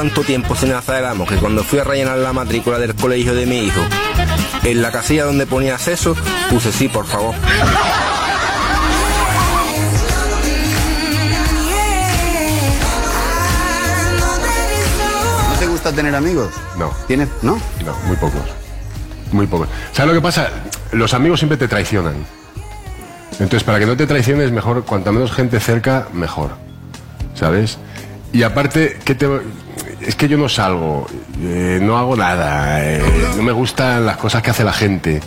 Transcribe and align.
tanto 0.00 0.22
tiempo 0.22 0.54
sin 0.54 0.72
hacer 0.72 1.04
el 1.04 1.26
que 1.26 1.36
cuando 1.36 1.62
fui 1.62 1.78
a 1.78 1.84
rellenar 1.84 2.16
la 2.16 2.32
matrícula 2.32 2.78
del 2.78 2.94
colegio 2.94 3.34
de 3.34 3.44
mi 3.44 3.58
hijo, 3.58 3.82
en 4.64 4.80
la 4.80 4.90
casilla 4.90 5.24
donde 5.24 5.44
ponía 5.44 5.74
acceso, 5.74 6.16
puse 6.48 6.72
sí, 6.72 6.88
por 6.88 7.04
favor. 7.04 7.34
¿No 15.50 15.58
te 15.58 15.66
gusta 15.66 15.92
tener 15.92 16.14
amigos? 16.14 16.50
No. 16.78 16.90
¿Tienes? 17.06 17.28
¿No? 17.42 17.60
No, 17.84 17.94
muy 18.06 18.16
pocos. 18.16 18.40
Muy 19.32 19.46
pocos. 19.46 19.68
¿Sabes 19.92 20.14
lo 20.14 20.18
que 20.18 20.22
pasa? 20.22 20.48
Los 20.92 21.12
amigos 21.12 21.40
siempre 21.40 21.58
te 21.58 21.68
traicionan. 21.68 22.14
Entonces, 23.32 23.64
para 23.64 23.78
que 23.78 23.84
no 23.84 23.98
te 23.98 24.06
traiciones, 24.06 24.50
mejor, 24.50 24.82
cuanta 24.86 25.12
menos 25.12 25.30
gente 25.30 25.60
cerca, 25.60 26.08
mejor. 26.14 26.52
¿Sabes? 27.34 27.76
Y 28.32 28.44
aparte, 28.44 28.98
¿qué 29.04 29.14
te, 29.14 29.26
es 30.00 30.16
que 30.16 30.28
yo 30.28 30.38
no 30.38 30.48
salgo, 30.48 31.06
eh, 31.42 31.78
no 31.82 31.98
hago 31.98 32.16
nada, 32.16 32.84
eh, 32.84 33.02
no 33.36 33.42
me 33.42 33.52
gustan 33.52 34.06
las 34.06 34.16
cosas 34.16 34.42
que 34.42 34.50
hace 34.50 34.64
la 34.64 34.72
gente. 34.72 35.20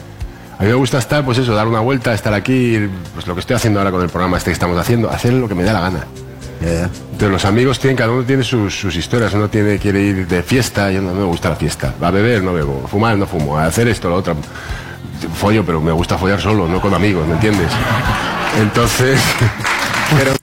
A 0.57 0.63
mí 0.63 0.69
me 0.69 0.75
gusta 0.75 0.97
estar, 0.97 1.25
pues 1.25 1.37
eso, 1.37 1.53
dar 1.53 1.67
una 1.67 1.79
vuelta, 1.79 2.13
estar 2.13 2.33
aquí, 2.33 2.89
pues 3.13 3.27
lo 3.27 3.33
que 3.33 3.41
estoy 3.41 3.55
haciendo 3.55 3.79
ahora 3.79 3.91
con 3.91 4.01
el 4.01 4.09
programa 4.09 4.37
este 4.37 4.51
que 4.51 4.53
estamos 4.53 4.77
haciendo, 4.77 5.09
hacer 5.09 5.33
lo 5.33 5.47
que 5.47 5.55
me 5.55 5.63
da 5.63 5.73
la 5.73 5.81
gana. 5.81 6.05
Entonces 6.61 7.29
los 7.29 7.43
amigos 7.43 7.77
tienen, 7.77 7.97
cada 7.97 8.11
uno 8.11 8.23
tiene 8.23 8.43
sus, 8.43 8.73
sus 8.79 8.95
historias, 8.95 9.33
uno 9.33 9.49
tiene, 9.49 9.77
quiere 9.79 10.01
ir 10.01 10.27
de 10.27 10.41
fiesta, 10.43 10.89
yo 10.91 11.01
no, 11.01 11.09
no 11.09 11.19
me 11.19 11.25
gusta 11.25 11.49
la 11.49 11.57
fiesta, 11.57 11.93
a 11.99 12.09
beber 12.09 12.41
no 12.41 12.53
bebo, 12.53 12.87
fumar 12.87 13.17
no 13.17 13.27
fumo, 13.27 13.57
a 13.57 13.65
hacer 13.65 13.89
esto, 13.89 14.09
lo 14.09 14.15
otro, 14.15 14.35
follo, 15.35 15.65
pero 15.65 15.81
me 15.81 15.91
gusta 15.91 16.17
follar 16.17 16.39
solo, 16.39 16.67
no 16.67 16.79
con 16.79 16.93
amigos, 16.93 17.27
¿me 17.27 17.33
entiendes? 17.33 17.71
Entonces, 18.61 19.19
pero 20.17 20.42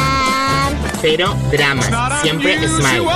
Pero 1.01 1.35
drama, 1.51 1.81
siempre 2.21 2.67
smile. 2.67 3.07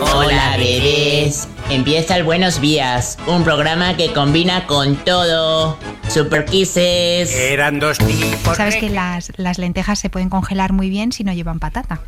Hola, 0.00 0.56
bebés. 0.58 1.48
Empieza 1.70 2.16
el 2.16 2.24
Buenos 2.24 2.60
Días, 2.60 3.18
un 3.26 3.42
programa 3.42 3.96
que 3.96 4.12
combina 4.12 4.66
con 4.66 4.96
todo. 4.96 5.78
Super 6.08 6.44
Kisses. 6.44 7.34
Eran 7.34 7.80
dos 7.80 7.98
tipos. 7.98 8.56
Sabes 8.56 8.76
que 8.76 8.90
las, 8.90 9.32
las 9.38 9.58
lentejas 9.58 9.98
se 9.98 10.10
pueden 10.10 10.28
congelar 10.28 10.72
muy 10.72 10.90
bien 10.90 11.10
si 11.12 11.24
no 11.24 11.32
llevan 11.32 11.58
patata. 11.58 12.00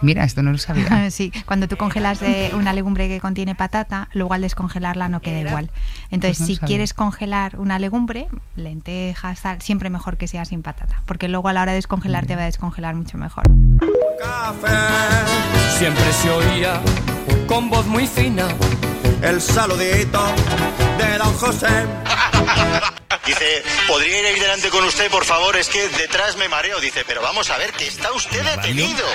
Mira, 0.00 0.24
esto 0.24 0.42
no 0.42 0.50
lo 0.52 0.58
sabía. 0.58 1.08
Sí, 1.10 1.30
cuando 1.46 1.68
tú 1.68 1.76
congelas 1.76 2.20
de 2.20 2.50
una 2.54 2.72
legumbre 2.72 3.06
que 3.08 3.20
contiene 3.20 3.54
patata, 3.54 4.08
luego 4.14 4.32
al 4.34 4.40
descongelarla 4.40 5.08
no 5.08 5.20
queda 5.20 5.40
igual. 5.40 5.70
Entonces, 6.10 6.38
Pues 6.38 6.40
no 6.40 6.46
si 6.46 6.54
sabía. 6.56 6.66
quieres 6.66 6.94
congelar 6.94 7.58
una 7.60 7.78
legumbre, 7.78 8.26
lentejas, 8.56 9.42
tal, 9.42 9.60
siempre 9.60 9.90
mejor 9.90 10.16
que 10.16 10.26
sea 10.26 10.44
sin 10.46 10.62
patata, 10.62 11.02
porque 11.06 11.28
luego 11.28 11.48
a 11.48 11.52
la 11.52 11.62
hora 11.62 11.72
de 11.72 11.76
descongelar 11.76 12.26
te 12.26 12.34
va 12.36 12.42
a 12.42 12.46
descongelar 12.46 12.94
mucho 12.94 13.18
mejor. 13.18 13.44
Siempre 15.78 16.12
se 16.12 16.30
oía 16.30 16.80
con 17.46 17.68
voz 17.68 17.86
muy 17.86 18.06
fina 18.06 18.48
el 19.22 19.40
saludito 19.40 20.22
de 20.98 21.18
don 21.18 21.36
José. 21.38 21.66
Dice, 23.26 23.64
¿podría 23.88 24.20
ir 24.20 24.26
ahí 24.26 24.38
delante 24.38 24.68
con 24.68 24.84
usted, 24.84 25.10
por 25.10 25.24
favor? 25.24 25.56
Es 25.56 25.68
que 25.68 25.88
detrás 25.88 26.36
me 26.36 26.48
mareo. 26.48 26.78
Dice, 26.80 27.04
pero 27.06 27.22
vamos 27.22 27.48
a 27.50 27.56
ver, 27.56 27.72
que 27.72 27.86
está 27.86 28.12
usted 28.12 28.44
detenido. 28.44 29.06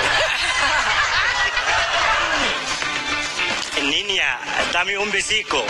Niña, 3.84 4.40
dame 4.73 4.97
un 4.97 5.11
besico. 5.11 5.63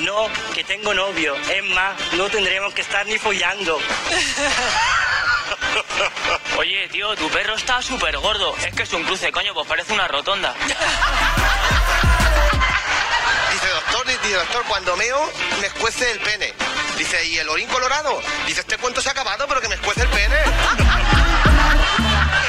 No, 0.00 0.28
que 0.52 0.64
tengo 0.64 0.92
novio. 0.92 1.36
Es 1.48 1.64
más, 1.64 1.94
no 2.14 2.28
tendremos 2.28 2.74
que 2.74 2.82
estar 2.82 3.06
ni 3.06 3.18
follando. 3.18 3.78
Oye, 6.58 6.88
tío, 6.88 7.14
tu 7.16 7.28
perro 7.30 7.54
está 7.54 7.80
súper 7.80 8.18
gordo. 8.18 8.54
Es 8.66 8.74
que 8.74 8.82
es 8.82 8.92
un 8.92 9.04
cruce, 9.04 9.30
coño, 9.30 9.54
pues 9.54 9.66
parece 9.66 9.92
una 9.92 10.08
rotonda. 10.08 10.54
Dice, 13.84 13.96
doctor, 13.96 14.06
dice, 14.06 14.34
doctor, 14.34 14.64
cuando 14.66 14.96
meo, 14.96 15.30
me 15.60 15.66
escuece 15.66 16.10
el 16.10 16.18
pene. 16.20 16.54
Dice, 16.96 17.24
¿y 17.26 17.38
el 17.38 17.48
orín 17.48 17.68
colorado? 17.68 18.20
Dice, 18.46 18.60
este 18.60 18.78
cuento 18.78 19.00
se 19.00 19.08
ha 19.08 19.12
acabado, 19.12 19.46
pero 19.46 19.60
que 19.60 19.68
me 19.68 19.74
escuece 19.74 20.02
el 20.02 20.08
pene. 20.08 20.36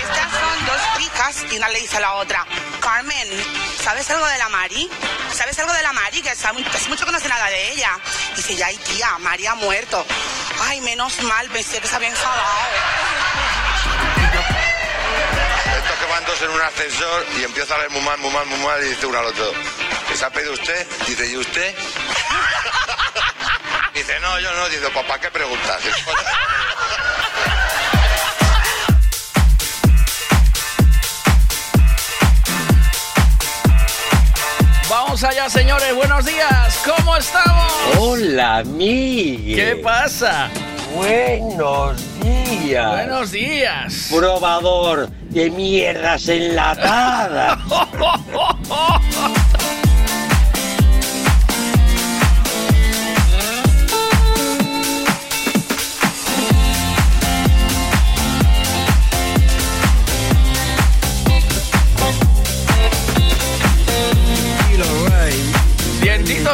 Estas 0.04 0.32
son 0.32 0.66
dos 0.66 0.82
chicas 0.98 1.44
y 1.52 1.58
una 1.58 1.70
le 1.70 1.80
dice 1.80 1.98
a 1.98 2.00
la 2.02 2.14
otra, 2.14 2.46
Carmen, 2.80 3.28
¿sabes 3.84 4.10
algo 4.10 4.26
de 4.28 4.38
la 4.38 4.50
Mari? 4.50 4.90
¿Sabes 5.34 5.58
algo 5.60 5.74
de 5.74 5.84
la 5.84 5.94
Mari? 5.94 6.22
Que 6.22 6.30
hace 6.30 6.48
mucho, 6.54 7.06
que 7.06 7.12
no 7.12 7.20
sé 7.20 7.28
nada 7.28 7.48
de 7.48 7.72
ella. 7.72 7.92
Dice, 8.36 8.56
ya, 8.56 8.68
ay 8.68 8.78
tía, 8.78 9.18
Mari 9.20 9.48
ha 9.48 9.56
muerto. 9.56 10.06
Ay, 10.62 10.82
menos 10.82 11.22
mal, 11.24 11.50
pensé 11.50 11.80
que 11.80 11.88
se 11.88 11.96
había 11.96 12.10
enfadado. 12.10 12.44
Estos 15.78 15.98
que 16.00 16.06
van 16.06 16.26
dos 16.26 16.42
en 16.42 16.50
un 16.50 16.62
ascensor 16.62 17.26
y 17.38 17.44
empieza 17.44 17.74
a 17.74 17.78
hablar 17.78 17.92
muy 17.92 18.02
mal, 18.02 18.18
muy 18.20 18.32
mal, 18.32 18.46
muy 18.46 18.60
mal 18.60 18.84
y 18.84 18.90
dice 18.90 19.06
uno 19.06 19.20
al 19.20 19.26
otro, 19.26 19.52
¿qué 20.16 20.20
se 20.20 20.26
ha 20.26 20.30
pedido 20.30 20.54
usted? 20.54 20.88
Dice, 21.06 21.30
¿y 21.30 21.36
usted? 21.36 21.76
Dice, 23.94 24.18
no, 24.22 24.40
yo 24.40 24.50
no. 24.56 24.70
Dice, 24.70 24.88
pues 24.94 25.06
¿para 25.06 25.20
qué 25.20 25.30
preguntas? 25.30 25.82
Vamos 34.90 35.22
allá, 35.26 35.50
señores. 35.50 35.94
Buenos 35.94 36.24
días. 36.24 36.82
¿Cómo 36.86 37.18
estamos? 37.18 37.74
Hola, 37.98 38.64
Miguel. 38.64 39.56
¿Qué 39.56 39.76
pasa? 39.84 40.50
Buenos 40.96 42.02
días. 42.22 42.90
Buenos 42.90 43.32
días. 43.32 44.08
Probador 44.10 45.10
de 45.10 45.50
mierdas 45.50 46.30
enlatadas. 46.30 47.60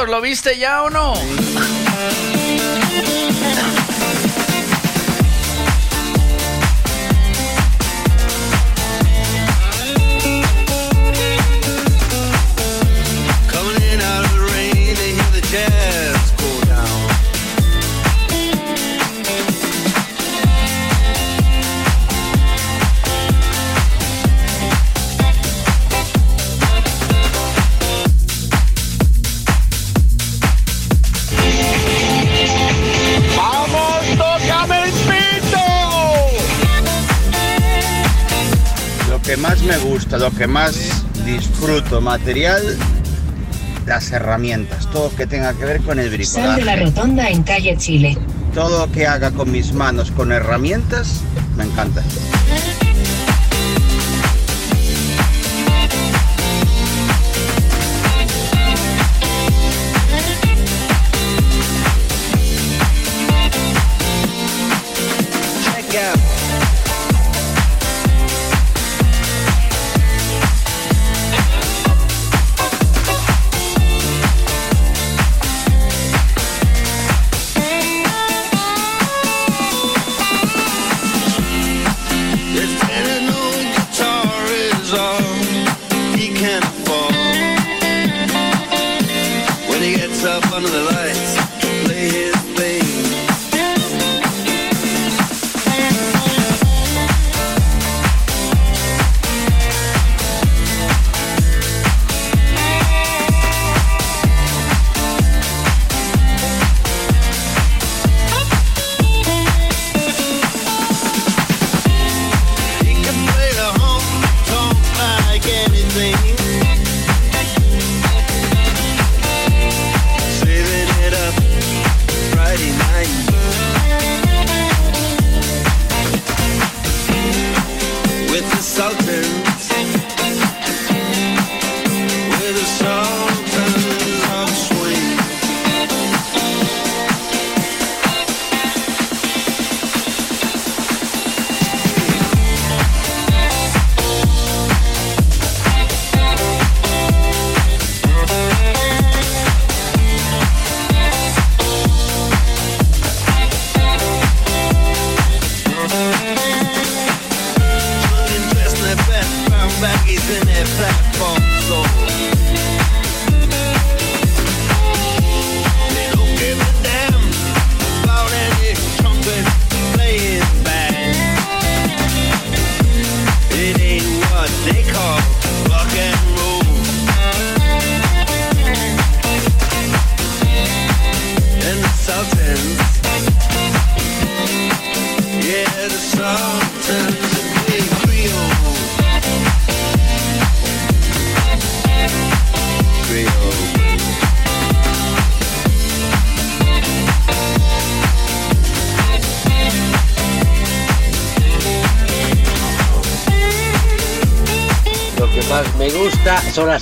¿lo 0.07 0.21
viste 0.21 0.57
ya 0.57 0.83
o 0.83 0.89
no? 0.89 1.13
Más 39.41 39.63
me 39.63 39.77
gusta, 39.77 40.17
lo 40.17 40.31
que 40.31 40.45
más 40.45 40.77
disfruto 41.25 41.99
material, 41.99 42.61
las 43.87 44.11
herramientas, 44.11 44.89
todo 44.91 45.09
lo 45.09 45.15
que 45.15 45.25
tenga 45.25 45.53
que 45.53 45.65
ver 45.65 45.81
con 45.81 45.99
el 45.99 46.25
Sal 46.25 46.57
de 46.57 46.63
la 46.63 46.75
bricolaje. 46.75 46.85
rotonda 46.85 47.29
en 47.29 47.43
calle 47.43 47.75
Chile. 47.77 48.17
Todo 48.53 48.85
lo 48.85 48.91
que 48.91 49.07
haga 49.07 49.31
con 49.31 49.51
mis 49.51 49.73
manos, 49.73 50.11
con 50.11 50.31
herramientas, 50.31 51.21
me 51.57 51.63
encanta. 51.63 52.03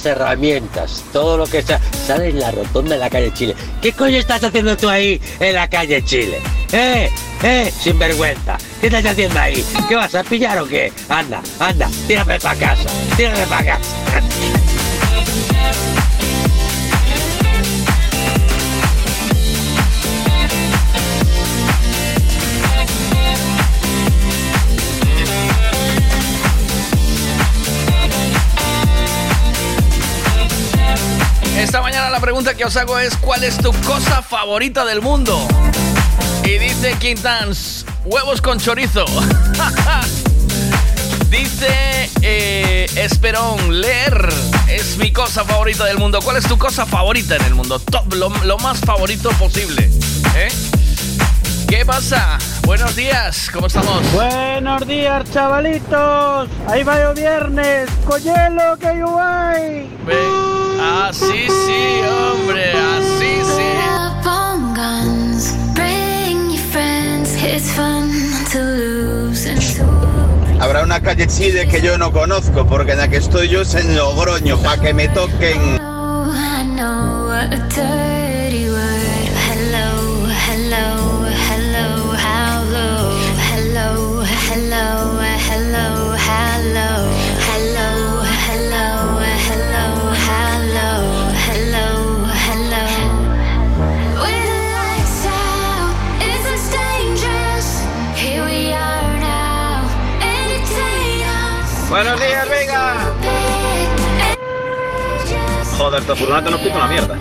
Herramientas. 0.06 1.04
Todo 1.13 1.38
lo 1.38 1.46
que 1.48 1.62
sa- 1.62 1.80
sale 2.07 2.30
en 2.30 2.40
la 2.40 2.51
rotonda 2.51 2.92
de 2.96 3.00
la 3.00 3.10
calle 3.10 3.34
Chile. 3.34 3.56
¿Qué 3.81 3.94
coño 3.94 4.18
estás 4.18 4.44
haciendo 4.44 4.75
tú 4.78 4.90
ahí 4.90 5.19
en 5.40 5.54
la 5.56 5.68
calle 5.69 6.04
Chile? 6.04 6.40
¡Eh! 6.72 7.10
¡Eh! 7.44 7.72
Sinvergüenza. 7.81 8.57
¿Qué 8.81 8.88
estás 8.88 9.06
haciendo 9.06 9.40
ahí? 9.40 9.63
¿Qué 9.88 9.96
vas 9.96 10.13
a 10.16 10.24
pillar 10.24 10.57
o 10.60 10.68
qué? 10.68 10.92
Anda, 11.10 11.42
anda, 11.60 11.90
tírame 12.07 12.40
para 12.40 12.60
casa. 12.60 12.90
Tírame 13.18 13.46
para 13.48 13.66
casa. 13.78 13.96
La 32.19 32.21
pregunta 32.21 32.54
que 32.54 32.66
os 32.66 32.75
hago 32.75 33.00
es 33.00 33.16
¿cuál 33.16 33.45
es 33.45 33.57
tu 33.60 33.71
cosa 33.83 34.21
favorita 34.21 34.83
del 34.83 35.01
mundo? 35.01 35.39
Y 36.44 36.57
dice 36.57 36.98
Quintans, 37.00 37.86
huevos 38.04 38.42
con 38.42 38.60
chorizo. 38.60 39.06
dice 41.30 42.10
eh, 42.21 42.89
Esperón, 42.98 43.80
leer 43.80 44.28
es 44.68 44.97
mi 44.97 45.14
cosa 45.14 45.45
favorita 45.45 45.85
del 45.85 45.97
mundo. 45.97 46.19
¿Cuál 46.21 46.35
es 46.35 46.45
tu 46.45 46.57
cosa 46.57 46.85
favorita 46.85 47.38
en 47.38 47.44
el 47.45 47.56
mundo? 47.56 47.80
Top, 47.80 48.14
lo, 48.14 48.28
lo 48.44 48.57
más 48.57 48.81
favorito 48.81 49.30
posible. 49.40 49.90
¿eh? 50.35 50.49
¿Qué 51.69 51.85
pasa? 51.85 52.38
Buenos 52.64 52.97
días, 52.97 53.49
¿cómo 53.54 53.68
estamos? 53.68 54.02
Buenos 54.11 54.85
días, 54.85 55.23
chavalitos. 55.31 56.49
Ahí 56.68 56.83
va 56.83 56.99
el 56.99 57.16
viernes. 57.16 57.90
Coyelo 58.06 58.78
que 58.78 58.97
yo 58.97 59.18
hay. 59.18 59.90
Así 60.81 61.48
sí, 61.48 62.02
hombre, 62.07 62.71
así 62.71 63.42
sí. 63.44 63.69
Up 63.98 64.26
on 64.26 64.74
guns, 64.74 65.54
bring 65.76 66.52
your 66.52 66.64
friends. 66.71 67.36
It's 67.44 67.71
fun 67.71 68.09
to 68.52 68.59
lose 68.59 69.45
and 69.50 69.62
to 69.78 70.64
Habrá 70.64 70.83
una 70.83 71.02
calle 71.02 71.28
Chile 71.28 71.68
que 71.68 71.81
yo 71.81 71.98
no 71.98 72.12
conozco, 72.12 72.66
porque 72.66 72.94
en 72.94 73.00
la 73.00 73.07
que 73.07 73.18
estoy 73.18 73.48
yo 73.50 73.62
es 73.62 73.76
en 73.76 73.95
Logroño, 73.95 74.57
para 74.57 74.81
que 74.81 74.94
me 74.94 75.07
toquen. 75.09 75.80
Buenos 101.90 102.19
días, 102.19 102.48
Vega. 102.48 102.96
Joder, 105.78 106.04
tu 106.04 106.16
furgoneta 106.16 106.52
nos 106.52 106.62
pita 106.62 106.76
una 106.76 106.88
mierda. 106.88 107.18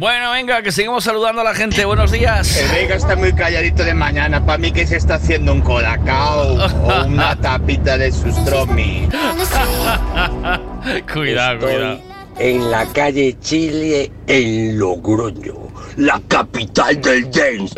Bueno, 0.00 0.30
venga, 0.30 0.62
que 0.62 0.72
seguimos 0.72 1.04
saludando 1.04 1.42
a 1.42 1.44
la 1.44 1.52
gente. 1.52 1.84
Buenos 1.84 2.10
días. 2.10 2.56
El 2.56 2.70
Vega 2.70 2.94
está 2.94 3.16
muy 3.16 3.34
calladito 3.34 3.84
de 3.84 3.92
mañana. 3.92 4.46
Para 4.46 4.56
mí 4.56 4.72
que 4.72 4.86
se 4.86 4.96
está 4.96 5.16
haciendo 5.16 5.52
un 5.52 5.60
colacao 5.60 6.54
o 6.54 7.04
una 7.04 7.36
tapita 7.42 7.98
de 7.98 8.10
sustromi. 8.10 9.06
cuidado, 11.12 11.58
Estoy 11.58 11.60
cuidado. 11.74 12.00
En 12.38 12.70
la 12.70 12.86
calle 12.86 13.36
Chile, 13.40 14.10
en 14.26 14.78
Logroño, 14.78 15.68
la 15.96 16.18
capital 16.26 16.98
del 17.02 17.30
dance. 17.30 17.74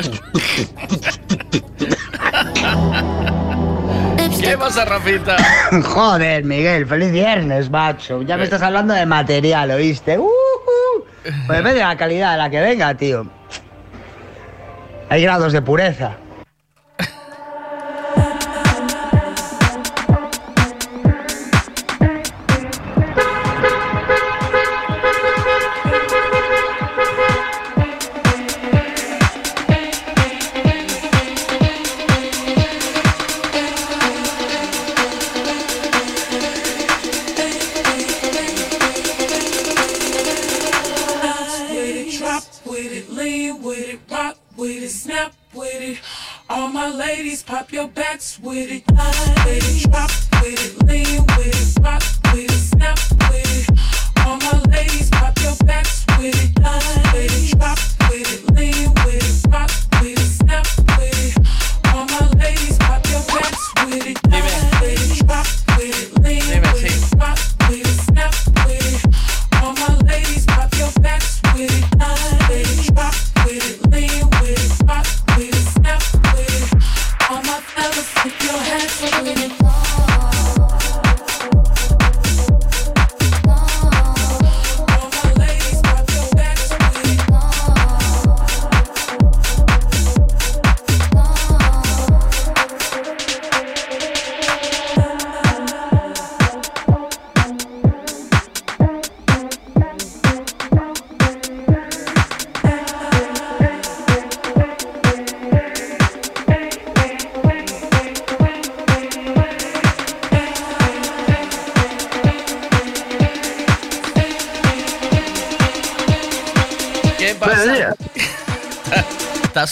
¿Qué 4.41 4.59
pasa, 4.59 4.85
Rafita? 4.85 5.37
Joder, 5.85 6.45
Miguel, 6.45 6.87
feliz 6.87 7.11
viernes, 7.11 7.69
macho. 7.69 8.23
Ya 8.23 8.37
me 8.37 8.45
estás 8.45 8.63
hablando 8.63 8.95
de 8.95 9.07
material, 9.07 9.73
¿oíste? 9.73 10.19
Uh, 10.19 10.25
uh. 10.25 10.62
Pues 11.23 11.59
depende 11.59 11.75
de 11.75 11.81
la 11.81 11.97
calidad 11.97 12.33
de 12.33 12.39
la 12.39 12.51
que 12.51 12.61
venga, 12.61 12.95
tío. 12.95 13.27
Hay 15.09 15.23
grados 15.23 15.53
de 15.53 15.63
pureza. 15.63 16.17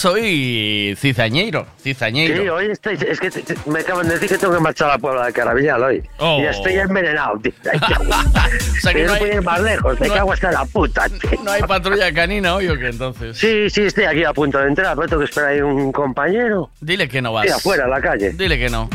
Hoy 0.04 0.95
cizañeiro, 0.99 1.66
cizañeiro. 1.83 2.42
Sí, 2.42 2.49
hoy 2.49 2.66
estoy. 2.71 2.99
Es 3.07 3.21
que 3.21 3.30
te- 3.30 3.42
te- 3.42 3.54
me 3.71 3.80
acaban 3.80 4.07
de 4.09 4.14
decir 4.14 4.28
que 4.28 4.38
tengo 4.38 4.54
que 4.54 4.61
marchar 4.61 4.88
a 4.88 4.92
la 4.95 4.99
Puebla 4.99 5.26
de 5.26 5.33
Carabiñal 5.33 5.83
hoy. 5.83 6.02
Oh. 6.19 6.38
Y 6.40 6.47
estoy 6.47 6.75
envenenado, 6.75 7.38
tío. 7.40 7.52
Guay. 7.64 8.59
sea 8.80 8.92
que 8.95 9.02
no 9.02 9.07
no 9.09 9.12
hay- 9.14 9.19
puedo 9.21 9.33
ir 9.35 9.42
más 9.42 9.61
lejos. 9.62 10.00
Me 10.00 10.09
no- 10.09 10.14
cago 10.14 10.33
hasta 10.33 10.52
la 10.52 10.64
puta, 10.64 11.09
tío. 11.09 11.42
¿No 11.45 11.50
hay 11.50 11.62
patrulla 11.62 12.12
canina 12.12 12.54
hoy 12.54 12.69
o 12.69 12.76
qué 12.78 12.88
entonces? 12.88 13.37
Sí, 13.37 13.69
sí, 13.71 13.83
estoy 13.83 14.04
aquí 14.04 14.25
a 14.25 14.33
punto 14.33 14.59
de 14.59 14.69
entrar, 14.69 14.95
pero 14.97 15.09
tengo 15.09 15.21
que 15.21 15.26
esperar 15.26 15.50
ahí 15.50 15.61
un 15.61 15.92
compañero. 15.92 16.71
Dile 16.80 17.09
que 17.09 17.21
no 17.21 17.33
vas. 17.33 17.47
Sí, 17.47 17.52
afuera, 17.52 17.85
en 17.85 17.90
la 17.90 18.00
calle. 18.00 18.30
Dile 18.33 18.59
que 18.59 18.69
no. 18.71 18.88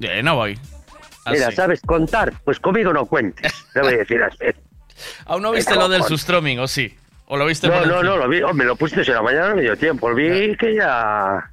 Eh, 0.00 0.22
no 0.22 0.36
voy. 0.36 0.58
Mira. 1.30 1.52
¿sabes 1.52 1.80
contar? 1.82 2.32
Pues 2.44 2.58
conmigo 2.58 2.92
no 2.92 3.06
cuentes. 3.06 3.52
Le 3.74 3.80
voy 3.82 3.94
a 3.94 3.96
decir 3.98 4.20
así. 4.22 4.38
¿Aún 5.26 5.42
no 5.42 5.52
viste 5.52 5.74
lo 5.76 5.88
del 5.88 6.02
sustroming 6.02 6.58
o 6.58 6.66
sí? 6.68 6.94
¿O 7.32 7.36
lo 7.38 7.46
viste 7.46 7.66
No, 7.66 7.78
por 7.78 7.86
no, 7.86 8.02
no, 8.02 8.18
lo 8.18 8.28
vi. 8.28 8.42
Oh, 8.42 8.52
me 8.52 8.62
lo 8.66 8.76
pusiste 8.76 9.08
en 9.10 9.14
la 9.14 9.22
mañana, 9.22 9.48
no 9.48 9.56
me 9.56 9.62
dio 9.62 9.74
tiempo. 9.74 10.10
Lo 10.10 10.14
vi 10.14 10.54
que 10.54 10.74
ya. 10.74 11.50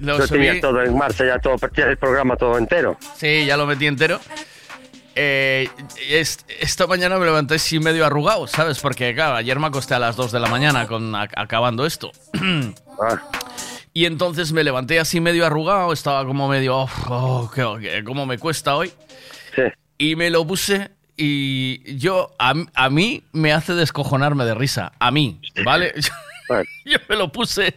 Lo 0.00 0.18
Lo, 0.18 0.26
tenía 0.26 0.60
todo 0.60 0.82
en 0.82 0.98
marcha, 0.98 1.24
ya 1.24 1.38
todo, 1.38 1.54
el 1.76 1.96
programa 1.96 2.34
todo 2.34 2.58
entero. 2.58 2.98
Sí, 3.16 3.46
ya 3.46 3.56
lo 3.56 3.64
metí 3.64 3.86
entero. 3.86 4.18
Eh, 5.14 5.68
es- 6.08 6.44
esta 6.60 6.88
mañana 6.88 7.16
me 7.18 7.26
levanté 7.26 7.54
así 7.54 7.78
medio 7.78 8.04
arrugado, 8.04 8.48
¿sabes? 8.48 8.80
Porque, 8.80 9.14
claro, 9.14 9.36
ayer 9.36 9.56
me 9.60 9.68
acosté 9.68 9.94
a 9.94 10.00
las 10.00 10.16
2 10.16 10.32
de 10.32 10.40
la 10.40 10.48
mañana 10.48 10.88
con, 10.88 11.14
a- 11.14 11.28
acabando 11.36 11.86
esto. 11.86 12.10
Ah. 13.02 13.18
Y 13.94 14.04
entonces 14.04 14.52
me 14.52 14.62
levanté 14.62 14.98
así 15.00 15.20
medio 15.20 15.46
arrugado, 15.46 15.92
estaba 15.92 16.26
como 16.26 16.48
medio, 16.48 16.76
oh, 16.76 16.88
oh, 17.08 17.50
qué- 17.54 17.76
qué- 17.80 18.04
cómo 18.04 18.26
me 18.26 18.36
cuesta 18.36 18.74
hoy. 18.76 18.92
Y 19.96 20.16
me 20.16 20.28
lo 20.28 20.44
puse 20.46 20.90
y 21.22 21.96
yo, 21.98 22.34
a, 22.38 22.54
a 22.74 22.90
mí 22.90 23.22
me 23.32 23.52
hace 23.52 23.74
descojonarme 23.74 24.44
de 24.44 24.54
risa, 24.54 24.92
a 24.98 25.10
mí, 25.10 25.40
¿vale? 25.64 25.92
yo 26.86 26.98
me 27.08 27.16
lo 27.16 27.30
puse 27.30 27.74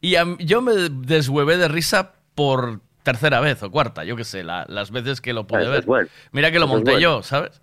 y 0.00 0.16
a- 0.16 0.36
yo 0.38 0.60
me 0.60 0.72
deshuevé 0.90 1.56
de 1.56 1.68
risa 1.68 2.12
por 2.34 2.80
tercera 3.02 3.40
vez 3.40 3.62
o 3.62 3.70
cuarta, 3.70 4.04
yo 4.04 4.16
qué 4.16 4.24
sé, 4.24 4.44
la- 4.44 4.66
las 4.68 4.90
veces 4.90 5.20
que 5.20 5.32
lo 5.32 5.46
pude 5.46 5.66
ver. 5.68 5.80
es 5.80 5.86
bueno. 5.86 6.08
Mira 6.32 6.50
que 6.52 6.58
lo 6.58 6.66
Eso 6.66 6.74
es 6.78 6.84
monté 6.84 7.00
yo, 7.00 7.22
¿sabes? 7.22 7.60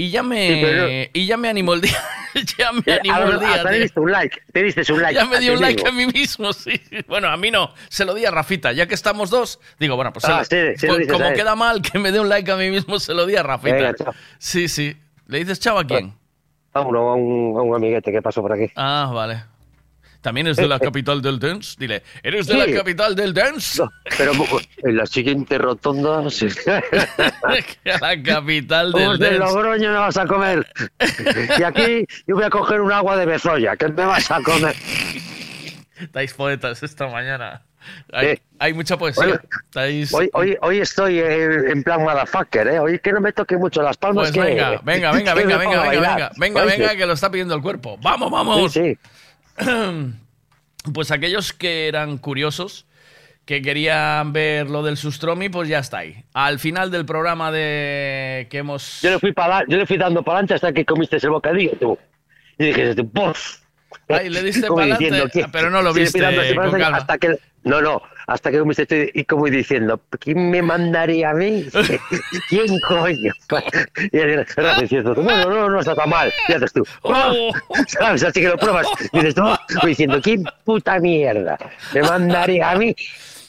Y 0.00 0.10
ya 0.10 0.22
me, 0.22 0.46
Sí, 0.46 0.58
pero- 0.62 0.88
y 1.12 1.26
ya 1.26 1.36
me 1.36 1.48
animó 1.48 1.74
el 1.74 1.80
día. 1.80 1.98
ya 2.56 2.70
me 2.70 2.82
Eh, 2.86 3.00
animó 3.00 3.32
el 3.32 3.40
día. 3.40 3.64
le 3.64 3.70
tío. 3.70 3.80
diste 3.80 3.98
un 4.00 4.12
like, 4.12 4.38
te 4.52 4.62
diste 4.62 4.92
un 4.92 5.02
like. 5.02 5.14
Ya 5.16 5.24
me 5.24 5.40
di 5.40 5.48
a 5.48 5.52
un 5.54 5.60
like 5.60 5.82
mismo. 5.82 5.88
a 5.88 5.92
mí 6.06 6.12
mismo, 6.12 6.52
sí. 6.52 6.80
Bueno, 7.08 7.26
a 7.26 7.36
mí 7.36 7.50
no. 7.50 7.74
Se 7.88 8.04
lo 8.04 8.14
di 8.14 8.24
a 8.24 8.30
Rafita. 8.30 8.70
Ya 8.70 8.86
que 8.86 8.94
estamos 8.94 9.28
dos, 9.28 9.58
digo, 9.80 9.96
bueno, 9.96 10.12
pues 10.12 10.24
Ah, 10.26 10.44
se 10.44 10.76
sí, 10.78 10.86
pues 10.86 11.08
como 11.08 11.32
queda 11.32 11.56
mal 11.56 11.82
que 11.82 11.98
me 11.98 12.12
dé 12.12 12.20
un 12.20 12.28
like 12.28 12.48
a 12.48 12.56
mí 12.56 12.70
mismo, 12.70 13.00
se 13.00 13.12
lo 13.12 13.26
di 13.26 13.34
a 13.34 13.42
Rafita. 13.42 13.74
Venga. 13.74 13.94
Sí, 14.38 14.68
sí. 14.68 14.96
¿Le 15.26 15.38
dices 15.40 15.58
chao 15.58 15.76
a 15.80 15.84
quién? 15.84 16.14
A 16.74 16.80
uno, 16.82 17.00
a 17.10 17.14
un, 17.16 17.58
a 17.58 17.62
un 17.62 17.74
amiguete 17.74 18.12
que 18.12 18.22
pasó 18.22 18.40
por 18.40 18.52
aquí. 18.52 18.70
Ah, 18.76 19.10
vale. 19.12 19.42
¿También 20.20 20.48
es 20.48 20.56
de 20.56 20.66
la 20.66 20.78
capital 20.80 21.22
del 21.22 21.38
dance? 21.38 21.76
Dile, 21.78 22.02
¿eres 22.22 22.46
de 22.48 22.54
Sí. 22.54 22.58
la 22.58 22.76
capital 22.78 23.14
del 23.14 23.32
dance? 23.32 23.82
Pero 24.16 24.32
en 24.82 24.96
la 24.96 25.06
siguiente 25.06 25.58
rotonda. 25.58 26.28
sí. 26.28 26.48
la 27.84 28.22
capital 28.22 28.92
del 28.92 29.18
de 29.18 29.38
dance. 29.38 29.54
Logroño 29.54 29.90
me 29.92 29.98
vas 29.98 30.16
a 30.16 30.26
comer. 30.26 30.66
Y 31.58 31.62
aquí 31.62 32.04
yo 32.26 32.34
voy 32.34 32.44
a 32.44 32.50
coger 32.50 32.80
un 32.80 32.92
agua 32.92 33.16
de 33.16 33.26
bezoya, 33.26 33.76
que 33.76 33.88
me 33.88 34.04
vas 34.04 34.30
a 34.30 34.42
comer. 34.42 34.74
Estáis 36.00 36.34
poetas 36.34 36.82
esta 36.82 37.06
mañana. 37.08 37.62
Hay, 38.12 38.26
Eh. 38.26 38.40
hay 38.58 38.74
mucha 38.74 38.96
poesía. 38.98 39.24
Oye, 39.24 39.38
Estáis... 39.66 40.12
Hoy, 40.12 40.28
hoy, 40.34 40.56
hoy 40.60 40.78
estoy 40.80 41.20
en, 41.20 41.70
en 41.70 41.82
plan 41.82 42.02
motherfucker, 42.02 42.68
¿eh? 42.68 42.78
Hoy 42.80 42.98
que 42.98 43.12
no 43.12 43.20
me 43.20 43.32
toque 43.32 43.56
mucho 43.56 43.82
las 43.82 43.96
palmas. 43.96 44.30
Pues 44.30 44.32
que, 44.32 44.40
venga, 44.40 44.80
venga, 44.84 45.12
venga, 45.12 45.34
venga, 45.34 45.34
venga, 45.34 45.56
venga, 45.58 45.90
venga, 45.90 46.30
venga, 46.36 46.64
venga, 46.64 46.96
que 46.96 47.06
lo 47.06 47.12
está 47.14 47.30
pidiendo 47.30 47.54
el 47.54 47.62
cuerpo. 47.62 47.96
¡Vamos, 48.02 48.30
vamos! 48.30 48.72
Sí, 48.72 48.96
Pues 50.94 51.10
aquellos 51.10 51.52
que 51.52 51.88
eran 51.88 52.18
curiosos, 52.18 52.86
que 53.44 53.62
querían 53.62 54.32
ver 54.32 54.70
lo 54.70 54.82
del 54.82 54.96
Sustromi, 54.96 55.48
pues 55.48 55.68
ya 55.68 55.80
está 55.80 55.98
ahí. 55.98 56.24
Al 56.34 56.58
final 56.58 56.90
del 56.90 57.04
programa 57.04 57.50
de 57.50 58.46
que 58.50 58.58
hemos... 58.58 59.02
Yo 59.02 59.10
le 59.10 59.18
fui 59.18 59.32
para 59.32 59.64
yo 59.66 59.76
le 59.76 59.86
fui 59.86 59.96
dando 59.96 60.22
para 60.22 60.38
adelante 60.38 60.54
hasta 60.54 60.72
que 60.72 60.84
comiste 60.84 61.16
el 61.16 61.30
bocadillo, 61.30 61.72
tú. 61.78 61.98
Y 62.58 62.66
dije, 62.66 62.94
¡bof! 63.02 63.58
Ay, 64.08 64.28
le 64.28 64.42
diste 64.42 64.68
¿qué? 65.32 65.46
pero 65.50 65.70
no 65.70 65.82
lo 65.82 65.92
viste 65.92 66.20
para 66.20 66.54
con 66.54 66.78
calma. 66.78 66.98
Hasta 66.98 67.18
que, 67.18 67.38
no, 67.64 67.82
no, 67.82 68.02
hasta 68.26 68.50
que 68.50 68.58
comiste 68.58 68.82
estoy 68.82 69.10
y 69.14 69.24
como 69.24 69.46
diciendo, 69.46 70.00
¿quién 70.20 70.50
me 70.50 70.62
mandaría 70.62 71.30
a 71.30 71.34
mí? 71.34 71.64
¿Quién 72.48 72.78
coño? 72.86 73.32
Y 74.12 74.18
él 74.18 74.46
diciendo, 74.80 75.14
bueno, 75.14 75.50
no, 75.50 75.68
no 75.68 75.80
está 75.80 75.94
tan 75.94 76.10
mal. 76.10 76.32
Y 76.48 76.52
haces 76.52 76.72
tú, 76.72 76.84
Oh. 77.02 77.52
¿sabes? 77.86 78.22
Así 78.22 78.40
que 78.40 78.48
lo 78.48 78.56
pruebas. 78.56 78.86
Y 79.12 79.18
dices, 79.18 79.36
no, 79.36 79.58
diciendo, 79.84 80.20
¿quién 80.22 80.44
puta 80.64 80.98
mierda 80.98 81.58
me 81.94 82.02
mandaría 82.02 82.70
a 82.70 82.76
mí? 82.76 82.94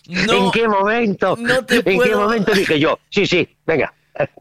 ¿En 0.07 0.51
qué 0.51 0.67
momento? 0.67 1.37
¿En 1.37 1.99
qué 2.01 2.15
momento 2.15 2.51
dije 2.53 2.79
yo? 2.79 2.99
Sí, 3.09 3.27
sí, 3.27 3.47
venga, 3.65 3.93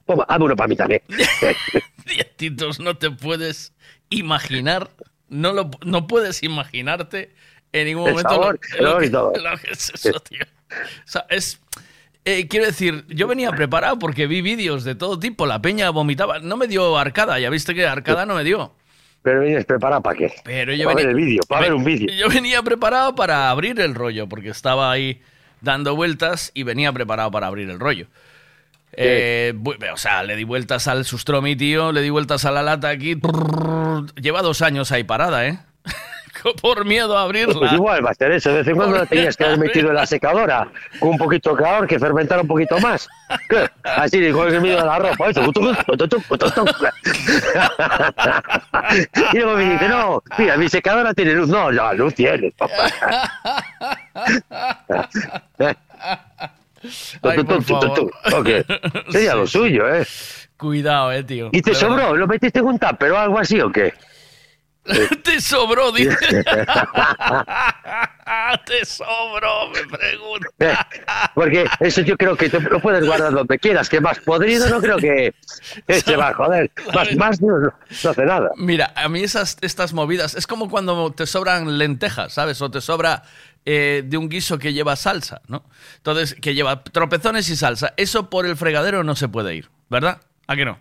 toma, 0.07 0.25
hazme 0.29 0.47
uno 0.47 0.57
para 0.57 0.69
mí 0.69 0.77
también. 0.77 1.03
Dietitos, 2.07 2.81
no 2.81 2.97
te 2.97 3.11
puedes 3.11 3.75
imaginar 4.09 4.89
No, 5.29 5.53
lo, 5.53 5.71
no 5.85 6.07
puedes 6.07 6.43
imaginarte 6.43 7.35
en 7.73 7.87
ningún 7.87 8.07
El 8.07 8.13
momento 8.13 8.31
sabor, 8.31 8.59
que, 8.61 9.11
todo. 9.11 9.33
lo 9.33 9.59
que 9.59 9.71
es 9.71 9.91
eso, 9.95 10.21
tío. 10.21 10.45
O 10.71 11.11
sea, 11.11 11.27
es... 11.31 11.61
eh, 12.25 12.47
quiero 12.49 12.67
decir, 12.67 13.05
yo 13.09 13.27
venía 13.27 13.51
preparado 13.53 13.99
porque 13.99 14.27
vi 14.27 14.43
vídeos 14.43 14.85
de 14.85 14.95
todo 14.95 15.19
tipo. 15.19 15.47
La 15.47 15.61
peña 15.61 15.91
vomitaba. 15.91 16.39
No 16.41 16.57
me 16.57 16.67
dio 16.67 16.97
arcada, 16.99 17.39
ya 17.39 17.51
viste 17.51 17.75
que 17.75 17.87
arcada 17.87 18.27
no 18.27 18.35
me 18.35 18.45
dio. 18.45 18.75
Pero 19.23 19.41
vienes 19.41 19.65
preparado 19.65 20.03
para 20.03 20.17
qué. 20.17 20.33
Pero 20.45 20.73
yo 20.75 20.85
para 20.85 20.97
venía, 20.97 21.09
ver 21.09 21.17
el 21.17 21.25
vídeo, 21.25 21.43
para 21.49 21.63
ver 21.63 21.75
un 21.75 21.85
vídeo. 21.85 22.09
Yo 22.15 22.29
venía 22.29 22.63
preparado 22.63 23.15
para 23.15 23.51
abrir 23.51 23.81
el 23.81 23.95
rollo, 23.95 24.29
porque 24.29 24.51
estaba 24.51 24.91
ahí 24.91 25.21
dando 25.61 25.97
vueltas 25.97 26.53
y 26.55 26.63
venía 26.63 26.93
preparado 26.93 27.31
para 27.31 27.49
abrir 27.49 27.69
el 27.69 27.81
rollo. 27.81 28.07
Eh, 28.93 29.55
o 29.93 29.97
sea, 29.97 30.23
le 30.23 30.35
di 30.35 30.45
vueltas 30.45 30.89
al 30.89 31.05
sustromi, 31.05 31.57
tío, 31.57 31.93
le 31.93 32.01
di 32.01 32.11
vueltas 32.11 32.45
a 32.45 32.51
la 32.51 32.63
lata 32.63 32.89
aquí. 32.89 33.21
Lleva 34.17 34.43
dos 34.43 34.63
años 34.63 34.93
ahí 34.93 35.05
parada, 35.05 35.47
¿eh? 35.47 35.59
Por 36.63 36.85
miedo 36.85 37.17
a 37.17 37.23
abrirla. 37.23 37.55
Pues 37.55 37.73
igual 37.73 38.05
va 38.05 38.11
a 38.11 38.15
ser 38.15 38.33
eso. 38.33 38.51
De 38.51 38.59
vez 38.59 38.69
en 38.69 38.77
cuando 38.77 38.97
la 38.99 39.07
tenías 39.07 39.37
que 39.37 39.45
haber 39.45 39.59
metido 39.59 39.89
en 39.89 39.95
la 39.97 40.07
secadora 40.07 40.69
con 40.99 41.11
un 41.11 41.19
poquito 41.19 41.55
de 41.55 41.63
calor 41.63 41.87
que 41.87 41.99
fermentara 41.99 42.43
un 42.43 42.49
poquito 42.49 42.79
más. 42.79 43.09
¿Qué? 43.49 43.69
Así 43.83 44.21
dijo 44.21 44.45
el 44.47 44.61
medio 44.61 44.77
de 44.79 44.85
la 44.87 44.99
ropa. 44.99 45.29
eso. 45.31 45.43
Y 49.33 49.39
luego 49.39 49.57
me 49.57 49.73
dice, 49.73 49.89
no, 49.89 50.23
mira, 50.39 50.57
mi 50.57 50.69
secadora 50.69 51.13
tiene 51.15 51.33
luz. 51.33 51.49
No, 51.49 51.71
la 51.71 51.93
luz 51.93 52.15
tiene, 52.15 52.53
papá. 52.53 52.91
Ay, 57.23 57.23
por 57.23 57.35
Tu, 57.35 57.45
tu, 57.45 57.63
tu, 57.63 57.81
tu, 57.81 57.95
tu. 57.95 58.37
Ok. 58.37 58.49
Sería 59.11 59.35
lo 59.35 59.47
suyo, 59.47 59.93
¿eh? 59.95 60.07
Cuidado, 60.57 61.13
eh, 61.13 61.23
tío. 61.23 61.51
¿Y 61.53 61.63
te 61.63 61.71
verdad. 61.71 61.89
sobró? 61.89 62.17
¿Lo 62.17 62.27
metiste 62.27 62.59
en 62.59 62.67
un 62.67 62.79
tupper 62.79 63.13
o 63.13 63.19
algo 63.19 63.39
así 63.39 63.61
o 63.61 63.71
qué? 63.71 63.95
Te 65.23 65.41
sobró, 65.41 65.93
dice. 65.93 66.17
Te 68.67 68.85
sobró, 68.85 69.71
me 69.71 69.85
pregunto. 69.85 70.49
Porque 71.35 71.67
eso 71.81 72.03
yo 72.03 72.17
creo 72.17 72.37
que 72.37 72.49
te 72.49 72.61
lo 72.61 72.81
puedes 72.81 73.05
guardar 73.07 73.33
donde 73.33 73.59
quieras, 73.59 73.89
que 73.89 74.01
más 74.01 74.19
podrido 74.21 74.69
no 74.69 74.81
creo 74.81 74.97
que 74.99 75.35
se 75.89 76.17
va 76.17 76.29
a 76.29 76.35
joder. 76.35 76.71
Más, 76.95 77.17
más 77.17 77.41
no, 77.41 77.59
no 77.59 77.73
hace 78.11 78.25
nada. 78.25 78.51
Mira, 78.57 78.93
a 78.95 79.09
mí 79.09 79.23
esas, 79.23 79.57
estas 79.61 79.93
movidas 79.93 80.35
es 80.35 80.47
como 80.47 80.69
cuando 80.69 81.13
te 81.13 81.27
sobran 81.27 81.79
lentejas, 81.79 82.33
¿sabes? 82.35 82.61
O 82.63 82.71
te 82.71 82.81
sobra 82.81 83.23
eh, 83.65 84.03
de 84.05 84.17
un 84.17 84.29
guiso 84.29 84.59
que 84.59 84.73
lleva 84.73 84.97
salsa, 84.97 85.43
¿no? 85.47 85.65
Entonces, 85.97 86.35
que 86.41 86.55
lleva 86.55 86.83
tropezones 86.83 87.49
y 87.51 87.57
salsa. 87.57 87.95
Eso 87.97 88.31
por 88.31 88.47
el 88.47 88.57
fregadero 88.57 89.05
no 89.05 89.17
se 89.17 89.29
puede 89.29 89.55
ir, 89.55 89.69
¿verdad? 89.89 90.21
¿A 90.47 90.57
que 90.57 90.65
no? 90.65 90.79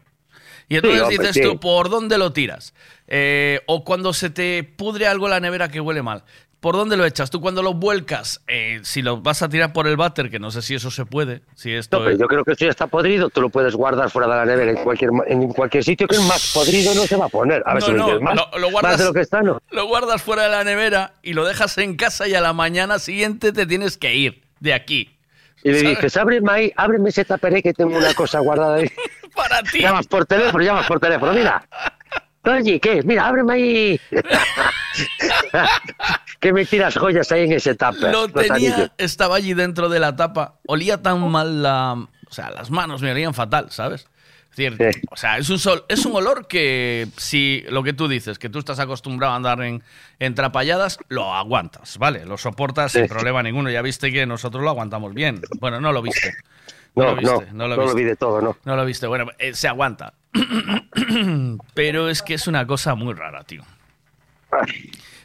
Y 0.69 0.75
entonces 0.75 1.01
hombre, 1.01 1.17
dices 1.17 1.34
sí. 1.36 1.41
tú, 1.41 1.60
¿por 1.60 1.89
dónde 1.89 2.17
lo 2.17 2.34
tiras? 2.34 2.73
Eh, 3.08 3.62
o 3.67 3.84
cuando 3.84 4.13
se 4.13 4.30
te 4.30 4.63
pudre 4.63 5.08
algo 5.08 5.27
en 5.27 5.32
la 5.32 5.39
nevera 5.39 5.69
que 5.69 5.80
huele 5.80 6.01
mal. 6.01 6.23
¿Por 6.60 6.75
dónde 6.75 6.97
lo 6.97 7.06
echas? 7.06 7.30
Tú 7.30 7.39
cuando 7.39 7.62
lo 7.62 7.75
vuelcas, 7.75 8.41
eh, 8.47 8.80
si 8.82 9.03
lo 9.03 9.21
vas 9.21 9.43
a 9.43 9.47
tirar 9.47 9.73
por 9.73 9.86
el 9.88 9.95
váter, 9.95 10.32
que 10.32 10.39
no 10.39 10.49
sé 10.49 10.63
si 10.63 10.73
eso 10.73 10.89
se 10.89 11.06
puede, 11.06 11.43
si 11.53 11.71
esto 11.71 11.99
No, 11.99 12.03
pero 12.06 12.15
es- 12.15 12.19
yo 12.19 12.25
creo 12.27 12.43
que 12.43 12.56
ya 12.56 12.69
está 12.69 12.88
podrido, 12.88 13.30
tú 13.30 13.41
lo 13.41 13.49
puedes 13.49 13.75
guardar 13.75 14.10
fuera 14.10 14.27
de 14.27 14.36
la 14.38 14.45
nevera 14.45 14.71
en 14.71 14.84
cualquier, 14.84 15.12
en 15.27 15.47
cualquier 15.53 15.84
sitio 15.84 16.08
que 16.08 16.17
más 16.17 16.51
podrido 16.56 16.95
no 16.95 17.03
se 17.03 17.15
va 17.15 17.25
a 17.25 17.30
poner. 17.30 17.62
A 17.65 17.75
ver 17.75 17.84
No, 17.84 17.88
si 17.88 17.93
no, 17.93 18.21
más, 18.21 18.36
lo- 18.36 18.58
lo 18.60 18.71
más 18.71 18.82
guardas- 18.82 18.97
de 18.97 19.06
lo 19.06 19.13
que 19.13 19.21
está, 19.21 19.41
¿no? 19.43 19.62
Lo 19.69 19.86
guardas 19.86 20.21
fuera 20.23 20.43
de 20.43 20.49
la 20.49 20.63
nevera 20.63 21.13
y 21.21 21.34
lo 21.34 21.45
dejas 21.45 21.77
en 21.77 21.95
casa 21.95 22.27
y 22.27 22.34
a 22.34 22.41
la 22.41 22.53
mañana 22.53 22.97
siguiente 22.97 23.51
te 23.53 23.67
tienes 23.67 23.95
que 23.95 24.15
ir 24.15 24.41
de 24.60 24.73
aquí. 24.73 25.13
Y 25.63 25.71
le 25.71 25.80
¿Sabes? 25.82 25.95
dices, 25.97 26.17
ábreme 26.17 26.51
ahí, 26.51 26.73
ábreme 26.75 27.10
ese 27.10 27.23
taperé 27.23 27.62
que 27.62 27.73
tengo 27.73 27.95
una 27.97 28.13
cosa 28.15 28.39
guardada 28.39 28.75
ahí. 28.77 28.89
Para 29.38 29.63
ti. 29.63 29.82
Llamas 29.82 30.08
por 30.08 30.26
teléfono, 30.26 30.63
llamas 30.63 30.88
por 30.88 31.00
teléfono, 31.00 31.34
mira. 31.34 31.67
Oye, 32.43 32.80
¿qué? 32.80 33.02
Mira, 33.04 33.28
ábreme 33.28 33.54
ahí. 33.54 34.02
que 36.39 36.54
me 36.54 36.65
tiras 36.65 36.95
joyas 36.95 37.32
ahí 37.32 37.45
en 37.45 37.54
ese 37.54 37.76
tupper. 37.76 38.12
Lo 38.12 38.28
tenía, 38.30 38.91
estaba 38.97 39.36
allí 39.36 39.54
dentro 39.54 39.89
de 39.89 40.00
la 40.00 40.15
tapa. 40.15 40.60
Olía 40.65 41.02
tan 41.02 41.30
mal 41.30 41.62
la. 41.62 41.93
O 41.93 42.34
sea, 42.34 42.50
las 42.52 42.71
manos 42.71 43.02
me 43.02 43.12
olían 43.12 43.34
fatal, 43.34 43.71
¿sabes? 43.71 44.08
Es 44.52 44.58
decir, 44.58 45.04
o 45.12 45.17
sea, 45.17 45.38
es 45.38 45.50
un, 45.52 45.60
sol, 45.60 45.86
es 45.88 46.04
un 46.06 46.15
olor 46.15 46.47
que, 46.47 47.08
si 47.17 47.63
lo 47.69 47.84
que 47.84 47.93
tú 47.93 48.08
dices, 48.08 48.39
que 48.39 48.50
tú 48.50 48.58
estás 48.58 48.80
acostumbrado 48.80 49.34
a 49.34 49.36
andar 49.36 49.62
en, 49.62 49.84
en 50.17 50.34
trapalladas, 50.34 50.97
lo 51.10 51.32
aguantas, 51.32 52.00
¿vale? 52.00 52.26
Lo 52.26 52.38
soportas 52.38 52.93
sin 52.93 53.08
problema 53.08 53.43
ninguno. 53.43 53.69
Ya 53.69 53.84
viste 53.84 54.12
que 54.12 54.26
nosotros 54.26 54.63
lo 54.63 54.71
aguantamos 54.71 55.13
bien. 55.13 55.41
Bueno, 55.60 55.80
no 55.80 55.91
lo 55.91 56.02
viste. 56.02 56.34
No, 56.95 57.04
lo 57.15 57.21
no, 57.21 57.39
viste, 57.39 57.54
no, 57.54 57.67
lo 57.67 57.76
lo 57.76 57.82
viste. 57.84 57.97
vi 57.97 58.04
de 58.06 58.15
todo, 58.15 58.41
¿no? 58.41 58.58
No 58.65 58.76
lo 58.76 58.86
viste. 58.86 59.08
Bueno, 59.08 59.28
eh, 59.38 59.54
se 59.54 59.67
aguanta. 59.67 60.13
Pero 61.73 62.10
es 62.10 62.21
que 62.21 62.34
es 62.34 62.47
una 62.47 62.65
cosa 62.65 62.95
muy 62.95 63.13
rara, 63.13 63.43
tío. 63.43 63.63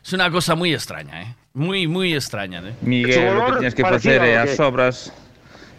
Es 0.05 0.13
una 0.13 0.31
cosa 0.31 0.55
muy 0.55 0.75
extraña, 0.75 1.23
¿eh? 1.23 1.35
Muy, 1.55 1.87
muy 1.87 2.15
extraña, 2.15 2.61
¿eh? 2.65 2.75
Miguel, 2.81 3.37
o 3.39 3.47
que 3.47 3.53
tienes 3.53 3.75
que 3.75 3.83
facer 3.85 4.23
é 4.25 4.41
as 4.41 4.59
obras 4.59 5.13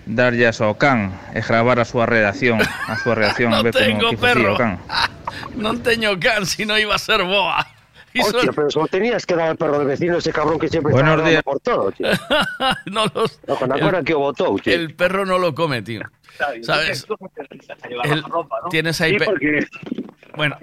darllas 0.06 0.62
ao 0.62 0.76
can 0.78 1.12
e 1.34 1.42
gravar 1.42 1.80
a 1.82 1.86
súa 1.86 2.06
redacción, 2.06 2.62
a 2.62 2.96
súa 3.02 3.16
reacción, 3.16 3.52
No 3.58 3.72
tengo 3.72 4.14
perro. 4.16 4.56
can. 4.56 4.80
Non 5.58 5.82
teño 5.82 6.16
can, 6.22 6.46
si 6.46 6.64
no 6.66 6.78
iba 6.78 6.96
a 6.96 7.02
ser 7.02 7.26
boa. 7.26 7.66
Hostia, 8.22 8.42
son- 8.44 8.56
pero 8.56 8.70
solo 8.70 8.88
tenías 8.88 9.26
que 9.26 9.36
dar 9.36 9.50
al 9.50 9.58
perro 9.58 9.80
del 9.80 9.88
vecino 9.88 10.18
ese 10.18 10.32
cabrón 10.32 10.60
que 10.60 10.68
siempre 10.70 10.92
Buenos 10.94 11.18
está 11.18 11.30
días. 11.30 11.44
por 11.44 11.60
todo, 11.60 11.92
tío. 11.92 12.08
no 12.86 13.06
los... 13.14 13.40
No, 13.48 13.56
con 13.56 13.70
la 13.70 13.80
cara 13.80 14.04
que 14.04 14.14
votó, 14.14 14.56
tío. 14.64 14.74
El 14.74 14.94
perro 14.96 15.26
no 15.26 15.40
lo 15.40 15.56
come, 15.56 15.82
tío. 15.82 16.02
¿Sabes? 16.62 17.06
El- 18.04 18.24
Tienes 18.70 19.00
ahí... 19.02 19.14
Sí, 19.14 19.20
pe- 19.20 19.26
porque- 19.26 19.68
Bueno, 20.36 20.58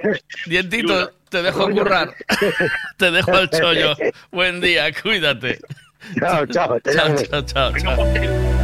Dientito, 0.46 1.12
te 1.28 1.42
dejo 1.42 1.70
currar. 1.70 2.12
te 2.96 3.10
dejo 3.10 3.32
al 3.32 3.50
chollo. 3.50 3.94
Buen 4.32 4.60
día, 4.60 4.92
cuídate. 5.00 5.58
Chao, 6.18 6.46
chao. 6.46 6.80
te 6.80 6.92
Chao, 6.94 7.14
chao, 7.16 7.42
chao, 7.42 7.72
chao. 7.76 8.59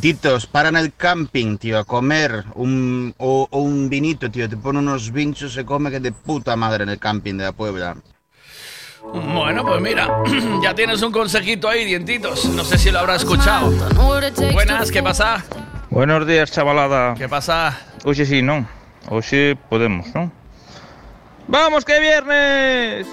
Dientitos, 0.00 0.46
paran 0.46 0.76
el 0.76 0.94
camping, 0.94 1.58
tío, 1.58 1.78
a 1.78 1.84
comer 1.84 2.44
un, 2.54 3.14
o, 3.18 3.46
o 3.50 3.58
un 3.58 3.90
vinito, 3.90 4.30
tío. 4.30 4.48
Te 4.48 4.56
pone 4.56 4.78
unos 4.78 5.12
vinchos, 5.12 5.52
se 5.52 5.66
come 5.66 5.90
que 5.90 6.00
de 6.00 6.10
puta 6.10 6.56
madre 6.56 6.84
en 6.84 6.88
el 6.88 6.98
camping 6.98 7.34
de 7.34 7.44
la 7.44 7.52
Puebla. 7.52 7.96
Bueno, 9.12 9.62
pues 9.62 9.78
mira, 9.82 10.08
ya 10.62 10.74
tienes 10.74 11.02
un 11.02 11.12
consejito 11.12 11.68
ahí, 11.68 11.84
dientitos. 11.84 12.46
No 12.46 12.64
sé 12.64 12.78
si 12.78 12.90
lo 12.90 13.00
habrá 13.00 13.16
escuchado. 13.16 13.70
Buenas, 14.54 14.90
¿qué 14.90 15.02
pasa? 15.02 15.44
Buenos 15.90 16.26
días, 16.26 16.50
chavalada. 16.50 17.14
¿Qué 17.14 17.28
pasa? 17.28 17.78
Hoxe 18.02 18.24
sí, 18.24 18.40
non? 18.40 18.66
Hoxe 19.10 19.58
podemos, 19.68 20.06
non? 20.14 20.32
¡Vamos, 21.46 21.84
que 21.84 22.00
viernes! 22.00 23.06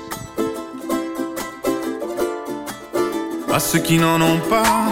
À 3.52 3.60
ceux 3.60 3.80
qui 3.80 3.98
n'en 3.98 4.22
ont 4.22 4.40
pas, 4.48 4.92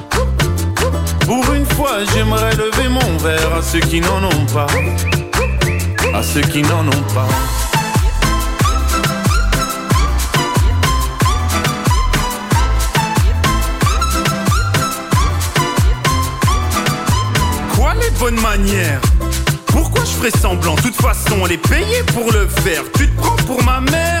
Pour 1.25 1.53
une 1.53 1.65
fois, 1.65 2.03
j'aimerais 2.13 2.55
lever 2.55 2.89
mon 2.89 3.17
verre 3.17 3.55
à 3.57 3.61
ceux 3.61 3.79
qui 3.79 4.01
n'en 4.01 4.23
ont 4.23 4.45
pas. 4.53 4.67
À 6.13 6.21
ceux 6.21 6.41
qui 6.41 6.61
n'en 6.61 6.87
ont 6.87 7.03
pas. 7.13 7.27
Quoi 17.75 17.93
les 18.01 18.09
bonnes 18.19 18.41
manières? 18.41 18.99
Pourquoi 19.67 20.03
je 20.03 20.11
ferais 20.11 20.31
semblant? 20.31 20.75
De 20.75 20.81
toute 20.81 20.95
façon, 20.95 21.45
elle 21.45 21.53
est 21.53 21.67
payée 21.69 22.03
pour 22.13 22.31
le 22.31 22.47
faire. 22.47 22.83
Tu 22.97 23.07
te 23.07 23.21
prends 23.21 23.35
pour 23.47 23.63
ma 23.63 23.79
mère? 23.79 24.20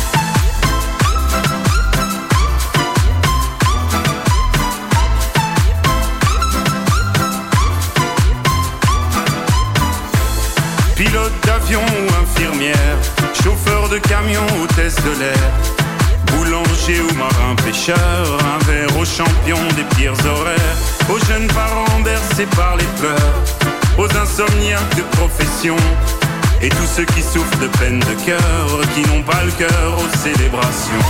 Chauffeur 13.43 13.89
de 13.89 13.97
camion, 13.97 14.45
hôtesse 14.61 14.95
de 14.95 15.19
l'air, 15.19 15.51
boulanger 16.27 17.01
ou 17.01 17.13
marin 17.15 17.55
pêcheur, 17.63 17.97
un 17.97 18.63
verre 18.65 18.97
aux 18.97 19.05
champions 19.05 19.67
des 19.75 19.83
pires 19.95 20.13
horaires, 20.25 20.77
aux 21.09 21.19
jeunes 21.25 21.47
parents 21.47 21.99
bercés 22.03 22.47
par 22.55 22.75
les 22.77 22.85
pleurs, 22.99 23.33
aux 23.97 24.17
insomniaques 24.17 24.95
de 24.95 25.03
profession, 25.17 25.75
et 26.61 26.69
tous 26.69 26.87
ceux 26.95 27.05
qui 27.05 27.21
souffrent 27.21 27.59
de 27.59 27.67
peine 27.79 27.99
de 27.99 28.25
cœur, 28.25 28.67
qui 28.93 29.01
n'ont 29.09 29.23
pas 29.23 29.43
le 29.43 29.51
cœur 29.51 29.97
aux 29.97 30.17
célébrations. 30.17 31.05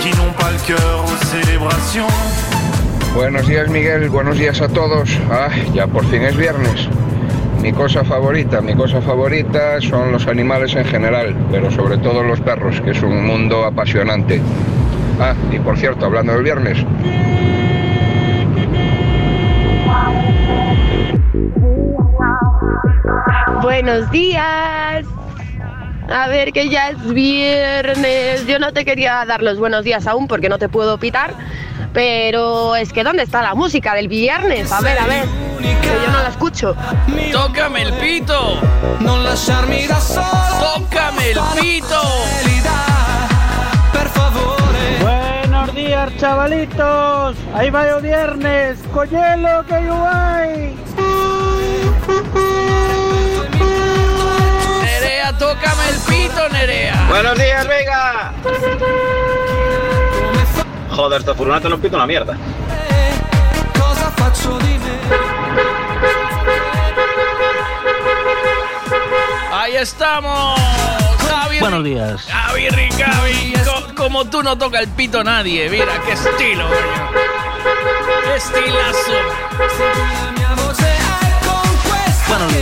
Qui 0.00 0.16
n'ont 0.16 0.32
pas 0.32 0.50
le 0.52 0.66
cœur 0.66 1.04
aux 1.04 1.26
célébrations. 1.26 2.45
Buenos 3.16 3.48
días 3.48 3.70
Miguel, 3.70 4.10
buenos 4.10 4.36
días 4.36 4.60
a 4.60 4.68
todos. 4.68 5.18
Ah, 5.30 5.48
ya 5.72 5.86
por 5.86 6.04
fin 6.04 6.20
es 6.20 6.36
viernes. 6.36 6.86
Mi 7.62 7.72
cosa 7.72 8.04
favorita, 8.04 8.60
mi 8.60 8.74
cosa 8.74 9.00
favorita 9.00 9.80
son 9.80 10.12
los 10.12 10.26
animales 10.26 10.74
en 10.76 10.84
general, 10.84 11.34
pero 11.50 11.70
sobre 11.70 11.96
todo 11.96 12.22
los 12.22 12.42
perros, 12.42 12.78
que 12.82 12.90
es 12.90 13.02
un 13.02 13.24
mundo 13.24 13.64
apasionante. 13.64 14.42
Ah, 15.18 15.32
y 15.50 15.58
por 15.58 15.78
cierto, 15.78 16.04
hablando 16.04 16.34
del 16.34 16.42
viernes, 16.42 16.84
Buenos 23.62 24.10
días. 24.10 25.06
A 26.10 26.28
ver, 26.28 26.52
que 26.52 26.68
ya 26.68 26.90
es 26.90 27.14
viernes. 27.14 28.46
Yo 28.46 28.58
no 28.58 28.74
te 28.74 28.84
quería 28.84 29.24
dar 29.24 29.42
los 29.42 29.58
buenos 29.58 29.84
días 29.84 30.06
aún 30.06 30.28
porque 30.28 30.50
no 30.50 30.58
te 30.58 30.68
puedo 30.68 30.98
pitar. 30.98 31.34
Pero 31.96 32.76
es 32.76 32.92
que 32.92 33.02
¿dónde 33.02 33.22
está 33.22 33.40
la 33.40 33.54
música 33.54 33.94
del 33.94 34.06
viernes? 34.06 34.70
A 34.70 34.82
ver, 34.82 34.98
a 34.98 35.06
ver. 35.06 35.24
Que 35.80 35.88
yo 36.04 36.12
no 36.12 36.22
la 36.22 36.28
escucho. 36.28 36.76
¡Tócame 37.32 37.84
el 37.84 37.94
pito! 37.94 38.60
No. 39.00 39.24
¡Tócame 39.24 41.30
el 41.30 41.38
pito! 41.58 42.02
Buenos 45.00 45.74
días, 45.74 46.14
chavalitos. 46.18 47.34
Ahí 47.54 47.70
va 47.70 47.88
el 47.88 48.02
viernes. 48.02 48.78
Coñelo 48.92 49.64
que 49.64 49.84
yo 49.86 50.06
hay. 50.06 50.76
Nerea, 54.82 55.32
tócame 55.38 55.88
el 55.88 55.98
pito, 56.00 56.46
Nerea. 56.50 57.06
Buenos 57.08 57.38
días, 57.38 57.66
Vega. 57.66 58.34
Joder, 60.96 61.18
esta 61.20 61.34
furgoneta 61.34 61.68
no 61.68 61.78
pita 61.78 61.96
una 61.96 62.06
mierda. 62.06 62.36
Cosa 63.78 64.10
faccio 64.16 64.56
di 64.58 64.78
me? 64.78 64.96
Ahí 69.52 69.76
estamos. 69.76 70.58
Javi, 71.28 71.58
Buenos 71.60 71.84
días. 71.84 72.26
Javi 72.30 72.68
Ricavi. 72.70 73.52
Co- 73.64 73.94
como 73.94 74.24
tú 74.26 74.42
no 74.42 74.56
toca 74.56 74.80
el 74.80 74.88
pito 74.88 75.22
nadie. 75.24 75.68
Mira, 75.68 76.00
qué 76.04 76.12
estilo, 76.12 76.64
coño. 76.68 77.10
Qué 78.24 78.36
estilazo. 78.36 79.12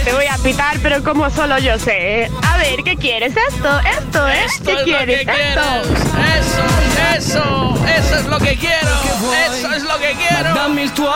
Te 0.04 0.12
voy 0.12 0.26
a 0.26 0.36
pitar, 0.38 0.78
pero 0.82 1.02
como 1.02 1.30
solo 1.30 1.58
yo 1.58 1.78
sé. 1.78 2.30
A 2.42 2.58
ver, 2.58 2.82
¿qué 2.84 2.96
quieres? 2.96 3.34
Esto, 3.36 3.80
esto, 3.80 4.28
¿eh? 4.28 4.44
Esto 4.44 4.64
¿Qué 4.64 4.72
es 4.72 4.78
lo 4.78 4.84
quieres? 4.84 5.24
que 5.24 5.32
Esto. 5.32 5.60
Eso, 6.38 6.64
eso, 7.16 7.86
eso 7.86 8.16
es 8.18 8.26
lo 8.26 8.38
que 8.38 8.56
quiero. 8.56 8.88
Eso 9.56 9.72
es 9.72 9.82
lo 9.82 9.98
que 9.98 10.14
quiero. 10.14 10.54
Dammi 10.54 10.82
il 10.82 10.92
tuo 10.92 11.12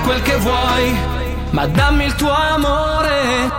Fai 0.00 0.02
quel 0.02 0.22
che 0.22 0.36
vuoi, 0.36 0.98
ma 1.50 1.66
dammi 1.66 2.04
il 2.04 2.14
tuo 2.14 2.32
amore. 2.32 3.50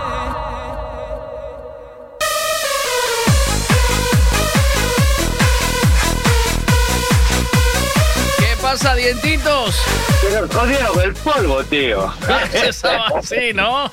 ¿Qué 8.37 8.57
pasa, 8.61 8.95
dientitos? 8.95 9.75
Que 10.21 10.41
nos 10.41 10.49
jodieron 10.55 10.99
el 11.01 11.13
polvo, 11.13 11.63
tío. 11.65 12.11
Estaba 12.53 13.07
así, 13.17 13.53
¿no? 13.53 13.89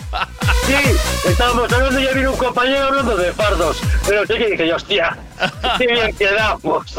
Sí, 0.66 0.74
estábamos 1.28 1.72
hablando 1.72 2.00
y 2.00 2.04
ya 2.04 2.12
vino 2.12 2.32
un 2.32 2.38
compañero 2.38 2.87
hablando 2.87 3.16
de 3.16 3.32
fardos. 3.32 3.78
Pero 4.06 4.26
sí 4.26 4.34
que 4.34 4.50
dije 4.50 4.68
yo, 4.68 4.76
hostia, 4.76 5.16
qué 5.78 5.87
bien 5.87 6.14
quedamos. 6.16 6.84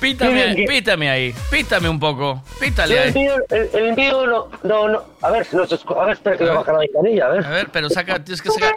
Pítame, 0.00 0.64
pítame 0.68 1.10
ahí, 1.10 1.34
pítame 1.50 1.88
un 1.88 1.98
poco, 1.98 2.42
pítale 2.60 2.94
el 2.94 3.00
ahí. 3.02 3.08
envío, 3.08 3.34
el, 3.50 3.70
el 3.72 3.86
envío 3.88 4.26
no, 4.26 4.48
no, 4.62 4.88
no. 4.88 5.02
A 5.22 5.30
ver, 5.30 5.46
no 5.52 5.62
A 5.62 6.04
ver, 6.04 6.12
espera 6.14 6.36
que 6.36 6.44
voy 6.44 6.52
a 6.52 6.56
bajar 6.58 6.74
la 6.74 6.80
ventanilla, 6.80 7.26
a 7.26 7.28
ver. 7.30 7.44
A 7.46 7.50
ver, 7.50 7.68
pero 7.72 7.90
saca, 7.90 8.22
tienes 8.22 8.40
que 8.40 8.50
sacar. 8.50 8.74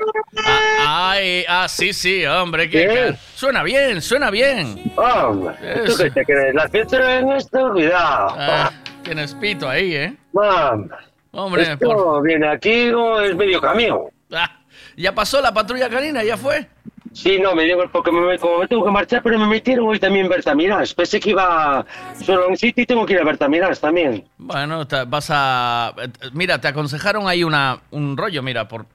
Ah, 0.80 1.12
ay, 1.12 1.46
ah, 1.48 1.68
sí, 1.70 1.94
sí, 1.94 2.26
hombre, 2.26 2.70
que 2.70 3.16
suena 3.36 3.62
bien, 3.64 4.02
suena 4.02 4.32
bien. 4.32 4.92
Hombre, 4.96 5.54
¿tú 5.86 5.94
qué 5.96 6.10
te 6.10 6.26
crees? 6.26 6.56
La 6.56 6.68
fiesta 6.70 7.20
en 7.20 7.32
este 7.34 7.58
olvidado. 7.60 8.36
Ah, 8.38 8.72
tienes 9.04 9.36
pito 9.36 9.70
ahí, 9.70 9.96
¿eh? 9.96 10.16
Mam, 10.34 10.90
Hombre, 11.34 11.64
esto 11.64 11.78
por- 11.88 12.24
viene 12.24 12.48
aquí 12.48 12.90
o 12.90 13.22
es 13.22 13.36
medio 13.36 13.62
camión. 13.62 14.02
Ah, 14.34 14.60
ya 14.98 15.14
pasó 15.14 15.40
la 15.40 15.54
patrulla 15.54 15.88
canina, 15.90 16.24
ya 16.24 16.36
fue. 16.36 16.68
Sí, 17.14 17.38
no, 17.40 17.54
me 17.56 17.64
digo 17.64 17.84
porque 17.92 18.12
me, 18.12 18.38
como 18.40 18.60
me 18.60 18.68
tengo 18.68 18.86
que 18.86 18.92
marchar, 18.92 19.22
pero 19.22 19.38
me 19.38 19.46
metieron 19.46 19.88
hoy 19.88 20.00
también 20.00 20.30
Bertaminas. 20.30 20.94
Pensé 20.94 21.20
que 21.20 21.32
iba 21.32 21.86
solo 22.24 22.46
a 22.46 22.48
un 22.48 22.56
sitio 22.58 22.84
y 22.84 22.88
tengo 22.88 23.06
que 23.06 23.14
ir 23.14 23.20
a 23.20 23.26
Bertaminas 23.26 23.80
también. 23.82 24.24
Bueno, 24.38 24.88
te- 24.88 25.04
vas 25.06 25.28
a. 25.30 25.94
Mira, 26.34 26.60
te 26.62 26.70
aconsejaron 26.70 27.28
ahí 27.28 27.44
una, 27.44 27.80
un 27.92 28.16
rollo, 28.16 28.42
mira, 28.42 28.68
por. 28.68 28.86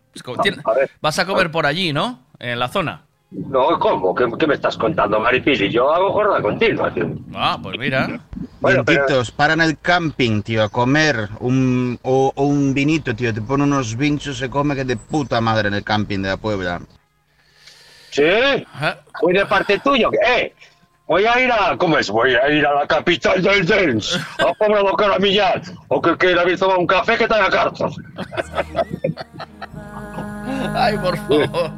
tien- 0.43 0.63
vas 1.01 1.19
a 1.19 1.27
comer 1.27 1.51
por 1.51 1.67
allí, 1.67 1.93
¿no? 1.93 2.21
En 2.39 2.59
la 2.59 2.69
zona. 2.69 3.03
No, 3.31 3.79
¿cómo? 3.81 4.15
¿Qué, 4.15 4.25
qué 4.39 4.47
me 4.47 4.55
estás 4.55 4.77
contando, 4.77 5.19
Maripili? 5.21 5.69
Yo 5.71 5.93
hago 5.93 6.13
jornada 6.13 6.41
continua, 6.41 6.95
tío. 6.95 7.07
Ah, 7.35 7.59
pues 7.63 7.77
mira. 7.79 8.21
Bueno, 8.61 8.83
pero- 8.85 9.01
Vientitos, 9.05 9.31
paran 9.33 9.61
el 9.61 9.79
camping, 9.79 10.41
tío, 10.43 10.63
a 10.63 10.69
comer 10.71 11.29
un, 11.41 11.99
o, 12.03 12.33
o 12.35 12.45
un 12.45 12.73
vinito, 12.73 13.15
tío. 13.15 13.35
Te 13.35 13.43
pone 13.43 13.65
unos 13.65 13.97
vinchos, 13.97 14.39
se 14.39 14.49
come 14.49 14.75
que 14.75 14.85
de 14.85 14.97
puta 14.97 15.41
madre 15.43 15.69
en 15.69 15.75
el 15.75 15.85
camping 15.85 16.21
de 16.21 16.29
la 16.29 16.37
Puebla. 16.39 16.81
¿Sí? 18.17 18.23
Voy 19.21 19.35
de 19.35 19.45
parte 19.45 19.79
tuya. 19.81 20.09
¿Eh? 20.27 20.55
Voy 21.07 21.27
a 21.27 21.39
ir 21.39 21.53
a... 21.53 21.77
¿Cómo 21.77 21.99
es? 21.99 22.09
Voy 22.09 22.35
a 22.35 22.49
ir 22.49 22.67
a 22.67 22.73
la 22.73 22.87
capital 22.87 23.43
del 23.43 23.67
dance. 23.67 24.19
A 24.39 24.55
Pablo 24.55 24.97
Caramillar. 24.97 25.61
O 25.89 26.01
que 26.01 26.17
quiera 26.17 26.49
ir 26.49 26.55
a 26.55 26.57
tomar 26.57 26.79
un 26.79 26.87
café 26.87 27.19
que 27.19 27.29
te 27.29 27.35
haga 27.35 27.51
cartas. 27.51 27.93
Ay, 30.75 30.97
por 30.99 31.17
favor. 31.17 31.71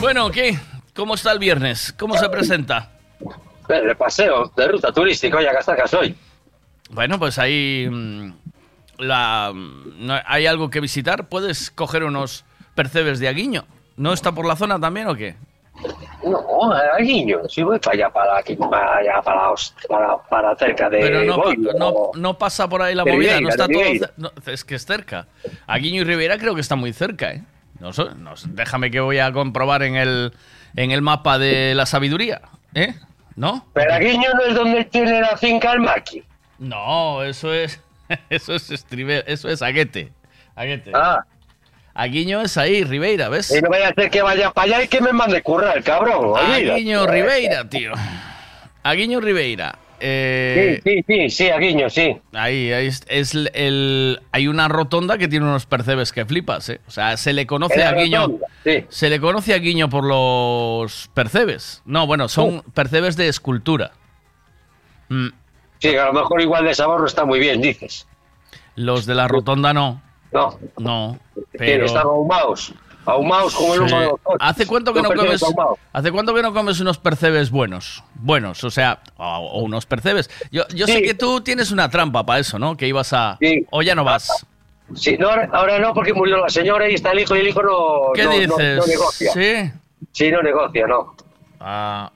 Bueno, 0.00 0.30
¿qué? 0.30 0.58
¿Cómo 0.94 1.14
está 1.14 1.32
el 1.32 1.38
viernes? 1.38 1.94
¿Cómo 1.98 2.16
se 2.16 2.30
presenta? 2.30 2.90
De 3.68 3.94
paseo, 3.94 4.50
de 4.56 4.68
ruta 4.68 4.90
turística. 4.92 5.38
¿hasta 5.58 5.74
acá 5.74 5.86
soy? 5.86 6.16
Bueno, 6.90 7.18
pues 7.18 7.38
ahí 7.38 7.86
mm, 7.90 8.32
la, 8.98 9.52
mm, 9.54 10.10
hay 10.26 10.46
algo 10.46 10.70
que 10.70 10.80
visitar. 10.80 11.28
Puedes 11.28 11.70
coger 11.70 12.04
unos 12.04 12.44
percebes 12.74 13.18
de 13.20 13.28
aguiño. 13.28 13.64
¿No 13.96 14.12
está 14.12 14.32
por 14.32 14.46
la 14.46 14.56
zona 14.56 14.80
también 14.80 15.06
o 15.08 15.14
qué? 15.14 15.36
No, 16.24 16.72
a 16.72 16.98
Guiño. 16.98 17.48
Si 17.48 17.62
voy 17.62 17.78
para 17.78 17.94
allá, 17.94 18.10
para 18.10 18.38
aquí, 18.38 18.54
para 18.56 18.96
allá, 18.98 19.20
para, 19.22 19.40
para, 19.88 20.16
para 20.28 20.56
cerca 20.56 20.88
de... 20.88 21.00
Pero 21.00 21.24
no, 21.24 21.42
pa- 21.42 22.18
no, 22.18 22.38
pasa 22.38 22.68
por 22.68 22.80
ahí 22.82 22.94
la 22.94 23.04
movida, 23.04 23.38
Ribeira, 23.38 23.40
no 23.40 23.48
está 23.48 23.66
todo. 23.66 24.12
No, 24.16 24.30
es 24.46 24.64
que 24.64 24.76
es 24.76 24.86
cerca. 24.86 25.26
Aguiño 25.66 26.02
y 26.02 26.04
Rivera 26.04 26.38
creo 26.38 26.54
que 26.54 26.60
está 26.60 26.76
muy 26.76 26.92
cerca, 26.92 27.32
¿eh? 27.32 27.42
No, 27.80 27.90
no 28.16 28.34
déjame 28.50 28.90
que 28.92 29.00
voy 29.00 29.18
a 29.18 29.32
comprobar 29.32 29.82
en 29.82 29.96
el, 29.96 30.32
en 30.76 30.92
el 30.92 31.02
mapa 31.02 31.38
de 31.38 31.74
la 31.74 31.84
sabiduría, 31.86 32.42
¿eh? 32.74 32.94
¿No? 33.34 33.66
Pero 33.72 33.98
Guiño 33.98 34.28
no 34.34 34.42
es 34.44 34.54
donde 34.54 34.84
tiene 34.84 35.20
la 35.20 35.36
finca 35.36 35.72
el 35.72 35.80
Maki. 35.80 36.22
No, 36.58 37.22
eso 37.24 37.52
es. 37.52 37.80
Eso 38.30 38.54
es 38.54 38.70
eso 38.70 39.48
es 39.48 39.62
Aguete. 39.62 40.12
Aguete. 40.54 40.92
Ah. 40.94 41.24
Aguiño 41.94 42.40
es 42.40 42.56
ahí, 42.56 42.84
Ribeira, 42.84 43.28
¿ves? 43.28 43.50
Y 43.54 43.60
no 43.60 43.68
vaya 43.68 43.88
a 43.88 43.94
ser 43.94 44.10
que 44.10 44.22
vaya 44.22 44.50
para 44.50 44.76
allá 44.76 44.84
y 44.84 44.88
que 44.88 45.00
me 45.00 45.12
mande 45.12 45.42
currar, 45.42 45.82
cabrón. 45.82 46.24
olvídate. 46.26 46.72
Aguiño 46.72 47.06
Ribeira, 47.06 47.68
tío. 47.68 47.92
Aguiño 48.82 49.20
Ribeira. 49.20 49.78
Eh, 50.04 50.80
Sí, 50.82 50.90
sí, 50.90 51.04
sí, 51.06 51.30
sí, 51.30 51.50
Aguiño, 51.50 51.88
sí. 51.88 52.16
Ahí, 52.32 52.72
ahí 52.72 52.86
es, 52.88 53.02
es 53.08 53.34
el, 53.34 53.50
el- 53.54 54.20
hay 54.32 54.48
una 54.48 54.66
rotonda 54.66 55.16
que 55.16 55.28
tiene 55.28 55.44
unos 55.46 55.66
percebes 55.66 56.10
que 56.12 56.24
flipas, 56.26 56.68
¿eh? 56.70 56.80
O 56.88 56.90
sea, 56.90 57.16
se 57.16 57.32
le 57.32 57.46
conoce 57.46 57.84
a 57.84 57.92
Guiño. 57.92 58.22
rotonda, 58.22 58.46
sí. 58.64 58.84
Se 58.88 59.08
le 59.10 59.20
conoce 59.20 59.54
a 59.54 59.58
Guiño 59.58 59.88
por 59.88 60.02
los 60.04 61.08
percebes. 61.14 61.82
No, 61.84 62.06
bueno, 62.08 62.28
son 62.28 62.62
percebes 62.74 63.16
de 63.16 63.28
escultura. 63.28 63.92
Mm, 65.08 65.28
Sí, 65.78 65.96
a 65.96 66.06
lo 66.06 66.12
mejor 66.12 66.40
igual 66.40 66.64
de 66.64 66.74
sabor 66.74 67.00
no 67.00 67.06
está 67.06 67.24
muy 67.24 67.38
bien, 67.40 67.60
dices. 67.60 68.06
los 68.76 69.04
de 69.04 69.14
la 69.14 69.28
rotonda 69.28 69.72
no. 69.74 70.00
No. 70.32 70.58
No. 70.78 71.18
Pero. 71.58 71.86
están 71.86 72.02
ahumados. 72.02 72.72
Ahumados 73.04 73.54
como 73.56 73.74
el 73.74 73.80
humo 73.80 73.88
Sí. 73.90 74.32
¿Hace 74.38 74.64
cuánto 74.66 74.94
que 74.94 75.02
no 75.02 75.10
comes? 75.12 75.42
¿Hace 75.92 76.12
cuánto 76.12 76.32
que 76.34 76.42
no 76.42 76.54
comes 76.54 76.78
unos 76.78 76.98
percebes 76.98 77.50
buenos? 77.50 78.04
Buenos, 78.14 78.62
o 78.62 78.70
sea, 78.70 79.00
o, 79.16 79.24
o 79.24 79.62
unos 79.64 79.86
percebes. 79.86 80.30
Yo, 80.52 80.62
yo 80.68 80.86
sé 80.86 80.98
Sí. 80.98 81.02
que 81.02 81.14
tú 81.14 81.40
tienes 81.40 81.72
una 81.72 81.88
trampa 81.90 82.24
para 82.24 82.38
eso, 82.38 82.60
¿no? 82.60 82.76
Que 82.76 82.86
ibas 82.86 83.12
a. 83.12 83.38
O 83.70 83.82
ya 83.82 83.94
no 83.96 84.04
vas. 84.04 84.46
Sí, 84.94 85.16
no, 85.18 85.28
ahora, 85.30 85.78
no, 85.80 85.94
porque 85.94 86.12
murió 86.12 86.36
la 86.36 86.48
señora 86.48 86.88
y 86.88 86.94
está 86.94 87.10
el 87.12 87.20
hijo 87.20 87.34
y 87.34 87.40
el 87.40 87.48
hijo 87.48 87.62
no, 87.62 88.12
¿Qué 88.14 88.24
no, 88.24 88.30
dices? 88.30 88.76
no 88.78 88.86
negocia. 88.86 89.32
Sí. 89.32 89.72
Sí, 90.12 90.30
no 90.30 90.42
negocia, 90.42 90.86
no. 90.86 91.14
Ah. 91.58 92.10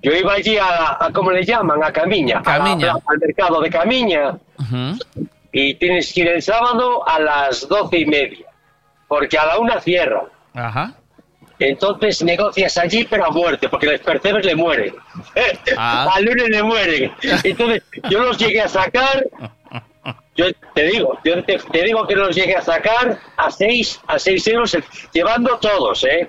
Yo 0.00 0.12
iba 0.12 0.32
allí 0.34 0.56
a, 0.56 1.04
a 1.04 1.10
¿cómo 1.12 1.32
le 1.32 1.44
llaman? 1.44 1.82
A 1.82 1.92
Camiña. 1.92 2.38
a 2.38 2.42
Camiña. 2.42 2.92
plaza, 2.92 3.04
al 3.08 3.18
mercado 3.18 3.60
de 3.60 3.70
Camiña. 3.70 4.38
Ujú. 4.58 4.98
Y 5.56 5.74
tienes 5.74 6.12
que 6.12 6.22
ir 6.22 6.28
el 6.28 6.42
sábado 6.42 7.08
a 7.08 7.20
las 7.20 7.68
doce 7.68 8.00
y 8.00 8.06
media. 8.06 8.46
Porque 9.06 9.38
a 9.38 9.46
la 9.46 9.58
una 9.58 9.80
cierran. 9.80 10.24
Ajá. 10.52 10.94
Entonces 11.60 12.22
negocias 12.24 12.76
allí, 12.76 13.04
pero 13.04 13.26
a 13.26 13.30
muerte, 13.30 13.68
porque 13.68 13.86
los 13.86 14.00
percebes 14.00 14.44
le 14.44 14.56
mueren. 14.56 14.94
Ah. 15.76 16.08
Al 16.14 16.24
lunes 16.24 16.48
le 16.50 16.62
mueren. 16.62 17.12
Entonces, 17.42 17.82
yo 18.10 18.20
los 18.20 18.36
llegué 18.36 18.60
a 18.60 18.68
sacar. 18.68 19.24
Yo 20.36 20.46
te 20.74 20.82
digo, 20.88 21.18
yo 21.24 21.42
te, 21.44 21.58
te 21.58 21.82
digo 21.82 22.06
que 22.06 22.16
los 22.16 22.34
llegué 22.34 22.56
a 22.56 22.60
sacar 22.60 23.18
a 23.36 23.50
6 23.50 24.00
a 24.08 24.18
seis 24.18 24.46
euros, 24.48 24.76
llevando 25.12 25.56
todos, 25.58 26.04
¿eh? 26.04 26.28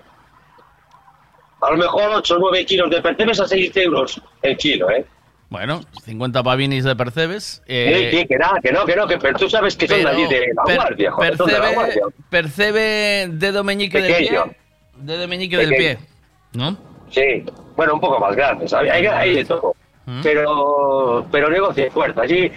A 1.61 1.71
lo 1.71 1.77
mejor 1.77 2.11
8 2.13 2.35
o 2.35 2.39
9 2.39 2.65
kilos 2.65 2.89
de 2.91 3.01
percebes 3.01 3.39
a 3.39 3.47
6 3.47 3.75
euros 3.77 4.21
el 4.43 4.55
kilo, 4.57 4.89
¿eh? 4.91 5.05
Bueno, 5.49 5.81
50 6.03 6.41
pavinis 6.43 6.83
de 6.83 6.95
percebes. 6.95 7.61
Sí, 7.65 7.73
eh, 7.73 8.09
sí, 8.11 8.25
que 8.27 8.35
nada, 8.37 8.59
que 8.61 8.71
no, 8.71 8.85
que 8.85 8.95
no, 8.95 9.07
que 9.07 9.17
pero 9.17 9.37
tú 9.37 9.49
sabes 9.49 9.75
que 9.75 9.87
son 9.87 10.01
de 10.03 10.09
allí 10.09 10.25
de 10.27 10.47
la 10.55 10.63
per- 10.63 10.75
guardia, 10.75 11.11
joder, 11.11 11.37
son 11.37 11.47
de 11.47 11.53
la 11.53 11.59
percebe, 11.59 11.75
guardia. 11.75 12.01
percebe 12.29 13.27
dedo 13.31 13.63
meñique 13.63 14.01
del 14.01 14.11
Pequeño. 14.11 14.43
pie. 14.45 14.57
Dedo 14.97 15.27
meñique 15.27 15.57
del 15.57 15.69
Pequeño. 15.69 15.97
pie. 15.99 16.07
¿No? 16.53 16.77
Sí, 17.11 17.45
bueno, 17.75 17.93
un 17.93 17.99
poco 18.01 18.19
más 18.19 18.35
grandes, 18.35 18.73
hay, 18.73 18.89
hay, 18.89 19.05
hay 19.05 19.35
de 19.35 19.45
todo. 19.45 19.75
Mm. 20.07 20.21
Pero, 20.21 21.25
pero 21.31 21.49
negocia 21.49 21.89
fuerte. 21.91 22.21
Allí, 22.21 22.51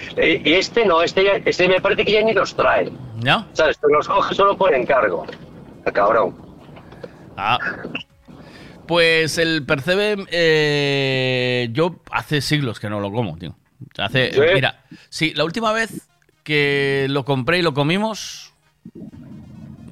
y 0.45 0.53
este 0.55 0.85
no, 0.85 1.03
este, 1.03 1.25
ya- 1.25 1.41
este 1.45 1.67
me 1.69 1.81
parece 1.81 2.05
que 2.05 2.13
ya 2.13 2.23
ni 2.23 2.33
los 2.33 2.55
trae. 2.55 2.91
¿No? 3.23 3.47
¿Sabes? 3.53 3.79
Los 3.89 4.07
coge 4.09 4.35
solo 4.35 4.57
por 4.57 4.75
encargo. 4.75 5.27
El 5.85 5.93
cabrón. 5.93 6.37
Ah. 7.37 7.59
Pues 8.89 9.37
el 9.37 9.67
percebe, 9.67 10.17
eh, 10.31 11.69
yo 11.73 12.01
hace 12.11 12.41
siglos 12.41 12.81
que 12.81 12.89
no 12.89 13.01
lo 13.01 13.13
como, 13.13 13.37
tío. 13.37 13.55
Hace, 13.99 14.33
¿Sí? 14.33 14.41
Mira, 14.55 14.81
sí, 15.11 15.35
la 15.35 15.45
última 15.45 15.73
vez 15.73 16.09
que 16.43 17.07
lo 17.11 17.27
compré 17.27 17.59
y 17.59 17.63
lo 17.63 17.75
comimos, 17.75 18.55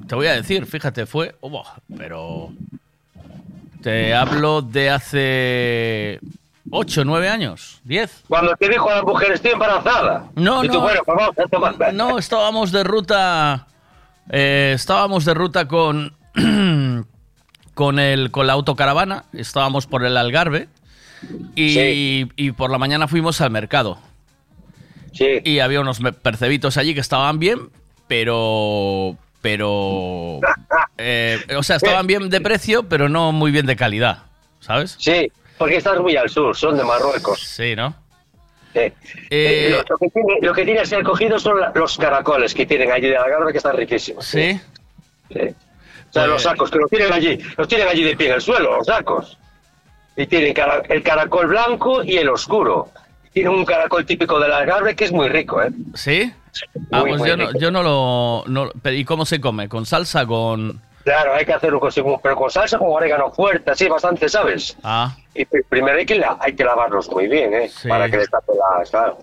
te 0.09 0.15
voy 0.15 0.29
a 0.29 0.33
decir, 0.33 0.65
fíjate, 0.65 1.05
fue, 1.05 1.37
oh, 1.43 1.63
pero 1.95 2.53
te 3.83 4.15
hablo 4.15 4.63
de 4.63 4.89
hace 4.89 6.19
8, 6.71 7.05
9 7.05 7.29
años, 7.29 7.83
10. 7.85 8.25
Cuando 8.29 8.57
te 8.57 8.69
dijo 8.71 8.89
a 8.89 8.95
la 8.97 9.03
mujer, 9.03 9.33
estoy 9.33 9.51
embarazada. 9.51 10.31
No, 10.37 10.65
y 10.65 10.69
tú, 10.69 10.75
no. 10.75 10.81
bueno, 10.81 11.01
pues 11.05 11.51
vamos 11.51 11.81
a. 11.81 11.93
No, 11.93 12.19
estábamos 12.19 12.73
de 12.73 12.83
ruta. 12.83 13.67
eh, 14.31 14.73
estábamos 14.75 15.27
de 15.27 15.35
ruta 15.35 15.69
con. 15.69 16.17
con 17.77 18.01
el. 18.01 18.33
con 18.33 18.49
la 18.49 18.55
autocaravana. 18.55 19.27
Estábamos 19.33 19.87
por 19.87 20.05
el 20.05 20.17
Algarve. 20.17 20.67
Y, 21.55 22.27
y 22.37 22.53
por 22.53 22.71
la 22.71 22.79
mañana 22.79 23.07
fuimos 23.07 23.41
al 23.41 23.51
mercado. 23.51 23.99
Sí. 25.13 25.41
Y 25.45 25.61
había 25.61 25.81
unos 25.81 26.01
percebitos 26.23 26.77
allí 26.77 26.95
que 26.95 27.01
estaban 27.01 27.39
bien, 27.39 27.71
pero. 28.09 29.17
Pero. 29.41 30.41
eh, 30.99 31.39
o 31.57 31.63
sea, 31.63 31.77
estaban 31.77 32.07
bien 32.07 32.29
de 32.29 32.41
precio, 32.41 32.83
pero 32.89 33.09
no 33.09 33.31
muy 33.33 33.51
bien 33.53 33.67
de 33.67 33.77
calidad. 33.77 34.25
¿Sabes? 34.61 34.97
Sí, 34.99 35.31
porque 35.59 35.77
estás 35.77 36.01
muy 36.01 36.17
al 36.17 36.29
sur, 36.29 36.57
son 36.57 36.77
de 36.77 36.83
Marruecos. 36.85 37.41
Sí, 37.41 37.77
¿no? 37.77 37.95
Eh, 38.75 38.93
eh, 39.31 39.69
lo, 39.71 39.79
lo 39.89 39.97
que 39.99 40.09
tiene, 40.11 40.35
lo 40.43 40.53
que 40.53 40.65
tiene 40.65 40.81
que 40.81 40.87
ser 40.87 41.03
cogido 41.05 41.39
son 41.39 41.61
la- 41.61 41.73
los 41.75 41.97
caracoles 41.97 42.53
que 42.53 42.67
tienen 42.67 42.91
allí 42.91 43.07
de 43.07 43.15
garra 43.15 43.51
que 43.53 43.59
están 43.59 43.77
riquísimos. 43.77 44.27
Sí. 44.27 44.61
Sí. 45.33 45.41
O 46.09 46.13
sea, 46.13 46.27
los 46.27 46.43
sacos 46.43 46.71
que 46.71 46.79
los 46.79 46.89
tienen 46.91 47.13
allí, 47.13 47.39
los 47.57 47.69
tienen 47.69 47.89
allí 47.89 48.03
de 48.05 48.17
pie 48.17 48.29
en 48.29 48.35
el 48.35 48.41
suelo, 48.41 48.77
los 48.79 48.87
sacos. 48.87 49.39
Y 50.17 50.27
tienen 50.27 50.55
el 50.89 51.03
caracol 51.03 51.47
blanco 51.49 52.03
y 52.03 52.17
el 52.17 52.29
oscuro. 52.31 52.89
Tienen 53.33 53.53
un 53.53 53.67
caracol 53.67 54.07
típico 54.07 54.41
del 54.41 54.51
Algarve 54.53 54.97
que 54.97 55.05
es 55.05 55.13
muy 55.13 55.29
rico, 55.29 55.63
¿eh? 55.63 55.69
¿Sí? 55.95 56.33
Ah, 56.91 57.05
pues 57.07 57.23
yo 57.23 57.37
no, 57.37 57.53
yo 57.59 57.71
no 57.71 57.83
lo. 57.83 58.45
no- 58.47 58.71
pero 58.81 58.97
¿Y 58.97 59.05
cómo 59.05 59.27
se 59.27 59.41
come? 59.43 59.69
¿Con 59.69 59.85
salsa? 59.85 60.25
¿Con.? 60.27 60.81
Claro, 61.05 61.35
hay 61.35 61.45
que 61.45 61.53
hacerlo 61.53 61.79
con, 61.79 61.91
pero 62.23 62.35
con 62.35 62.51
salsa 62.51 62.79
con 62.79 62.89
orégano 62.91 63.31
fuerte, 63.31 63.71
así 63.71 63.87
bastante, 63.89 64.29
¿sabes? 64.29 64.75
Ah, 64.83 65.15
Y 65.35 65.45
pr- 65.45 65.65
primero 65.69 65.99
hay 65.99 66.07
que, 66.07 66.15
la- 66.17 66.39
hay 66.41 66.57
que 66.57 66.65
lavarlos 66.65 67.11
muy 67.11 67.29
bien, 67.29 67.53
¿eh? 67.53 67.69
Sí. 67.69 67.87
Para 67.89 68.09
que 68.11 68.17
les 68.17 68.31
tape 68.31 68.53
la... 68.55 68.85
Claro. 68.91 69.19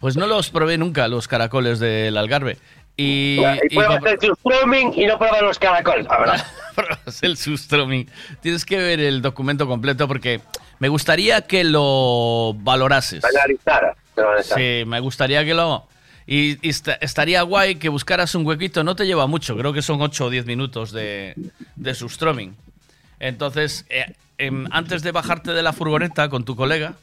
pues 0.00 0.16
no 0.16 0.26
los 0.26 0.50
probé 0.50 0.76
nunca, 0.76 1.06
los 1.06 1.28
caracoles 1.28 1.78
del 1.78 2.16
Algarve. 2.16 2.58
Y. 2.96 3.38
Y, 3.70 3.74
puedes 3.74 3.90
hacer 3.90 4.18
tu 4.18 4.32
streaming 4.32 4.92
y 4.94 5.06
no 5.06 5.18
pruebas 5.18 5.42
los 5.42 5.58
caracoles, 5.58 6.06
la 6.06 6.18
verdad. 6.18 6.46
pruebas 6.74 7.22
el 7.22 7.36
sustroming. 7.36 8.08
Tienes 8.40 8.64
que 8.64 8.76
ver 8.76 9.00
el 9.00 9.22
documento 9.22 9.66
completo 9.66 10.06
porque 10.06 10.40
me 10.78 10.88
gustaría 10.88 11.42
que 11.42 11.64
lo 11.64 12.54
valorases. 12.58 13.24
Analizara. 13.24 13.94
Sí, 14.42 14.84
me 14.86 15.00
gustaría 15.00 15.44
que 15.44 15.54
lo... 15.54 15.86
Y, 16.26 16.58
y 16.66 16.68
esta- 16.68 16.94
estaría 16.94 17.42
guay 17.42 17.76
que 17.76 17.88
buscaras 17.88 18.34
un 18.34 18.46
huequito, 18.46 18.84
no 18.84 18.94
te 18.94 19.06
lleva 19.06 19.26
mucho, 19.26 19.56
creo 19.56 19.72
que 19.72 19.82
son 19.82 20.00
8 20.00 20.26
o 20.26 20.30
10 20.30 20.46
minutos 20.46 20.92
de, 20.92 21.34
de 21.76 21.94
sustroming. 21.94 22.54
Entonces, 23.18 23.86
eh, 23.88 24.14
em, 24.38 24.66
antes 24.70 25.02
de 25.02 25.12
bajarte 25.12 25.52
de 25.52 25.62
la 25.62 25.72
furgoneta 25.72 26.28
con 26.28 26.44
tu 26.44 26.54
colega, 26.56 26.94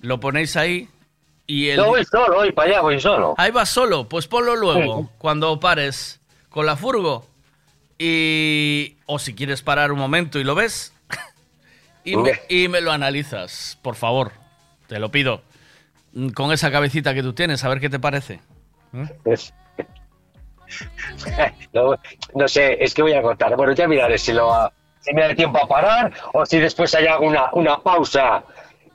lo 0.00 0.20
ponéis 0.20 0.56
ahí 0.56 0.88
y 1.46 1.68
el... 1.68 1.76
No 1.76 1.88
voy 1.88 2.04
solo, 2.04 2.36
voy 2.36 2.52
para 2.52 2.70
allá, 2.70 2.80
voy 2.80 3.00
solo. 3.00 3.34
Ahí 3.36 3.50
vas 3.50 3.68
solo, 3.68 4.08
pues 4.08 4.26
ponlo 4.26 4.56
luego, 4.56 5.10
cuando 5.18 5.58
pares 5.60 6.20
con 6.48 6.66
la 6.66 6.76
furgo. 6.76 7.26
Y... 7.98 8.96
O 9.06 9.18
si 9.18 9.34
quieres 9.34 9.62
parar 9.62 9.92
un 9.92 9.98
momento 9.98 10.38
y 10.38 10.44
lo 10.44 10.54
ves. 10.54 10.92
y, 12.04 12.16
me, 12.16 12.40
y 12.48 12.68
me 12.68 12.80
lo 12.80 12.92
analizas, 12.92 13.78
por 13.82 13.94
favor. 13.94 14.32
Te 14.86 14.98
lo 14.98 15.10
pido. 15.10 15.42
Mm, 16.12 16.28
Con 16.30 16.52
esa 16.52 16.70
cabecita 16.70 17.14
que 17.14 17.22
tú 17.22 17.32
tienes, 17.32 17.64
a 17.64 17.68
ver 17.68 17.80
qué 17.80 17.90
te 17.90 17.98
parece. 17.98 18.40
¿Mm? 18.92 19.04
No, 21.72 21.94
no 22.34 22.48
sé, 22.48 22.82
es 22.82 22.94
que 22.94 23.02
voy 23.02 23.12
a 23.12 23.22
contar. 23.22 23.54
Bueno, 23.54 23.72
ya 23.74 23.86
miraré 23.86 24.18
si, 24.18 24.32
lo, 24.32 24.72
si 25.00 25.12
me 25.12 25.22
da 25.22 25.34
tiempo 25.34 25.58
a 25.62 25.68
parar 25.68 26.12
o 26.32 26.44
si 26.46 26.58
después 26.58 26.92
hay 26.94 27.06
alguna 27.06 27.50
una 27.52 27.78
pausa 27.82 28.42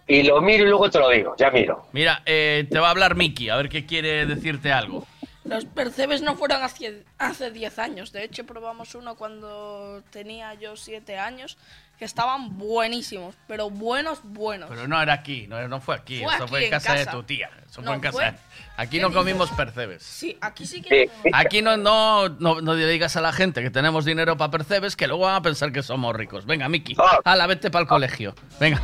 y 0.09 0.23
lo 0.23 0.41
miro 0.41 0.65
y 0.65 0.69
luego 0.69 0.89
te 0.89 0.99
lo 0.99 1.07
digo. 1.09 1.35
Ya 1.37 1.51
miro. 1.51 1.85
Mira, 1.93 2.23
eh, 2.25 2.67
te 2.69 2.79
va 2.79 2.87
a 2.87 2.91
hablar 2.91 3.15
Miki, 3.15 3.49
a 3.49 3.55
ver 3.55 3.69
qué 3.69 3.85
quiere 3.85 4.25
decirte 4.25 4.71
algo. 4.71 5.05
Los 5.45 5.65
percebes 5.65 6.23
no 6.23 6.35
fueron 6.35 6.63
hace, 6.63 7.03
hace 7.19 7.51
10 7.51 7.79
años. 7.79 8.11
De 8.11 8.23
hecho, 8.23 8.43
probamos 8.43 8.95
uno 8.95 9.15
cuando 9.15 10.01
tenía 10.09 10.55
yo 10.55 10.75
7 10.75 11.17
años, 11.19 11.57
que 11.99 12.05
estaban 12.05 12.57
buenísimos, 12.57 13.35
pero 13.45 13.69
buenos, 13.69 14.21
buenos. 14.23 14.69
Pero 14.69 14.87
no 14.87 14.99
era 15.01 15.11
aquí, 15.13 15.47
no, 15.47 15.67
no 15.67 15.81
fue 15.81 15.95
aquí, 15.95 16.23
Fue 16.23 16.33
eso 16.33 16.43
aquí 16.45 16.49
fue 16.49 16.59
en 16.59 16.65
en 16.65 16.71
casa, 16.71 16.93
de 16.93 16.99
casa. 17.05 17.11
tu 17.17 17.23
tía. 17.23 17.49
Eso 17.69 17.81
No, 17.81 17.87
fue 17.87 17.95
en 17.95 18.01
casa. 18.01 18.13
fue- 18.17 18.33
Aquí 18.77 18.97
¿Qué 18.97 19.01
no 19.03 19.11
comimos 19.11 19.49
percebes. 19.51 20.01
Sí, 20.01 20.37
aquí 20.39 20.65
sí 20.65 20.81
que... 20.81 21.09
Aquí 21.33 21.61
no, 21.61 21.75
no, 21.75 22.29
no, 22.29 22.61
no 22.61 22.73
le 22.73 22.87
digas 22.87 23.17
a 23.17 23.21
la 23.21 23.33
gente 23.33 23.61
que 23.61 23.69
tenemos 23.69 24.05
dinero 24.05 24.37
para 24.37 24.49
percebes 24.49 24.95
que 24.95 25.07
luego 25.07 25.25
van 25.25 25.35
a 25.35 25.41
pensar 25.41 25.73
que 25.73 25.83
somos 25.83 26.15
ricos. 26.15 26.45
Venga, 26.45 26.69
Miki, 26.69 26.95
ala, 27.25 27.45
vete 27.47 27.69
para 27.69 27.81
el 27.81 27.87
colegio. 27.89 28.33
Venga. 28.61 28.81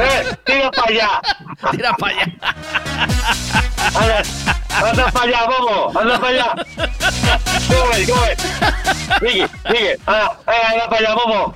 ¡Eh! 0.00 0.24
¡Tira 0.44 0.70
para 0.72 0.90
allá! 0.90 1.20
Tira 1.70 1.92
para 1.96 2.16
allá. 2.22 2.32
¡Anda, 4.84 5.10
para 5.10 5.24
allá, 5.26 5.46
bobo! 5.46 5.98
¡Anda 5.98 6.20
para 6.20 6.28
allá! 6.28 6.54
¡Come, 7.68 8.06
come! 8.06 8.36
¡Sigue, 9.30 9.48
sigue! 9.70 9.98
¡Anda, 10.06 10.38
anda, 10.46 10.70
anda 10.72 10.88
para 10.90 10.98
allá, 10.98 11.14
bobo! 11.14 11.54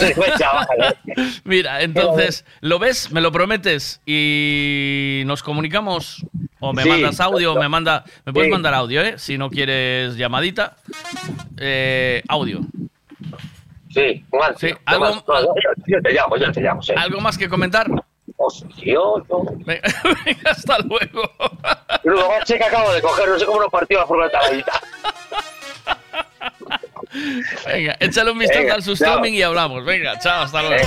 ¿eh? 0.00 0.94
Mira, 1.44 1.82
entonces, 1.82 2.44
¿lo 2.60 2.78
ves? 2.78 3.10
¿Me 3.10 3.20
lo 3.20 3.32
prometes? 3.32 4.00
Y 4.06 5.22
nos 5.26 5.42
comunicamos. 5.42 6.24
O 6.60 6.72
me 6.72 6.82
Sí. 6.82 6.88
mandas 6.88 7.20
audio, 7.20 7.52
o 7.52 7.60
me 7.60 7.68
manda. 7.68 8.04
Me 8.24 8.32
puedes 8.32 8.48
Sí. 8.48 8.52
mandar 8.52 8.74
audio, 8.74 9.00
¿eh? 9.02 9.14
Si 9.18 9.38
no 9.38 9.48
quieres 9.50 10.16
llamadita. 10.16 10.76
Eh, 11.56 12.22
audio. 12.28 12.60
Sí, 13.90 14.24
algo, 14.84 15.06
no, 15.26 15.40
yo, 15.40 15.52
yo 15.86 16.02
te 16.02 16.12
llamo, 16.12 16.36
yo 16.36 16.52
te 16.52 16.60
llamo, 16.60 16.82
sí. 16.82 16.92
¿Algo 16.96 17.20
más 17.20 17.36
que 17.38 17.48
comentar? 17.48 17.88
Yo... 18.84 19.24
Venga, 19.66 19.80
venga, 20.24 20.50
hasta 20.50 20.78
luego. 20.78 21.22
Luego, 22.04 22.30
che 22.44 22.56
que 22.56 22.64
acabo 22.64 22.92
de 22.92 23.02
coger, 23.02 23.28
no 23.28 23.38
sé 23.38 23.44
cómo 23.44 23.60
nos 23.60 23.70
partió 23.70 23.98
la 23.98 24.06
furgoneta. 24.06 24.40
Venga, 27.66 27.96
échale 28.00 28.30
un 28.30 28.38
vistazo 28.38 28.60
Venga, 28.60 28.74
al 28.74 28.80
streaming 28.80 29.32
y 29.32 29.42
hablamos. 29.42 29.84
Venga, 29.84 30.18
chao, 30.20 30.42
hasta 30.42 30.62
luego. 30.62 30.84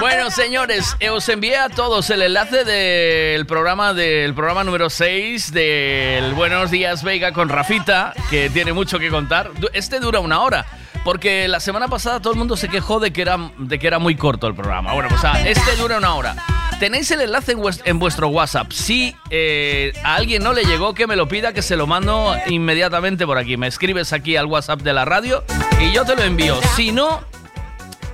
Bueno, 0.00 0.30
señores, 0.30 0.96
eh, 1.00 1.10
os 1.10 1.28
envié 1.28 1.56
a 1.56 1.68
todos 1.68 2.10
el 2.10 2.22
enlace 2.22 2.64
del 2.64 3.46
programa 3.46 3.94
del 3.94 4.34
programa 4.34 4.64
número 4.64 4.90
6 4.90 5.52
del 5.52 6.34
Buenos 6.34 6.70
Días 6.70 7.04
Vega 7.04 7.32
con 7.32 7.48
Rafita, 7.48 8.14
que 8.30 8.50
tiene 8.50 8.72
mucho 8.72 8.98
que 8.98 9.10
contar. 9.10 9.50
Este 9.72 10.00
dura 10.00 10.20
una 10.20 10.40
hora. 10.40 10.66
Porque 11.06 11.46
la 11.46 11.60
semana 11.60 11.86
pasada 11.86 12.18
todo 12.20 12.32
el 12.32 12.38
mundo 12.40 12.56
se 12.56 12.68
quejó 12.68 12.98
de 12.98 13.12
que 13.12 13.22
era, 13.22 13.38
de 13.58 13.78
que 13.78 13.86
era 13.86 14.00
muy 14.00 14.16
corto 14.16 14.48
el 14.48 14.56
programa. 14.56 14.92
Bueno, 14.92 15.08
pues 15.08 15.22
ah, 15.24 15.40
este 15.46 15.76
dura 15.76 15.98
una 15.98 16.16
hora. 16.16 16.34
Tenéis 16.80 17.08
el 17.12 17.20
enlace 17.20 17.52
en, 17.52 17.58
vues- 17.60 17.80
en 17.84 18.00
vuestro 18.00 18.26
WhatsApp. 18.26 18.72
Si 18.72 19.14
eh, 19.30 19.92
a 20.02 20.16
alguien 20.16 20.42
no 20.42 20.52
le 20.52 20.64
llegó, 20.64 20.94
que 20.94 21.06
me 21.06 21.14
lo 21.14 21.28
pida, 21.28 21.52
que 21.52 21.62
se 21.62 21.76
lo 21.76 21.86
mando 21.86 22.34
inmediatamente 22.48 23.24
por 23.24 23.38
aquí. 23.38 23.56
Me 23.56 23.68
escribes 23.68 24.12
aquí 24.12 24.34
al 24.36 24.46
WhatsApp 24.46 24.80
de 24.82 24.92
la 24.92 25.04
radio 25.04 25.44
y 25.80 25.92
yo 25.92 26.04
te 26.04 26.16
lo 26.16 26.22
envío. 26.22 26.58
Si 26.74 26.90
no, 26.90 27.20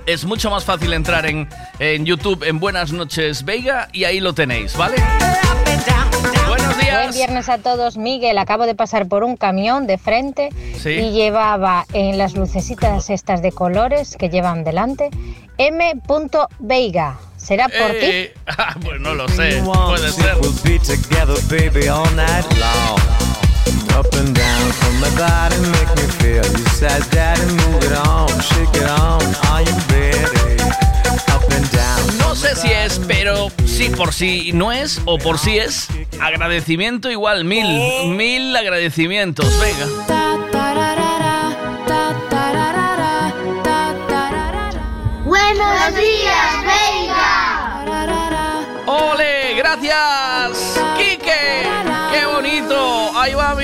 es 0.05 0.23
mucho 0.25 0.51
más 0.51 0.63
fácil 0.63 0.93
entrar 0.93 1.25
en, 1.25 1.49
en 1.79 2.05
YouTube 2.05 2.43
en 2.43 2.59
Buenas 2.59 2.91
noches 2.91 3.43
Vega 3.43 3.89
y 3.91 4.03
ahí 4.03 4.19
lo 4.19 4.33
tenéis, 4.33 4.77
¿vale? 4.77 4.97
Buenos 6.73 6.85
días. 6.85 7.03
Buen 7.03 7.13
viernes 7.13 7.49
a 7.49 7.57
todos, 7.59 7.97
Miguel. 7.97 8.37
Acabo 8.37 8.65
de 8.65 8.73
pasar 8.73 9.07
por 9.07 9.23
un 9.23 9.37
camión 9.37 9.85
de 9.85 9.97
frente 9.97 10.49
Sí. 10.81 10.89
y 10.89 11.11
llevaba 11.11 11.85
en 11.93 12.17
las 12.17 12.33
lucecitas 12.33 13.09
estas 13.09 13.41
de 13.41 13.51
colores 13.51 14.15
que 14.17 14.29
llevan 14.29 14.63
delante 14.63 15.09
M. 15.57 15.93
Veiga. 16.59 17.19
¿Será 17.37 17.67
por 17.67 17.91
ti? 17.91 18.05
Eh, 18.05 18.33
ah, 18.57 18.75
pues 18.81 18.99
no 19.01 19.13
lo 19.13 19.27
sé, 19.27 19.61
puede 19.63 20.11
ser. 20.11 20.35
We'll 20.41 20.53
be 20.63 20.79
together, 20.79 21.37
baby, 21.49 21.87
all 21.89 22.09
night 22.15 22.45
long. 22.57 22.99
Up 23.99 24.11
and 24.15 24.35
down 24.35 24.71
from 24.71 24.99
my 24.99 25.09
body, 25.15 25.57
make 25.59 25.95
me 25.95 26.07
feel. 26.17 26.43
You 26.57 26.65
said, 26.69 27.03
Daddy, 27.11 27.45
move 27.45 27.83
it 27.83 27.93
on, 28.07 28.27
shake 28.41 28.75
it 28.81 28.89
on. 28.89 29.21
Are 29.51 29.61
you 29.61 29.75
ready? 29.89 30.42
No 32.17 32.35
sé 32.35 32.55
si 32.55 32.71
es, 32.71 32.99
pero 33.07 33.51
sí, 33.65 33.89
por 33.89 34.13
si 34.13 34.51
no 34.53 34.71
es 34.71 35.01
o 35.05 35.17
por 35.17 35.37
si 35.37 35.57
es, 35.57 35.87
agradecimiento 36.19 37.11
igual, 37.11 37.45
mil, 37.45 37.67
mil 38.07 38.55
agradecimientos, 38.55 39.47
venga. 39.59 39.85
Buenos 45.25 45.95
días, 45.95 46.57
venga. 46.59 47.83
¡Ole! 48.85 49.55
¡Gracias! 49.55 50.79
¡Quique! 50.97 51.63
¡Qué 52.11 52.25
bonito! 52.25 53.11
Ahí 53.17 53.33
va, 53.33 53.55
mira. 53.55 53.62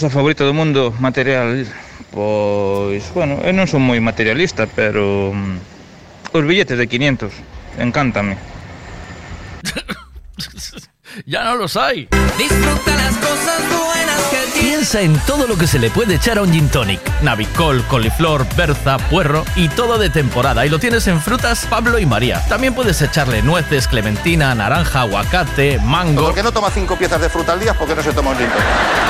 Cousa 0.00 0.08
favorita 0.08 0.44
do 0.48 0.54
mundo 0.56 0.96
material 0.98 1.68
Pois, 2.08 3.12
bueno, 3.12 3.36
eu 3.44 3.52
non 3.52 3.68
son 3.68 3.84
moi 3.84 4.00
materialista 4.00 4.64
Pero 4.64 5.28
mm, 5.36 6.32
Os 6.32 6.40
billetes 6.48 6.80
de 6.80 6.88
500 6.88 7.28
Encántame 7.76 8.40
Ya 11.26 11.44
no 11.44 11.56
los 11.56 11.76
hay. 11.76 12.08
Disfruta 12.38 12.94
las 12.96 13.16
cosas 13.16 13.60
buenas 13.68 14.20
que 14.30 14.60
Piensa 14.60 15.02
en 15.02 15.18
todo 15.26 15.46
lo 15.46 15.58
que 15.58 15.66
se 15.66 15.78
le 15.78 15.90
puede 15.90 16.14
echar 16.14 16.38
a 16.38 16.42
un 16.42 16.52
gin 16.52 16.68
tonic. 16.68 17.00
Navicol, 17.20 17.84
coliflor, 17.88 18.46
berza, 18.56 18.96
puerro 18.96 19.44
y 19.56 19.68
todo 19.68 19.98
de 19.98 20.08
temporada. 20.08 20.64
Y 20.64 20.70
lo 20.70 20.78
tienes 20.78 21.08
en 21.08 21.20
frutas 21.20 21.66
Pablo 21.68 21.98
y 21.98 22.06
María. 22.06 22.40
También 22.48 22.74
puedes 22.74 23.02
echarle 23.02 23.42
nueces, 23.42 23.88
clementina, 23.88 24.54
naranja, 24.54 25.02
aguacate, 25.02 25.78
mango. 25.80 26.26
¿Por 26.26 26.34
qué 26.34 26.42
no 26.44 26.52
toma 26.52 26.70
cinco 26.70 26.96
piezas 26.96 27.20
de 27.20 27.28
fruta 27.28 27.52
al 27.52 27.60
día? 27.60 27.74
¿Por 27.74 27.88
qué 27.88 27.96
no 27.96 28.02
se 28.02 28.12
toma 28.12 28.30
un 28.30 28.38
gin 28.38 28.48
tonic? 28.48 29.09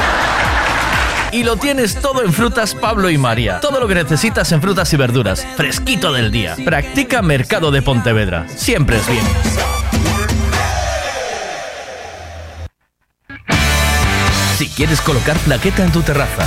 Y 1.32 1.44
lo 1.44 1.56
tienes 1.56 1.94
todo 1.96 2.24
en 2.24 2.32
frutas 2.32 2.74
Pablo 2.74 3.08
y 3.08 3.16
María. 3.16 3.60
Todo 3.60 3.78
lo 3.78 3.86
que 3.86 3.94
necesitas 3.94 4.50
en 4.52 4.60
frutas 4.60 4.92
y 4.92 4.96
verduras. 4.96 5.46
Fresquito 5.56 6.12
del 6.12 6.32
día. 6.32 6.56
Practica 6.64 7.22
Mercado 7.22 7.70
de 7.70 7.82
Pontevedra. 7.82 8.48
Siempre 8.48 8.96
es 8.96 9.06
bien. 9.06 9.24
Si 14.58 14.68
quieres 14.68 15.00
colocar 15.00 15.38
plaqueta 15.38 15.84
en 15.84 15.92
tu 15.92 16.02
terraza, 16.02 16.46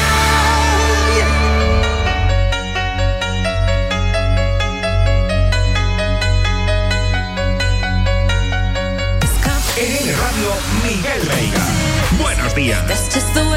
That's 12.87 13.13
just 13.13 13.33
the 13.33 13.50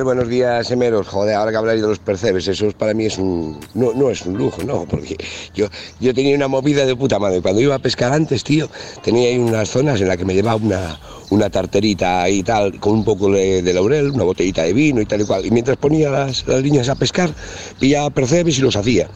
Miguel. 0.00 0.04
Buenos 0.04 0.28
días, 0.28 0.70
Emeros. 0.70 1.08
Joder, 1.08 1.34
ahora 1.34 1.50
que 1.50 1.56
habláis 1.56 1.82
de 1.82 1.88
los 1.88 1.98
percebes, 1.98 2.48
eso 2.48 2.70
para 2.72 2.94
mí 2.94 3.06
es 3.06 3.18
un. 3.18 3.60
No, 3.74 3.92
no 3.92 4.10
es 4.10 4.24
un 4.26 4.36
lujo, 4.38 4.62
no, 4.62 4.86
porque 4.86 5.16
yo, 5.54 5.66
yo 6.00 6.14
tenía 6.14 6.36
una 6.36 6.48
movida 6.48 6.86
de 6.86 6.96
puta 6.96 7.18
madre. 7.18 7.42
Cuando 7.42 7.60
iba 7.60 7.74
a 7.74 7.78
pescar 7.78 8.12
antes, 8.12 8.44
tío, 8.44 8.68
tenía 9.02 9.28
ahí 9.28 9.38
unas 9.38 9.68
zonas 9.68 10.00
en 10.00 10.08
las 10.08 10.16
que 10.16 10.24
me 10.24 10.34
llevaba 10.34 10.56
una, 10.56 11.00
una 11.30 11.50
tarterita 11.50 12.28
y 12.28 12.42
tal, 12.42 12.78
con 12.80 12.92
un 12.94 13.04
poco 13.04 13.30
de, 13.30 13.62
de 13.62 13.72
laurel, 13.72 14.10
una 14.10 14.24
botellita 14.24 14.62
de 14.62 14.72
vino 14.72 15.00
y 15.00 15.06
tal 15.06 15.22
y 15.22 15.24
cual. 15.24 15.46
Y 15.46 15.50
mientras 15.50 15.76
ponía 15.76 16.10
las, 16.10 16.46
las 16.46 16.62
líneas 16.62 16.88
a 16.88 16.94
pescar, 16.94 17.30
pillaba 17.78 18.10
percebes 18.10 18.58
y 18.58 18.62
los 18.62 18.76
hacía. 18.76 19.08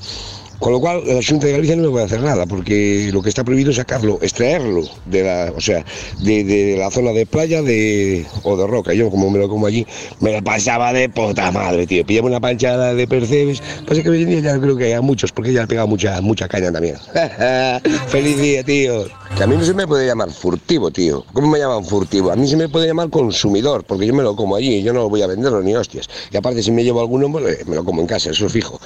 Con 0.64 0.72
lo 0.72 0.80
cual, 0.80 1.02
la 1.06 1.20
Junta 1.22 1.46
de 1.46 1.52
Galicia 1.52 1.76
no 1.76 1.82
me 1.82 1.90
puede 1.90 2.06
hacer 2.06 2.22
nada, 2.22 2.46
porque 2.46 3.10
lo 3.12 3.20
que 3.20 3.28
está 3.28 3.44
prohibido 3.44 3.70
es 3.70 3.76
sacarlo, 3.76 4.18
extraerlo 4.22 4.80
de 5.04 5.22
la, 5.22 5.52
o 5.54 5.60
sea, 5.60 5.84
de, 6.22 6.76
la 6.78 6.90
zona 6.90 7.12
de 7.12 7.26
playa 7.26 7.60
de, 7.60 8.24
o 8.44 8.56
de 8.56 8.66
roca. 8.66 8.94
Yo, 8.94 9.10
como 9.10 9.28
me 9.28 9.38
lo 9.38 9.50
como 9.50 9.66
allí, 9.66 9.86
me 10.20 10.32
la 10.32 10.40
pasaba 10.40 10.94
de 10.94 11.10
puta 11.10 11.50
madre, 11.50 11.86
tío. 11.86 12.06
Pillaba 12.06 12.28
una 12.28 12.40
panchada 12.40 12.94
de 12.94 13.06
percebes. 13.06 13.62
Pasa 13.86 14.02
que 14.02 14.08
hoy 14.08 14.22
en 14.22 14.30
día 14.30 14.40
ya 14.40 14.58
creo 14.58 14.74
que 14.74 14.94
hay 14.94 15.02
muchos, 15.02 15.32
porque 15.32 15.52
ya 15.52 15.60
han 15.60 15.68
pegado 15.68 15.86
mucha, 15.86 16.22
mucha 16.22 16.48
caña 16.48 16.72
también. 16.72 16.96
Feliz 18.08 18.40
día, 18.40 18.64
tío. 18.64 19.04
Que 19.36 19.42
a 19.42 19.48
mí 19.48 19.56
no 19.56 19.64
se 19.64 19.74
me 19.74 19.84
puede 19.84 20.06
llamar 20.06 20.30
furtivo, 20.30 20.92
tío. 20.92 21.24
¿Cómo 21.32 21.48
me 21.48 21.58
llaman 21.58 21.84
furtivo? 21.84 22.30
A 22.30 22.36
mí 22.36 22.46
se 22.46 22.56
me 22.56 22.68
puede 22.68 22.86
llamar 22.86 23.10
consumidor, 23.10 23.82
porque 23.82 24.06
yo 24.06 24.14
me 24.14 24.22
lo 24.22 24.36
como 24.36 24.54
allí, 24.54 24.80
yo 24.80 24.92
no 24.92 25.00
lo 25.00 25.08
voy 25.08 25.22
a 25.22 25.26
venderlo 25.26 25.60
ni 25.60 25.74
hostias. 25.74 26.08
Y 26.30 26.36
aparte, 26.36 26.62
si 26.62 26.70
me 26.70 26.84
llevo 26.84 27.00
alguno, 27.00 27.30
pues, 27.32 27.60
eh, 27.60 27.64
me 27.66 27.74
lo 27.74 27.84
como 27.84 28.00
en 28.00 28.06
casa, 28.06 28.30
eso 28.30 28.46
es 28.46 28.52
fijo. 28.52 28.80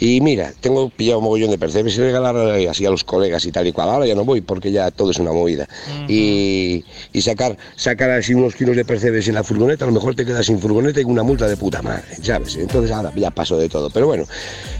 Y 0.00 0.20
mira, 0.20 0.52
tengo 0.60 0.88
pillado 0.88 1.20
un 1.20 1.26
mogollón 1.26 1.52
de 1.52 1.58
percebes 1.58 1.96
y 1.96 2.00
regalar 2.00 2.36
así 2.68 2.84
a 2.84 2.90
los 2.90 3.04
colegas 3.04 3.44
y 3.44 3.52
tal 3.52 3.68
y 3.68 3.72
cual. 3.72 3.90
Ahora 3.90 4.04
ya 4.04 4.16
no 4.16 4.24
voy, 4.24 4.40
porque 4.40 4.72
ya 4.72 4.90
todo 4.90 5.12
es 5.12 5.20
una 5.20 5.30
movida. 5.30 5.68
y, 6.08 6.84
y 7.12 7.22
sacar, 7.22 7.56
sacar 7.76 8.10
así 8.10 8.34
unos 8.34 8.56
kilos 8.56 8.74
de 8.74 8.84
percebes 8.84 9.28
en 9.28 9.34
la 9.34 9.44
furgoneta, 9.44 9.84
a 9.84 9.88
lo 9.88 9.94
mejor 9.94 10.16
te 10.16 10.26
quedas 10.26 10.46
sin 10.46 10.58
furgoneta 10.58 11.00
y 11.00 11.04
con 11.04 11.12
una 11.12 11.22
multa 11.22 11.46
de 11.46 11.56
puta 11.56 11.80
madre, 11.80 12.02
¿sabes? 12.20 12.56
Entonces 12.56 12.90
ahora 12.90 13.12
ya 13.14 13.30
paso 13.30 13.56
de 13.56 13.68
todo. 13.68 13.88
Pero 13.88 14.08
bueno, 14.08 14.24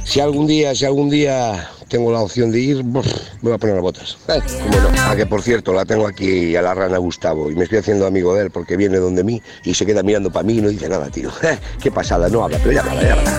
si 0.02 0.18
algún 0.18 0.48
día, 0.48 0.74
si 0.74 0.84
algún 0.84 1.10
día 1.10 1.70
tengo 1.92 2.10
la 2.10 2.20
opción 2.20 2.50
de 2.50 2.58
ir, 2.58 2.82
buf, 2.82 3.06
me 3.42 3.50
voy 3.50 3.52
a 3.52 3.58
poner 3.58 3.74
las 3.76 3.82
botas. 3.82 4.16
Eh, 4.28 4.40
cómo 4.62 4.80
no. 4.80 4.88
Ah, 4.98 5.14
que 5.14 5.26
por 5.26 5.42
cierto, 5.42 5.74
la 5.74 5.84
tengo 5.84 6.06
aquí 6.06 6.56
a 6.56 6.62
la 6.62 6.72
rana 6.72 6.96
Gustavo 6.96 7.50
y 7.50 7.54
me 7.54 7.64
estoy 7.64 7.80
haciendo 7.80 8.06
amigo 8.06 8.34
de 8.34 8.44
él 8.44 8.50
porque 8.50 8.78
viene 8.78 8.96
donde 8.96 9.22
mí 9.22 9.42
y 9.62 9.74
se 9.74 9.84
queda 9.84 10.02
mirando 10.02 10.30
para 10.32 10.42
mí 10.44 10.54
y 10.56 10.62
no 10.62 10.70
dice 10.70 10.88
nada, 10.88 11.10
tío. 11.10 11.30
Qué 11.82 11.90
pasada, 11.90 12.30
no 12.30 12.44
habla, 12.44 12.58
pero 12.62 12.72
ya 12.72 12.80
habla, 12.80 13.02
ya 13.02 13.12
habla. 13.12 13.32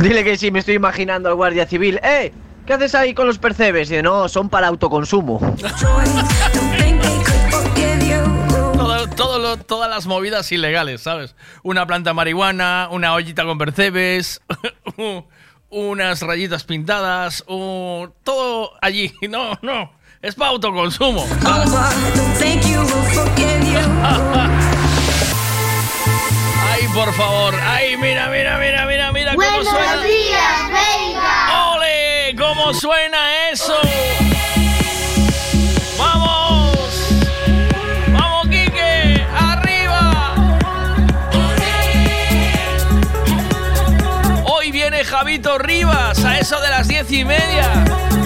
Dile 0.00 0.24
que 0.24 0.36
sí, 0.36 0.50
me 0.50 0.58
estoy 0.58 0.74
imaginando 0.74 1.28
al 1.28 1.36
guardia 1.36 1.64
civil. 1.66 2.00
¡Eh! 2.02 2.32
¿Qué 2.66 2.72
haces 2.72 2.94
ahí 2.96 3.14
con 3.14 3.28
los 3.28 3.38
percebes? 3.38 3.88
Y 3.92 4.02
no, 4.02 4.28
son 4.28 4.48
para 4.48 4.66
autoconsumo. 4.66 5.38
Todo- 8.76 9.06
todo 9.10 9.38
lo- 9.38 9.56
todas 9.58 9.88
las 9.88 10.06
movidas 10.06 10.50
ilegales, 10.50 11.02
¿sabes? 11.02 11.36
Una 11.62 11.86
planta 11.86 12.10
de 12.10 12.14
marihuana, 12.14 12.88
una 12.90 13.14
ollita 13.14 13.44
con 13.44 13.58
percebes, 13.58 14.40
unas 15.74 16.22
rayitas 16.22 16.64
pintadas, 16.64 17.44
un- 17.48 18.12
todo 18.22 18.72
allí. 18.80 19.12
No, 19.28 19.58
no, 19.62 19.90
es 20.22 20.34
para 20.36 20.50
autoconsumo. 20.52 21.26
¿sabes? 21.42 21.70
Ay, 26.72 26.88
por 26.94 27.12
favor. 27.14 27.54
Ay, 27.62 27.96
mira, 27.96 28.28
mira, 28.28 28.58
mira, 28.58 28.86
mira, 28.86 29.12
mira 29.12 29.34
cómo 29.34 29.46
Buenos 29.46 29.68
suena. 29.68 30.02
días, 30.02 30.62
venga. 30.68 31.72
¡Ole! 31.74 32.34
¿Cómo 32.38 32.74
suena 32.74 33.48
eso? 33.50 33.74
Javito 45.04 45.58
Rivas 45.58 46.24
a 46.24 46.38
eso 46.38 46.60
de 46.60 46.70
las 46.70 46.88
diez 46.88 47.10
y 47.12 47.24
media. 47.24 48.23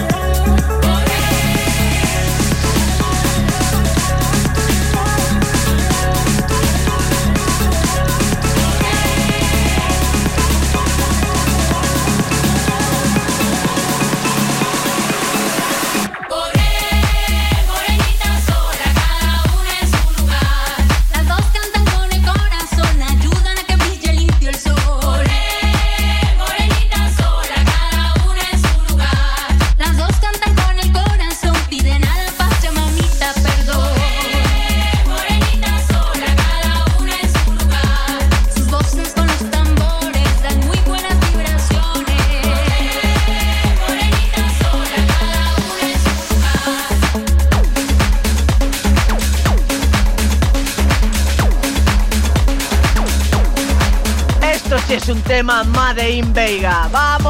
Es 55.49 55.55
un 55.55 55.63
tema 55.63 55.63
Made 55.63 56.11
in 56.11 56.33
Veiga. 56.33 56.87
¡Vamos, 56.91 57.28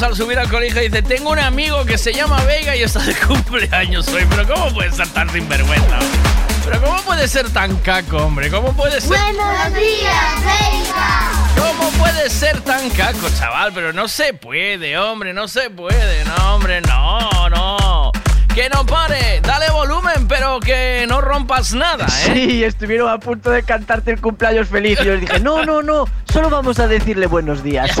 niños 0.00 0.02
al 0.02 0.16
subir 0.16 0.38
al 0.38 0.48
colegio 0.48 0.82
y 0.82 0.88
dice, 0.88 1.02
tengo 1.02 1.30
un 1.30 1.38
amigo 1.38 1.84
que 1.84 1.98
se 1.98 2.12
llama 2.12 2.42
Vega 2.44 2.74
y 2.76 2.82
está 2.82 3.00
de 3.00 3.14
cumpleaños 3.26 4.08
hoy. 4.08 4.26
Pero 4.30 4.46
¿cómo 4.46 4.72
puede 4.72 4.92
ser 4.92 5.08
tan 5.08 5.28
sinvergüenza? 5.30 5.98
Pero 6.64 6.80
¿cómo 6.82 7.00
puede 7.02 7.28
ser 7.28 7.50
tan 7.50 7.76
caco, 7.76 8.18
hombre? 8.18 8.50
¿Cómo 8.50 8.72
puede 8.72 9.00
ser... 9.00 9.08
Buenos 9.08 9.74
días, 9.74 10.34
venga. 10.36 11.32
¿Cómo 11.56 11.90
puede 11.92 12.30
ser 12.30 12.60
tan 12.60 12.88
caco, 12.90 13.28
chaval? 13.38 13.72
Pero 13.74 13.92
no 13.92 14.08
se 14.08 14.32
puede, 14.34 14.96
hombre, 14.98 15.32
no 15.32 15.48
se 15.48 15.70
puede. 15.70 16.24
No, 16.24 16.54
hombre, 16.54 16.80
no, 16.82 17.48
no. 17.48 18.12
Que 18.54 18.68
no 18.68 18.84
pare, 18.84 19.40
dale 19.42 19.70
volumen, 19.70 20.26
pero 20.26 20.58
que 20.60 21.06
no 21.08 21.20
rompas 21.20 21.72
nada, 21.72 22.06
¿eh? 22.06 22.32
Sí, 22.34 22.64
estuvieron 22.64 23.08
a 23.08 23.18
punto 23.18 23.50
de 23.50 23.62
cantarte 23.62 24.10
el 24.10 24.20
cumpleaños 24.20 24.68
feliz. 24.68 24.98
Y 25.00 25.04
yo 25.04 25.12
les 25.12 25.20
dije, 25.20 25.40
no, 25.40 25.64
no, 25.64 25.82
no, 25.82 26.06
solo 26.32 26.50
vamos 26.50 26.78
a 26.80 26.88
decirle 26.88 27.26
buenos 27.26 27.62
días. 27.62 27.90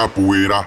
Capoeira. 0.00 0.66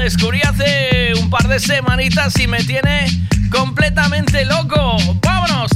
descubrí 0.04 0.42
hace 0.42 1.14
un 1.18 1.30
par 1.30 1.48
de 1.48 1.62
semanitas 1.62 2.38
y 2.38 2.46
me 2.46 2.62
tiene 2.64 3.06
completamente 3.50 4.44
loco. 4.44 4.98
¡Vámonos! 5.22 5.72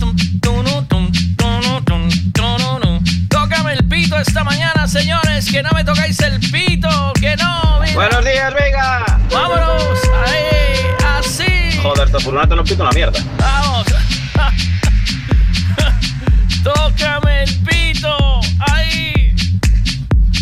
Tócame 3.30 3.73
el 3.73 3.88
pito 3.88 4.19
esta 4.19 4.43
mañana, 4.43 4.86
señores. 4.86 5.49
Que 5.49 5.63
no 5.63 5.69
me 5.71 5.86
tocáis 5.86 6.19
el 6.19 6.41
pito. 6.41 6.89
Que 7.13 7.38
no. 7.38 7.80
mira. 7.80 7.93
Buenos 7.93 8.25
días, 8.25 8.53
Vega. 8.53 9.05
¡Vámonos! 9.32 9.99
Ahí, 10.25 10.89
así. 11.19 11.80
Joder, 11.82 12.09
furgoneta 12.19 12.55
no 12.55 12.65
pita 12.65 12.84
una 12.84 12.91
mierda. 12.91 13.19
¡Vamos! 13.38 13.88
¡Tócame 16.63 17.43
el 17.43 17.55
pito! 17.59 18.41
¡Ahí! 18.71 19.26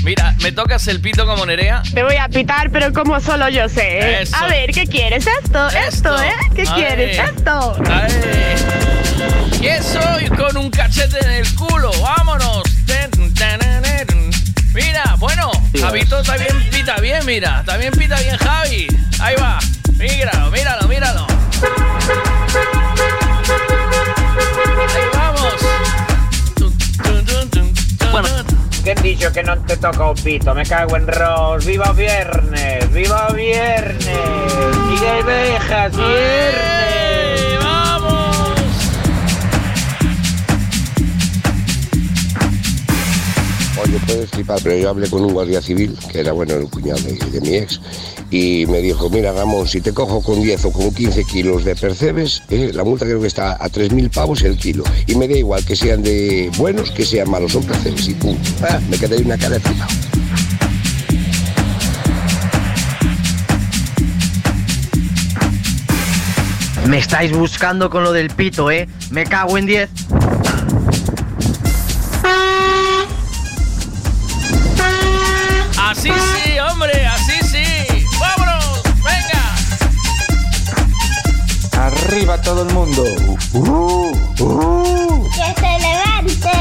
Mira, 0.06 0.36
¿me 0.44 0.52
tocas 0.52 0.88
el 0.88 1.02
pito 1.02 1.26
como 1.26 1.48
Nerea? 1.48 1.82
Te 1.92 2.04
voy 2.04 2.18
a 2.18 2.30
pitar, 2.30 2.70
pero 2.70 2.94
como 2.94 3.20
solo 3.20 3.50
yo 3.50 3.68
sé. 3.68 3.98
¿eh? 3.98 4.22
Eso. 4.22 4.36
A 4.36 4.46
ver, 4.46 4.70
¿qué 4.72 4.86
quieres? 4.86 5.26
Esto, 5.44 5.68
esto, 5.70 6.22
¿eh? 6.22 6.32
¿Qué 6.56 6.62
Ay. 6.62 6.68
quieres? 6.76 7.18
Esto. 7.18 7.76
Y 9.60 9.66
eso 9.66 10.00
y 10.22 10.28
con 10.28 10.58
un 10.58 10.70
cachete 10.70 11.18
en 11.26 11.32
el 11.32 11.56
culo. 11.56 11.92
¡Vámonos! 12.04 12.62
Mira, 14.76 15.16
bueno, 15.18 15.50
Javito 15.80 16.22
también 16.22 16.70
pita 16.70 16.98
bien, 16.98 17.26
mira. 17.26 17.64
También 17.66 17.92
pita 17.92 18.20
bien 18.20 18.38
Javi. 18.38 18.88
Ahí 19.20 19.36
va. 19.42 19.58
Míralo, 19.98 20.52
míralo, 20.52 20.88
míralo. 20.88 21.26
Ahí 24.94 25.10
vamos. 25.16 25.56
Bueno, 28.12 28.28
¿qué 28.86 28.92
han 28.92 29.02
dicho 29.02 29.34
que 29.34 29.42
no 29.42 29.58
te 29.58 29.76
toca 29.78 30.12
un 30.12 30.16
pito? 30.16 30.54
Me 30.54 30.64
cago 30.64 30.96
en 30.96 31.08
Ross. 31.08 31.66
¡Viva 31.66 31.92
viernes! 31.92 32.94
¡Viva 32.94 33.28
viernes! 33.30 34.08
¡Miguel 34.88 35.24
Bejas! 35.26 35.98
¡Viernes! 35.98 37.64
¡Vamos! 37.64 37.75
Oye, 43.86 44.00
puedes 44.08 44.30
flipar, 44.32 44.60
pero 44.64 44.76
yo 44.78 44.90
hablé 44.90 45.10
con 45.10 45.24
un 45.24 45.34
guardia 45.34 45.62
civil, 45.62 45.98
que 46.12 46.20
era 46.20 46.32
bueno 46.32 46.56
el 46.56 46.68
cuñado 46.68 47.00
de, 47.02 47.14
de 47.14 47.42
mi 47.42 47.56
ex, 47.56 47.80
y 48.32 48.66
me 48.66 48.82
dijo, 48.82 49.10
mira 49.10 49.32
Ramón, 49.32 49.68
si 49.68 49.80
te 49.80 49.94
cojo 49.94 50.22
con 50.22 50.42
10 50.42 50.66
o 50.66 50.72
con 50.72 50.94
15 50.94 51.24
kilos 51.26 51.64
de 51.64 51.76
percebes, 51.76 52.42
eh, 52.50 52.72
la 52.74 52.84
multa 52.84 53.06
creo 53.06 53.22
que 53.22 53.28
está 53.28 53.54
a 53.54 53.70
3.000 53.70 54.12
pavos 54.12 54.42
el 54.44 54.58
kilo. 54.58 54.84
Y 55.06 55.16
me 55.16 55.28
da 55.28 55.38
igual 55.38 55.64
que 55.64 55.76
sean 55.76 56.02
de 56.02 56.50
buenos 56.58 56.92
que 56.92 57.06
sean 57.06 57.30
malos, 57.30 57.52
son 57.52 57.64
percebes 57.64 58.08
y 58.08 58.14
pum. 58.16 58.38
Ah, 58.62 58.80
me 58.90 58.98
quedé 58.98 59.18
una 59.18 59.38
cara 59.38 59.56
de 59.56 59.60
flipado. 59.60 59.92
Me 66.88 67.00
estáis 67.00 67.32
buscando 67.32 67.90
con 67.90 68.04
lo 68.04 68.12
del 68.12 68.30
pito, 68.30 68.70
¿eh? 68.70 68.88
Me 69.12 69.26
cago 69.26 69.58
en 69.58 69.66
10. 69.66 69.90
Así 76.08 76.22
sí, 76.44 76.60
hombre, 76.60 77.06
así 77.08 77.40
sí. 77.52 78.06
¡Vámonos! 78.20 78.84
¡Venga! 79.04 79.56
Arriba 81.88 82.40
todo 82.42 82.62
el 82.62 82.72
mundo. 82.76 83.04
¡Que 85.34 85.48
se 85.60 85.80
levante! 85.80 86.56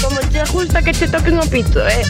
Como 0.00 0.20
te 0.20 0.44
gusta 0.52 0.80
que 0.80 0.92
te 0.92 1.08
toquen 1.08 1.38
un 1.40 1.48
pito, 1.48 1.86
¿eh? 1.88 2.02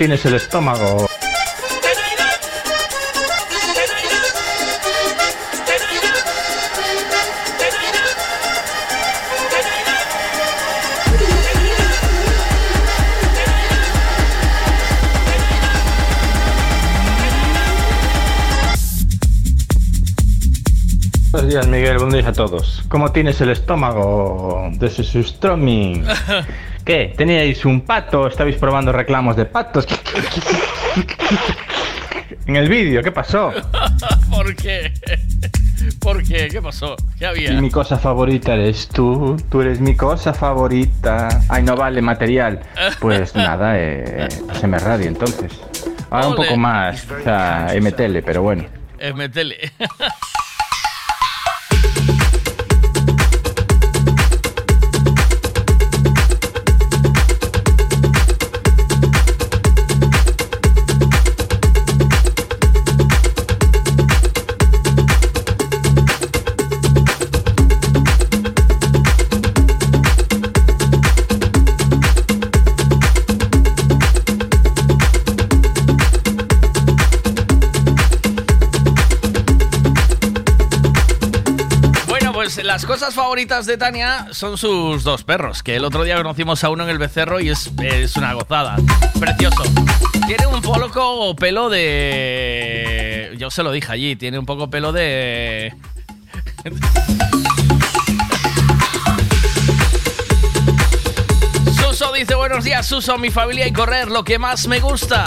Tienes 0.00 0.24
el 0.24 0.32
estómago? 0.32 1.06
Buenos 21.30 21.50
días, 21.50 21.66
Miguel. 21.68 21.98
Buenos 21.98 22.14
días 22.14 22.26
a 22.26 22.32
todos. 22.32 22.82
¿Cómo 22.88 23.12
tienes 23.12 23.38
el 23.42 23.50
estómago 23.50 24.70
de 24.72 24.88
Sustroming? 24.88 26.06
¿Qué? 26.84 27.14
¿Teníais 27.16 27.64
un 27.64 27.82
pato? 27.82 28.26
¿Estabais 28.26 28.56
probando 28.56 28.92
reclamos 28.92 29.36
de 29.36 29.46
patos? 29.46 29.86
En 32.46 32.56
el 32.56 32.68
vídeo, 32.68 33.02
¿qué 33.02 33.12
pasó? 33.12 33.52
¿Por 34.30 34.56
qué? 34.56 34.92
¿Por 36.00 36.22
qué? 36.22 36.48
¿Qué 36.48 36.60
pasó? 36.60 36.96
¿Qué 37.18 37.26
había? 37.26 37.52
Y 37.52 37.60
mi 37.60 37.70
cosa 37.70 37.98
favorita 37.98 38.54
eres 38.54 38.88
tú. 38.88 39.36
Tú 39.50 39.60
eres 39.60 39.80
mi 39.80 39.96
cosa 39.96 40.34
favorita. 40.34 41.28
Ay, 41.48 41.62
no 41.62 41.76
vale 41.76 42.02
material. 42.02 42.60
Pues 42.98 43.34
nada, 43.36 43.78
eh, 43.78 44.28
pues 44.46 44.64
M 44.64 44.78
Radio 44.78 45.08
entonces. 45.08 45.60
Ahora 46.10 46.28
un 46.28 46.34
poco 46.34 46.56
más, 46.56 47.08
o 47.08 47.22
sea, 47.22 47.68
MTL, 47.80 48.18
pero 48.24 48.42
bueno. 48.42 48.64
Eh, 48.98 49.12
las 82.80 82.86
cosas 82.86 83.14
favoritas 83.14 83.66
de 83.66 83.76
Tania 83.76 84.28
son 84.30 84.56
sus 84.56 85.04
dos 85.04 85.22
perros, 85.22 85.62
que 85.62 85.76
el 85.76 85.84
otro 85.84 86.02
día 86.02 86.16
conocimos 86.16 86.64
a 86.64 86.70
uno 86.70 86.84
en 86.84 86.88
el 86.88 86.96
becerro 86.96 87.38
y 87.38 87.50
es, 87.50 87.70
es 87.82 88.16
una 88.16 88.32
gozada. 88.32 88.76
Precioso. 89.18 89.64
Tiene 90.26 90.46
un 90.46 90.62
poco 90.62 91.36
pelo 91.36 91.68
de... 91.68 93.36
Yo 93.36 93.50
se 93.50 93.62
lo 93.62 93.70
dije 93.70 93.92
allí, 93.92 94.16
tiene 94.16 94.38
un 94.38 94.46
poco 94.46 94.70
pelo 94.70 94.92
de... 94.92 95.74
Suso 101.76 102.14
dice 102.14 102.34
buenos 102.34 102.64
días, 102.64 102.86
Suso, 102.86 103.18
mi 103.18 103.28
familia 103.28 103.68
y 103.68 103.74
correr, 103.74 104.10
lo 104.10 104.24
que 104.24 104.38
más 104.38 104.66
me 104.66 104.80
gusta. 104.80 105.22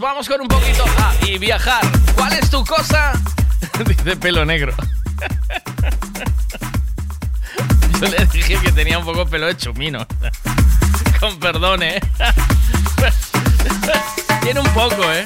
Vamos 0.00 0.28
con 0.28 0.40
un 0.40 0.48
poquito. 0.48 0.84
Ah, 0.98 1.12
y 1.26 1.38
viajar. 1.38 1.80
¿Cuál 2.14 2.34
es 2.34 2.50
tu 2.50 2.64
cosa? 2.64 3.12
Dice 3.86 4.16
pelo 4.16 4.44
negro. 4.44 4.72
Yo 8.00 8.06
le 8.06 8.26
dije 8.26 8.56
que 8.62 8.70
tenía 8.70 8.98
un 8.98 9.04
poco 9.04 9.26
pelo 9.26 9.46
de 9.46 9.56
chumino. 9.56 10.06
Con 11.20 11.40
perdón, 11.40 11.82
¿eh? 11.82 12.00
Tiene 14.42 14.60
un 14.60 14.68
poco, 14.68 15.02
¿eh? 15.12 15.24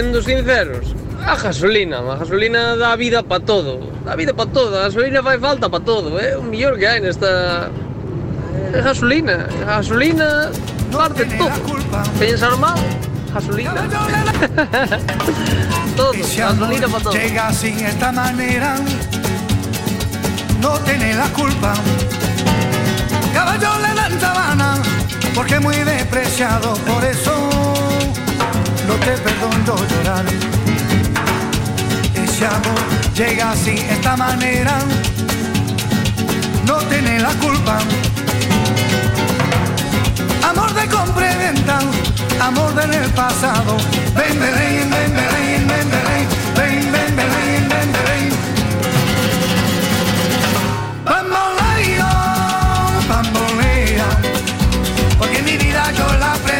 Sendo 0.00 0.22
sinceros, 0.22 0.94
a 1.26 1.36
gasolina, 1.36 1.98
a 1.98 2.16
gasolina 2.16 2.74
dá 2.74 2.96
vida 2.96 3.22
para 3.22 3.44
todo, 3.44 3.80
dá 4.02 4.16
vida 4.16 4.32
para 4.32 4.50
todo, 4.50 4.74
a 4.78 4.84
gasolina 4.84 5.22
fai 5.22 5.38
falta 5.38 5.68
para 5.68 5.84
todo, 5.84 6.18
é 6.18 6.38
o 6.38 6.42
mellor 6.42 6.78
que 6.78 6.86
hai 6.86 7.00
nesta 7.00 7.70
é 8.72 8.80
gasolina, 8.80 9.46
a 9.60 9.76
gasolina 9.76 10.50
parte 10.90 11.26
todo. 11.36 11.52
Pensar 12.18 12.56
mal, 12.56 12.78
gasolina. 13.34 13.74
todo, 15.96 16.16
gasolina 16.16 16.88
para 16.88 17.04
todo. 17.04 17.12
llega 17.12 17.52
sin 17.52 17.78
esta 17.84 18.10
manera, 18.10 18.76
no 20.62 20.78
tiene 20.80 21.12
la 21.12 21.28
culpa. 21.28 21.74
Caballo 23.34 23.72
le 23.84 23.94
dan 24.00 24.18
sabana, 24.18 24.78
porque 25.34 25.54
es 25.56 25.60
muy 25.60 25.76
despreciado, 25.76 26.72
por 26.88 27.04
eso 27.04 27.59
no 28.90 28.96
te 28.96 29.12
perdono 29.18 29.76
llorar. 29.88 30.24
Ese 32.24 32.46
amor 32.46 32.80
llega 33.14 33.54
sin 33.54 33.78
esta 33.78 34.16
manera, 34.16 34.78
no 36.66 36.76
tiene 36.90 37.20
la 37.20 37.32
culpa. 37.44 37.78
Amor 40.50 40.74
de 40.74 40.88
compra 40.88 41.32
y 41.32 41.36
venta, 41.36 41.78
amor 42.40 42.74
del 42.74 43.08
pasado. 43.10 43.76
Ven, 44.16 44.40
ven, 44.40 44.54
ven, 44.58 44.90
ven, 44.90 45.14
ven, 45.20 45.68
ven, 45.68 45.90
ven, 46.56 46.92
ven, 46.92 46.92
ven, 46.92 47.16
ven, 47.16 47.68
ven, 47.72 47.92
ven. 48.06 48.24
Bamboleo, 51.04 52.12
bambolea, 53.08 54.08
porque 55.18 55.42
mi 55.42 55.56
vida 55.56 55.92
yo 55.92 56.06
la 56.18 56.32
prefiero 56.34 56.59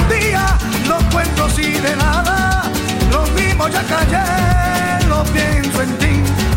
así 1.61 1.71
de 1.79 1.95
nada. 1.95 2.63
Lo 3.11 3.23
mismo 3.33 3.67
ya 3.67 3.83
callé, 3.83 5.07
lo 5.07 5.23
pienso 5.25 5.81
en 5.81 5.97
ti. 5.97 6.50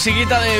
Musiquita 0.00 0.40
de 0.40 0.59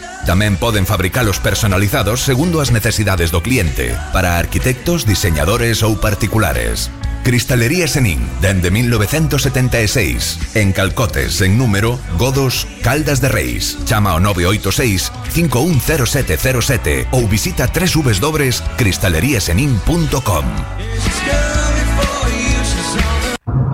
Tamén 0.25 0.57
poden 0.57 0.85
fabricalos 0.85 1.41
personalizados 1.41 2.21
segundo 2.21 2.61
as 2.61 2.69
necesidades 2.69 3.33
do 3.33 3.41
cliente, 3.41 3.97
para 4.13 4.37
arquitectos, 4.37 5.09
diseñadores 5.09 5.81
ou 5.81 5.97
particulares. 5.97 6.93
Cristalería 7.23 7.87
Senín, 7.87 8.27
dende 8.41 8.69
1976, 8.71 10.55
en 10.55 10.73
Calcotes, 10.73 11.39
en 11.41 11.57
número, 11.57 11.99
Godos, 12.17 12.67
Caldas 12.81 13.21
de 13.21 13.29
Reis. 13.29 13.77
Chama 13.85 14.17
ao 14.17 14.19
986-510707 14.19 17.13
ou 17.13 17.29
visita 17.29 17.69
www.cristaleriasenin.com 17.69 20.45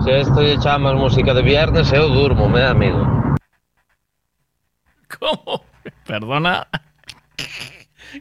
Se 0.04 0.20
esto 0.20 0.44
lle 0.44 0.60
chamas 0.60 0.92
música 0.94 1.32
de 1.32 1.40
viernes, 1.40 1.88
eu 1.92 2.08
durmo, 2.12 2.48
me 2.48 2.60
da 2.60 2.74
medo. 2.76 3.07
Perdona. 6.28 6.68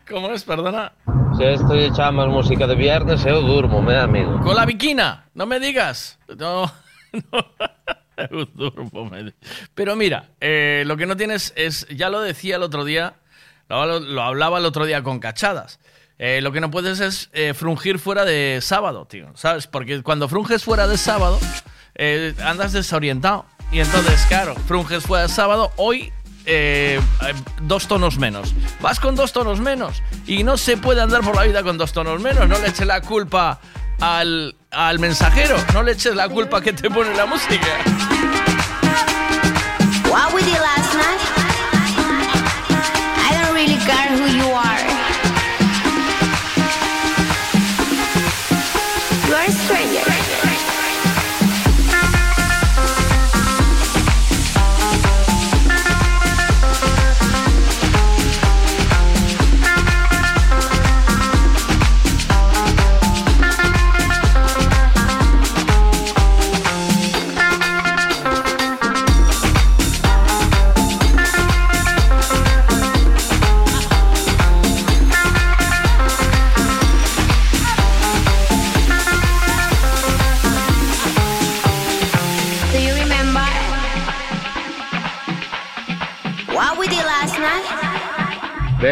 ¿Cómo 0.09 0.31
es? 0.31 0.43
Perdona. 0.45 0.93
Se 1.37 1.53
esto 1.53 1.75
lle 1.75 1.91
chamas 1.91 2.29
música 2.29 2.65
de 2.65 2.75
viernes, 2.75 3.25
eu 3.25 3.41
durmo, 3.41 3.81
me 3.81 3.97
amigo. 3.99 4.39
Con 4.39 4.55
la 4.55 4.65
viquina, 4.65 5.25
no 5.33 5.45
me 5.45 5.59
digas. 5.59 6.17
No, 6.37 6.71
no. 7.11 7.45
Eu 8.31 8.45
durmo, 8.55 9.03
me- 9.09 9.33
Pero 9.75 9.97
mira, 9.97 10.29
eh, 10.39 10.83
lo 10.87 10.95
que 10.95 11.05
no 11.05 11.17
tienes 11.17 11.51
es, 11.57 11.85
ya 11.89 12.09
lo 12.09 12.21
decía 12.21 12.55
el 12.55 12.63
otro 12.63 12.85
día, 12.85 13.15
lo, 13.67 13.99
lo 13.99 14.23
hablaba 14.23 14.57
el 14.59 14.65
otro 14.65 14.85
día 14.85 15.03
con 15.03 15.19
cachadas. 15.19 15.79
Eh, 16.17 16.39
lo 16.41 16.53
que 16.53 16.61
no 16.61 16.71
puedes 16.71 17.01
es 17.01 17.29
eh, 17.33 17.53
frungir 17.53 17.99
fuera 17.99 18.23
de 18.23 18.59
sábado, 18.61 19.05
tío, 19.05 19.31
¿sabes? 19.35 19.67
Porque 19.67 20.01
cuando 20.01 20.29
frunges 20.29 20.63
fuera 20.63 20.87
de 20.87 20.97
sábado, 20.97 21.37
eh, 21.95 22.33
andas 22.41 22.71
desorientado. 22.71 23.45
Y 23.69 23.81
entonces, 23.81 24.25
claro, 24.29 24.55
frunges 24.55 25.03
fuera 25.03 25.23
de 25.23 25.29
sábado, 25.29 25.71
hoy 25.75 26.13
eh, 26.47 26.99
dos 27.61 27.87
tonos 27.87 28.17
menos. 28.17 28.55
Vas 28.81 28.99
con 28.99 29.15
dos 29.15 29.33
tonos 29.33 29.59
menos. 29.59 30.01
Y 30.25 30.43
no 30.43 30.57
se 30.57 30.77
puede 30.77 31.01
andar 31.01 31.21
por 31.21 31.35
la 31.35 31.43
vida 31.43 31.61
con 31.61 31.77
dos 31.77 31.91
tonos 31.93 32.21
menos. 32.21 32.47
No 32.47 32.57
le 32.57 32.69
eches 32.69 32.87
la 32.87 33.01
culpa 33.01 33.59
al, 33.99 34.55
al 34.71 34.99
mensajero. 34.99 35.57
No 35.73 35.83
le 35.83 35.91
eches 35.91 36.15
la 36.15 36.29
culpa 36.29 36.61
que 36.61 36.73
te 36.73 36.89
pone 36.89 37.13
la 37.15 37.25
música. 37.25 37.67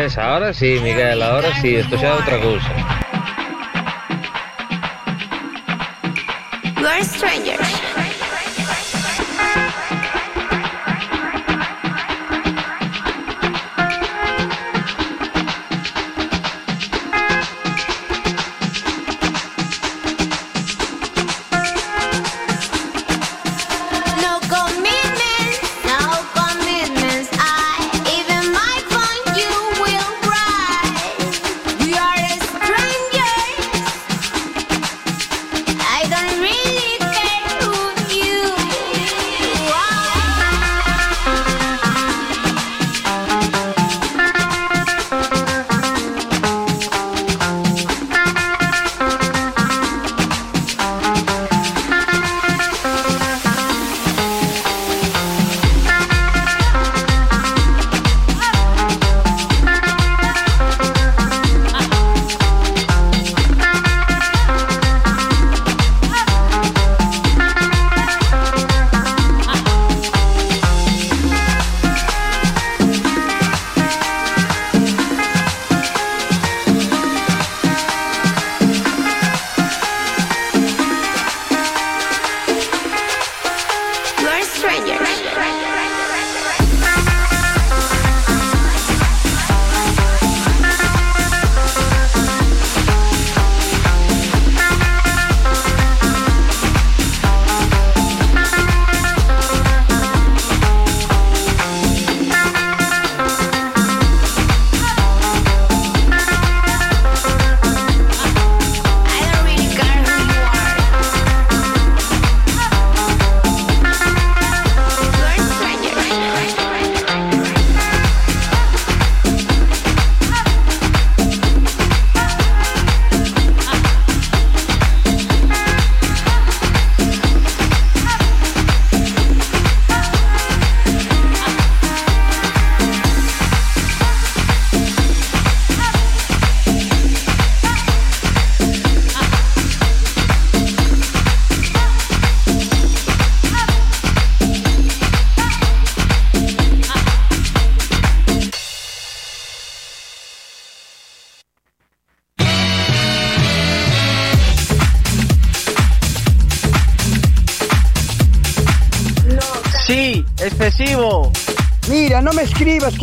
Ves, 0.06 0.20
ahora 0.20 0.54
sí, 0.54 0.80
Miguel, 0.84 1.20
ahora 1.24 1.50
sí, 1.62 1.78
esto 1.78 1.98
sea 1.98 2.14
otra 2.14 2.40
cosa. 2.40 2.70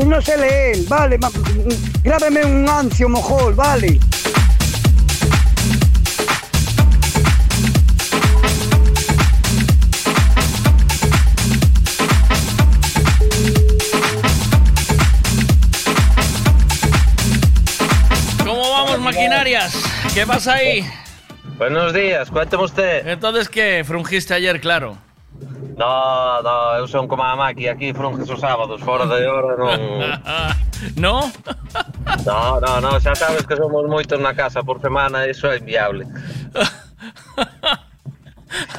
No 0.07 0.21
sé 0.21 0.37
leer. 0.37 0.79
Vale, 0.89 1.19
grábeme 2.03 2.45
un 2.45 2.69
ancio 2.69 3.09
mojol, 3.09 3.55
vale. 3.55 3.99
¿Cómo 18.45 18.71
vamos, 18.71 18.99
maquinarias? 19.01 19.75
¿Qué 20.15 20.27
pasa 20.27 20.55
ahí? 20.55 20.85
Buenos 21.59 21.93
días, 21.93 22.31
cuénteme 22.31 22.65
usted. 22.65 23.07
Entonces, 23.07 23.49
¿qué? 23.49 23.85
Frungiste 23.87 24.35
ayer, 24.35 24.61
claro. 24.61 24.99
No, 25.77 26.43
no, 26.43 26.77
eu 26.77 26.87
son 26.87 27.09
como 27.09 27.23
a 27.23 27.37
Maki 27.37 27.69
aquí 27.69 27.93
frunges 27.93 28.29
os 28.29 28.41
sábados, 28.41 28.81
fora 28.83 29.07
de 29.07 29.27
hora 29.27 29.57
non... 29.57 29.81
¿No? 30.97 31.31
No, 32.27 32.61
no, 32.61 32.81
no, 32.81 33.01
xa 33.01 33.15
sabes 33.15 33.47
que 33.47 33.57
somos 33.57 33.87
moitos 33.87 34.19
na 34.21 34.35
casa 34.35 34.63
por 34.63 34.81
semana, 34.81 35.27
iso 35.29 35.47
é 35.47 35.59
inviable. 35.59 36.07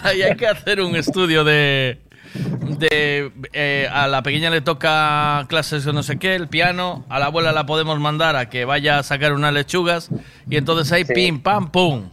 Hay 0.03 0.36
que 0.36 0.48
hacer 0.48 0.82
un 0.82 0.95
estudio 0.95 1.44
de. 1.44 2.02
de 2.34 3.32
eh, 3.53 3.88
a 3.91 4.07
la 4.07 4.22
pequeña 4.22 4.49
le 4.49 4.61
toca 4.61 5.45
clases 5.48 5.86
de 5.86 5.94
no 5.94 6.03
sé 6.03 6.20
qué, 6.20 6.36
el 6.36 6.48
piano. 6.48 7.06
A 7.10 7.20
la 7.20 7.28
abuela 7.28 7.52
la 7.52 7.65
podemos 7.65 7.99
mandar 7.99 8.36
a 8.36 8.49
que 8.49 8.65
vaya 8.65 8.99
a 8.99 9.03
sacar 9.03 9.34
unas 9.34 9.53
lechugas. 9.53 10.10
Y 10.49 10.57
entonces 10.57 10.91
ahí, 10.91 11.06
pim, 11.06 11.40
pam, 11.41 11.72
pum. 11.72 12.10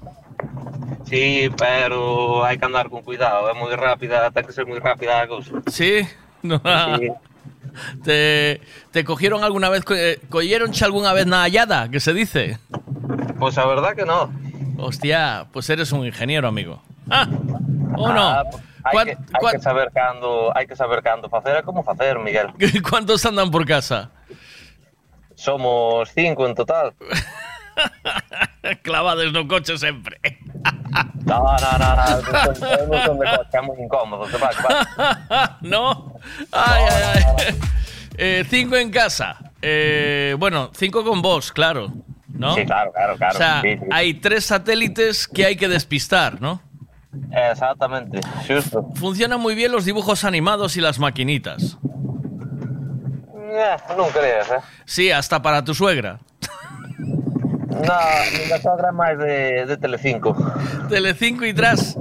Sí, 1.07 1.49
pero 1.57 2.45
hai 2.45 2.59
que 2.59 2.67
andar 2.67 2.89
con 2.93 3.03
cuidado, 3.03 3.49
é 3.51 3.55
moi 3.57 3.73
rápida, 3.75 4.31
ten 4.31 4.45
que 4.47 4.53
ser 4.53 4.67
moi 4.69 4.79
rápida 4.79 5.21
a 5.23 5.27
cousa. 5.27 5.61
¿Sí? 5.71 6.03
No. 6.43 6.57
Sí. 6.97 7.09
¿Te, 8.03 8.61
¿Te 8.93 9.05
cogieron 9.05 9.45
alguna 9.45 9.69
vez? 9.69 9.85
eh, 9.93 10.17
¿Cogieronche 10.33 10.85
alguna 10.89 11.13
vez 11.13 11.27
na 11.29 11.43
hallada, 11.45 11.89
que 11.93 12.01
se 12.01 12.15
dice? 12.17 12.57
Pues 13.39 13.59
a 13.59 13.67
verdad 13.69 13.93
que 13.95 14.07
no. 14.09 14.33
Hostia, 14.81 15.45
pues 15.53 15.69
eres 15.69 15.93
un 15.93 16.07
ingeniero, 16.07 16.49
amigo. 16.49 16.81
Ah, 17.11 17.29
¿O 17.97 18.09
no? 18.09 18.25
Ah, 18.41 18.45
pues 18.49 18.65
hai, 19.05 19.21
¿Cuán- 19.37 19.53
que, 19.53 19.59
saber 19.61 19.93
cando, 19.93 20.49
hai 20.57 20.65
que 20.65 20.73
saber 20.77 21.05
cando 21.05 21.29
facer 21.29 21.61
e 21.61 21.63
como 21.63 21.85
facer, 21.85 22.17
Miguel. 22.19 22.49
¿Cuántos 22.89 23.21
andan 23.29 23.51
por 23.53 23.69
casa? 23.69 24.09
Somos 25.37 26.09
cinco 26.17 26.49
en 26.49 26.55
total. 26.57 26.97
Clavados 28.83 29.33
no 29.33 29.47
coche 29.49 29.77
siempre. 29.79 30.21
No, 31.25 31.43
no, 31.45 31.79
no, 31.79 31.97
no, 31.97 33.05
son- 33.05 33.19
de 33.19 33.27
coche, 33.37 33.57
é 33.57 33.61
moi 33.63 33.77
incómodo, 33.81 34.27
te 34.27 34.37
vas, 34.37 34.57
vas. 34.63 35.51
¿No? 35.63 36.15
Ay, 36.53 36.83
ay, 36.91 37.23
ay. 37.39 37.55
Eh, 38.19 38.45
cinco 38.49 38.77
en 38.77 38.91
casa. 38.91 39.39
Eh, 39.63 40.35
bueno, 40.39 40.71
cinco 40.75 41.05
con 41.05 41.23
vos, 41.23 41.53
claro. 41.53 41.93
¿No? 42.29 42.55
Sí, 42.55 42.65
claro, 42.65 42.93
claro, 42.93 43.17
claro. 43.17 43.35
O 43.35 43.39
sea, 43.39 43.61
sí, 43.63 43.77
sí. 43.77 43.87
hay 43.91 44.15
tres 44.15 44.47
satélites 44.47 45.29
que 45.29 45.47
hay 45.47 45.57
que 45.57 45.69
despistar, 45.69 46.41
¿no? 46.41 46.61
Exactamente, 47.33 48.21
xusto. 48.47 48.87
Funcionan 48.95 49.41
muy 49.41 49.55
bien 49.55 49.73
los 49.73 49.85
dibujos 49.85 50.25
animados 50.25 50.77
y 50.77 50.81
las 50.81 50.99
maquinitas. 50.99 51.77
Eh, 53.51 53.77
non 53.99 54.07
creas, 54.15 54.47
eh. 54.55 54.63
Sí, 54.87 55.11
hasta 55.11 55.43
para 55.43 55.65
tu 55.67 55.75
suegra. 55.75 56.21
No, 57.87 57.99
mi 58.37 58.61
sogra 58.61 58.89
é 58.89 58.93
máis 58.93 59.19
de, 59.19 59.67
de 59.67 59.77
Telecinco. 59.77 60.37
Telecinco 60.89 61.45
y 61.45 61.55
tras. 61.55 61.97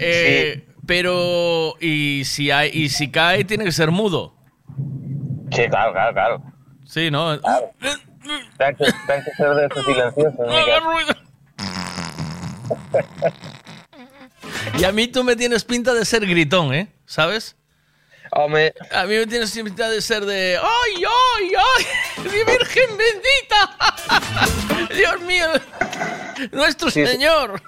Eh, 0.00 0.64
Pero, 0.86 1.74
y 1.80 2.24
si, 2.24 2.50
hay, 2.50 2.70
y 2.72 2.88
si 2.88 3.10
cae, 3.10 3.44
tiene 3.44 3.64
que 3.64 3.72
ser 3.72 3.90
mudo. 3.90 4.34
Sí, 5.50 5.66
claro, 5.68 5.92
claro, 5.92 6.12
claro. 6.12 6.42
Sí, 6.84 7.10
¿no? 7.10 7.40
Que, 7.40 7.42
ten 8.58 8.76
que 8.76 9.30
ser 9.36 9.54
de 9.54 9.66
esos 9.66 9.84
silenciosos, 9.84 10.48
Miguel. 10.48 10.82
Y 14.78 14.84
a 14.84 14.92
mí 14.92 15.08
tú 15.08 15.24
me 15.24 15.36
tienes 15.36 15.64
pinta 15.64 15.94
de 15.94 16.04
ser 16.04 16.26
gritón, 16.26 16.74
¿eh? 16.74 16.88
¿Sabes? 17.06 17.56
A 18.36 19.04
mí 19.06 19.14
me 19.16 19.26
tienes 19.26 19.52
pinta 19.52 19.88
de 19.88 20.02
ser 20.02 20.24
de. 20.26 20.58
¡Ay, 20.60 21.04
ay, 21.04 21.52
ay! 21.54 21.86
¡Mi 22.24 22.42
Virgen 22.52 22.90
bendita! 22.96 24.88
¡Dios 24.94 25.20
mío! 25.20 25.46
¡Nuestro 26.52 26.90
Sí. 26.90 27.06
Señor! 27.06 27.62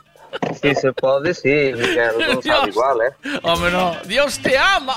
Si 0.60 0.74
se 0.74 0.92
pode, 0.92 1.32
sí, 1.34 1.48
Miguel, 1.48 2.10
Dios. 2.42 2.68
igual, 2.68 2.98
eh. 3.00 3.38
Hombre, 3.44 3.70
no. 3.70 3.96
¡Dios 4.06 4.38
te 4.40 4.58
ama! 4.58 4.94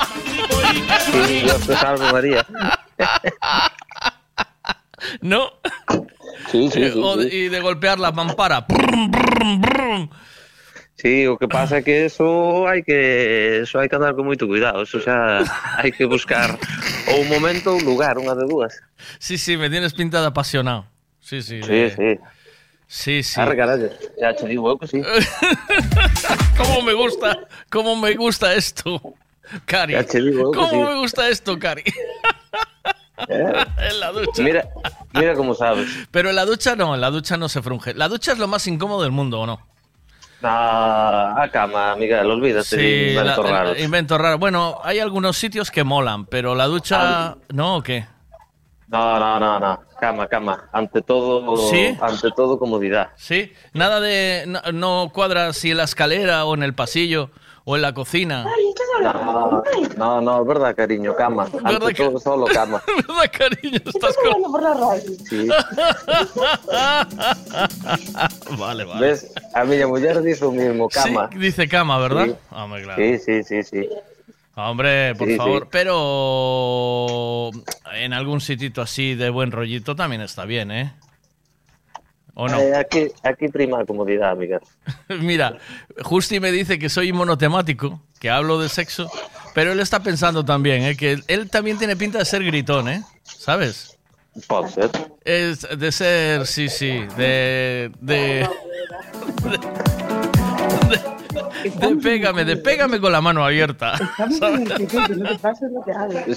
Sí, 1.05 1.41
Dios 1.41 1.65
te 1.67 1.75
salve 1.77 2.11
María. 2.11 2.45
¿No? 5.21 5.51
Sí, 6.51 6.69
sí, 6.71 6.91
sí, 6.91 6.99
o 7.01 7.15
de- 7.15 7.29
sí. 7.29 7.35
y 7.37 7.49
de 7.49 7.59
golpear 7.61 7.99
la 7.99 8.11
mampara. 8.11 8.65
Sí, 10.99 11.25
o 11.27 11.37
que 11.39 11.47
pasa 11.47 11.79
é 11.79 11.81
que 11.81 12.11
eso 12.11 12.67
hai 12.67 12.83
que 12.83 13.63
eso 13.63 13.79
hai 13.79 13.87
que 13.87 13.95
andar 13.95 14.19
con 14.19 14.27
moito 14.27 14.43
cuidado, 14.51 14.83
eso 14.83 14.99
xa 14.99 15.39
hai 15.79 15.95
que 15.95 16.03
buscar 16.03 16.59
ou 17.07 17.23
un 17.23 17.31
momento 17.31 17.71
ou 17.71 17.79
un 17.79 17.87
lugar, 17.87 18.19
unha 18.19 18.35
de 18.35 18.43
dúas. 18.43 18.75
Sí, 19.15 19.39
sí, 19.39 19.55
me 19.55 19.71
tienes 19.71 19.95
pinta 19.95 20.19
de 20.19 20.27
apasionado. 20.27 20.91
Sí, 21.23 21.39
sí. 21.39 21.63
Sí, 21.63 21.87
sí. 21.95 22.19
Sí, 22.83 23.15
sí. 23.23 23.39
Arre, 23.39 23.55
carallo, 23.55 23.87
xa 24.19 24.35
te 24.35 24.43
digo 24.51 24.67
eu 24.67 24.75
que 24.75 24.91
sí. 24.91 24.99
¿Cómo 26.59 26.83
me 26.83 26.91
gusta? 26.91 27.47
¿Cómo 27.71 27.95
me 27.95 28.19
gusta 28.19 28.51
esto? 28.51 28.99
Cari. 29.63 29.95
Ya 29.95 30.03
te 30.03 30.19
digo 30.19 30.51
¿Cómo 30.51 30.67
sí. 30.67 30.83
me 30.83 30.95
gusta 30.99 31.29
esto, 31.31 31.55
Cari? 31.55 31.87
en 33.31 33.99
la 34.03 34.11
ducha. 34.11 34.43
Mira, 34.43 34.67
mira 35.15 35.31
como 35.31 35.55
sabes. 35.55 35.87
Pero 36.11 36.27
en 36.29 36.35
la 36.35 36.43
ducha 36.43 36.75
no, 36.75 36.91
en 36.93 36.99
la 36.99 37.09
ducha 37.09 37.37
no 37.37 37.47
se 37.47 37.61
frunge. 37.61 37.93
La 37.93 38.09
ducha 38.09 38.33
es 38.33 38.37
lo 38.37 38.51
más 38.51 38.67
incómodo 38.67 39.03
del 39.03 39.11
mundo, 39.11 39.39
¿o 39.39 39.47
no? 39.47 39.69
Na 40.41 41.41
a 41.43 41.49
cama, 41.51 41.95
Miguel, 41.95 42.29
olvídate 42.31 42.77
de 42.77 43.13
la- 43.13 43.21
inventos 43.21 43.45
la- 43.45 43.51
raros. 43.51 43.79
invento 43.79 44.17
raro. 44.17 44.37
Bueno, 44.37 44.79
hay 44.83 44.99
algunos 44.99 45.37
sitios 45.37 45.69
que 45.69 45.83
molan, 45.83 46.25
pero 46.25 46.55
la 46.55 46.65
ducha... 46.65 47.35
¿No 47.49 47.77
o 47.77 47.83
qué? 47.83 48.05
No, 48.87 49.19
no, 49.19 49.39
no, 49.39 49.59
no. 49.59 49.79
Cama, 49.99 50.27
cama. 50.27 50.69
Ante 50.71 51.01
todo, 51.01 51.57
¿Sí? 51.69 51.95
ante 52.01 52.29
todo 52.35 52.57
comodidad. 52.57 53.09
¿Sí? 53.17 53.51
Nada 53.73 53.99
de... 53.99 54.45
No, 54.47 54.61
no 54.71 55.11
cuadra 55.13 55.51
si 55.53 55.71
en 55.71 55.77
la 55.77 55.83
escalera 55.83 56.45
o 56.45 56.55
en 56.55 56.63
el 56.63 56.73
pasillo 56.73 57.29
o 57.71 57.75
en 57.75 57.83
la 57.83 57.93
cocina. 57.93 58.47
No, 59.03 59.63
no, 59.95 60.21
no, 60.21 60.41
es 60.41 60.47
verdad, 60.47 60.75
cariño, 60.75 61.15
cama. 61.15 61.45
¿Verdad 61.53 61.75
Ante 61.75 61.93
que- 61.93 62.03
todo, 62.03 62.19
solo 62.19 62.45
cama. 62.47 62.81
¿Verdad, 62.95 63.31
cariño? 63.31 63.77
Estás 63.85 64.15
con... 64.17 64.51
por 64.51 64.63
la 64.63 64.73
radio. 64.73 65.03
Sí. 65.29 65.47
vale, 68.57 68.85
vale. 68.85 68.99
¿Ves? 69.07 69.31
A 69.53 69.63
mi 69.65 69.85
mujer 69.85 70.21
dice 70.23 70.45
lo 70.45 70.51
mismo, 70.51 70.89
cama. 70.89 71.29
Sí, 71.31 71.37
dice 71.37 71.67
cama, 71.67 71.99
¿verdad? 71.99 72.25
Sí. 72.25 72.35
Hombre, 72.51 72.81
claro. 72.83 73.01
Sí, 73.03 73.19
sí, 73.19 73.43
sí, 73.43 73.63
sí. 73.63 73.87
Hombre, 74.55 75.13
por 75.15 75.27
Sí, 75.27 75.35
favor. 75.37 75.61
sí. 75.63 75.67
Pero 75.71 77.51
en 77.93 78.13
algún 78.13 78.41
sitito 78.41 78.81
así 78.81 79.13
de 79.13 79.29
buen 79.29 79.51
rollito 79.51 79.95
también 79.95 80.21
está 80.23 80.45
bien, 80.45 80.71
¿eh? 80.71 80.91
¿O 82.39 82.47
no? 82.47 82.57
Eh, 82.57 82.73
aquí, 82.73 83.07
aquí 83.21 83.49
prima 83.49 83.83
comodidad, 83.85 84.33
Miguel. 84.37 84.61
Mira, 85.19 85.57
Justi 86.03 86.39
me 86.39 86.53
dice 86.53 86.79
que 86.79 86.87
soy 86.87 87.11
monotemático, 87.11 88.01
que 88.17 88.29
hablo 88.29 88.61
de 88.61 88.69
sexo, 88.69 89.11
pero 89.53 89.73
él 89.73 89.79
está 89.81 90.01
pensando 90.01 90.45
también, 90.45 90.83
¿eh? 90.83 90.95
Que 90.95 91.19
él, 91.27 91.49
también 91.49 91.77
tiene 91.77 91.97
pinta 91.97 92.17
de 92.17 92.23
ser 92.23 92.41
gritón, 92.45 92.87
¿eh? 92.87 93.03
¿Sabes? 93.23 93.97
Puede 94.47 94.69
ser. 94.69 94.89
Es 95.25 95.67
de 95.77 95.91
ser, 95.91 96.47
sí, 96.47 96.69
sí, 96.69 97.05
de... 97.17 97.91
de... 97.99 98.47
de, 101.69 101.87
de 101.87 101.95
pégame, 101.97 102.45
de 102.45 102.55
pégame 102.55 103.01
con 103.01 103.11
la 103.11 103.19
mano 103.19 103.43
abierta. 103.43 103.97
¿sabes? 104.39 104.69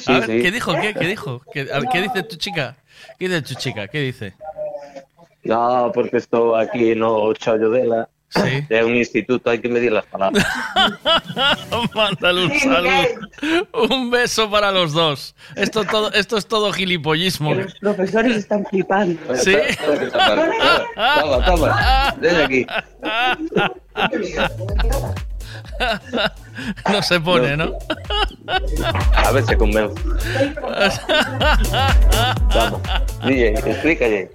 Sí, 0.00 0.12
A 0.12 0.18
ver, 0.18 0.26
sí. 0.26 0.42
¿Qué 0.42 0.50
dijo? 0.50 0.74
¿Qué, 0.80 0.94
qué 0.94 1.06
dijo? 1.06 1.42
¿Qué, 1.52 1.68
a 1.72 1.78
ver, 1.78 1.88
¿qué 1.92 2.02
dice 2.02 2.24
tu 2.24 2.34
chica? 2.34 2.74
¿Qué 3.20 3.28
dice 3.28 3.42
tu 3.42 3.54
chica? 3.54 3.86
¿Qué 3.86 4.00
dice? 4.00 4.34
No, 5.44 5.90
porque 5.92 6.18
estoy 6.18 6.62
aquí 6.62 6.94
no 6.94 7.32
chollo 7.34 7.70
dela. 7.70 8.08
Sí. 8.34 8.64
Es 8.70 8.82
un 8.82 8.96
instituto, 8.96 9.50
hay 9.50 9.58
que 9.60 9.68
medir 9.68 9.92
las 9.92 10.06
palabras. 10.06 10.46
Mándale 11.94 12.46
un 12.46 12.58
saludo. 12.58 12.90
Un 13.90 14.10
beso 14.10 14.50
para 14.50 14.72
los 14.72 14.94
dos. 14.94 15.34
Esto, 15.54 15.84
todo, 15.84 16.10
esto 16.12 16.38
es 16.38 16.46
todo 16.46 16.72
gilipollismo. 16.72 17.54
Los 17.54 17.74
profesores 17.74 18.38
están 18.38 18.64
flipando. 18.64 19.20
¿Sí? 19.36 19.54
Toma, 21.20 21.44
toma. 21.44 22.14
Ven 22.18 22.36
aquí. 22.36 22.66
No 26.92 27.02
se 27.02 27.18
pone, 27.20 27.56
¿no? 27.56 27.72
A 29.14 29.30
ver 29.32 29.44
si 29.44 29.56
convence. 29.56 30.00
Vamos. 32.54 32.80
DJ, 33.24 33.48
explícale. 33.54 34.30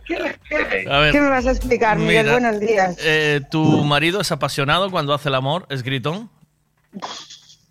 A 0.90 0.98
ver, 1.00 1.12
¿Qué 1.12 1.22
me 1.22 1.30
vas 1.30 1.46
a 1.46 1.52
explicar, 1.52 1.98
Miguel? 1.98 2.26
mira, 2.26 2.32
Buenos 2.40 2.60
días. 2.60 2.98
eh, 3.02 3.42
¿Tu 3.52 3.64
marido 3.84 4.20
es 4.22 4.32
apasionado 4.32 4.90
cuando 4.90 5.14
hace 5.14 5.30
el 5.30 5.36
amor? 5.36 5.66
¿Es 5.70 5.84
gritón? 5.84 6.30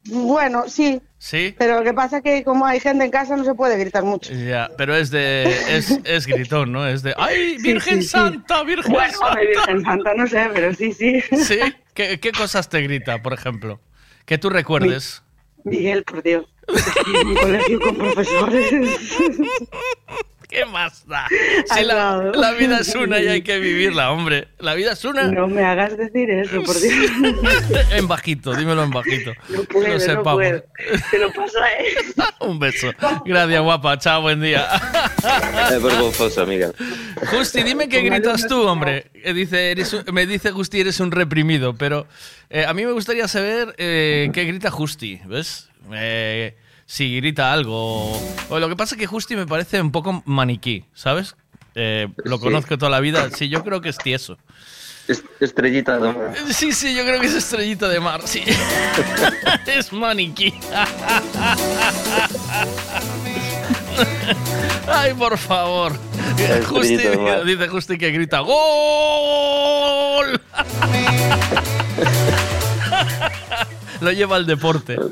Bueno, 0.08 0.64
sí. 0.68 1.00
¿Sí? 1.18 1.54
Pero 1.58 1.78
lo 1.78 1.82
que 1.84 1.94
pasa 1.94 2.18
es 2.18 2.22
que 2.22 2.44
como 2.44 2.66
hay 2.66 2.78
gente 2.78 3.04
en 3.04 3.10
casa 3.10 3.36
no 3.36 3.44
se 3.44 3.54
puede 3.54 3.78
gritar 3.78 4.04
mucho. 4.04 4.32
Ya, 4.32 4.70
pero 4.76 4.94
es 4.94 5.10
de. 5.10 5.44
Es, 5.68 5.98
es 6.04 6.26
gritón, 6.26 6.72
¿no? 6.72 6.86
Es 6.86 7.02
de. 7.02 7.14
¡Ay, 7.16 7.56
Sí, 7.58 7.72
Virgen 7.72 7.96
sí, 7.96 8.02
sí. 8.02 8.08
Santa, 8.08 8.62
Virgen 8.64 8.92
Bueno, 8.92 9.12
Santa! 9.18 9.40
Virgen 9.40 9.82
Santa, 9.82 10.14
no 10.14 10.26
sé, 10.26 10.48
pero 10.52 10.74
sí, 10.74 10.92
sí. 10.92 11.20
¿Sí? 11.36 11.58
¿Qué, 11.94 12.20
qué 12.20 12.32
cosas 12.32 12.68
te 12.68 12.80
grita, 12.82 13.22
por 13.22 13.32
ejemplo? 13.32 13.80
Que 14.24 14.38
tú 14.38 14.50
recuerdes. 14.50 15.22
Miguel, 15.64 16.04
por 16.04 16.22
Dios. 16.22 16.46
Un 17.24 17.34
colegio 17.34 17.80
con 17.80 17.96
profesores. 17.96 18.72
¿Qué 20.48 20.64
más 20.64 21.06
da? 21.06 21.26
Si 21.74 21.82
la, 21.84 22.30
la 22.34 22.52
vida 22.52 22.78
es 22.80 22.94
una 22.94 23.18
y 23.20 23.26
hay 23.28 23.42
que 23.42 23.58
vivirla, 23.58 24.12
hombre. 24.12 24.48
La 24.58 24.74
vida 24.74 24.92
es 24.92 25.04
una. 25.04 25.24
No 25.24 25.48
me 25.48 25.64
hagas 25.64 25.96
decir 25.96 26.30
eso, 26.30 26.62
por 26.62 26.78
Dios. 26.80 27.10
en 27.92 28.06
bajito, 28.06 28.54
dímelo 28.54 28.84
en 28.84 28.90
bajito. 28.90 29.32
No 29.48 29.64
puedo, 29.64 29.84
Que 29.84 29.88
lo 29.92 29.98
no 29.98 30.00
sepamos. 30.00 30.34
puedo. 30.34 30.64
Te 31.10 31.18
lo 31.18 31.32
paso 31.32 31.60
a 31.60 31.70
él. 31.72 31.94
Un 32.40 32.58
beso. 32.60 32.92
Gracias, 33.24 33.60
guapa. 33.62 33.98
Chao, 33.98 34.22
buen 34.22 34.40
día. 34.40 34.68
Es 35.70 35.82
vergonzoso, 35.82 36.46
Miguel. 36.46 36.72
Justi, 37.30 37.62
dime 37.62 37.88
qué 37.88 38.00
gritas 38.02 38.46
tú, 38.46 38.62
hombre. 38.62 39.10
Eh, 39.14 39.32
Dice, 39.34 39.70
eres 39.72 39.92
un- 39.92 40.04
me 40.12 40.26
dice 40.26 40.50
Justi, 40.52 40.80
eres 40.80 41.00
un 41.00 41.10
reprimido, 41.10 41.74
pero 41.74 42.06
eh, 42.50 42.64
a 42.64 42.72
mí 42.72 42.86
me 42.86 42.92
gustaría 42.92 43.26
saber 43.28 43.74
eh, 43.78 44.30
qué 44.32 44.44
grita 44.44 44.70
Justi, 44.70 45.20
¿ves? 45.26 45.68
Eh, 45.92 46.56
si 46.86 47.16
grita 47.16 47.52
algo. 47.52 48.12
O 48.48 48.58
lo 48.58 48.68
que 48.68 48.76
pasa 48.76 48.94
es 48.94 48.98
que 49.00 49.06
Justi 49.06 49.36
me 49.36 49.46
parece 49.46 49.80
un 49.80 49.92
poco 49.92 50.22
maniquí, 50.24 50.84
¿sabes? 50.94 51.36
Eh, 51.74 52.08
lo 52.24 52.38
Sí. 52.38 52.44
conozco 52.44 52.78
toda 52.78 52.90
la 52.90 53.00
vida. 53.00 53.28
Sí, 53.30 53.48
yo 53.50 53.62
creo 53.62 53.80
que 53.82 53.90
es 53.90 53.98
tieso. 53.98 54.38
Es- 55.08 55.22
Estrellita 55.40 55.98
de 55.98 56.12
mar. 56.12 56.34
Sí, 56.50 56.72
sí, 56.72 56.94
yo 56.94 57.02
creo 57.04 57.20
que 57.20 57.26
es 57.26 57.34
estrellita 57.34 57.88
de 57.88 58.00
mar, 58.00 58.22
sí. 58.24 58.42
es 59.66 59.92
maniquí. 59.92 60.54
Ay, 64.88 65.14
por 65.14 65.36
favor. 65.38 65.92
Justi, 66.68 66.96
dice 66.96 67.68
Justi 67.68 67.98
que 67.98 68.10
grita 68.10 68.40
¡Gol! 68.40 70.40
Lo 74.00 74.12
lleva 74.12 74.36
al 74.36 74.46
deporte. 74.46 74.96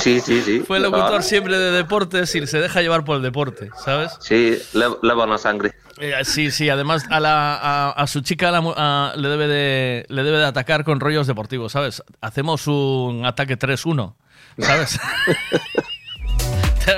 Sí, 0.00 0.20
sí, 0.20 0.42
sí. 0.42 0.60
Fue 0.60 0.78
locutor 0.78 1.16
Ah, 1.16 1.22
siempre 1.22 1.58
de 1.58 1.72
deportes 1.72 2.32
y 2.36 2.46
se 2.46 2.60
deja 2.60 2.82
llevar 2.82 3.04
por 3.04 3.16
el 3.16 3.22
deporte, 3.22 3.70
¿sabes? 3.84 4.12
Sí, 4.20 4.56
le, 4.74 4.84
le 5.02 5.38
sangre. 5.38 5.72
Eh, 5.98 6.12
sí, 6.22 6.50
sí, 6.52 6.68
además 6.68 7.04
a, 7.10 7.18
la, 7.18 7.54
a, 7.56 7.90
a 7.90 8.06
su 8.06 8.20
chica 8.20 8.52
la 8.52 8.62
a- 8.76 9.12
le, 9.16 9.28
debe 9.28 9.48
de, 9.48 10.06
le 10.08 10.22
debe 10.22 10.38
de 10.38 10.44
atacar 10.46 10.84
con 10.84 11.00
rollos 11.00 11.26
deportivos, 11.26 11.72
¿sabes? 11.72 12.02
Hacemos 12.20 12.68
un 12.68 13.24
ataque 13.26 13.58
3-1, 13.58 14.14
¿sabes? 14.58 15.00
te, 16.84 16.92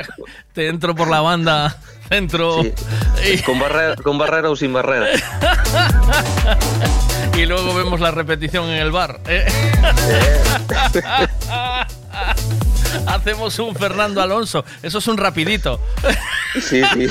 te 0.52 0.68
entro 0.68 0.94
por 0.94 1.08
la 1.08 1.20
banda, 1.20 1.78
entro 2.10 2.62
y, 2.64 3.38
Con, 3.42 3.58
barrera, 3.58 3.96
con 3.96 4.18
barrera 4.18 4.50
o 4.50 4.56
sin 4.56 4.72
barrera. 4.74 5.06
y 7.38 7.46
luego 7.46 7.72
vemos 7.72 8.00
la 8.00 8.10
repetición 8.10 8.68
en 8.68 8.82
el 8.82 8.90
bar. 8.90 9.20
¿eh? 9.28 9.46
Hacemos 13.06 13.56
un 13.60 13.76
Fernando 13.76 14.20
Alonso, 14.20 14.64
eso 14.82 14.98
es 14.98 15.06
un 15.06 15.16
rapidito. 15.16 15.80
Sí, 16.60 16.82
sí. 16.94 17.06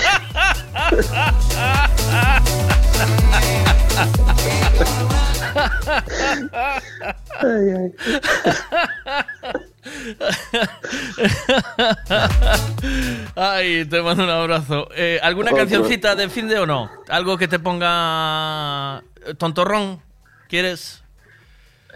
Ay, 13.36 13.86
te 13.86 14.02
mando 14.02 14.26
un 14.26 14.30
abrazo. 14.30 14.90
Eh, 14.94 15.20
¿Alguna 15.24 15.52
Otro. 15.52 15.60
cancioncita 15.60 16.16
de 16.16 16.28
fin 16.28 16.50
de 16.50 16.60
o 16.60 16.66
no? 16.66 16.92
¿Algo 17.08 17.38
que 17.38 17.48
te 17.48 17.60
ponga 17.60 19.02
tontorrón? 19.38 20.02
¿Quieres? 20.48 21.04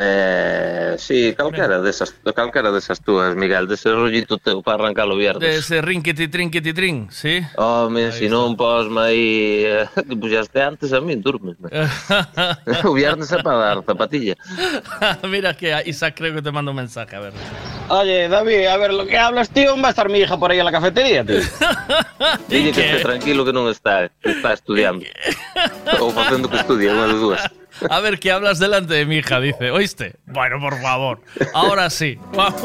Eh, 0.03 0.95
sí, 0.97 1.35
calquera 1.37 1.79
desas, 1.79 2.15
calquera 2.33 2.71
desas 2.71 3.01
túas, 3.01 3.35
Miguel, 3.35 3.67
dese 3.67 3.91
rollito 3.91 4.39
teu 4.39 4.63
para 4.63 4.85
arrancar 4.85 5.05
o 5.05 5.13
De 5.13 5.19
viernes. 5.19 5.55
ese 5.57 5.79
rinquiti 5.79 6.27
trinquiti 6.27 6.73
trin, 6.73 7.11
¿sí? 7.11 7.45
Home, 7.57 8.11
se 8.11 8.25
non 8.25 8.57
posme 8.57 8.97
aí 8.97 9.61
eh, 9.67 9.85
que 10.09 10.15
puxaste 10.17 10.57
antes 10.57 10.89
a 10.89 11.03
min, 11.05 11.21
durmes. 11.21 11.53
o 12.87 12.93
viernes 12.97 13.29
é 13.29 13.43
para 13.43 13.77
dar 13.77 13.83
zapatilla. 13.85 14.33
Mira 15.29 15.53
que 15.53 15.69
Isaac 15.85 16.17
creo 16.17 16.33
que 16.33 16.41
te 16.41 16.49
manda 16.49 16.71
un 16.71 16.81
mensaje, 16.81 17.13
a 17.15 17.19
ver. 17.19 17.33
Oye, 17.89 18.25
David, 18.25 18.73
a 18.73 18.77
ver, 18.77 18.93
lo 18.97 19.05
que 19.05 19.19
hablas, 19.19 19.51
tío, 19.53 19.75
va 19.77 19.87
a 19.87 19.93
estar 19.93 20.09
mi 20.09 20.17
hija 20.17 20.33
por 20.33 20.49
ahí 20.49 20.57
en 20.57 20.65
la 20.65 20.71
cafetería, 20.71 21.21
tío. 21.21 21.45
Dille 22.47 22.71
que 22.71 22.95
este 22.95 23.03
tranquilo 23.05 23.45
que 23.45 23.53
non 23.53 23.69
está, 23.69 24.09
que 24.17 24.33
está 24.33 24.57
estudiando. 24.57 25.05
Ou 26.01 26.09
facendo 26.09 26.49
que 26.49 26.57
estudia, 26.57 26.89
unha 26.95 27.05
de 27.05 27.17
dúas. 27.21 27.43
A 27.89 27.99
ver, 27.99 28.19
que 28.19 28.31
hablas 28.31 28.59
delante 28.59 28.93
de 28.93 29.05
mi 29.05 29.17
hija, 29.17 29.39
dice. 29.39 29.71
¿Oíste? 29.71 30.15
Bueno, 30.27 30.59
por 30.59 30.79
favor. 30.81 31.21
Ahora 31.53 31.89
sí. 31.89 32.17
Vamos. 32.33 32.61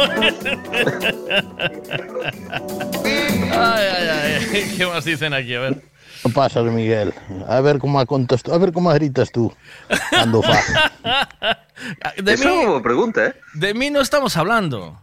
Ay, 3.52 3.86
ay, 3.86 4.08
ay. 4.52 4.74
¿Qué 4.76 4.86
más 4.86 5.04
dicen 5.04 5.32
aquí? 5.34 5.54
A 5.54 5.60
ver. 5.60 5.82
¿Qué 6.22 6.28
pasa, 6.30 6.62
Miguel? 6.62 7.12
A 7.48 7.60
ver 7.60 7.78
cómo 7.78 8.04
contas 8.06 8.42
tú, 8.42 8.52
a 8.52 8.58
ver 8.58 8.72
cómo 8.72 8.90
gritas 8.92 9.30
tú 9.30 9.52
cuando 10.10 10.42
fa. 10.42 10.58
De 12.16 12.32
Esa 12.32 12.48
é 12.50 12.66
mí, 12.66 12.80
pregunta, 12.82 13.26
eh? 13.26 13.34
de 13.54 13.74
mí 13.74 13.90
no 13.90 14.00
estamos 14.00 14.36
hablando. 14.36 15.00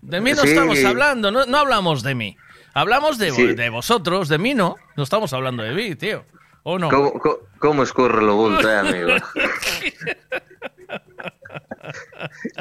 De 0.00 0.20
mí 0.20 0.32
no 0.32 0.42
Sí. 0.42 0.48
estamos 0.48 0.82
hablando. 0.84 1.30
No, 1.30 1.46
no 1.46 1.58
hablamos 1.58 2.02
de 2.02 2.14
mí. 2.14 2.36
Hablamos 2.74 3.18
de, 3.18 3.30
Sí. 3.32 3.54
de 3.54 3.68
vosotros, 3.70 4.28
de 4.28 4.38
mí 4.38 4.54
no. 4.54 4.76
No 4.96 5.02
estamos 5.02 5.32
hablando 5.32 5.62
de 5.62 5.72
mí, 5.72 5.94
tío. 5.94 6.24
¿O 6.68 6.80
no? 6.80 6.88
Como, 6.88 7.12
co- 7.12 7.42
como 7.60 7.84
escorre 7.84 8.22
lo 8.22 8.34
bulto, 8.34 8.68
eh, 8.68 8.76
amigo? 8.78 9.10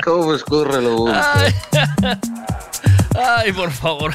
Como 0.03 0.33
escorre 0.35 0.79
lo 0.81 0.95
bulto? 0.97 1.19
Ay. 1.33 1.53
Ay, 3.15 3.51
por 3.53 3.71
favor. 3.71 4.13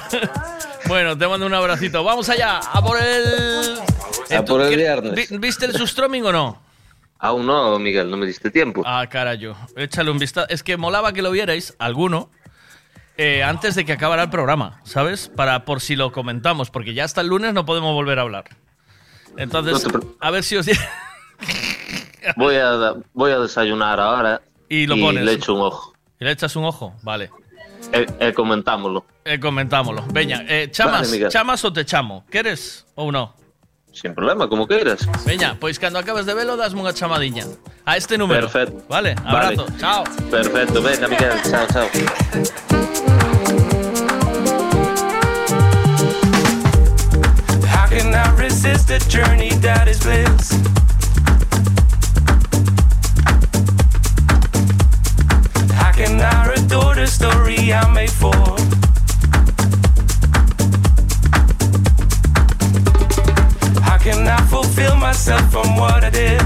Bueno, 0.87 1.17
te 1.19 1.27
mando 1.27 1.47
un 1.47 1.55
abracito. 1.55 2.05
Vamos 2.05 2.29
allá, 2.29 2.59
a 2.59 2.81
por 2.83 2.99
el. 3.03 3.79
A 4.37 4.45
por 4.45 4.61
el 4.61 4.71
¿qué- 4.71 4.77
viernes. 4.77 5.29
vi- 5.31 5.39
¿Viste 5.39 5.67
el 5.67 5.73
Sustroming 5.75 6.25
o 6.27 6.33
no? 6.33 6.63
Aún 7.19 7.47
no, 7.47 7.77
Miguel, 7.81 8.09
no 8.11 8.17
me 8.17 8.27
diste 8.27 8.51
tiempo. 8.53 8.83
Ah, 8.87 9.05
carayo. 9.11 9.57
Échale 9.77 10.11
un 10.13 10.19
vistazo. 10.19 10.47
Es 10.49 10.63
que 10.63 10.77
molaba 10.77 11.13
que 11.13 11.23
lo 11.23 11.33
vierais, 11.33 11.75
alguno, 11.81 12.31
eh, 13.17 13.43
antes 13.43 13.75
de 13.75 13.85
que 13.85 13.93
acabara 13.93 14.23
el 14.23 14.31
programa, 14.31 14.81
¿sabes? 14.85 15.29
Para 15.29 15.65
por 15.65 15.81
si 15.81 15.97
lo 15.97 16.13
comentamos, 16.13 16.71
porque 16.71 16.95
ya 16.95 17.03
hasta 17.05 17.21
el 17.23 17.27
lunes 17.27 17.53
no 17.55 17.65
podemos 17.67 17.93
volver 17.93 18.21
a 18.21 18.23
hablar. 18.23 18.45
Entonces, 19.41 19.83
No 19.93 20.01
a 20.21 20.31
ver 20.31 20.45
si 20.45 20.57
os. 20.57 20.67
Voy 22.37 22.57
a, 22.57 22.95
voy 23.15 23.33
a 23.33 23.39
desayunar 23.39 23.99
ahora 23.99 24.43
Y 24.69 24.87
lo 24.87 24.97
pones. 24.97 25.25
le 25.25 25.33
echo 25.33 25.55
un 25.55 25.63
ojo. 25.63 25.95
¿Y 26.21 26.25
le 26.25 26.33
echas 26.33 26.55
un 26.55 26.65
ojo? 26.67 26.95
Vale. 27.03 27.31
E, 27.93 28.07
e 28.21 28.33
comentámoslo. 28.35 29.07
Eh, 29.25 29.41
comentámoslo. 29.41 30.05
Veña, 30.13 30.45
eh, 30.47 30.69
chamas, 30.71 31.11
Vale, 31.11 31.29
chamas 31.31 31.65
o 31.65 31.73
te 31.73 31.85
chamo? 31.87 32.25
¿Quieres 32.31 32.85
ou 32.95 33.11
no? 33.11 33.35
Sin 33.91 34.15
problema, 34.15 34.47
como 34.49 34.69
queiras. 34.69 35.01
Veña, 35.25 35.57
pois 35.59 35.81
cando 35.81 35.99
acabes 35.99 36.27
de 36.29 36.35
velo 36.37 36.55
dasme 36.61 36.85
unha 36.85 36.93
chamadiña. 36.93 37.49
A 37.89 37.97
este 37.97 38.15
número. 38.21 38.47
Perfecto. 38.53 38.85
Vale, 38.87 39.17
Vale. 39.25 39.57
abrazo. 39.57 39.65
Chao. 39.81 40.05
Perfecto, 40.31 40.79
venga, 40.85 41.09
Miguel. 41.09 41.35
Chao, 41.49 41.65
chao. 41.73 41.89
Resist 48.41 48.91
a 48.91 48.99
journey 49.09 49.51
that 49.61 49.87
is 49.87 50.01
bliss? 50.01 50.51
How 55.75 55.93
can 55.93 56.21
I 56.21 56.55
adore 56.55 56.95
the 56.95 57.07
story 57.07 57.73
I'm 57.73 57.93
made 57.93 58.11
for? 58.11 58.33
How 63.83 63.99
can 63.99 64.27
I 64.27 64.41
fulfill 64.47 64.97
myself 64.97 65.45
from 65.53 65.77
what 65.77 66.03
I 66.03 66.11
did? 66.11 66.41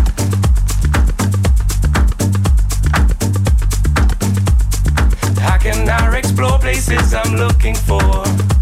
How 5.39 5.59
can 5.59 5.89
I 5.89 6.19
explore 6.19 6.59
places 6.59 7.15
I'm 7.15 7.37
looking 7.37 7.77
for? 7.77 8.54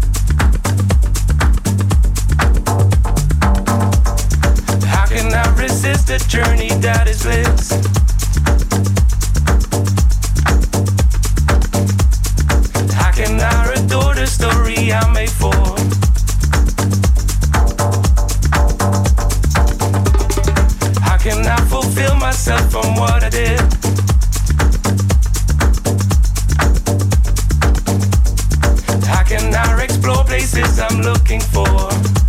Can 5.83 5.91
I 5.91 5.97
resist 5.97 6.07
journey 6.29 6.69
that 6.79 7.07
is? 7.25 7.69
How 12.93 13.11
can 13.11 13.39
I 13.39 13.73
adore 13.73 14.15
the 14.15 14.25
story 14.25 14.93
I'm 14.93 15.13
made 15.13 15.29
for? 15.29 15.51
How 21.01 21.17
can 21.17 21.45
I 21.45 21.57
fulfill 21.65 22.15
myself 22.15 22.71
from 22.71 22.95
what 22.95 23.23
I 23.23 23.29
did? 23.29 23.59
How 29.05 29.23
explore 29.79 30.23
places 30.23 30.79
I'm 30.79 31.01
looking 31.01 31.41
for. 31.41 32.22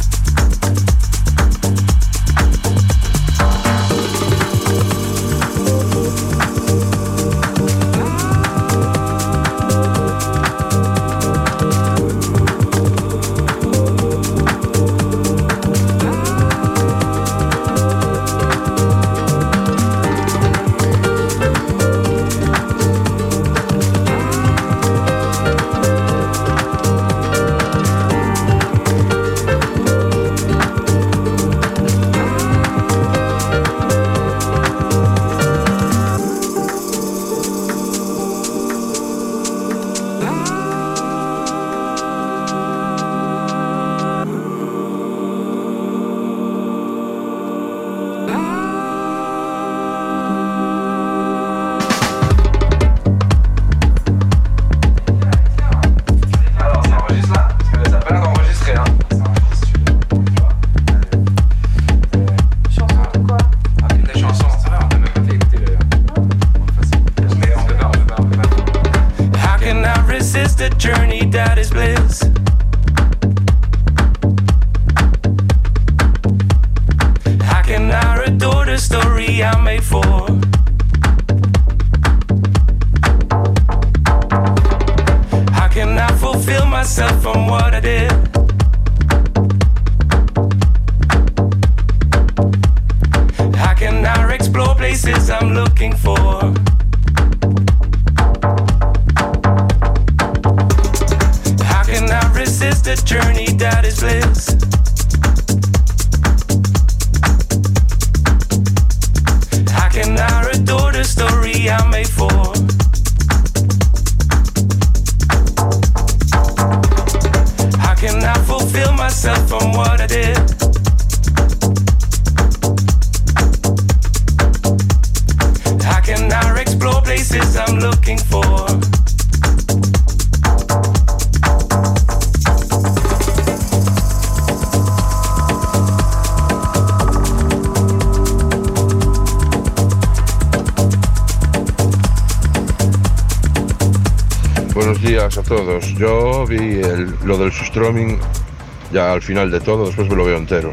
Final 149.24 149.50
de 149.50 149.60
todo, 149.60 149.86
después 149.86 150.08
me 150.08 150.16
lo 150.16 150.24
veo 150.24 150.36
entero. 150.36 150.72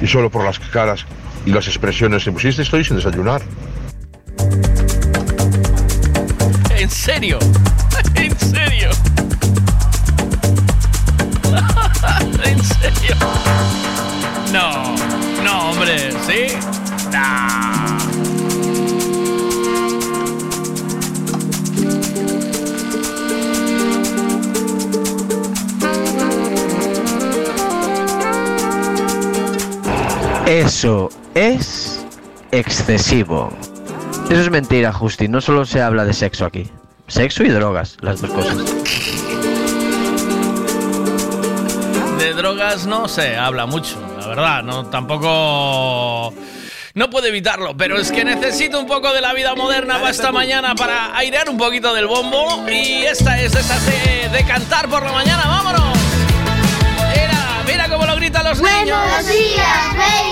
Y 0.00 0.06
solo 0.06 0.30
por 0.30 0.44
las 0.44 0.58
caras 0.58 1.04
y 1.44 1.50
las 1.50 1.66
expresiones 1.66 2.24
que 2.24 2.32
pusiste 2.32 2.62
estoy 2.62 2.84
sin 2.84 2.96
desayunar. 2.96 3.42
Eso 33.12 34.40
es 34.40 34.50
mentira, 34.50 34.90
Justin. 34.90 35.32
No 35.32 35.42
solo 35.42 35.66
se 35.66 35.82
habla 35.82 36.06
de 36.06 36.14
sexo 36.14 36.46
aquí. 36.46 36.70
Sexo 37.08 37.42
y 37.44 37.50
drogas, 37.50 37.98
las 38.00 38.22
dos 38.22 38.30
cosas. 38.30 38.56
De 42.18 42.32
drogas 42.32 42.86
no 42.86 43.08
se 43.08 43.36
habla 43.36 43.66
mucho, 43.66 44.00
la 44.18 44.28
verdad, 44.28 44.62
no 44.62 44.86
tampoco 44.86 46.32
no 46.94 47.10
puedo 47.10 47.26
evitarlo, 47.26 47.76
pero 47.76 47.98
es 47.98 48.10
que 48.12 48.24
necesito 48.24 48.80
un 48.80 48.86
poco 48.86 49.12
de 49.12 49.20
la 49.20 49.34
vida 49.34 49.54
moderna 49.54 49.98
para 49.98 50.10
esta 50.10 50.32
mañana 50.32 50.74
para 50.74 51.14
airear 51.14 51.50
un 51.50 51.58
poquito 51.58 51.92
del 51.92 52.06
bombo 52.06 52.64
y 52.70 53.02
esta 53.02 53.38
es 53.38 53.52
de 53.52 53.60
esas 53.60 53.84
de, 53.84 54.30
de 54.30 54.44
cantar 54.46 54.88
por 54.88 55.02
la 55.02 55.12
mañana, 55.12 55.42
vámonos. 55.46 55.98
Mira, 57.14 57.62
mira 57.66 57.88
cómo 57.90 58.06
lo 58.06 58.16
gritan 58.16 58.44
los 58.44 58.58
niños. 58.62 58.98
Buenos 58.98 59.26
días, 59.26 59.92
venga. 59.92 60.31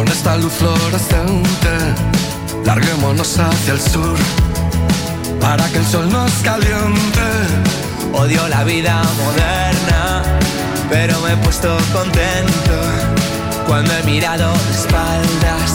con 0.00 0.08
esta 0.08 0.34
luz 0.38 0.54
fluorescente. 0.54 1.72
Larguémonos 2.64 3.38
hacia 3.38 3.74
el 3.74 3.80
sur 3.80 4.16
para 5.38 5.68
que 5.68 5.76
el 5.76 5.84
sol 5.84 6.10
nos 6.10 6.32
caliente. 6.42 7.26
Odio 8.14 8.48
la 8.48 8.64
vida 8.64 9.02
moderna, 9.22 10.22
pero 10.88 11.20
me 11.20 11.34
he 11.34 11.36
puesto 11.36 11.76
contento 11.92 12.76
cuando 13.66 13.92
he 13.92 14.02
mirado 14.04 14.50
de 14.50 14.74
espaldas 14.74 15.70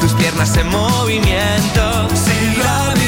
tus 0.00 0.12
piernas 0.12 0.56
en 0.56 0.68
movimiento. 0.68 2.08
Si 2.14 2.56
la 2.62 2.94
vida 2.94 3.07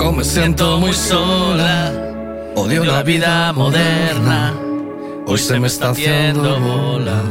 Flaco 0.00 0.12
me 0.12 0.24
siento 0.24 0.78
muy 0.78 0.94
sola, 0.94 1.92
odio 2.54 2.84
la 2.84 3.02
vida 3.02 3.52
moderna, 3.52 4.54
hoy 5.26 5.38
se 5.38 5.60
me 5.60 5.66
está 5.66 5.90
haciendo 5.90 6.58
bola. 6.58 7.22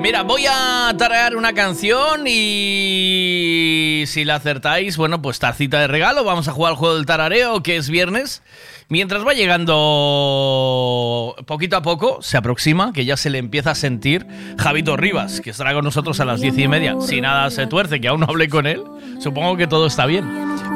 Mira, 0.00 0.22
voy 0.22 0.46
a 0.48 0.94
tararear 0.96 1.34
una 1.34 1.54
canción 1.54 2.22
y 2.26 4.04
si 4.06 4.24
la 4.24 4.36
acertáis, 4.36 4.96
bueno, 4.96 5.20
pues 5.20 5.40
tacita 5.40 5.80
de 5.80 5.88
regalo. 5.88 6.22
Vamos 6.22 6.46
a 6.46 6.52
jugar 6.52 6.70
al 6.70 6.76
juego 6.76 6.94
del 6.94 7.06
tarareo, 7.06 7.60
que 7.64 7.76
es 7.76 7.90
viernes. 7.90 8.42
Mientras 8.90 9.26
va 9.26 9.34
llegando 9.34 11.36
poquito 11.46 11.76
a 11.76 11.82
poco, 11.82 12.22
se 12.22 12.38
aproxima, 12.38 12.94
que 12.94 13.04
ya 13.04 13.18
se 13.18 13.28
le 13.28 13.36
empieza 13.36 13.72
a 13.72 13.74
sentir 13.74 14.26
Javito 14.58 14.96
Rivas, 14.96 15.42
que 15.42 15.50
estará 15.50 15.74
con 15.74 15.84
nosotros 15.84 16.20
a 16.20 16.24
las 16.24 16.40
diez 16.40 16.56
y 16.56 16.68
media. 16.68 16.96
Si 17.02 17.20
nada 17.20 17.50
se 17.50 17.66
tuerce, 17.66 18.00
que 18.00 18.08
aún 18.08 18.20
no 18.20 18.26
hablé 18.30 18.48
con 18.48 18.66
él, 18.66 18.82
supongo 19.20 19.58
que 19.58 19.66
todo 19.66 19.86
está 19.86 20.06
bien. 20.06 20.24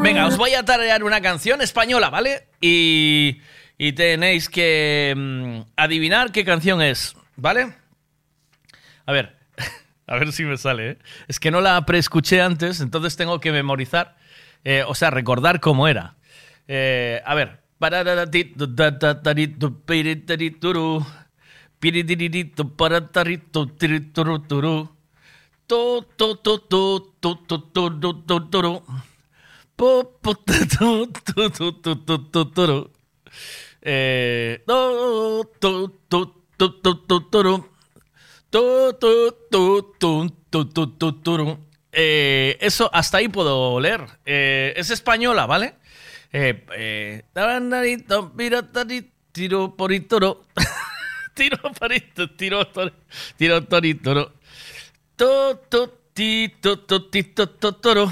Venga, 0.03 0.27
os 0.27 0.37
voy 0.37 0.53
a 0.53 0.63
tararear 0.63 1.05
una 1.05 1.23
canción 1.23 1.63
española, 1.63 2.11
¿vale? 2.11 2.49
Y, 2.61 3.41
y 3.79 3.93
tenéis 3.93 4.51
que 4.51 5.15
mm, 5.17 5.61
adivinar 5.77 6.33
qué 6.33 6.45
canción 6.45 6.83
es, 6.83 7.17
¿vale? 7.37 7.73
A 9.07 9.13
ver, 9.13 9.37
a 10.07 10.17
ver 10.17 10.33
si 10.33 10.45
me 10.45 10.59
sale, 10.59 10.91
¿eh? 10.91 10.99
Es 11.29 11.41
que 11.41 11.51
no 11.51 11.63
la 11.63 11.81
preescuché 11.87 12.43
antes, 12.43 12.83
entonces 12.83 13.17
tengo 13.17 13.41
que 13.41 13.53
memorizar, 13.53 14.17
eh, 14.65 14.85
o 14.87 14.95
sea, 14.95 15.09
recordar 15.09 15.61
cómo 15.61 15.89
era. 15.89 16.17
Eh, 16.69 17.23
a 17.25 17.35
ver 17.35 17.62
eh, 41.93 42.59
eso 42.61 42.91
hasta 42.93 43.19
ahí 43.19 43.29
puedo 43.29 43.79
leer. 43.81 44.07
Eh, 44.25 44.73
es 44.77 44.91
española, 44.91 45.47
¿vale? 45.47 45.75
Eh, 46.33 46.65
eh, 46.79 47.25
taranarito, 47.35 48.33
piratari, 48.33 49.13
tiro 49.33 49.77
poritoro. 49.77 50.47
tiro 51.37 51.59
porito, 51.79 52.27
tiro 52.37 52.65
tori, 52.73 52.93
tiro 53.37 53.61
toritoro. 53.61 54.33
To, 55.17 55.61
to, 55.69 55.93
ti, 56.15 56.49
to, 56.61 56.77
to, 56.87 57.11
ti, 57.11 57.23
to, 57.35 57.47
to, 57.47 57.73
toro. 57.73 58.11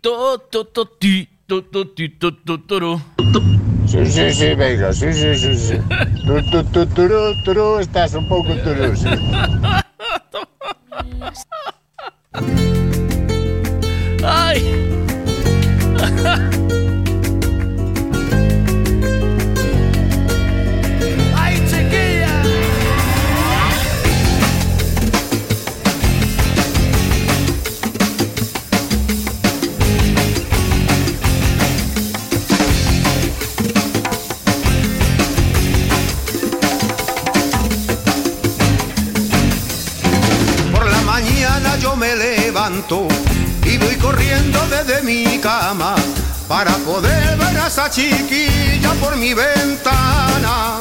To, 0.00 0.38
to, 0.50 0.64
to, 0.64 0.84
ti, 0.98 1.28
to, 1.46 1.60
to, 1.60 1.84
ti, 1.92 2.08
to, 2.16 2.32
to, 2.32 2.56
toro. 2.64 3.00
Sí, 3.86 4.06
sí, 4.06 4.32
sí, 4.32 4.54
venga, 4.54 4.92
sí, 4.94 5.12
sí, 5.12 5.36
sí, 5.36 5.56
sí. 5.58 5.76
Tú, 6.24 7.44
tú, 7.44 7.78
estás 7.78 8.14
un 8.14 8.26
poco 8.28 8.56
turú, 8.64 8.96
sí. 8.96 9.08
¡Ay, 14.24 14.64
levanto 42.66 43.06
y 43.64 43.78
voy 43.78 43.94
corriendo 43.96 44.58
desde 44.68 45.02
mi 45.02 45.38
cama 45.38 45.94
para 46.48 46.72
poder 46.78 47.36
ver 47.38 47.58
a 47.58 47.66
esa 47.66 47.88
chiquilla 47.90 48.92
por 49.00 49.16
mi 49.16 49.34
ventana. 49.34 50.78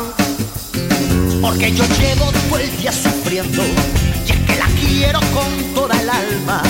Porque 1.42 1.72
yo 1.72 1.84
llevo 2.00 2.32
todo 2.32 2.60
el 2.60 2.78
día 2.78 2.92
sufriendo 2.92 3.64
y 4.26 4.32
es 4.32 4.40
que 4.48 4.56
la 4.56 4.68
quiero 4.80 5.20
con 5.34 5.74
toda 5.76 6.00
el 6.00 6.10
alma 6.10 6.62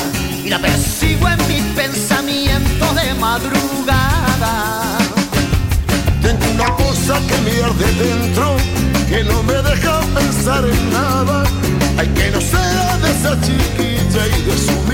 y 0.43 0.49
la 0.49 0.59
persigo 0.59 1.29
en 1.29 1.37
mis 1.47 1.63
pensamientos 1.75 2.95
de 2.95 3.13
madrugada. 3.13 4.97
Tengo 6.21 6.45
una 6.55 6.75
cosa 6.75 7.19
que 7.27 7.37
me 7.45 7.63
arde 7.63 7.91
dentro, 8.03 8.55
que 9.09 9.23
no 9.23 9.43
me 9.43 9.53
deja 9.53 10.01
pensar 10.13 10.65
en 10.65 10.91
nada. 10.91 11.43
Hay 11.97 12.07
que 12.09 12.31
no 12.31 12.41
sea 12.41 12.97
de 12.97 13.11
esa 13.11 13.39
chiquilla 13.39 14.27
y 14.27 14.41
de 14.41 14.57
su 14.57 14.84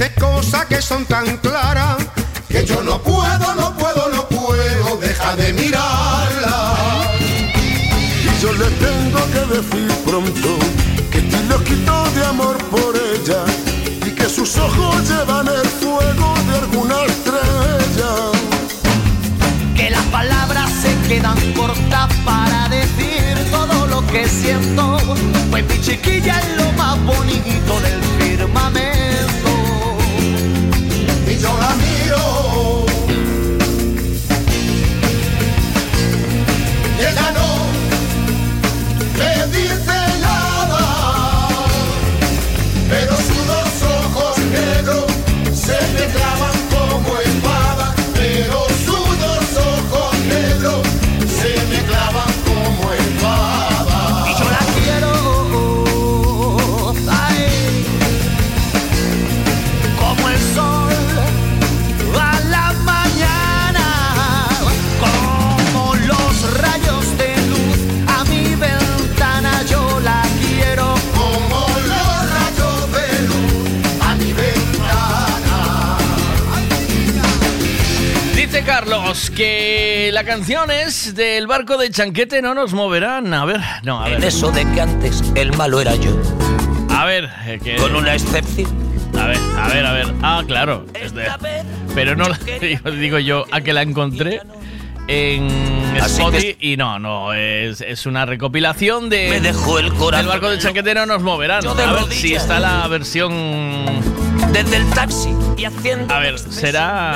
dice 0.00 0.14
cosas 0.14 0.64
que 0.64 0.80
son 0.80 1.04
tan 1.04 1.36
claras 1.38 1.96
que 2.48 2.64
yo 2.64 2.82
no 2.82 3.02
puedo, 3.02 3.54
no 3.54 3.76
puedo, 3.76 4.08
no 4.08 4.26
puedo 4.28 4.96
dejar 4.96 5.36
de 5.36 5.52
mirarla. 5.52 6.74
Y 8.24 8.42
yo 8.42 8.50
le 8.52 8.70
tengo 8.86 9.20
que 9.32 9.54
decir 9.56 9.88
pronto 10.06 10.48
que 11.10 11.18
estoy 11.18 11.44
loquito 11.48 12.10
de 12.14 12.24
amor 12.24 12.56
por 12.70 12.96
ella 12.96 13.44
y 14.06 14.10
que 14.12 14.24
sus 14.24 14.56
ojos 14.56 15.06
llevan 15.06 15.48
el 15.48 15.68
fuego 15.68 16.34
de 16.48 16.58
alguna 16.58 17.04
estrella. 17.04 18.12
Que 19.76 19.90
las 19.90 20.04
palabras 20.06 20.70
se 20.82 21.08
quedan 21.08 21.38
cortas 21.52 22.08
para 22.24 22.68
decir 22.70 23.34
todo 23.50 23.86
lo 23.86 24.06
que 24.06 24.26
siento. 24.26 24.98
Pues 25.50 25.64
mi 25.66 25.80
chiquilla 25.82 26.40
es 26.40 26.56
lo 26.56 26.72
más 26.72 26.98
bonito 27.04 27.80
del 27.80 28.00
firmamento. 28.00 28.19
Carlos 79.10 79.30
que 79.30 80.10
la 80.12 80.22
canción 80.22 80.70
es 80.70 81.16
del 81.16 81.48
barco 81.48 81.76
de 81.76 81.90
Chanquete 81.90 82.40
no 82.42 82.54
nos 82.54 82.72
moverán. 82.74 83.34
A 83.34 83.44
ver, 83.44 83.60
no, 83.82 84.00
a 84.00 84.04
ver. 84.08 84.18
En 84.18 84.22
eso 84.22 84.52
de 84.52 84.64
que 84.70 84.80
antes 84.80 85.24
el 85.34 85.52
malo 85.56 85.80
era 85.80 85.96
yo. 85.96 86.16
A 86.90 87.04
ver, 87.06 87.28
eh, 87.44 87.58
que- 87.60 87.74
Con 87.74 87.96
una 87.96 88.14
excepción. 88.14 88.70
A 89.18 89.26
ver, 89.26 89.36
a 89.58 89.66
ver, 89.68 89.84
a 89.86 89.92
ver. 89.94 90.06
Ah, 90.22 90.44
claro. 90.46 90.86
es 90.94 91.12
de- 91.12 91.26
Pero 91.92 92.14
no 92.14 92.28
la 92.28 92.38
digo, 92.60 92.88
digo 92.92 93.18
yo, 93.18 93.46
a 93.50 93.60
que 93.62 93.72
la 93.72 93.82
encontré 93.82 94.42
en 95.08 95.48
Spotify 95.96 96.56
y 96.60 96.76
no, 96.76 97.00
no, 97.00 97.32
es, 97.34 97.80
es 97.80 98.06
una 98.06 98.26
recopilación 98.26 99.08
de. 99.10 99.28
Me 99.28 99.40
dejó 99.40 99.80
el 99.80 99.92
corazón 99.94 100.20
El 100.26 100.28
barco 100.28 100.50
de 100.50 100.58
Chanquete 100.60 100.94
no 100.94 101.06
nos 101.06 101.20
moverán. 101.20 101.66
A 101.66 101.74
ver 101.74 102.12
si 102.12 102.34
está 102.36 102.60
la 102.60 102.86
versión. 102.86 103.32
Desde 104.52 104.76
el 104.76 104.88
taxi 104.90 105.30
y 105.56 105.64
haciendo. 105.64 106.14
A 106.14 106.20
ver, 106.20 106.38
será. 106.38 107.06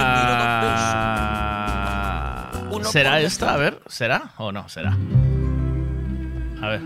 ¿Será 2.95 3.21
esta? 3.21 3.53
A 3.53 3.57
ver, 3.57 3.81
¿será 3.89 4.31
o 4.37 4.53
no 4.53 4.69
será? 4.69 4.97
A 6.63 6.69
ver. 6.69 6.81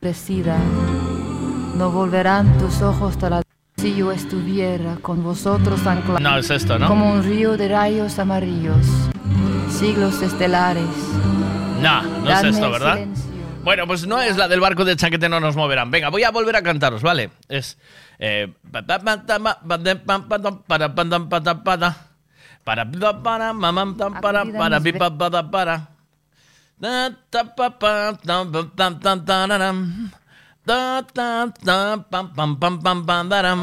Decida, 0.00 0.58
no 1.76 1.92
volverán 1.92 2.58
tus 2.58 2.82
ojos 2.82 3.16
tras 3.16 3.44
si 3.76 3.94
yo 3.94 4.10
estuviera 4.10 4.96
con 4.96 5.22
vosotros 5.22 5.86
anclado. 5.86 6.18
No, 6.18 6.36
es 6.36 6.50
esto, 6.50 6.80
¿no? 6.80 6.88
Como 6.88 7.12
un 7.12 7.22
río 7.22 7.56
de 7.56 7.68
rayos 7.68 8.18
amarillos, 8.18 8.84
siglos 9.70 10.20
estelares. 10.20 10.88
No, 11.80 12.02
no 12.02 12.30
es 12.30 12.42
esto, 12.42 12.72
¿verdad? 12.72 12.94
silencio. 12.94 13.30
Bueno, 13.62 13.86
pues 13.86 14.08
no 14.08 14.20
es 14.20 14.36
la 14.36 14.48
del 14.48 14.58
barco 14.58 14.84
de 14.84 14.96
Chanquete 14.96 15.28
no 15.28 15.38
nos 15.38 15.54
moverán. 15.54 15.92
Venga, 15.92 16.08
voy 16.08 16.24
a 16.24 16.32
volver 16.32 16.56
a 16.56 16.62
cantaros, 16.62 17.02
¿vale? 17.02 17.30
Es. 17.48 17.78
eh, 18.18 18.52
para 22.64 22.84
pam- 22.84 23.00
tam- 23.00 23.20
para. 23.22 23.52
Para 23.52 23.52
pa- 23.52 23.52
para 23.52 23.52
mamam 23.52 23.88
tam- 23.94 24.14
para 24.20 24.40
para 24.44 24.76
pi- 24.80 24.92
pa- 24.96 25.10
pa- 25.12 25.30
ta- 25.30 25.42
para. 25.44 25.76
Da- 26.80 27.12
ta- 27.30 27.44
pa- 27.44 27.70
pa- 27.70 28.12
tam- 28.24 28.50
tam- 28.74 28.98
tam- 28.98 29.22
tararam. 29.24 29.78
Da- 30.66 31.02
ta- 31.04 31.52
ta- 31.52 32.00
pam- 32.10 32.32
pam- 32.34 32.56
pam- 32.56 32.80
pam- 32.80 33.04
pam- 33.04 33.28
daram. 33.28 33.60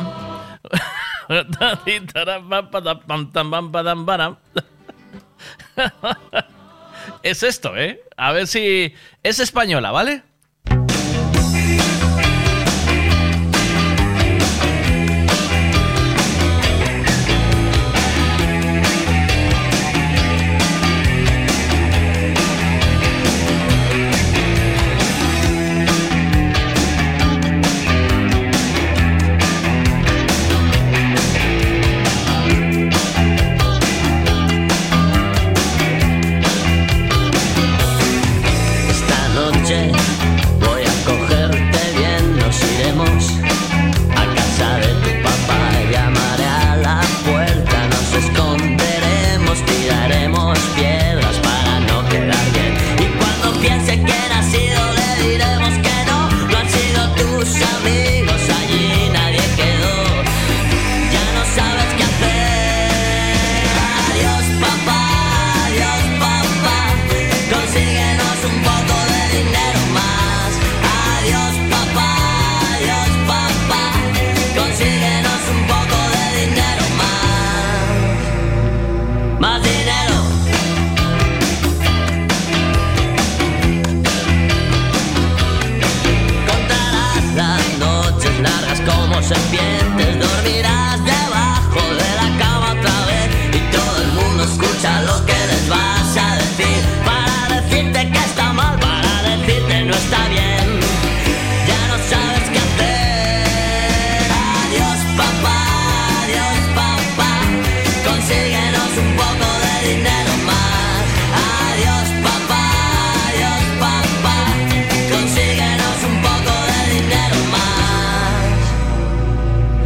Da- 1.30 1.76
di- 1.84 2.06
tara- 2.14 2.42
pa- 2.42 2.64
pa- 2.72 2.82
ta- 2.82 3.02
pam- 3.02 3.28
tam- 3.34 3.50
pam- 3.52 3.72
pa- 3.74 3.84
tam- 3.84 4.06
param. 4.06 4.34
Es 7.24 7.42
esto, 7.44 7.76
¿eh? 7.78 8.00
A 8.18 8.32
ver 8.32 8.46
si 8.46 8.94
es 9.24 9.40
española, 9.40 9.92
¿vale? 9.92 10.22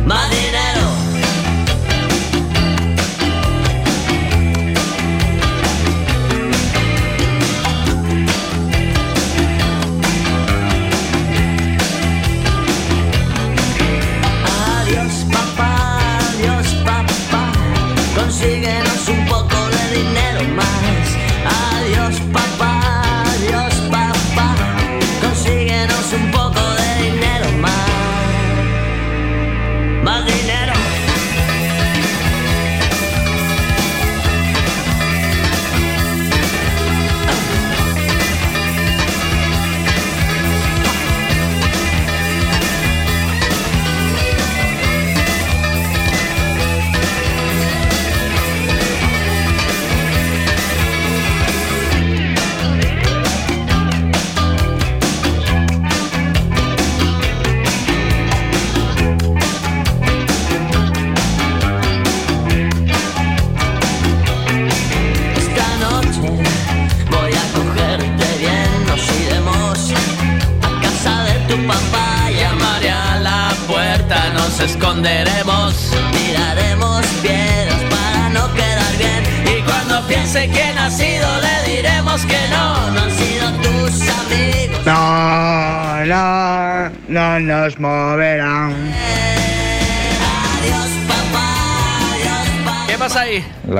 Más 0.05 0.29
dinero. 0.29 0.44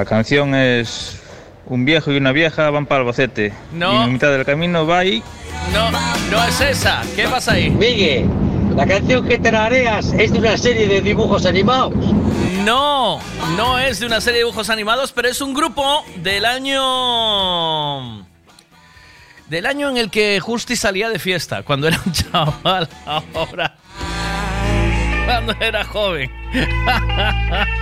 La 0.06 0.10
canción 0.10 0.53
es 0.53 1.19
un 1.65 1.84
viejo 1.84 2.11
y 2.11 2.18
una 2.18 2.32
vieja 2.32 2.69
van 2.69 2.86
para 2.86 3.02
Albacete. 3.02 3.52
No. 3.73 3.91
Y 3.91 4.03
en 4.03 4.14
mitad 4.14 4.30
del 4.30 4.45
camino 4.45 4.86
va 4.86 5.03
y 5.03 5.23
No, 5.73 5.90
no 5.90 6.44
es 6.48 6.61
esa. 6.61 7.02
¿Qué 7.15 7.27
pasa 7.27 7.53
ahí? 7.53 7.72
Miguel, 7.72 8.30
la 8.76 8.86
canción 8.86 9.27
que 9.27 9.40
tarareas 9.40 10.14
es 10.14 10.32
de 10.32 10.38
una 10.38 10.60
serie 10.60 10.88
de 10.88 11.02
dibujos 11.02 11.48
animados. 11.48 11.95
No, 12.64 13.19
no 13.57 13.80
es 13.80 13.99
de 13.99 14.06
una 14.06 14.22
serie 14.22 14.41
de 14.41 14.45
dibujos 14.45 14.69
animados, 14.69 15.11
pero 15.11 15.27
es 15.27 15.41
un 15.41 15.56
grupo 15.56 16.06
del 16.18 16.45
año. 16.45 18.27
Del 19.49 19.65
año 19.65 19.90
en 19.90 19.98
el 19.98 20.11
que 20.11 20.40
Justi 20.40 20.76
salía 20.76 21.10
de 21.10 21.18
fiesta, 21.18 21.64
cuando 21.64 21.88
era 21.88 21.99
un 22.06 22.11
chaval, 22.14 22.88
ahora. 23.07 23.76
Cuando 25.26 25.56
era 25.60 25.84
joven. 25.84 26.30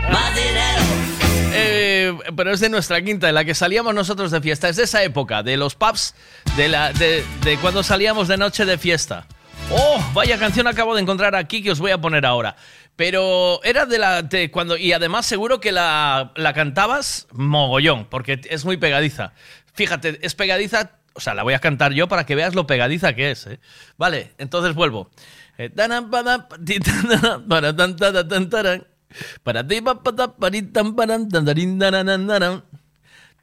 Pero 2.36 2.52
es 2.52 2.60
de 2.60 2.70
nuestra 2.70 3.02
quinta, 3.02 3.28
de 3.28 3.34
la 3.34 3.46
que 3.46 3.56
salíamos 3.56 3.94
nosotros 3.94 4.32
de 4.32 4.42
fiesta. 4.42 4.70
Es 4.70 4.76
de 4.76 4.84
esa 4.84 5.04
época, 5.04 5.44
de 5.44 5.58
los 5.58 5.76
pubs, 5.76 6.16
de, 6.58 6.70
la, 6.70 6.92
de 6.94 7.24
cuando 7.62 7.84
salíamos 7.84 8.28
de 8.28 8.38
noche 8.38 8.66
de 8.66 8.78
fiesta. 8.78 9.28
¡Oh! 9.72 10.04
Vaya 10.14 10.38
canción 10.38 10.68
acabo 10.68 10.96
de 10.96 11.02
encontrar 11.02 11.36
aquí 11.36 11.64
que 11.64 11.72
os 11.72 11.80
voy 11.80 11.92
a 11.92 11.98
poner 12.00 12.26
ahora. 12.26 12.56
Pero 12.96 13.64
era 13.64 13.86
de 13.86 13.98
la. 13.98 14.22
de 14.22 14.52
cuando, 14.52 14.78
y 14.78 14.92
además 14.92 15.26
seguro 15.26 15.60
que 15.60 15.72
la, 15.72 16.32
la 16.36 16.54
cantabas 16.54 17.28
mogollón, 17.32 18.06
porque 18.06 18.40
es 18.50 18.66
muy 18.66 18.78
pegadiza. 18.78 19.34
Fíjate, 19.74 20.20
es 20.22 20.36
pegadiza. 20.36 20.92
O 21.16 21.20
sea, 21.20 21.34
la 21.34 21.44
voy 21.44 21.54
a 21.54 21.60
cantar 21.60 21.94
yo 21.94 22.08
para 22.08 22.26
que 22.26 22.36
veas 22.36 22.56
lo 22.56 22.68
pegadiza 22.68 23.14
que 23.14 23.32
es. 23.32 23.48
¿eh? 23.48 23.60
Vale, 23.98 24.34
entonces 24.38 24.76
vuelvo. 24.76 25.10
Para, 29.44 29.61
tan, 29.61 29.68
tan, 29.68 29.77
ti, 29.77 29.81
pa, 29.81 29.94
pa, 30.03 30.11
ta, 30.11 30.26
pari, 30.27 30.61
tan, 30.61 30.95
paran, 30.95 31.30
tan, 31.30 31.45
tarin, 31.45 31.80
taran, 31.80 32.06
nan, 32.06 32.26
naran. 32.26 32.64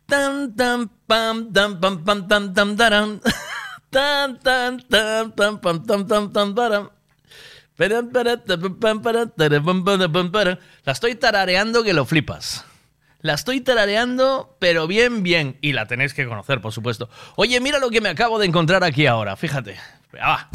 Tan, 0.07 0.55
tan, 0.57 0.91
pam, 1.07 1.53
tan, 1.53 1.81
pam, 1.81 2.05
pam, 2.05 2.29
tam, 2.29 2.55
tam, 2.55 2.77
taran. 2.77 3.21
Tan, 3.91 4.39
tan, 4.45 4.81
tan, 4.89 5.31
tan, 5.33 5.61
pam, 5.61 5.79
tam, 5.87 6.07
tam, 6.07 6.33
tam, 6.33 6.55
taran. 6.55 6.91
Param, 7.77 8.11
para, 8.11 8.37
ta, 8.37 8.57
pam, 8.59 8.75
pam, 8.77 9.03
para, 9.03 9.27
tara, 9.27 9.63
pam, 9.63 9.85
para, 9.85 10.09
pam, 10.09 10.31
para. 10.31 10.59
La 10.85 10.93
estoy 10.93 11.15
tarareando 11.15 11.83
que 11.83 11.93
lo 11.93 12.05
flipas. 12.05 12.65
La 13.23 13.35
estoy 13.35 13.61
tarareando, 13.61 14.57
pero 14.59 14.87
bien, 14.87 15.23
bien. 15.23 15.59
Y 15.61 15.73
la 15.73 15.87
tenéis 15.87 16.15
que 16.15 16.27
conocer, 16.27 16.61
por 16.61 16.73
supuesto. 16.73 17.11
Oye, 17.37 17.61
mira 17.61 17.79
lo 17.79 17.91
que 17.91 18.01
me 18.01 18.09
acabo 18.09 18.39
de 18.39 18.47
encontrar 18.47 18.83
aquí 18.83 19.07
ahora. 19.07 19.37
Fíjate. 19.37 19.77
Venga, 20.13 20.49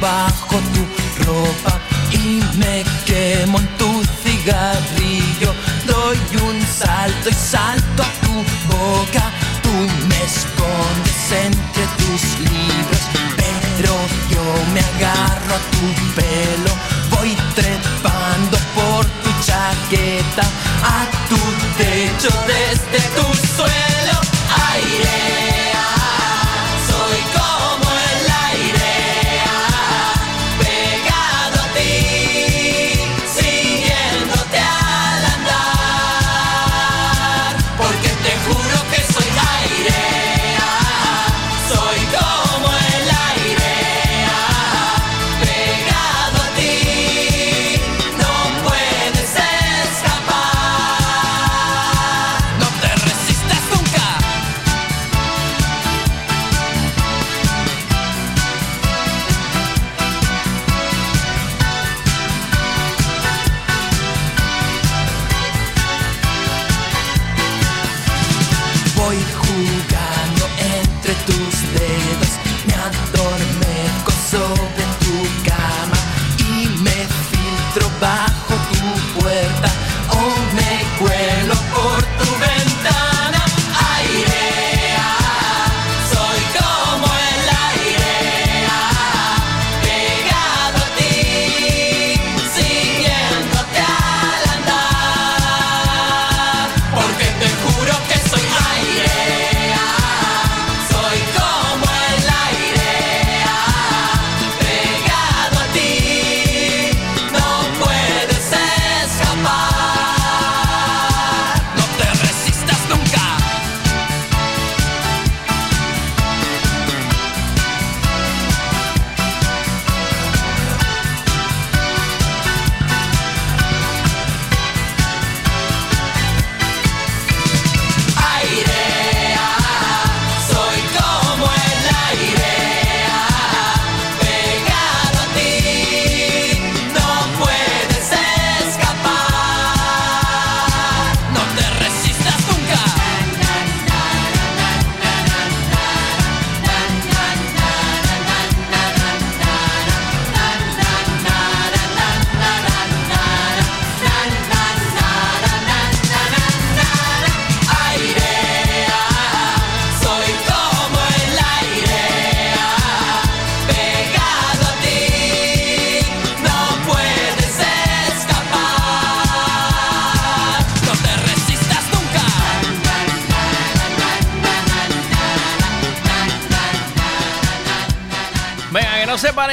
bajo 0.00 0.56
tu 0.74 1.24
ropa 1.24 1.78
y 2.12 2.42
me 2.56 2.84
quemo 3.04 3.58
en 3.58 3.68
tu 3.78 4.02
cigarrillo. 4.22 5.54
Doy 5.86 6.18
un 6.42 6.60
salto 6.66 7.28
y 7.30 7.34
salto 7.34 8.02
a 8.02 8.10
tu 8.26 8.34
boca, 8.74 9.24
tú 9.62 9.72
me 10.08 10.18
escondes 10.24 11.20
entre 11.46 11.84
tus 11.98 12.22
libros, 12.50 13.02
pero 13.36 13.92
yo 14.30 14.42
me 14.72 14.80
agarro 14.80 15.54
a 15.54 15.62
tu 15.72 15.86
pelo, 16.14 16.72
voy 17.10 17.36
trepando 17.54 18.58
por 18.74 19.04
tu 19.04 19.30
chaqueta, 19.46 20.42
a 20.82 21.06
tu 21.28 21.40
techo 21.76 22.30
desde 22.46 23.00
tu 23.16 23.26
suelo. 23.56 24.16
Airea, 24.70 25.47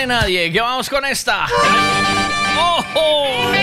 nadie, 0.05 0.51
que 0.51 0.61
vamos 0.61 0.89
con 0.89 1.05
esta. 1.05 1.47
¡Ojo! 2.57 3.54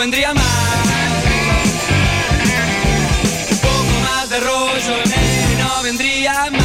Vendría 0.00 0.32
mal. 0.32 0.44
Un 3.50 3.58
poco 3.58 4.00
más 4.00 4.30
de 4.30 4.40
rollo, 4.40 4.96
no 5.58 5.82
vendría 5.82 6.32
mal. 6.50 6.60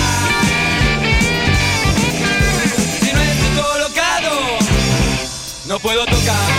Si 3.01 3.11
no 3.11 3.21
estoy 3.21 3.51
colocado, 3.61 4.31
no 5.65 5.79
puedo 5.79 6.05
tocar. 6.05 6.49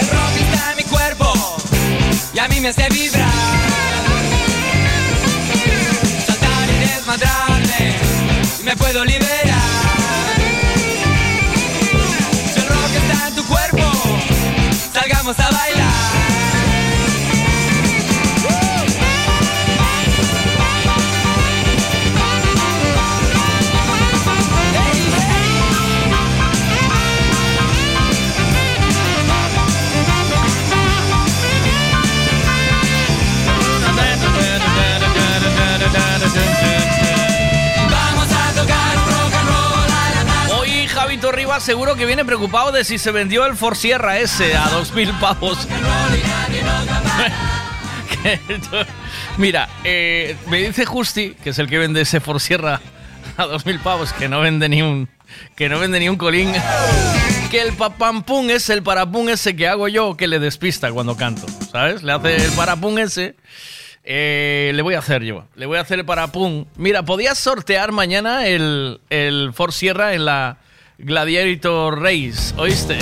El 0.00 0.08
rock 0.08 0.34
está 0.44 0.70
en 0.70 0.76
mi 0.78 0.84
cuerpo 0.84 1.32
y 2.32 2.38
a 2.38 2.48
mí 2.48 2.60
me 2.60 2.68
hace 2.68 2.88
vibrar. 2.88 3.28
Saltar 6.26 6.70
y 6.70 6.78
desmadrarme 6.86 7.94
me 8.64 8.76
puedo 8.76 9.04
liberar. 9.04 9.75
Seguro 41.66 41.96
que 41.96 42.06
viene 42.06 42.24
preocupado 42.24 42.70
de 42.70 42.84
si 42.84 42.96
se 42.96 43.10
vendió 43.10 43.44
el 43.44 43.56
For 43.56 43.76
Sierra 43.76 44.18
ese 44.18 44.54
a 44.56 44.70
2.000 44.70 45.18
pavos. 45.18 45.66
Que 48.22 48.38
yo- 48.48 48.84
Mira, 49.36 49.68
eh, 49.82 50.36
me 50.48 50.58
dice 50.58 50.84
Justi, 50.86 51.34
que 51.42 51.50
es 51.50 51.58
el 51.58 51.68
que 51.68 51.76
vende 51.78 52.00
ese 52.02 52.20
For 52.20 52.40
Sierra 52.40 52.80
a 53.36 53.46
2.000 53.46 53.80
pavos, 53.80 54.12
que 54.12 54.28
no 54.28 54.40
vende 54.40 54.68
ni 54.68 54.80
un, 54.80 55.08
que 55.56 55.68
no 55.68 55.80
vende 55.80 55.98
ni 55.98 56.08
un 56.08 56.16
colín, 56.16 56.52
que 57.50 57.60
el 57.62 57.72
papampum 57.72 58.48
es 58.50 58.70
el 58.70 58.84
parapum 58.84 59.28
ese 59.28 59.56
que 59.56 59.66
hago 59.66 59.88
yo 59.88 60.16
que 60.16 60.28
le 60.28 60.38
despista 60.38 60.92
cuando 60.92 61.16
canto, 61.16 61.46
¿sabes? 61.72 62.04
Le 62.04 62.12
hace 62.12 62.36
el 62.36 62.52
parapum 62.52 62.96
ese. 62.98 63.34
Eh, 64.04 64.70
le 64.72 64.82
voy 64.82 64.94
a 64.94 65.00
hacer 65.00 65.24
yo. 65.24 65.44
Le 65.56 65.66
voy 65.66 65.78
a 65.78 65.80
hacer 65.80 65.98
el 65.98 66.04
parapum. 66.04 66.66
Mira, 66.76 67.02
podías 67.02 67.38
sortear 67.38 67.90
mañana 67.90 68.46
el, 68.46 69.00
el 69.10 69.50
Ford 69.52 69.72
Sierra 69.72 70.14
en 70.14 70.24
la 70.26 70.58
Gladiator 70.98 72.00
Race, 72.00 72.54
¿oíste? 72.56 72.98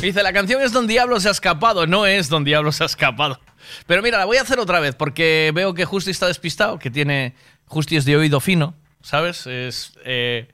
Dice, 0.00 0.22
la 0.22 0.32
canción 0.32 0.62
es 0.62 0.72
Don 0.72 0.86
Diablo 0.86 1.20
se 1.20 1.28
ha 1.28 1.32
escapado. 1.32 1.86
No 1.86 2.06
es 2.06 2.28
Don 2.28 2.44
Diablo 2.44 2.72
se 2.72 2.84
ha 2.84 2.86
escapado. 2.86 3.40
Pero 3.86 4.02
mira, 4.02 4.18
la 4.18 4.24
voy 4.24 4.38
a 4.38 4.42
hacer 4.42 4.58
otra 4.58 4.80
vez 4.80 4.94
porque 4.94 5.52
veo 5.54 5.74
que 5.74 5.84
Justi 5.84 6.10
está 6.10 6.26
despistado, 6.26 6.78
que 6.78 6.90
tiene... 6.90 7.34
Justi 7.66 7.96
es 7.96 8.04
de 8.04 8.16
oído 8.16 8.40
fino, 8.40 8.74
¿sabes? 9.02 9.46
Es... 9.46 9.92
eh, 10.04 10.48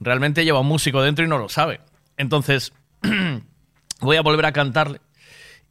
realmente 0.00 0.44
lleva 0.44 0.60
un 0.60 0.66
músico 0.66 1.02
dentro 1.02 1.24
y 1.24 1.28
no 1.28 1.38
lo 1.38 1.48
sabe. 1.48 1.80
Entonces, 2.16 2.72
voy 4.00 4.16
a 4.16 4.22
volver 4.22 4.46
a 4.46 4.52
cantarle. 4.52 5.00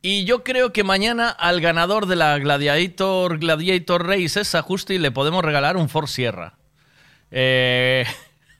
Y 0.01 0.25
yo 0.25 0.43
creo 0.43 0.71
que 0.71 0.83
mañana 0.83 1.29
al 1.29 1.61
ganador 1.61 2.05
de 2.05 2.15
la 2.15 2.37
Gladiator, 2.37 3.39
Gladiator 3.39 4.07
Race, 4.07 4.39
esa 4.39 4.61
Justi, 4.61 4.99
le 4.99 5.11
podemos 5.11 5.43
regalar 5.43 5.77
un 5.77 5.89
Ford 5.89 6.07
Sierra. 6.07 6.53
Eh, 7.31 8.05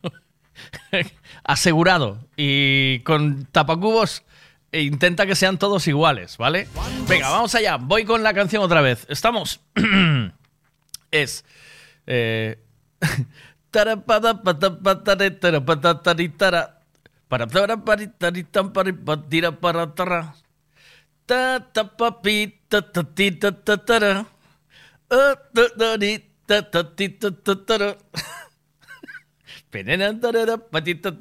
asegurado. 1.45 2.19
Y 2.35 2.99
con 2.99 3.45
tapacubos 3.45 4.23
e 4.71 4.81
intenta 4.81 5.25
que 5.25 5.35
sean 5.35 5.57
todos 5.57 5.87
iguales, 5.87 6.37
¿vale? 6.37 6.67
Venga, 7.07 7.29
vamos 7.29 7.55
allá. 7.55 7.77
Voy 7.77 8.03
con 8.03 8.23
la 8.23 8.33
canción 8.33 8.61
otra 8.61 8.81
vez. 8.81 9.05
Estamos. 9.09 9.61
es. 11.11 11.45
Eh, 12.07 12.59
patita. 30.71 31.11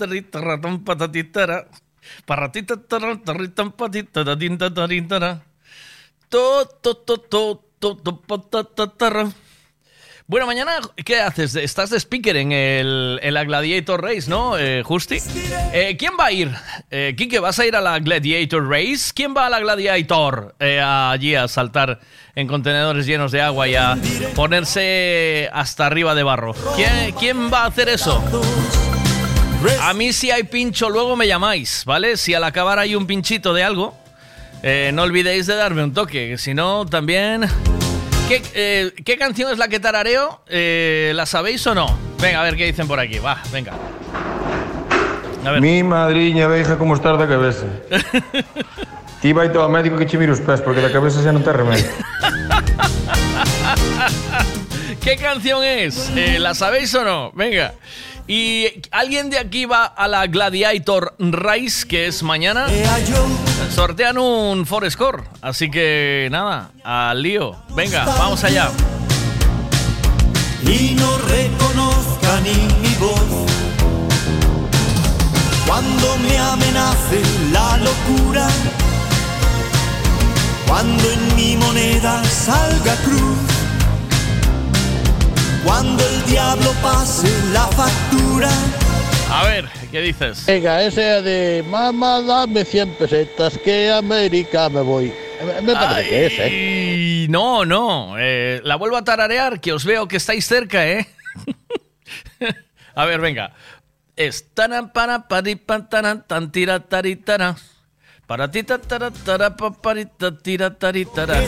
Bueno, 10.27 10.47
mañana, 10.47 10.81
¿qué 11.05 11.21
haces? 11.21 11.55
Estás 11.55 11.91
de 11.91 11.99
speaker 11.99 12.37
en, 12.39 12.51
el, 12.51 13.21
la 13.23 13.45
Gladiator 13.45 14.03
Race, 14.03 14.31
¿no, 14.31 14.57
eh, 14.57 14.83
Justi? 14.83 15.19
Eh, 15.75 15.97
¿Quién 15.99 16.13
va 16.19 16.27
a 16.27 16.33
ir? 16.33 16.51
Eh, 16.91 17.15
Quique, 17.15 17.41
¿vas 17.41 17.59
a 17.59 17.67
ir 17.67 17.77
a 17.77 17.83
la 17.83 17.99
Gladiator 17.99 18.67
Race? 18.67 19.13
¿Quién 19.15 19.35
va 19.37 19.47
a 19.47 19.51
la 19.51 19.61
Gladiator 19.61 20.55
eh, 20.61 20.81
allí 20.81 21.35
a 21.35 21.47
saltar 21.47 22.01
en 22.37 22.47
contenedores 22.47 23.07
llenos 23.07 23.33
de 23.33 23.41
agua 23.41 23.69
y 23.69 23.77
a 23.77 23.97
ponerse 24.35 25.49
hasta 25.53 25.87
arriba 25.87 26.15
de 26.15 26.23
barro? 26.23 26.55
¿Quién, 26.77 27.13
quién 27.19 27.53
va 27.53 27.63
a 27.63 27.67
hacer 27.67 27.89
eso? 27.89 28.23
A 29.81 29.95
mí 29.95 30.13
si 30.13 30.31
hay 30.31 30.43
pincho 30.43 30.91
luego 30.91 31.17
me 31.17 31.27
llamáis, 31.27 31.85
¿vale? 31.87 32.17
Si 32.17 32.35
al 32.35 32.45
acabar 32.45 32.79
hay 32.79 32.95
un 32.95 33.07
pinchito 33.07 33.55
de 33.55 33.65
algo, 33.65 33.97
eh, 34.63 34.91
no 34.93 35.03
olvidéis 35.03 35.47
de 35.47 35.55
darme 35.55 35.83
un 35.83 35.93
toque, 35.95 36.31
que 36.31 36.39
si 36.39 36.55
no 36.55 36.87
también... 36.87 37.47
¿Qué, 38.29 38.43
eh, 38.55 38.93
¿qué 39.05 39.19
canción 39.19 39.53
es 39.53 39.59
la 39.59 39.69
que 39.69 39.81
tarareo? 39.81 40.43
Eh, 40.49 41.13
¿La 41.15 41.27
sabéis 41.27 41.67
o 41.67 41.75
no? 41.75 41.87
Venga, 42.21 42.41
a 42.41 42.45
ver 42.45 42.57
qué 42.57 42.65
dicen 42.65 42.89
por 42.89 42.99
aquí. 42.99 43.19
Va, 43.19 43.43
venga. 43.53 43.75
A 45.45 45.51
ver. 45.51 45.61
Mi 45.61 45.83
madriña 45.83 46.47
veja 46.47 46.79
como 46.79 46.95
estar 46.95 47.19
da 47.19 47.29
cabeza. 47.29 47.67
Ti 49.25 49.33
vai 49.33 49.49
ao 49.57 49.71
médico 49.71 49.97
que 49.97 50.05
che 50.05 50.19
mire 50.19 50.33
os 50.33 50.41
pés 50.45 50.61
porque 50.61 50.83
da 50.85 50.93
cabeza 50.93 51.25
xa 51.25 51.33
non 51.33 51.41
te 51.41 51.49
remedio. 51.49 51.81
¿Qué 55.01 55.17
canción 55.17 55.65
es? 55.65 56.13
Eh, 56.13 56.37
¿La 56.37 56.53
sabéis 56.53 56.93
o 56.93 57.09
no? 57.09 57.33
Venga. 57.33 57.73
¿Y 58.29 58.69
alguien 58.93 59.31
de 59.31 59.39
aquí 59.39 59.65
va 59.65 59.87
a 59.87 60.09
la 60.09 60.27
Gladiator 60.27 61.15
Race, 61.19 61.89
que 61.89 62.07
es 62.07 62.23
mañana? 62.23 62.67
Sortean 63.73 64.19
un 64.19 64.67
Forescore. 64.67 65.23
Así 65.41 65.71
que 65.71 66.29
nada, 66.31 66.73
al 66.85 67.23
lío. 67.23 67.57
Venga, 67.75 68.05
vamos 68.05 68.45
allá. 68.45 68.69
y 70.69 70.97
no 71.01 71.17
reconozca 71.17 72.41
ni 72.45 72.53
mi 72.87 72.95
voz. 73.01 73.49
Cuando 75.67 76.19
me 76.19 76.37
amenace 76.37 77.23
la 77.53 77.79
locura, 77.79 78.47
cuando 80.67 81.03
en 81.11 81.37
mi 81.37 81.57
moneda 81.57 82.23
salga 82.25 82.95
cruz, 83.05 83.39
cuando 85.65 86.03
el 86.07 86.25
diablo 86.27 86.73
pase 86.83 87.29
la 87.53 87.67
factura. 87.69 88.51
A 89.31 89.45
ver, 89.45 89.69
¿qué 89.91 90.01
dices? 90.01 90.45
Venga, 90.47 90.83
ese 90.83 91.01
de 91.23 91.63
mamá, 91.69 92.21
dame 92.23 92.65
100 92.65 92.95
pesetas 92.97 93.59
que 93.59 93.91
a 93.91 93.99
América 93.99 94.69
me 94.69 94.81
voy. 94.81 95.13
Me- 95.63 95.73
parece 95.75 96.09
que 96.09 96.27
es, 96.27 96.33
¿eh? 96.39 96.43
Ay, 96.45 97.27
No, 97.29 97.65
no. 97.65 98.17
eh, 98.19 98.61
la 98.65 98.77
vuelvo 98.77 98.97
a 98.97 99.05
tararear, 99.05 99.61
que 99.61 99.73
os 99.73 99.85
veo 99.85 100.07
que 100.09 100.17
estáis 100.19 100.47
cerca, 100.47 100.87
¿eh? 100.87 101.07
a 102.95 103.05
ver, 103.05 103.21
venga. 103.21 103.53
Es 104.17 104.55
taran 104.55 104.93
para 104.93 105.27
tan 106.27 106.53
tira 106.53 106.81
tari 106.81 107.17
tara. 107.17 107.57
Para 108.27 108.51
ti 108.51 108.63
ta 108.63 108.79
pari 109.83 110.07
ta 110.19 110.31
tira 110.33 110.71
tari 110.71 111.05
tara. 111.05 111.43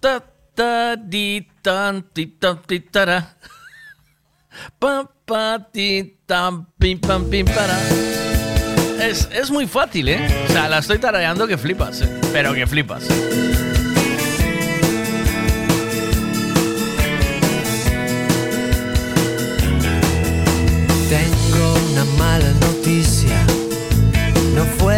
Ta 0.00 0.20
ta 0.54 0.96
di 0.96 1.46
tan 1.62 2.02
ti 2.12 2.26
tan 2.38 2.60
ti 2.66 2.80
tara. 2.80 3.36
Pa 4.78 5.08
pa 5.24 5.58
ti 5.72 6.18
tan 6.26 6.66
pim 6.78 6.98
pam 7.00 7.24
pim 7.30 7.46
para. 7.46 7.78
Es, 9.00 9.28
es 9.32 9.50
muy 9.50 9.66
fácil, 9.66 10.08
¿eh? 10.08 10.20
O 10.48 10.52
sea, 10.52 10.68
la 10.68 10.78
estoy 10.78 10.98
tarareando 10.98 11.46
que 11.46 11.56
flipas, 11.56 12.02
¿eh? 12.02 12.20
Pero 12.32 12.52
que 12.52 12.66
flipas. 12.66 13.04
Tengo 21.08 21.74
una 21.92 22.04
mala 22.18 22.52
noticia, 22.60 23.38
no 24.54 24.64
fue 24.78 24.97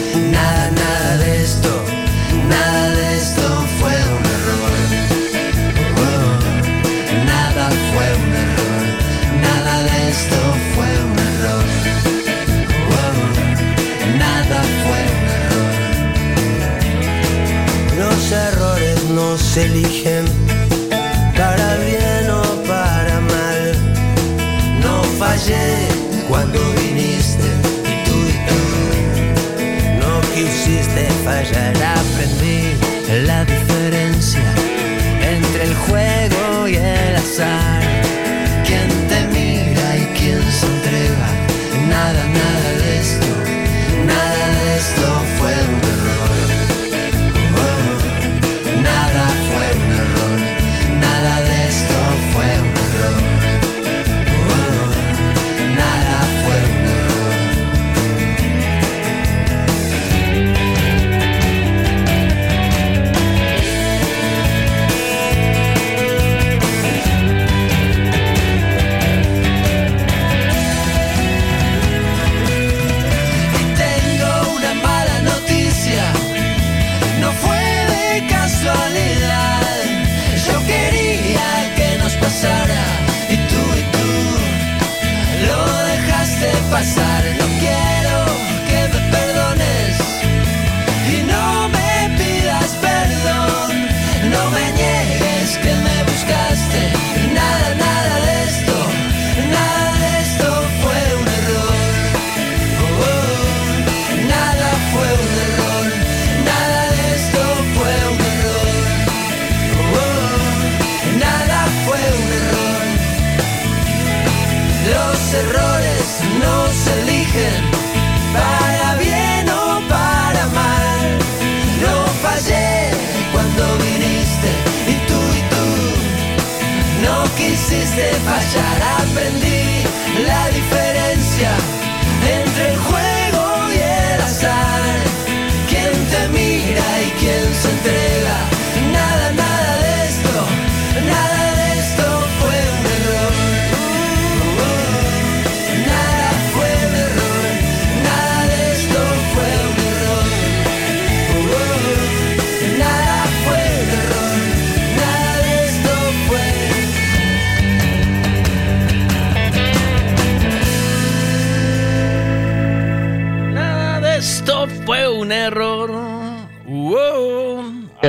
Eligen 19.63 20.25
para 21.37 21.75
bien 21.77 22.29
o 22.29 22.43
para 22.67 23.19
mal. 23.21 23.63
No 24.81 25.03
fallé 25.19 25.87
cuando 26.27 26.59
viniste 26.73 27.47
y 27.91 27.95
tú 28.05 28.17
y 28.33 28.37
tú 28.47 28.61
no 29.99 30.21
quisiste 30.33 31.07
fallar. 31.23 31.75
Aprendí 31.99 32.73
la 33.25 33.45
diferencia 33.45 34.53
entre 35.21 35.63
el 35.63 35.75
juego 35.75 36.67
y 36.67 36.75
el 36.75 37.15
azar. 37.15 37.90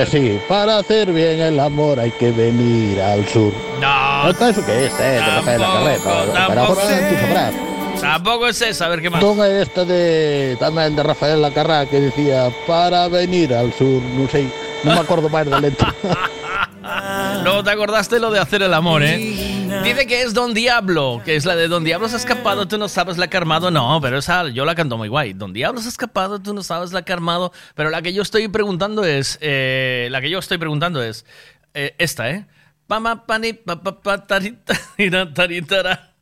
Wow. 0.03 0.11
Que 0.11 0.19
sí, 0.19 0.41
para 0.49 0.79
hacer 0.79 1.13
bien 1.13 1.41
el 1.41 1.61
amor 1.61 2.01
hay 2.01 2.11
que 2.13 2.31
venir 2.31 3.01
al 3.01 3.27
sur. 3.29 3.53
No. 3.81 4.31
¿Eso 4.31 4.65
qué 4.65 4.87
es? 4.87 4.93
Eh? 5.01 5.21
Rafael 5.21 5.61
la 5.61 5.73
Carreta. 5.73 6.11
Pero 6.25 6.33
tampoco. 6.33 6.81
sabrás. 6.81 7.55
Tampoco 8.01 8.49
es 8.49 8.61
esa, 8.63 8.87
a 8.87 8.89
ver 8.89 9.01
qué 9.01 9.11
más. 9.11 9.21
Tonga 9.21 9.49
esta 9.49 9.85
de 9.85 10.57
también 10.59 10.97
de 10.97 11.03
Rafael 11.03 11.41
Lacarra 11.41 11.87
que 11.87 12.01
decía 12.01 12.51
para 12.67 13.07
venir 13.09 13.55
al 13.55 13.73
sur, 13.73 14.03
no 14.03 14.29
sé, 14.29 14.49
no 14.83 14.95
me 14.95 15.01
acuerdo 15.01 15.29
más 15.29 15.45
de 15.45 15.51
la 15.51 15.61
letra. 15.61 15.95
Luego 17.45 17.63
te 17.63 17.71
acordaste 17.71 18.19
lo 18.19 18.31
de 18.31 18.41
hacer 18.41 18.63
el 18.63 18.75
amor, 18.75 19.03
¿eh? 19.03 19.42
Dice 19.85 20.07
que 20.07 20.23
es 20.23 20.35
Don 20.35 20.55
Diablo, 20.55 21.21
que 21.25 21.35
es 21.35 21.45
la 21.45 21.57
de 21.57 21.67
Don 21.67 21.83
Diablo 21.83 22.09
se 22.09 22.15
ha 22.15 22.19
escapado, 22.19 22.69
tú 22.69 22.79
no 22.79 22.89
sabes 22.89 23.19
la 23.19 23.29
que 23.29 23.37
armado. 23.37 23.71
No, 23.71 24.01
pero 24.01 24.19
esa 24.19 24.49
yo 24.49 24.65
la 24.65 24.75
canto 24.75 24.97
muy 24.97 25.09
guay. 25.09 25.33
Don 25.33 25.53
Diablo 25.53 25.81
se 25.81 25.89
ha 25.89 25.91
escapado, 25.91 26.41
tú 26.41 26.55
no 26.55 26.63
sabes 26.63 26.93
la 26.93 27.03
que 27.03 27.13
armado. 27.13 27.53
Pero 27.75 27.91
la 27.91 28.01
que 28.03 28.13
yo 28.13 28.23
estoy 28.23 28.47
preguntando 28.49 29.05
es, 29.05 29.39
eh, 29.41 30.09
la 30.11 30.21
que 30.21 30.31
yo 30.31 30.39
estoy 30.39 30.59
preguntando 30.59 31.03
es 31.03 31.27
eh, 31.75 31.95
esta, 31.99 32.31
¿eh? 32.31 32.47
Pama 32.87 33.27
pani 33.27 33.53
pa 33.53 33.83
pa 33.83 34.01
pa 34.03 34.27
tarita 34.27 34.75
tira, 34.97 35.33
taritara. 35.33 36.15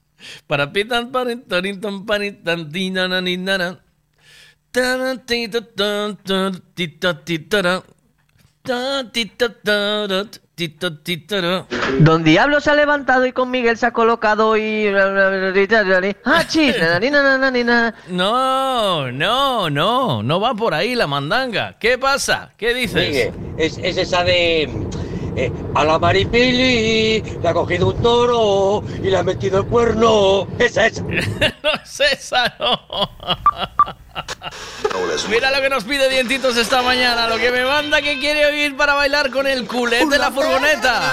Para 0.46 0.72
pitan 0.72 1.10
parin 1.10 1.42
taritan 1.42 2.06
paritan 2.06 2.70
tinana 2.70 3.20
ninana. 3.20 3.80
Tara, 4.70 5.16
tita, 5.16 5.60
ta, 5.62 6.16
ta, 6.22 6.52
tita, 6.74 7.24
tita, 7.24 7.82
tita. 8.64 10.40
Don 12.00 12.22
Diablo 12.24 12.60
se 12.60 12.70
ha 12.70 12.74
levantado 12.74 13.26
y 13.26 13.32
con 13.32 13.50
Miguel 13.50 13.76
se 13.76 13.86
ha 13.86 13.92
colocado 13.92 14.56
y... 14.56 14.86
¡Ah, 16.24 16.44
chis! 16.46 16.74
No, 18.08 19.10
no, 19.10 19.70
no, 19.70 20.22
no 20.22 20.40
va 20.40 20.54
por 20.54 20.74
ahí 20.74 20.94
la 20.94 21.06
mandanga. 21.06 21.76
¿Qué 21.78 21.98
pasa? 21.98 22.52
¿Qué 22.56 22.74
dices? 22.74 23.06
Sigue. 23.06 23.32
Es, 23.56 23.78
es 23.78 23.96
esa 23.96 24.22
de. 24.24 24.62
eh, 25.36 25.52
a 25.74 25.84
la 25.84 25.98
maripili 25.98 27.20
le 27.42 27.48
ha 27.48 27.52
cogido 27.52 27.88
un 27.88 28.02
toro 28.02 28.84
y 29.02 29.10
le 29.10 29.16
ha 29.16 29.22
metido 29.22 29.58
el 29.58 29.66
cuerno. 29.66 30.46
Esa 30.58 30.86
es. 30.86 31.02
no 31.62 31.70
es 31.82 32.00
esa, 32.00 32.54
no. 32.58 32.78
Mira 35.28 35.50
lo 35.50 35.60
que 35.60 35.68
nos 35.68 35.84
pide 35.84 36.08
Dientitos 36.08 36.56
esta 36.56 36.82
mañana, 36.82 37.28
lo 37.28 37.36
que 37.36 37.50
me 37.50 37.64
manda 37.64 38.00
que 38.00 38.18
quiere 38.18 38.46
oír 38.46 38.76
para 38.76 38.94
bailar 38.94 39.30
con 39.30 39.46
el 39.46 39.66
culete 39.66 40.06
de 40.06 40.18
la 40.18 40.30
furgoneta. 40.30 41.12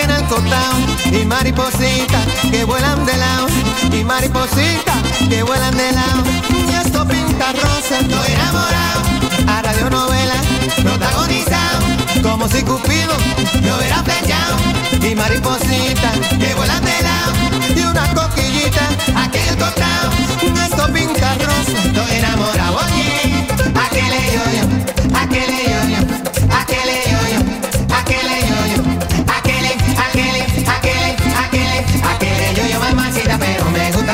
El 0.00 0.24
cotao 0.26 0.78
y 1.12 1.24
maripositas 1.24 2.24
que 2.50 2.64
vuelan 2.64 3.04
de 3.04 3.16
lado 3.16 3.46
y 3.92 4.04
maripositas 4.04 4.96
que 5.28 5.42
vuelan 5.42 5.76
de 5.76 5.92
lado. 5.92 6.22
Y 6.50 6.74
esto 6.74 7.06
pinta 7.06 7.52
rosa, 7.52 7.98
estoy 8.00 8.32
enamorado. 8.32 9.02
A 9.48 9.62
radionovela 9.62 10.34
protagonizado 10.82 11.80
como 12.22 12.48
si 12.48 12.62
Cupido 12.62 13.14
me 13.62 13.72
hubiera 13.74 14.02
flechado 14.02 14.56
y 15.02 15.14
maripositas 15.14 16.18
que 16.38 16.54
vuelan 16.54 16.84
de 16.84 17.02
lado 17.02 17.32
y 17.76 17.80
una 17.80 18.14
coquillita 18.14 18.88
aquí 19.16 19.38
en 19.38 19.48
el 19.48 19.58
cotao 19.58 20.12
esto 20.64 20.92
pinta 20.92 21.34
rosa, 21.34 21.78
estoy 21.84 22.16
enamorado. 22.16 22.78
Oye, 22.78 23.46
aquel 23.74 24.12
yo 24.32 24.42
Aquele 24.42 24.42
yo-yo, 24.42 24.64
aquele 25.18 25.64
yo-yo, 25.72 26.00
aquele 26.58 26.96
yo-yo, 27.10 27.40
aquele, 27.94 28.32
aquele, 28.32 28.41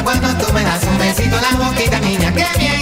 cuando 0.09 0.29
tú 0.43 0.51
me 0.55 0.63
das 0.63 0.83
un 0.85 0.97
besito 0.97 1.37
en 1.37 1.43
la 1.43 1.51
boquita, 1.67 2.01
niña, 2.01 2.33
qué 2.33 2.47
bien. 2.59 2.81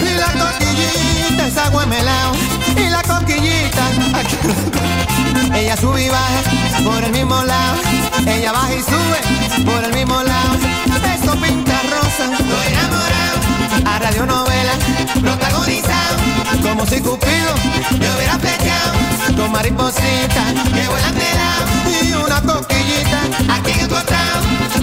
Y 0.00 0.14
la 0.14 0.30
coquillita 0.38 1.46
es 1.48 1.58
agua 1.58 1.84
melao, 1.86 2.32
y 2.76 2.88
la 2.90 3.02
coquillita. 3.02 3.84
Ella 5.52 5.76
sube 5.76 6.04
y 6.04 6.08
baja 6.10 6.42
por 6.84 7.02
el 7.02 7.10
mismo 7.10 7.42
lado, 7.42 7.78
ella 8.24 8.52
baja 8.52 8.72
y 8.72 8.82
sube 8.82 9.64
por 9.64 9.82
el 9.82 9.92
mismo 9.92 10.22
lado. 10.22 10.54
Eso 11.12 11.32
pinta 11.40 11.80
rosa, 11.90 12.24
estoy 12.38 12.66
enamorado. 12.72 13.36
A 13.84 13.98
radionovela, 13.98 14.74
protagonizada. 15.20 16.03
Como 16.74 16.86
si 16.86 17.00
Cupido 17.00 17.54
me 18.00 18.16
hubiera 18.16 18.36
flechado. 18.36 19.36
Con 19.36 19.52
maripositas 19.52 20.52
que 20.74 20.88
vuelan 20.88 21.14
de 21.14 21.34
lado. 21.38 21.66
Y 22.02 22.12
una 22.14 22.42
coquillita 22.42 23.20
aquí 23.54 23.78
encontrado. 23.78 24.42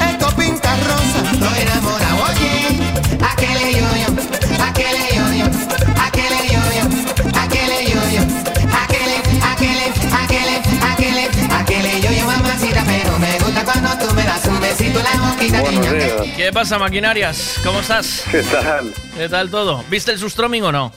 Esto 0.10 0.28
pinta 0.38 0.74
rosa, 0.78 1.32
estoy 1.34 1.62
enamorado. 1.64 2.16
Oye, 2.32 2.80
aquel 3.20 3.76
yo 3.76 3.90
yo, 4.00 4.08
aquel 4.64 4.98
yo 5.14 5.34
yo, 5.34 5.46
aquel 6.02 6.34
yo 6.48 6.62
yo, 6.78 6.84
aquel 7.38 7.72
yo 7.86 8.02
yo, 8.10 8.22
aquel, 8.72 9.12
aquel, 9.52 9.80
aquel, 10.16 10.50
aquel, 10.94 11.18
aquel 11.52 12.02
yo 12.02 12.10
yo, 12.10 12.26
mamacita, 12.26 12.86
pero 12.88 13.20
me 13.20 13.38
gusta 13.40 13.66
cuando 13.66 13.90
tú 13.98 14.14
me 14.14 14.24
das 14.24 14.46
un 14.46 14.62
besito 14.62 14.98
en 14.98 15.04
la 15.04 15.30
boquita, 15.30 15.62
niña. 15.64 15.92
¿Qué 16.38 16.54
pasa, 16.54 16.80
maquinarias? 16.80 17.60
¿Cómo 17.66 17.82
estás? 17.82 18.24
¿Qué 18.32 18.44
tal? 18.44 18.94
¿Qué 19.14 19.28
tal 19.28 19.50
todo? 19.50 19.84
¿Viste 19.90 20.12
el 20.14 20.20
sustroming 20.20 20.64
o 20.64 20.72
no? 20.72 20.94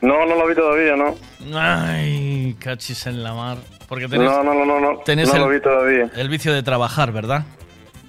No, 0.00 0.24
no 0.26 0.34
lo 0.36 0.46
vi 0.46 0.54
todavía, 0.54 0.94
¿no? 0.96 1.14
Ay, 1.58 2.56
cachis 2.60 3.06
en 3.06 3.22
la 3.22 3.34
mar. 3.34 3.58
Porque 3.88 4.06
tenés, 4.08 4.30
No, 4.30 4.42
no, 4.42 4.54
no, 4.54 4.64
no, 4.64 4.80
no. 4.80 4.98
tenés 4.98 5.28
no 5.28 5.34
el, 5.36 5.40
lo 5.42 5.48
vi 5.48 5.60
todavía. 5.60 6.10
el 6.14 6.28
vicio 6.28 6.52
de 6.52 6.62
trabajar, 6.62 7.10
¿verdad? 7.12 7.44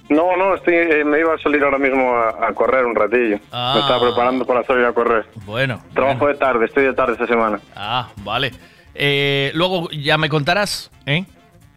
No, 0.08 0.36
no, 0.36 0.54
estoy, 0.56 0.74
eh, 0.74 1.04
me 1.04 1.20
iba 1.20 1.34
a 1.34 1.38
salir 1.38 1.62
ahora 1.62 1.78
mismo 1.78 2.12
a, 2.14 2.48
a 2.48 2.52
correr 2.52 2.84
un 2.84 2.94
ratillo. 2.94 3.38
Ah. 3.52 3.72
Me 3.76 3.80
estaba 3.80 4.00
preparando 4.08 4.44
para 4.44 4.62
salir 4.64 4.84
a 4.84 4.92
correr. 4.92 5.24
Bueno. 5.46 5.82
Trabajo 5.94 6.26
de 6.26 6.34
tarde, 6.34 6.66
estoy 6.66 6.84
de 6.84 6.92
tarde 6.94 7.12
esta 7.12 7.26
semana. 7.26 7.60
Ah, 7.76 8.08
vale. 8.18 8.50
Eh, 8.94 9.52
luego 9.54 9.88
ya 9.90 10.18
me 10.18 10.28
contarás, 10.28 10.90
¿eh? 11.06 11.24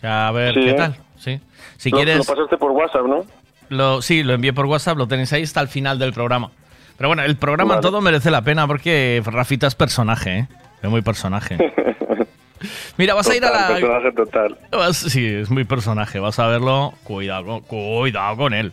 A 0.02 0.32
ver 0.32 0.54
Sí, 0.56 0.60
qué 0.62 0.70
¿eh? 0.72 0.74
tal. 0.74 0.96
Sí. 1.18 1.40
Si 1.78 1.90
Lo- 1.92 1.98
quieres. 1.98 2.18
Lo 2.18 2.24
pasaste 2.24 2.58
por 2.58 2.72
WhatsApp, 2.72 3.06
¿no? 3.06 3.24
Lo, 3.70 4.02
sí, 4.02 4.24
lo 4.24 4.34
envié 4.34 4.52
por 4.52 4.66
WhatsApp, 4.66 4.98
lo 4.98 5.08
tenéis 5.08 5.32
ahí 5.34 5.44
hasta 5.44 5.62
el 5.62 5.68
final 5.68 5.98
del 6.00 6.12
programa. 6.12 6.52
Pero 6.98 7.10
bueno, 7.10 7.24
el 7.24 7.36
programa 7.38 7.76
Vale. 7.76 7.82
todo 7.82 8.02
merece 8.02 8.30
la 8.32 8.42
pena 8.42 8.68
porque 8.68 9.22
Rafita 9.26 9.68
es 9.68 9.76
personaje, 9.76 10.40
¿eh? 10.40 10.48
Es 10.82 10.90
muy 10.90 11.02
personaje. 11.02 11.58
Mira, 12.98 13.14
vas 13.14 13.30
a 13.30 13.36
ir 13.36 13.44
a 13.44 13.52
la. 13.52 13.68
personaje 13.68 14.12
total. 14.14 14.58
Vas- 14.72 14.98
sí, 14.98 15.26
es 15.26 15.50
muy 15.50 15.64
personaje, 15.66 16.20
vas 16.20 16.40
a 16.40 16.48
verlo. 16.48 16.94
Cuidado, 17.04 17.62
cuidado 17.62 18.38
con 18.38 18.54
él. 18.54 18.72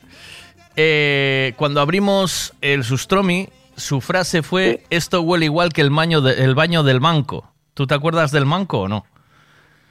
Eh, 0.77 1.55
cuando 1.57 1.81
abrimos 1.81 2.53
el 2.61 2.85
Sustromi, 2.85 3.49
su 3.77 4.01
frase 4.01 4.43
fue: 4.43 4.85
Esto 4.91 5.23
huele 5.23 5.47
igual 5.47 5.73
que 5.73 5.81
el 5.81 5.91
baño, 5.91 6.21
de- 6.21 6.45
el 6.45 6.55
baño 6.55 6.83
del 6.83 7.01
banco. 7.01 7.51
¿Tú 7.75 7.87
te 7.87 7.95
acuerdas 7.95 8.31
del 8.31 8.45
banco 8.45 8.81
o 8.83 8.89
no? 8.89 9.07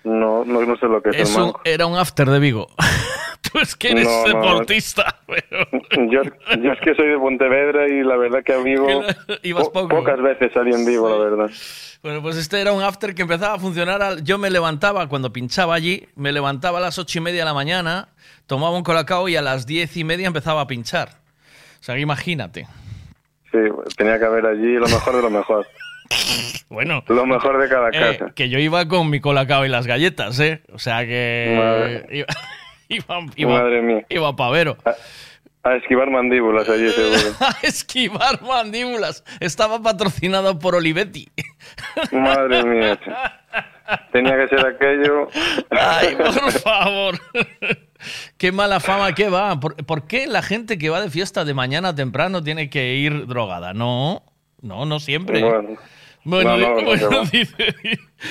No, 0.06 0.46
no, 0.46 0.62
no 0.66 0.78
sé 0.78 0.86
lo 0.86 1.02
que 1.02 1.10
es, 1.10 1.16
Es 1.18 1.30
el 1.32 1.36
un- 1.38 1.44
manco. 1.48 1.62
era 1.66 1.86
un 1.88 1.98
after 1.98 2.30
de 2.30 2.40
Vigo. 2.40 2.68
Tú 3.52 3.60
es 3.60 3.76
que 3.76 3.92
eres 3.92 4.06
No, 4.06 4.24
deportista. 4.28 5.16
Yo, 5.30 6.22
yo 6.24 6.72
es 6.72 6.80
que 6.82 6.96
soy 6.96 7.08
de 7.10 7.18
Pontevedra 7.18 7.88
y 7.88 8.04
la 8.04 8.16
verdad 8.18 8.40
que 8.44 8.54
Ibas 9.44 9.70
po- 9.70 9.88
pocas 9.88 10.22
veces 10.22 10.52
salí 10.54 10.74
en 10.74 10.86
vivo, 10.86 11.10
la 11.10 11.18
verdad. 11.18 11.50
Bueno, 12.02 12.22
pues 12.22 12.38
este 12.38 12.62
era 12.62 12.72
un 12.72 12.82
after 12.84 13.14
que 13.14 13.22
empezaba 13.24 13.56
a 13.56 13.60
funcionar. 13.60 14.02
al- 14.02 14.24
Yo 14.24 14.38
me 14.38 14.50
levantaba 14.50 15.08
cuando 15.08 15.32
pinchaba 15.34 15.76
allí, 15.76 16.08
me 16.16 16.32
levantaba 16.32 16.78
a 16.80 16.82
las 16.82 16.98
ocho 16.98 17.20
y 17.20 17.22
media 17.22 17.40
de 17.42 17.46
la 17.46 17.54
mañana, 17.54 18.10
tomaba 18.48 18.76
un 18.76 18.84
colacao 18.84 19.28
y 19.30 19.36
a 19.36 19.42
las 19.42 19.66
diez 19.66 19.96
y 19.98 20.04
media 20.04 20.28
empezaba 20.28 20.62
a 20.62 20.68
pinchar. 20.68 21.10
O 21.80 21.84
sea, 21.84 21.98
imagínate. 21.98 22.68
Sí, 23.52 23.58
tenía 23.98 24.20
que 24.20 24.26
haber 24.26 24.46
allí 24.46 24.74
lo 24.76 24.88
mejor 24.88 25.16
de 25.16 25.22
lo 25.22 25.30
mejor. 25.30 25.68
Bueno. 26.70 27.04
Lo 27.08 27.26
mejor 27.26 27.60
de 27.60 27.68
cada 27.68 27.90
Eh, 27.90 28.18
casa. 28.18 28.32
que 28.36 28.48
yo 28.48 28.60
iba 28.60 28.88
con 28.88 29.10
mi 29.10 29.20
colacao 29.20 29.66
y 29.66 29.70
las 29.70 29.88
galletas, 29.88 30.40
¿eh? 30.40 30.62
O 30.72 30.78
sea 30.78 31.04
que. 31.04 31.56
Madre. 31.58 32.06
Iba, 32.16 32.28
iba, 32.90 33.20
iba, 33.36 33.52
Madre 33.62 33.82
mía. 33.82 34.06
iba 34.10 34.36
pavero. 34.36 34.78
A 35.64 35.76
esquivar 35.76 36.10
mandíbulas 36.10 36.68
allí, 36.70 36.90
seguro. 36.96 37.36
A 37.40 37.56
esquivar 37.64 38.42
mandíbulas. 38.42 39.24
Estaba 39.40 39.82
patrocinado 39.82 40.58
por 40.60 40.76
Olivetti. 40.76 41.30
Madre 42.12 42.64
mía. 42.64 43.00
Tenía 44.12 44.36
que 44.38 44.48
ser 44.56 44.66
aquello. 44.68 45.28
Ay, 45.72 46.16
por 46.16 46.52
favor. 46.52 47.20
Qué 48.38 48.52
mala 48.52 48.80
fama 48.80 49.14
que 49.14 49.30
va. 49.30 49.60
¿Por, 49.60 49.76
por 49.86 50.06
qué 50.08 50.28
la 50.28 50.42
gente 50.42 50.78
que 50.78 50.90
va 50.90 51.02
de 51.02 51.10
fiesta 51.10 51.44
de 51.44 51.54
mañana 51.54 51.94
temprano 51.96 52.42
tiene 52.44 52.70
que 52.70 52.96
ir 52.96 53.26
drogada? 53.28 53.74
No, 53.74 54.24
no, 54.62 54.86
no 54.86 55.00
siempre. 55.00 55.42
Bueno. 55.44 55.78
Bueno, 56.24 56.58
No, 56.58 56.58
no, 56.58 56.58
di- 56.58 56.72
no, 56.72 56.78
que 56.78 56.86
bueno, 56.86 57.10
va. 57.24 57.30
dice- 57.32 57.76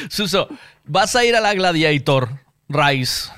Suso, 0.09 0.49
¿vas 0.85 1.17
a 1.17 1.25
ir 1.25 1.35
a 1.37 1.41
la 1.41 1.55
Gladiator, 1.55 2.29
Rice? 2.69 3.31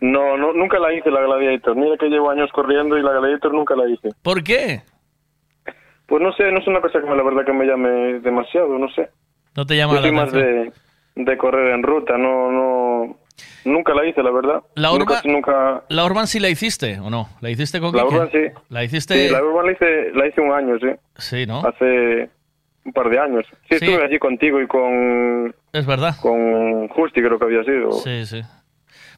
No, 0.00 0.36
no, 0.36 0.52
nunca 0.54 0.78
la 0.78 0.92
hice 0.94 1.10
la 1.10 1.20
Gladiator. 1.20 1.76
Mira 1.76 1.96
que 1.98 2.08
llevo 2.08 2.30
años 2.30 2.50
corriendo 2.52 2.96
y 2.96 3.02
la 3.02 3.12
Gladiator 3.12 3.52
nunca 3.52 3.74
la 3.76 3.88
hice. 3.88 4.08
¿Por 4.22 4.42
qué? 4.42 4.80
Pues 6.06 6.22
no 6.22 6.32
sé, 6.32 6.50
no 6.50 6.58
es 6.58 6.66
una 6.66 6.80
cosa 6.80 7.00
que 7.00 7.06
me- 7.06 7.16
la 7.16 7.22
verdad 7.22 7.44
que 7.44 7.52
me 7.52 7.66
llame 7.66 8.18
demasiado, 8.20 8.78
no 8.78 8.88
sé. 8.90 9.08
No 9.56 9.64
te 9.66 9.76
llama 9.76 9.94
Yo 9.94 10.00
la 10.00 10.06
soy 10.06 10.16
más 10.16 10.32
de, 10.32 10.72
de 11.16 11.36
correr 11.38 11.72
en 11.74 11.82
ruta, 11.82 12.16
no, 12.18 12.50
no, 12.50 13.16
nunca 13.64 13.94
la 13.94 14.06
hice, 14.06 14.22
la 14.22 14.30
verdad. 14.30 14.62
La 14.74 14.88
nunca, 14.90 15.20
Urban- 15.22 15.32
nunca, 15.32 15.82
¿La 15.88 16.04
Urban 16.04 16.26
sí 16.26 16.40
la 16.40 16.48
hiciste 16.48 16.98
o 16.98 17.10
no? 17.10 17.28
¿La 17.40 17.50
hiciste 17.50 17.78
con 17.80 17.94
la 17.94 18.02
Quique? 18.02 18.14
Urban 18.14 18.30
sí. 18.32 18.38
¿La 18.70 18.82
hiciste? 18.84 19.14
Sí, 19.14 19.28
la 19.32 19.42
Urban 19.42 19.66
la 19.66 19.72
hice, 19.72 20.10
la 20.14 20.26
hice 20.26 20.40
un 20.40 20.52
año, 20.52 20.78
sí. 20.80 20.88
Sí, 21.16 21.46
¿no? 21.46 21.60
Hace 21.60 22.28
un 22.84 22.92
par 22.92 23.08
de 23.10 23.18
años. 23.18 23.44
Sí, 23.68 23.78
Sí. 23.78 23.84
estuve 23.84 24.02
allí 24.04 24.18
contigo 24.18 24.60
y 24.60 24.66
con, 24.66 25.54
Es 25.72 25.86
verdad. 25.86 26.14
con 26.22 26.88
Justi, 26.88 27.20
creo 27.22 27.38
que 27.38 27.44
había 27.44 27.62
sido. 27.64 27.92
Sí, 27.92 28.24
sí. 28.26 28.40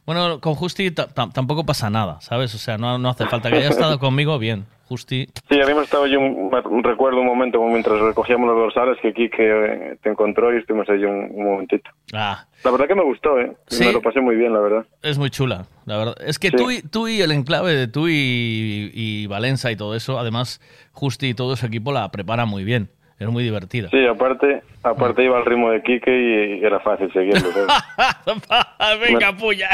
Bueno, 0.05 0.39
con 0.41 0.55
Justi 0.55 0.91
ta- 0.91 1.07
ta- 1.07 1.29
tampoco 1.29 1.65
pasa 1.65 1.89
nada, 1.89 2.19
¿sabes? 2.21 2.53
O 2.55 2.57
sea, 2.57 2.77
no, 2.77 2.97
no 2.97 3.09
hace 3.09 3.25
falta 3.27 3.49
que 3.49 3.57
haya 3.57 3.69
estado 3.69 3.99
conmigo, 3.99 4.37
bien. 4.39 4.65
Justi. 4.89 5.27
Sí, 5.49 5.59
habíamos 5.61 5.85
estado 5.85 6.03
allí, 6.03 6.17
un, 6.17 6.51
recuerdo 6.83 7.21
un 7.21 7.25
momento 7.25 7.63
mientras 7.63 7.99
recogíamos 8.01 8.47
los 8.49 8.57
dorsales 8.57 8.97
que 9.01 9.13
Kike 9.13 9.37
eh, 9.39 9.97
te 10.03 10.09
encontró 10.09 10.53
y 10.53 10.59
estuvimos 10.59 10.87
allí 10.89 11.05
un, 11.05 11.29
un 11.33 11.45
momentito. 11.45 11.89
Ah, 12.13 12.45
La 12.65 12.69
verdad 12.71 12.87
que 12.87 12.93
me 12.95 13.03
gustó, 13.03 13.39
¿eh? 13.39 13.53
Sí. 13.67 13.85
Me 13.85 13.93
lo 13.93 14.01
pasé 14.01 14.19
muy 14.19 14.35
bien, 14.35 14.53
la 14.53 14.59
verdad. 14.59 14.85
es 15.01 15.17
muy 15.17 15.29
chula, 15.29 15.65
la 15.85 15.97
verdad. 15.97 16.15
Es 16.23 16.37
que 16.37 16.49
Sí. 16.49 16.57
tú, 16.57 16.69
y, 16.69 16.81
tú 16.81 17.07
y 17.07 17.21
el 17.21 17.31
enclave 17.31 17.73
de 17.73 17.87
tú 17.87 18.07
y, 18.09 18.91
y 18.93 19.25
Valenza 19.27 19.71
y 19.71 19.77
todo 19.77 19.95
eso, 19.95 20.19
además, 20.19 20.59
Justi 20.91 21.29
y 21.29 21.33
todo 21.33 21.55
su 21.55 21.65
equipo 21.65 21.93
la 21.93 22.11
preparan 22.11 22.49
muy 22.49 22.65
bien. 22.65 22.89
Es 23.23 23.29
muy 23.29 23.43
divertida. 23.43 23.89
Sí, 23.89 24.05
aparte, 24.05 24.63
aparte 24.83 25.23
iba 25.23 25.37
al 25.37 25.45
ritmo 25.45 25.71
de 25.71 25.81
Kike 25.81 26.11
y, 26.59 26.63
era 26.63 26.79
fácil 26.81 27.11
seguirlo. 27.13 27.49
Venga, 29.01 29.35
puya. 29.37 29.69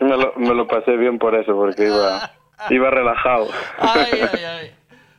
me, 0.00 0.16
lo, 0.16 0.32
me 0.36 0.54
lo 0.54 0.66
pasé 0.66 0.96
bien 0.96 1.18
por 1.18 1.34
eso, 1.34 1.54
porque 1.54 1.84
iba, 1.84 2.30
iba 2.70 2.90
relajado. 2.90 3.48
Ay, 3.78 4.06
ay, 4.12 4.44
ay. 4.60 4.70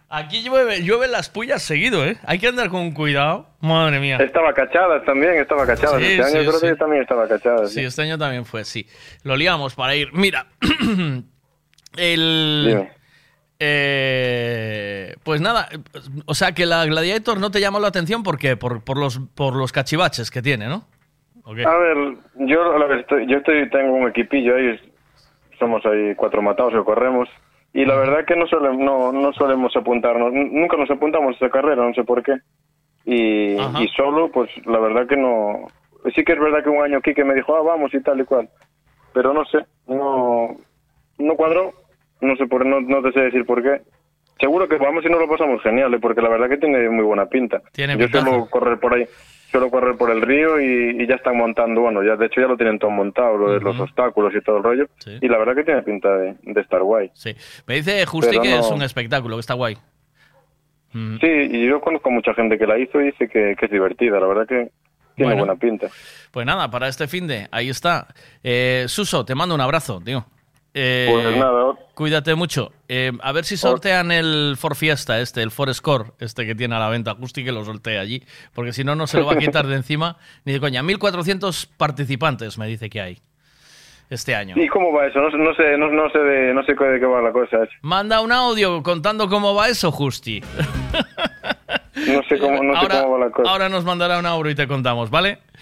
Aquí 0.09 0.43
llueve, 0.43 0.83
llueve 0.83 1.07
las 1.07 1.29
pullas 1.29 1.63
seguido, 1.63 2.05
¿eh? 2.05 2.17
Hay 2.25 2.37
que 2.37 2.47
andar 2.47 2.69
con 2.69 2.91
cuidado. 2.91 3.47
Madre 3.61 3.99
mía. 3.99 4.17
Estaba 4.17 4.53
cachada 4.53 5.03
también, 5.03 5.33
estaba 5.35 5.65
cachada. 5.65 5.97
Sí, 5.97 6.05
este 6.05 6.21
año 6.21 6.39
sí, 6.41 6.47
creo 6.47 6.59
sí. 6.59 6.67
que 6.67 6.75
también 6.75 7.01
estaba 7.01 7.27
cachada. 7.27 7.65
Sí, 7.65 7.83
este 7.83 8.03
año 8.03 8.17
también 8.19 8.45
fue, 8.45 8.63
sí. 8.63 8.87
Lo 9.23 9.35
liamos 9.35 9.73
para 9.73 9.95
ir. 9.95 10.09
Mira, 10.13 10.45
el... 11.97 12.65
Dime. 12.67 13.02
Eh, 13.59 15.15
pues 15.23 15.41
nada, 15.41 15.69
o 16.25 16.33
sea 16.33 16.53
que 16.53 16.65
la 16.65 16.85
Gladiator 16.85 17.39
no 17.39 17.51
te 17.51 17.61
llamó 17.61 17.79
la 17.79 17.87
atención 17.87 18.23
¿por 18.23 18.37
qué? 18.37 18.57
Por, 18.57 18.83
por 18.83 18.97
los, 18.97 19.19
por 19.35 19.55
los 19.55 19.71
cachivaches 19.71 20.31
que 20.31 20.41
tiene, 20.41 20.67
¿no? 20.67 20.85
A 21.45 21.53
ver, 21.53 21.97
yo, 22.35 22.87
que 22.87 22.99
estoy, 22.99 23.27
yo 23.27 23.37
estoy, 23.37 23.69
tengo 23.69 23.93
un 23.93 24.07
equipillo 24.07 24.55
ahí, 24.55 24.79
somos 25.59 25.85
ahí 25.85 26.15
cuatro 26.15 26.41
matados 26.41 26.73
que 26.73 26.83
corremos, 26.83 27.27
y 27.73 27.85
la 27.85 27.95
verdad 27.95 28.25
que 28.25 28.35
no, 28.35 28.47
suele, 28.47 28.77
no, 28.77 29.11
no 29.11 29.33
solemos 29.33 29.75
apuntarnos, 29.75 30.31
nunca 30.31 30.77
nos 30.77 30.89
apuntamos 30.89 31.33
a 31.33 31.37
esa 31.37 31.49
carrera, 31.49 31.83
no 31.83 31.93
sé 31.93 32.03
por 32.03 32.23
qué. 32.23 32.37
Y 33.05 33.57
solo, 33.97 34.31
pues 34.31 34.49
la 34.65 34.79
verdad 34.79 35.07
que 35.07 35.17
no... 35.17 35.67
Sí 36.15 36.23
que 36.23 36.33
es 36.33 36.39
verdad 36.39 36.63
que 36.63 36.69
un 36.69 36.83
año 36.83 37.01
Kike 37.01 37.23
me 37.23 37.33
dijo, 37.33 37.55
ah, 37.55 37.61
vamos 37.61 37.93
y 37.93 38.01
tal 38.01 38.19
y 38.19 38.25
cual, 38.25 38.49
pero 39.13 39.33
no 39.33 39.45
sé, 39.45 39.59
no, 39.87 40.55
no 41.17 41.35
cuadró, 41.35 41.73
no 42.23 42.35
sé 42.35 42.47
por, 42.47 42.65
no, 42.65 42.81
no 42.81 43.01
te 43.01 43.11
sé 43.11 43.21
decir 43.21 43.45
por 43.45 43.61
qué. 43.61 43.81
Seguro 44.39 44.67
que 44.67 44.77
vamos 44.77 45.05
y 45.05 45.09
nos 45.09 45.19
lo 45.19 45.29
pasamos 45.29 45.61
genial, 45.61 45.93
¿eh? 45.93 45.99
porque 46.01 46.21
la 46.21 46.29
verdad 46.29 46.49
que 46.49 46.57
tiene 46.57 46.89
muy 46.89 47.03
buena 47.05 47.27
pinta. 47.27 47.61
Tiene 47.71 47.95
Yo 47.97 48.07
suelo 48.07 48.47
correr 48.49 48.79
por 48.79 48.93
ahí, 48.93 49.05
suelo 49.51 49.69
correr 49.69 49.95
por 49.95 50.09
el 50.09 50.21
río 50.21 50.59
y, 50.59 51.01
y 51.01 51.07
ya 51.07 51.15
están 51.15 51.37
montando, 51.37 51.81
bueno, 51.81 52.03
ya 52.03 52.15
de 52.15 52.25
hecho 52.25 52.41
ya 52.41 52.47
lo 52.47 52.57
tienen 52.57 52.79
todo 52.79 52.89
montado, 52.91 53.37
lo 53.37 53.51
de 53.53 53.59
los 53.61 53.79
obstáculos 53.79 54.33
y 54.35 54.41
todo 54.41 54.57
el 54.57 54.63
rollo. 54.63 54.85
Y 55.21 55.27
la 55.29 55.37
verdad 55.37 55.55
que 55.55 55.63
tiene 55.63 55.83
pinta 55.83 56.09
de, 56.17 56.35
de 56.41 56.61
estar 56.61 56.81
guay. 56.81 57.11
Sí. 57.13 57.33
Me 57.67 57.75
dice 57.75 58.05
Justi 58.05 58.39
que 58.39 58.49
no- 58.49 58.59
es 58.59 58.71
un 58.71 58.81
espectáculo, 58.81 59.35
que 59.37 59.41
está 59.41 59.53
guay. 59.53 59.77
Mm. 60.93 61.17
Sí, 61.19 61.27
y 61.27 61.67
yo 61.67 61.79
conozco 61.81 62.11
mucha 62.11 62.33
gente 62.33 62.57
que 62.57 62.67
la 62.67 62.77
hizo 62.77 62.99
y 63.01 63.05
dice 63.05 63.27
que, 63.29 63.55
que 63.57 63.65
es 63.65 63.71
divertida, 63.71 64.19
la 64.19 64.27
verdad 64.27 64.47
que 64.47 64.69
tiene 65.15 65.33
Bueno. 65.35 65.45
buena 65.45 65.55
pinta. 65.55 65.87
Pues 66.31 66.45
nada, 66.45 66.69
para 66.69 66.87
este 66.87 67.07
fin 67.07 67.27
de, 67.27 67.47
ahí 67.51 67.69
está. 67.69 68.07
Eh, 68.43 68.85
Suso, 68.87 69.23
te 69.25 69.35
mando 69.35 69.55
un 69.55 69.61
abrazo, 69.61 70.01
tío. 70.03 70.25
Eh, 70.73 71.07
Pues 71.11 71.37
nada, 71.37 71.75
Cuídate 71.93 72.33
mucho. 72.33 72.71
Eh, 72.87 73.11
a 73.21 73.31
ver 73.31 73.45
si 73.45 73.57
sortean 73.57 74.11
el 74.11 74.55
For 74.57 74.75
Fiesta, 74.75 75.19
este, 75.19 75.43
el 75.43 75.51
For 75.51 75.71
Score, 75.73 76.13
este 76.19 76.45
que 76.47 76.55
tiene 76.55 76.75
a 76.75 76.79
la 76.79 76.89
venta. 76.89 77.13
Justi 77.13 77.43
que 77.43 77.51
lo 77.51 77.63
sortea 77.63 78.01
allí. 78.01 78.23
Porque 78.55 78.73
si 78.73 78.83
no, 78.83 78.95
no 78.95 79.05
se 79.05 79.19
lo 79.19 79.25
va 79.27 79.33
a 79.33 79.37
quitar 79.37 79.67
de 79.67 79.75
encima 79.75 80.17
ni 80.45 80.53
de 80.53 80.59
coña. 80.59 80.81
1.400 80.81 81.69
participantes 81.77 82.57
me 82.57 82.65
dice 82.67 82.89
que 82.89 83.01
hay 83.01 83.19
este 84.09 84.33
año. 84.35 84.55
¿Y 84.57 84.67
cómo 84.67 84.91
va 84.91 85.05
eso? 85.05 85.19
No, 85.19 85.29
sé- 85.29 85.37
no 85.37 85.53
sé, 85.53 85.77
no, 85.77 85.89
no 85.91 86.09
sé 86.09 86.17
de, 86.19 86.53
no 86.55 86.63
sé 86.63 86.73
de 86.73 86.99
qué 86.99 87.05
va 87.05 87.21
la 87.21 87.31
cosa. 87.31 87.57
Manda 87.81 88.21
un 88.21 88.31
audio 88.31 88.81
contando 88.81 89.29
cómo 89.29 89.53
va 89.53 89.69
eso, 89.69 89.91
Justi. 89.91 90.41
No 92.07 92.21
sé 92.27 92.39
cómo, 92.39 92.63
no 92.63 92.73
sé 92.73 92.79
ahora, 92.79 93.01
cómo 93.03 93.19
va 93.19 93.25
la 93.27 93.31
cosa. 93.31 93.49
ahora 93.51 93.69
nos 93.69 93.83
mandará 93.85 94.17
un 94.17 94.25
audio 94.25 94.51
y 94.51 94.55
te 94.55 94.67
contamos, 94.67 95.09
¿vale? 95.11 95.37
Vale, 95.37 95.53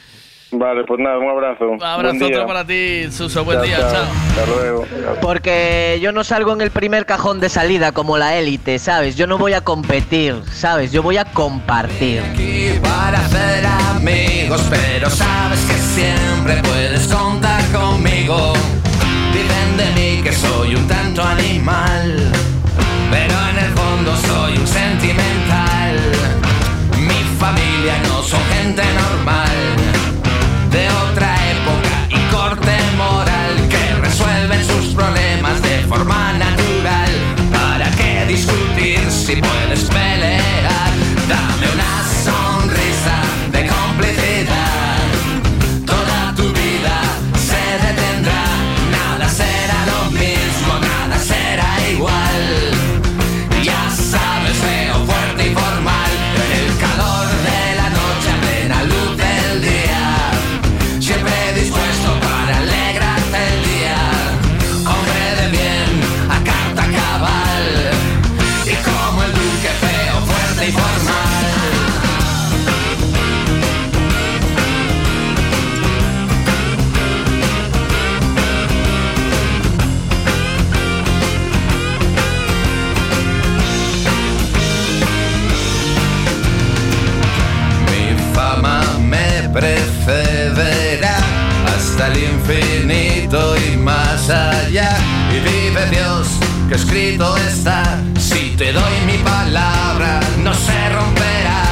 pues 0.60 1.00
nada, 1.00 1.18
un 1.18 1.30
abrazo. 1.30 1.70
Un 1.70 1.84
abrazo 1.84 2.26
otro 2.26 2.46
para 2.48 2.66
ti, 2.66 3.10
Suso. 3.12 3.44
Buen 3.46 3.58
Chao, 3.60 3.66
día, 3.66 3.78
chao. 3.80 3.92
chao. 3.92 4.04
Hasta 4.30 4.46
luego. 4.46 4.86
Porque 5.22 6.00
yo 6.02 6.12
no 6.12 6.24
salgo 6.24 6.54
en 6.54 6.62
el 6.62 6.72
primer 6.72 7.06
cajón 7.06 7.40
de 7.40 7.50
salida 7.50 7.92
como 7.92 8.18
la 8.18 8.36
élite, 8.38 8.78
¿sabes? 8.80 9.16
Yo 9.16 9.28
no 9.28 9.38
voy 9.38 9.54
a 9.54 9.62
competir, 9.62 10.36
¿sabes? 10.52 10.92
Yo 10.92 11.04
voy 11.04 11.18
a 11.18 11.26
compartir. 11.26 12.22
aquí 12.22 12.72
para 12.82 13.20
hacer 13.20 13.66
amigos, 13.96 14.62
pero 14.70 15.10
sabes 15.10 15.60
que 15.62 15.74
siempre 15.74 16.62
puedes 16.64 17.08
contar 17.08 17.62
conmigo. 17.72 18.54
Dicen 19.34 19.78
de 19.78 20.02
mí 20.18 20.22
que 20.24 20.34
soy 20.34 20.76
un 20.76 20.88
tanto 20.88 21.24
animal, 21.24 22.32
pero 23.10 23.34
en 23.52 23.58
el 23.66 23.72
fondo 23.74 24.16
soy 24.28 24.58
un 24.58 24.68
sentimental. 24.68 25.98
Mi 26.98 27.24
familia 27.40 27.94
no 28.08 28.22
son 28.22 28.42
gente 28.62 28.84
normal, 28.84 29.50
discutir 39.36 39.46
si 39.46 39.61
allá. 94.30 94.98
Y 95.32 95.40
vive 95.40 95.86
Dios 95.90 96.28
que 96.70 96.76
escrito 96.76 97.36
está. 97.38 98.00
Si 98.20 98.56
te 98.58 98.72
doy 98.72 98.96
mi 99.06 99.18
palabra, 99.18 100.20
no 100.44 100.54
se 100.54 100.90
romperá. 100.90 101.64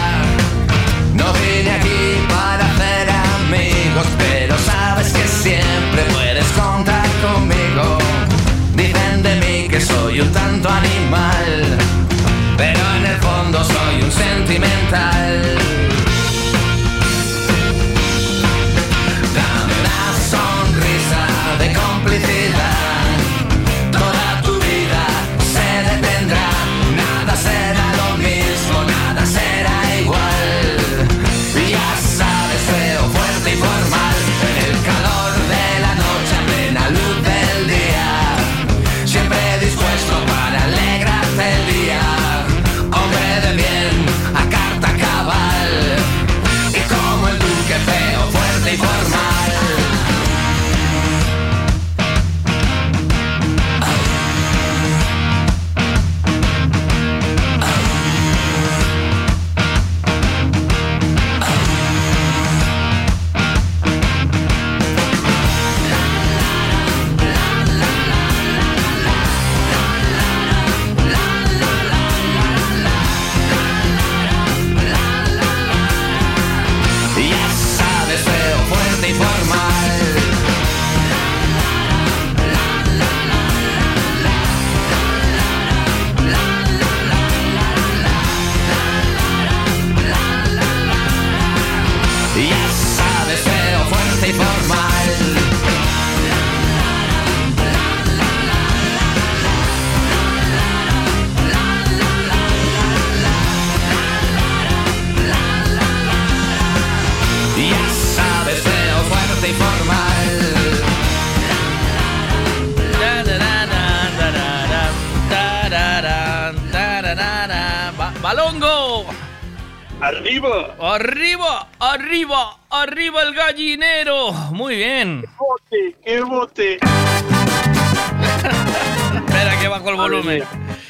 No 1.13 1.25
vine 1.33 1.71
aquí 1.71 2.01
para 2.27 2.65
hacer 2.65 3.09
amigos, 3.41 4.07
pero 4.17 4.55
sabes 4.57 5.13
que 5.13 5.27
siempre 5.27 6.03
puedes 6.13 6.45
contar 6.51 7.07
conmigo. 7.21 7.97
Dicen 8.75 9.23
de 9.23 9.35
mí 9.35 9.67
que 9.69 9.81
soy 9.81 10.21
un 10.21 10.31
tanto 10.31 10.69
animal, 10.69 11.77
pero 12.57 12.79
en 12.97 13.05
el 13.05 13.17
fondo 13.17 13.63
soy 13.63 14.01
un 14.01 14.11
sentimental. 14.11 15.78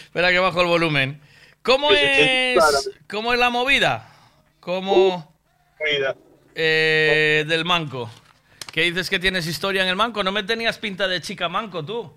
Espera 0.03 0.31
que 0.31 0.39
bajo 0.39 0.61
el 0.61 0.67
volumen. 0.67 1.21
¿Cómo 1.61 1.91
es, 1.91 2.89
cómo 3.09 3.33
es 3.33 3.39
la 3.39 3.49
movida? 3.49 4.09
¿Cómo 4.59 5.33
Mira, 5.79 6.15
eh, 6.55 7.45
del 7.47 7.65
manco? 7.65 8.09
¿Qué 8.71 8.83
dices 8.83 9.09
que 9.09 9.19
tienes 9.19 9.47
historia 9.47 9.83
en 9.83 9.89
el 9.89 9.95
manco? 9.95 10.23
¿No 10.23 10.31
me 10.31 10.43
tenías 10.43 10.77
pinta 10.77 11.07
de 11.07 11.21
chica 11.21 11.49
manco 11.49 11.83
tú? 11.83 12.11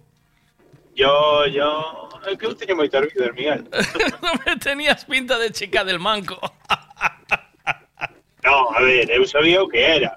yo, 0.95 1.47
yo... 1.47 2.09
É 2.27 2.37
que 2.37 2.55
teño 2.55 2.77
moita 2.77 3.01
vida, 3.01 3.33
Miguel. 3.33 3.65
no 4.23 4.33
me 4.47 4.57
tenías 4.57 5.05
pinta 5.05 5.39
de 5.39 5.51
chica 5.51 5.85
del 5.85 5.99
manco. 5.99 6.39
No, 8.45 8.71
a 8.71 8.81
ver, 8.83 9.11
eu 9.11 9.27
sabía 9.27 9.61
que 9.71 9.79
era. 9.79 10.17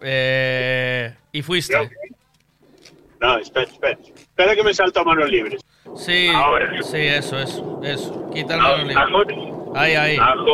Eh, 0.00 1.14
y 1.32 1.42
fuiste. 1.42 1.74
No, 3.20 3.38
espera, 3.38 3.70
espera. 3.70 3.98
Espera 4.00 4.54
que 4.54 4.62
me 4.62 4.74
salto 4.74 5.00
a 5.00 5.04
manos 5.04 5.30
libres. 5.30 5.60
Sí, 5.94 6.30
sí, 6.82 6.98
eso, 7.06 7.38
eso, 7.38 7.80
eso. 7.82 8.30
Quita 8.30 8.54
el 8.54 8.60
Ah, 8.60 8.64
mano 8.64 8.78
libre. 8.84 8.94
agora. 8.96 9.34
Ahí, 9.74 9.94
ahí. 9.94 10.16
Ajo. 10.16 10.52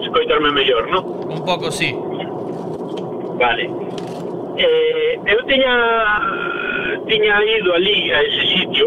Escoitarme 0.00 0.50
mellor, 0.52 0.88
non? 0.90 1.04
Un 1.30 1.44
poco 1.44 1.70
sí. 1.70 1.94
Vale. 3.38 3.64
Eh, 4.58 5.18
eu 5.26 5.38
tiña 5.46 5.74
tiña 7.08 7.34
ido 7.44 7.74
ali 7.74 8.12
a 8.12 8.20
ese 8.22 8.42
sitio 8.58 8.86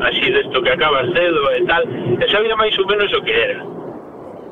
así 0.00 0.30
desto 0.30 0.62
que 0.62 0.70
acaba 0.70 1.02
cedo 1.12 1.50
e 1.52 1.60
tal, 1.66 1.82
e 1.84 2.24
sabía 2.30 2.56
máis 2.56 2.72
ou 2.78 2.86
menos 2.88 3.12
o 3.12 3.20
que 3.20 3.34
era. 3.34 3.60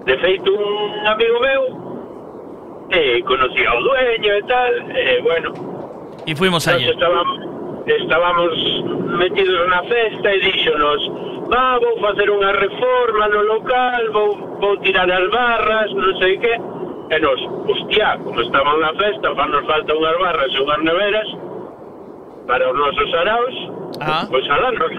De 0.04 0.14
feito, 0.18 0.50
un 0.52 1.06
amigo 1.06 1.40
meu 1.40 1.62
eh, 2.90 3.22
conocía 3.24 3.70
ao 3.70 3.80
dueño 3.80 4.30
e 4.34 4.42
tal, 4.44 4.72
e 4.92 5.20
bueno, 5.24 5.48
Y 6.26 6.34
fuimos 6.34 6.68
allí. 6.68 6.84
estábamos, 6.90 7.40
estábamos 7.96 8.54
metidos 9.18 9.68
na 9.68 9.82
festa 9.84 10.28
e 10.34 10.40
díxonos 10.40 11.28
va, 11.48 11.78
vou 11.80 11.96
facer 12.00 12.28
unha 12.30 12.52
reforma 12.52 13.28
no 13.28 13.42
local, 13.48 14.00
vou, 14.12 14.30
vou 14.60 14.76
tirar 14.84 15.08
as 15.10 15.26
barras, 15.32 15.88
non 15.96 16.12
sei 16.20 16.36
que, 16.36 16.52
e 17.08 17.16
nos, 17.18 17.40
hostia, 17.64 18.20
como 18.20 18.40
estamos 18.44 18.76
na 18.80 18.92
festa, 19.00 19.32
fa 19.32 19.48
nos 19.48 19.64
falta 19.64 19.96
unhas 19.96 20.16
barras 20.20 20.52
e 20.52 20.58
unhas 20.60 20.80
neveras 20.84 21.28
para 22.44 22.64
os 22.68 22.76
nosos 22.76 23.08
araos, 23.16 23.56
ah. 24.00 24.24
pois 24.28 24.44
alá 24.52 24.68
nos, 24.76 24.92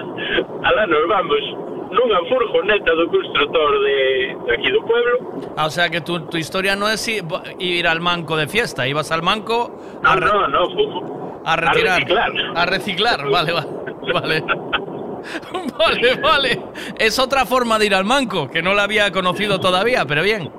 alá 0.68 0.84
nos 0.88 1.04
vamos 1.08 1.44
nunha 1.92 2.24
furgoneta 2.24 2.96
do 2.96 3.04
constructor 3.12 3.70
de, 3.84 4.32
de 4.48 4.52
aquí 4.56 4.72
do 4.72 4.80
pueblo. 4.88 5.44
Ah, 5.60 5.68
o 5.68 5.70
sea 5.70 5.92
que 5.92 6.00
tu, 6.00 6.24
tu 6.24 6.40
historia 6.40 6.72
non 6.72 6.88
é 6.88 6.96
si 6.96 7.20
ir 7.60 7.84
al 7.84 8.00
manco 8.00 8.40
de 8.40 8.48
fiesta, 8.48 8.88
ibas 8.88 9.12
al 9.12 9.20
manco... 9.20 9.68
No, 10.00 10.08
a... 10.08 10.16
no, 10.16 10.48
no, 10.48 10.62
fumo 10.72 11.21
a 11.44 11.56
retirar. 11.56 11.92
a 11.92 11.96
reciclar. 11.98 12.32
A 12.56 12.66
reciclar, 12.66 13.28
vale, 13.30 13.52
vale. 13.52 13.68
Vale. 14.12 14.44
Vale, 15.78 16.14
vale. 16.16 16.58
Es 16.98 17.16
otra 17.20 17.46
forma 17.46 17.78
de 17.78 17.86
ir 17.86 17.94
al 17.94 18.04
manco, 18.04 18.50
que 18.50 18.60
no 18.60 18.74
la 18.74 18.82
había 18.82 19.12
conocido 19.12 19.60
todavía, 19.60 20.04
pero 20.04 20.20
bien. 20.24 20.50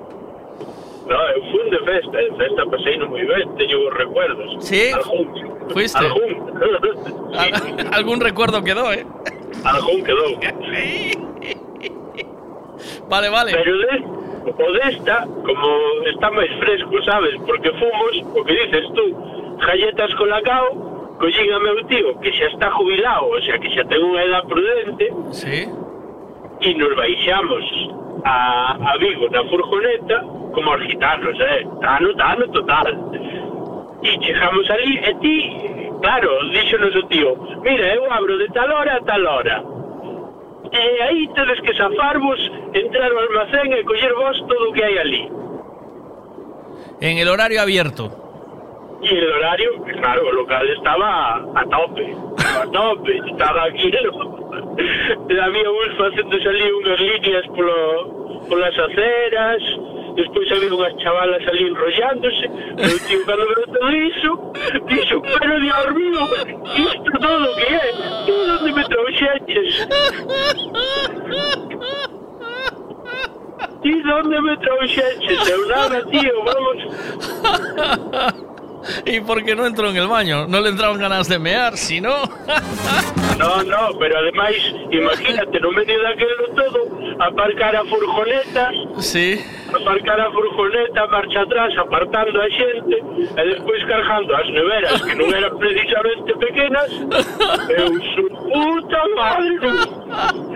No, 1.06 1.16
fun 1.52 1.68
de 1.70 1.78
festa, 1.84 2.16
de 2.16 2.32
festa 2.40 2.62
pasei 2.72 2.96
no 2.96 3.12
moi 3.12 3.20
ben, 3.28 3.44
teño 3.60 3.76
recuerdos. 3.92 4.64
Sí? 4.64 4.88
Algún. 4.96 5.68
Fuiste. 5.68 6.00
Algún. 6.00 6.32
Al- 7.36 7.92
algún 7.92 8.20
recuerdo 8.24 8.64
quedó, 8.64 8.88
¿eh? 8.90 9.04
Algún 9.64 10.00
quedou. 10.02 10.32
Vale, 13.08 13.28
vale. 13.28 13.52
Pero 13.52 13.78
de, 13.78 14.00
o 14.48 14.72
desta, 14.80 15.26
como 15.44 15.68
está 16.08 16.30
máis 16.32 16.50
fresco, 16.60 16.96
sabes? 17.04 17.36
Porque 17.44 17.68
fomos, 17.76 18.12
o 18.32 18.40
que 18.44 18.52
dices 18.64 18.84
tú, 18.96 19.06
galletas 19.58 20.14
con 20.14 20.28
lacao, 20.28 21.16
collín 21.18 21.52
a 21.52 21.58
meu 21.58 21.78
tío, 21.86 22.18
que 22.20 22.32
xa 22.32 22.46
está 22.46 22.70
jubilado, 22.70 23.30
o 23.30 23.40
sea, 23.42 23.58
que 23.58 23.70
xa 23.70 23.84
ten 23.86 24.02
unha 24.02 24.22
edad 24.24 24.44
prudente, 24.50 25.06
sí. 25.30 25.68
e 26.60 26.68
nos 26.74 26.92
baixamos 26.96 27.64
a, 28.24 28.74
a 28.74 28.92
Vigo 28.98 29.28
na 29.30 29.44
furgoneta, 29.46 30.20
como 30.52 30.70
os 30.74 30.82
gitanos, 30.86 31.38
eh? 31.40 31.66
Tano, 31.80 32.14
tano, 32.14 32.44
total. 32.50 32.88
E 34.02 34.10
chegamos 34.20 34.68
ali, 34.70 34.98
e 35.00 35.12
ti, 35.22 35.36
claro, 36.02 36.28
díxonos 36.50 36.94
o 36.96 37.02
tío, 37.08 37.30
mira, 37.62 37.94
eu 37.94 38.04
abro 38.10 38.38
de 38.38 38.48
tal 38.52 38.70
hora 38.70 38.96
a 38.96 39.04
tal 39.04 39.24
hora, 39.24 39.56
e 40.72 41.02
aí 41.02 41.28
tedes 41.34 41.60
que 41.60 41.72
zafarvos, 41.74 42.40
entrar 42.74 43.10
ao 43.10 43.18
almacén 43.18 43.72
e 43.72 43.84
coller 43.84 44.14
vos 44.14 44.36
todo 44.50 44.68
o 44.68 44.72
que 44.74 44.82
hai 44.82 44.98
ali. 44.98 45.24
En 47.00 47.18
el 47.18 47.28
horario 47.28 47.60
abierto. 47.60 48.23
Y 49.04 49.16
el 49.16 49.32
horario, 49.32 49.70
claro, 50.00 50.30
el 50.30 50.36
local 50.36 50.66
estaba 50.70 51.36
a 51.36 51.64
tope, 51.66 52.16
a 52.38 52.64
tope, 52.70 53.20
estaba 53.30 53.68
lleno. 53.68 54.34
Había 55.44 55.70
uns 55.70 55.96
facendo 55.98 56.38
salir 56.40 56.72
unhas 56.74 57.00
líneas 57.00 57.46
polo, 57.48 58.40
polas 58.48 58.76
aceras, 58.78 59.62
despois 60.16 60.50
había 60.52 60.74
unhas 60.74 60.96
chavalas 60.96 61.46
ali 61.46 61.64
enrollándose, 61.68 62.46
o 62.48 62.96
tío 63.06 63.26
cando 63.26 63.44
veo 63.46 63.66
todo 63.74 63.90
iso, 63.92 64.52
dixo, 64.88 65.22
pero 65.38 65.60
Dios 65.60 65.94
mío, 65.94 66.20
isto 66.76 67.10
todo 67.20 67.56
que 67.56 67.74
é? 67.74 67.92
Tú 68.26 68.34
onde 68.56 68.72
me 68.72 68.84
trouxeches? 68.84 69.88
Ti 73.82 73.92
onde 74.10 74.40
me 74.40 74.56
trouxeches? 74.56 75.48
Eu 75.50 75.68
nada, 75.68 76.02
tío, 76.06 76.34
vamos... 76.48 76.78
¿Y 79.06 79.20
por 79.20 79.44
qué 79.44 79.54
no 79.54 79.66
entró 79.66 79.90
en 79.90 79.96
el 79.96 80.08
baño? 80.08 80.46
No 80.46 80.60
le 80.60 80.68
entraron 80.70 80.98
ganas 80.98 81.28
de 81.28 81.38
mear, 81.38 81.76
si 81.76 82.00
no. 82.00 82.14
No, 83.34 83.64
no, 83.64 83.98
pero 83.98 84.16
ademais, 84.16 84.56
imagínate, 84.92 85.58
no 85.58 85.72
medio 85.72 86.00
daquelo 86.02 86.46
todo, 86.54 86.98
aparcar 87.18 87.74
a 87.74 87.82
furgoneta, 87.84 88.70
Sí. 89.00 89.44
aparcar 89.74 90.20
a 90.20 90.30
furgoneta, 90.30 91.04
marcha 91.08 91.40
atrás, 91.40 91.74
apartando 91.76 92.40
a 92.40 92.46
xente, 92.46 92.94
e 93.36 93.42
despois 93.50 93.82
cargando 93.90 94.36
as 94.38 94.46
neveras, 94.54 95.02
que 95.02 95.14
non 95.18 95.34
eran 95.34 95.50
precisamente 95.58 96.30
pequenas, 96.38 96.88
eu 97.74 97.90
su 98.14 98.22
puta 98.38 99.02
madre. 99.18 99.82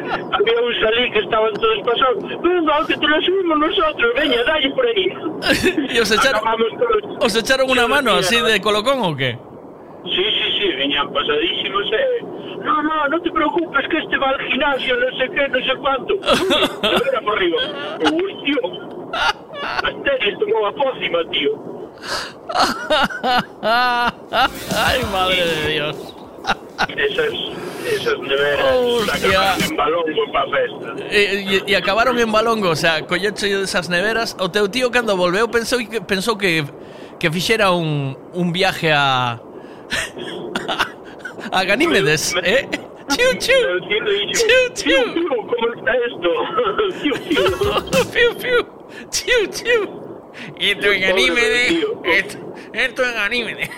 Había 0.08 0.60
uns 0.62 0.78
ali 0.86 1.10
que 1.10 1.18
estaban 1.18 1.52
todos 1.58 1.78
pasados, 1.82 2.22
venga, 2.40 2.78
que 2.86 2.94
te 2.96 3.06
la 3.10 3.18
subimos 3.26 3.58
nosotros, 3.58 4.06
veña, 4.14 4.38
dalle 4.46 4.70
por 4.70 4.86
aí. 4.86 5.10
¿Y 5.94 5.98
os 5.98 6.10
echaron, 6.14 6.40
os 7.18 7.34
echaron 7.34 7.66
una 7.68 7.88
mano 7.90 8.17
así 8.18 8.40
de 8.40 8.60
colocón 8.60 9.00
o 9.02 9.16
qué? 9.16 9.38
Sí, 10.04 10.24
sí, 10.24 10.58
sí, 10.60 10.68
venían 10.76 11.12
pasadísimos, 11.12 11.84
eh. 11.92 12.24
No, 12.62 12.82
no, 12.82 13.08
no 13.08 13.20
te 13.22 13.30
preocupes 13.30 13.88
que 13.88 13.98
este 13.98 14.16
va 14.18 14.30
al 14.30 14.40
gimnasio, 14.48 14.96
no 14.96 15.18
sé 15.18 15.28
qué, 15.34 15.48
no 15.48 15.58
sé 15.58 15.76
cuánto. 15.80 16.14
Uy, 16.14 17.02
era 17.08 17.20
por 17.20 17.36
arriba. 17.36 17.58
Uy, 18.12 18.36
tío. 18.44 18.60
Asteris 19.62 20.38
tomó 20.38 20.66
a 20.66 20.72
pócima, 20.72 21.18
tío. 21.30 21.50
Ay, 24.76 25.02
madre 25.12 25.44
de 25.46 25.68
Dios. 25.72 26.14
Esas, 26.96 27.32
esas 27.92 28.18
neveras 28.20 28.72
Hostia. 28.72 29.18
sacaban 29.18 29.62
en 29.62 29.76
balongo 29.76 30.32
pa 30.32 30.44
festa. 30.46 31.04
E, 31.10 31.22
e, 31.56 31.62
e 31.66 31.76
acabaron 31.76 32.18
en 32.18 32.30
Balongo, 32.30 32.70
o 32.70 32.76
sea, 32.76 33.04
colleche 33.06 33.48
desas 33.48 33.88
neveras. 33.88 34.36
O 34.38 34.48
teu 34.48 34.68
tío 34.68 34.90
cando 34.90 35.16
volveu 35.16 35.48
pensou 35.48 35.78
que 35.80 36.00
pensou 36.00 36.36
que 36.38 36.64
que 37.18 37.30
fixera 37.30 37.70
un, 37.72 38.16
un 38.32 38.52
viaje 38.52 38.92
a 38.92 39.40
a 41.52 41.64
Ganímedes, 41.64 42.34
eh? 42.42 42.68
Chiu, 43.08 43.38
chiu. 43.38 43.54
Chiu, 44.32 44.68
chiu. 44.74 45.02
¿Cómo 45.28 45.74
está 45.74 45.92
esto? 46.06 46.30
Piu. 48.38 48.60
Chiu, 49.10 49.46
chiu. 49.50 49.80
Esto 50.58 50.92
en 50.92 51.00
Ganímedes. 51.00 51.84
Esto, 52.04 52.38
esto 52.72 53.02
en 53.04 53.14
Ganímedes. 53.14 53.70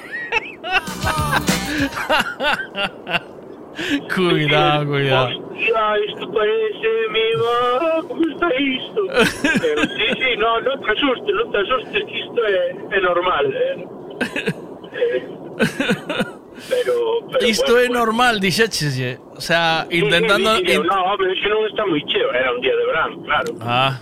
cuidado, 4.15 4.87
cuidado. 4.87 5.29
Hostia, 5.51 5.95
esto 6.09 6.33
parece 6.33 6.89
mi 7.11 7.27
va, 7.41 8.03
¿cómo 8.09 8.23
está 8.33 8.49
esto? 8.49 9.03
Pero 9.61 9.83
sí, 9.83 10.07
sí, 10.19 10.37
no, 10.39 10.61
no 10.61 10.81
te 10.81 10.91
asustes, 10.93 11.35
no 11.35 11.51
te 11.51 11.59
asustes, 11.59 12.05
que 12.05 12.21
esto 12.21 12.47
es, 12.47 12.77
es 12.97 13.03
normal. 13.03 13.55
eh. 13.55 13.87
Eh, 14.93 15.29
pero, 16.69 16.95
pero 17.33 17.47
Isto 17.47 17.73
bueno, 17.73 17.87
é 17.87 17.89
normal, 17.89 18.41
dixécheslle. 18.41 19.19
O 19.37 19.41
sea, 19.41 19.87
Sí, 19.91 19.99
sí, 19.99 20.05
intentando... 20.05 20.57
sí, 20.57 20.63
sí, 20.67 20.73
in- 20.75 20.87
No, 20.87 21.03
hombre, 21.05 21.33
es 21.33 21.41
que 21.41 21.49
non 21.49 21.65
está 21.67 21.87
moi 21.87 22.03
cheo, 22.11 22.29
era 22.33 22.53
un 22.53 22.61
día 22.61 22.77
de 22.77 22.85
verano, 22.87 23.15
claro. 23.25 23.51
Ah, 23.61 23.97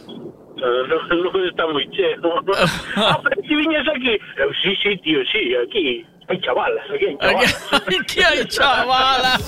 No, 0.59 0.87
no, 0.87 1.45
está 1.47 1.67
moi 1.67 1.87
cheo. 1.95 2.19
ah, 2.97 3.21
pero 3.23 3.43
si 3.43 3.55
viñas 3.55 3.87
aquí. 3.89 4.19
Eu, 4.37 4.51
sí, 4.63 4.75
sí, 4.83 4.97
tío, 4.99 5.21
sí, 5.31 5.55
aquí 5.55 6.05
hai 6.29 6.39
chavalas, 6.41 6.85
aquí 6.91 7.07
hai 7.07 7.17
chavalas. 7.17 7.73
Aquí 8.01 8.21
hai 8.23 8.45
chavalas. 8.47 9.43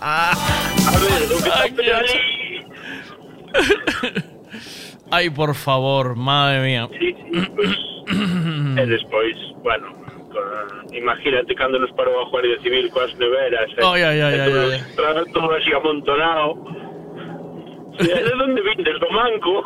A 0.00 0.94
ver, 0.98 1.20
lo 1.30 1.36
que 1.38 1.48
está 1.48 1.98
ali... 1.98 2.18
Ay, 5.10 5.30
por 5.30 5.54
favor, 5.54 6.16
madre 6.16 6.60
mía. 6.60 6.88
Sí, 6.98 7.14
sí, 7.14 7.40
pues, 7.56 8.88
despois, 8.88 9.36
bueno, 9.62 9.88
con, 10.32 10.94
imagínate 10.94 11.54
cando 11.54 11.78
nos 11.78 11.90
parou 11.92 12.20
a 12.20 12.28
Guardia 12.28 12.60
Civil 12.60 12.90
coas 12.90 13.14
neveras, 13.16 13.70
eh, 13.78 13.84
Ai, 13.84 14.02
ai, 14.02 14.20
ai, 14.20 14.40
ai, 14.40 14.50
todo, 14.50 15.16
ai. 15.16 15.32
todo 15.32 15.52
así 15.54 15.72
amontonado. 15.72 16.87
De 17.98 18.32
onde 18.44 18.60
vindes, 18.62 18.96
do 19.00 19.10
manco? 19.10 19.62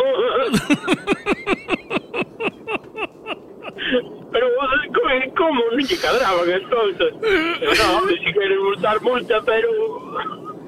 Pero, 4.32 4.46
como, 4.94 5.34
como 5.36 5.60
non 5.70 5.82
lle 5.84 5.96
cadraban? 6.00 6.48
Eu, 6.48 6.62
no, 7.76 8.09
si 8.09 8.30
queres 8.32 8.59
multar, 8.59 8.96
multa, 9.04 9.36
pero 9.44 9.68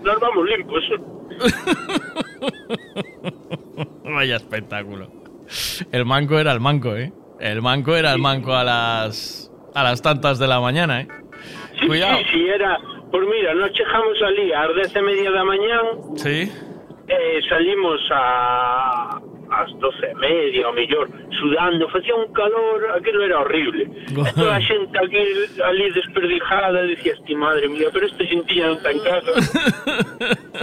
nos 0.04 0.18
vamos 0.20 0.44
limpos. 0.44 0.84
Vaya 4.04 4.36
espectáculo. 4.36 5.08
El 5.92 6.04
manco 6.04 6.38
era 6.38 6.52
el 6.52 6.60
manco, 6.60 6.94
¿eh? 6.96 7.12
El 7.40 7.62
manco 7.62 7.96
era 7.96 8.12
el 8.12 8.20
manco 8.20 8.52
a 8.54 8.64
las 8.64 9.50
a 9.74 9.82
las 9.82 10.02
tantas 10.02 10.38
de 10.38 10.46
la 10.46 10.60
mañana, 10.60 11.00
¿eh? 11.02 11.08
Sí, 11.80 11.86
Cuidado. 11.88 12.18
sí, 12.18 12.24
sí, 12.32 12.46
era... 12.46 12.78
Pois 13.10 13.26
mira, 13.28 13.54
nos 13.54 13.70
chegamos 13.72 14.20
ali 14.22 14.52
ás 14.52 14.70
dez 14.76 14.94
e 14.94 15.02
media 15.02 15.30
da 15.30 15.44
mañán 15.44 15.84
Sí. 16.16 16.50
Eh, 17.06 17.40
salimos 17.48 18.01
a, 18.10 19.20
ás 19.51 19.70
12 19.78 20.06
e 20.06 20.14
media, 20.14 20.66
ao 20.66 20.72
mellor, 20.72 21.09
sudando, 21.39 21.89
facía 21.89 22.14
un 22.14 22.32
calor, 22.32 22.81
aquilo 22.97 23.22
era 23.22 23.40
horrible. 23.40 23.86
Toda 24.35 24.56
a 24.56 24.60
xente 24.60 24.97
aquí, 24.98 25.20
ali 25.62 25.90
desperdijada, 25.93 26.82
dicías, 26.82 27.20
ti 27.24 27.35
madre 27.35 27.68
mía, 27.68 27.89
pero 27.93 28.06
esta 28.06 28.24
xentiña 28.24 28.72
non 28.72 28.76
está 28.81 28.90
en 28.90 29.01
casa. 29.05 29.31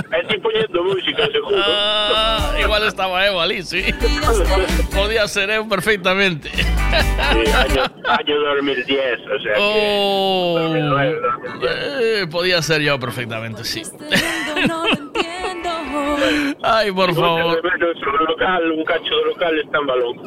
e 0.17 0.21
ti 0.27 0.35
poñendo 0.41 0.83
música, 0.83 1.29
seguro. 1.29 1.61
Ah, 1.61 2.57
igual 2.59 2.83
estaba 2.89 3.25
Evo 3.25 3.39
ali, 3.39 3.61
sí. 3.63 3.85
Podía 4.95 5.27
ser 5.27 5.49
Evo 5.49 5.69
perfectamente. 5.69 6.49
Sí, 6.51 7.43
año, 7.55 7.83
año 8.03 8.35
2010, 8.57 9.19
o 9.21 9.39
sea 9.39 9.53
que... 9.53 9.59
Oh, 9.61 10.55
2009, 10.59 11.21
eh, 11.63 12.27
podía 12.29 12.61
ser 12.61 12.81
yo 12.81 12.99
perfectamente, 12.99 13.63
sí. 13.63 13.81
Ay, 16.63 16.91
por 16.91 17.13
favor. 17.13 17.61
Local, 18.27 18.71
un 18.71 18.83
cacho 18.85 19.15
do 19.15 19.25
local 19.25 19.59
está 19.59 19.77
en 19.77 19.87
balón. 19.87 20.17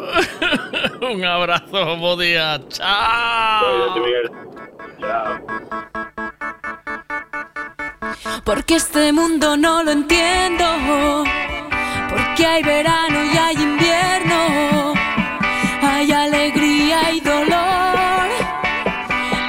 Un 1.15 1.25
abrazo, 1.25 1.97
bo 1.97 2.17
día. 2.17 2.61
Chao. 2.69 3.95
Chao. 5.01 5.41
Porque 8.45 8.77
este 8.77 9.13
mundo 9.13 9.57
no 9.57 9.83
lo 9.83 9.91
entiendo. 9.93 10.65
Porque 12.11 12.47
hay 12.47 12.63
verano 12.63 13.25
y 13.33 13.37
hay 13.37 13.55
invierno. 13.57 14.95
Hay 15.83 16.13
alegría 16.13 17.13
y 17.13 17.21
dolor. 17.21 18.29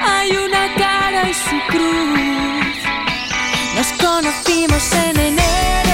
Hay 0.04 0.30
una 0.30 0.74
cara 0.76 1.28
y 1.28 1.34
su 1.34 1.56
cruz. 1.68 2.76
Nos 3.76 3.92
conocimos 4.04 4.92
en 4.94 5.20
enero. 5.20 5.85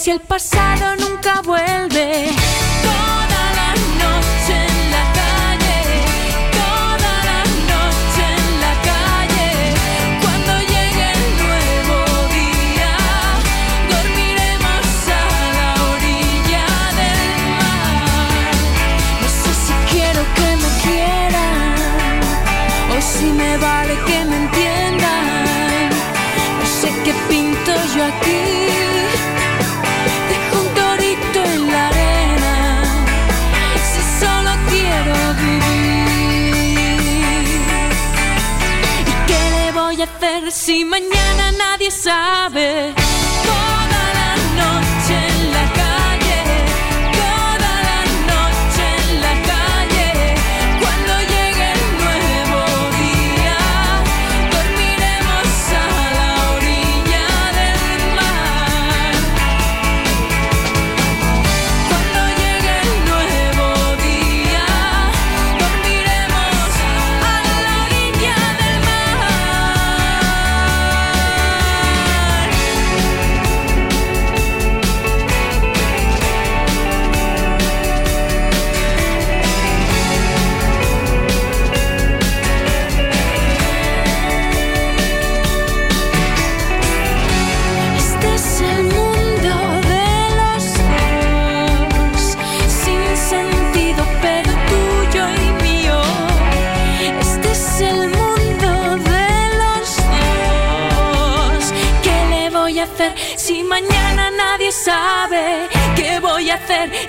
Si 0.00 0.10
el 0.10 0.20
pasado 0.20 0.96
nunca 0.96 1.42
vuelve? 1.42 2.39
Si 40.50 40.84
mañana 40.84 41.52
nadie 41.52 41.90
sabe? 41.90 42.99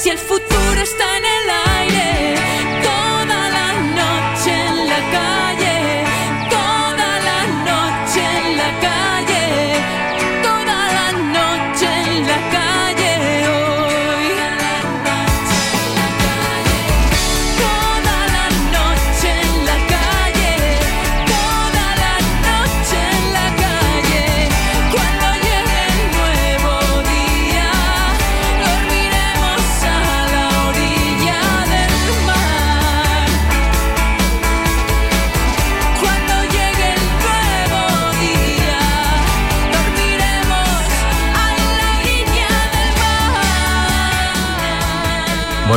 Si 0.02 0.10
el 0.10 0.18
futuro 0.18 0.82
está 0.82 1.18
en 1.18 1.26
el 1.26 1.31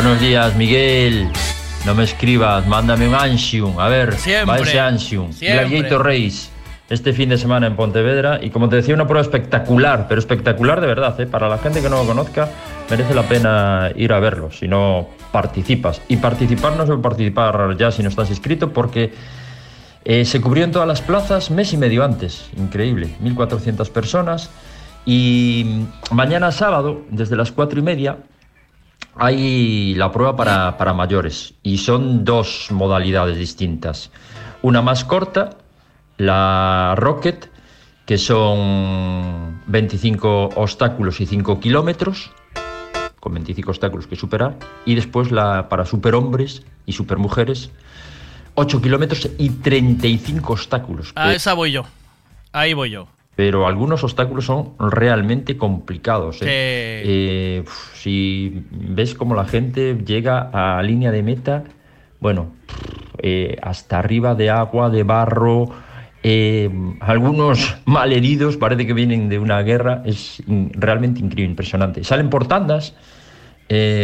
Buenos 0.04 0.20
días, 0.20 0.54
Miguel. 0.56 1.30
No 1.86 1.94
me 1.94 2.04
escribas, 2.04 2.66
mándame 2.66 3.08
un 3.08 3.14
Ansium. 3.14 3.80
A 3.80 3.88
ver, 3.88 4.14
Siempre, 4.16 4.44
va 4.44 4.58
ese 4.58 4.78
Ansium. 4.78 5.30
Gladiator 5.40 6.04
Race. 6.04 6.50
Este 6.90 7.14
fin 7.14 7.30
de 7.30 7.38
semana 7.38 7.68
en 7.68 7.74
Pontevedra. 7.74 8.38
Y 8.42 8.50
como 8.50 8.68
te 8.68 8.76
decía, 8.76 8.94
una 8.94 9.06
prueba 9.06 9.22
espectacular, 9.22 10.04
pero 10.06 10.18
espectacular 10.18 10.82
de 10.82 10.88
verdad. 10.88 11.18
¿eh? 11.22 11.26
Para 11.26 11.48
la 11.48 11.56
gente 11.56 11.80
que 11.80 11.88
no 11.88 11.96
lo 11.96 12.06
conozca, 12.06 12.50
merece 12.90 13.14
la 13.14 13.22
pena 13.22 13.92
ir 13.96 14.12
a 14.12 14.20
verlo. 14.20 14.52
Si 14.52 14.68
no 14.68 15.08
participas. 15.32 16.02
Y 16.06 16.18
participar 16.18 16.76
no 16.76 16.84
es 16.84 16.90
participar 17.00 17.74
ya 17.78 17.90
si 17.90 18.02
no 18.02 18.10
estás 18.10 18.28
inscrito, 18.28 18.74
porque 18.74 19.10
eh, 20.04 20.26
se 20.26 20.38
cubrió 20.42 20.64
en 20.64 20.72
todas 20.72 20.86
las 20.86 21.00
plazas 21.00 21.50
mes 21.50 21.72
y 21.72 21.78
medio 21.78 22.04
antes. 22.04 22.50
Increíble. 22.58 23.08
1.400 23.22 23.88
personas. 23.88 24.50
Y 25.06 25.86
mañana 26.10 26.52
sábado, 26.52 27.00
desde 27.08 27.36
las 27.36 27.52
4 27.52 27.78
y 27.78 27.82
media, 27.82 28.18
hay 29.16 29.94
la 29.94 30.10
prueba 30.10 30.36
para, 30.36 30.76
para 30.76 30.92
mayores 30.92 31.54
y 31.62 31.78
son 31.78 32.24
dos 32.24 32.68
modalidades 32.70 33.38
distintas. 33.38 34.10
Una 34.62 34.82
más 34.82 35.04
corta, 35.04 35.50
la 36.16 36.94
Rocket, 36.96 37.50
que 38.06 38.18
son 38.18 39.62
25 39.66 40.50
obstáculos 40.56 41.20
y 41.20 41.26
5 41.26 41.60
kilómetros, 41.60 42.30
con 43.20 43.34
25 43.34 43.70
obstáculos 43.70 44.06
que 44.06 44.16
superar, 44.16 44.56
y 44.84 44.94
después 44.94 45.30
la 45.30 45.68
para 45.68 45.86
superhombres 45.86 46.62
y 46.86 46.92
supermujeres, 46.92 47.70
8 48.54 48.82
kilómetros 48.82 49.28
y 49.38 49.50
35 49.50 50.52
obstáculos. 50.52 51.12
A 51.14 51.32
esa 51.32 51.54
voy 51.54 51.72
yo. 51.72 51.84
Ahí 52.52 52.74
voy 52.74 52.90
yo. 52.90 53.08
Pero 53.36 53.66
algunos 53.66 54.04
obstáculos 54.04 54.46
son 54.46 54.74
realmente 54.78 55.56
complicados. 55.56 56.40
¿eh? 56.42 56.46
Eh, 56.46 57.64
si 57.94 58.64
ves 58.70 59.14
cómo 59.14 59.34
la 59.34 59.44
gente 59.44 59.98
llega 60.04 60.50
a 60.52 60.82
línea 60.82 61.10
de 61.10 61.22
meta, 61.22 61.64
bueno, 62.20 62.52
eh, 63.18 63.56
hasta 63.62 63.98
arriba 63.98 64.34
de 64.34 64.50
agua, 64.50 64.90
de 64.90 65.02
barro, 65.02 65.70
algunos 67.00 67.76
malheridos, 67.84 68.56
parece 68.56 68.86
que 68.86 68.94
vienen 68.94 69.28
de 69.28 69.38
una 69.38 69.60
guerra, 69.62 70.02
es 70.04 70.42
realmente 70.46 71.20
increíble, 71.20 71.50
impresionante. 71.50 72.04
Salen 72.04 72.30
por 72.30 72.46
tandas, 72.46 72.94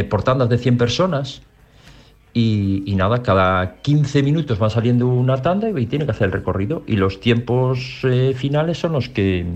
por 0.09 0.23
tandas 0.23 0.49
de 0.49 0.59
100 0.59 0.77
personas, 0.77 1.43
y, 2.33 2.85
y 2.87 2.95
nada, 2.95 3.23
cada 3.23 3.77
15 3.83 4.23
minutos 4.23 4.63
va 4.63 4.71
saliendo 4.71 5.09
una 5.09 5.43
tanda 5.43 5.69
y 5.69 5.87
tiene 5.87 6.05
que 6.05 6.13
hacer 6.13 6.27
el 6.27 6.33
recorrido. 6.33 6.83
Y 6.87 6.97
los 6.97 7.21
tiempos 7.21 8.01
eh, 8.05 8.35
finales 8.37 8.79
son 8.79 8.93
los 8.93 9.09
que, 9.09 9.47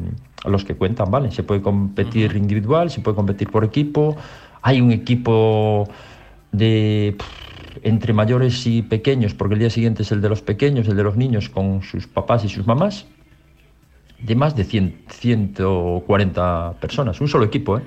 los 0.44 0.64
que 0.64 0.74
cuentan, 0.74 1.10
¿vale? 1.10 1.30
Se 1.30 1.42
puede 1.42 1.62
competir 1.62 2.34
individual, 2.36 2.90
se 2.90 3.00
puede 3.00 3.14
competir 3.14 3.50
por 3.50 3.64
equipo. 3.64 4.16
Hay 4.62 4.80
un 4.80 4.90
equipo 4.90 5.88
de 6.50 7.14
pff, 7.18 7.44
entre 7.82 8.12
mayores 8.12 8.66
y 8.66 8.82
pequeños, 8.82 9.34
porque 9.34 9.54
el 9.54 9.60
día 9.60 9.70
siguiente 9.70 10.02
es 10.02 10.12
el 10.12 10.20
de 10.20 10.28
los 10.28 10.42
pequeños, 10.42 10.88
el 10.88 10.96
de 10.96 11.02
los 11.02 11.16
niños 11.16 11.48
con 11.48 11.82
sus 11.82 12.06
papás 12.06 12.44
y 12.44 12.48
sus 12.48 12.66
mamás, 12.66 13.06
de 14.18 14.34
más 14.34 14.56
de 14.56 14.64
100, 14.64 15.02
140 15.08 16.74
personas, 16.80 17.20
un 17.20 17.28
solo 17.28 17.44
equipo, 17.44 17.78
¿eh? 17.78 17.82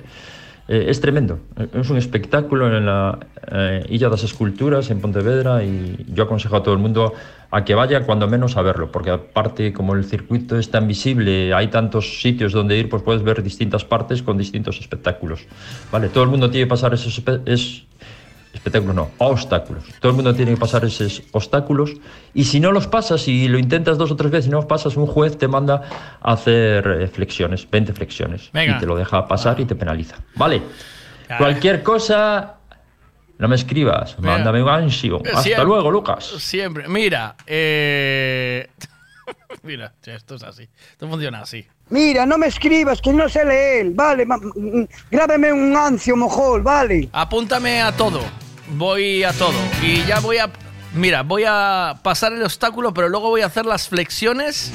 Eh, 0.68 0.84
es 0.88 1.00
tremendo, 1.00 1.40
Eh, 1.56 1.66
es 1.80 1.88
un 1.88 1.96
espectáculo 1.96 2.68
en 2.76 2.84
la 2.84 3.18
eh, 3.50 3.86
Illa 3.88 4.10
das 4.10 4.22
Esculturas 4.22 4.90
en 4.90 5.00
Pontevedra 5.00 5.64
y 5.64 6.04
yo 6.12 6.24
aconsejo 6.24 6.56
a 6.56 6.62
todo 6.62 6.74
el 6.74 6.80
mundo 6.80 7.14
a 7.50 7.64
que 7.64 7.74
vaya 7.74 8.04
cuando 8.04 8.28
menos 8.28 8.58
a 8.58 8.62
verlo, 8.62 8.92
porque 8.92 9.10
aparte 9.10 9.72
como 9.72 9.94
el 9.94 10.04
circuito 10.04 10.58
es 10.58 10.70
tan 10.70 10.86
visible, 10.86 11.54
hay 11.54 11.68
tantos 11.68 12.20
sitios 12.20 12.52
donde 12.52 12.76
ir, 12.76 12.90
pues 12.90 13.02
puedes 13.02 13.22
ver 13.22 13.42
distintas 13.42 13.86
partes 13.86 14.22
con 14.22 14.36
distintos 14.36 14.78
espectáculos. 14.78 15.46
Vale, 15.90 16.10
todo 16.10 16.24
el 16.24 16.28
mundo 16.28 16.50
tiene 16.50 16.66
que 16.66 16.70
pasar 16.70 16.92
esos 16.92 17.22
es, 17.46 17.84
espectáculos, 18.52 18.94
no, 18.94 19.10
obstáculos. 19.18 19.84
Todo 20.00 20.10
el 20.10 20.16
mundo 20.16 20.34
tiene 20.34 20.52
que 20.54 20.56
pasar 20.60 20.84
esos 20.84 21.22
obstáculos 21.32 21.92
y 22.34 22.44
si 22.44 22.60
no 22.60 22.72
los 22.72 22.86
pasas 22.86 23.28
y 23.28 23.48
lo 23.48 23.58
intentas 23.58 23.98
dos 23.98 24.10
o 24.10 24.16
tres 24.16 24.30
veces 24.30 24.46
y 24.46 24.50
no 24.50 24.56
los 24.56 24.66
pasas, 24.66 24.96
un 24.96 25.06
juez 25.06 25.38
te 25.38 25.48
manda 25.48 25.82
a 26.20 26.32
hacer 26.32 26.86
eh, 27.02 27.08
flexiones, 27.08 27.68
20 27.70 27.92
flexiones 27.92 28.50
Venga. 28.52 28.76
y 28.76 28.80
te 28.80 28.86
lo 28.86 28.96
deja 28.96 29.26
pasar 29.28 29.60
y 29.60 29.64
te 29.64 29.74
penaliza. 29.74 30.16
Vale. 30.34 30.62
Cualquier 31.36 31.82
cosa, 31.82 32.56
no 33.38 33.48
me 33.48 33.54
escribas, 33.54 34.16
Venga. 34.16 34.32
mándame 34.32 34.62
un 34.62 34.68
ansio. 34.70 35.16
Hasta 35.24 35.42
Siempre- 35.42 35.66
luego, 35.66 35.90
Lucas. 35.90 36.24
Siempre. 36.38 36.88
Mira, 36.88 37.36
eh... 37.46 38.70
Mira, 39.62 39.92
esto 40.06 40.36
es 40.36 40.42
así. 40.42 40.68
Esto 40.92 41.08
funciona 41.08 41.40
así. 41.40 41.66
Mira, 41.90 42.26
no 42.26 42.36
me 42.38 42.46
escribas, 42.48 43.00
que 43.00 43.12
no 43.12 43.28
sé 43.28 43.44
leer, 43.44 43.90
vale, 43.90 44.26
ma- 44.26 44.36
mm, 44.36 44.84
grábeme 45.10 45.52
un 45.52 45.74
ancio 45.76 46.16
mojol, 46.16 46.62
vale. 46.62 47.08
Apúntame 47.12 47.80
a 47.80 47.92
todo. 47.92 48.20
Voy 48.76 49.24
a 49.24 49.32
todo. 49.32 49.54
Y 49.82 50.04
ya 50.04 50.20
voy 50.20 50.38
a. 50.38 50.50
Mira, 50.94 51.22
voy 51.22 51.44
a 51.46 51.96
pasar 52.02 52.32
el 52.32 52.42
obstáculo, 52.42 52.94
pero 52.94 53.08
luego 53.10 53.28
voy 53.28 53.42
a 53.42 53.46
hacer 53.46 53.66
las 53.66 53.88
flexiones 53.88 54.72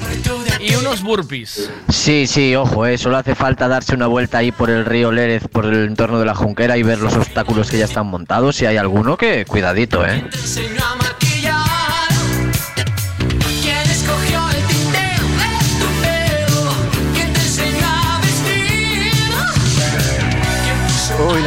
y 0.60 0.74
unos 0.76 1.02
burpees. 1.02 1.70
Sí, 1.88 2.26
sí, 2.28 2.54
ojo, 2.54 2.86
eh, 2.86 2.96
solo 2.98 3.16
hace 3.16 3.34
falta 3.34 3.66
darse 3.66 3.94
una 3.96 4.06
vuelta 4.06 4.38
ahí 4.38 4.52
por 4.52 4.70
el 4.70 4.84
río 4.84 5.10
Lérez, 5.10 5.48
por 5.48 5.64
el 5.66 5.86
entorno 5.86 6.20
de 6.20 6.24
la 6.26 6.34
Junquera 6.34 6.76
y 6.76 6.84
ver 6.84 7.00
los 7.00 7.14
obstáculos 7.16 7.68
que 7.68 7.78
ya 7.78 7.84
están 7.84 8.06
montados. 8.06 8.54
Si 8.56 8.64
hay 8.64 8.76
alguno, 8.76 9.16
que 9.16 9.44
cuidadito, 9.44 10.06
¿eh? 10.06 10.24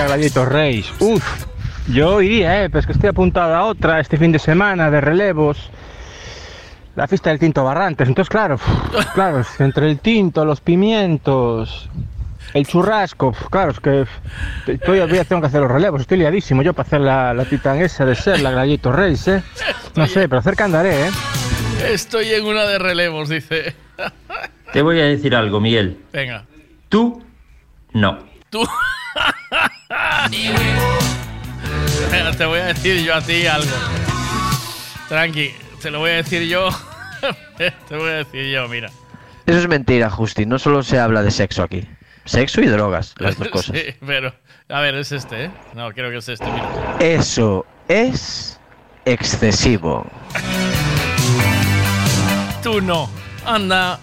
Gladiator 0.08 0.52
Race. 0.52 0.86
Uf, 1.00 1.46
yo 1.90 2.22
iría, 2.22 2.64
eh, 2.64 2.70
pero 2.70 2.80
es 2.80 2.86
que 2.86 2.94
estoy 2.94 3.10
apuntado 3.10 3.56
a 3.56 3.64
otra 3.66 4.00
este 4.00 4.18
fin 4.18 4.32
de 4.32 4.40
semana 4.40 4.90
de 4.90 5.02
relevos. 5.02 5.70
La 6.96 7.08
fiesta 7.08 7.30
del 7.30 7.40
Tinto 7.40 7.64
Barrantes. 7.64 8.08
Entonces, 8.08 8.30
claro, 8.30 8.60
claro, 9.14 9.44
entre 9.60 9.88
el 9.88 10.00
tinto, 10.00 10.44
los 10.46 10.62
pimientos, 10.62 11.90
el 12.54 12.66
churrasco, 12.66 13.34
claro, 13.52 13.72
es 13.72 13.80
que 13.80 14.06
todavía 14.78 15.24
tengo 15.26 15.42
que 15.42 15.48
hacer 15.48 15.62
los 15.62 15.72
relevos. 15.72 16.02
Estoy 16.02 16.18
liadísimo 16.18 16.64
yo 16.64 16.74
para 16.74 16.88
hacer 16.88 17.02
la, 17.02 17.34
la 17.34 17.46
titán 17.46 17.80
esa 17.82 18.06
de 18.06 18.16
ser, 18.16 18.40
la 18.40 18.52
Gladiator 18.52 18.96
Race, 18.96 19.36
eh. 19.36 19.44
No 19.96 20.08
sé, 20.08 20.28
pero 20.28 20.42
cerca 20.42 20.66
andaré, 20.66 21.08
eh. 21.08 21.12
Estoy 21.90 22.34
en 22.34 22.46
una 22.46 22.64
de 22.64 22.80
relevos, 22.80 23.30
dice. 23.30 23.76
Te 24.74 24.82
voy 24.82 25.00
a 25.00 25.06
decir 25.06 25.36
algo, 25.36 25.60
Miguel. 25.60 26.00
Venga. 26.12 26.46
Tú, 26.90 27.22
no. 27.94 28.20
Tú. 28.50 28.68
Te 32.38 32.46
voy 32.46 32.60
a 32.60 32.66
decir 32.66 33.04
yo 33.04 33.16
a 33.16 33.22
ti 33.22 33.48
algo. 33.48 33.72
Tranqui, 35.10 35.52
te 35.82 35.90
lo 35.90 36.00
voy 36.00 36.12
a 36.12 36.16
decir 36.16 36.44
yo. 36.44 36.70
te 37.58 37.96
voy 37.96 38.10
a 38.10 38.14
decir 38.16 38.52
yo, 38.52 38.68
mira. 38.68 38.90
Eso 39.46 39.60
es 39.60 39.68
mentira, 39.68 40.10
Justi. 40.10 40.46
No 40.46 40.60
solo 40.60 40.84
se 40.84 41.00
habla 41.00 41.24
de 41.24 41.32
sexo 41.32 41.64
aquí. 41.64 41.88
Sexo 42.26 42.62
y 42.62 42.68
drogas, 42.68 43.16
las 43.18 43.38
dos 43.38 43.48
cosas. 43.50 43.78
Sí, 43.78 43.96
pero. 44.06 44.34
A 44.70 44.82
ver, 44.82 44.96
es 44.96 45.14
este, 45.14 45.46
¿eh? 45.46 45.52
No, 45.74 45.92
creo 45.94 46.12
que 46.12 46.18
es 46.18 46.28
este, 46.28 46.46
mira. 46.46 46.98
Eso 47.00 47.66
es 47.88 48.60
excesivo. 49.06 50.06
Tú 52.62 52.82
no. 52.82 53.10
Anda, 53.46 53.98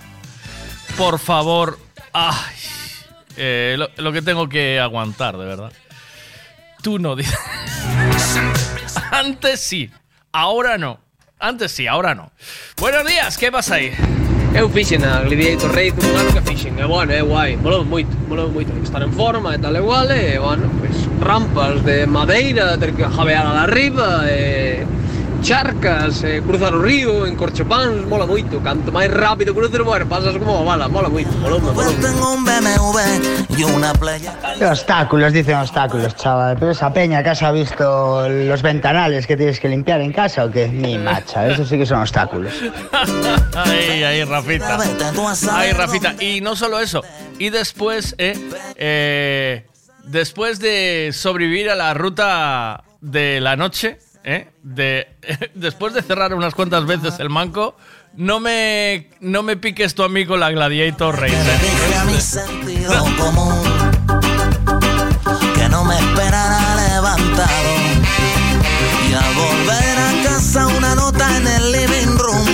por 0.97 1.19
favor. 1.19 1.79
Ay, 2.15 2.55
eh, 3.37 3.77
lo, 3.79 3.91
lo 3.97 4.13
que 4.13 4.23
tengo 4.23 4.49
que 4.49 4.81
aguantar, 4.81 5.37
de 5.37 5.45
verdad. 5.45 5.73
Tú 6.83 6.99
no, 6.99 7.17
dice. 7.17 7.37
Antes 9.11 9.61
sí, 9.61 9.91
ahora 10.33 10.79
no. 10.79 11.01
Antes 11.39 11.73
sí, 11.73 11.87
ahora 11.87 12.15
no. 12.15 12.33
Buenos 12.77 13.07
días, 13.07 13.39
¿qué 13.39 13.51
pasa 13.51 13.77
ahí? 13.77 13.93
Eu 14.55 14.69
fixen 14.69 15.05
a 15.05 15.21
Gladiator 15.23 15.75
Race 15.75 15.95
un 15.99 16.17
ano 16.17 16.31
que 16.33 16.41
fixen 16.41 16.79
E 16.79 16.85
bueno, 16.85 17.11
é 17.11 17.23
guai, 17.23 17.57
molou 17.57 17.85
moito, 17.85 18.15
molou 18.29 18.49
moito 18.49 18.71
Hai 18.71 18.79
que 18.79 18.87
estar 18.87 19.03
en 19.03 19.11
forma 19.13 19.51
e 19.51 19.59
tal 19.59 19.75
igual 19.75 20.13
E 20.15 20.39
bueno, 20.39 20.71
pues, 20.79 20.95
rampas 21.19 21.83
de 21.83 22.07
madeira 22.07 22.79
Ter 22.79 22.95
que 22.95 23.03
jabear 23.03 23.47
a 23.47 23.65
arriba 23.65 24.23
E 24.31 24.87
charcas, 25.45 26.25
e 26.25 26.41
cruzar 26.41 26.75
o 26.75 26.81
río 26.81 27.27
En 27.29 27.37
corchopáns, 27.37 28.09
mola 28.09 28.25
moito 28.25 28.65
Canto 28.65 28.89
máis 28.91 29.13
rápido 29.13 29.53
cruces, 29.53 29.85
bueno, 29.85 30.09
pasas 30.09 30.33
como 30.41 30.57
a 30.57 30.65
bala 30.65 30.89
Mola 30.89 31.13
moito, 31.13 31.31
molou 31.45 31.61
molou 31.61 31.93
Tengo 32.01 32.33
un 32.33 32.43
BMW 32.49 33.45
y 33.57 33.65
una 33.65 33.93
playa. 33.93 34.33
Obstáculos, 34.61 35.33
dicen 35.33 35.57
obstáculos, 35.57 36.17
chaval. 36.17 36.57
Pero 36.59 36.73
esa 36.73 36.93
peña 36.93 37.23
que 37.23 37.31
has 37.31 37.53
visto 37.53 38.29
los 38.29 38.63
ventanales 38.63 39.27
que 39.27 39.37
tienes 39.37 39.61
que 39.61 39.69
limpiar 39.69 40.01
en 40.01 40.13
casa 40.13 40.45
o 40.45 40.51
qué? 40.51 40.69
Ni 40.69 40.99
macha, 40.99 41.47
eso 41.47 41.65
sí 41.65 41.79
que 41.79 41.87
son 41.87 42.01
obstáculos. 42.01 42.53
Ahí, 43.55 44.03
ahí, 44.03 44.25
Rafita. 44.25 44.79
Ahí, 45.53 45.73
Rafita. 45.73 46.15
Y 46.21 46.41
no 46.41 46.57
solo 46.57 46.81
eso. 46.81 47.03
Y 47.39 47.51
después, 47.51 48.17
eh, 48.19 48.35
eh, 48.75 49.65
después 50.05 50.59
de 50.59 51.11
sobrevivir 51.13 51.71
a 51.71 51.77
la 51.77 51.95
ruta 51.95 52.83
de 53.01 53.41
la 53.41 53.55
noche, 53.55 53.99
eh, 54.25 54.49
de, 54.63 55.07
después 55.55 55.93
de 55.95 56.03
cerrar 56.03 56.35
unas 56.35 56.55
cuantas 56.55 56.87
veces 56.87 57.21
el 57.21 57.31
manco, 57.31 57.77
no 58.17 58.41
me, 58.41 59.11
no 59.21 59.43
me 59.43 59.57
piques 59.57 59.95
tú 59.95 60.03
a 60.03 60.09
mí 60.09 60.25
con 60.25 60.41
la 60.41 60.51
Gladiator 60.51 61.21
Race. 61.21 61.37
Dije 61.37 61.95
a 61.97 62.05
mi 62.05 62.21
sentido 62.21 63.05
común 63.19 63.63
que 65.55 65.69
no 65.69 65.85
me 65.85 65.95
esperara 65.99 66.77
levantado. 66.77 67.51
Y 69.11 69.15
al 69.15 69.35
volver 69.35 69.99
a 69.99 70.23
casa 70.25 70.67
una 70.69 70.95
nota 70.95 71.37
en 71.37 71.47
el 71.47 71.73
living 71.73 72.17
room 72.17 72.47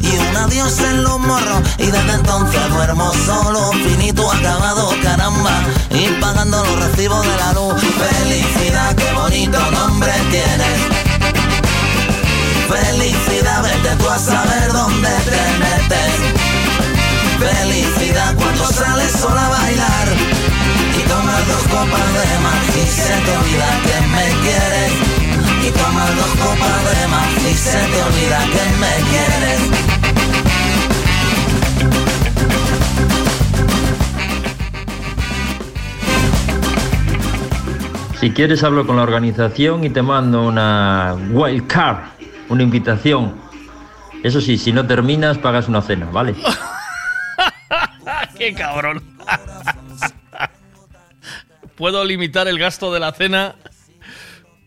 y 0.00 0.16
un 0.16 0.36
adiós 0.36 0.78
en 0.80 1.02
los 1.02 1.18
morros. 1.20 1.62
Y 1.78 1.86
desde 1.86 2.12
entonces 2.12 2.68
duermo 2.70 3.12
solo, 3.26 3.70
finito, 3.72 4.30
acabado, 4.32 4.90
caramba. 5.02 5.62
Pagando 6.20 6.62
los 6.64 6.84
recibos 6.86 7.26
de 7.26 7.36
la 7.36 7.52
luz. 7.52 7.82
Felicidad, 7.82 8.94
qué 8.94 9.12
bonito 9.12 9.58
nombre 9.70 10.12
tienes. 10.30 10.78
Felicidad, 12.68 13.62
vete 13.62 13.96
tú 13.96 14.08
a 14.08 14.18
saber 14.18 14.72
dónde 14.72 15.08
te 15.08 15.40
metes. 15.64 16.14
Felicidad 17.38 18.34
cuando 18.36 18.64
sales 18.66 19.12
sola 19.12 19.46
a 19.46 19.48
bailar 19.48 20.08
y 20.98 21.08
tomas 21.08 21.46
dos 21.48 21.62
copas 21.68 22.12
de 22.12 22.38
más 22.44 22.64
y 22.76 22.86
se 22.86 23.16
te 23.24 23.36
olvida 23.36 23.70
que 23.86 23.98
me 24.14 24.26
quieres. 24.44 24.92
Y 25.66 25.70
tomas 25.70 26.16
dos 26.16 26.32
copas 26.44 26.80
de 26.90 27.08
más 27.08 27.28
y 27.50 27.54
se 27.56 27.78
te 27.78 28.02
olvida 28.02 28.38
que 28.54 28.64
me 28.82 28.94
quieres. 29.10 30.39
Si 38.20 38.32
quieres 38.32 38.62
hablo 38.64 38.86
con 38.86 38.96
la 38.96 39.02
organización 39.02 39.82
y 39.82 39.88
te 39.88 40.02
mando 40.02 40.46
una 40.46 41.16
wild 41.30 41.66
card, 41.66 42.00
una 42.50 42.62
invitación. 42.62 43.34
Eso 44.22 44.42
sí, 44.42 44.58
si 44.58 44.74
no 44.74 44.86
terminas 44.86 45.38
pagas 45.38 45.68
una 45.68 45.80
cena, 45.80 46.04
¿vale? 46.12 46.34
¡Qué 48.36 48.52
cabrón! 48.52 49.02
Puedo 51.76 52.04
limitar 52.04 52.46
el 52.46 52.58
gasto 52.58 52.92
de 52.92 53.00
la 53.00 53.12
cena. 53.12 53.54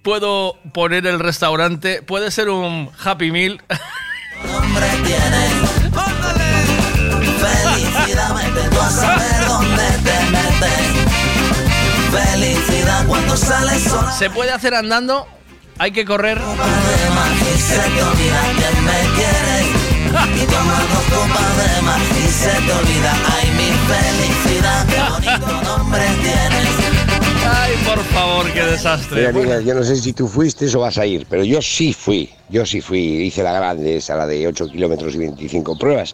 Puedo 0.02 0.58
poner 0.74 1.06
el 1.06 1.20
restaurante. 1.20 2.02
Puede 2.02 2.32
ser 2.32 2.50
un 2.50 2.90
Happy 3.04 3.32
Meal. 3.32 3.62
cuando 13.14 13.38
sales 13.38 13.84
sola. 13.84 14.12
¿Se 14.12 14.30
puede 14.32 14.52
hacer 14.52 14.74
andando? 14.74 15.28
Hay 15.78 15.92
que 15.92 16.04
correr. 16.04 16.40
y 20.14 20.46
dos 20.46 21.06
copas 21.10 21.58
de 21.58 21.82
más 21.82 22.02
y 22.12 22.28
se 22.32 22.50
te 22.50 22.72
olvida. 22.72 23.14
Ay, 23.36 23.48
mi 23.58 23.72
felicidad, 23.92 24.86
qué 24.88 25.00
bonito 25.12 25.64
nombre 25.64 26.02
tienes. 26.22 26.70
Ay, 27.46 27.74
por 27.86 28.04
favor, 28.06 28.52
qué 28.52 28.64
desastre. 28.64 29.32
Mira, 29.32 29.32
mira, 29.32 29.62
yo 29.62 29.74
no 29.76 29.84
sé 29.84 29.96
si 29.96 30.14
tú 30.14 30.28
fuiste 30.28 30.66
o 30.76 30.80
vas 30.80 30.98
a 30.98 31.06
ir, 31.06 31.28
pero 31.30 31.44
yo 31.44 31.62
sí 31.62 31.94
fui. 31.94 32.32
Yo 32.54 32.68
sí 32.68 32.82
fui, 32.82 33.00
hice 33.00 33.42
la 33.42 33.52
grande, 33.52 33.98
esa 33.98 34.16
la 34.16 34.28
de 34.28 34.46
8 34.48 34.68
kilómetros 34.70 35.16
y 35.16 35.18
25 35.18 35.76
pruebas. 35.76 36.14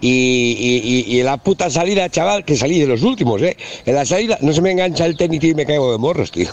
Y, 0.00 0.08
y, 0.08 1.04
y- 1.14 1.20
en 1.20 1.26
la 1.26 1.36
puta 1.36 1.68
salida, 1.68 2.08
chaval, 2.08 2.42
que 2.42 2.56
salí 2.56 2.80
de 2.80 2.86
los 2.86 3.02
últimos, 3.02 3.42
¿eh? 3.42 3.54
En 3.84 3.94
la 3.94 4.06
salida 4.06 4.38
no 4.40 4.54
se 4.54 4.62
me 4.62 4.70
engancha 4.70 5.04
el 5.04 5.14
tenis 5.14 5.44
y 5.44 5.54
me 5.54 5.66
caigo 5.66 5.92
de 5.92 5.98
morros, 5.98 6.30
tío. 6.30 6.48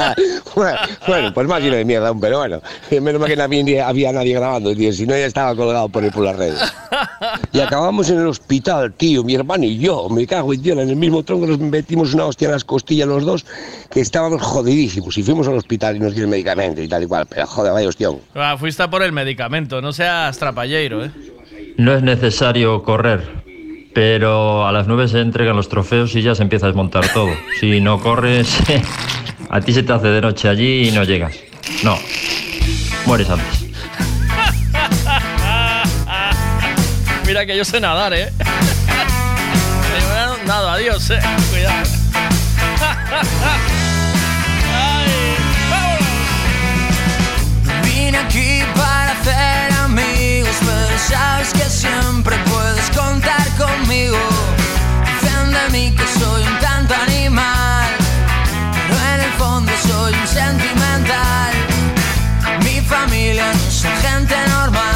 bueno, 0.54 1.32
pues 1.34 1.46
más 1.48 1.62
lleno 1.62 1.76
de 1.76 1.84
mierda 1.84 2.08
aún, 2.08 2.20
pero 2.20 2.38
bueno. 2.38 2.60
Menos 2.90 3.18
mal 3.20 3.28
que 3.30 3.36
no 3.36 3.44
había, 3.44 3.88
había 3.88 4.12
nadie 4.12 4.34
grabando, 4.34 4.74
tío. 4.74 4.92
Si 4.92 5.06
no, 5.06 5.16
ya 5.16 5.26
estaba 5.26 5.54
colgado 5.56 5.88
por 5.88 6.04
ahí 6.04 6.10
por 6.10 6.24
las 6.24 6.36
redes. 6.36 6.60
Y 7.52 7.60
acabamos 7.60 8.08
en 8.10 8.18
el 8.20 8.26
hospital, 8.26 8.92
tío, 8.94 9.24
mi 9.24 9.34
hermano 9.34 9.64
y 9.64 9.78
yo. 9.78 10.08
Me 10.10 10.26
cago 10.26 10.52
en 10.52 10.62
Dios, 10.62 10.78
en 10.78 10.90
el 10.90 10.96
mismo 10.96 11.22
tronco 11.22 11.46
nos 11.46 11.58
metimos 11.58 12.12
una 12.14 12.26
hostia 12.26 12.46
en 12.46 12.52
las 12.52 12.64
costillas 12.64 13.08
los 13.08 13.24
dos, 13.24 13.44
que 13.90 14.00
estábamos 14.00 14.42
jodidísimos. 14.42 15.16
Y 15.18 15.22
fuimos 15.22 15.48
al 15.48 15.54
hospital 15.56 15.96
y 15.96 16.00
nos 16.00 16.12
dieron 16.12 16.30
medicamentos 16.30 16.84
y 16.84 16.88
tal 16.88 17.02
y 17.02 17.06
cual. 17.06 17.26
Pero 17.26 17.46
joder, 17.46 17.72
vaya 17.72 17.88
hostión. 17.88 18.18
Ah, 18.34 18.56
fuiste 18.66 18.82
a 18.82 18.90
por 18.90 19.04
el 19.04 19.12
medicamento, 19.12 19.80
no 19.80 19.92
seas 19.92 20.36
trapalleiro, 20.40 21.04
¿eh? 21.04 21.12
No 21.76 21.94
es 21.94 22.02
necesario 22.02 22.82
correr, 22.82 23.22
pero 23.94 24.66
a 24.66 24.72
las 24.72 24.88
9 24.88 25.06
se 25.06 25.20
entregan 25.20 25.54
los 25.54 25.68
trofeos 25.68 26.16
y 26.16 26.22
ya 26.22 26.34
se 26.34 26.42
empieza 26.42 26.66
a 26.66 26.70
desmontar 26.70 27.06
todo. 27.12 27.30
Si 27.60 27.80
no 27.80 28.00
corres, 28.00 28.58
a 29.50 29.60
ti 29.60 29.72
se 29.72 29.84
te 29.84 29.92
hace 29.92 30.08
de 30.08 30.20
noche 30.20 30.48
allí 30.48 30.88
y 30.88 30.90
no 30.90 31.04
llegas. 31.04 31.38
No, 31.84 31.96
mueres 33.06 33.30
antes. 33.30 33.62
Mira 37.24 37.46
que 37.46 37.56
yo 37.56 37.64
sé 37.64 37.78
nadar, 37.78 38.14
¿eh? 38.14 38.32
Nada, 40.44 40.72
adiós, 40.72 41.08
¿eh? 41.10 41.20
Cuidado. 41.52 41.86
Sabes 51.08 51.52
que 51.52 51.68
siempre 51.70 52.36
puedes 52.50 52.90
contar 52.90 53.46
conmigo. 53.56 54.18
Dicen 55.04 55.52
de 55.52 55.64
mí 55.70 55.94
que 55.96 56.06
soy 56.18 56.42
un 56.42 56.58
tanto 56.58 56.94
animal, 57.08 57.88
pero 58.88 59.00
en 59.14 59.20
el 59.20 59.32
fondo 59.38 59.72
soy 59.86 60.12
un 60.14 60.26
sentimental. 60.26 61.52
Mi 62.64 62.80
familia 62.80 63.52
no 63.52 63.70
son 63.70 63.92
gente 64.02 64.36
normal, 64.48 64.95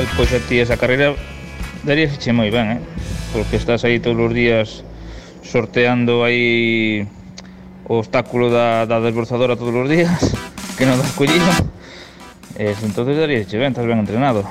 Miguel, 0.00 0.16
pois 0.16 0.32
a 0.32 0.40
ti 0.40 0.58
esa 0.58 0.76
carreira 0.76 1.14
darías 1.84 2.16
che 2.16 2.32
moi 2.32 2.48
ben, 2.48 2.72
eh? 2.72 2.80
Porque 3.32 3.56
estás 3.56 3.84
aí 3.84 4.00
todos 4.00 4.16
os 4.16 4.32
días 4.32 4.80
sorteando 5.44 6.24
aí 6.24 7.04
o 7.84 8.00
obstáculo 8.00 8.48
da, 8.48 8.86
da 8.86 9.00
desbrozadora 9.00 9.56
todos 9.56 9.74
os 9.74 9.88
días, 9.92 10.16
que 10.80 10.88
non 10.88 10.96
das 10.96 11.12
collido. 11.12 11.44
Es, 12.56 12.80
entonces 12.80 13.12
darías 13.12 13.44
che 13.44 13.60
ben, 13.60 13.76
estás 13.76 13.84
ben 13.84 14.00
entrenado. 14.00 14.48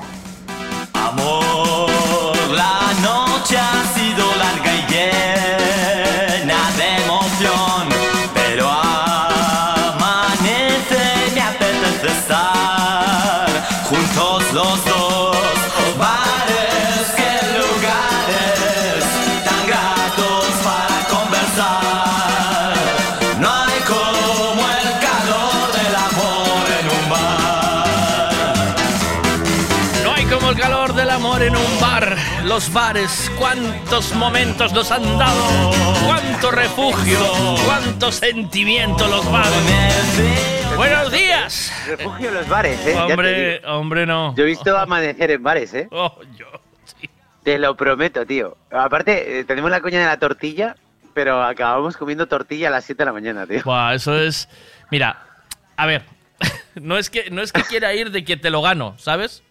Amor, 0.94 2.30
la 2.54 2.94
noche 3.02 3.58
Los 32.60 32.74
bares, 32.74 33.32
cuántos 33.38 34.14
momentos 34.14 34.70
nos 34.74 34.90
han 34.90 35.02
dado. 35.16 35.70
Cuánto 36.04 36.50
refugio, 36.50 37.18
cuánto 37.64 38.12
sentimiento 38.12 39.08
los 39.08 39.32
bares. 39.32 40.76
Buenos 40.76 41.10
días. 41.10 41.72
Refugio 41.86 42.28
en 42.28 42.34
los 42.34 42.46
bares, 42.50 42.86
¿eh? 42.86 42.96
Hombre, 42.96 43.62
hombre, 43.66 44.04
no. 44.04 44.36
Yo 44.36 44.42
he 44.42 44.46
visto 44.46 44.76
amanecer 44.76 45.30
en 45.30 45.42
bares, 45.42 45.72
¿eh? 45.72 45.88
Oh, 45.90 46.20
yo, 46.36 46.48
Te 47.44 47.58
lo 47.58 47.74
prometo, 47.78 48.26
tío. 48.26 48.58
Aparte, 48.70 49.38
eh, 49.38 49.44
tenemos 49.44 49.70
la 49.70 49.80
coña 49.80 50.00
de 50.00 50.04
la 50.04 50.18
tortilla, 50.18 50.76
pero 51.14 51.42
acabamos 51.42 51.96
comiendo 51.96 52.28
tortilla 52.28 52.68
a 52.68 52.72
las 52.72 52.84
7 52.84 52.98
de 52.98 53.06
la 53.06 53.12
mañana, 53.14 53.46
tío. 53.46 53.62
Buah, 53.64 53.94
eso 53.94 54.18
es. 54.20 54.50
Mira, 54.90 55.24
a 55.78 55.86
ver, 55.86 56.04
No 56.74 56.98
es 56.98 57.08
que, 57.08 57.30
no 57.30 57.40
es 57.40 57.52
que 57.52 57.62
quiera 57.62 57.94
ir 57.94 58.10
de 58.10 58.22
que 58.22 58.36
te 58.36 58.50
lo 58.50 58.60
gano, 58.60 58.96
¿sabes? 58.98 59.42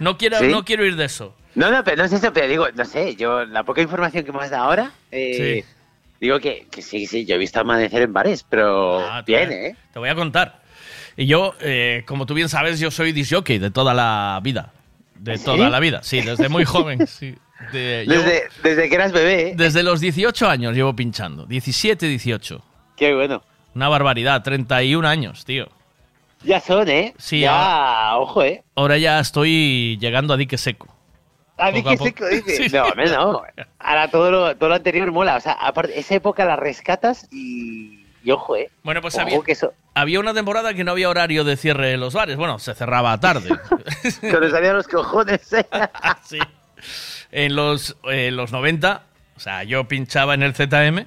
No 0.00 0.18
quiero, 0.18 0.40
¿Sí? 0.40 0.48
no 0.48 0.64
quiero 0.64 0.84
ir 0.84 0.96
de 0.96 1.04
eso. 1.04 1.36
No, 1.60 1.70
no, 1.70 1.84
pero 1.84 1.98
no 1.98 2.04
es 2.04 2.12
eso, 2.12 2.32
pero 2.32 2.48
digo, 2.48 2.66
no 2.74 2.84
sé, 2.84 3.16
yo 3.16 3.44
la 3.44 3.62
poca 3.64 3.82
información 3.82 4.24
que 4.24 4.32
me 4.32 4.38
has 4.40 4.50
dado 4.50 4.64
ahora, 4.64 4.92
eh, 5.12 5.62
digo 6.20 6.40
que, 6.40 6.66
que 6.70 6.80
sí, 6.80 7.06
sí, 7.06 7.26
yo 7.26 7.34
he 7.34 7.38
visto 7.38 7.60
amanecer 7.60 8.00
en 8.02 8.12
bares, 8.12 8.42
pero 8.48 9.00
Ah, 9.00 9.22
bien, 9.26 9.52
¿eh? 9.52 9.76
Te 9.92 9.98
voy 9.98 10.08
a 10.08 10.14
contar. 10.14 10.62
Y 11.16 11.26
yo, 11.26 11.54
eh, 11.60 12.02
como 12.06 12.24
tú 12.24 12.32
bien 12.34 12.48
sabes, 12.48 12.80
yo 12.80 12.90
soy 12.90 13.12
disjockey 13.12 13.58
de 13.58 13.70
toda 13.70 13.92
la 13.92 14.40
vida. 14.42 14.72
De 15.16 15.36
¿Sí? 15.36 15.44
toda 15.44 15.68
la 15.68 15.80
vida, 15.80 16.02
sí, 16.02 16.22
desde 16.22 16.48
muy 16.48 16.64
joven. 16.74 17.06
sí. 17.06 17.34
De- 17.72 18.06
Desde, 18.08 18.44
desde 18.62 18.88
que 18.88 18.94
eras 18.94 19.12
bebé, 19.12 19.48
¿eh? 19.50 19.52
desde 19.54 19.82
los 19.82 20.00
18 20.00 20.48
años 20.48 20.74
llevo 20.74 20.96
pinchando. 20.96 21.44
17, 21.44 22.06
18. 22.08 22.64
Qué 22.96 23.14
bueno. 23.14 23.42
Una 23.74 23.88
barbaridad, 23.90 24.42
31 24.42 25.06
años, 25.06 25.44
tío. 25.44 25.68
Ya 26.42 26.58
son, 26.58 26.88
¿eh? 26.88 27.12
Sí, 27.18 27.40
ya, 27.40 28.12
ojo, 28.16 28.42
¿eh? 28.42 28.62
Ahora 28.76 28.96
ya 28.96 29.20
estoy 29.20 29.98
llegando 30.00 30.32
a 30.32 30.38
dique 30.38 30.56
seco. 30.56 30.88
A 31.60 31.70
mí 31.70 31.80
a 31.80 31.82
que 31.82 31.96
seco 31.98 32.26
dice. 32.26 32.68
Sí. 32.68 32.76
No, 32.76 32.84
hombre, 32.84 33.06
no. 33.06 33.42
Ahora 33.78 34.08
todo 34.10 34.30
lo, 34.30 34.56
todo 34.56 34.70
lo 34.70 34.74
anterior 34.76 35.10
mola. 35.12 35.36
O 35.36 35.40
sea, 35.40 35.52
aparte, 35.52 35.98
esa 35.98 36.14
época 36.14 36.44
la 36.44 36.56
rescatas 36.56 37.28
y, 37.30 38.04
y 38.22 38.30
ojo, 38.30 38.56
¿eh? 38.56 38.70
Bueno, 38.82 39.00
pues 39.00 39.14
Ojo 39.14 39.22
había, 39.22 39.40
que 39.42 39.52
eso. 39.52 39.72
había 39.94 40.20
una 40.20 40.34
temporada 40.34 40.74
que 40.74 40.84
no 40.84 40.92
había 40.92 41.08
horario 41.08 41.44
de 41.44 41.56
cierre 41.56 41.92
en 41.92 42.00
los 42.00 42.14
bares. 42.14 42.36
Bueno, 42.36 42.58
se 42.58 42.74
cerraba 42.74 43.18
tarde. 43.20 43.50
Se 44.02 44.32
nos 44.32 44.50
salían 44.50 44.76
los 44.76 44.88
cojones, 44.88 45.52
¿eh? 45.52 45.66
sí. 46.24 46.38
En 47.30 47.54
los, 47.54 47.96
en 48.04 48.36
los 48.36 48.52
90, 48.52 49.02
o 49.36 49.40
sea, 49.40 49.62
yo 49.64 49.86
pinchaba 49.86 50.34
en 50.34 50.42
el 50.42 50.54
ZM 50.54 51.06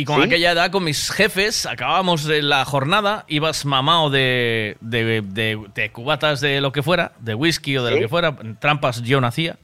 y 0.00 0.04
con 0.04 0.16
¿Sí? 0.20 0.26
aquella 0.26 0.52
edad, 0.52 0.70
con 0.70 0.84
mis 0.84 1.10
jefes, 1.10 1.66
acabábamos 1.66 2.24
de 2.24 2.42
la 2.42 2.64
jornada, 2.64 3.24
ibas 3.28 3.64
mamado 3.64 4.10
de, 4.10 4.76
de, 4.80 5.22
de- 5.22 5.66
de 5.74 5.90
cubatas 5.92 6.40
de 6.40 6.60
lo 6.60 6.72
que 6.72 6.82
fuera, 6.82 7.12
de 7.20 7.34
whisky 7.34 7.76
o 7.76 7.84
de 7.84 7.90
¿Sí? 7.90 7.94
lo 7.96 8.00
que 8.02 8.08
fuera, 8.08 8.36
trampas 8.60 9.02
yo 9.02 9.20
no 9.20 9.26
hacía. 9.26 9.56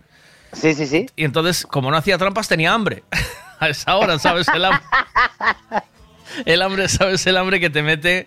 Sí, 0.53 0.75
sí, 0.75 0.87
sí. 0.87 1.07
Y 1.17 1.25
entonces, 1.25 1.67
como 1.67 1.91
no 1.91 1.97
hacía 1.97 2.17
trampas, 2.19 2.49
tenía 2.49 2.73
hambre. 2.73 3.03
A 3.61 3.69
esa 3.69 3.97
hora, 3.97 4.19
¿sabes? 4.19 4.49
El 4.49 4.65
hambre, 4.65 4.83
el 6.45 6.63
hambre 6.63 6.89
¿sabes? 6.89 7.27
El 7.27 7.37
hambre 7.37 7.61
que 7.61 7.71
te 7.71 7.83
mete... 7.83 8.27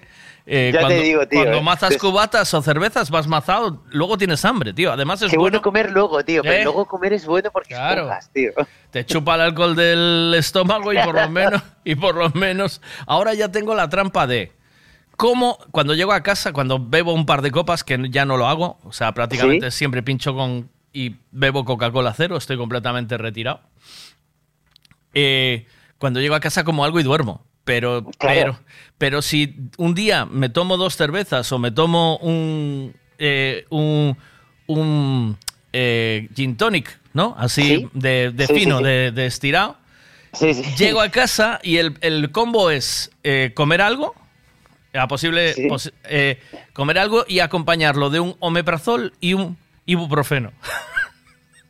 eh, 0.50 0.72
Ya 0.74 0.80
te 0.80 0.85
cuando, 0.85 1.03
digo, 1.03 1.27
tío, 1.27 1.40
Cuando 1.42 1.58
eh. 1.58 1.61
mazas 1.61 1.98
cubatas 1.98 2.53
o 2.53 2.61
cervezas, 2.61 3.09
vas 3.11 3.27
mazado, 3.27 3.84
luego 3.90 4.17
tienes 4.17 4.43
hambre, 4.45 4.74
tío. 4.74 4.92
Además 4.92 5.22
es 5.22 5.30
Qué 5.30 5.38
bueno 5.38 5.58
bueno 5.58 5.61
comer 5.61 5.92
luego, 5.92 6.24
tío. 6.24 6.42
Pero 6.42 6.56
¿Eh? 6.56 6.64
luego 6.64 6.85
comer 6.88 7.14
es 7.14 7.26
bueno 7.26 7.51
porque 7.51 7.74
Claro. 7.76 8.03
esponjas, 8.03 8.32
tío. 8.32 8.51
te 8.92 9.06
chupa 9.06 9.35
el 9.35 9.42
alcohol 9.42 9.76
del 9.76 10.34
estómago 10.38 10.93
y 10.93 10.98
por 11.03 11.14
lo 11.16 11.30
menos 11.30 11.61
y 11.84 11.95
por 11.95 12.16
lo 12.16 12.30
menos 12.32 12.82
ahora 13.06 13.34
ya 13.34 13.51
tengo 13.51 13.76
la 13.76 13.90
trampa 13.90 14.26
de 14.26 14.53
cómo 15.17 15.58
cuando 15.72 15.93
llego 15.93 16.14
a 16.14 16.24
casa 16.24 16.53
cuando 16.53 16.80
bebo 16.80 17.11
un 17.14 17.26
par 17.26 17.42
de 17.42 17.51
copas 17.51 17.84
que 17.84 18.00
ya 18.09 18.24
no 18.26 18.38
lo 18.38 18.48
hago 18.48 18.80
o 18.84 18.93
sea 18.93 19.11
prácticamente 19.14 19.72
siempre 19.72 20.01
pincho 20.03 20.34
con 20.34 20.69
y 20.93 21.16
bebo 21.32 21.66
Coca-Cola 21.66 22.14
cero 22.16 22.38
estoy 22.38 22.56
completamente 22.58 23.17
retirado 23.17 23.59
Eh, 25.14 25.66
cuando 25.98 26.19
llego 26.19 26.35
a 26.35 26.40
casa 26.40 26.64
como 26.64 26.85
algo 26.85 27.00
y 27.00 27.03
duermo 27.03 27.43
pero 27.68 28.10
pero 28.20 28.58
pero 28.98 29.22
si 29.22 29.56
un 29.78 29.94
día 29.94 30.26
me 30.26 30.50
tomo 30.50 30.78
dos 30.78 30.96
cervezas 30.96 31.52
o 31.52 31.60
me 31.60 31.70
tomo 31.70 32.18
un 32.18 32.96
eh, 33.20 33.66
un 33.70 34.18
un 34.68 35.38
eh, 35.74 36.30
gin 36.36 36.58
tonic, 36.58 36.98
¿no? 37.14 37.36
Así 37.38 37.62
Sí. 37.62 37.90
de, 37.94 38.32
de 38.32 38.48
Sí, 38.48 38.54
fino, 38.56 38.78
sí. 38.80 38.84
De, 38.86 39.12
de 39.12 39.26
estirado. 39.28 39.78
Llego 40.78 41.02
a 41.02 41.10
casa 41.10 41.60
y 41.64 41.78
el, 41.78 41.98
el 42.02 42.32
combo 42.32 42.70
es 42.72 43.12
eh, 43.24 43.52
comer 43.56 43.82
algo, 43.82 44.14
a 44.94 45.08
posible 45.08 45.56
posi- 45.70 45.94
eh, 46.06 46.40
comer 46.74 46.98
algo 47.00 47.26
y 47.28 47.40
acompañarlo 47.40 48.10
de 48.10 48.20
un 48.20 48.36
omeprazol 48.40 49.14
y 49.20 49.34
un 49.34 49.58
ibuprofeno. 49.86 50.52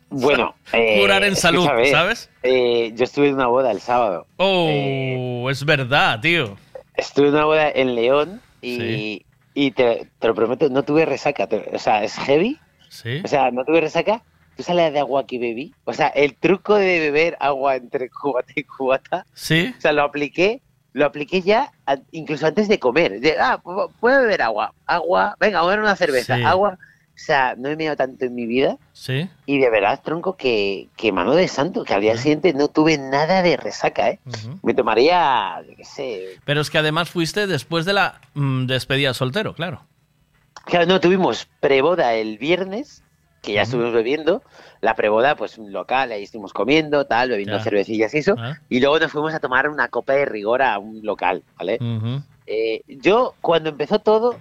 Bueno, 0.10 0.56
eh, 0.74 1.00
Curar 1.02 1.24
en 1.26 1.36
salud, 1.36 1.68
¿sabes? 1.92 2.30
eh, 2.44 2.92
yo 2.96 3.04
estuve 3.04 3.28
en 3.28 3.36
una 3.36 3.48
boda 3.48 3.72
el 3.72 3.82
sábado. 3.82 4.26
Oh, 4.38 5.48
es 5.50 5.64
verdad, 5.66 6.20
tío. 6.22 6.58
Estuve 6.96 7.28
en 7.28 7.34
una 7.36 7.46
boda 7.46 7.70
en 7.70 7.94
León 7.96 8.42
y, 8.62 8.78
Sí. 8.78 9.26
y 9.54 9.72
te, 9.72 10.08
te 10.20 10.28
lo 10.28 10.34
prometo, 10.34 10.70
no 10.70 10.84
tuve 10.84 11.06
resaca. 11.06 11.48
te- 11.48 11.70
o 11.74 11.80
sea, 11.80 12.04
es 12.04 12.16
heavy. 12.16 12.58
Sí. 12.90 13.22
O 13.24 13.28
sea, 13.28 13.52
no 13.52 13.66
tuve 13.66 13.82
resaca. 13.82 14.24
¿Tú 14.56 14.64
sabes 14.64 14.92
de 14.94 15.00
agua 15.00 15.28
que 15.28 15.38
bebí? 15.38 15.74
O 15.86 15.94
sea, 15.94 16.08
el 16.08 16.36
truco 16.36 16.76
de 16.76 17.00
beber 17.00 17.38
agua 17.40 17.76
entre 17.76 18.10
cubata 18.10 18.54
y 18.56 18.64
cubata. 18.64 19.26
Sí. 19.34 19.74
O 19.78 19.82
sea, 19.82 19.92
lo 19.92 20.02
apliqué, 20.04 20.62
lo 20.94 21.06
apliqué 21.06 21.42
ya 21.44 21.72
incluso 22.12 22.48
antes 22.48 22.68
de 22.68 22.80
comer. 22.80 23.20
De, 23.20 23.36
ah, 23.40 23.60
pu- 23.64 23.92
puedo 24.00 24.22
beber 24.22 24.42
agua. 24.42 24.74
Agua, 24.88 25.36
venga, 25.40 25.62
voy 25.62 25.68
a 25.68 25.72
beber 25.76 25.84
una 25.84 25.96
cerveza. 25.96 26.38
Sí. 26.38 26.44
Agua. 26.44 26.80
O 27.18 27.20
sea, 27.20 27.56
no 27.58 27.68
he 27.70 27.76
meado 27.76 27.96
tanto 27.98 28.26
en 28.26 28.36
mi 28.36 28.46
vida. 28.46 28.78
Sí. 28.94 29.28
Y 29.48 29.58
de 29.58 29.72
verdad, 29.72 30.00
tronco, 30.04 30.38
que, 30.38 30.88
que 30.96 31.12
mano 31.12 31.34
de 31.34 31.48
santo, 31.48 31.84
que 31.84 31.96
al 31.96 32.02
día 32.02 32.16
siguiente 32.16 32.54
no 32.54 32.68
tuve 32.68 33.00
nada 33.00 33.42
de 33.42 33.58
resaca, 33.58 34.12
¿eh? 34.12 34.20
Me 34.62 34.76
tomaría, 34.76 35.60
yo 35.68 35.76
qué 35.76 35.84
sé. 35.84 36.26
Pero 36.46 36.62
es 36.62 36.70
que 36.70 36.78
además 36.78 37.10
fuiste 37.10 37.48
después 37.48 37.86
de 37.86 37.94
la 37.94 38.22
mm, 38.36 38.68
despedida 38.68 39.16
soltero, 39.16 39.56
claro. 39.56 39.82
Claro, 40.66 40.86
no, 40.86 41.00
tuvimos 41.00 41.48
preboda 41.60 42.14
el 42.14 42.38
viernes, 42.38 43.04
que 43.42 43.54
ya 43.54 43.64
estuvimos 43.64 43.94
bebiendo. 43.94 44.44
La 44.82 44.96
preboda, 44.96 45.36
pues 45.36 45.58
un 45.58 45.72
local, 45.72 46.12
ahí 46.12 46.22
estuvimos 46.22 46.54
comiendo, 46.54 47.06
tal, 47.08 47.30
bebiendo 47.30 47.58
Ya. 47.58 47.64
cervecillas 47.64 48.14
y 48.14 48.20
eso. 48.20 48.36
Y 48.70 48.80
luego 48.80 49.00
nos 49.00 49.12
fuimos 49.12 49.34
a 49.34 49.40
tomar 49.40 49.68
una 49.70 49.88
copa 49.88 50.14
de 50.14 50.26
rigor 50.26 50.62
a 50.62 50.78
un 50.78 51.04
local, 51.04 51.42
¿vale? 51.58 51.80
Eh, 52.46 52.82
yo, 52.88 53.34
cuando 53.42 53.70
empezó 53.70 53.98
todo, 54.00 54.40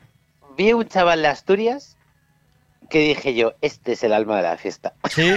vi 0.59 0.71
a 0.71 0.77
un 0.77 0.87
chaval 0.87 1.23
de 1.23 1.29
Asturias 1.29 1.97
que 2.89 2.99
dije 3.01 3.35
yo, 3.35 3.55
este 3.63 3.93
es 3.93 4.03
el 4.05 4.13
alma 4.13 4.37
de 4.37 4.43
la 4.45 4.57
fiesta. 4.57 4.95
Sí, 5.11 5.35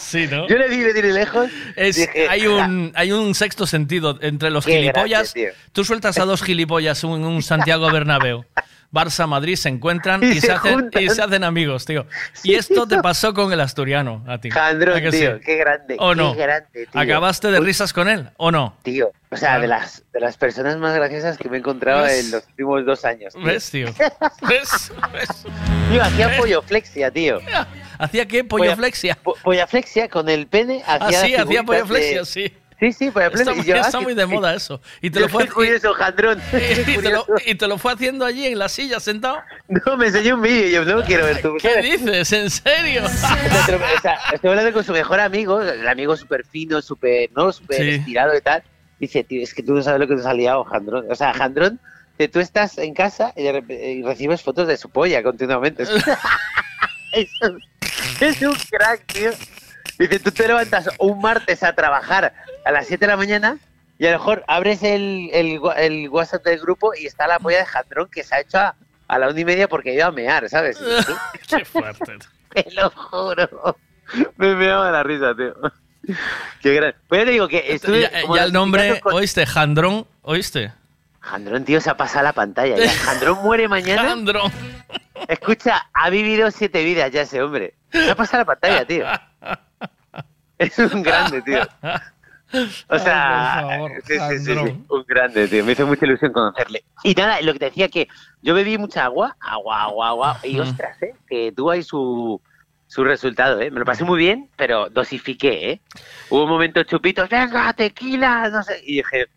sí, 0.00 0.26
¿no? 0.30 0.46
Yo 0.48 0.56
le 0.58 0.68
vi 0.68 0.78
venir 0.82 1.02
de 1.06 1.12
lejos. 1.12 1.48
Es- 1.76 1.96
dije, 1.96 2.28
hay, 2.28 2.46
un, 2.46 2.92
hay 2.94 3.12
un 3.12 3.34
sexto 3.34 3.66
sentido 3.66 4.18
entre 4.22 4.50
los 4.50 4.66
gilipollas. 4.66 5.34
grande, 5.34 5.54
Tú 5.72 5.84
sueltas 5.84 6.18
a 6.18 6.24
dos 6.24 6.42
gilipollas 6.42 7.02
en 7.04 7.10
un 7.10 7.42
Santiago 7.42 7.90
Bernabéu. 7.90 8.44
Barça, 8.92 9.26
Madrid 9.28 9.54
se 9.56 9.68
encuentran 9.68 10.22
y, 10.22 10.26
Y 10.28 10.34
se, 10.40 10.46
se 10.48 10.52
hacen, 10.52 10.90
y 10.98 11.08
se 11.10 11.22
hacen 11.22 11.44
amigos, 11.44 11.84
tío. 11.86 12.06
Y 12.42 12.54
esto 12.54 12.86
te 12.88 12.98
pasó 13.00 13.32
con 13.34 13.52
el 13.52 13.60
asturiano, 13.60 14.24
a 14.26 14.38
ti. 14.38 14.50
Jandrón, 14.50 14.96
¿A 14.96 15.00
que 15.00 15.10
tío, 15.10 15.36
sí? 15.36 15.42
qué 15.44 15.56
grande, 15.56 15.96
¿O 15.98 16.10
qué 16.10 16.16
no? 16.16 16.34
grande, 16.34 16.86
tío. 16.86 17.00
¿Acabaste 17.00 17.50
de 17.52 17.60
risas 17.60 17.92
con 17.92 18.08
él 18.08 18.30
o 18.36 18.50
no? 18.50 18.74
Tío, 18.82 19.12
o 19.30 19.36
sea, 19.36 19.50
Claro. 19.50 19.62
de 19.62 19.68
las, 19.68 20.02
de 20.12 20.20
las 20.20 20.36
personas 20.36 20.76
más 20.78 20.94
graciosas 20.96 21.38
que 21.38 21.48
me 21.48 21.56
he 21.56 21.60
encontrado 21.60 22.02
¿Ves? 22.02 22.24
en 22.24 22.30
los 22.32 22.44
últimos 22.48 22.84
dos 22.84 23.04
años. 23.04 23.32
tío. 23.34 23.42
¿Ves, 23.44 23.70
tío? 23.70 23.86
¿Ves? 24.48 24.92
¿Ves? 25.12 25.28
Tío, 25.90 26.02
hacía 26.02 26.36
polloflexia, 26.36 27.10
tío. 27.12 27.38
¿Hacía 27.98 28.26
qué? 28.26 28.42
¿Polloflexia? 28.44 29.14
Po- 29.22 29.36
pollaflexia 29.42 30.08
con 30.08 30.28
el 30.28 30.46
pene. 30.46 30.82
Ah, 30.86 30.98
Hacía 31.02 31.20
sí, 31.20 31.34
hacía 31.36 31.62
polloflexia, 31.62 32.20
de- 32.20 32.24
sí. 32.26 32.52
Sí, 32.80 32.92
sí, 32.94 33.10
pollaflexia. 33.10 33.52
Está, 33.52 33.62
Y 33.62 33.66
yo, 33.66 33.76
está 33.76 33.98
ah, 33.98 34.00
muy 34.00 34.14
de 34.14 34.24
moda 34.24 34.54
eso. 34.54 34.80
Y 35.02 35.10
te, 35.10 35.20
lo 35.20 35.28
fue, 35.28 35.44
qué 35.44 35.50
curioso, 35.50 35.92
Jandrón. 35.92 36.40
y, 36.86 36.96
te 36.98 37.10
lo, 37.10 37.26
y 37.46 37.54
te 37.54 37.68
lo 37.68 37.76
fue 37.76 37.92
haciendo 37.92 38.24
allí 38.24 38.46
en 38.46 38.58
la 38.58 38.70
silla 38.70 38.98
sentado. 39.00 39.38
No, 39.68 39.98
me 39.98 40.06
enseñó 40.06 40.36
un 40.36 40.42
vídeo 40.42 40.66
y 40.66 40.72
yo 40.72 40.84
no 40.84 41.04
quiero 41.04 41.26
ver 41.26 41.42
tu 41.42 41.56
¿Qué 41.58 41.82
dices? 41.82 42.32
¿En 42.32 42.50
serio? 42.50 43.02
O 44.00 44.00
sea, 44.00 44.18
estoy 44.32 44.50
hablando 44.50 44.72
con 44.72 44.82
su 44.82 44.92
mejor 44.92 45.20
amigo, 45.20 45.60
el 45.60 45.86
amigo 45.86 46.16
súper 46.16 46.44
fino, 46.46 46.80
súper, 46.80 47.30
¿no? 47.36 47.52
Súper 47.52 47.76
Sí. 47.82 47.88
estirado 47.90 48.34
y 48.34 48.40
tal. 48.40 48.62
Dice, 48.98 49.24
tío, 49.24 49.42
es 49.42 49.52
que 49.52 49.62
tú 49.62 49.74
no 49.74 49.82
sabes 49.82 50.00
lo 50.00 50.08
que 50.08 50.14
nos 50.14 50.24
ha 50.24 50.32
liado, 50.32 50.64
Jandrón. 50.64 51.06
O 51.10 51.14
sea, 51.14 51.34
Jandrón, 51.34 51.78
que 52.16 52.28
tú 52.28 52.40
estás 52.40 52.78
en 52.78 52.94
casa 52.94 53.32
y, 53.36 53.46
y 53.46 54.02
recibes 54.02 54.42
fotos 54.42 54.66
de 54.68 54.76
su 54.78 54.88
polla 54.88 55.22
continuamente. 55.22 55.82
es, 57.12 57.28
un, 57.42 57.62
es 58.20 58.42
un 58.42 58.54
crack, 58.70 59.04
tío. 59.12 59.30
Dice, 60.00 60.18
tú 60.18 60.30
te 60.32 60.48
levantas 60.48 60.88
un 60.98 61.20
martes 61.20 61.62
a 61.62 61.74
trabajar 61.74 62.32
a 62.64 62.72
las 62.72 62.86
7 62.86 63.04
de 63.04 63.10
la 63.10 63.18
mañana 63.18 63.58
y 63.98 64.06
a 64.06 64.12
lo 64.12 64.18
mejor 64.18 64.44
abres 64.48 64.82
el, 64.82 65.28
el, 65.34 66.08
WhatsApp 66.08 66.42
del 66.42 66.58
grupo 66.58 66.94
y 66.94 67.04
está 67.04 67.26
la 67.26 67.38
polla 67.38 67.58
de 67.58 67.66
Jandrón 67.66 68.08
que 68.10 68.24
se 68.24 68.34
ha 68.34 68.40
hecho 68.40 68.56
a, 68.58 68.74
a 69.08 69.18
la 69.18 69.28
una 69.28 69.38
y 69.38 69.44
media 69.44 69.68
porque 69.68 69.92
iba 69.92 70.06
a 70.06 70.10
mear, 70.10 70.48
¿sabes? 70.48 70.78
Qué 71.48 71.66
fuerte. 71.66 72.16
Te 72.48 72.70
lo 72.72 72.88
juro. 72.88 73.76
Me 74.38 74.54
meaba 74.54 74.90
la 74.90 75.02
risa, 75.02 75.34
tío. 75.36 75.54
Qué 76.62 76.74
gran. 76.74 76.94
Pues 77.06 77.20
ya 77.20 77.24
te 77.26 77.30
digo 77.32 77.46
que 77.48 77.74
estuve. 77.74 78.00
Ya, 78.00 78.10
ya 78.36 78.44
el 78.44 78.54
nombre, 78.54 79.00
con- 79.00 79.12
¿oíste? 79.12 79.44
Jandrón, 79.44 80.06
¿oíste? 80.22 80.72
Jandrón, 81.20 81.66
tío, 81.66 81.78
se 81.82 81.90
ha 81.90 81.96
pasado 81.98 82.24
la 82.24 82.32
pantalla. 82.32 82.78
ya. 82.78 82.90
Jandrón 82.90 83.42
muere 83.42 83.68
mañana. 83.68 84.02
Jandrón. 84.08 84.50
Escucha, 85.28 85.90
ha 85.92 86.08
vivido 86.08 86.50
siete 86.50 86.82
vidas 86.84 87.12
ya 87.12 87.20
ese 87.20 87.42
hombre. 87.42 87.74
Se 87.92 88.10
ha 88.10 88.14
pasado 88.14 88.38
la 88.38 88.46
pantalla, 88.46 88.86
tío. 88.86 89.04
Es 90.60 90.78
un 90.78 91.02
grande, 91.02 91.40
tío. 91.42 91.62
O 92.88 92.98
sea, 92.98 93.58
Ay, 93.58 93.78
favor, 93.78 93.92
sí, 94.04 94.14
sí, 94.18 94.38
sí, 94.44 94.84
un 94.88 95.04
grande, 95.06 95.48
tío. 95.48 95.64
Me 95.64 95.72
hizo 95.72 95.86
mucha 95.86 96.04
ilusión 96.04 96.32
conocerle. 96.32 96.84
Y 97.04 97.14
nada, 97.14 97.40
lo 97.40 97.52
que 97.52 97.60
te 97.60 97.64
decía 97.66 97.88
que 97.88 98.08
yo 98.42 98.54
bebí 98.54 98.76
mucha 98.76 99.04
agua, 99.04 99.36
agua, 99.40 99.82
agua, 99.84 100.08
agua, 100.08 100.40
y 100.42 100.58
ostras, 100.58 101.00
¿eh? 101.02 101.14
que 101.28 101.52
tuvo 101.52 101.70
ahí 101.70 101.82
su, 101.82 102.40
su 102.88 103.04
resultado, 103.04 103.60
¿eh? 103.60 103.70
Me 103.70 103.78
lo 103.78 103.86
pasé 103.86 104.04
muy 104.04 104.18
bien, 104.18 104.50
pero 104.56 104.90
dosifiqué, 104.90 105.70
¿eh? 105.70 105.80
Hubo 106.28 106.44
un 106.44 106.50
momento 106.50 106.82
chupitos, 106.82 107.28
venga, 107.28 107.72
tequila, 107.72 108.50
no 108.50 108.62
sé, 108.64 108.82
y 108.84 108.96
dije, 108.96 109.28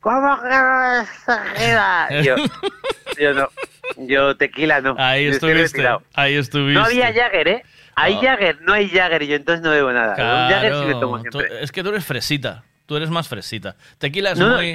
¿cómo 0.00 0.40
que 0.40 1.00
exagera? 1.02 2.22
Yo, 2.22 2.36
yo 3.20 3.34
no, 3.34 3.48
Yo 3.96 4.36
tequila 4.36 4.80
no. 4.80 4.94
Ahí 4.98 5.26
Yo 5.26 5.32
estuviste. 5.32 5.86
Ahí 6.14 6.36
estuviste. 6.36 6.78
No 6.78 6.86
había 6.86 7.12
Jagger, 7.12 7.48
¿eh? 7.48 7.64
Hay. 8.02 8.14
Jagger, 8.20 8.60
no 8.62 8.72
hay 8.72 8.88
Jagger 8.88 9.22
y 9.22 9.26
yo 9.28 9.36
entonces 9.36 9.62
no 9.62 9.70
bebo 9.70 9.92
nada. 9.92 10.12
Un 10.12 10.50
Jagger 10.52 10.72
sí 10.74 10.82
Claro, 10.84 11.00
tomo 11.00 11.22
tú- 11.22 11.38
siempre. 11.40 11.62
es 11.62 11.72
que 11.72 11.82
tú 11.82 11.88
eres 11.90 12.04
fresita. 12.04 12.64
Tú 12.86 12.96
eres 12.96 13.10
más 13.10 13.28
fresita. 13.28 13.76
Tequila 13.98 14.30
es 14.32 14.38
No, 14.38 14.48
no, 14.48 14.56
muy. 14.56 14.72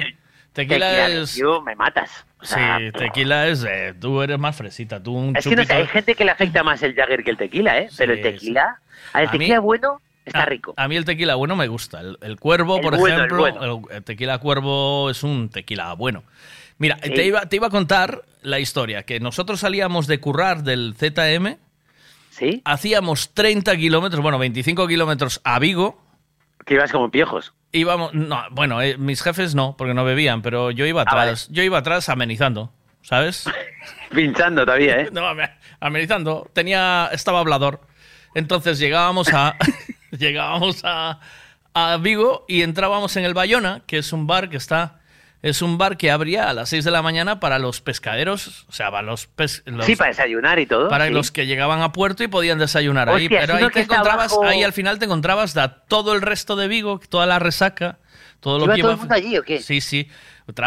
Tequila, 0.52 0.88
Tequila, 0.90 1.08
es. 1.08 1.34
tío, 1.34 1.60
me 1.62 1.74
matas. 1.74 2.24
O 2.40 2.44
sea, 2.44 2.78
sí, 2.78 2.92
tequila 2.92 3.48
es. 3.48 3.64
eh, 3.68 3.92
tú 4.00 4.22
eres 4.22 4.38
más 4.38 4.54
fresita. 4.54 5.02
Tú 5.02 5.12
un 5.16 5.36
Es 5.36 5.44
que 5.44 5.56
no 5.56 5.62
sé, 5.62 5.68
chupito- 5.68 5.76
hay 5.80 5.86
gente 5.88 6.14
que 6.14 6.24
le 6.24 6.30
afecta 6.30 6.62
más 6.62 6.80
el 6.84 6.94
Jagger 6.94 7.24
que 7.24 7.30
el 7.30 7.36
tequila, 7.36 7.78
¿eh? 7.78 7.88
Pero 7.98 8.12
el 8.12 8.22
tequila, 8.22 8.78
A 9.12 9.20
tequila 9.30 9.54
mí- 9.56 9.60
bueno 9.60 10.00
está 10.24 10.44
rico. 10.46 10.72
A 10.76 10.86
mí 10.86 10.96
el 10.96 11.04
tequila 11.04 11.34
bueno 11.34 11.56
me 11.56 11.66
gusta. 11.66 12.00
El, 12.00 12.18
el 12.22 12.38
cuervo, 12.38 12.76
El 12.76 12.82
por 12.82 12.96
bueno, 12.98 13.16
el 13.16 13.20
ejemplo, 13.22 13.38
bueno. 13.40 13.82
el, 13.90 13.96
el 13.96 14.04
tequila 14.04 14.38
cuervo 14.38 15.10
es 15.10 15.22
un 15.24 15.48
tequila 15.48 15.92
bueno. 15.94 16.22
Mira, 16.78 16.98
Sí. 17.02 17.10
te, 17.10 17.24
iba, 17.24 17.40
te 17.48 17.56
iba 17.56 17.66
a 17.66 17.70
contar 17.70 18.22
la 18.42 18.58
historia, 18.60 19.02
que 19.02 19.18
nosotros 19.20 19.58
salíamos 19.60 20.06
de 20.06 20.20
currar 20.20 20.62
del 20.62 20.94
ZM, 20.96 21.56
¿Sí? 22.36 22.62
hacíamos 22.64 23.32
30 23.32 23.76
kilómetros, 23.76 24.20
bueno, 24.20 24.38
25 24.38 24.86
kilómetros 24.88 25.40
a 25.44 25.58
Vigo. 25.60 26.02
Que 26.66 26.74
ibas 26.74 26.90
como 26.90 27.10
piojos. 27.10 27.54
Íbamos, 27.70 28.12
no, 28.14 28.42
bueno, 28.50 28.80
eh, 28.82 28.96
mis 28.98 29.22
jefes 29.22 29.54
no, 29.54 29.76
porque 29.76 29.94
no 29.94 30.04
bebían, 30.04 30.42
pero 30.42 30.70
yo 30.72 30.84
iba 30.86 31.02
Ah, 31.02 31.04
vale. 31.14 31.30
atrás, 31.30 31.48
yo 31.52 31.62
iba 31.62 31.78
atrás 31.78 32.08
amenizando, 32.08 32.72
¿sabes? 33.02 33.44
Pinchando 34.14 34.64
todavía, 34.64 35.00
¿eh? 35.00 35.08
No, 35.12 35.26
ame- 35.26 35.50
amenizando. 35.80 36.50
Tenía, 36.52 37.08
estaba 37.12 37.38
hablador. 37.40 37.80
Entonces 38.34 38.78
llegábamos 38.80 39.32
a, 39.32 39.56
llegábamos 40.10 40.80
a, 40.84 41.20
a 41.72 41.96
Vigo 41.98 42.44
y 42.48 42.62
entrábamos 42.62 43.16
en 43.16 43.24
el 43.24 43.34
Bayona, 43.34 43.82
que 43.86 43.98
es 43.98 44.12
un 44.12 44.26
bar 44.26 44.48
que 44.50 44.56
está, 44.56 45.00
es 45.46 45.60
un 45.60 45.76
bar 45.76 45.96
que 45.98 46.10
abría 46.10 46.48
a 46.48 46.54
las 46.54 46.70
6 46.70 46.84
de 46.84 46.90
la 46.90 47.02
mañana 47.02 47.38
para 47.38 47.58
los 47.58 47.80
pescaderos, 47.82 48.64
o 48.68 48.72
sea, 48.72 48.90
para 48.90 49.02
los, 49.02 49.28
los- 49.66 49.84
Sí, 49.84 49.94
para 49.94 50.08
desayunar 50.08 50.58
y 50.58 50.64
todo. 50.66 50.88
para 50.88 51.06
sí. 51.08 51.12
los 51.12 51.30
que 51.30 51.46
llegaban 51.46 51.82
a 51.82 51.92
puerto 51.92 52.24
y 52.24 52.28
podían 52.28 52.58
desayunar 52.58 53.10
ahí. 53.10 53.28
Pero 53.28 53.54
ahí 53.56 53.68
te 53.70 53.82
encontrabas, 53.82 54.32
abajo- 54.32 54.44
ahí 54.46 54.62
al 54.62 54.72
final 54.72 54.98
te 54.98 55.04
encontrabas 55.04 55.52
da 55.52 55.84
todo 55.84 56.14
el 56.14 56.22
resto 56.22 56.56
de 56.56 56.66
Vigo, 56.68 56.98
toda 57.10 57.26
la 57.26 57.38
resaca, 57.38 57.98
todo 58.40 58.58
lo 58.58 58.64
¿Iba 58.64 58.74
que 58.76 58.80
todo 58.80 58.90
iba. 58.92 58.94
el 58.94 58.98
mundo 59.00 59.14
allí 59.14 59.36
o 59.38 59.42
qué? 59.42 59.60
Sí, 59.60 59.80
sí. 59.82 60.08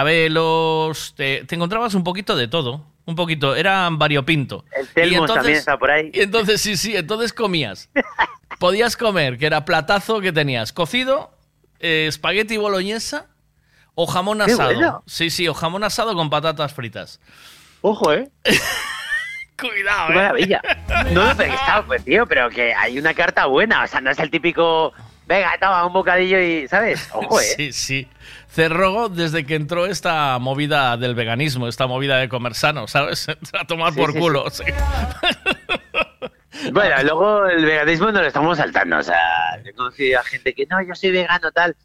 Travelos, 0.07 1.13
te, 1.15 1.43
te 1.45 1.55
encontrabas 1.55 1.93
un 1.95 2.03
poquito 2.03 2.35
de 2.35 2.47
todo. 2.47 2.85
Un 3.05 3.15
poquito, 3.15 3.55
era 3.55 3.87
variopinto. 3.91 4.65
El 4.77 4.87
Telmos 4.89 5.33
también 5.33 5.57
está 5.57 5.77
por 5.77 5.89
ahí. 5.91 6.11
Y 6.13 6.21
entonces, 6.21 6.59
sí, 6.61 6.75
sí, 6.77 6.95
entonces 6.95 7.33
comías. 7.33 7.89
Podías 8.59 8.97
comer, 8.97 9.37
que 9.37 9.45
era 9.45 9.65
platazo 9.65 10.19
que 10.19 10.31
tenías, 10.31 10.73
cocido, 10.73 11.31
eh, 11.79 12.05
espagueti 12.07 12.57
boloñesa 12.57 13.27
o 13.99 14.05
jamón 14.05 14.37
¡Qué 14.45 14.51
asado. 14.51 15.03
Sí, 15.07 15.31
sí, 15.31 15.47
o 15.47 15.55
jamón 15.55 15.83
asado 15.83 16.13
con 16.13 16.29
patatas 16.29 16.71
fritas. 16.71 17.19
Ojo, 17.81 18.13
¿eh? 18.13 18.29
Cuidado, 19.59 20.11
eh. 20.11 20.15
maravilla. 20.15 20.61
No, 21.11 21.31
pero 21.35 21.51
está, 21.51 21.83
pues, 21.83 22.05
tío, 22.05 22.27
pero 22.27 22.47
que 22.51 22.75
hay 22.75 22.99
una 22.99 23.15
carta 23.15 23.47
buena. 23.47 23.83
O 23.83 23.87
sea, 23.87 23.99
no 23.99 24.11
es 24.11 24.19
el 24.19 24.29
típico. 24.29 24.93
Venga, 25.25 25.57
toma 25.59 25.83
un 25.83 25.93
bocadillo 25.93 26.39
y. 26.39 26.67
¿Sabes? 26.67 27.09
Ojo, 27.11 27.39
¿eh? 27.41 27.43
Sí, 27.57 27.73
sí. 27.73 28.07
Cerró 28.49 29.09
desde 29.09 29.47
que 29.47 29.55
entró 29.55 29.87
esta 29.87 30.37
movida 30.37 30.95
del 30.97 31.15
veganismo, 31.15 31.67
esta 31.67 31.87
movida 31.87 32.17
de 32.17 32.29
comer 32.29 32.53
sano, 32.53 32.87
¿sabes? 32.87 33.27
A 33.59 33.65
tomar 33.65 33.93
Sí, 33.93 33.99
por 33.99 34.13
sí, 34.13 34.19
culo. 34.19 34.49
sí. 34.51 34.63
Bueno, 36.71 36.95
luego 37.03 37.45
el 37.47 37.65
veganismo 37.65 38.11
no 38.11 38.21
lo 38.21 38.27
estamos 38.27 38.57
saltando. 38.57 38.97
O 38.97 39.03
sea, 39.03 39.19
he 39.65 39.73
conocido 39.73 40.19
a 40.19 40.23
gente 40.23 40.53
que 40.53 40.65
no, 40.67 40.81
yo 40.83 40.93
soy 40.93 41.11
vegano, 41.11 41.51
tal. 41.51 41.75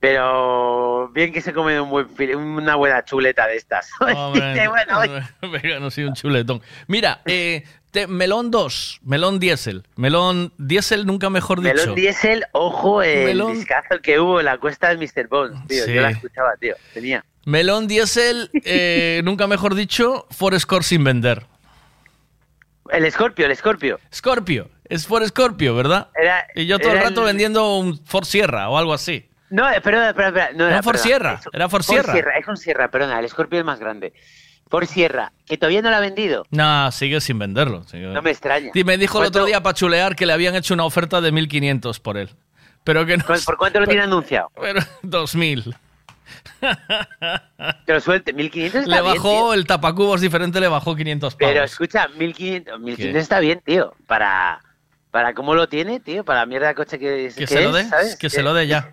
Pero 0.00 1.08
bien 1.12 1.32
que 1.32 1.40
se 1.40 1.52
come 1.52 1.80
un 1.80 1.90
buen 1.90 2.08
fil- 2.08 2.36
una 2.36 2.76
buena 2.76 3.04
chuleta 3.04 3.46
de 3.46 3.56
estas. 3.56 3.90
Hombre, 4.00 4.68
bueno, 4.68 5.00
vegano, 5.52 5.90
sí, 5.90 6.04
un 6.04 6.14
chuletón. 6.14 6.62
Mira, 6.86 7.20
eh, 7.26 7.64
te- 7.90 8.06
melón 8.06 8.50
2, 8.52 9.00
melón 9.02 9.40
diésel. 9.40 9.84
Melón 9.96 10.52
diésel, 10.56 11.04
nunca 11.04 11.30
mejor 11.30 11.60
dicho. 11.62 11.74
Melón 11.74 11.94
Diesel, 11.96 12.44
ojo 12.52 13.02
el 13.02 13.24
Melón- 13.26 13.54
discazo 13.54 14.00
que 14.00 14.20
hubo 14.20 14.38
en 14.38 14.46
la 14.46 14.58
cuesta 14.58 14.88
del 14.94 14.98
Mr. 14.98 15.26
Bones, 15.28 15.66
tío. 15.66 15.84
Sí. 15.84 15.92
Yo 15.94 16.00
la 16.02 16.10
escuchaba, 16.10 16.54
tío. 16.60 16.76
Tenía. 16.94 17.24
Melón 17.44 17.88
diésel, 17.88 18.50
eh, 18.64 19.20
nunca 19.24 19.46
mejor 19.48 19.74
dicho, 19.74 20.26
Forescore 20.30 20.84
sin 20.84 21.02
vender. 21.02 21.44
El 22.90 23.10
Scorpio, 23.10 23.46
el 23.46 23.54
Scorpio. 23.56 23.98
Scorpio, 24.14 24.70
es 24.84 25.06
Ford 25.06 25.26
Scorpio, 25.26 25.74
¿verdad? 25.74 26.08
Era, 26.14 26.46
Y 26.54 26.66
yo 26.66 26.78
todo 26.78 26.92
el 26.92 27.00
rato 27.00 27.22
vendiendo 27.22 27.76
un 27.76 27.98
Ford 28.06 28.24
Sierra 28.24 28.68
o 28.70 28.78
algo 28.78 28.94
así. 28.94 29.27
No, 29.50 29.68
espera, 29.68 30.08
espera, 30.10 30.28
espera. 30.28 30.50
No, 30.54 30.64
Era 30.64 30.74
era 30.74 30.82
Ford 30.82 30.96
perdona, 30.96 31.02
Sierra, 31.08 31.40
era 31.52 31.68
Ford 31.68 31.82
Sierra. 31.82 32.38
Es 32.38 32.46
un 32.48 32.56
Sierra, 32.56 32.90
perdona, 32.90 33.18
el 33.20 33.28
Scorpio 33.28 33.58
es 33.58 33.64
más 33.64 33.78
grande. 33.80 34.12
Por 34.68 34.86
Sierra, 34.86 35.32
que 35.46 35.56
todavía 35.56 35.80
no 35.80 35.88
lo 35.90 35.96
ha 35.96 36.00
vendido. 36.00 36.44
No, 36.50 36.92
sigue 36.92 37.20
sin 37.22 37.38
venderlo. 37.38 37.84
sigue- 37.84 38.08
No 38.08 38.20
me 38.20 38.30
extraña. 38.30 38.70
Y 38.74 38.84
me 38.84 38.98
dijo 38.98 39.18
el 39.18 39.24
¿Cuánto- 39.24 39.38
otro 39.40 39.46
día 39.46 39.62
para 39.62 39.74
chulear 39.74 40.14
que 40.14 40.26
le 40.26 40.34
habían 40.34 40.54
hecho 40.54 40.74
una 40.74 40.84
oferta 40.84 41.20
de 41.22 41.32
1.500 41.32 42.00
por 42.00 42.18
él. 42.18 42.28
Pero 42.84 43.04
que 43.06 43.16
no... 43.16 43.24
¿Por 43.24 43.56
cuánto 43.56 43.80
lo 43.80 43.86
tiene 43.86 44.02
anunciado? 44.02 44.50
Pero 44.60 44.80
2.000. 45.02 45.74
Que 47.86 47.92
lo 47.92 48.00
suelte, 48.00 48.32
1500 48.32 48.82
está 48.82 48.96
Le 48.96 49.02
bien, 49.02 49.14
bajó 49.14 49.30
tío. 49.30 49.54
el 49.54 49.66
tapacubos 49.66 50.20
diferente, 50.20 50.60
le 50.60 50.68
bajó 50.68 50.94
500 50.94 51.34
pavos. 51.34 51.52
Pero 51.52 51.64
escucha, 51.64 52.08
1500, 52.08 52.78
1500 52.80 53.12
¿Qué? 53.14 53.18
está 53.18 53.40
bien, 53.40 53.62
tío. 53.64 53.94
Para, 54.06 54.60
para 55.18 55.34
cómo 55.34 55.52
lo 55.56 55.68
tiene, 55.68 55.98
tío, 55.98 56.24
para 56.24 56.38
la 56.38 56.46
mierda 56.46 56.68
de 56.68 56.76
coche 56.76 56.96
que, 56.96 57.26
es- 57.26 57.34
que 57.34 57.40
que 57.40 57.46
se 57.48 57.60
lo 57.60 57.76
es, 57.76 57.84
dé, 57.86 57.90
¿sabes? 57.90 58.14
que 58.16 58.30
se 58.30 58.40
lo 58.40 58.54
dé 58.54 58.68
ya. 58.68 58.88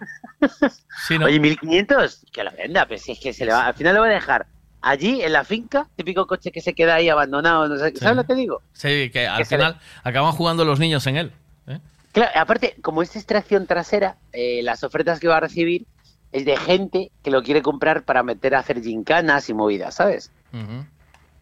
Sí, 1.08 1.20
¿no? 1.20 1.28
Oye, 1.28 1.40
1500, 1.40 2.26
que 2.34 2.44
lo 2.44 2.50
venda, 2.52 2.88
pero 2.88 3.00
si 3.00 3.12
es 3.12 3.20
que 3.20 3.32
se 3.32 3.46
le 3.46 3.52
va, 3.52 3.68
al 3.68 3.76
final 3.76 3.94
lo 3.94 4.02
va 4.02 4.08
a 4.08 4.10
dejar 4.10 4.48
allí 4.82 5.22
en 5.22 5.34
la 5.34 5.44
finca, 5.44 5.88
típico 5.96 6.26
coche 6.26 6.52
que 6.52 6.62
se 6.62 6.74
queda 6.74 6.96
ahí 6.96 7.10
abandonado, 7.10 7.68
no 7.68 7.78
sé, 7.78 7.96
¿sabes 7.96 8.16
lo 8.18 8.24
que 8.24 8.34
digo? 8.34 8.64
Sí, 8.74 9.12
que 9.14 9.28
al 9.28 9.38
Que 9.38 9.46
final 9.46 9.80
acaban 10.04 10.32
jugando 10.32 10.66
los 10.66 10.80
niños 10.80 11.06
en 11.06 11.18
él. 11.18 11.32
¿eh? 11.68 11.80
Claro, 12.12 12.32
aparte, 12.34 12.76
como 12.82 13.04
es 13.04 13.16
extracción 13.16 13.68
trasera, 13.68 14.16
eh, 14.34 14.62
las 14.64 14.84
ofertas 14.84 15.20
que 15.20 15.28
va 15.28 15.38
a 15.38 15.42
recibir 15.42 15.86
es 16.32 16.44
de 16.44 16.58
gente 16.58 17.12
que 17.24 17.30
lo 17.30 17.44
quiere 17.44 17.62
comprar 17.62 18.02
para 18.04 18.24
meter 18.24 18.56
a 18.56 18.60
hacer 18.62 18.82
gincanas 18.82 19.48
y 19.48 19.54
movidas, 19.54 19.94
¿sabes? 19.94 20.32
Ujú. 20.52 20.88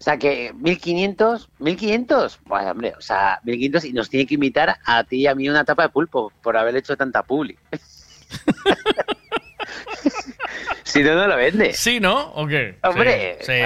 O 0.04 0.06
sea 0.06 0.18
que 0.18 0.52
1500, 0.60 1.48
1500, 1.60 2.40
pues 2.46 2.66
hombre, 2.66 2.94
o 2.98 3.00
sea, 3.00 3.40
1500 3.46 3.86
y 3.86 3.94
nos 3.94 4.10
tiene 4.10 4.28
que 4.28 4.34
invitar 4.34 4.76
a 4.84 5.02
ti 5.06 5.22
y 5.22 5.28
a 5.28 5.34
mí 5.34 5.48
una 5.48 5.64
tapa 5.64 5.84
de 5.84 5.90
pulpo 5.90 6.30
por 6.42 6.58
haber 6.58 6.76
hecho 6.76 6.98
tanta 6.98 7.24
publi. 7.24 7.58
si 10.84 11.04
no, 11.04 11.16
no 11.16 11.28
lo 11.28 11.38
vende. 11.38 11.72
Sí, 11.72 12.02
¿no? 12.02 12.34
¿O 12.34 12.46
qué? 12.46 12.78
Hombre, 12.84 13.38
Sí. 13.40 13.54
sí. 13.54 13.62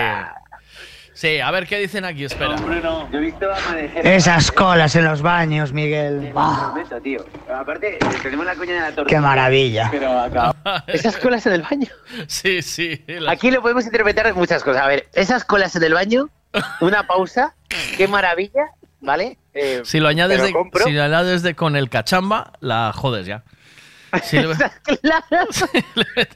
Sí, 1.17 1.39
a 1.39 1.49
ver 1.49 1.65
qué 1.65 1.79
dicen 1.79 2.05
aquí, 2.05 2.25
espera. 2.25 2.55
Yo 2.57 3.07
he 3.17 3.21
visto 3.21 3.51
amanecer. 3.51 4.05
Esas 4.05 4.51
colas 4.51 4.95
en 4.95 5.03
los 5.03 5.23
baños, 5.23 5.73
Miguel. 5.73 6.31
Bah, 6.31 6.67
Momento, 6.69 7.01
tío. 7.01 7.25
Aparte, 7.51 7.97
tenemos 8.21 8.45
la 8.45 8.53
coña 8.53 8.75
de 8.75 8.79
la 8.81 8.91
torre. 8.91 9.09
qué 9.09 9.19
maravilla. 9.19 9.89
Esas 10.87 11.17
colas 11.17 11.43
en 11.47 11.53
el 11.53 11.63
baño. 11.63 11.87
Sí, 12.27 12.61
sí. 12.61 13.03
las- 13.07 13.33
Aquí 13.33 13.49
lo 13.49 13.63
podemos 13.63 13.83
interpretar 13.85 14.27
de 14.27 14.33
muchas 14.33 14.63
cosas. 14.63 14.83
A 14.83 14.87
ver, 14.87 15.07
esas 15.13 15.43
colas 15.43 15.75
en 15.75 15.83
el 15.85 15.95
baño, 15.95 16.29
una 16.81 17.07
pausa, 17.07 17.55
qué 17.97 18.07
maravilla, 18.07 18.67
¿vale? 19.01 19.39
Eh, 19.55 19.81
Si 19.85 19.99
lo 19.99 20.09
añades, 20.09 20.37
pero 20.37 20.45
de, 20.47 20.53
compro. 20.53 20.85
si 20.85 20.91
lo 20.91 21.01
añades 21.01 21.41
de 21.41 21.55
con 21.55 21.75
el 21.75 21.89
cachamba, 21.89 22.53
la 22.59 22.91
jodes 22.93 23.25
ya. 23.25 23.43
Si 24.23 24.37
le- 24.39 24.55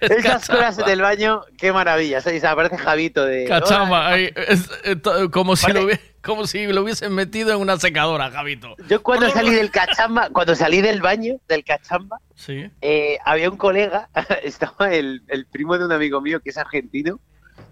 Esas 0.01 0.48
colas 0.50 0.77
en 0.80 0.90
el 0.90 1.01
baño, 1.01 1.41
qué 1.58 1.72
maravilla. 1.72 2.17
O 2.19 2.22
sea, 2.22 2.51
aparece 2.51 2.77
Javito 2.77 3.25
de. 3.25 3.45
Cachamba, 3.45 4.00
"Hola". 4.08 4.09
ahí, 4.09 4.30
es- 4.35 4.69
eh, 4.83 4.95
como, 5.32 5.56
si 5.56 5.67
Vale. 5.72 5.82
lo, 5.82 5.90
como 6.22 6.45
si 6.48 6.67
lo 6.67 6.82
hubiesen 6.83 7.14
metido 7.14 7.53
en 7.53 7.59
una 7.59 7.77
secadora, 7.77 8.30
Javito. 8.30 8.75
Yo 8.90 9.01
cuando 9.01 9.30
salí 9.30 9.53
del 9.53 9.72
cachamba, 9.72 10.30
cuando 10.32 10.56
salí 10.56 10.82
del 10.82 11.01
baño, 11.01 11.35
del 11.48 11.64
cachamba, 11.64 12.17
Sí. 12.35 12.69
eh, 12.82 13.17
había 13.25 13.50
un 13.50 13.58
colega, 13.58 14.09
estaba 14.43 14.91
el, 14.93 15.24
el 15.27 15.45
primo 15.45 15.77
de 15.77 15.85
un 15.85 15.91
amigo 15.91 16.19
mío 16.22 16.40
que 16.41 16.50
es 16.50 16.58
argentino, 16.58 17.19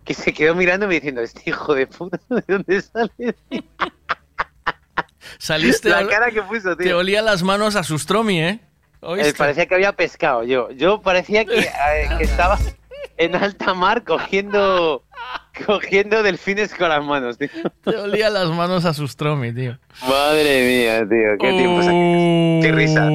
que 0.05 0.13
se 0.13 0.33
quedó 0.33 0.55
mirándome 0.55 0.95
diciendo, 0.95 1.21
este 1.21 1.41
hijo 1.49 1.75
de 1.75 1.87
puta, 1.87 2.19
¿de 2.29 2.43
dónde 2.47 2.81
sale? 2.81 3.35
Saliste, 5.37 5.89
La 5.89 6.01
ol- 6.01 6.09
cara 6.09 6.31
que 6.31 6.41
puso, 6.41 6.75
te 6.75 6.93
olía 6.93 7.21
las 7.21 7.43
manos 7.43 7.75
a 7.75 7.83
Sustromi, 7.83 8.41
¿eh? 8.41 8.59
Eh, 9.01 9.33
parecía 9.37 9.65
que 9.65 9.75
había 9.75 9.93
pescado 9.93 10.43
yo. 10.43 10.69
Yo 10.71 11.01
parecía 11.01 11.45
que, 11.45 11.59
eh, 11.59 12.09
que 12.17 12.23
estaba 12.23 12.57
en 13.17 13.35
alta 13.35 13.73
mar 13.73 14.03
cogiendo 14.03 15.05
cogiendo 15.65 16.23
delfines 16.23 16.73
con 16.73 16.89
las 16.89 17.03
manos, 17.03 17.37
tío. 17.37 17.49
Te 17.83 17.97
olía 17.97 18.29
las 18.29 18.49
manos 18.49 18.85
a 18.85 18.93
Sustromi, 18.93 19.53
tío. 19.53 19.77
Madre 20.07 20.67
mía, 20.67 20.99
tío, 21.07 21.37
qué 21.39 21.51
tiempos 21.51 21.87
aquellos. 21.87 22.63
Qué 22.63 22.71
risa. 22.71 23.09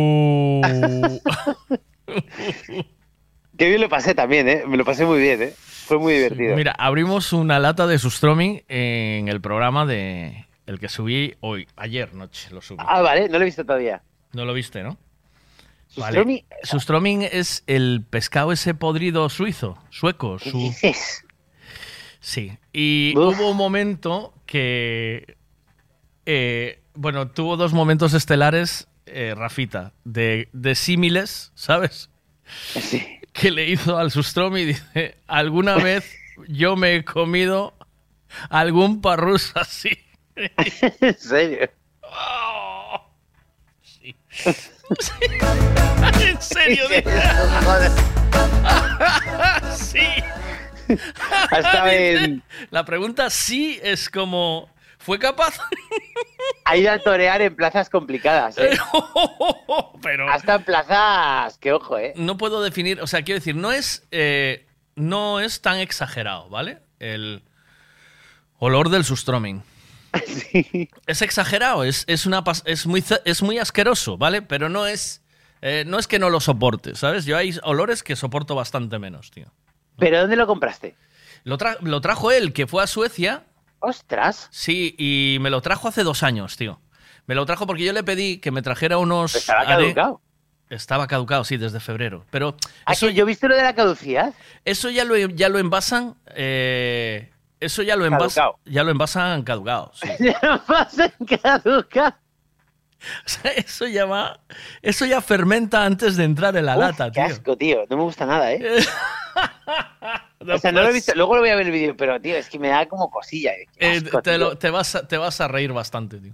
Qué 3.57 3.69
bien 3.69 3.81
lo 3.81 3.89
pasé 3.89 4.17
también, 4.17 4.49
¿eh? 4.49 4.65
Me 4.67 4.77
lo 4.77 4.85
pasé 4.85 5.07
muy 5.07 5.21
bien, 5.21 5.41
¿eh? 5.43 5.55
Fue 5.57 5.97
muy 5.99 6.15
divertido. 6.15 6.57
Mira, 6.57 6.75
abrimos 6.77 7.33
una 7.33 7.61
lata 7.61 7.87
de 7.87 7.99
Sustromi 7.99 8.65
en 8.69 9.29
el 9.29 9.41
programa 9.41 9.87
de 9.87 10.47
el 10.67 10.81
que 10.81 10.89
subí 10.89 11.37
hoy, 11.41 11.69
ayer 11.77 12.15
noche 12.15 12.49
lo 12.51 12.61
subí. 12.61 12.83
Ah, 12.85 13.01
vale, 13.01 13.29
no 13.29 13.39
lo 13.39 13.43
he 13.43 13.45
visto 13.45 13.65
todavía. 13.65 14.03
No 14.33 14.45
lo 14.45 14.53
viste, 14.55 14.83
¿no? 14.83 14.99
Vale. 15.97 16.45
Sustroming 16.63 17.23
es 17.23 17.63
el 17.67 18.05
pescado 18.09 18.53
ese 18.53 18.75
podrido 18.75 19.29
suizo, 19.29 19.79
sueco. 19.91 20.39
¿Qué 20.39 20.51
Su... 20.51 20.59
dices? 20.59 21.25
Sí, 22.21 22.57
y 22.73 23.13
hubo 23.17 23.51
un 23.51 23.57
momento 23.57 24.33
que. 24.47 25.37
eh, 26.27 26.81
bueno, 26.95 27.29
tuvo 27.29 27.57
dos 27.57 27.73
momentos 27.73 28.15
estelares, 28.15 28.89
eh, 29.07 29.35
Rafita, 29.37 29.93
de, 30.05 30.49
de 30.53 30.75
símiles, 30.75 31.53
¿sabes? 31.55 32.09
Que 33.33 33.51
le 33.51 33.69
hizo 33.69 33.99
al 33.99 34.11
Sustromi 34.11 34.61
y 34.63 34.65
dice: 34.67 35.19
¿Alguna 35.27 35.77
vez 35.83 36.11
yo 36.49 36.77
me 36.77 36.97
he 36.97 37.05
comido 37.05 37.75
algún 38.49 39.01
parrus 39.01 39.53
así? 39.55 39.91
¿En 40.37 41.19
serio? 41.19 41.69
Sí. 43.83 44.15
en 46.21 46.41
serio, 46.43 46.85
sí. 49.77 50.07
Hasta 51.51 51.85
Dice, 51.87 52.25
en- 52.25 52.43
La 52.71 52.85
pregunta 52.85 53.31
sí 53.31 53.79
es 53.83 54.09
como. 54.11 54.69
¿Fue 54.99 55.19
capaz? 55.19 55.59
Ha 56.65 56.77
ido 56.77 56.91
a 56.91 56.99
torear 56.99 57.43
en 57.43 57.55
plazas 57.55 57.91
complicadas, 57.91 58.57
¿eh? 58.59 58.71
Pero. 60.03 60.31
Hasta 60.31 60.55
en 60.57 60.63
plazas. 60.65 61.59
Que 61.59 61.73
ojo, 61.73 61.99
¿eh? 61.99 62.13
No 62.17 62.37
puedo 62.39 62.63
definir. 62.63 63.01
O 63.01 63.07
sea, 63.07 63.23
quiero 63.23 63.39
decir, 63.39 63.55
no 63.57 63.73
es. 63.73 64.07
eh, 64.11 64.67
no 64.97 65.41
es 65.41 65.61
tan 65.61 65.79
exagerado, 65.79 66.49
¿vale? 66.49 66.79
El 67.01 67.43
olor 68.59 68.89
del 68.91 69.05
sustroming. 69.05 69.63
Es 71.07 71.23
exagerado, 71.23 71.85
es, 71.85 72.05
es, 72.07 72.27
una, 72.27 72.43
es, 72.65 72.87
muy, 72.87 73.05
es 73.25 73.43
muy 73.43 73.59
asqueroso, 73.59 74.17
¿vale? 74.17 74.43
Pero 74.43 74.69
no 74.69 74.87
es. 74.87 75.23
eh, 75.63 75.85
no 75.87 75.99
es 75.99 76.07
que 76.07 76.19
no 76.19 76.31
lo 76.31 76.41
soporte, 76.41 76.95
¿sabes? 76.95 77.25
Yo 77.25 77.37
hay 77.37 77.57
olores 77.63 78.03
que 78.03 78.17
soporto 78.17 78.55
bastante 78.55 78.99
menos, 78.99 79.31
tío. 79.31 79.47
¿Pero 79.99 80.21
dónde 80.21 80.37
lo 80.37 80.47
compraste? 80.47 80.97
Lo, 81.45 81.59
tra- 81.59 81.79
lo 81.81 82.01
trajo 82.01 82.31
él, 82.33 82.53
que 82.53 82.67
fue 82.67 82.83
a 82.83 82.87
Suecia. 82.87 83.45
¡Ostras! 83.81 84.49
Sí, 84.51 84.95
y 84.99 85.39
me 85.41 85.51
lo 85.51 85.61
trajo 85.61 85.89
hace 85.89 86.03
dos 86.03 86.23
años, 86.23 86.57
tío. 86.57 86.81
Me 87.27 87.35
lo 87.35 87.45
trajo 87.47 87.67
porque 87.67 87.85
yo 87.85 87.93
le 87.93 88.03
pedí 88.03 88.39
que 88.39 88.51
me 88.51 88.63
trajera 88.63 88.99
unos. 88.99 89.35
Estaba 89.35 89.61
are- 89.61 89.69
caducado. 89.85 90.21
Estaba 90.71 91.07
caducado, 91.07 91.45
sí, 91.45 91.59
desde 91.59 91.79
febrero. 91.79 92.25
Pero. 92.31 92.57
¿Ah, 92.87 92.95
que 92.99 93.13
yo 93.13 93.23
he 93.25 93.27
visto 93.27 93.47
lo 93.49 93.55
de 93.55 93.63
la 93.63 93.75
caducidad? 93.75 94.33
Eso 94.65 94.89
ya 94.91 95.05
lo, 95.05 95.17
ya 95.17 95.49
lo 95.51 95.59
envasan. 95.59 96.17
eh, 96.35 97.31
eso 97.65 97.83
ya 97.83 97.97
lo 97.97 98.05
envasan. 98.07 98.45
Caducado. 98.45 98.59
Ya 98.65 98.85
lo 98.85 98.91
envasan 98.91 99.43
caducado. 99.43 99.93
sí. 99.95 100.09
Ya 100.21 100.63
pasa 100.67 101.13
en 101.19 101.27
caduca. 101.27 102.21
O 103.27 103.29
sea, 103.29 103.51
eso 103.51 103.87
ya 103.87 104.07
va. 104.07 104.41
Eso 104.81 105.05
ya 105.05 105.21
fermenta 105.21 105.85
antes 105.85 106.17
de 106.17 106.25
entrar 106.25 106.57
en 106.57 106.65
la 106.65 106.73
Uf, 106.75 106.81
lata, 106.81 107.07
qué 107.11 107.21
tío. 107.21 107.25
asco, 107.25 107.57
tío. 107.59 107.85
No 107.91 107.99
me 107.99 108.03
gusta 108.05 108.25
nada, 108.25 108.51
¿eh? 108.51 108.65
o 110.41 110.59
sea, 110.59 110.73
no 110.73 110.83
lo 110.83 110.89
he 110.89 110.93
visto. 110.95 111.13
Luego 111.15 111.35
lo 111.35 111.43
voy 111.43 111.51
a 111.51 111.57
ver 111.57 111.67
el 111.67 111.73
vídeo, 111.73 111.95
pero, 111.99 112.19
tío, 112.21 112.35
es 112.37 112.49
que 112.49 112.59
me 112.59 112.69
da 112.69 112.87
como 112.87 113.11
cosilla. 113.11 113.53
¿eh? 113.53 113.67
Eh, 113.77 114.03
te, 114.23 114.39
lo- 114.39 114.57
vas 114.73 114.95
a, 114.95 115.07
te 115.07 115.19
vas 115.19 115.39
a 115.43 115.49
reír 115.49 115.73
bastante, 115.75 116.19
tío. 116.19 116.33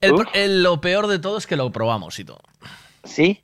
El, 0.00 0.14
Uf. 0.14 0.26
el- 0.32 0.62
lo 0.62 0.80
peor 0.80 1.08
de 1.08 1.18
todo 1.18 1.36
es 1.36 1.46
que 1.46 1.56
lo 1.56 1.70
probamos 1.72 2.18
y 2.18 2.24
todo. 2.24 2.40
Sí. 3.04 3.42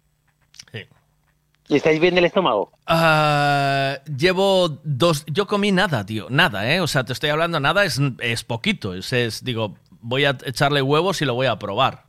¿Y 1.75 1.79
estáis 1.79 1.99
bien 1.99 2.15
del 2.15 2.25
estómago? 2.25 2.71
Ah, 2.87 3.99
llevo 4.17 4.81
dos. 4.85 5.25
Yo 5.27 5.49
comí 5.49 5.73
nada, 5.73 6.07
tío. 6.07 6.29
Nada, 6.31 6.73
¿eh? 6.73 6.81
O 6.81 6.87
sea, 6.87 7.03
te 7.03 7.13
estoy 7.13 7.31
hablando, 7.31 7.59
nada 7.59 7.85
es, 7.85 8.01
es 8.21 8.45
poquito. 8.45 8.95
Es, 8.95 9.13
es, 9.13 9.43
digo, 9.43 9.75
voy 10.01 10.25
a 10.25 10.39
echarle 10.45 10.83
huevos 10.83 11.21
y 11.21 11.25
lo 11.25 11.35
voy 11.35 11.49
a 11.49 11.59
probar. 11.59 12.05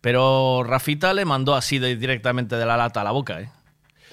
Pero 0.00 0.64
Rafita 0.64 1.12
le 1.12 1.26
mandó 1.26 1.54
así 1.54 1.78
de, 1.78 1.96
directamente 1.96 2.56
de 2.56 2.64
la 2.64 2.78
lata 2.78 3.02
a 3.02 3.04
la 3.04 3.10
boca, 3.10 3.42
¿eh? 3.42 3.50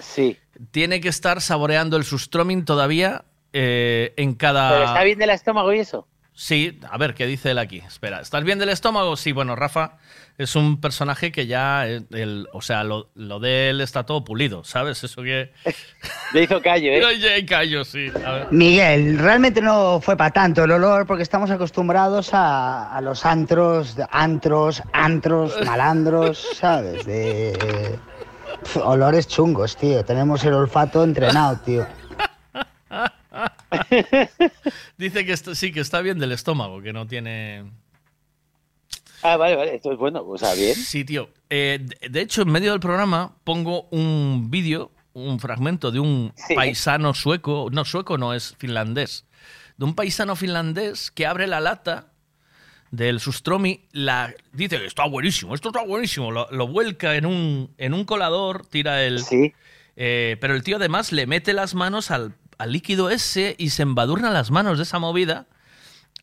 Sí. 0.00 0.36
Tiene 0.70 1.00
que 1.00 1.08
estar 1.08 1.40
saboreando 1.40 1.96
el 1.96 2.04
sustroming 2.04 2.66
todavía 2.66 3.24
eh, 3.54 4.12
en 4.18 4.34
cada. 4.34 4.70
¿Pero 4.70 4.84
está 4.84 5.02
bien 5.02 5.18
del 5.18 5.30
estómago 5.30 5.72
y 5.72 5.78
eso? 5.78 6.06
Sí, 6.34 6.78
a 6.90 6.98
ver, 6.98 7.14
¿qué 7.14 7.26
dice 7.26 7.52
él 7.52 7.58
aquí? 7.58 7.78
Espera, 7.78 8.20
¿estás 8.20 8.44
bien 8.44 8.58
del 8.58 8.68
estómago? 8.68 9.16
Sí, 9.16 9.32
bueno, 9.32 9.56
Rafa 9.56 9.96
es 10.42 10.56
un 10.56 10.80
personaje 10.80 11.32
que 11.32 11.46
ya, 11.46 11.86
eh, 11.86 12.02
el, 12.12 12.48
o 12.52 12.62
sea, 12.62 12.84
lo, 12.84 13.10
lo 13.14 13.40
de 13.40 13.70
él 13.70 13.80
está 13.80 14.04
todo 14.06 14.24
pulido, 14.24 14.64
¿sabes? 14.64 15.02
Eso 15.04 15.22
que... 15.22 15.52
Le 16.32 16.44
hizo 16.44 16.60
callo, 16.62 16.92
¿eh? 16.92 17.04
Oye, 17.04 17.44
callo, 17.44 17.84
sí. 17.84 18.10
A 18.24 18.32
ver. 18.32 18.46
Miguel, 18.50 19.18
realmente 19.18 19.60
no 19.60 20.00
fue 20.00 20.16
para 20.16 20.30
tanto 20.30 20.64
el 20.64 20.70
olor 20.70 21.06
porque 21.06 21.22
estamos 21.22 21.50
acostumbrados 21.50 22.32
a, 22.32 22.96
a 22.96 23.00
los 23.00 23.26
antros, 23.26 23.96
antros, 24.10 24.82
antros, 24.92 25.54
malandros, 25.66 26.38
¿sabes? 26.54 27.04
De 27.04 27.98
olores 28.82 29.26
chungos, 29.28 29.76
tío. 29.76 30.04
Tenemos 30.04 30.42
el 30.44 30.54
olfato 30.54 31.04
entrenado, 31.04 31.58
tío. 31.58 31.86
Dice 34.98 35.24
que 35.24 35.32
esto- 35.32 35.54
sí, 35.54 35.72
que 35.72 35.80
está 35.80 36.00
bien 36.00 36.18
del 36.18 36.32
estómago, 36.32 36.80
que 36.82 36.92
no 36.92 37.06
tiene... 37.06 37.64
Ah, 39.22 39.36
vale, 39.36 39.56
vale. 39.56 39.74
Esto 39.74 39.92
es 39.92 39.98
bueno. 39.98 40.24
O 40.26 40.38
sea, 40.38 40.54
bien. 40.54 40.74
Sí, 40.74 41.04
tío. 41.04 41.30
Eh, 41.48 41.86
de, 42.08 42.20
hecho, 42.20 42.42
en 42.42 42.50
medio 42.50 42.72
del 42.72 42.80
programa 42.80 43.36
pongo 43.44 43.88
un 43.90 44.50
vídeo, 44.50 44.92
un 45.12 45.40
fragmento 45.40 45.90
de 45.90 46.00
un 46.00 46.32
paisano 46.54 47.14
sueco, 47.14 47.68
no 47.72 47.84
sueco, 47.84 48.18
no 48.18 48.34
es 48.34 48.54
finlandés, 48.58 49.26
de 49.76 49.84
un 49.84 49.94
paisano 49.94 50.36
finlandés 50.36 51.10
que 51.10 51.26
abre 51.26 51.46
la 51.46 51.60
lata 51.60 52.12
del 52.90 53.20
sustromi, 53.20 53.86
la, 53.92 54.34
dice 54.52 54.78
que 54.78 54.86
está 54.86 55.06
buenísimo, 55.06 55.54
esto 55.54 55.68
está 55.68 55.84
buenísimo, 55.84 56.30
lo, 56.30 56.48
lo 56.50 56.66
vuelca 56.66 57.16
en 57.16 57.26
un, 57.26 57.72
en 57.78 57.94
un 57.94 58.04
colador, 58.04 58.66
tira 58.66 59.04
el... 59.04 59.20
Sí. 59.20 59.52
Eh, 59.96 60.36
pero 60.40 60.54
el 60.54 60.62
tío 60.62 60.76
además 60.76 61.12
le 61.12 61.26
mete 61.26 61.52
las 61.52 61.74
manos 61.74 62.10
al, 62.10 62.34
al 62.58 62.72
líquido 62.72 63.10
ese 63.10 63.54
y 63.58 63.70
se 63.70 63.82
embadurna 63.82 64.30
las 64.30 64.50
manos 64.50 64.78
de 64.78 64.84
esa 64.84 64.98
movida. 64.98 65.46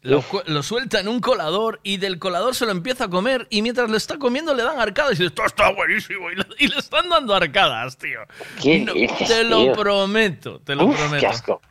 Lo, 0.09 0.23
lo 0.45 0.63
suelta 0.63 0.99
en 0.99 1.07
un 1.07 1.19
colador 1.19 1.79
y 1.83 1.97
del 1.97 2.17
colador 2.19 2.55
se 2.55 2.65
lo 2.65 2.71
empieza 2.71 3.05
a 3.05 3.09
comer 3.09 3.47
y 3.49 3.61
mientras 3.61 3.89
lo 3.89 3.97
está 3.97 4.17
comiendo 4.17 4.53
le 4.53 4.63
dan 4.63 4.79
arcadas 4.79 5.19
y 5.19 5.25
esto 5.25 5.45
está 5.45 5.71
buenísimo 5.71 6.31
y 6.31 6.35
le, 6.35 6.45
y 6.59 6.67
le 6.67 6.77
están 6.79 7.09
dando 7.09 7.35
arcadas, 7.35 7.97
tío. 7.97 8.19
¿Qué 8.61 8.79
No, 8.79 8.93
dices, 8.93 9.27
te 9.27 9.43
lo 9.43 9.63
tío? 9.63 9.73
prometo, 9.73 10.59
te 10.61 10.75
lo 10.75 10.85
Uf, 10.85 10.95
prometo. 10.97 11.19
qué 11.21 11.27
asco. 11.27 11.61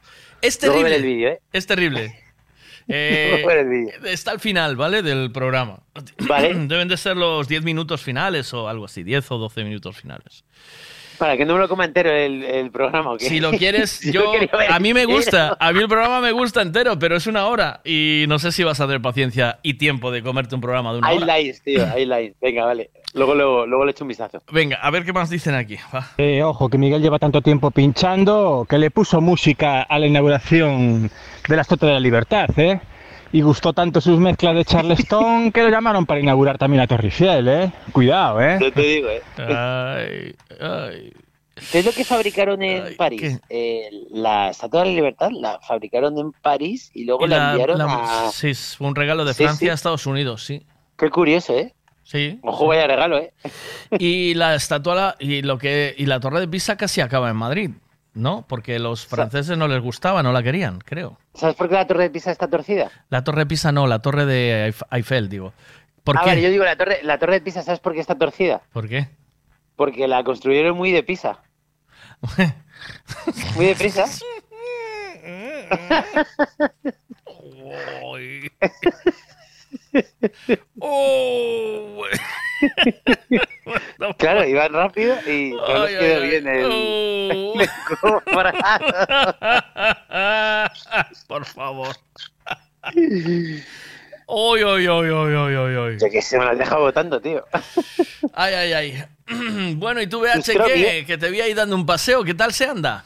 Es 0.43 0.59
terrible. 0.59 0.85
ver 0.85 0.93
el 0.93 1.03
vídeo, 1.03 1.29
¿eh? 1.31 1.41
Es 1.53 1.67
terrible. 1.67 2.23
Eh, 2.89 3.45
está 4.05 4.31
al 4.31 4.39
final, 4.39 4.77
¿vale? 4.77 5.03
Del 5.03 5.33
programa. 5.33 5.81
Vale. 6.21 6.55
Deben 6.69 6.87
de 6.87 6.97
ser 6.97 7.17
los 7.17 7.49
10 7.49 7.65
minutos 7.65 8.01
finales 8.01 8.55
o 8.55 8.69
algo 8.69 8.85
así, 8.85 9.03
10 9.03 9.29
o 9.33 9.39
12 9.39 9.65
minutos 9.65 9.97
finales. 9.97 10.45
Para 11.19 11.37
que 11.37 11.45
no 11.45 11.55
me 11.55 11.61
lo 11.61 11.69
coma 11.69 11.85
entero 11.85 12.11
el, 12.11 12.43
el 12.43 12.71
programa, 12.71 13.13
¿o 13.13 13.17
qué? 13.17 13.27
Si 13.27 13.41
lo 13.41 13.51
quieres, 13.53 13.91
Si 14.07 14.13
yo, 14.13 14.33
lo 14.35 14.61
a 14.69 14.79
mí 14.79 14.95
me 14.95 15.05
gusta, 15.05 15.57
a 15.59 15.73
mí 15.73 15.81
el 15.81 15.89
programa 15.89 16.21
me 16.21 16.33
gusta 16.33 16.63
entero, 16.63 16.99
pero 16.99 17.17
es 17.17 17.27
una 17.27 17.47
hora 17.47 17.81
y 17.85 18.25
no 18.29 18.39
sé 18.39 18.53
si 18.53 18.65
vas 18.65 18.81
a 18.81 18.87
tener 18.87 19.01
paciencia 19.01 19.59
y 19.63 19.75
tiempo 19.75 20.11
de 20.11 20.23
comerte 20.23 20.55
un 20.55 20.61
programa 20.61 20.93
de 20.93 20.99
una 20.99 21.09
hora. 21.11 21.17
Highlights, 21.39 21.63
tío, 21.63 21.85
highlights. 21.97 22.37
Venga, 22.41 22.65
vale. 22.65 22.91
Luego, 23.15 23.35
luego, 23.35 23.67
luego 23.67 23.85
le 23.85 23.93
echo 23.93 24.05
un 24.05 24.09
vistazo. 24.09 24.43
Venga, 24.53 24.77
a 24.77 24.91
ver 24.91 25.05
qué 25.05 25.13
más 25.13 25.31
dicen 25.31 25.55
aquí. 25.55 25.79
va. 25.95 26.11
Eh, 26.19 26.43
ojo, 26.43 26.69
que 26.69 26.77
Miguel 26.77 27.01
lleva 27.01 27.19
tanto 27.19 27.41
tiempo 27.41 27.71
pinchando 27.71 28.67
que 28.69 28.79
le 28.79 28.91
puso 28.91 29.21
música 29.21 29.83
a 29.83 29.99
la 29.99 30.07
inauguración 30.07 31.11
de 31.49 31.57
la 31.57 31.63
Estatua 31.63 31.89
de 31.89 31.95
la 31.95 32.01
Libertad, 32.01 32.49
¿eh? 32.59 32.81
Y 33.37 33.43
gustó 33.43 33.75
tanto 33.75 34.01
sus 34.01 34.19
mezclas 34.19 34.55
de 34.55 34.65
Charleston 34.65 35.53
que 35.53 35.63
lo 35.63 35.69
llamaron 35.69 36.07
para 36.07 36.21
inaugurar 36.21 36.57
también 36.57 36.83
a 36.83 36.87
Torre 36.87 37.09
Eiffel, 37.09 37.47
¿eh? 37.49 37.73
Cuidado, 37.93 38.41
¿eh? 38.41 38.57
Yo 38.59 38.73
te 38.73 38.81
digo, 38.81 39.09
¿eh? 39.11 39.23
Ay, 39.37 40.35
ay. 40.59 41.13
¿Qué 41.71 41.81
es 41.81 41.85
lo 41.85 41.93
que 41.93 42.03
fabricaron 42.05 42.63
en 42.63 42.97
París? 42.97 43.39
Eh, 43.51 43.91
la 44.11 44.49
Estatua 44.49 44.81
de 44.85 44.87
la 44.89 44.93
Libertad 44.95 45.31
la 45.33 45.59
fabricaron 45.61 46.17
en 46.17 46.33
París 46.33 46.91
y 46.95 47.05
luego 47.05 47.27
Y 47.27 47.29
la, 47.29 47.37
la- 47.39 47.51
enviaron 47.51 47.79
la- 47.79 48.29
a... 48.29 48.31
Sí, 48.31 48.49
es 48.51 48.81
un 48.81 48.95
regalo 48.95 49.27
de 49.27 49.35
Sí, 49.35 49.43
Francia 49.43 49.67
sí. 49.67 49.71
a 49.71 49.75
Estados 49.75 50.07
Unidos, 50.07 50.43
sí. 50.43 50.63
Qué 50.97 51.11
curioso, 51.11 51.55
¿eh? 51.59 51.75
Sí. 52.05 52.39
Ojo, 52.43 52.69
vaya 52.69 52.87
regalo, 52.87 53.19
¿eh? 53.19 53.33
Y 53.99 54.33
la 54.33 54.55
estatua 54.55 54.95
la- 54.95 55.17
y 55.19 55.43
lo 55.43 55.59
que 55.59 55.95
y 55.99 56.07
la 56.07 56.21
torre 56.21 56.41
de 56.41 56.49
Pisa 56.49 56.77
casi 56.79 57.03
acaba 57.03 57.29
en 57.29 57.37
Madrid, 57.37 57.71
¿no? 58.17 58.45
Porque 58.49 58.79
los 58.79 59.07
franceses 59.07 59.57
no 59.57 59.69
les 59.69 59.81
gustaba, 59.81 60.23
no 60.23 60.33
la 60.33 60.43
querían, 60.43 60.79
creo. 60.81 61.19
¿Sabes 61.35 61.55
por 61.55 61.69
qué 61.69 61.75
la 61.75 61.87
Torre 61.87 62.05
de 62.05 62.11
Pisa 62.11 62.33
está 62.33 62.49
torcida? 62.49 62.91
La 63.11 63.23
torre 63.23 63.41
de 63.41 63.47
Pisa 63.47 63.71
no, 63.73 63.87
la 63.87 64.01
torre 64.01 64.25
de 64.25 64.73
Eif- 64.73 64.87
Eiffel, 64.91 65.29
digo. 65.29 65.53
¿Por 66.03 66.17
ah, 66.17 66.21
qué? 66.25 66.31
vale, 66.31 66.43
yo 66.43 66.51
digo 66.51 66.65
la 66.65 66.77
torre, 66.77 67.01
la 67.03 67.19
torre 67.19 67.35
de 67.35 67.41
Pisa, 67.43 67.63
¿sabes 67.63 67.81
por 67.81 67.93
qué 67.93 68.01
está 68.01 68.17
torcida? 68.17 68.63
¿Por 68.73 68.89
qué? 68.89 69.09
Porque 69.77 70.09
la 70.09 70.25
construyeron 70.25 70.77
muy 70.77 70.91
de 70.93 71.03
Pisa. 71.03 71.43
muy 73.57 73.67
deprisa. 73.67 74.07
Oh, 80.81 82.05
claro, 84.19 84.45
iban 84.47 84.73
rápido 84.73 85.17
y 85.27 85.51
no 85.51 85.85
les 85.85 85.91
Ay, 85.91 85.99
quedó 85.99 86.23
ay, 86.23 86.31
bien 86.31 86.49
el, 86.49 86.71
oh. 86.71 87.55
el. 87.61 87.69
Por 91.27 91.45
favor. 91.45 91.97
Oy, 94.27 94.63
oy, 94.63 94.87
oy, 94.87 95.09
oy, 95.11 95.35
oy, 95.35 95.55
oy, 95.55 95.77
oy. 95.77 95.99
Yo 95.99 96.11
que 96.11 96.23
se 96.23 96.39
me 96.39 96.45
las 96.45 96.59
deja 96.59 96.77
votando, 96.79 97.21
tío. 97.21 97.45
Ay, 98.33 98.55
ay, 98.55 98.73
ay. 98.73 99.05
Bueno, 99.77 100.01
¿y 100.01 100.07
tú, 100.07 100.21
BH, 100.21 100.53
qué? 100.67 101.05
Que 101.07 101.19
te 101.19 101.31
vi 101.31 101.41
ahí 101.41 101.55
dando 101.55 101.75
un 101.75 101.85
paseo. 101.85 102.25
¿Qué 102.25 102.35
tal 102.35 102.53
se 102.53 102.67
anda? 102.67 103.05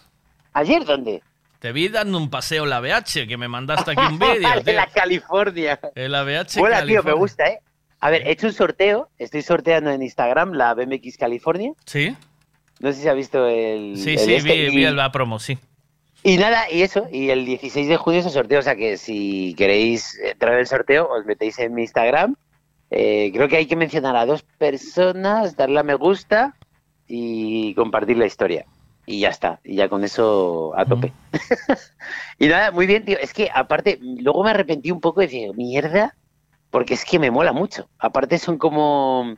¿Ayer 0.53 0.85
dónde? 0.85 1.23
Te 1.61 1.73
vi 1.73 1.89
dando 1.89 2.19
un 2.19 2.31
paseo 2.31 2.65
en 2.65 2.71
la 2.71 2.81
BH, 2.81 3.29
que 3.29 3.37
me 3.37 3.47
mandaste 3.47 3.93
aquí 3.93 4.01
un 4.01 4.19
vídeo, 4.19 4.51
de 4.57 4.63
tío. 4.63 4.73
la 4.75 4.87
California. 4.89 5.79
En 5.95 6.11
la 6.13 6.23
BH 6.25 6.59
Mola, 6.59 6.85
tío, 6.85 7.03
me 7.03 7.13
gusta, 7.13 7.47
¿eh? 7.47 7.61
A 8.01 8.11
ver, 8.11 8.27
he 8.27 8.33
hecho 8.33 8.47
un 8.47 8.53
sorteo. 8.55 9.11
Estoy 9.19 9.43
sorteando 9.43 9.91
en 9.91 10.03
Instagram 10.03 10.53
la 10.55 10.73
BMX 10.75 11.17
California. 11.19 11.73
¿Sí? 11.85 12.17
No 12.81 12.93
sé 12.93 13.03
si 13.03 13.09
ha 13.09 13.13
visto 13.13 13.47
el. 13.47 13.97
Sí, 13.99 14.13
el 14.13 14.19
sí, 14.19 14.35
este, 14.35 14.53
vi, 14.55 14.61
y- 14.73 14.77
vi 14.77 14.85
la 14.91 15.13
promo, 15.13 15.39
sí. 15.39 15.59
Y 16.23 16.37
nada, 16.39 16.71
y 16.71 16.83
eso, 16.83 17.07
y 17.11 17.31
el 17.31 17.47
16 17.47 17.89
de 17.89 17.97
junio 17.97 18.21
es 18.21 18.27
el 18.27 18.33
sorteo, 18.33 18.59
o 18.59 18.63
sea 18.63 18.77
que 18.77 18.99
si 18.99 19.55
queréis 19.57 20.19
entrar 20.23 20.53
en 20.53 20.61
el 20.61 20.67
sorteo, 20.67 21.09
os 21.11 21.25
metéis 21.25 21.59
en 21.59 21.73
mi 21.75 21.83
Instagram. 21.83 22.37
Eh, 22.91 23.31
creo 23.35 23.49
que 23.49 23.57
hay 23.57 23.67
que 23.67 23.77
mencionar 23.77 24.17
a 24.17 24.27
dos 24.27 24.43
personas, 24.43 25.57
darle 25.57 25.81
a 25.81 25.83
me 25.83 25.95
gusta 25.95 26.57
y 27.07 27.73
compartir 27.75 28.19
la 28.19 28.27
historia. 28.27 28.67
Y 29.11 29.19
ya 29.19 29.31
está, 29.31 29.59
y 29.65 29.75
ya 29.75 29.89
con 29.89 30.05
eso 30.05 30.73
a 30.77 30.85
tope. 30.85 31.13
y 32.39 32.47
nada, 32.47 32.71
muy 32.71 32.87
bien, 32.87 33.05
tío. 33.05 33.19
Es 33.19 33.35
que 33.35 33.51
aparte, 33.53 33.99
luego 34.01 34.45
me 34.45 34.51
arrepentí 34.51 34.93
un 34.93 35.01
poco 35.01 35.21
y 35.21 35.27
dije, 35.27 35.51
mierda, 35.53 36.15
porque 36.71 36.95
es 36.95 37.05
que 37.05 37.19
me 37.19 37.33
mola 37.33 37.53
mucho. 37.53 37.89
Aparte 37.99 38.39
son 38.39 38.57
como 38.57 39.35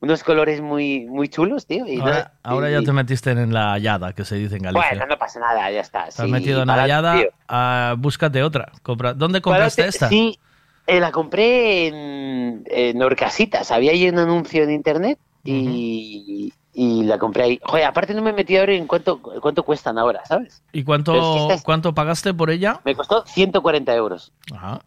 unos 0.00 0.24
colores 0.24 0.62
muy, 0.62 1.04
muy 1.04 1.28
chulos, 1.28 1.66
tío. 1.66 1.86
Y 1.86 2.00
Ahora, 2.00 2.10
nada, 2.12 2.32
ahora 2.42 2.70
y- 2.70 2.72
ya 2.72 2.82
te 2.82 2.92
metiste 2.92 3.32
en 3.32 3.52
la 3.52 3.72
hallada, 3.72 4.14
que 4.14 4.24
se 4.24 4.36
dice 4.36 4.56
en 4.56 4.62
Galicia. 4.62 4.88
Bueno, 4.88 5.06
no 5.06 5.18
pasa 5.18 5.40
nada, 5.40 5.70
ya 5.70 5.80
está. 5.80 6.04
Te 6.04 6.22
has 6.22 6.28
metido 6.30 6.62
en 6.62 6.68
la 6.68 6.74
hallada, 6.74 7.22
ah, 7.48 7.94
búscate 7.98 8.42
otra. 8.42 8.72
Compra... 8.82 9.12
¿Dónde 9.12 9.42
compraste 9.42 9.86
esta? 9.86 10.08
Sí, 10.08 10.38
eh, 10.86 11.00
la 11.00 11.12
compré 11.12 11.88
en, 11.88 12.64
en 12.66 13.02
Orcasitas. 13.02 13.70
Había 13.70 13.92
ahí 13.92 14.08
un 14.08 14.18
anuncio 14.18 14.62
en 14.62 14.70
internet 14.70 15.18
y, 15.44 16.54
y 16.74 17.02
la 17.04 17.18
compré 17.18 17.42
ahí. 17.44 17.60
Joder, 17.62 17.84
aparte 17.84 18.14
no 18.14 18.22
me 18.22 18.32
metido 18.32 18.60
ahora 18.60 18.74
en 18.74 18.86
cuánto, 18.86 19.20
cuánto 19.20 19.62
cuestan 19.62 19.98
ahora, 19.98 20.22
¿sabes? 20.26 20.62
¿Y 20.72 20.80
es 20.80 20.84
cuánto, 20.84 21.12
que 21.12 21.40
esta 21.42 21.54
es- 21.54 21.62
cuánto 21.62 21.94
pagaste 21.94 22.32
por 22.34 22.50
ella? 22.50 22.80
Me 22.84 22.94
costó 22.94 23.24
140 23.26 23.94
euros. 23.94 24.32
Ajá. 24.54 24.80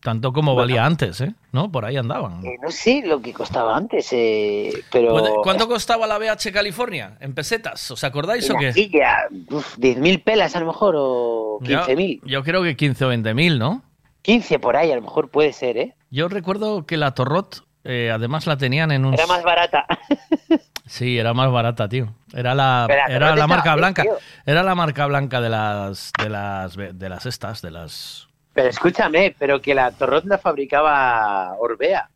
Tanto 0.00 0.32
como 0.32 0.56
valía 0.56 0.84
antes, 0.84 1.20
¿eh? 1.20 1.32
¿No? 1.52 1.70
Por 1.70 1.84
ahí 1.84 1.96
andaban. 1.96 2.44
Eh, 2.44 2.56
no 2.60 2.72
sé 2.72 3.02
lo 3.06 3.22
que 3.22 3.32
costaba 3.32 3.76
antes, 3.76 4.08
eh, 4.12 4.72
pero... 4.90 5.12
¿Puede- 5.12 5.30
¿Cuánto 5.44 5.68
costaba 5.68 6.08
la 6.08 6.18
BH 6.18 6.50
California? 6.52 7.16
¿En 7.20 7.34
pesetas? 7.34 7.88
¿Os 7.92 8.02
acordáis 8.02 8.50
o 8.50 8.56
qué? 8.56 8.72
ya, 8.90 9.28
uf, 9.54 9.78
10.000 9.78 10.24
pelas 10.24 10.56
a 10.56 10.60
lo 10.60 10.66
mejor 10.66 10.96
o 10.98 11.58
Yo- 11.62 11.82
15.000. 11.86 12.20
Yo, 12.24 12.42
creo 12.42 12.64
que 12.64 12.76
15 12.76 13.04
o 13.04 13.08
20 13.10 13.32
mil, 13.32 13.60
¿no? 13.60 13.82
15 14.22 14.58
por 14.58 14.76
ahí 14.76 14.90
a 14.90 14.96
lo 14.96 15.02
mejor 15.02 15.30
puede 15.30 15.52
ser, 15.52 15.76
¿eh? 15.76 15.94
Yo 16.10 16.26
recuerdo 16.26 16.84
que 16.84 16.96
la 16.96 17.14
Torrot, 17.14 17.64
eh, 17.84 18.10
además 18.12 18.46
la 18.46 18.56
tenían 18.56 18.90
en 18.92 19.04
un... 19.04 19.14
Era 19.14 19.26
más 19.26 19.42
barata. 19.42 19.86
Sí, 20.84 21.18
era 21.18 21.32
más 21.32 21.50
barata, 21.50 21.88
tío. 21.88 22.12
Era 22.34 22.54
la, 22.54 22.86
era 23.08 23.34
la 23.34 23.46
marca 23.46 23.74
blanca. 23.76 24.02
tío. 24.02 24.18
Era 24.44 24.62
la 24.62 24.74
marca 24.74 25.06
blanca 25.06 25.40
de 25.40 25.48
las, 25.48 26.12
de 26.22 26.28
las, 26.28 26.76
de 26.76 27.08
las 27.08 27.24
estas, 27.24 27.62
de 27.62 27.70
las... 27.70 28.28
Pero 28.52 28.68
escúchame, 28.68 29.34
pero 29.38 29.62
que 29.62 29.74
la 29.74 29.90
Torrot 29.92 30.26
la 30.26 30.36
fabricaba 30.36 31.54
Orbea. 31.58 32.10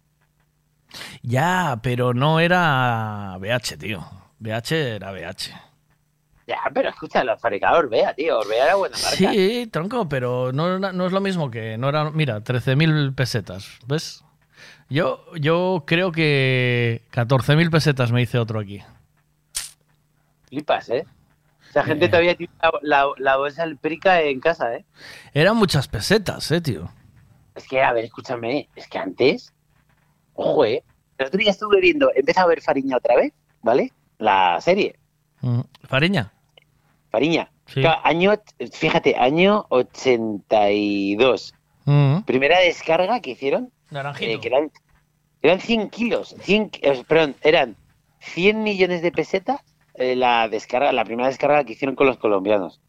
Ya, 1.23 1.79
pero 1.83 2.13
no 2.13 2.39
era 2.39 3.37
BH, 3.41 3.79
tío. 3.79 4.05
BH 4.41 4.73
era 4.97 5.13
BH. 5.13 5.55
Ya, 6.47 6.59
pero 6.75 6.91
escucha, 6.91 7.25
la 7.25 7.39
fabricaba 7.39 7.79
Orbea, 7.79 8.13
tío. 8.13 8.41
Orbea 8.41 8.65
era 8.65 8.75
buena 8.75 8.97
marca. 8.99 9.17
Sí, 9.17 9.69
tronco, 9.73 10.07
pero 10.07 10.53
no, 10.53 10.79
no 10.79 11.07
es 11.07 11.13
lo 11.13 11.21
mismo 11.23 11.51
que 11.51 11.79
no 11.79 11.89
era. 11.89 12.11
Mira, 12.11 12.41
13.000 12.41 13.15
pesetas, 13.15 13.79
¿ves? 13.87 14.23
Yo, 14.89 15.25
yo 15.37 15.85
creo 15.87 16.13
que 16.13 17.03
14.000 17.13 17.71
pesetas 17.71 18.13
me 18.13 18.23
hice 18.23 18.39
otro 18.39 18.61
aquí. 18.61 18.83
Flipas, 20.49 20.89
¿eh? 20.91 21.05
Esa 21.71 21.83
gente 21.83 22.09
todavía 22.09 22.37
tiene 22.37 22.53
la, 22.63 22.73
la, 22.83 23.07
la 23.19 23.37
bolsa 23.37 23.65
del 23.67 23.77
Prica 23.77 24.23
en 24.23 24.41
casa, 24.41 24.75
¿eh? 24.75 24.85
Eran 25.35 25.57
muchas 25.57 25.89
pesetas, 25.89 26.51
eh, 26.53 26.61
tío. 26.61 26.89
Es 27.55 27.67
que, 27.67 27.83
a 27.83 27.93
ver, 27.93 28.05
escúchame, 28.05 28.69
es 28.77 28.87
que 28.87 28.99
antes, 28.99 29.53
ojo, 30.35 30.65
¿eh? 30.65 30.85
El 31.19 31.27
otro 31.27 31.39
día 31.39 31.51
estuve 31.51 31.81
viendo, 31.81 32.11
empezado 32.15 32.47
a 32.47 32.51
ver 32.51 32.61
Fariña 32.63 32.97
otra 32.99 33.17
vez, 33.17 33.33
¿vale? 33.63 33.93
La 34.19 34.61
serie, 34.61 34.97
Mm, 35.43 35.61
Fariña. 35.85 36.33
Fariña. 37.11 37.51
Sí. 37.67 37.83
Año, 38.05 38.33
fíjate, 38.73 39.15
año 39.17 39.67
82. 39.69 41.55
Mm. 41.85 42.21
Primera 42.23 42.59
descarga 42.61 43.21
que 43.21 43.33
hicieron, 43.33 43.71
Naranjito. 43.91 44.31
eh, 44.33 44.41
que 44.41 44.49
eran, 44.49 44.71
eran 45.43 45.61
100 45.61 45.91
kilos, 45.91 46.35
100, 46.41 46.71
ki- 46.71 46.81
eh, 46.83 47.03
perdón, 47.07 47.37
eran 47.43 47.77
100 48.21 48.63
millones 48.63 49.03
de 49.03 49.13
pesetas 49.13 49.61
eh, 49.95 50.15
la 50.17 50.49
descarga, 50.49 50.93
la 50.93 51.05
primera 51.05 51.29
descarga 51.29 51.65
que 51.65 51.73
hicieron 51.73 51.95
con 51.97 52.07
los 52.07 52.19
colombianos. 52.19 52.81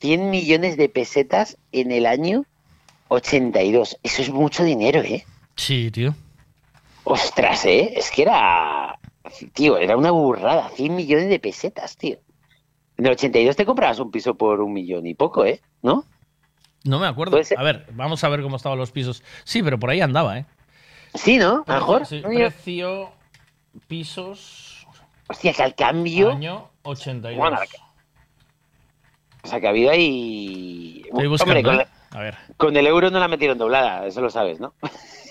100 0.00 0.30
millones 0.30 0.76
de 0.76 0.88
pesetas 0.88 1.58
en 1.72 1.92
el 1.92 2.06
año 2.06 2.44
82. 3.08 3.98
Eso 4.02 4.22
es 4.22 4.30
mucho 4.30 4.64
dinero, 4.64 5.00
¿eh? 5.00 5.24
Sí, 5.56 5.90
tío. 5.90 6.14
Ostras, 7.04 7.64
¿eh? 7.66 7.92
Es 7.96 8.10
que 8.10 8.22
era... 8.22 8.98
Tío, 9.52 9.76
era 9.78 9.96
una 9.96 10.10
burrada. 10.10 10.70
100 10.70 10.94
millones 10.96 11.28
de 11.28 11.38
pesetas, 11.38 11.96
tío. 11.96 12.18
En 12.96 13.06
el 13.06 13.12
82 13.12 13.56
te 13.56 13.64
comprabas 13.66 13.98
un 13.98 14.10
piso 14.10 14.34
por 14.36 14.60
un 14.60 14.72
millón 14.72 15.06
y 15.06 15.14
poco, 15.14 15.44
¿eh? 15.44 15.60
¿No? 15.82 16.04
No 16.84 16.98
me 16.98 17.06
acuerdo. 17.06 17.32
Puede 17.32 17.44
ser. 17.44 17.58
A 17.58 17.62
ver, 17.62 17.86
vamos 17.92 18.22
a 18.24 18.28
ver 18.28 18.42
cómo 18.42 18.56
estaban 18.56 18.78
los 18.78 18.90
pisos. 18.90 19.22
Sí, 19.44 19.62
pero 19.62 19.78
por 19.78 19.90
ahí 19.90 20.00
andaba, 20.00 20.38
¿eh? 20.38 20.46
Sí, 21.14 21.36
¿no? 21.38 21.64
A 21.66 21.74
lo 21.74 21.80
mejor. 21.80 22.06
Sí, 22.06 22.20
precio, 22.22 23.10
pisos, 23.88 24.86
Hostia, 25.28 25.52
que 25.52 25.62
al 25.62 25.74
cambio... 25.74 26.30
año 26.32 26.68
82. 26.82 27.38
Bueno, 27.38 27.58
O 29.42 29.46
sea, 29.48 29.60
que 29.60 29.66
ha 29.66 29.70
habido 29.70 29.90
ahí... 29.90 31.02
Estoy 31.06 31.26
buscando, 31.28 31.54
Hombre, 31.56 31.70
con, 31.72 31.80
¿eh? 31.80 31.86
A 32.12 32.20
ver, 32.20 32.36
con 32.56 32.76
el 32.76 32.86
euro 32.86 33.10
no 33.10 33.18
la 33.20 33.28
metieron 33.28 33.56
doblada, 33.58 34.06
eso 34.06 34.20
lo 34.20 34.30
sabes, 34.30 34.58
¿no? 34.60 34.74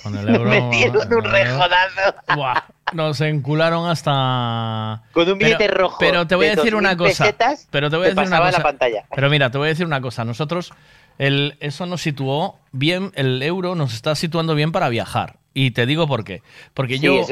con 0.04 0.18
el 0.18 0.30
euro... 0.36 0.50
metieron 0.50 1.14
un 1.14 1.24
rejodazo. 1.24 2.16
Buah, 2.36 2.62
nos 2.94 3.20
encularon 3.22 3.90
hasta... 3.90 5.04
Con 5.12 5.30
un 5.30 5.38
billete 5.38 5.58
Pero- 5.68 5.78
rojo 5.78 5.98
Pero 6.00 6.26
te 6.28 6.36
voy 6.36 6.46
a 6.48 6.50
de 6.52 6.56
decir 6.56 6.76
una 6.76 6.94
2.000 6.94 6.98
cosa. 6.98 7.24
pesetas, 7.26 7.68
pero 7.70 7.90
te 7.90 7.98
voy 7.98 8.06
a 8.06 8.10
decir 8.10 8.28
una 8.28 8.40
cosa. 8.40 8.58
la 8.58 8.64
pantalla. 8.64 9.06
Pero 9.14 9.30
mira, 9.30 9.52
te 9.52 9.58
voy 9.58 9.66
a 9.68 9.70
decir 9.70 9.86
una 9.86 10.00
cosa. 10.02 10.24
Nosotros, 10.24 10.72
el, 11.20 11.58
eso 11.60 11.86
nos 11.86 12.02
situó 12.02 12.58
bien, 12.72 13.12
el 13.14 13.44
euro 13.44 13.76
nos 13.76 13.94
está 13.94 14.16
situando 14.16 14.56
bien 14.56 14.72
para 14.72 14.90
viajar. 14.90 15.38
Y 15.54 15.72
te 15.72 15.86
digo 15.86 16.08
por 16.08 16.24
qué. 16.24 16.42
Porque 16.74 16.98
Sí, 16.98 17.06
yo, 17.06 17.26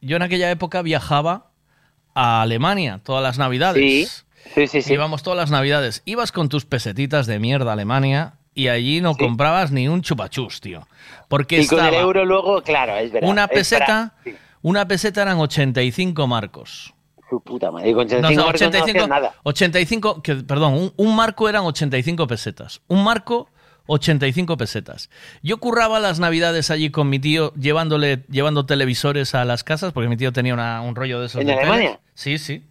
yo 0.00 0.16
en 0.16 0.22
aquella 0.22 0.50
época 0.50 0.82
viajaba 0.82 1.46
a 2.14 2.42
Alemania 2.42 3.00
todas 3.02 3.22
las 3.22 3.38
navidades. 3.38 3.80
Sí, 3.82 4.06
sí, 4.54 4.66
sí. 4.66 4.82
sí. 4.82 4.92
Íbamos 4.92 5.22
todas 5.22 5.36
las 5.38 5.50
navidades. 5.50 6.02
Ibas 6.04 6.32
con 6.32 6.48
tus 6.48 6.64
pesetitas 6.66 7.26
de 7.26 7.38
mierda 7.38 7.70
a 7.70 7.74
Alemania 7.74 8.34
y 8.54 8.68
allí 8.68 9.00
no 9.00 9.14
comprabas 9.14 9.70
ni 9.70 9.86
un 9.86 10.02
chupachus, 10.02 10.60
tío. 10.60 10.88
Porque 11.28 11.60
y 11.60 11.66
con 11.68 11.78
el 11.78 11.84
estaba 11.86 12.02
euro 12.02 12.24
luego, 12.24 12.60
claro, 12.62 12.96
es 12.96 13.12
verdad. 13.12 13.30
una 13.30 13.44
es 13.44 13.50
peseta, 13.50 14.14
sí, 14.24 14.34
una 14.62 14.88
peseta 14.88 15.22
eran 15.22 15.38
85 15.38 16.26
marcos. 16.26 16.92
Su 17.28 17.40
puta 17.40 17.70
madre. 17.70 17.92
Con 17.92 18.06
No, 18.08 18.28
85 18.28 18.40
no, 18.40 18.46
marcos 18.46 18.60
no 18.60 18.68
85, 18.68 18.90
hacías 18.90 19.08
nada. 19.08 19.34
85 19.42 20.22
que, 20.22 20.34
perdón, 20.36 20.74
un, 20.74 20.92
un 20.96 21.16
marco 21.16 21.48
eran 21.48 21.64
85 21.64 22.26
pesetas. 22.26 22.80
Un 22.88 23.04
marco, 23.04 23.48
85 23.86 24.56
pesetas. 24.56 25.10
Yo 25.42 25.58
curraba 25.58 26.00
las 26.00 26.18
navidades 26.20 26.70
allí 26.70 26.90
con 26.90 27.08
mi 27.08 27.18
tío 27.18 27.52
llevándole, 27.54 28.24
llevando 28.30 28.66
televisores 28.66 29.34
a 29.34 29.44
las 29.44 29.64
casas, 29.64 29.92
porque 29.92 30.08
mi 30.08 30.16
tío 30.16 30.32
tenía 30.32 30.54
una- 30.54 30.80
un 30.82 30.94
rollo 30.94 31.20
de 31.20 31.26
esos. 31.26 31.40
¿En 31.40 31.46
de 31.48 31.54
Alemania? 31.54 32.00
Sí, 32.14 32.38
sí. 32.38 32.62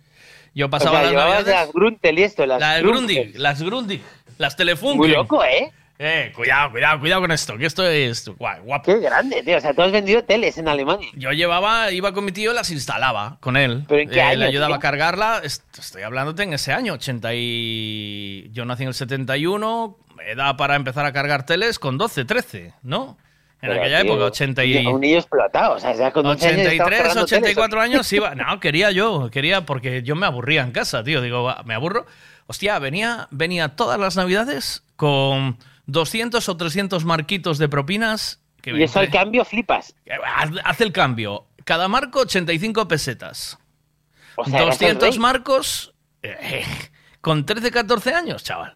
Yo 0.56 0.68
O 0.68 0.70
pasaba 0.72 1.02
sea, 1.02 1.04
las 1.04 1.14
navidades... 1.14 1.48
las 1.48 1.72
Gruntel 1.74 2.20
y 2.20 2.24
esto, 2.24 2.46
las 2.48 2.60
Las. 2.60 2.82
Grundig, 2.82 3.38
las 3.38 3.62
Grundig, 3.62 4.02
las 4.40 4.56
Telefunken. 4.56 4.98
Muy 4.98 5.10
loco, 5.10 5.44
¿eh? 5.44 5.72
Eh, 6.00 6.32
cuidado, 6.36 6.70
cuidado, 6.72 7.00
cuidado 7.00 7.22
con 7.22 7.32
esto, 7.32 7.58
que 7.58 7.66
esto 7.66 7.84
es 7.88 8.28
guay, 8.38 8.60
guapo. 8.62 8.84
Qué 8.94 9.00
grande, 9.00 9.42
tío. 9.42 9.58
O 9.58 9.62
sea, 9.62 9.74
tú 9.74 9.82
has 9.82 9.92
vendido 9.92 10.24
teles 10.24 10.58
en 10.60 10.68
Alemania. 10.68 11.10
Yo 11.16 11.32
llevaba, 11.32 11.92
iba 11.92 12.14
con 12.14 12.24
mi 12.24 12.32
tío, 12.32 12.54
las 12.54 12.70
instalaba 12.70 13.38
con 13.40 13.58
él. 13.58 13.84
¿Pero 13.88 14.02
en 14.02 14.10
qué 14.10 14.20
Eh, 14.20 14.22
año, 14.22 14.38
Le 14.40 14.46
ayudaba 14.46 14.68
tío? 14.74 14.76
a 14.76 14.80
cargarla. 14.80 15.42
Est- 15.44 15.64
Estoy 15.80 16.04
hablándote 16.04 16.44
en 16.44 16.54
ese 16.54 16.72
año, 16.72 16.94
80 16.94 17.32
y... 17.34 18.50
Yo 18.52 18.66
nací 18.66 18.84
en 18.84 18.90
el 18.90 18.94
71, 18.94 19.98
edad 20.28 20.56
para 20.56 20.76
empezar 20.76 21.06
a 21.06 21.14
cargar 21.14 21.46
teles 21.48 21.80
con 21.80 21.98
12, 21.98 22.26
13, 22.26 22.74
¿no? 22.84 23.18
En 23.60 23.70
Pero, 23.70 23.82
aquella 23.82 24.02
tío, 24.04 24.12
época, 24.12 24.26
80 24.26 24.66
y... 24.66 24.86
Un 24.86 25.02
niño 25.02 25.18
explotado. 25.18 25.76
O 25.76 25.80
sea, 25.80 25.96
ya 25.96 26.12
con 26.12 26.26
11 26.28 26.48
años 26.48 26.60
estabas 26.60 26.76
83, 26.92 27.00
cargando 27.00 27.26
teles, 27.26 27.42
84 27.58 27.80
¿o 27.80 27.82
qué? 27.82 27.86
años 27.90 28.14
iba. 28.14 28.36
No, 28.36 28.60
quería 28.60 28.92
yo, 28.92 29.30
quería 29.32 29.66
porque 29.66 30.04
yo 30.04 30.16
me 30.16 30.28
aburría 30.28 30.62
en 30.62 30.72
casa, 30.72 31.04
tío. 31.04 31.22
Digo, 31.22 31.52
me 31.66 31.74
aburro. 31.74 32.06
Hostia, 32.46 32.78
venía, 32.78 33.28
venía 33.32 33.70
todas 33.70 34.00
las 34.00 34.16
navidades 34.16 34.84
con 34.96 35.58
200 35.88 36.48
o 36.48 36.58
300 36.58 37.04
marquitos 37.06 37.58
de 37.58 37.68
propinas. 37.68 38.42
Que 38.62 38.72
Y 38.72 38.84
eso 38.84 39.00
al 39.00 39.10
cambio 39.10 39.44
flipas. 39.44 39.96
Haz, 40.36 40.52
haz 40.64 40.82
el 40.82 40.92
cambio. 40.92 41.48
Cada 41.66 41.88
marco 41.88 42.20
85 42.20 42.88
pesetas. 42.88 43.58
O 44.36 44.46
sea, 44.46 44.62
eras 44.62 44.82
el 44.82 44.88
200 44.98 45.10
rey. 45.10 45.20
marcos 45.20 45.94
eh, 46.22 46.64
con 47.22 47.46
13, 47.46 47.72
14 47.72 48.14
años, 48.14 48.44
chaval. 48.44 48.76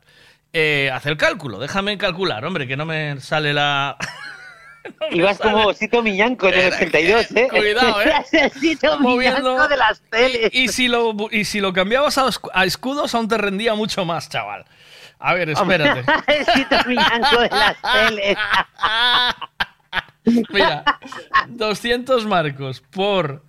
Eh, 0.53 0.89
haz 0.91 1.05
el 1.05 1.15
cálculo, 1.15 1.59
déjame 1.59 1.97
calcular, 1.97 2.43
hombre, 2.43 2.67
que 2.67 2.75
no 2.75 2.85
me 2.85 3.19
sale 3.21 3.53
la... 3.53 3.97
Ibas 5.11 5.37
como 5.37 5.71
Sito 5.73 6.01
Miñanco 6.01 6.47
en 6.49 6.59
el 6.59 6.73
82, 6.73 7.31
¿eh? 7.35 7.47
Cuidado, 7.49 8.01
¿eh? 8.01 8.05
Eras 8.05 8.33
el 8.33 8.51
Sito 8.51 8.99
Miñanco 8.99 9.67
de 9.67 9.77
las 9.77 10.01
teles. 10.09 10.49
Y 10.53 10.69
si 10.69 10.87
lo, 10.87 11.15
y 11.29 11.45
si 11.45 11.59
lo 11.59 11.71
cambiabas 11.71 12.17
a 12.17 12.65
escudos, 12.65 13.13
aún 13.13 13.27
te 13.27 13.37
rendía 13.37 13.75
mucho 13.75 14.05
más, 14.05 14.27
chaval. 14.27 14.65
A 15.21 15.33
ver, 15.35 15.49
espérate. 15.49 16.03
El 16.27 16.45
Tito 16.45 16.75
Miñanco 16.87 17.41
de 17.41 17.49
las 17.49 17.77
teles. 17.81 18.37
Mira, 20.51 20.83
200 21.47 22.25
marcos 22.25 22.81
por 22.81 23.43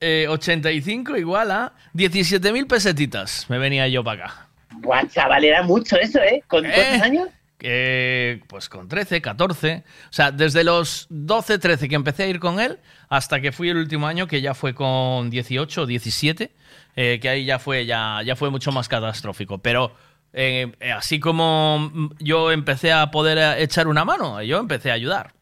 eh, 0.00 0.26
85 0.28 1.16
igual 1.16 1.50
a 1.50 1.72
17.000 1.94 2.68
pesetitas. 2.68 3.46
Me 3.48 3.58
venía 3.58 3.88
yo 3.88 4.04
para 4.04 4.24
acá. 4.24 4.48
Buah, 4.76 5.06
chaval, 5.08 5.44
era 5.44 5.62
mucho 5.62 5.96
eso, 5.96 6.20
¿eh? 6.20 6.42
¿Con 6.46 6.62
cuántos 6.62 7.02
años? 7.02 7.28
Eh, 7.60 8.40
pues 8.46 8.68
con 8.68 8.88
13, 8.88 9.20
14. 9.20 9.82
O 10.10 10.12
sea, 10.12 10.30
desde 10.30 10.62
los 10.62 11.06
12, 11.08 11.58
13 11.58 11.88
que 11.88 11.94
empecé 11.94 12.24
a 12.24 12.26
ir 12.26 12.38
con 12.38 12.60
él 12.60 12.78
hasta 13.08 13.40
que 13.40 13.50
fui 13.50 13.70
el 13.70 13.78
último 13.78 14.06
año, 14.06 14.26
que 14.26 14.40
ya 14.40 14.54
fue 14.54 14.74
con 14.74 15.30
18 15.30 15.82
o 15.82 15.86
17, 15.86 16.50
eh, 16.96 17.18
que 17.20 17.28
ahí 17.28 17.44
ya 17.44 17.58
fue, 17.58 17.86
ya, 17.86 18.20
ya 18.24 18.36
fue 18.36 18.50
mucho 18.50 18.72
más 18.72 18.88
catastrófico. 18.88 19.58
Pero 19.58 19.92
eh, 20.38 20.92
así 20.94 21.18
como 21.18 21.90
mm, 21.92 22.10
yo 22.18 22.52
empecé 22.52 22.92
a 22.92 23.10
poder 23.10 23.38
eh, 23.38 23.62
echar 23.62 23.88
una 23.88 24.04
mano, 24.04 24.40
yo 24.42 24.58
empecé 24.58 24.90
a 24.90 24.94
ayudar. 24.94 25.32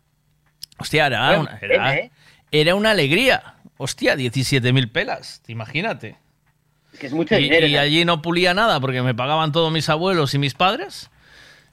Hostia, 0.79 1.07
era, 1.07 1.27
Bueno, 1.27 1.43
una, 1.43 1.59
era, 1.61 1.97
¿eh? 1.97 2.11
era 2.51 2.75
una 2.75 2.93
alegría. 2.93 3.57
Hostia, 3.77 4.15
17.000 4.17 4.91
pelas, 4.93 5.43
imagínate. 5.49 6.17
Que 6.99 7.09
es 7.09 7.13
mucho 7.13 7.37
Y, 7.37 7.43
dinero. 7.45 7.67
y 7.67 7.77
allí 7.77 8.05
no 8.05 8.23
pulía 8.23 8.55
nada 8.55 8.79
porque 8.81 9.03
me 9.03 9.15
pagaban 9.15 9.51
todos 9.53 9.73
mis 9.73 9.89
abuelos 9.89 10.33
y 10.35 10.39
mis 10.39 10.55
padres. 10.55 11.11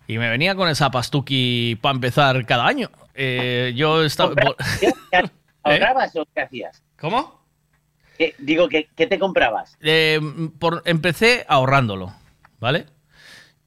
Y 0.07 0.17
me 0.17 0.27
venía 0.29 0.55
con 0.55 0.67
esa 0.67 0.89
pastuqui 0.89 1.77
para 1.79 1.93
empezar 1.95 2.43
cada 2.47 2.65
año. 2.65 2.89
Eh, 3.13 3.71
yo 3.75 4.03
estaba. 4.03 4.33
¿Ahorrabas 5.63 6.15
o 6.15 6.25
qué 6.33 6.41
hacías? 6.41 6.81
¿Cómo? 6.99 7.39
¿Qué- 8.17 8.35
digo, 8.39 8.67
¿qué, 8.67 8.89
¿qué 8.95 9.07
te 9.07 9.19
comprabas? 9.19 9.77
Por, 10.59 10.81
empecé 10.85 11.45
ahorrándolo, 11.47 12.13
¿vale? 12.59 12.87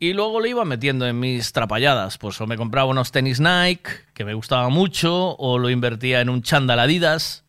Y 0.05 0.13
luego 0.13 0.39
lo 0.41 0.47
iba 0.47 0.65
metiendo 0.67 1.07
en 1.07 1.19
mis 1.19 1.53
trapalladas. 1.53 2.19
Pues 2.19 2.39
o 2.41 2.47
me 2.47 2.59
compraba 2.59 2.91
unos 2.91 3.11
tenis 3.11 3.41
Nike, 3.41 3.89
que 4.13 4.25
me 4.27 4.35
gustaban 4.35 4.71
mucho, 4.71 5.35
o 5.37 5.57
lo 5.59 5.71
invertía 5.71 6.21
en 6.21 6.29
un 6.29 6.43
chándal 6.43 6.79
Adidas. 6.81 7.45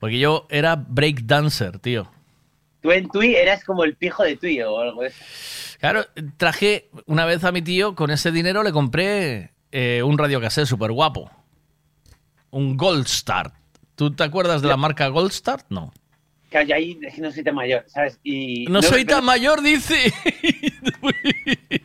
Porque 0.00 0.18
yo 0.18 0.46
era 0.50 0.74
breakdancer, 0.74 1.78
tío. 1.78 2.10
Tú 2.82 2.90
en 2.90 3.08
Tui 3.08 3.36
eras 3.36 3.62
como 3.62 3.84
el 3.84 3.94
pijo 3.94 4.24
de 4.24 4.36
Tui 4.36 4.60
o 4.62 4.78
algo 4.80 5.02
de 5.02 5.08
eso. 5.08 5.22
Claro, 5.78 6.04
traje 6.36 6.88
una 7.06 7.26
vez 7.26 7.44
a 7.44 7.52
mi 7.52 7.62
tío, 7.62 7.94
con 7.94 8.10
ese 8.10 8.32
dinero 8.32 8.62
le 8.64 8.72
compré 8.72 9.52
eh, 9.70 10.02
un 10.04 10.18
radiocassette 10.18 10.66
súper 10.66 10.90
guapo. 10.90 11.30
Un 12.50 12.76
Gold 12.76 13.06
Start. 13.06 13.54
¿Tú 13.94 14.10
te 14.16 14.24
acuerdas 14.24 14.62
de 14.62 14.68
la 14.68 14.76
marca 14.76 15.06
Gold 15.08 15.30
Start? 15.30 15.66
No. 15.68 15.92
Claro, 16.48 16.66
yo 16.66 16.74
ahí 16.74 16.98
es 17.02 17.14
que 17.14 17.20
no 17.20 17.30
soy 17.30 17.44
tan 17.44 17.54
mayor, 17.54 17.84
¿sabes? 17.86 18.18
Y 18.24 18.64
No, 18.68 18.82
soy 18.82 19.04
pero- 19.04 19.18
tan 19.18 19.24
mayor, 19.26 19.62
dice. 19.62 20.12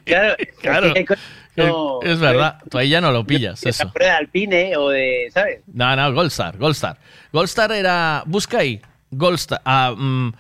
Claro, 0.04 0.36
Claro. 0.62 0.94
es 0.96 1.10
no- 1.56 2.00
verdad, 2.20 2.60
tú 2.70 2.78
ahí 2.78 2.90
ya 2.90 3.00
no 3.02 3.12
lo 3.12 3.26
pillas, 3.26 3.62
de 3.62 3.70
eso. 3.70 3.86
la 3.86 3.92
prueba 3.94 4.12
de 4.14 4.18
alpine 4.20 4.76
o 4.78 4.90
de, 4.90 5.30
¿sabes? 5.34 5.62
No, 5.68 5.96
no, 5.96 6.14
Gold 6.14 6.28
Star, 6.32 6.58
Gold 6.58 6.76
Star. 6.76 6.98
Gold 7.32 7.46
Star 7.48 7.72
era. 7.72 8.24
Busca 8.26 8.58
ahí. 8.60 8.82
Gold 9.12 9.36
Star. 9.36 9.62
ah, 9.64 9.94
mm, 9.98 10.34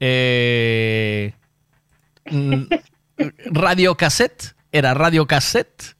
eh, 0.00 1.32
mm, 2.30 2.62
radiocassette. 3.50 4.54
Era 4.72 4.94
radiocassette. 4.94 5.96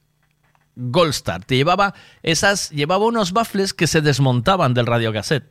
Gold 0.75 1.09
Star. 1.11 1.43
Te 1.43 1.57
llevaba 1.57 1.93
esas. 2.23 2.69
Llevaba 2.71 3.05
unos 3.05 3.33
baffles 3.33 3.73
que 3.73 3.87
se 3.87 3.99
desmontaban 4.01 4.73
del 4.73 4.85
radiocassette. 4.85 5.50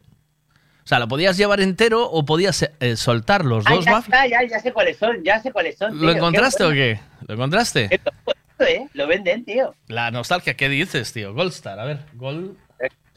O 0.91 0.93
sea, 0.93 0.99
lo 0.99 1.07
podías 1.07 1.37
llevar 1.37 1.61
entero 1.61 2.03
o 2.03 2.25
podías 2.25 2.69
eh, 2.81 2.97
soltar 2.97 3.45
los 3.45 3.65
Ah, 3.65 3.75
dos 3.75 3.85
ya, 3.85 3.93
baffles. 3.93 4.21
ya, 4.29 4.43
ya 4.43 4.59
sé 4.59 4.73
cuáles 4.73 4.97
son, 4.97 5.23
ya 5.23 5.41
sé 5.41 5.53
cuáles 5.53 5.79
son. 5.79 5.93
¿Lo 5.95 6.09
tío, 6.09 6.17
encontraste 6.17 6.65
o 6.65 6.71
qué? 6.73 6.99
¿Lo 7.29 7.35
encontraste? 7.35 7.89
Esto, 7.93 8.11
¿eh? 8.59 8.89
Lo 8.95 9.07
venden, 9.07 9.45
tío. 9.45 9.73
La 9.87 10.11
nostalgia, 10.11 10.55
¿qué 10.55 10.69
dices, 10.69 11.13
tío? 11.13 11.33
Gold 11.33 11.53
Star, 11.53 11.79
a 11.79 11.85
ver. 11.85 11.99
Gold. 12.15 12.57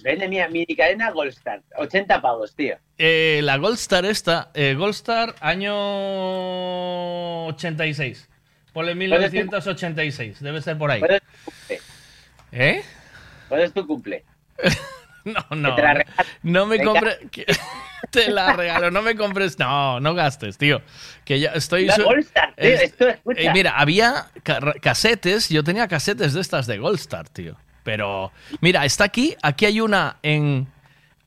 Vende 0.03 0.27
mi, 0.27 0.37
mi 0.51 0.67
cadena 0.75 1.09
Goldstar. 1.09 1.63
80 1.75 2.21
pavos, 2.21 2.53
tío. 2.55 2.77
Eh, 2.99 3.39
la 3.41 3.57
Gold 3.57 3.79
Star 3.79 4.05
esta, 4.05 4.51
eh, 4.53 4.75
Gold 4.75 4.93
Star 4.93 5.33
año 5.41 5.73
86. 7.47 8.29
Ponle 8.71 8.93
1986, 8.93 10.41
debe 10.41 10.61
ser 10.61 10.77
por 10.77 10.91
ahí. 10.91 10.99
¿Cuándo 10.99 11.15
es 11.17 11.23
tu 11.23 11.47
cumple? 11.47 11.79
¿Eh? 12.51 12.83
¿Cuándo 13.47 13.65
es 13.65 13.73
tu 13.73 13.87
cumple? 13.87 14.23
No, 15.25 15.45
no. 15.55 15.75
te 15.75 15.81
la 15.81 15.93
regalo. 15.93 16.29
No 16.43 16.65
me 16.65 16.83
compres. 16.83 17.17
Te 18.11 18.29
la 18.29 18.53
regalo, 18.53 18.91
no 18.91 19.01
me 19.01 19.15
compres. 19.15 19.57
No, 19.57 19.99
no 19.99 20.13
gastes, 20.13 20.57
tío. 20.57 20.81
Que 21.25 21.39
ya 21.39 21.51
estoy. 21.51 21.85
La 21.85 21.97
Gold 21.97 22.19
Star, 22.19 22.53
tío, 22.55 22.65
es- 22.69 22.81
esto, 22.81 23.07
escucha. 23.09 23.41
Eh, 23.41 23.51
mira, 23.53 23.71
había 23.79 24.27
ca- 24.43 24.59
casetes, 24.81 25.49
yo 25.49 25.63
tenía 25.63 25.87
casetes 25.87 26.33
de 26.33 26.41
estas 26.41 26.67
de 26.67 26.77
Gold 26.77 26.99
Star, 26.99 27.29
tío. 27.29 27.55
Pero, 27.83 28.31
mira, 28.61 28.85
está 28.85 29.05
aquí, 29.05 29.35
aquí 29.41 29.65
hay 29.65 29.79
una 29.81 30.17
en 30.21 30.67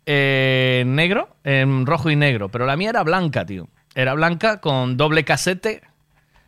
eh, 0.05 0.85
negro, 0.87 1.35
en 1.45 1.87
rojo 1.87 2.11
y 2.11 2.17
negro, 2.17 2.51
pero 2.51 2.67
la 2.67 2.77
mía 2.77 2.91
era 2.91 3.03
blanca, 3.03 3.45
tío. 3.45 3.69
Era 3.95 4.15
blanca 4.15 4.61
con 4.61 4.97
doble 4.97 5.25
casete, 5.25 5.83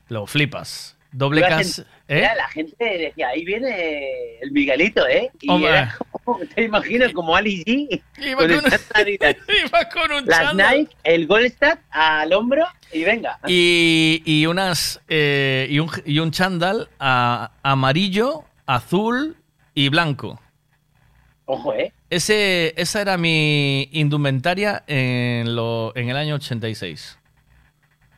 lo 0.09 0.27
flipas. 0.27 0.97
Doble 1.11 1.41
casete. 1.41 1.89
Mira, 2.09 2.35
la 2.37 2.49
gente 2.49 2.77
decía, 2.99 3.29
ahí 3.29 3.45
viene 3.45 4.39
el 4.41 4.51
Miguelito, 4.51 5.07
¿eh? 5.07 5.31
Y 5.43 5.51
Hombre. 5.51 5.71
era 5.71 5.99
como, 6.25 6.39
te 6.55 6.63
imaginas, 6.63 7.13
como 7.13 7.37
Ali 7.37 7.63
G. 7.65 8.03
Iba 8.19 8.39
con, 8.49 8.73
Adidas. 8.95 9.37
Iba 9.67 9.89
con 9.91 10.13
un 10.13 10.27
Las 10.27 10.39
chándal. 10.39 10.79
Nike, 10.79 10.97
el 11.05 11.27
Goldstar 11.27 11.81
al 11.91 12.33
hombro 12.33 12.65
y 12.93 13.05
venga. 13.05 13.39
Y, 13.47 14.23
y 14.25 14.47
unas 14.47 15.03
eh, 15.09 15.67
y, 15.69 15.79
un, 15.81 15.91
y 16.07 16.19
un 16.21 16.31
chándal 16.31 16.89
a- 16.99 17.51
amarillo, 17.63 18.45
azul 18.65 19.37
y 19.75 19.91
blanco. 19.91 20.41
Ojo, 21.45 21.75
¿eh? 21.75 21.93
Ese, 22.11 22.73
esa 22.81 23.03
era 23.03 23.19
mi 23.19 23.89
indumentaria 23.93 24.83
en, 24.87 25.55
lo, 25.55 25.95
en 25.95 26.09
el 26.09 26.17
año 26.17 26.37
86. 26.37 27.19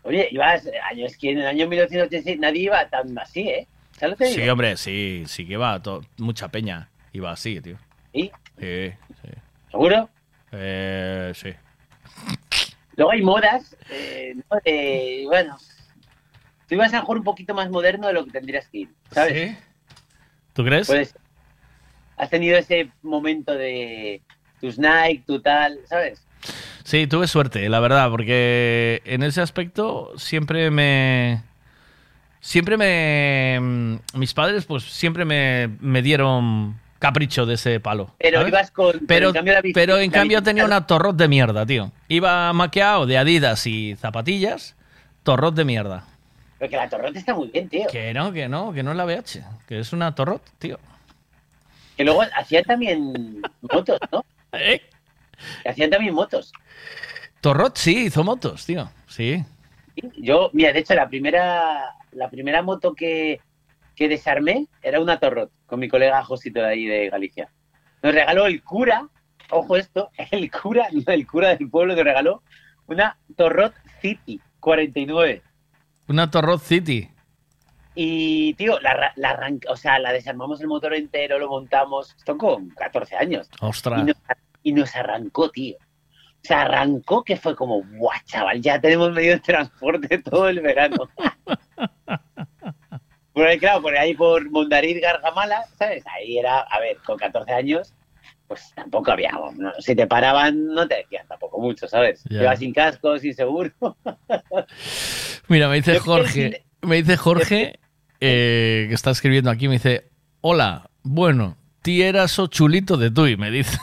Oye, 0.02 0.28
ibas, 0.30 0.62
años 0.90 1.16
que 1.16 1.30
en 1.32 1.38
el 1.38 1.46
año 1.46 1.66
1986 1.68 2.38
nadie 2.38 2.62
iba 2.62 2.88
tan 2.88 3.18
así, 3.18 3.40
¿eh? 3.48 3.66
¿Sabes 4.00 4.12
lo 4.12 4.16
que 4.16 4.32
Sí, 4.32 4.48
hombre, 4.48 4.76
sí, 4.78 5.24
sí 5.26 5.46
que 5.46 5.52
to- 5.82 6.00
mucha 6.16 6.48
peña. 6.48 6.88
Iba 7.12 7.32
así, 7.32 7.60
tío. 7.60 7.76
¿Sí? 8.14 8.32
Sí, 8.58 8.90
sí. 9.22 9.28
¿Seguro? 9.70 10.08
Eh, 10.52 11.32
sí. 11.34 11.50
Luego 12.96 13.12
hay 13.12 13.20
modas, 13.20 13.76
eh, 13.90 15.24
bueno, 15.26 15.58
tú 16.66 16.76
ibas 16.76 16.94
a 16.94 17.00
mejor 17.00 17.18
un 17.18 17.24
poquito 17.24 17.52
más 17.54 17.68
moderno 17.68 18.06
de 18.06 18.14
lo 18.14 18.24
que 18.24 18.30
tendrías 18.30 18.66
que 18.68 18.78
ir, 18.78 18.88
¿sabes? 19.10 19.58
¿Tú 20.54 20.64
crees? 20.64 20.86
Pues, 20.86 21.14
has 22.16 22.30
tenido 22.30 22.56
ese 22.56 22.90
momento 23.02 23.52
de 23.52 24.22
tus 24.62 24.78
Nike, 24.78 25.24
tu 25.26 25.40
tal, 25.42 25.78
¿sabes? 25.84 26.26
Sí, 26.84 27.06
tuve 27.06 27.28
suerte, 27.28 27.68
la 27.68 27.80
verdad, 27.80 28.10
porque 28.10 29.02
en 29.04 29.22
ese 29.22 29.42
aspecto 29.42 30.12
siempre 30.16 30.70
me... 30.70 31.42
Siempre 32.40 32.76
me... 32.76 33.58
mm, 33.60 34.18
Mis 34.18 34.34
padres 34.34 34.64
pues 34.64 34.84
siempre 34.84 35.24
me, 35.24 35.68
me 35.80 36.02
dieron 36.02 36.78
capricho 36.98 37.46
de 37.46 37.54
ese 37.54 37.80
palo. 37.80 38.14
Pero 38.18 38.46
ibas 38.46 38.70
con... 38.70 39.00
Pero, 39.06 39.28
en 39.28 39.34
cambio 39.34 39.54
la 39.54 39.62
pero 39.74 39.98
en 39.98 40.10
la 40.10 40.18
cambio 40.18 40.42
tenía 40.42 40.64
una 40.64 40.86
torrot 40.86 41.16
de 41.16 41.28
mierda, 41.28 41.64
tío. 41.64 41.92
Iba 42.08 42.52
maqueado 42.52 43.06
de 43.06 43.18
Adidas 43.18 43.66
y 43.66 43.96
zapatillas, 43.96 44.76
torrot 45.22 45.54
de 45.54 45.64
mierda. 45.64 46.04
Porque 46.58 46.76
la 46.76 46.90
torrota 46.90 47.18
está 47.18 47.34
muy 47.34 47.48
bien, 47.48 47.68
tío. 47.70 47.86
Que 47.90 48.12
no, 48.12 48.32
que 48.32 48.48
no, 48.48 48.72
que 48.72 48.82
no 48.82 48.90
es 48.90 48.96
la 48.98 49.06
BH, 49.06 49.66
que 49.66 49.80
es 49.80 49.94
una 49.94 50.14
torrot, 50.14 50.42
tío. 50.58 50.78
Que 51.96 52.04
luego 52.04 52.22
hacían 52.36 52.64
también 52.64 53.40
motos, 53.62 53.98
¿no? 54.12 54.24
¿Eh? 54.52 54.82
Que 55.62 55.68
hacían 55.70 55.88
también 55.90 56.14
motos. 56.14 56.52
Torrot 57.40 57.76
sí, 57.78 58.04
hizo 58.06 58.22
motos, 58.24 58.66
tío. 58.66 58.90
Sí. 59.06 59.42
Yo, 60.18 60.50
mira, 60.52 60.72
de 60.74 60.80
hecho, 60.80 60.94
la 60.94 61.08
primera, 61.08 61.94
la 62.12 62.30
primera 62.30 62.62
moto 62.62 62.94
que, 62.94 63.40
que 63.96 64.08
desarmé 64.08 64.66
era 64.82 65.00
una 65.00 65.18
Torrot, 65.18 65.50
con 65.66 65.80
mi 65.80 65.88
colega 65.88 66.22
Josito 66.24 66.60
de 66.60 66.66
ahí 66.68 66.86
de 66.86 67.08
Galicia. 67.10 67.50
Nos 68.02 68.14
regaló 68.14 68.46
el 68.46 68.62
cura, 68.62 69.08
ojo 69.50 69.76
esto, 69.76 70.10
el 70.30 70.50
cura, 70.50 70.88
no, 70.92 71.12
el 71.12 71.26
cura 71.26 71.56
del 71.56 71.68
pueblo 71.70 71.94
nos 71.94 72.04
regaló 72.04 72.42
una 72.86 73.16
Torrot 73.36 73.74
City 74.00 74.40
49. 74.60 75.42
Una 76.08 76.30
Torrot 76.30 76.60
City. 76.60 77.08
Y, 77.94 78.54
tío, 78.54 78.78
la, 78.80 79.12
la 79.16 79.30
arranca- 79.30 79.70
o 79.70 79.76
sea, 79.76 79.98
la 79.98 80.12
desarmamos 80.12 80.60
el 80.60 80.68
motor 80.68 80.94
entero, 80.94 81.38
lo 81.38 81.48
montamos, 81.48 82.14
esto 82.16 82.38
con 82.38 82.70
14 82.70 83.16
años. 83.16 83.50
Ostras. 83.60 84.00
Y 84.00 84.04
nos, 84.04 84.16
y 84.62 84.72
nos 84.72 84.94
arrancó, 84.96 85.50
tío. 85.50 85.76
Se 86.42 86.54
arrancó 86.54 87.22
que 87.22 87.36
fue 87.36 87.54
como, 87.54 87.82
guau, 87.82 88.18
chaval, 88.24 88.60
ya 88.60 88.80
tenemos 88.80 89.12
medio 89.12 89.32
de 89.32 89.40
transporte 89.40 90.18
todo 90.18 90.48
el 90.48 90.60
verano. 90.60 91.08
por 93.32 93.46
ahí, 93.46 93.58
claro, 93.58 93.82
por 93.82 93.96
ahí 93.96 94.14
por 94.14 94.50
Mondariz, 94.50 95.00
Gargamala, 95.00 95.64
¿sabes? 95.78 96.04
Ahí 96.06 96.38
era, 96.38 96.60
a 96.60 96.80
ver, 96.80 96.96
con 97.04 97.18
14 97.18 97.52
años, 97.52 97.94
pues 98.48 98.72
tampoco 98.74 99.12
había, 99.12 99.30
no, 99.56 99.72
si 99.78 99.94
te 99.94 100.08
paraban 100.08 100.66
no 100.66 100.88
te 100.88 100.96
decían 100.96 101.26
tampoco 101.28 101.60
mucho, 101.60 101.86
¿sabes? 101.86 102.24
Ya. 102.28 102.42
Ibas 102.42 102.58
sin 102.58 102.72
casco, 102.72 103.16
sin 103.18 103.34
seguro. 103.34 103.70
Mira, 105.48 105.68
me 105.68 105.76
dice 105.76 106.00
Jorge, 106.00 106.64
me 106.82 106.96
dice 106.96 107.16
Jorge 107.16 107.78
eh, 108.20 108.86
que 108.88 108.94
está 108.94 109.10
escribiendo 109.10 109.50
aquí, 109.50 109.68
me 109.68 109.74
dice, 109.74 110.10
hola, 110.40 110.90
bueno, 111.02 111.56
ti 111.82 112.02
eras 112.02 112.38
o 112.38 112.48
chulito 112.48 112.96
de 112.96 113.10
Tui, 113.10 113.36
me 113.36 113.50
dice. 113.50 113.78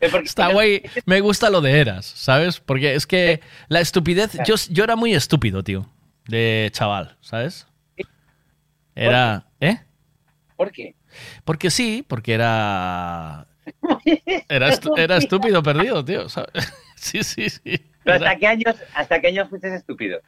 Está 0.00 0.48
guay, 0.52 0.82
me 1.06 1.20
gusta 1.20 1.48
lo 1.50 1.60
de 1.60 1.78
eras, 1.80 2.04
¿sabes? 2.06 2.60
Porque 2.60 2.94
es 2.94 3.06
que 3.06 3.40
la 3.68 3.80
estupidez, 3.80 4.32
yo, 4.46 4.54
yo 4.70 4.84
era 4.84 4.94
muy 4.96 5.14
estúpido, 5.14 5.62
tío, 5.64 5.88
de 6.26 6.68
chaval, 6.72 7.16
¿sabes? 7.20 7.66
Era, 8.94 9.46
¿eh? 9.60 9.78
¿Por 10.56 10.70
qué? 10.72 10.94
Porque 11.44 11.70
sí, 11.70 12.04
porque 12.06 12.32
era... 12.34 13.46
Era, 14.48 14.68
era 14.96 15.16
estúpido 15.16 15.62
perdido, 15.62 16.04
tío. 16.04 16.28
¿sabes? 16.28 16.50
Sí, 16.98 17.22
sí, 17.22 17.50
sí. 17.50 17.60
Pero 18.04 18.16
¿hasta 18.16 18.36
qué 18.36 18.46
años, 18.46 18.74
hasta 18.94 19.20
qué 19.20 19.28
años 19.28 19.50
fuiste 19.50 19.72
estúpido? 19.74 20.20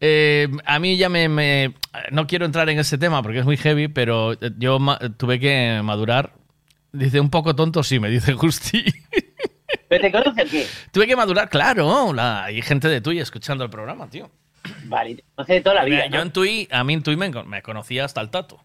Eh, 0.00 0.48
a 0.66 0.78
mí 0.78 0.96
ya 0.98 1.08
me, 1.08 1.28
me- 1.30 1.74
No 2.10 2.26
quiero 2.26 2.44
entrar 2.44 2.68
en 2.68 2.78
ese 2.78 2.98
tema 2.98 3.22
porque 3.22 3.38
es 3.38 3.44
muy 3.46 3.56
heavy, 3.56 3.88
pero 3.88 4.34
yo 4.58 4.78
tuve 5.16 5.40
que 5.40 5.80
madurar. 5.82 6.34
Dice, 6.92 7.20
un 7.20 7.30
poco 7.30 7.54
tonto, 7.56 7.82
sí, 7.82 7.98
me 7.98 8.10
dice 8.10 8.32
Justi. 8.34 8.84
¿Pero 9.88 10.02
te 10.02 10.12
conoce 10.12 10.44
qué? 10.46 10.66
tuve 10.90 11.06
que 11.06 11.16
madurar, 11.16 11.48
claro. 11.48 12.12
La, 12.12 12.44
hay 12.44 12.60
gente 12.62 12.88
de 12.88 13.00
Tui 13.00 13.18
escuchando 13.18 13.64
el 13.64 13.70
programa, 13.70 14.08
tío. 14.10 14.30
Vale, 14.84 15.16
te 15.16 15.24
conoce 15.34 15.54
de 15.54 15.60
toda 15.60 15.74
la 15.76 15.84
vida, 15.84 16.04
Yo 16.06 16.16
¿no? 16.16 16.22
en 16.22 16.30
Tui, 16.32 16.68
a 16.70 16.84
mí 16.84 16.94
en 16.94 17.02
Tui 17.02 17.16
me, 17.16 17.30
me 17.30 17.62
conocía 17.62 18.04
hasta 18.04 18.20
el 18.20 18.30
tato. 18.30 18.62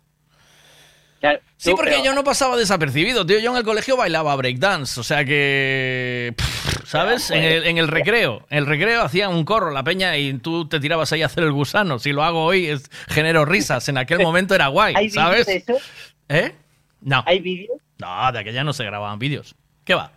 Claro, 1.19 1.39
Sí, 1.57 1.71
tú, 1.71 1.75
porque 1.77 1.91
pero- 1.93 2.03
yo 2.03 2.13
no 2.13 2.23
pasaba 2.23 2.55
desapercibido, 2.57 3.25
tío. 3.25 3.39
Yo 3.39 3.49
en 3.51 3.57
el 3.57 3.63
colegio 3.63 3.97
bailaba 3.97 4.35
breakdance, 4.35 4.99
o 4.99 5.03
sea 5.03 5.25
que. 5.25 6.33
pff, 6.37 6.85
¿Sabes? 6.87 7.31
En 7.31 7.43
el, 7.43 7.65
en 7.65 7.77
el 7.79 7.87
recreo. 7.87 8.45
En 8.51 8.59
el 8.59 8.65
recreo 8.67 9.01
hacía 9.01 9.27
un 9.27 9.43
corro 9.43 9.71
la 9.71 9.83
peña 9.83 10.15
y 10.17 10.33
tú 10.37 10.67
te 10.69 10.79
tirabas 10.79 11.11
ahí 11.13 11.23
a 11.23 11.25
hacer 11.25 11.43
el 11.43 11.51
gusano. 11.51 11.97
Si 11.97 12.11
lo 12.11 12.23
hago 12.23 12.43
hoy, 12.45 12.67
es, 12.67 12.91
genero 13.07 13.43
risas. 13.45 13.89
En 13.89 13.97
aquel 13.97 14.19
momento 14.19 14.53
era 14.53 14.67
guay, 14.67 14.93
¿Hay 14.95 15.09
¿sabes? 15.09 15.47
vídeos 15.47 15.65
de 15.65 15.73
eso? 15.73 15.83
¿Eh? 16.29 16.55
No. 17.01 17.23
¿Hay 17.25 17.39
vídeos? 17.39 17.77
No, 17.99 18.31
de 18.31 18.39
aquella 18.39 18.63
no 18.63 18.73
se 18.73 18.83
grababan 18.85 19.19
vídeos. 19.19 19.55
¿Qué 19.83 19.93
va? 19.95 20.11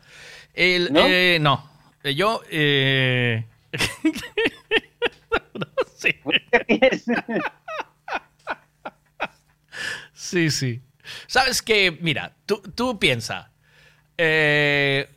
El, 0.54 0.92
¿No? 0.92 1.00
eh, 1.06 1.38
no. 1.40 1.68
Eh, 2.02 2.14
Yo. 2.14 2.40
eh, 2.50 3.44
sí. 5.96 6.14
Sí, 10.12 10.50
sí. 10.50 10.80
Sabes 11.26 11.62
que, 11.62 11.96
mira, 12.00 12.32
tú, 12.46 12.62
tú 12.74 12.98
piensa, 12.98 13.50
eh, 14.16 15.08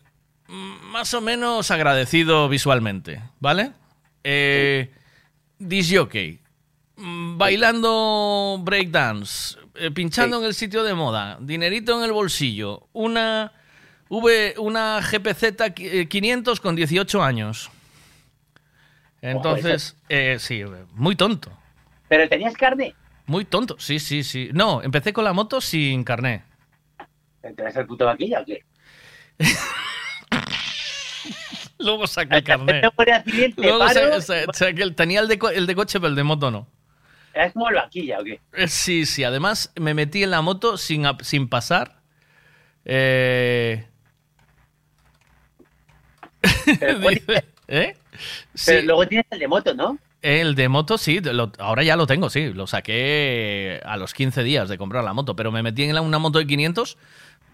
más 0.48 1.14
o 1.14 1.22
menos 1.22 1.70
agradecido 1.72 2.50
visualmente, 2.50 3.22
¿vale? 3.40 3.72
Eh, 4.24 4.92
disjockey, 5.60 6.40
mm, 6.96 7.38
bailando 7.38 8.58
breakdance, 8.62 9.58
eh, 9.76 9.92
pinchando 9.92 10.38
en 10.40 10.46
el 10.46 10.54
sitio 10.54 10.84
de 10.84 10.94
moda, 10.94 11.38
dinerito 11.42 11.98
en 11.98 12.04
el 12.06 12.12
bolsillo, 12.12 12.88
una, 12.94 13.52
v, 14.10 14.56
una 14.58 15.00
GPZ 15.02 15.44
qui- 15.76 15.90
eh, 16.02 16.08
500 16.08 16.60
con 16.60 16.76
18 16.76 17.24
años. 17.24 17.70
Entonces, 19.22 19.96
eh, 20.10 20.38
sí, 20.40 20.64
muy 20.94 21.16
tonto. 21.16 21.52
¿Pero 22.10 22.28
tenías 22.28 22.54
carne? 22.56 22.94
Muy 23.26 23.46
tonto, 23.46 23.78
sí, 23.80 24.00
sí, 24.00 24.24
sí. 24.24 24.50
No, 24.54 24.82
empecé 24.84 25.14
con 25.14 25.24
la 25.24 25.32
moto 25.34 25.62
sin 25.62 26.04
carné. 26.04 26.44
¿Te 27.42 27.62
vas 27.64 27.76
al 27.78 27.86
puto 27.88 28.06
vaquilla 28.06 28.42
o 28.42 28.46
qué? 28.46 28.64
Luego 31.80 32.08
saqué 32.08 32.38
el 32.46 32.52
accidente, 32.52 33.62
Luego 33.62 33.88
saqué 34.54 34.84
el- 34.84 34.96
tenía 34.96 35.20
el 35.22 35.28
de, 35.28 35.40
el 35.56 35.68
de 35.68 35.76
coche, 35.76 36.00
pero 36.00 36.10
el 36.10 36.16
de 36.16 36.24
moto 36.24 36.52
no. 36.52 36.68
¿Es 37.34 37.54
como 37.54 37.70
el 37.70 37.76
vaquilla 37.76 38.20
o 38.20 38.24
qué? 38.24 38.40
Eh, 38.54 38.68
Sí, 38.68 39.06
sí. 39.06 39.24
Además, 39.24 39.72
me 39.80 39.94
metí 39.94 40.24
en 40.24 40.32
la 40.32 40.42
moto 40.42 40.78
sin, 40.78 41.06
sin 41.22 41.48
pasar. 41.50 42.00
Eh... 42.86 43.86
¿Eh? 47.68 47.96
Sí. 48.54 48.66
Pero 48.72 48.82
luego 48.84 49.08
tienes 49.08 49.26
el 49.32 49.40
de 49.40 49.48
moto, 49.48 49.74
¿no? 49.74 49.98
El 50.22 50.56
de 50.56 50.70
moto, 50.70 50.98
sí, 50.98 51.20
lo- 51.22 51.52
ahora 51.60 51.84
ya 51.84 51.96
lo 51.96 52.08
tengo, 52.08 52.30
sí. 52.30 52.54
Lo 52.54 52.68
saqué 52.68 53.82
a 53.86 53.98
los 53.98 54.14
15 54.14 54.44
días 54.44 54.70
de 54.70 54.78
comprar 54.78 55.04
la 55.04 55.14
moto, 55.14 55.36
pero 55.36 55.52
me 55.52 55.64
metí 55.64 55.84
en 55.84 55.96
la- 55.96 56.02
una 56.02 56.20
moto 56.20 56.40
de 56.40 56.48
500 56.48 56.98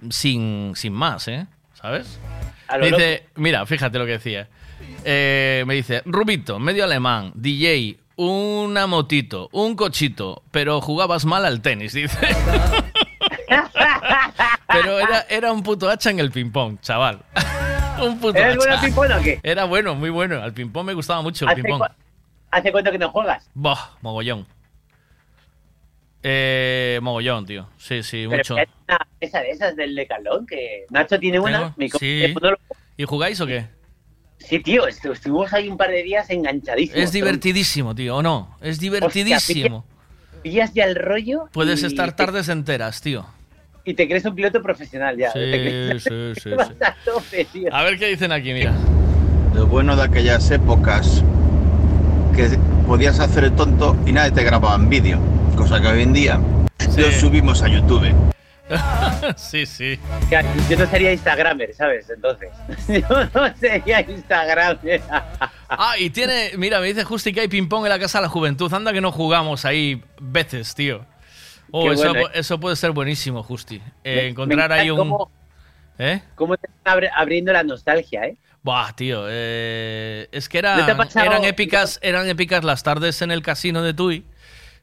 sin, 0.09 0.74
sin 0.75 0.93
más, 0.93 1.27
¿eh? 1.27 1.48
¿Sabes? 1.74 2.19
Me 2.80 2.88
dice, 2.91 3.25
mira, 3.35 3.66
fíjate 3.66 3.98
lo 3.98 4.06
que 4.06 4.14
decía. 4.14 4.49
Eh, 5.06 5.64
me 5.66 5.75
dice, 5.75 6.01
Rubito, 6.06 6.59
medio 6.59 6.83
alemán, 6.83 7.32
DJ, 7.35 7.99
una 8.20 8.86
motito, 8.86 9.48
un 9.54 9.78
cochito, 9.78 10.44
pero 10.52 10.82
jugabas 10.82 11.24
mal 11.24 11.46
al 11.46 11.62
tenis, 11.62 11.94
dice. 11.94 12.18
pero 14.68 15.00
era, 15.00 15.22
era 15.30 15.54
un 15.54 15.64
puto 15.64 15.90
hacha 15.90 16.10
en 16.10 16.20
el 16.20 16.30
ping-pong, 16.30 16.82
chaval. 16.82 17.22
un 18.02 18.20
puto 18.20 18.38
¿Eres 18.38 18.58
bueno 18.58 18.74
al 18.74 18.82
ping-pong 18.82 19.12
o 19.18 19.24
qué? 19.24 19.40
Era 19.42 19.64
bueno, 19.64 19.96
muy 19.96 20.10
bueno. 20.10 20.42
Al 20.44 20.54
ping-pong 20.54 20.88
me 20.88 20.94
gustaba 20.94 21.22
mucho 21.22 21.46
el 21.46 21.52
¿Hace, 21.52 21.64
ping-pong. 21.64 21.84
¿Hace 22.52 22.72
cuánto 22.74 22.92
que 22.92 22.98
no 22.98 23.10
juegas? 23.10 23.50
Buah, 23.54 23.92
mogollón. 24.02 24.46
Eh, 26.22 27.00
mogollón, 27.02 27.46
tío. 27.46 27.70
Sí, 27.78 28.04
sí, 28.04 28.26
Pero 28.30 28.40
mucho. 28.40 28.56
una 28.56 29.08
esa 29.22 29.40
de 29.40 29.52
esas 29.52 29.78
del 29.78 29.96
Decalón 29.96 30.46
que 30.46 30.86
Nacho 30.90 31.18
tiene 31.18 31.40
una. 31.40 31.58
¿Tengo? 31.58 31.74
mi 31.78 31.90
Sí. 31.90 32.36
¿Y 32.98 33.06
jugáis 33.06 33.40
o 33.40 33.48
qué? 33.48 33.78
Sí, 34.40 34.59
tío, 34.59 34.88
estu- 34.88 35.11
estuvimos 35.11 35.53
ahí 35.53 35.68
un 35.69 35.77
par 35.77 35.90
de 35.90 36.01
días 36.03 36.30
enganchadísimos. 36.30 37.03
Es 37.03 37.11
divertidísimo, 37.11 37.93
tío, 37.93 38.18
¿o 38.18 38.22
no? 38.24 38.56
Es 38.61 38.80
divertidísimo. 38.80 39.85
Pillas 40.42 40.74
ya 40.74 40.85
el 40.85 40.95
rollo. 40.95 41.50
Puedes 41.51 41.84
y- 41.84 41.88
estar 41.88 42.16
tardes 42.16 42.50
enteras, 42.50 43.01
tío. 43.01 43.26
Y 43.85 43.93
te 43.93 44.08
crees 44.08 44.24
un 44.26 44.35
piloto 44.35 44.61
profesional 44.61 45.18
ya. 45.18 45.32
Sí, 45.32 45.40
Te 45.40 45.51
crees- 45.51 46.03
sí, 46.03 46.42
sí, 46.42 46.50
a 46.82 46.95
tope, 47.06 47.45
tío. 47.45 47.74
A 47.74 47.84
ver 47.84 47.98
qué 48.00 48.08
dicen 48.08 48.32
aquí, 48.32 48.53
mira. 48.53 48.74
Lo 49.53 49.68
bueno 49.68 49.95
de 49.95 50.03
aquellas 50.03 50.50
épocas 50.51 51.24
que 52.35 52.58
podías 52.88 53.19
hacer 53.19 53.43
el 53.45 53.53
tonto 53.56 53.98
y 54.06 54.11
nadie 54.11 54.32
te 54.32 54.43
grababa 54.43 54.76
en 54.76 54.90
vídeo, 54.90 55.19
cosa 55.56 55.82
que 55.82 55.88
hoy 55.88 56.03
en 56.03 56.14
día 56.14 56.40
lo 56.98 57.11
subimos 57.11 57.61
a 57.64 57.68
YouTube. 57.68 58.08
sí, 59.36 59.66
sí. 59.66 60.00
Yo 60.70 60.78
no 60.78 60.86
sería 60.88 61.12
Instagramer, 61.14 61.74
¿sabes? 61.74 62.10
Entonces. 62.10 62.50
Yo 62.88 63.02
no 63.34 63.56
sería 63.58 64.02
Instagramer. 64.02 65.02
Ah, 65.72 65.94
y 66.00 66.10
tiene, 66.10 66.54
mira, 66.58 66.80
me 66.80 66.88
dice 66.88 67.04
Justi 67.04 67.32
que 67.32 67.42
hay 67.42 67.48
ping-pong 67.48 67.84
en 67.86 67.90
la 67.90 68.00
Casa 68.00 68.18
de 68.18 68.24
la 68.24 68.30
Juventud. 68.30 68.74
Anda 68.74 68.92
que 68.92 69.02
no 69.02 69.12
jugamos 69.12 69.66
ahí 69.66 70.02
veces, 70.20 70.74
tío. 70.74 71.06
Oh, 71.70 71.86
Qué 71.86 71.94
eso, 71.94 72.08
bueno, 72.10 72.22
pu- 72.28 72.32
eso 72.34 72.60
puede 72.60 72.76
ser 72.76 72.90
buenísimo, 72.90 73.44
Justi. 73.44 73.80
Eh, 74.04 74.30
encontrar 74.30 74.72
ahí 74.72 74.90
un... 74.90 74.98
cómo- 74.98 75.32
¿Eh? 76.00 76.22
¿Cómo 76.34 76.58
te 76.58 76.66
están 76.68 76.98
abri- 76.98 77.12
abriendo 77.16 77.54
la 77.54 77.62
nostalgia, 77.62 78.24
eh? 78.26 78.36
Buah, 78.64 78.94
tío, 78.96 79.26
eh, 79.30 80.28
es 80.32 80.50
que 80.50 80.64
¿No 80.64 80.76
te 80.86 80.92
ha 80.92 80.96
eran, 80.96 81.08
eran 81.24 81.46
épicas, 81.46 82.00
eran 82.02 82.28
épicas 82.28 82.64
las 82.64 82.82
tardes 82.82 83.22
en 83.22 83.30
el 83.30 83.44
casino 83.44 83.84
de 83.84 83.94
Tui, 83.94 84.26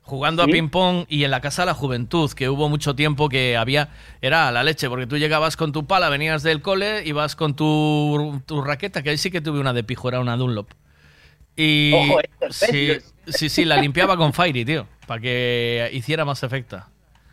jugando 0.07 0.43
a 0.43 0.47
¿Sí? 0.47 0.53
ping 0.53 0.69
pong 0.69 1.05
y 1.09 1.25
en 1.25 1.33
la 1.33 1.41
casa 1.41 1.63
de 1.63 1.67
la 1.67 1.75
juventud, 1.75 2.31
que 2.33 2.49
hubo 2.49 2.69
mucho 2.69 2.95
tiempo 2.95 3.29
que 3.29 3.57
había, 3.57 3.91
era 4.23 4.51
la 4.53 4.63
leche, 4.63 4.89
porque 4.89 5.07
tú 5.07 5.19
llegabas 5.19 5.57
con 5.57 5.73
tu 5.73 5.87
pala, 5.87 6.09
venías 6.09 6.43
del 6.43 6.63
cole, 6.63 7.03
ibas 7.05 7.35
con 7.37 7.55
tu, 7.55 8.41
tu 8.47 8.63
raqueta, 8.63 9.03
que 9.03 9.11
ahí 9.11 9.19
sí 9.19 9.31
que 9.31 9.41
tuve 9.41 9.59
una 9.59 9.73
de 9.73 9.83
pijo, 9.85 10.09
era 10.09 10.21
una 10.21 10.37
Dunlop. 10.37 10.71
Y 11.57 11.93
Ojo, 11.93 12.21
estos 12.21 12.57
sí, 12.57 12.93
sí, 13.27 13.49
sí, 13.49 13.65
la 13.65 13.79
limpiaba 13.79 14.17
con 14.17 14.33
Fairy, 14.33 14.65
tío, 14.65 14.87
para 15.07 15.21
que 15.21 15.91
hiciera 15.93 16.25
más 16.25 16.43
efecto. 16.43 16.83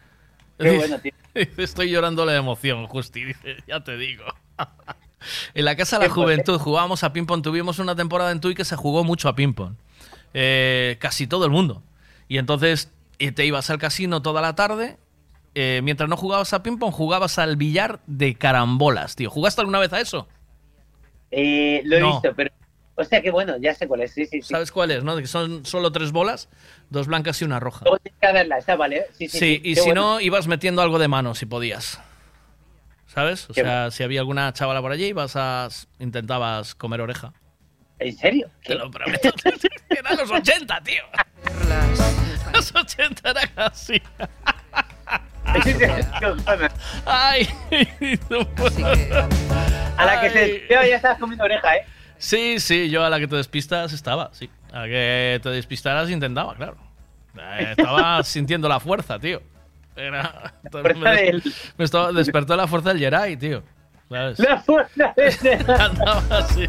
Qué 0.58 0.76
bueno, 0.76 1.00
tío. 1.00 1.12
Estoy 1.58 1.92
llorando 1.92 2.26
la 2.26 2.36
emoción, 2.36 2.88
Justi, 2.88 3.24
dice, 3.24 3.58
ya 3.68 3.84
te 3.84 3.98
digo. 3.98 4.26
En 5.54 5.64
la 5.64 5.78
Casa 5.78 6.00
de 6.00 6.10
la. 6.10 6.14
Juventud 6.14 6.60
jugábamos 6.60 7.02
a 7.06 7.14
ping-pong. 7.14 7.42
Tuvimos 7.42 7.80
una 7.80 7.96
temporada 7.96 8.30
en 8.32 8.42
Tui 8.42 8.56
que 8.56 8.66
se 8.66 8.76
jugó 8.76 9.06
mucho 9.06 9.30
a 9.30 9.36
ping-pong. 9.36 9.76
Eh, 10.34 10.98
casi 11.00 11.28
todo 11.28 11.46
el 11.46 11.52
mundo. 11.52 11.82
Y 12.28 12.38
entonces 12.38 12.92
eh, 13.20 13.32
te 13.32 13.46
ibas 13.46 13.70
al 13.70 13.78
casino 13.78 14.22
toda 14.22 14.42
la 14.42 14.56
tarde. 14.56 14.98
eh, 15.56 15.82
mientras 15.84 16.10
no 16.10 16.18
jugabas 16.18 16.52
a 16.54 16.64
ping-pong, 16.64 16.92
jugabas 16.92 17.38
al 17.38 17.58
billar 17.58 18.00
de 18.08 18.34
carambolas, 18.36 19.16
tío. 19.16 19.30
¿Jugaste 19.30 19.62
alguna 19.62 19.78
vez 19.80 19.94
a 19.94 20.02
eso? 20.02 20.28
Eh, 21.32 21.82
lo 21.86 21.98
he 21.98 22.00
No. 22.00 22.14
visto, 22.14 22.34
pero. 22.36 22.50
Hostia, 22.96 23.22
qué 23.24 23.32
bueno, 23.32 23.58
ya 23.58 23.74
sé 23.74 23.88
cuál 23.88 24.02
es. 24.02 24.14
Sí, 24.14 24.26
sí, 24.26 24.42
sí. 24.42 24.48
¿Sabes 24.54 24.72
cuál 24.72 24.92
es? 24.92 25.04
¿No? 25.04 25.16
Que 25.18 25.26
son 25.28 25.66
solo 25.66 25.92
tres 25.92 26.12
bolas, 26.12 26.48
dos 26.92 27.08
blancas 27.08 27.42
y 27.42 27.46
una 27.46 27.60
roja. 27.60 27.86
Luego 27.86 27.98
tienes 28.00 28.20
que 28.22 28.32
verla, 28.34 28.58
está 28.60 28.76
vale. 28.76 29.06
Sí, 29.18 29.28
sí, 29.28 29.38
Sí, 29.40 29.62
y 29.64 29.74
qué 29.76 29.82
si 29.82 29.86
bueno. 29.88 30.02
no, 30.02 30.20
ibas 30.20 30.48
metiendo 30.48 30.82
algo 30.84 31.00
de 31.00 31.08
mano 31.08 31.34
si 31.34 31.46
podías. 31.48 32.00
¿Sabes? 33.08 33.50
O 33.50 33.54
Qué 33.54 33.62
sea, 33.62 33.92
si 33.92 34.04
había 34.04 34.20
alguna 34.22 34.52
chavala 34.54 34.82
por 34.82 34.92
allí, 34.92 35.06
ibas 35.06 35.36
a, 35.36 35.70
intentabas 36.00 36.76
comer 36.76 37.02
oreja. 37.02 37.34
¿En 38.00 38.18
serio? 38.18 38.50
Te 38.64 38.76
lo 38.76 38.90
prometo. 38.92 39.30
Eran 39.90 40.18
los 40.18 40.30
80, 40.32 40.82
tío. 40.82 41.04
Los 42.54 42.74
80 42.76 43.30
era 43.32 43.48
casi. 43.48 44.02
Ay, 47.06 47.48
A 49.98 50.06
la 50.06 50.22
que 50.22 50.30
se 50.30 50.40
despidió 50.40 50.84
ya 50.86 50.96
estabas 50.96 51.20
comiendo 51.20 51.44
oreja, 51.46 51.76
¿eh? 51.76 51.86
Sí, 52.18 52.60
sí, 52.60 52.90
yo 52.90 53.04
a 53.04 53.10
la 53.10 53.20
que 53.20 53.28
te 53.28 53.36
despistas 53.36 53.92
estaba, 53.94 54.30
sí. 54.34 54.50
A 54.72 54.80
la 54.82 54.86
que 54.88 55.40
te 55.44 55.50
despistaras 55.50 56.10
intentaba, 56.10 56.56
claro. 56.56 56.78
Eh, 57.38 57.74
Estaba 57.78 58.24
sintiendo 58.24 58.70
la 58.70 58.80
fuerza, 58.80 59.20
tío. 59.20 59.42
Era, 59.96 60.54
fuerza 60.72 61.00
me, 61.00 61.12
des- 61.12 61.44
del- 61.44 61.54
me 61.78 61.86
estaba- 61.86 62.12
despertó 62.12 62.56
la 62.56 62.68
fuerza 62.68 62.94
del 62.94 63.00
Jedi, 63.00 63.38
tío. 63.38 63.64
¿Sabes? 64.10 64.40
La 64.40 64.60
fuerza 64.62 65.14
de 65.16 65.54
Andaba 65.80 66.24
así. 66.38 66.66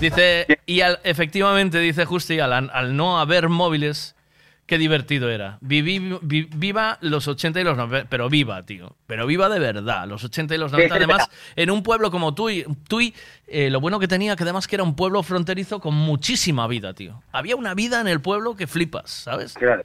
Dice, 0.00 0.46
y 0.66 0.80
al- 0.80 1.00
efectivamente, 1.04 1.78
dice 1.78 2.04
Justi, 2.04 2.40
al, 2.40 2.52
al 2.52 2.96
no 2.96 3.20
haber 3.20 3.48
móviles, 3.48 4.16
qué 4.66 4.78
divertido 4.78 5.28
era. 5.30 5.58
Viví, 5.60 5.98
vi- 6.22 6.48
viva 6.54 6.96
los 7.00 7.28
80 7.28 7.60
y 7.60 7.64
los 7.64 7.76
90, 7.76 8.08
pero 8.08 8.28
viva, 8.30 8.62
tío. 8.64 8.96
Pero 9.06 9.26
viva 9.26 9.48
de 9.48 9.58
verdad, 9.58 10.06
los 10.08 10.24
80 10.24 10.54
y 10.54 10.58
los 10.58 10.72
90. 10.72 10.94
Sí, 10.94 10.98
es 10.98 11.04
Además, 11.04 11.28
en 11.56 11.70
un 11.70 11.82
pueblo 11.82 12.10
como 12.10 12.34
Tui, 12.34 12.64
Tui 12.88 13.14
eh, 13.46 13.68
lo 13.70 13.80
bueno 13.80 13.98
que 13.98 14.08
tenía, 14.08 14.36
que 14.36 14.44
además 14.44 14.66
que 14.68 14.76
era 14.76 14.84
un 14.84 14.94
pueblo 14.96 15.22
fronterizo 15.22 15.80
con 15.80 15.94
muchísima 15.94 16.66
vida, 16.66 16.94
tío. 16.94 17.22
Había 17.32 17.56
una 17.56 17.74
vida 17.74 18.00
en 18.00 18.08
el 18.08 18.20
pueblo 18.20 18.56
que 18.56 18.66
flipas, 18.66 19.10
¿sabes? 19.10 19.54
Claro. 19.54 19.82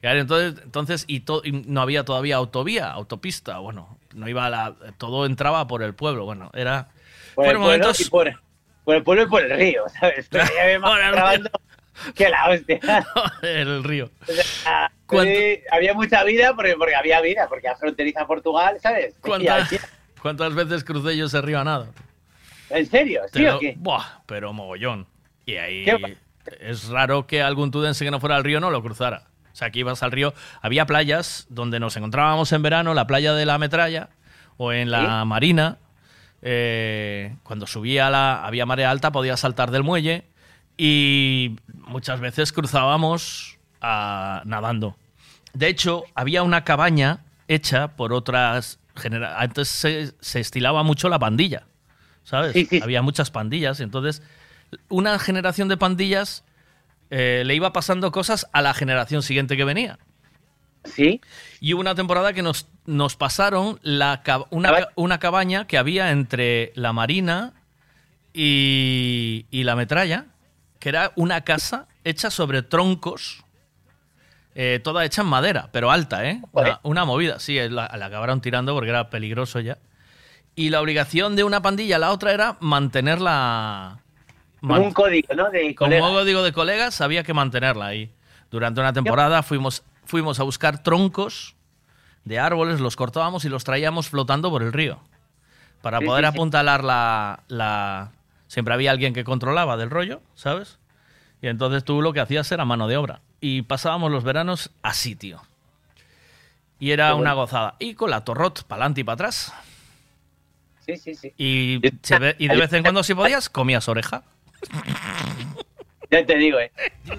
Claro, 0.00 0.20
entonces, 0.20 0.62
entonces 0.62 1.04
y, 1.08 1.20
to- 1.20 1.42
y 1.44 1.50
no 1.50 1.80
había 1.80 2.04
todavía 2.04 2.36
autovía, 2.36 2.88
autopista, 2.92 3.58
bueno, 3.58 3.98
no 4.14 4.28
iba 4.28 4.46
a 4.46 4.50
la, 4.50 4.74
todo 4.96 5.26
entraba 5.26 5.66
por 5.66 5.82
el 5.82 5.92
pueblo, 5.92 6.24
bueno, 6.24 6.52
era 6.54 6.88
Por 7.34 7.46
fueron 7.46 7.62
momentos 7.62 8.08
por, 8.08 8.40
por 8.88 8.96
el 8.96 9.02
pueblo 9.02 9.24
y 9.24 9.26
por 9.26 9.42
el 9.42 9.50
río, 9.54 9.84
¿sabes? 10.00 10.28
Pero 10.30 10.44
ya 10.46 10.64
me 10.80 11.10
grabando 11.10 11.50
que 12.14 12.26
la 12.30 12.48
hostia. 12.48 12.80
el 13.42 13.84
río. 13.84 14.10
Ah, 14.64 14.90
¿Cuánto- 15.04 15.30
sí, 15.30 15.60
había 15.70 15.92
mucha 15.92 16.24
vida 16.24 16.54
porque, 16.56 16.74
porque 16.74 16.94
había 16.94 17.20
vida, 17.20 17.46
porque 17.50 17.68
fronteriza 17.78 18.26
Portugal, 18.26 18.78
¿sabes? 18.80 19.14
¿Cuántas, 19.20 20.54
veces 20.54 20.84
crucé 20.84 21.18
yo 21.18 21.26
ese 21.26 21.42
río 21.42 21.60
a 21.60 21.64
nado? 21.64 21.92
¿En 22.70 22.86
serio? 22.86 23.20
¿Sí 23.30 23.46
o 23.46 23.58
qué? 23.58 23.74
Buah, 23.76 24.22
pero 24.24 24.54
mogollón. 24.54 25.06
Y 25.44 25.56
ahí 25.56 25.84
¿Qué? 25.84 26.16
es 26.58 26.88
raro 26.88 27.26
que 27.26 27.42
algún 27.42 27.70
tudense 27.70 28.06
que 28.06 28.10
no 28.10 28.20
fuera 28.20 28.36
al 28.36 28.44
río 28.44 28.58
no 28.58 28.70
lo 28.70 28.82
cruzara. 28.82 29.24
O 29.52 29.56
sea, 29.58 29.68
que 29.68 29.80
ibas 29.80 30.02
al 30.02 30.12
río. 30.12 30.32
Había 30.62 30.86
playas 30.86 31.46
donde 31.50 31.78
nos 31.78 31.94
encontrábamos 31.98 32.52
en 32.52 32.62
verano, 32.62 32.94
la 32.94 33.06
playa 33.06 33.34
de 33.34 33.44
la 33.44 33.58
Metralla 33.58 34.08
o 34.56 34.72
en 34.72 34.90
la 34.90 35.26
Marina. 35.26 35.76
Eh, 36.42 37.36
cuando 37.42 37.66
subía 37.66 38.10
la, 38.10 38.46
había 38.46 38.66
marea 38.66 38.90
alta, 38.90 39.10
podías 39.12 39.40
saltar 39.40 39.70
del 39.70 39.82
muelle 39.82 40.24
y 40.76 41.56
muchas 41.74 42.20
veces 42.20 42.52
cruzábamos 42.52 43.58
ah, 43.80 44.42
nadando. 44.44 44.96
De 45.52 45.68
hecho, 45.68 46.04
había 46.14 46.42
una 46.42 46.64
cabaña 46.64 47.24
hecha 47.48 47.96
por 47.96 48.12
otras 48.12 48.78
genera 48.98 49.40
Antes 49.40 49.68
se, 49.68 50.12
se 50.20 50.40
estilaba 50.40 50.82
mucho 50.82 51.08
la 51.08 51.18
pandilla, 51.18 51.64
¿sabes? 52.24 52.54
Había 52.82 53.00
muchas 53.02 53.30
pandillas. 53.30 53.80
Entonces, 53.80 54.22
una 54.88 55.18
generación 55.18 55.68
de 55.68 55.76
pandillas 55.76 56.44
eh, 57.10 57.42
le 57.46 57.54
iba 57.54 57.72
pasando 57.72 58.12
cosas 58.12 58.46
a 58.52 58.60
la 58.60 58.74
generación 58.74 59.22
siguiente 59.22 59.56
que 59.56 59.64
venía. 59.64 59.98
Sí. 60.84 61.20
Y 61.60 61.74
hubo 61.74 61.80
una 61.80 61.94
temporada 61.94 62.32
que 62.32 62.42
nos, 62.42 62.66
nos 62.88 63.16
pasaron 63.16 63.78
la, 63.82 64.22
una, 64.48 64.88
una 64.94 65.18
cabaña 65.18 65.66
que 65.66 65.76
había 65.76 66.10
entre 66.10 66.72
la 66.74 66.94
Marina 66.94 67.52
y, 68.32 69.44
y 69.50 69.64
la 69.64 69.76
Metralla, 69.76 70.24
que 70.78 70.88
era 70.88 71.12
una 71.14 71.42
casa 71.42 71.86
hecha 72.04 72.30
sobre 72.30 72.62
troncos, 72.62 73.44
eh, 74.54 74.80
toda 74.82 75.04
hecha 75.04 75.20
en 75.20 75.28
madera, 75.28 75.68
pero 75.70 75.90
alta, 75.90 76.26
¿eh? 76.30 76.40
Una, 76.52 76.80
una 76.82 77.04
movida. 77.04 77.38
Sí, 77.40 77.58
la, 77.68 77.94
la 77.94 78.06
acabaron 78.06 78.40
tirando 78.40 78.72
porque 78.74 78.88
era 78.88 79.10
peligroso 79.10 79.60
ya. 79.60 79.76
Y 80.54 80.70
la 80.70 80.80
obligación 80.80 81.36
de 81.36 81.44
una 81.44 81.60
pandilla 81.60 81.96
a 81.96 81.98
la 81.98 82.10
otra 82.10 82.32
era 82.32 82.56
mantenerla. 82.60 83.98
Como 84.62 84.80
un 84.80 84.92
código, 84.94 85.34
¿no? 85.34 85.50
De 85.50 85.74
Como 85.74 86.00
código 86.00 86.42
de 86.42 86.52
colegas, 86.52 87.02
había 87.02 87.22
que 87.22 87.34
mantenerla 87.34 87.84
ahí. 87.84 88.10
Durante 88.50 88.80
una 88.80 88.94
temporada 88.94 89.42
fuimos, 89.42 89.84
fuimos 90.06 90.40
a 90.40 90.42
buscar 90.44 90.82
troncos 90.82 91.54
de 92.28 92.38
árboles, 92.38 92.80
los 92.80 92.94
cortábamos 92.96 93.44
y 93.44 93.48
los 93.48 93.64
traíamos 93.64 94.08
flotando 94.08 94.50
por 94.50 94.62
el 94.62 94.72
río. 94.72 95.00
Para 95.82 95.98
Sí, 95.98 96.06
poder 96.06 96.24
sí, 96.24 96.28
apuntalar 96.28 96.84
la, 96.84 97.40
la- 97.48 98.12
Siempre 98.46 98.72
había 98.74 98.90
alguien 98.92 99.12
que 99.12 99.24
controlaba 99.24 99.76
del 99.76 99.90
rollo, 99.90 100.22
¿sabes? 100.34 100.78
Y 101.42 101.48
entonces 101.48 101.84
tú 101.84 102.00
lo 102.02 102.12
que 102.12 102.20
hacías 102.20 102.50
era 102.50 102.64
mano 102.64 102.88
de 102.88 102.96
obra. 102.96 103.20
Y 103.40 103.62
pasábamos 103.62 104.10
los 104.10 104.24
veranos 104.24 104.70
así, 104.82 105.14
tío. 105.14 105.40
Y 106.80 106.92
era 106.92 107.14
una 107.14 107.32
gozada. 107.34 107.74
Y 107.78 107.94
con 107.94 108.10
la 108.10 108.24
torrot 108.24 108.64
para 108.64 108.82
adelante 108.82 109.02
y 109.02 109.04
para 109.04 109.14
atrás. 109.14 109.52
Sí, 110.86 110.96
sí, 110.96 111.14
sí. 111.14 111.32
Y 111.36 111.78
de 111.80 112.56
vez 112.56 112.72
en 112.72 112.82
cuando, 112.82 113.02
si 113.02 113.14
podías, 113.14 113.48
comías 113.50 113.86
oreja. 113.88 114.22
Ya 116.10 116.24
te 116.24 116.36
digo, 116.36 116.58
¿eh? 116.58 116.72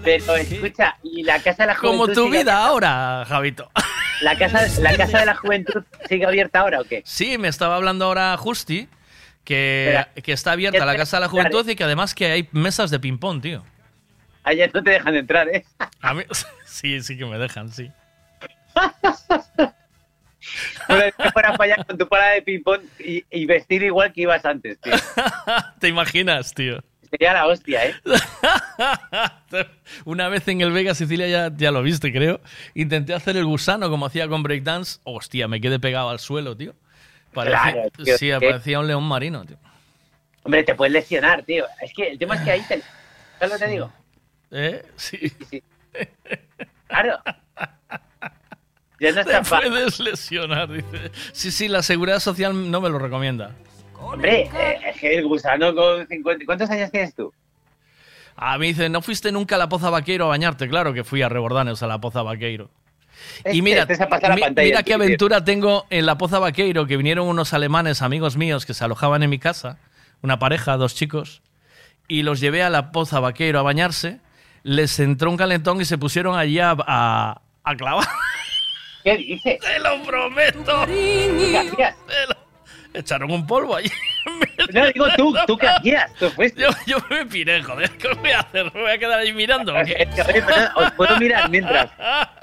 Pero 0.04 0.36
escucha, 0.36 0.98
y 1.04 1.24
la 1.24 1.40
Casa 1.42 1.64
de 1.64 1.68
la 1.68 1.76
Juventud... 1.76 2.00
Como 2.00 2.14
tu 2.14 2.30
vida 2.30 2.66
ahora, 2.66 3.24
Javito. 3.28 3.70
¿La 4.22 4.38
casa, 4.38 4.68
¿La 4.82 4.98
Casa 4.98 5.20
de 5.20 5.26
la 5.28 5.36
Juventud 5.36 5.84
sigue 6.08 6.26
abierta 6.26 6.62
ahora 6.62 6.82
o 6.82 6.84
qué? 6.84 7.04
Sí, 7.06 7.38
me 7.38 7.48
estaba 7.48 7.76
hablando 7.76 8.06
ahora 8.06 8.36
Justi 8.38 8.90
que, 9.44 9.88
Espera. 9.90 10.10
que 10.24 10.32
está 10.32 10.52
abierta 10.54 10.86
la 10.86 10.96
Casa 10.96 11.18
de 11.18 11.22
la 11.22 11.30
Juventud 11.30 11.68
y 11.70 11.76
que 11.76 11.84
además 11.84 12.16
que 12.16 12.26
hay 12.28 12.50
mesas 12.52 12.90
de 12.92 13.00
ping-pong, 13.00 13.42
tío. 13.42 13.64
Allá 14.44 14.70
no 14.74 14.84
te 14.84 14.92
dejan 14.92 15.16
entrar, 15.16 15.48
¿eh? 15.50 15.66
A 16.02 16.14
mí, 16.14 16.24
sí, 16.66 17.02
sí 17.02 17.18
que 17.18 17.26
me 17.26 17.38
dejan, 17.38 17.72
sí. 17.72 17.92
Pero 20.88 21.16
que 21.16 21.32
fuera 21.32 21.56
para 21.56 21.74
allá 21.74 21.84
con 21.84 21.98
tu 21.98 22.08
parada 22.08 22.32
de 22.32 22.42
ping-pong 22.42 22.82
y, 23.00 23.24
y 23.30 23.46
vestir 23.46 23.84
igual 23.84 24.12
que 24.12 24.22
ibas 24.22 24.44
antes, 24.46 24.80
tío. 24.80 24.94
¿Te 25.80 25.88
imaginas, 25.88 26.54
tío? 26.54 26.84
Sería 27.12 27.34
la 27.34 27.48
hostia, 27.48 27.86
¿eh? 27.88 27.96
Una 30.06 30.30
vez 30.30 30.48
en 30.48 30.62
el 30.62 30.72
Vega 30.72 30.94
Sicilia, 30.94 31.28
ya, 31.28 31.52
ya 31.56 31.72
lo 31.72 31.82
viste, 31.82 32.12
creo. 32.12 32.40
Intenté 32.76 33.14
hacer 33.14 33.36
el 33.38 33.46
gusano 33.46 33.90
como 33.90 34.06
hacía 34.06 34.28
con 34.28 34.44
breakdance. 34.44 35.00
Hostia, 35.04 35.48
me 35.48 35.60
quedé 35.60 35.80
pegado 35.80 36.10
al 36.10 36.20
suelo, 36.20 36.56
tío. 36.56 36.76
Parecía, 37.34 37.74
Claro, 37.74 37.90
tío, 38.04 38.18
sí, 38.18 38.28
que- 38.28 38.40
parecía 38.40 38.80
un 38.80 38.88
león 38.88 39.04
marino, 39.04 39.44
tío. 39.46 39.58
Hombre, 40.44 40.64
te 40.64 40.76
puedes 40.76 40.94
lesionar, 40.94 41.44
tío. 41.44 41.66
Es 41.82 41.92
que 41.94 42.10
el 42.12 42.20
tema 42.20 42.36
es 42.36 42.42
que 42.42 42.52
ahí 42.52 42.62
te... 42.68 42.82
¿Sabes 43.40 43.54
lo 43.54 43.60
que 43.60 43.66
te 43.66 43.72
digo? 43.72 43.94
¿Eh? 44.52 44.86
Sí. 44.96 45.34
Claro. 46.88 47.20
Ya 49.00 49.12
no 49.12 49.16
Te 49.16 49.20
está 49.22 49.44
fácil. 49.44 49.70
puedes 49.70 50.00
lesionar, 50.00 50.72
dice. 50.72 51.12
Sí, 51.34 51.52
sí, 51.52 51.68
la 51.68 51.82
seguridad 51.84 52.20
social 52.20 52.70
no 52.72 52.82
me 52.82 52.90
lo 52.90 53.00
recomienda. 53.00 53.56
Hombre, 54.14 54.42
eh, 54.54 54.80
es 54.88 54.98
que 55.00 55.16
el 55.18 55.28
gusano 55.28 55.74
con 55.76 56.08
50... 56.08 56.46
¿Cuántos 56.46 56.70
años 56.70 56.92
tienes 56.92 57.14
tú? 57.16 57.32
A 58.36 58.58
mí 58.58 58.68
dice, 58.68 58.90
¿no 58.90 59.02
fuiste 59.02 59.32
nunca 59.32 59.56
a 59.56 59.58
la 59.58 59.68
Poza 59.70 59.90
Vaqueiro 59.90 60.26
a 60.26 60.30
bañarte? 60.30 60.68
Claro 60.70 60.94
que 60.94 61.04
fui 61.04 61.22
a 61.22 61.30
Rebordanes 61.30 61.84
a 61.84 61.88
la 61.88 62.00
Poza 62.00 62.22
Vaqueiro. 62.24 62.70
Y 63.46 63.58
que 63.58 63.62
mira, 63.62 63.86
te 63.86 63.94
mi- 63.94 64.42
pantalla, 64.42 64.66
mira 64.66 64.84
qué 64.84 64.94
aventura 64.94 65.44
tengo 65.44 65.86
en 65.90 66.06
la 66.06 66.18
Poza 66.18 66.40
Vaqueiro, 66.40 66.88
que 66.88 66.96
vinieron 66.96 67.28
unos 67.28 67.54
alemanes, 67.54 68.02
amigos 68.02 68.38
míos, 68.38 68.66
que 68.66 68.74
se 68.74 68.86
alojaban 68.86 69.24
en 69.24 69.30
mi 69.30 69.40
casa, 69.40 69.78
una 70.22 70.40
pareja, 70.40 70.78
dos 70.78 70.96
chicos, 70.96 71.42
y 72.08 72.24
los 72.24 72.40
llevé 72.40 72.64
a 72.64 72.70
la 72.70 72.92
Poza 72.94 73.20
Vaqueiro 73.20 73.60
a 73.60 73.64
bañarse, 73.64 74.20
les 74.64 75.00
entró 75.02 75.30
un 75.30 75.38
calentón 75.38 75.82
y 75.82 75.86
se 75.86 75.98
pusieron 75.98 76.38
allí 76.38 76.60
a, 76.60 76.76
a, 76.80 77.42
a 77.64 77.76
clavar. 77.76 78.08
¿Qué 79.04 79.18
dices? 79.18 79.60
¡Te 79.60 79.80
lo 79.80 80.02
prometo! 80.04 80.86
¿Qué 80.86 81.58
hacías? 81.58 81.96
Echaron 83.00 83.32
un 83.32 83.48
polvo 83.48 83.78
allí. 83.78 83.90
No, 84.74 84.86
digo 84.94 85.08
tú, 85.16 85.34
¿tú 85.48 85.58
qué 85.58 85.68
hacías? 85.68 86.14
¿Tú 86.16 86.30
fuiste? 86.32 86.62
Yo, 86.62 86.70
yo 86.86 86.98
me 87.10 87.26
piré, 87.26 87.64
joder, 87.64 87.90
¿qué 87.92 88.10
voy 88.14 88.32
a 88.32 88.42
hacer? 88.42 88.66
¿Me 88.74 88.82
voy 88.82 88.92
a 88.92 88.98
quedar 88.98 89.20
ahí 89.20 89.32
mirando? 89.32 89.74
o 89.74 89.84
qué? 89.86 90.08
Os 90.76 90.92
puedo 90.92 91.18
mirar 91.18 91.50
mientras. 91.50 91.90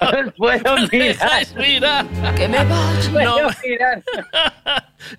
Os 0.01 0.33
puedo 0.35 0.77
¿Me 0.91 0.99
mirar. 0.99 1.47
mirar? 1.57 2.07
Que 2.37 2.49
me. 2.49 2.65
No, 2.65 2.93
Puedo 3.13 3.51
mirar. 3.63 4.03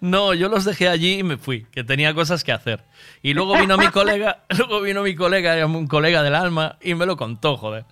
No, 0.01 0.33
yo 0.33 0.49
los 0.49 0.65
dejé 0.65 0.89
allí 0.89 1.19
y 1.19 1.23
me 1.23 1.37
fui, 1.37 1.65
que 1.71 1.83
tenía 1.83 2.13
cosas 2.15 2.43
que 2.43 2.51
hacer. 2.51 2.83
Y 3.21 3.33
luego 3.35 3.57
vino 3.59 3.77
mi 3.77 3.87
colega, 3.89 4.39
luego 4.57 4.81
vino 4.81 5.03
mi 5.03 5.13
colega, 5.15 5.55
era 5.55 5.67
un 5.67 5.87
colega 5.87 6.23
del 6.23 6.33
alma, 6.33 6.77
y 6.81 6.95
me 6.95 7.05
lo 7.05 7.15
contó, 7.15 7.57
joder. 7.57 7.85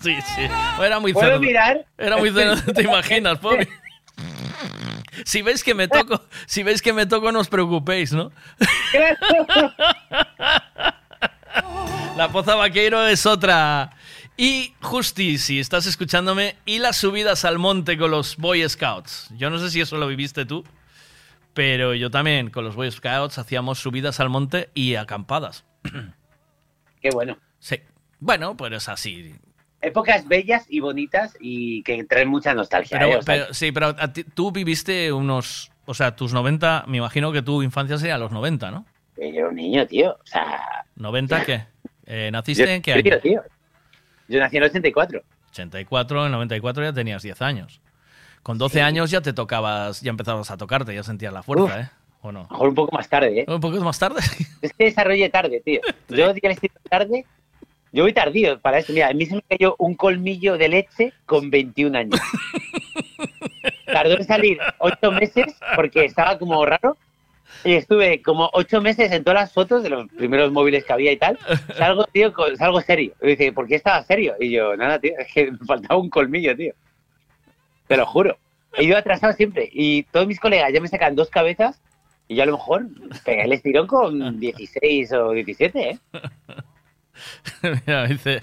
Sí, 0.00 0.16
sí. 0.34 0.48
Era 0.82 1.00
muy 1.00 1.12
¿Puedo 1.12 1.26
cerdo. 1.28 1.40
mirar? 1.40 1.84
Era 1.98 2.16
muy 2.16 2.30
cerdo, 2.30 2.56
te 2.72 2.82
imaginas, 2.82 3.38
pobre. 3.38 3.68
Si 5.24 5.42
veis 5.42 5.64
que 5.64 5.74
me 5.74 5.88
toco, 5.88 6.22
si 6.46 6.62
veis 6.62 6.82
que 6.82 6.92
me 6.92 7.06
toco, 7.06 7.32
no 7.32 7.40
os 7.40 7.48
preocupéis, 7.48 8.12
¿no? 8.12 8.30
La 12.16 12.30
Poza 12.30 12.54
Vaqueiro 12.54 13.06
es 13.06 13.26
otra. 13.26 13.92
Y 14.36 14.74
Justi, 14.80 15.38
si 15.38 15.60
estás 15.60 15.86
escuchándome, 15.86 16.56
y 16.64 16.78
las 16.78 16.96
subidas 16.96 17.44
al 17.44 17.58
monte 17.58 17.98
con 17.98 18.10
los 18.10 18.36
Boy 18.36 18.66
Scouts. 18.68 19.30
Yo 19.36 19.50
no 19.50 19.58
sé 19.58 19.70
si 19.70 19.80
eso 19.80 19.98
lo 19.98 20.06
viviste 20.06 20.46
tú, 20.46 20.64
pero 21.54 21.94
yo 21.94 22.10
también 22.10 22.50
con 22.50 22.64
los 22.64 22.74
Boy 22.74 22.90
Scouts 22.90 23.38
hacíamos 23.38 23.78
subidas 23.78 24.20
al 24.20 24.30
monte 24.30 24.70
y 24.74 24.94
acampadas. 24.94 25.64
Qué 27.02 27.10
bueno. 27.10 27.38
Sí. 27.58 27.80
Bueno, 28.18 28.56
pues 28.56 28.72
es 28.72 28.88
así. 28.88 29.34
Épocas 29.82 30.28
bellas 30.28 30.66
y 30.68 30.80
bonitas 30.80 31.36
y 31.40 31.82
que 31.84 32.04
traen 32.04 32.28
mucha 32.28 32.52
nostalgia. 32.54 32.98
Pero, 32.98 33.10
¿eh? 33.12 33.16
O 33.16 33.22
sea, 33.22 33.34
pero- 33.34 33.54
sí, 33.54 33.72
pero 33.72 33.86
a 33.98 34.12
ti- 34.12 34.24
tú 34.24 34.52
viviste 34.52 35.12
unos. 35.12 35.70
O 35.86 35.94
sea, 35.94 36.14
tus 36.14 36.32
90, 36.32 36.84
me 36.86 36.98
imagino 36.98 37.32
que 37.32 37.42
tu 37.42 37.62
infancia 37.62 37.98
sería 37.98 38.18
los 38.18 38.30
90, 38.30 38.70
¿no? 38.70 38.84
yo 39.16 39.24
era 39.26 39.48
un 39.48 39.54
niño, 39.56 39.86
tío. 39.86 40.12
O 40.12 40.26
sea, 40.26 40.84
¿90 40.96 41.44
qué? 41.44 41.64
Eh, 42.06 42.30
¿Naciste 42.32 42.64
Yo- 42.64 42.70
en 42.70 42.82
qué 42.82 42.92
año? 42.94 43.02
tío, 43.02 43.20
tío. 43.20 43.42
Yo 44.28 44.38
nací 44.40 44.56
en 44.56 44.62
el 44.62 44.70
84. 44.70 45.22
84, 45.50 46.26
en 46.26 46.32
94 46.32 46.84
ya 46.84 46.92
tenías 46.92 47.22
10 47.22 47.42
años. 47.42 47.80
Con 48.42 48.56
12 48.58 48.80
años 48.82 49.10
ya 49.10 49.20
te 49.20 49.32
tocabas, 49.32 50.00
ya 50.00 50.10
empezabas 50.10 50.50
a 50.50 50.56
tocarte, 50.56 50.94
ya 50.94 51.02
sentías 51.02 51.32
la 51.32 51.42
fuerza, 51.42 51.64
Uf. 51.64 51.72
¿eh? 51.72 51.90
¿O 52.22 52.32
no? 52.32 52.40
A 52.40 52.42
lo 52.44 52.50
mejor 52.52 52.68
un 52.68 52.74
poco 52.74 52.96
más 52.96 53.08
tarde, 53.08 53.40
¿eh? 53.40 53.44
Un 53.48 53.60
poco 53.60 53.78
más 53.80 53.98
tarde. 53.98 54.20
Es 54.62 54.72
que 54.74 54.84
desarrollé 54.84 55.28
tarde, 55.30 55.60
tío. 55.64 55.80
Yo 56.08 56.30
el 56.30 56.38
estilo 56.52 56.74
tarde. 56.88 57.24
Yo 57.92 58.04
voy 58.04 58.12
tardío 58.12 58.60
para 58.60 58.78
eso. 58.78 58.92
Mira, 58.92 59.08
a 59.08 59.12
mí 59.12 59.26
se 59.26 59.34
me 59.34 59.42
cayó 59.42 59.74
un 59.78 59.94
colmillo 59.94 60.56
de 60.56 60.68
leche 60.68 61.12
con 61.26 61.50
21 61.50 61.98
años. 61.98 62.20
Tardó 63.86 64.16
en 64.16 64.24
salir 64.24 64.58
8 64.78 65.12
meses 65.12 65.56
porque 65.74 66.04
estaba 66.04 66.38
como 66.38 66.64
raro. 66.64 66.96
Y 67.64 67.74
estuve 67.74 68.22
como 68.22 68.48
8 68.52 68.80
meses 68.80 69.10
en 69.10 69.24
todas 69.24 69.40
las 69.40 69.52
fotos 69.52 69.82
de 69.82 69.90
los 69.90 70.08
primeros 70.12 70.52
móviles 70.52 70.84
que 70.84 70.92
había 70.92 71.10
y 71.10 71.16
tal. 71.16 71.38
Salgo, 71.76 72.04
tío, 72.04 72.32
salgo 72.56 72.80
serio. 72.80 73.12
Y 73.20 73.28
dice, 73.28 73.52
¿por 73.52 73.66
qué 73.66 73.74
estaba 73.74 74.04
serio? 74.04 74.36
Y 74.38 74.50
yo, 74.50 74.76
nada, 74.76 75.00
tío, 75.00 75.12
es 75.18 75.32
que 75.32 75.50
me 75.50 75.58
faltaba 75.58 76.00
un 76.00 76.10
colmillo, 76.10 76.56
tío. 76.56 76.74
Te 77.88 77.96
lo 77.96 78.06
juro. 78.06 78.38
He 78.74 78.84
ido 78.84 78.96
atrasado 78.96 79.32
siempre. 79.32 79.68
Y 79.72 80.04
todos 80.04 80.28
mis 80.28 80.38
colegas 80.38 80.72
ya 80.72 80.80
me 80.80 80.86
sacan 80.86 81.16
dos 81.16 81.28
cabezas. 81.28 81.80
Y 82.28 82.36
yo 82.36 82.44
a 82.44 82.46
lo 82.46 82.52
mejor 82.52 82.86
pegué 83.24 83.42
el 83.42 83.52
estirón 83.52 83.88
con 83.88 84.38
16 84.38 85.12
o 85.14 85.32
17, 85.32 85.90
¿eh? 85.90 85.98
Mira, 87.86 88.06
dice, 88.06 88.42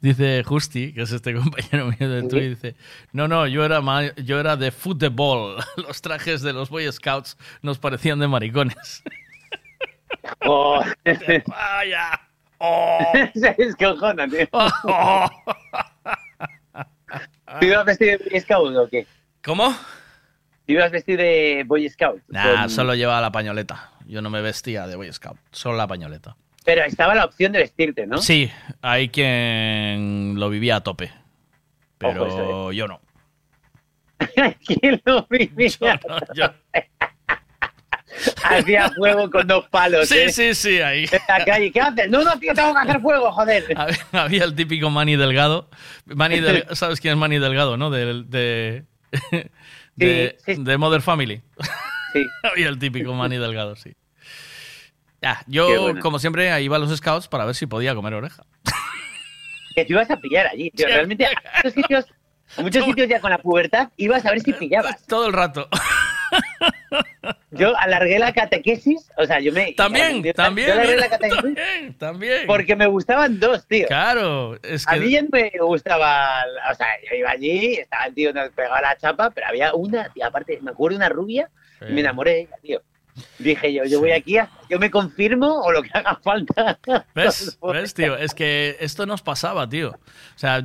dice 0.00 0.42
Justi, 0.44 0.92
que 0.92 1.02
es 1.02 1.12
este 1.12 1.34
compañero 1.34 1.86
mío 1.98 2.10
de 2.10 2.22
Twitter, 2.22 2.48
dice, 2.50 2.74
no, 3.12 3.28
no, 3.28 3.46
yo 3.46 3.64
era, 3.64 3.80
ma- 3.80 4.14
yo 4.16 4.38
era 4.40 4.56
de 4.56 4.70
fútbol. 4.70 5.56
Los 5.76 6.00
trajes 6.02 6.42
de 6.42 6.52
los 6.52 6.70
Boy 6.70 6.90
Scouts 6.90 7.36
nos 7.62 7.78
parecían 7.78 8.18
de 8.18 8.28
maricones. 8.28 9.02
Oh. 10.44 10.82
Vaya. 11.46 12.20
Oh. 12.58 12.98
Se 13.34 13.54
descojona, 13.58 14.26
tío. 14.28 14.46
¿Tú 17.60 17.66
ibas 17.66 17.84
vestido 17.84 18.18
de 18.18 18.24
Boy 18.30 18.40
Scout 18.40 18.76
o 18.76 18.88
qué? 18.88 19.06
¿Cómo? 19.44 19.70
¿Tú 20.66 20.72
ibas 20.72 20.90
vestido 20.90 21.18
de 21.18 21.64
Boy 21.66 21.88
Scout? 21.88 22.22
Nah, 22.28 22.62
Con- 22.62 22.70
solo 22.70 22.94
llevaba 22.94 23.20
la 23.20 23.30
pañoleta. 23.32 23.90
Yo 24.06 24.22
no 24.22 24.30
me 24.30 24.40
vestía 24.40 24.86
de 24.86 24.96
Boy 24.96 25.12
Scout, 25.12 25.38
solo 25.50 25.76
la 25.76 25.86
pañoleta. 25.86 26.36
Pero 26.64 26.84
estaba 26.84 27.14
la 27.14 27.24
opción 27.24 27.52
de 27.52 27.58
vestirte, 27.60 28.06
¿no? 28.06 28.18
Sí, 28.18 28.50
hay 28.80 29.08
quien 29.08 30.34
lo 30.38 30.48
vivía 30.48 30.76
a 30.76 30.80
tope, 30.82 31.10
pero 31.98 32.24
Ojo, 32.24 32.26
eso, 32.26 32.72
yo 32.72 32.86
no. 32.88 33.00
¿Quién 34.66 35.02
lo 35.04 35.26
vivía? 35.28 36.00
Hacía 38.44 38.90
fuego 38.90 39.30
con 39.30 39.46
dos 39.46 39.66
palos. 39.70 40.08
Sí, 40.08 40.18
¿eh? 40.18 40.32
sí, 40.32 40.54
sí, 40.54 40.80
ahí. 40.80 41.04
En 41.10 41.20
la 41.28 41.44
calle, 41.44 41.72
¿qué 41.72 41.80
haces? 41.80 42.10
No, 42.10 42.22
no, 42.22 42.38
tío, 42.38 42.52
tengo 42.54 42.74
que 42.74 42.80
hacer 42.80 43.00
fuego, 43.00 43.32
joder. 43.32 43.64
Había, 44.12 44.44
el 44.44 44.54
típico 44.54 44.90
Manny 44.90 45.16
Delgado. 45.16 45.70
Manny 46.04 46.40
Del- 46.40 46.66
¿Sabes 46.72 47.00
quién 47.00 47.12
es 47.12 47.18
Manny 47.18 47.38
Delgado, 47.38 47.76
no? 47.76 47.90
Del- 47.90 48.28
De, 48.28 48.84
de, 49.96 50.36
de 50.46 50.78
Mother 50.78 51.00
Family. 51.00 51.42
Sí. 52.12 52.26
había 52.42 52.68
el 52.68 52.78
típico 52.78 53.14
Manny 53.14 53.38
Delgado, 53.38 53.74
sí. 53.76 53.94
Qué 55.22 55.28
yo, 55.46 55.94
como 56.00 56.18
siempre, 56.18 56.60
iba 56.62 56.76
a 56.76 56.78
los 56.80 56.94
scouts 56.96 57.28
para 57.28 57.44
ver 57.44 57.54
si 57.54 57.66
podía 57.66 57.94
comer 57.94 58.14
oreja. 58.14 58.42
Que 59.74 59.84
te 59.84 59.92
ibas 59.92 60.10
a 60.10 60.16
pillar 60.18 60.46
allí, 60.48 60.70
tío. 60.70 60.86
Realmente, 60.86 61.24
a 61.26 61.30
muchos 61.56 61.72
sitios, 61.72 62.06
a 62.58 62.62
muchos 62.62 62.84
sitios 62.84 63.08
ya 63.08 63.20
con 63.20 63.30
la 63.30 63.38
pubertad 63.38 63.88
ibas 63.96 64.26
a 64.26 64.30
ver 64.30 64.40
si 64.40 64.52
pillabas. 64.52 65.06
Todo 65.06 65.26
el 65.28 65.32
rato. 65.32 65.68
Yo 67.50 67.76
alargué 67.76 68.18
la 68.18 68.32
catequesis, 68.32 69.10
o 69.16 69.26
sea, 69.26 69.38
yo 69.40 69.52
me... 69.52 69.72
También, 69.74 70.22
yo- 70.22 70.32
también, 70.34 70.68
Yo 70.68 70.72
alargué 70.74 70.94
mira, 70.94 71.04
la 71.06 71.10
catequesis 71.10 71.42
también, 71.42 71.94
también. 71.98 72.46
porque 72.46 72.74
me 72.76 72.86
gustaban 72.86 73.38
dos, 73.38 73.66
tío. 73.66 73.86
Claro, 73.86 74.58
es 74.62 74.88
A 74.88 74.94
que... 74.94 75.00
mí 75.00 75.12
ya 75.12 75.22
me 75.30 75.52
gustaba, 75.60 76.42
o 76.70 76.74
sea, 76.74 76.86
yo 77.08 77.14
iba 77.16 77.30
allí, 77.30 77.74
estaba 77.74 78.06
el 78.06 78.14
tío, 78.14 78.32
nos 78.32 78.50
pegaba 78.50 78.80
la 78.80 78.96
chapa, 78.96 79.30
pero 79.30 79.46
había 79.48 79.74
una, 79.74 80.08
tío, 80.08 80.26
aparte, 80.26 80.58
me 80.62 80.70
acuerdo 80.70 80.98
de 80.98 81.04
una 81.04 81.08
rubia, 81.10 81.50
y 81.86 81.92
me 81.92 82.00
enamoré 82.00 82.30
de 82.32 82.40
ella, 82.40 82.56
tío. 82.62 82.82
Dije 83.38 83.72
yo, 83.74 83.84
yo 83.84 84.00
voy 84.00 84.12
aquí, 84.12 84.38
a- 84.38 84.48
yo 84.72 84.78
me 84.78 84.90
confirmo 84.90 85.60
o 85.60 85.70
lo 85.70 85.82
que 85.82 85.90
haga 85.92 86.16
falta. 86.22 86.78
¿Ves? 87.14 87.58
¿Ves, 87.62 87.92
tío? 87.92 88.16
Es 88.16 88.34
que 88.34 88.78
esto 88.80 89.04
nos 89.04 89.20
pasaba, 89.20 89.68
tío. 89.68 89.90
O 89.90 90.38
sea, 90.38 90.62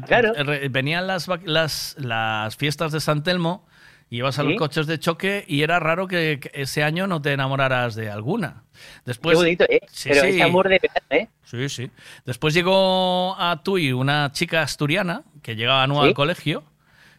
venían 0.69 1.07
las, 1.07 1.27
las, 1.43 1.95
las 1.99 2.55
fiestas 2.55 2.93
de 2.93 3.01
San 3.01 3.21
Telmo, 3.21 3.67
ibas 4.09 4.39
a 4.39 4.43
los 4.43 4.55
coches 4.55 4.87
de 4.87 4.97
choque 4.97 5.43
y 5.45 5.61
era 5.61 5.81
raro 5.81 6.07
que, 6.07 6.39
que 6.39 6.49
ese 6.53 6.83
año 6.83 7.05
no 7.05 7.21
te 7.21 7.33
enamoraras 7.33 7.95
de 7.95 8.09
alguna. 8.09 8.63
Después, 9.03 9.33
Qué 9.33 9.43
bonito, 9.43 9.65
¿eh? 9.67 9.81
Sí, 9.89 10.07
pero 10.09 10.21
sí. 10.21 10.29
ese 10.29 10.43
amor 10.43 10.69
de 10.69 10.79
verdad, 10.79 11.03
¿eh? 11.09 11.27
Sí, 11.43 11.67
sí. 11.67 11.91
Después 12.25 12.53
llegó 12.53 13.35
a 13.37 13.61
Tui 13.61 13.91
una 13.91 14.31
chica 14.31 14.61
asturiana 14.61 15.23
que 15.43 15.57
llegaba 15.57 15.85
nueva 15.85 16.03
¿Sí? 16.03 16.09
al 16.09 16.13
colegio 16.13 16.63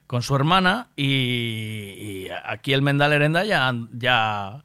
con 0.07 0.23
su 0.23 0.35
hermana 0.35 0.89
y, 0.97 1.05
y 1.05 2.29
aquí 2.47 2.73
el 2.73 2.81
Mendal 2.81 3.13
Herenda 3.13 3.45
ya, 3.45 3.75
ya... 3.93 4.65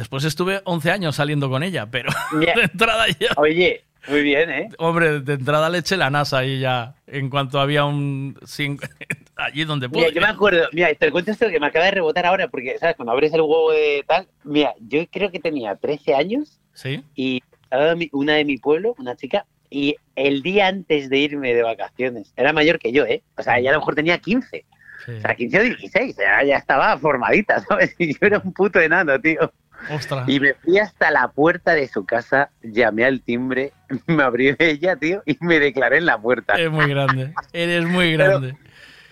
Después 0.00 0.24
estuve 0.24 0.62
11 0.64 0.92
años 0.92 1.16
saliendo 1.16 1.50
con 1.50 1.62
ella, 1.62 1.90
pero 1.90 2.08
de 2.32 2.62
entrada 2.62 3.06
ya... 3.08 3.28
Oye, 3.36 3.84
muy 4.08 4.22
bien, 4.22 4.48
¿eh? 4.48 4.68
Hombre, 4.78 5.20
de 5.20 5.34
entrada 5.34 5.68
le 5.68 5.76
eché 5.76 5.98
la 5.98 6.08
NASA 6.08 6.38
ahí 6.38 6.58
ya, 6.58 6.94
en 7.06 7.28
cuanto 7.28 7.60
había 7.60 7.84
un... 7.84 8.34
allí 9.36 9.64
donde 9.64 9.90
pude. 9.90 10.00
Mira, 10.00 10.14
yo 10.14 10.22
me 10.22 10.28
acuerdo, 10.28 10.68
mira, 10.72 10.88
te 10.94 11.10
cuento 11.10 11.32
esto 11.32 11.50
que 11.50 11.60
me 11.60 11.66
acaba 11.66 11.84
de 11.84 11.90
rebotar 11.90 12.24
ahora, 12.24 12.48
porque, 12.48 12.78
¿sabes? 12.78 12.96
Cuando 12.96 13.12
abres 13.12 13.34
el 13.34 13.42
huevo 13.42 13.72
de 13.72 14.02
tal, 14.08 14.26
mira, 14.42 14.72
yo 14.80 15.06
creo 15.08 15.30
que 15.30 15.38
tenía 15.38 15.76
13 15.76 16.14
años 16.14 16.58
Sí. 16.72 17.04
y 17.14 17.42
una 18.12 18.36
de 18.36 18.44
mi 18.46 18.56
pueblo, 18.56 18.94
una 18.96 19.16
chica, 19.16 19.44
y 19.68 19.96
el 20.16 20.40
día 20.40 20.68
antes 20.68 21.10
de 21.10 21.18
irme 21.18 21.52
de 21.52 21.62
vacaciones, 21.62 22.32
era 22.38 22.54
mayor 22.54 22.78
que 22.78 22.90
yo, 22.90 23.04
¿eh? 23.04 23.22
O 23.36 23.42
sea, 23.42 23.58
ella 23.58 23.68
a 23.68 23.72
lo 23.74 23.80
mejor 23.80 23.96
tenía 23.96 24.16
15. 24.16 24.64
O 25.18 25.20
sea, 25.20 25.34
15 25.34 25.58
o 25.58 25.62
16, 25.62 26.16
ya, 26.16 26.42
ya 26.44 26.56
estaba 26.56 26.96
formadita, 26.98 27.60
¿sabes? 27.68 27.94
Y 27.98 28.12
yo 28.14 28.18
era 28.22 28.38
un 28.38 28.54
puto 28.54 28.80
enano, 28.80 29.20
tío. 29.20 29.52
Ostras. 29.90 30.28
Y 30.28 30.40
me 30.40 30.54
fui 30.54 30.78
hasta 30.78 31.10
la 31.10 31.28
puerta 31.28 31.74
de 31.74 31.88
su 31.88 32.04
casa, 32.04 32.50
llamé 32.62 33.04
al 33.04 33.22
timbre, 33.22 33.72
me 34.06 34.22
abrió 34.22 34.54
ella, 34.58 34.96
tío, 34.96 35.22
y 35.26 35.36
me 35.40 35.58
declaré 35.58 35.98
en 35.98 36.06
la 36.06 36.18
puerta. 36.18 36.54
Es 36.54 36.70
muy 36.70 36.88
grande. 36.88 37.32
Eres 37.52 37.84
muy 37.84 38.12
grande. 38.12 38.56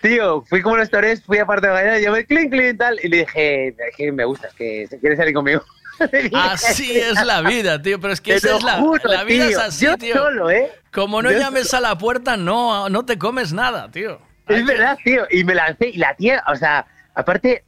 Tío, 0.01 0.43
fui 0.43 0.61
como 0.61 0.77
los 0.77 0.89
torres, 0.89 1.21
fui 1.25 1.39
a 1.39 1.45
parte 1.45 1.67
de 1.67 1.73
mañana, 1.73 1.99
llamé 1.99 2.25
clink, 2.25 2.51
clink, 2.51 2.77
tal, 2.77 2.97
y 3.03 3.09
le 3.09 3.17
dije, 3.17 3.75
que 3.97 4.11
me 4.13 4.23
gustas, 4.23 4.53
que 4.53 4.87
se 4.87 4.97
quiere 4.99 5.17
salir 5.17 5.33
conmigo. 5.33 5.61
Así 6.33 6.97
es 6.97 7.21
la 7.25 7.41
vida, 7.41 7.81
tío. 7.81 7.99
Pero 7.99 8.13
es 8.13 8.21
que 8.21 8.31
Te 8.31 8.37
esa 8.37 8.55
es 8.55 8.63
la, 8.63 8.77
juro, 8.77 9.01
la 9.09 9.25
vida. 9.25 9.47
tío. 9.47 9.57
es 9.57 9.63
así, 9.65 9.85
Yo 9.85 9.97
tío. 9.97 10.15
solo, 10.15 10.49
¿eh? 10.49 10.71
Como 10.93 11.21
no 11.21 11.29
Yo 11.29 11.37
llames 11.39 11.73
a 11.73 11.81
la 11.81 11.97
puerta, 11.97 12.37
no, 12.37 12.87
no 12.87 13.03
te 13.05 13.17
comes 13.17 13.51
nada, 13.51 13.91
tío. 13.91 14.21
Es 14.47 14.65
verdad, 14.65 14.97
tío. 15.03 15.27
Y 15.29 15.43
me 15.43 15.53
lancé. 15.55 15.89
Y 15.89 15.97
la 15.97 16.15
tía, 16.15 16.41
o 16.47 16.55
sea, 16.55 16.85
aparte, 17.15 17.65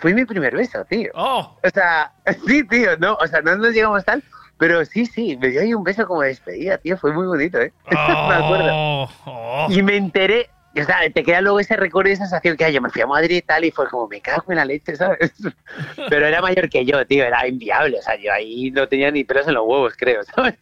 fue 0.00 0.14
mi 0.14 0.24
primer 0.24 0.54
beso, 0.54 0.84
tío. 0.84 1.10
Oh. 1.14 1.56
O 1.62 1.70
sea, 1.70 2.12
sí, 2.46 2.64
tío, 2.64 2.96
no, 2.98 3.14
o 3.14 3.26
sea, 3.26 3.40
no 3.42 3.56
nos 3.56 3.72
llegamos 3.72 4.04
tal, 4.04 4.22
pero 4.58 4.84
sí, 4.84 5.06
sí, 5.06 5.36
me 5.36 5.48
dio 5.48 5.60
ahí 5.60 5.74
un 5.74 5.84
beso 5.84 6.06
como 6.06 6.22
de 6.22 6.28
despedida, 6.28 6.78
tío. 6.78 6.96
Fue 6.96 7.12
muy 7.12 7.26
bonito, 7.26 7.60
¿eh? 7.60 7.72
me 7.90 7.96
acuerdo. 8.34 9.08
Oh, 9.24 9.66
Y 9.70 9.82
me 9.82 9.96
enteré. 9.96 10.48
O 10.78 10.84
sea, 10.84 10.98
te 11.10 11.22
queda 11.24 11.40
luego 11.40 11.58
ese 11.58 11.74
recuerdo 11.74 12.10
y 12.10 12.12
esa 12.12 12.24
sensación 12.24 12.54
que 12.54 12.66
ay, 12.66 12.74
yo 12.74 12.82
me 12.82 12.90
fui 12.90 13.00
a 13.00 13.06
Madrid 13.06 13.36
y 13.36 13.40
tal, 13.40 13.64
y 13.64 13.70
fue 13.70 13.88
como, 13.88 14.08
me 14.08 14.20
cago 14.20 14.44
en 14.50 14.56
la 14.56 14.64
leche, 14.66 14.94
¿sabes? 14.94 15.32
Pero 16.10 16.26
era 16.26 16.42
mayor 16.42 16.68
que 16.68 16.84
yo, 16.84 17.06
tío, 17.06 17.24
era 17.24 17.46
inviable. 17.48 17.98
O 17.98 18.02
sea, 18.02 18.14
yo 18.16 18.30
ahí 18.30 18.70
no 18.72 18.86
tenía 18.86 19.10
ni 19.10 19.24
pelos 19.24 19.48
en 19.48 19.54
los 19.54 19.64
huevos, 19.66 19.94
creo, 19.96 20.22
¿sabes? 20.24 20.54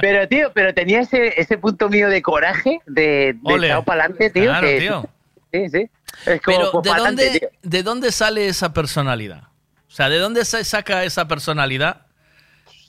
Pero, 0.00 0.26
tío, 0.28 0.50
pero 0.54 0.74
tenía 0.74 1.00
ese, 1.00 1.38
ese 1.40 1.56
punto 1.58 1.88
mío 1.88 2.08
de 2.08 2.20
coraje, 2.22 2.80
de, 2.86 3.36
de 3.40 3.82
para 3.84 4.04
adelante, 4.04 4.30
tío. 4.30 4.44
Claro, 4.44 4.66
que- 4.66 4.78
tío. 4.80 5.04
Sí, 5.52 5.68
sí. 5.68 5.90
Es 6.26 6.40
como, 6.40 6.82
Pero, 6.82 6.82
¿de 6.82 7.02
dónde, 7.02 7.38
tío. 7.38 7.48
¿de 7.62 7.82
dónde 7.82 8.12
sale 8.12 8.48
esa 8.48 8.72
personalidad? 8.72 9.44
O 9.88 9.90
sea, 9.90 10.08
¿de 10.08 10.18
dónde 10.18 10.44
se 10.44 10.64
saca 10.64 11.04
esa 11.04 11.28
personalidad 11.28 12.06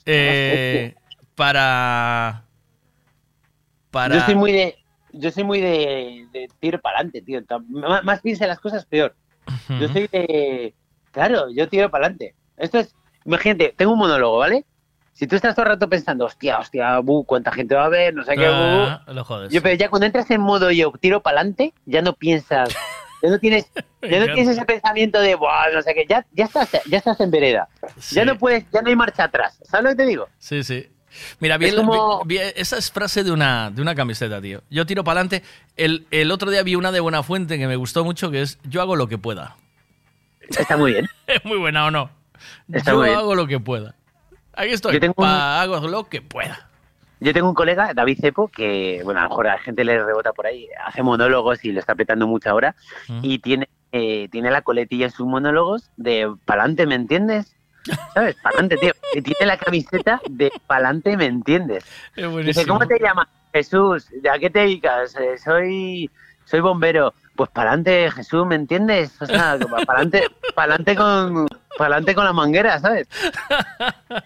eh, 0.04 0.94
para... 1.34 2.44
para... 3.90 4.16
Yo 4.16 4.24
soy 4.24 4.34
muy 4.34 4.52
de. 4.52 4.76
Yo 5.12 5.30
soy 5.30 5.44
muy 5.44 5.60
de, 5.60 6.26
de 6.32 6.48
tiro 6.60 6.80
para 6.80 6.96
adelante, 6.96 7.22
tío. 7.22 7.40
Más, 8.04 8.20
piensa 8.20 8.46
las 8.46 8.60
cosas, 8.60 8.84
peor. 8.84 9.14
Yo 9.68 9.88
soy 9.88 10.08
de. 10.08 10.74
Claro, 11.12 11.48
yo 11.50 11.68
tiro 11.68 11.90
para 11.90 12.06
adelante. 12.06 12.34
Esto 12.56 12.78
es. 12.78 12.94
Imagínate, 13.24 13.72
tengo 13.76 13.92
un 13.92 13.98
monólogo, 13.98 14.38
¿vale? 14.38 14.64
Si 15.12 15.26
tú 15.26 15.34
estás 15.34 15.54
todo 15.54 15.64
el 15.64 15.72
rato 15.72 15.88
pensando, 15.88 16.26
hostia, 16.26 16.58
hostia, 16.58 16.98
bu, 16.98 17.24
cuánta 17.24 17.50
gente 17.50 17.74
va 17.74 17.86
a 17.86 17.88
ver, 17.88 18.12
no 18.12 18.22
sé 18.22 18.34
qué, 18.36 18.48
bu, 18.48 18.54
bu. 18.54 18.82
Ah, 18.86 19.02
lo 19.06 19.24
jodes. 19.24 19.50
Yo, 19.50 19.62
pero 19.62 19.74
ya 19.74 19.88
cuando 19.88 20.04
entras 20.04 20.30
en 20.30 20.42
modo 20.42 20.70
yo 20.70 20.92
tiro 21.00 21.22
para 21.22 21.38
adelante, 21.38 21.72
ya 21.86 22.02
no 22.02 22.12
piensas. 22.12 22.68
Ya 23.26 23.32
no 23.32 23.38
tienes, 23.40 23.66
ya 24.02 24.20
no 24.20 24.26
tienes 24.26 24.48
ese 24.48 24.64
pensamiento 24.64 25.20
de, 25.20 25.34
Buah, 25.34 25.70
no 25.74 25.82
sé 25.82 25.94
qué, 25.94 26.06
ya, 26.08 26.24
ya, 26.32 26.44
estás, 26.44 26.70
ya 26.86 26.98
estás 26.98 27.18
en 27.20 27.30
vereda. 27.30 27.68
Ya 28.10 28.24
no 28.24 28.38
puedes, 28.38 28.64
ya 28.72 28.80
no 28.82 28.88
hay 28.88 28.96
marcha 28.96 29.24
atrás. 29.24 29.58
¿Sabes 29.68 29.84
lo 29.84 29.90
que 29.90 29.96
te 29.96 30.06
digo? 30.06 30.28
Sí, 30.38 30.62
sí. 30.62 30.88
Mira, 31.40 31.56
vi 31.58 31.66
Es 31.66 31.74
como- 31.74 32.22
esa 32.28 32.76
es 32.78 32.90
frase 32.92 33.24
de 33.24 33.32
una, 33.32 33.70
de 33.70 33.80
una 33.82 33.94
camiseta, 33.94 34.40
tío. 34.40 34.62
Yo 34.70 34.84
tiro 34.86 35.02
para 35.02 35.20
adelante. 35.20 35.42
El, 35.76 36.06
el 36.10 36.30
otro 36.30 36.50
día 36.50 36.62
vi 36.62 36.74
una 36.74 36.92
de 36.92 37.00
Buena 37.00 37.22
Fuente 37.22 37.58
que 37.58 37.66
me 37.66 37.76
gustó 37.76 38.04
mucho, 38.04 38.30
que 38.30 38.42
es 38.42 38.58
yo 38.64 38.80
hago 38.82 38.96
lo 38.96 39.08
que 39.08 39.16
pueda. 39.18 39.56
Está 40.40 40.76
muy 40.76 40.92
bien. 40.92 41.08
¿Es 41.26 41.44
muy 41.44 41.58
buena 41.58 41.86
o 41.86 41.90
no? 41.90 42.10
Está 42.72 42.92
yo 42.92 42.98
muy 42.98 43.06
bien. 43.08 43.18
hago 43.18 43.34
lo 43.34 43.46
que 43.46 43.58
pueda. 43.58 43.94
Aquí 44.54 44.70
estoy, 44.72 44.94
Yo 44.94 45.00
tengo 45.00 45.14
un- 45.16 45.24
pa- 45.24 45.60
hago 45.62 45.80
lo 45.88 46.08
que 46.08 46.22
pueda. 46.22 46.65
Yo 47.20 47.32
tengo 47.32 47.48
un 47.48 47.54
colega, 47.54 47.92
David 47.94 48.18
Cepo, 48.20 48.48
que, 48.48 49.00
bueno, 49.04 49.20
a 49.20 49.22
lo 49.24 49.28
mejor 49.30 49.48
a 49.48 49.52
la 49.54 49.58
gente 49.58 49.84
le 49.84 50.02
rebota 50.04 50.32
por 50.32 50.46
ahí, 50.46 50.68
hace 50.84 51.02
monólogos 51.02 51.64
y 51.64 51.72
lo 51.72 51.80
está 51.80 51.94
petando 51.94 52.26
mucho 52.26 52.50
ahora, 52.50 52.74
y 53.22 53.38
tiene, 53.38 53.68
eh, 53.92 54.28
tiene 54.30 54.50
la 54.50 54.62
coletilla 54.62 55.06
en 55.06 55.12
sus 55.12 55.26
monólogos 55.26 55.90
de 55.96 56.30
pa'lante, 56.44 56.86
¿me 56.86 56.94
entiendes? 56.94 57.56
¿Sabes? 58.14 58.36
Pa'lante, 58.42 58.76
tío. 58.76 58.92
Y 59.14 59.22
tiene 59.22 59.46
la 59.46 59.56
camiseta 59.56 60.20
de 60.28 60.52
pa'lante, 60.66 61.16
¿me 61.16 61.26
entiendes? 61.26 61.84
Es 62.16 62.36
Dice. 62.44 62.66
¿cómo 62.66 62.86
te 62.86 62.98
llamas? 62.98 63.28
Jesús, 63.52 64.08
¿de 64.22 64.28
a 64.28 64.38
qué 64.38 64.50
te 64.50 64.58
dedicas? 64.58 65.16
"Eh, 65.16 65.38
soy, 65.38 66.10
soy 66.44 66.60
bombero. 66.60 67.14
Pues 67.34 67.48
pa'lante, 67.50 68.10
Jesús, 68.10 68.44
¿me 68.46 68.56
entiendes? 68.56 69.20
O 69.22 69.26
sea, 69.26 69.58
pa'lante, 69.86 70.24
pa'lante 70.54 70.96
con, 70.96 71.46
pa'lante 71.76 72.14
con 72.14 72.24
la 72.24 72.32
manguera, 72.32 72.78
¿sabes? 72.78 73.08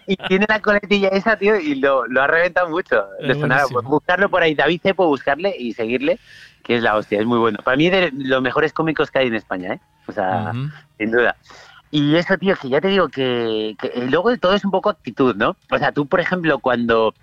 Y 0.07 0.15
tiene 0.15 0.45
la 0.47 0.61
coletilla 0.61 1.09
esa, 1.09 1.37
tío, 1.37 1.59
y 1.59 1.75
lo, 1.75 2.05
lo 2.07 2.21
ha 2.21 2.27
reventado 2.27 2.69
mucho. 2.69 3.05
Es 3.19 3.27
Le 3.27 3.35
sonaba. 3.39 3.67
Pues 3.71 3.85
buscarlo 3.85 4.29
por 4.29 4.41
ahí, 4.41 4.55
David 4.55 4.81
Cepo, 4.81 5.07
buscarle 5.07 5.55
y 5.57 5.73
seguirle, 5.73 6.19
que 6.63 6.75
es 6.75 6.83
la 6.83 6.95
hostia, 6.95 7.19
es 7.19 7.25
muy 7.25 7.39
bueno. 7.39 7.59
Para 7.63 7.77
mí, 7.77 7.89
de 7.89 8.11
los 8.13 8.41
mejores 8.41 8.73
cómicos 8.73 9.11
que 9.11 9.19
hay 9.19 9.27
en 9.27 9.35
España, 9.35 9.73
¿eh? 9.73 9.79
O 10.07 10.11
sea, 10.11 10.51
Ujú. 10.53 10.69
sin 10.97 11.11
duda. 11.11 11.35
Y 11.91 12.15
eso, 12.15 12.37
tío, 12.37 12.55
que 12.55 12.69
ya 12.69 12.79
te 12.79 12.87
digo 12.87 13.09
que, 13.09 13.75
que 13.79 13.91
y 13.95 14.07
luego 14.09 14.29
de 14.29 14.37
todo 14.37 14.53
es 14.53 14.63
un 14.63 14.71
poco 14.71 14.89
actitud, 14.89 15.35
¿no? 15.35 15.57
O 15.69 15.77
sea, 15.77 15.91
tú, 15.91 16.07
por 16.07 16.21
ejemplo, 16.21 16.59
cuando 16.59 17.13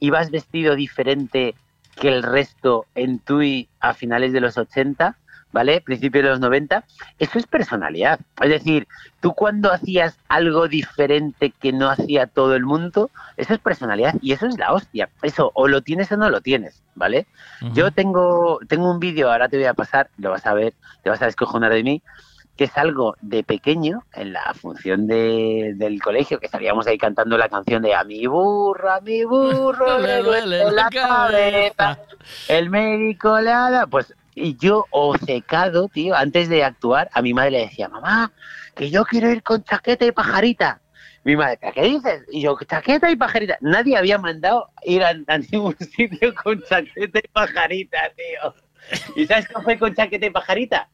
ibas 0.00 0.30
vestido 0.30 0.76
diferente 0.76 1.54
que 1.98 2.08
el 2.08 2.22
resto 2.22 2.84
en 2.94 3.18
Tui 3.18 3.68
a 3.80 3.94
finales 3.94 4.32
de 4.32 4.40
los 4.40 4.58
80, 4.58 5.16
¿vale? 5.52 5.80
Principios 5.80 6.24
de 6.24 6.30
los 6.30 6.40
90, 6.40 6.84
eso 7.18 7.38
es 7.38 7.46
personalidad. 7.46 8.20
Es 8.40 8.50
decir, 8.50 8.86
tú 9.20 9.32
cuando 9.34 9.72
hacías 9.72 10.18
algo 10.28 10.68
diferente 10.68 11.52
que 11.58 11.72
no 11.72 11.90
hacía 11.90 12.26
todo 12.26 12.54
el 12.54 12.64
mundo, 12.64 13.10
eso 13.36 13.54
es 13.54 13.60
personalidad 13.60 14.14
y 14.20 14.32
eso 14.32 14.46
es 14.46 14.58
la 14.58 14.72
hostia. 14.72 15.08
Eso 15.22 15.50
o 15.54 15.68
lo 15.68 15.82
tienes 15.82 16.10
o 16.12 16.16
no 16.16 16.30
lo 16.30 16.40
tienes, 16.40 16.82
¿vale? 16.94 17.26
Yo 17.72 17.90
tengo, 17.90 18.60
tengo 18.68 18.90
un 18.90 19.00
vídeo, 19.00 19.30
ahora 19.30 19.48
te 19.48 19.56
voy 19.56 19.66
a 19.66 19.74
pasar, 19.74 20.10
lo 20.18 20.30
vas 20.30 20.46
a 20.46 20.54
ver, 20.54 20.74
te 21.02 21.10
vas 21.10 21.22
a 21.22 21.26
descojonar 21.26 21.72
de 21.72 21.82
mí, 21.82 22.02
que 22.58 22.64
es 22.64 22.76
algo 22.76 23.14
de 23.20 23.44
pequeño 23.44 24.02
en 24.14 24.32
la 24.32 24.52
función 24.52 25.06
de, 25.06 25.74
del 25.76 26.02
colegio, 26.02 26.40
que 26.40 26.46
estaríamos 26.46 26.88
ahí 26.88 26.98
cantando 26.98 27.38
la 27.38 27.48
canción 27.48 27.82
de 27.82 27.94
A 27.94 28.02
mi 28.02 28.26
burro, 28.26 28.90
a 28.90 29.00
mi 29.00 29.24
burro, 29.24 29.98
le 30.00 30.22
duele 30.22 30.70
la 30.72 30.88
cabeza, 30.90 32.00
el 32.48 32.68
médico 32.68 33.40
le 33.40 33.52
ha 33.52 33.70
dado-". 33.70 33.86
Pues, 33.86 34.12
y 34.38 34.56
yo, 34.56 34.86
obcecado, 34.90 35.88
tío, 35.88 36.14
antes 36.14 36.48
de 36.48 36.64
actuar, 36.64 37.08
a 37.12 37.22
mi 37.22 37.34
madre 37.34 37.50
le 37.52 37.58
decía, 37.60 37.88
mamá, 37.88 38.32
que 38.74 38.90
yo 38.90 39.04
quiero 39.04 39.30
ir 39.30 39.42
con 39.42 39.62
chaqueta 39.64 40.04
y 40.06 40.12
pajarita. 40.12 40.80
Mi 41.24 41.36
madre, 41.36 41.58
¿qué 41.74 41.82
dices? 41.82 42.22
Y 42.32 42.42
yo, 42.42 42.56
chaqueta 42.66 43.10
y 43.10 43.16
pajarita. 43.16 43.58
Nadie 43.60 43.96
había 43.96 44.18
mandado 44.18 44.70
ir 44.84 45.02
a, 45.02 45.08
a 45.26 45.38
ningún 45.38 45.76
sitio 45.96 46.34
con 46.34 46.62
chaqueta 46.62 47.18
y 47.18 47.28
pajarita, 47.28 47.98
tío. 48.16 48.54
¿Y 49.16 49.26
sabes 49.26 49.48
qué 49.48 49.54
fue 49.62 49.78
con 49.78 49.94
chaqueta 49.94 50.26
y 50.26 50.30
pajarita? 50.30 50.88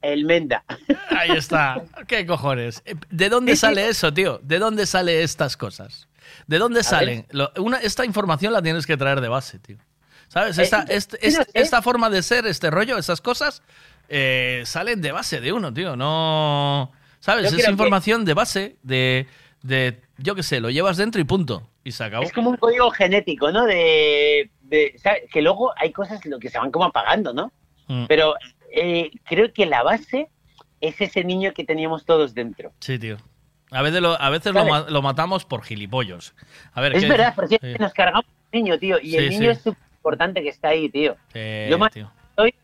El 0.00 0.24
Menda. 0.24 0.64
Ahí 1.10 1.30
está. 1.32 1.82
¿Qué 2.06 2.26
cojones? 2.26 2.82
Eh, 2.84 2.94
¿De 3.10 3.28
dónde 3.28 3.54
sale 3.56 3.88
eso, 3.88 4.12
tío? 4.12 4.38
¿De 4.42 4.58
dónde 4.58 4.86
salen 4.86 5.20
estas 5.22 5.56
cosas? 5.56 6.08
¿De 6.46 6.58
dónde 6.58 6.82
salen? 6.82 7.26
Lo- 7.30 7.52
una, 7.58 7.78
esta 7.78 8.04
información 8.04 8.52
la 8.52 8.62
tienes 8.62 8.86
que 8.86 8.96
traer 8.96 9.20
de 9.20 9.28
base, 9.28 9.58
tío. 9.58 9.76
¿Sabes? 10.32 10.56
Eh, 10.56 10.62
Esta, 10.62 10.82
este- 10.88 11.18
este- 11.26 11.46
esta 11.52 11.82
forma 11.82 12.08
de 12.08 12.22
ser, 12.22 12.46
este 12.46 12.70
rollo, 12.70 12.96
esas 12.96 13.20
cosas, 13.20 13.62
eh, 14.08 14.62
salen 14.64 15.02
de 15.02 15.12
base 15.12 15.40
de 15.42 15.52
uno, 15.52 15.74
tío. 15.74 15.94
No. 15.94 16.90
¿Sabes? 17.20 17.50
Yo 17.50 17.58
Es 17.58 17.64
que- 17.66 17.70
información 17.70 18.24
de 18.24 18.32
base, 18.34 18.76
de, 18.82 19.26
de. 19.62 20.00
Yo 20.16 20.34
qué 20.34 20.42
sé, 20.42 20.60
lo 20.60 20.70
llevas 20.70 20.96
dentro 20.96 21.20
y 21.20 21.24
punto. 21.24 21.68
Y 21.84 21.92
se 21.92 22.04
acabó. 22.04 22.24
Es 22.24 22.32
como 22.32 22.48
un 22.50 22.56
código 22.56 22.90
genético, 22.90 23.52
¿no? 23.52 23.66
De, 23.66 24.50
de- 24.62 24.94
¿sabes? 25.02 25.24
Que 25.30 25.42
luego 25.42 25.72
hay 25.76 25.92
cosas 25.92 26.24
lo 26.24 26.38
que 26.38 26.48
se 26.48 26.58
van 26.58 26.70
como 26.70 26.86
apagando, 26.86 27.34
¿no? 27.34 27.52
Mm. 27.88 28.06
Pero 28.06 28.34
eh, 28.74 29.10
creo 29.24 29.52
que 29.52 29.66
la 29.66 29.82
base 29.82 30.28
es 30.80 30.98
ese 31.00 31.24
niño 31.24 31.52
que 31.52 31.64
teníamos 31.64 32.06
todos 32.06 32.32
dentro. 32.34 32.72
Sí, 32.80 32.98
tío. 32.98 33.18
A 33.70 33.82
veces 33.82 34.00
lo, 34.00 34.18
a 34.20 34.30
veces 34.30 34.52
lo, 34.54 34.60
¿Sabes? 34.60 34.72
ma- 34.72 34.86
lo 34.90 35.02
matamos 35.02 35.44
por 35.44 35.62
gilipollos. 35.62 36.34
A 36.72 36.80
ver, 36.80 36.94
Es 36.96 37.02
¿qué- 37.02 37.08
verdad, 37.10 37.34
porque 37.36 37.58
sí. 37.60 37.74
nos 37.78 37.92
cargamos 37.92 38.24
un 38.26 38.60
niño, 38.60 38.78
tío. 38.78 38.98
Y 39.00 39.16
el 39.16 39.28
niño 39.30 39.42
sí. 39.52 39.58
es 39.58 39.62
súper 39.62 39.82
importante 40.02 40.42
que 40.42 40.48
está 40.48 40.68
ahí, 40.68 40.88
tío. 40.88 41.16
Yo 41.70 41.78
más 41.78 41.92
tío. 41.92 42.10
estoy, 42.30 42.54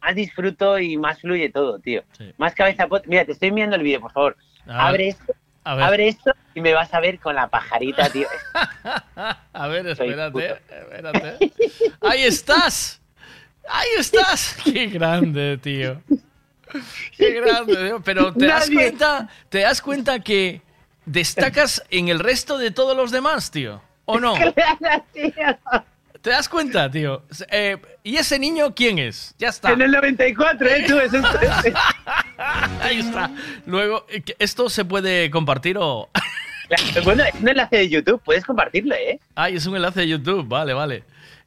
más 0.00 0.14
disfruto 0.16 0.80
y 0.80 0.96
más 0.96 1.20
fluye 1.20 1.48
todo, 1.48 1.78
tío. 1.78 2.02
Más 2.38 2.54
cabeza. 2.54 2.88
Mira, 3.06 3.24
te 3.24 3.32
estoy 3.32 3.50
enviando 3.50 3.76
el 3.76 3.82
vídeo, 3.82 4.00
por 4.00 4.12
favor. 4.12 4.36
Abre 4.66 5.08
esto. 5.08 5.32
Abre 5.64 6.08
esto 6.08 6.32
y 6.54 6.60
me 6.60 6.74
vas 6.74 6.92
a 6.92 6.98
ver 6.98 7.20
con 7.20 7.36
la 7.36 7.46
pajarita, 7.46 8.10
tío. 8.10 8.26
A 9.52 9.68
ver, 9.68 9.86
espérate, 9.86 10.58
espérate. 10.68 11.52
Ahí 12.00 12.24
estás. 12.24 13.00
Ahí 13.68 13.88
estás. 13.96 14.56
Qué 14.64 14.86
grande, 14.86 15.58
tío. 15.58 16.02
Qué 17.16 17.40
grande, 17.40 17.76
tío. 17.76 18.02
Pero 18.02 18.32
te 18.32 18.46
das 18.46 18.68
cuenta, 18.68 19.28
te 19.48 19.60
das 19.60 19.80
cuenta 19.80 20.18
que 20.18 20.62
destacas 21.06 21.84
en 21.90 22.08
el 22.08 22.18
resto 22.18 22.58
de 22.58 22.72
todos 22.72 22.96
los 22.96 23.12
demás, 23.12 23.52
tío. 23.52 23.80
¿O 24.04 24.18
no? 24.20 24.34
Claro, 24.34 25.04
tío. 25.12 25.32
¿Te 26.22 26.30
das 26.30 26.48
cuenta, 26.48 26.88
tío? 26.90 27.24
Eh, 27.50 27.76
¿Y 28.04 28.16
ese 28.16 28.38
niño 28.38 28.74
quién 28.74 28.98
es? 28.98 29.34
Ya 29.38 29.48
está. 29.48 29.72
En 29.72 29.82
el 29.82 29.90
94, 29.90 30.68
¿eh? 30.68 30.84
Tú, 30.86 30.98
es- 30.98 31.12
Ahí 32.80 33.00
está. 33.00 33.30
Luego, 33.66 34.06
eh, 34.08 34.22
¿esto 34.38 34.68
se 34.70 34.84
puede 34.84 35.30
compartir 35.30 35.76
o...? 35.78 36.08
Bueno, 37.04 37.24
es 37.24 37.34
un 37.34 37.48
enlace 37.48 37.76
de 37.76 37.88
YouTube, 37.88 38.22
puedes 38.24 38.44
compartirlo, 38.44 38.94
¿eh? 38.94 39.20
Ay, 39.34 39.56
es 39.56 39.66
un 39.66 39.76
enlace 39.76 40.00
de 40.00 40.08
YouTube, 40.08 40.46
vale, 40.48 40.72
vale. 40.72 41.04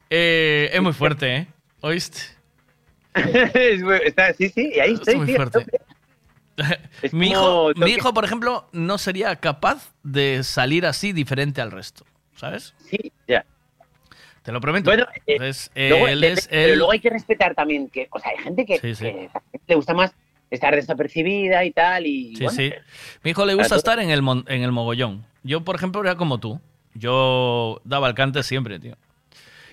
Eh, 0.08 0.70
es 0.72 0.80
muy 0.80 0.92
fuerte, 0.92 1.34
¿eh? 1.36 1.46
¿Oíste? 1.80 2.20
Es 3.14 3.82
muy- 3.82 3.98
está- 4.04 4.32
sí, 4.34 4.50
sí, 4.50 4.70
y 4.74 4.78
ahí 4.78 4.92
Es 4.92 5.00
estoy, 5.00 5.16
muy 5.16 5.26
tío. 5.26 5.36
fuerte. 5.36 5.66
mi, 7.12 7.30
hijo, 7.30 7.72
mi 7.76 7.90
hijo, 7.92 8.12
por 8.14 8.24
ejemplo, 8.24 8.68
no 8.72 8.98
sería 8.98 9.34
capaz 9.36 9.92
de 10.02 10.44
salir 10.44 10.86
así 10.86 11.12
diferente 11.12 11.60
al 11.60 11.70
resto, 11.72 12.04
¿sabes? 12.36 12.74
Sí, 12.90 13.10
ya. 13.26 13.44
Te 14.46 14.52
lo 14.52 14.60
prometo. 14.60 14.88
Bueno, 14.88 15.06
eh, 15.14 15.22
Entonces, 15.34 15.70
luego, 15.74 16.06
él 16.08 16.20
de- 16.20 16.32
es... 16.32 16.46
pero 16.48 16.72
él- 16.72 16.78
luego 16.78 16.92
hay 16.92 17.00
que 17.00 17.10
respetar 17.10 17.54
también 17.54 17.90
que, 17.90 18.06
o 18.10 18.18
sea, 18.20 18.30
hay 18.30 18.38
gente 18.44 18.64
que, 18.64 18.78
Sí, 18.78 18.94
sí. 18.94 19.04
que 19.04 19.28
le 19.66 19.74
gusta 19.74 19.92
más 19.92 20.14
estar 20.50 20.74
desapercibida 20.74 21.64
y 21.64 21.72
tal, 21.72 22.06
y 22.06 22.36
Sí, 22.36 22.44
bueno, 22.44 22.56
sí. 22.56 22.72
Mi 23.24 23.32
hijo 23.32 23.44
le 23.44 23.54
gusta 23.54 23.70
todo. 23.70 23.78
estar 23.78 23.98
en 23.98 24.10
el, 24.10 24.22
mon- 24.22 24.44
en 24.46 24.62
el 24.62 24.70
mogollón. 24.72 25.26
Yo, 25.42 25.62
por 25.64 25.74
ejemplo, 25.76 26.00
era 26.00 26.14
como 26.14 26.38
tú. 26.38 26.60
Yo 26.94 27.80
daba 27.84 28.08
el 28.08 28.14
cante 28.14 28.42
siempre, 28.44 28.78
tío. 28.78 28.96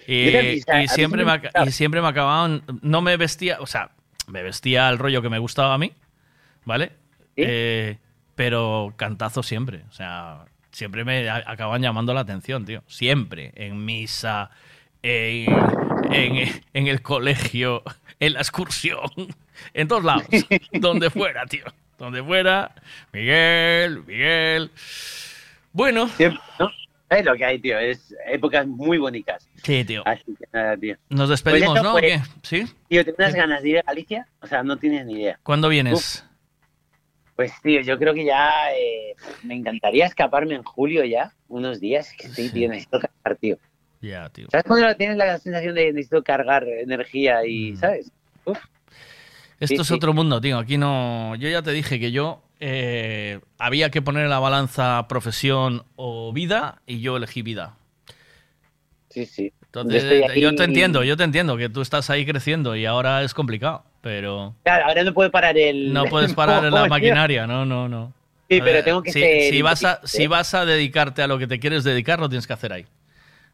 Y, 0.07 0.59
siempre 0.89 1.23
me, 1.23 1.39
y 1.65 1.71
siempre 1.71 2.01
me 2.01 2.07
acababan... 2.09 2.63
No 2.81 3.01
me 3.01 3.15
vestía... 3.15 3.57
O 3.61 3.67
sea, 3.67 3.91
me 4.27 4.41
vestía 4.43 4.89
el 4.89 4.97
rollo 4.97 5.21
que 5.21 5.29
me 5.29 5.37
gustaba 5.39 5.75
a 5.75 5.77
mí, 5.77 5.93
¿vale? 6.65 6.91
Eh, 7.37 7.97
pero 8.35 8.93
cantazo 8.97 9.43
siempre. 9.43 9.83
O 9.89 9.93
sea, 9.93 10.45
siempre 10.73 11.05
me 11.05 11.29
acaban 11.29 11.81
llamando 11.81 12.13
la 12.13 12.21
atención, 12.21 12.65
tío. 12.65 12.83
Siempre. 12.87 13.53
En 13.55 13.85
misa, 13.85 14.49
en, 15.01 15.47
en, 16.11 16.61
en 16.73 16.87
el 16.87 17.01
colegio, 17.01 17.83
en 18.19 18.33
la 18.33 18.39
excursión, 18.39 19.09
en 19.73 19.87
todos 19.87 20.03
lados. 20.03 20.25
donde 20.73 21.09
fuera, 21.09 21.45
tío. 21.45 21.65
Donde 21.97 22.21
fuera. 22.21 22.73
Miguel, 23.13 24.03
Miguel. 24.05 24.71
Bueno. 25.71 26.09
siempre, 26.09 26.41
¿no? 26.59 26.69
Es 27.09 27.25
lo 27.25 27.35
que 27.35 27.45
hay, 27.45 27.59
tío, 27.59 27.77
es 27.77 28.15
épocas 28.25 28.65
muy 28.65 28.97
bonitas. 28.97 29.47
Sí, 29.63 29.85
tío. 29.85 30.01
Así 30.05 30.35
que 30.35 30.45
nada, 30.51 30.75
tío. 30.75 30.97
Nos 31.09 31.29
despedimos, 31.29 31.69
Pues 31.69 31.79
eso, 31.79 31.83
¿no? 31.83 31.95
¿O 31.95 31.99
pues, 31.99 32.21
qué? 32.21 32.21
¿Sí? 32.41 32.73
Tío, 32.87 33.05
¿te 33.05 33.13
unas 33.15 33.35
ganas 33.35 33.61
de 33.61 33.69
ir 33.69 33.77
a 33.77 33.83
Galicia? 33.83 34.27
O 34.41 34.47
sea, 34.47 34.63
no 34.63 34.77
tienes 34.77 35.05
ni 35.05 35.21
idea. 35.21 35.39
¿Cuándo 35.43 35.69
vienes? 35.69 35.93
Uf. 35.93 36.32
Pues, 37.35 37.51
tío, 37.61 37.81
yo 37.81 37.97
creo 37.97 38.13
que 38.13 38.25
ya 38.25 38.71
eh, 38.73 39.15
me 39.43 39.55
encantaría 39.55 40.05
escaparme 40.05 40.55
en 40.55 40.63
julio 40.63 41.03
ya, 41.03 41.33
unos 41.47 41.79
días. 41.79 42.13
Que 42.17 42.27
sí, 42.29 42.49
tío, 42.49 42.69
necesito 42.69 42.99
cargar, 42.99 43.37
tío. 43.39 43.57
Ya, 44.01 44.29
tío. 44.29 44.47
¿Sabes 44.51 44.65
cuando 44.67 44.95
tienes 44.95 45.17
la 45.17 45.39
sensación 45.39 45.75
de 45.75 45.93
necesito 45.93 46.23
cargar 46.23 46.67
energía 46.67 47.45
y, 47.45 47.75
¿sabes? 47.77 48.11
Uf. 48.45 48.59
Esto 49.59 49.75
Sí, 49.75 49.81
es 49.81 49.87
sí. 49.87 49.93
otro 49.93 50.13
mundo, 50.13 50.41
tío. 50.41 50.59
Aquí 50.59 50.77
no. 50.77 51.35
Yo 51.37 51.49
ya 51.49 51.61
te 51.61 51.71
dije 51.71 51.99
que 51.99 52.11
yo 52.11 52.43
eh, 52.59 53.39
había 53.57 53.89
que 53.89 54.01
poner 54.01 54.25
en 54.25 54.29
la 54.29 54.39
balanza 54.39 55.05
profesión 55.07 55.85
o 55.95 56.33
vida 56.33 56.81
y 56.85 56.99
yo 56.99 57.17
elegí 57.17 57.41
vida. 57.41 57.77
Sí, 59.09 59.25
sí. 59.25 59.53
Entonces, 59.65 60.03
Yo 60.03 60.09
eh, 60.33 60.39
yo, 60.39 60.55
te 60.55 60.63
entiendo, 60.65 61.03
yo 61.03 61.17
te 61.17 61.23
entiendo 61.23 61.57
que 61.57 61.69
tú 61.69 61.81
estás 61.81 62.09
ahí 62.09 62.25
creciendo 62.25 62.75
y 62.75 62.85
ahora 62.85 63.23
es 63.23 63.33
complicado, 63.33 63.83
pero 64.03 64.53
Claro, 64.63 64.85
ahora 64.87 65.03
no 65.05 65.13
puedo 65.13 65.31
parar 65.31 65.57
el... 65.57 65.93
no 65.93 66.03
puedes 66.09 66.33
parar 66.33 66.61
la 66.65 66.87
maquinaria, 66.87 67.47
no, 67.47 67.65
no, 67.65 67.87
no. 67.87 68.13
Sí, 68.49 68.59
pero 68.61 68.83
tengo 68.83 69.01
que 69.01 69.11
si, 69.13 69.19
ser 69.21 69.41
si 69.53 69.61
vas 69.61 69.83
a 69.85 70.01
si 70.05 70.27
vas 70.27 70.53
a 70.53 70.65
dedicarte 70.65 71.23
a 71.23 71.27
lo 71.27 71.39
que 71.39 71.47
te 71.47 71.57
quieres 71.59 71.83
dedicar, 71.85 72.19
lo 72.19 72.27
tienes 72.29 72.45
que 72.45 72.53
hacer 72.53 72.73
ahí. 72.73 72.85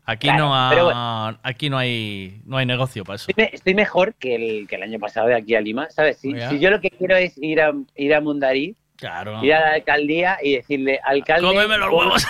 Aquí 0.04 0.28
Claro, 0.28 0.46
no 0.46 0.56
ha- 0.56 0.70
pero 0.72 0.84
bueno. 0.86 1.40
aquí 1.44 1.70
no 1.70 1.78
hay 1.78 2.42
no 2.46 2.58
hay 2.58 2.66
negocio 2.66 3.06
para 3.06 3.16
eso. 3.18 3.28
Estoy, 3.30 3.46
me- 3.46 3.52
estoy 3.54 3.76
mejor 3.76 4.16
que 4.16 4.34
el, 4.36 4.68
que 4.68 4.76
el 4.78 4.84
año 4.84 4.98
pasado 5.00 5.28
de 5.28 5.36
aquí 5.36 5.54
a 5.56 5.62
Lima, 5.62 5.88
¿sabes? 5.92 6.18
Si, 6.18 6.34
yo 6.60 6.72
lo 6.72 6.82
que 6.82 6.90
quiero 6.90 7.16
es 7.16 7.38
ir 7.38 7.62
a, 7.62 7.72
ir 7.96 8.14
a 8.16 8.20
Mundarí, 8.20 8.76
Claro. 8.96 9.42
Ir 9.46 9.54
a 9.54 9.60
la 9.62 9.74
alcaldía 9.76 10.40
y 10.44 10.56
decirle, 10.56 11.00
alcalde, 11.06 11.48
Cómeme 11.48 11.78
los 11.78 11.88
¿cómo 11.90 12.00
huevos". 12.02 12.28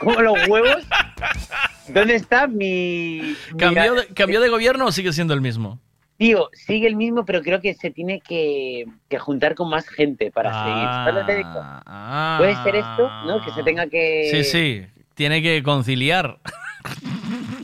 ¿Cómo 0.00 0.20
los 0.22 0.48
huevos? 0.48 0.82
¿Dónde 1.88 2.14
está 2.16 2.46
mi...? 2.48 3.36
¿Cambió 3.58 3.94
de, 3.94 4.06
¿Cambió 4.08 4.40
de 4.40 4.48
gobierno 4.48 4.86
o 4.86 4.92
sigue 4.92 5.12
siendo 5.12 5.34
el 5.34 5.40
mismo? 5.40 5.78
Tío, 6.20 6.50
sigue 6.52 6.86
el 6.86 6.96
mismo, 6.96 7.24
pero 7.24 7.40
creo 7.40 7.62
que 7.62 7.72
se 7.72 7.90
tiene 7.90 8.20
que, 8.20 8.84
que 9.08 9.18
juntar 9.18 9.54
con 9.54 9.70
más 9.70 9.88
gente 9.88 10.30
para 10.30 10.52
seguir. 10.64 10.84
¿Sabes 10.84 11.14
lo 11.14 11.20
que 11.20 11.32
te 11.32 11.38
digo? 11.38 11.48
Ah. 11.54 12.34
Puede 12.38 12.56
ser 12.62 12.76
esto, 12.76 13.10
¿no? 13.24 13.42
Que 13.42 13.50
se 13.52 13.62
tenga 13.62 13.86
que... 13.86 14.28
Sí, 14.30 14.44
sí. 14.44 14.86
Tiene 15.14 15.40
que 15.40 15.62
conciliar. 15.62 16.36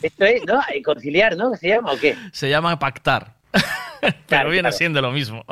Esto 0.01 0.25
es, 0.25 0.43
¿no? 0.47 0.59
Eh, 0.73 0.83
Conciliar, 0.83 1.37
¿no? 1.37 1.55
¿Se 1.55 1.69
llama 1.69 1.93
o 1.93 1.99
qué? 1.99 2.17
Se 2.33 2.49
llama 2.49 2.79
pactar. 2.79 3.35
Pero 4.27 4.49
viene 4.49 4.73
siendo 4.73 5.03
lo 5.03 5.11
mismo. 5.13 5.45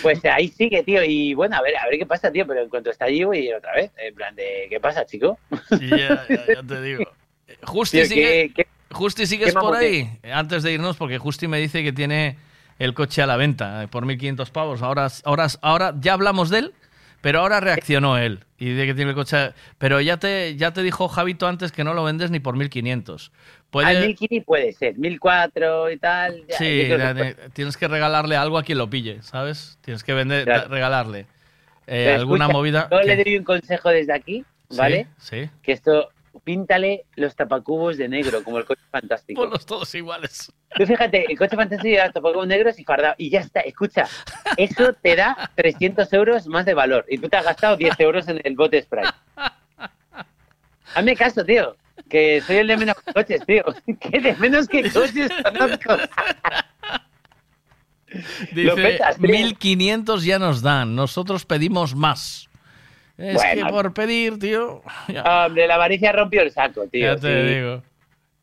Pues 0.00 0.24
ahí 0.24 0.48
sigue, 0.48 0.82
tío. 0.84 1.04
Y 1.04 1.34
bueno, 1.34 1.54
a 1.56 1.60
ver, 1.60 1.76
a 1.76 1.84
ver 1.86 1.98
qué 1.98 2.06
pasa, 2.06 2.32
tío. 2.32 2.46
Pero 2.46 2.62
en 2.62 2.70
cuanto 2.70 2.88
está 2.88 3.04
allí, 3.04 3.24
voy 3.24 3.52
otra 3.52 3.74
vez. 3.74 3.90
En 3.98 4.14
plan 4.14 4.34
de, 4.34 4.68
¿qué 4.70 4.80
pasa, 4.80 5.04
chico? 5.04 5.38
Ya, 5.70 6.24
ya, 6.30 6.46
ya 6.54 6.62
te 6.66 6.80
digo. 6.80 7.04
Justi, 7.64 7.98
Tío, 7.98 8.06
sigue, 8.06 8.52
¿qué- 8.56 8.66
Justi, 8.94 9.26
¿sigues 9.26 9.52
por 9.54 9.76
ahí? 9.76 10.18
Antes 10.32 10.62
de 10.62 10.72
irnos, 10.72 10.96
porque 10.96 11.18
Justi 11.18 11.46
me 11.48 11.58
dice 11.58 11.82
que 11.82 11.92
tiene 11.92 12.36
el 12.78 12.94
coche 12.94 13.22
a 13.22 13.26
la 13.26 13.36
venta 13.36 13.82
eh, 13.84 13.88
por 13.88 14.04
1.500 14.06 14.50
pavos. 14.50 14.82
Ahora, 14.82 15.08
ahora, 15.24 15.46
ahora 15.62 15.94
ya 16.00 16.14
hablamos 16.14 16.50
de 16.50 16.58
él, 16.60 16.74
pero 17.20 17.40
ahora 17.40 17.60
reaccionó 17.60 18.18
él 18.18 18.40
y 18.58 18.70
dice 18.70 18.86
que 18.86 18.94
tiene 18.94 19.10
el 19.10 19.14
coche. 19.16 19.36
a- 19.36 19.54
Pero 19.78 20.00
ya 20.00 20.16
te, 20.18 20.56
ya 20.56 20.72
te 20.72 20.82
dijo 20.82 21.08
Javito 21.08 21.46
antes 21.46 21.72
que 21.72 21.84
no 21.84 21.94
lo 21.94 22.04
vendes 22.04 22.30
ni 22.30 22.40
por 22.40 22.56
1.500. 22.56 23.30
Puede, 23.70 23.86
Al 23.88 24.14
1000 24.30 24.42
puede 24.44 24.72
ser, 24.72 24.96
1004 24.98 25.90
y 25.90 25.96
tal. 25.98 26.44
ya, 26.48 26.56
sí, 26.58 26.64
que 26.64 27.36
tienes 27.52 27.76
que 27.76 27.88
regalarle 27.88 28.36
algo 28.36 28.58
a 28.58 28.62
quien 28.62 28.78
lo 28.78 28.88
pille, 28.90 29.22
¿sabes? 29.22 29.78
Tienes 29.82 30.04
que 30.04 30.12
vender, 30.14 30.44
Claro. 30.44 30.68
regalarle 30.68 31.26
eh, 31.86 32.14
alguna 32.14 32.44
escucha, 32.44 32.58
movida. 32.58 32.88
Yo 32.90 33.00
que- 33.00 33.06
le 33.16 33.24
doy 33.24 33.36
un 33.38 33.44
consejo 33.44 33.88
desde 33.90 34.12
aquí, 34.14 34.44
¿vale? 34.76 35.06
Sí. 35.18 35.48
Que 35.62 35.72
esto, 35.72 36.10
píntale 36.42 37.06
los 37.16 37.36
tapacubos 37.36 37.96
de 37.96 38.08
negro, 38.08 38.42
como 38.42 38.58
el 38.58 38.64
coche 38.64 38.82
fantástico. 38.90 39.40
Ponlos 39.40 39.64
todos 39.66 39.94
iguales. 39.94 40.52
Tú 40.76 40.86
fíjate, 40.86 41.30
el 41.30 41.38
coche 41.38 41.56
fantástico 41.56 41.90
lleva 41.90 42.10
tapacubos 42.10 42.46
negros 42.46 42.78
y 42.78 42.84
fardado. 42.84 43.14
Y 43.18 43.30
ya 43.30 43.40
está, 43.40 43.60
escucha, 43.60 44.08
eso 44.56 44.92
te 44.94 45.16
da 45.16 45.50
300 45.54 46.12
euros 46.12 46.46
más 46.46 46.66
de 46.66 46.74
valor. 46.74 47.04
Y 47.08 47.18
tú 47.18 47.28
te 47.28 47.36
has 47.36 47.44
gastado 47.44 47.76
10 47.76 48.00
euros 48.00 48.28
en 48.28 48.40
el 48.44 48.56
bote 48.56 48.82
spray. 48.82 49.04
Hazme 50.94 51.16
caso, 51.16 51.44
tío. 51.44 51.76
Que 52.08 52.40
soy 52.40 52.56
el 52.56 52.66
de 52.68 52.76
menos 52.76 52.96
coches, 53.12 53.44
tío. 53.46 53.64
Que 54.00 54.20
de 54.20 54.34
menos 54.34 54.68
que 54.68 54.90
coches 54.90 55.30
conozco. 55.42 55.96
Dice, 58.52 58.74
petas, 58.76 59.16
tío. 59.16 59.28
1500 59.28 60.24
ya 60.24 60.38
nos 60.38 60.62
dan, 60.62 60.94
nosotros 60.94 61.44
pedimos 61.44 61.96
más. 61.96 62.48
Es 63.16 63.42
que 63.44 63.64
por 63.66 63.94
pedir, 63.94 64.38
tío. 64.38 64.82
ya, 65.08 65.46
Hombre, 65.46 65.66
la 65.66 65.74
avaricia 65.76 66.12
rompió 66.12 66.42
el 66.42 66.50
saco, 66.50 66.86
tío. 66.88 67.14
ya 67.14 67.20
te 67.20 67.48
sí. 67.48 67.54
digo. 67.54 67.82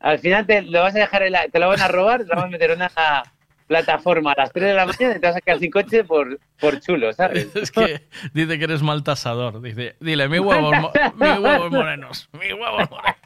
Al 0.00 0.18
final 0.18 0.46
te 0.46 0.62
lo 0.62 0.80
vas 0.82 0.94
a 0.96 0.98
dejar, 1.00 1.22
en 1.22 1.32
la- 1.32 1.48
te 1.48 1.58
lo 1.58 1.68
van 1.68 1.80
a 1.80 1.88
robar, 1.88 2.20
te 2.24 2.28
lo 2.28 2.36
van 2.36 2.46
a 2.46 2.50
meter 2.50 2.70
en 2.72 2.76
una 2.78 3.22
plataforma 3.68 4.32
a 4.32 4.40
las 4.42 4.52
3 4.52 4.66
de 4.66 4.74
la 4.74 4.84
mañana 4.86 5.16
y 5.16 5.20
te 5.20 5.26
vas 5.26 5.36
a 5.36 5.40
quedar 5.40 5.58
sin 5.60 5.70
coche 5.70 6.04
por, 6.04 6.38
por 6.60 6.80
chulo, 6.80 7.12
¿sabes? 7.12 7.48
Es 7.56 7.70
que 7.70 8.02
dice 8.34 8.58
que 8.58 8.64
eres 8.64 8.82
mal 8.82 9.02
tasador. 9.04 9.62
Dice, 9.62 9.96
dile, 10.00 10.28
mi 10.28 10.38
huevos, 10.40 10.74
mi 11.16 11.28
huevos 11.28 11.70
morenos, 11.70 12.28
mi 12.32 12.52
huevos 12.52 12.90
morenos. 12.90 13.16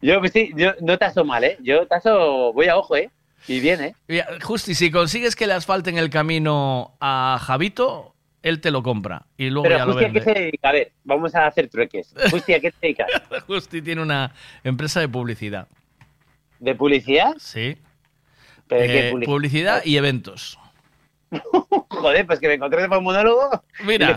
Yo, 0.00 0.18
pues 0.20 0.32
sí, 0.32 0.52
yo 0.56 0.72
no 0.80 0.98
taso 0.98 1.24
mal, 1.24 1.44
¿eh? 1.44 1.56
Yo 1.62 1.86
taso, 1.86 2.52
voy 2.52 2.68
a 2.68 2.76
ojo, 2.76 2.96
¿eh? 2.96 3.10
Y 3.48 3.60
bien, 3.60 3.80
¿eh? 4.08 4.24
Justi, 4.42 4.74
si 4.74 4.90
consigues 4.90 5.36
que 5.36 5.46
le 5.46 5.52
asfalten 5.52 5.98
el 5.98 6.10
camino 6.10 6.96
a 7.00 7.38
Javito, 7.40 8.15
él 8.48 8.60
te 8.60 8.70
lo 8.70 8.82
compra 8.82 9.26
y 9.36 9.50
luego 9.50 9.64
Pero 9.64 9.78
ya 9.78 9.84
lo 9.86 9.92
¿a 9.92 9.98
qué 9.98 10.04
vende. 10.04 10.20
se 10.22 10.32
dedica? 10.34 10.68
A 10.68 10.72
ver, 10.72 10.92
vamos 11.04 11.34
a 11.34 11.46
hacer 11.46 11.68
trueques. 11.68 12.14
Justi, 12.30 12.54
¿a 12.54 12.60
qué 12.60 12.70
te 12.70 12.76
dedicas? 12.80 13.08
Justi 13.46 13.82
tiene 13.82 14.02
una 14.02 14.32
empresa 14.64 15.00
de 15.00 15.08
publicidad. 15.08 15.66
¿De 16.60 16.74
publicidad? 16.74 17.34
Sí. 17.38 17.76
¿Pero 18.68 18.82
qué 18.86 19.08
Eh, 19.08 19.10
publicidad? 19.10 19.32
publicidad 19.32 19.82
y 19.84 19.96
eventos. 19.96 20.58
Joder, 21.88 22.26
pues 22.26 22.38
que 22.40 22.48
me 22.48 22.54
encontré 22.54 22.86
para 22.88 22.98
un 22.98 23.04
monólogo. 23.04 23.50
Mira, 23.84 24.16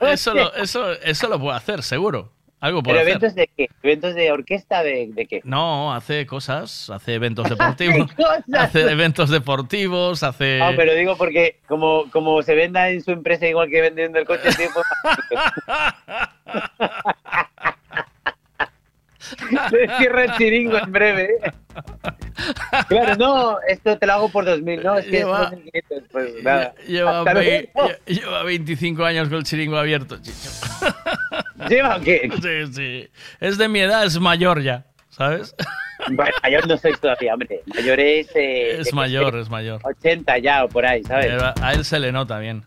eso 0.00 0.34
lo, 0.34 0.52
eso, 0.54 0.92
eso 0.92 1.28
lo 1.28 1.38
puede 1.40 1.56
hacer, 1.56 1.82
seguro. 1.82 2.32
Algo 2.60 2.82
puede 2.82 2.98
¿Pero 2.98 3.00
hacer. 3.00 3.10
eventos 3.10 3.34
de 3.34 3.50
qué? 3.56 3.68
¿Eventos 3.82 4.14
de 4.14 4.32
orquesta 4.32 4.82
de, 4.82 5.08
de 5.12 5.26
qué? 5.26 5.40
No, 5.44 5.94
hace 5.94 6.26
cosas, 6.26 6.90
hace 6.90 7.14
eventos 7.14 7.48
deportivos, 7.48 8.10
hace 8.52 8.82
eventos 8.82 9.30
deportivos, 9.30 10.22
hace... 10.22 10.58
No, 10.58 10.76
pero 10.76 10.94
digo 10.94 11.16
porque 11.16 11.56
como, 11.66 12.10
como 12.10 12.42
se 12.42 12.54
venda 12.54 12.90
en 12.90 13.02
su 13.02 13.12
empresa 13.12 13.46
igual 13.46 13.70
que 13.70 13.80
vendiendo 13.80 14.18
el 14.18 14.26
coche, 14.26 14.42
pues... 14.74 14.86
Se 19.70 19.88
cierra 19.98 20.24
el 20.24 20.32
chiringo 20.36 20.78
en 20.78 20.92
breve. 20.92 21.28
¿eh? 21.42 21.52
Claro, 22.88 23.16
no, 23.16 23.58
esto 23.68 23.96
te 23.98 24.06
lo 24.06 24.12
hago 24.14 24.28
por 24.30 24.44
2000, 24.44 24.82
no, 24.82 24.96
es 24.98 25.04
que 25.06 25.18
Lleva- 25.18 25.44
es 25.44 25.50
2500, 25.50 26.02
pues 26.10 26.42
nada. 26.42 26.74
Lleva, 26.86 27.24
lle- 27.24 27.98
lleva 28.06 28.42
25 28.42 29.04
años 29.04 29.28
con 29.28 29.38
el 29.38 29.44
chiringo 29.44 29.76
abierto, 29.76 30.16
chicho. 30.20 30.50
¿Lleva 31.68 32.00
qué? 32.00 32.30
Sí, 32.42 32.72
sí. 32.72 33.08
Es 33.40 33.58
de 33.58 33.68
mi 33.68 33.80
edad, 33.80 34.04
es 34.04 34.18
mayor 34.18 34.62
ya, 34.62 34.84
¿sabes? 35.10 35.54
Bueno, 36.10 36.32
mayor 36.42 36.66
no 36.66 36.76
sois 36.78 36.98
todavía, 36.98 37.34
hombre. 37.34 37.60
Mayor 37.74 38.00
es... 38.00 38.28
eh, 38.34 38.80
Es 38.80 38.92
mayor, 38.94 39.36
es 39.36 39.50
mayor. 39.50 39.80
80 39.84 40.38
ya 40.38 40.64
o 40.64 40.68
por 40.68 40.86
ahí, 40.86 41.02
¿sabes? 41.04 41.26
Lleva- 41.26 41.54
A 41.62 41.72
él 41.74 41.84
se 41.84 41.98
le 42.00 42.10
nota 42.10 42.38
bien. 42.38 42.64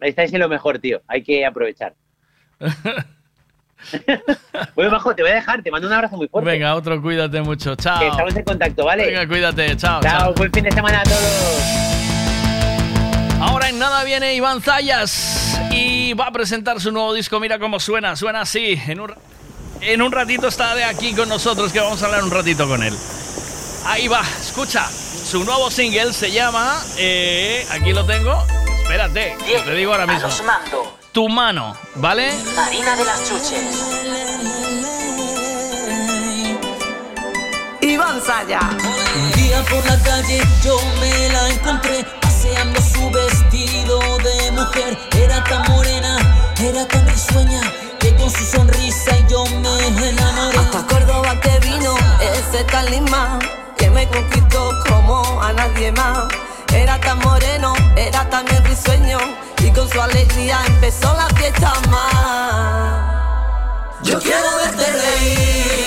Ahí 0.00 0.08
estáis 0.10 0.32
en 0.32 0.40
lo 0.40 0.48
mejor, 0.48 0.78
tío. 0.78 1.02
Hay 1.06 1.22
que 1.22 1.44
aprovechar. 1.46 1.94
bueno, 4.76 4.90
Majo, 4.90 5.14
te 5.14 5.22
voy 5.22 5.30
a 5.32 5.34
dejar. 5.36 5.62
Te 5.62 5.70
mando 5.70 5.86
un 5.88 5.92
abrazo 5.94 6.16
muy 6.16 6.28
fuerte. 6.28 6.50
Venga, 6.50 6.74
otro, 6.74 7.00
cuídate 7.00 7.40
mucho. 7.42 7.74
Chao. 7.76 7.98
Que 8.00 8.08
estamos 8.08 8.34
en 8.36 8.44
contacto, 8.44 8.84
¿vale? 8.84 9.06
Venga, 9.06 9.26
cuídate. 9.26 9.76
Chao. 9.76 10.00
Chao, 10.02 10.34
buen 10.34 10.52
fin 10.52 10.64
de 10.64 10.70
semana 10.72 11.00
a 11.00 11.04
todos. 11.04 11.62
Ahora 13.40 13.68
en 13.68 13.78
nada 13.78 14.04
viene 14.04 14.34
Iván 14.34 14.62
Zayas 14.62 15.60
y 15.72 16.12
va 16.14 16.26
a 16.28 16.32
presentar 16.32 16.80
su 16.80 16.92
nuevo 16.92 17.12
disco. 17.12 17.40
Mira 17.40 17.58
cómo 17.58 17.80
suena, 17.80 18.14
suena 18.16 18.42
así. 18.42 18.80
En 18.86 19.00
un, 19.00 19.12
en 19.80 20.00
un 20.02 20.12
ratito 20.12 20.46
está 20.48 20.74
de 20.76 20.84
aquí 20.84 21.12
con 21.12 21.28
nosotros, 21.28 21.72
que 21.72 21.80
vamos 21.80 22.00
a 22.02 22.06
hablar 22.06 22.22
un 22.22 22.30
ratito 22.30 22.68
con 22.68 22.82
él. 22.82 22.94
Ahí 23.84 24.06
va, 24.06 24.22
escucha. 24.40 24.86
Su 24.88 25.44
nuevo 25.44 25.70
single 25.70 26.12
se 26.12 26.30
llama. 26.30 26.80
eh, 26.98 27.66
aquí 27.72 27.92
lo 27.92 28.04
tengo. 28.06 28.44
Espérate, 28.82 29.36
que 29.44 29.58
te 29.60 29.74
digo 29.74 29.92
ahora 29.92 30.06
mismo. 30.06 30.28
Tu 31.12 31.28
mano, 31.28 31.76
¿vale? 31.96 32.32
Marina 32.56 32.96
de 32.96 33.04
las 33.04 33.28
Chuches. 33.28 33.62
Iván 37.82 38.22
Saya. 38.24 38.60
Un 39.14 39.32
día 39.32 39.62
por 39.64 39.84
la 39.84 40.02
calle 40.02 40.40
yo 40.64 40.74
me 41.00 41.28
la 41.28 41.50
encontré 41.50 42.02
paseando 42.18 42.80
su 42.80 43.10
vestido 43.10 44.00
de 44.20 44.52
mujer. 44.52 44.98
Era 45.14 45.44
tan 45.44 45.70
morena, 45.70 46.16
era 46.58 46.88
tan 46.88 47.06
risueña 47.06 47.60
que 48.00 48.14
con 48.16 48.30
su 48.30 48.46
sonrisa 48.46 49.14
yo 49.28 49.44
me 49.44 50.08
enamoré. 50.08 50.58
Hasta 50.60 50.86
Córdoba 50.86 51.38
que 51.42 51.58
vino 51.58 51.94
ese 52.20 52.64
talismán 52.64 53.38
que 53.76 53.90
me 53.90 54.08
conquistó 54.08 54.70
como 54.88 55.42
a 55.42 55.52
nadie 55.52 55.92
más. 55.92 56.28
Era 56.72 56.98
tan 57.00 57.18
moreno, 57.18 57.74
era 57.96 58.30
tan 58.30 58.46
risueño 58.64 59.18
y 59.64 59.70
con 59.70 59.88
su 59.88 60.00
alegría 60.00 60.60
empezó 60.66 61.14
la 61.14 61.28
fiesta 61.36 61.72
más. 61.90 63.12
Yo 64.02 64.18
quiero 64.20 64.56
verte 64.56 64.84
reír, 64.90 65.81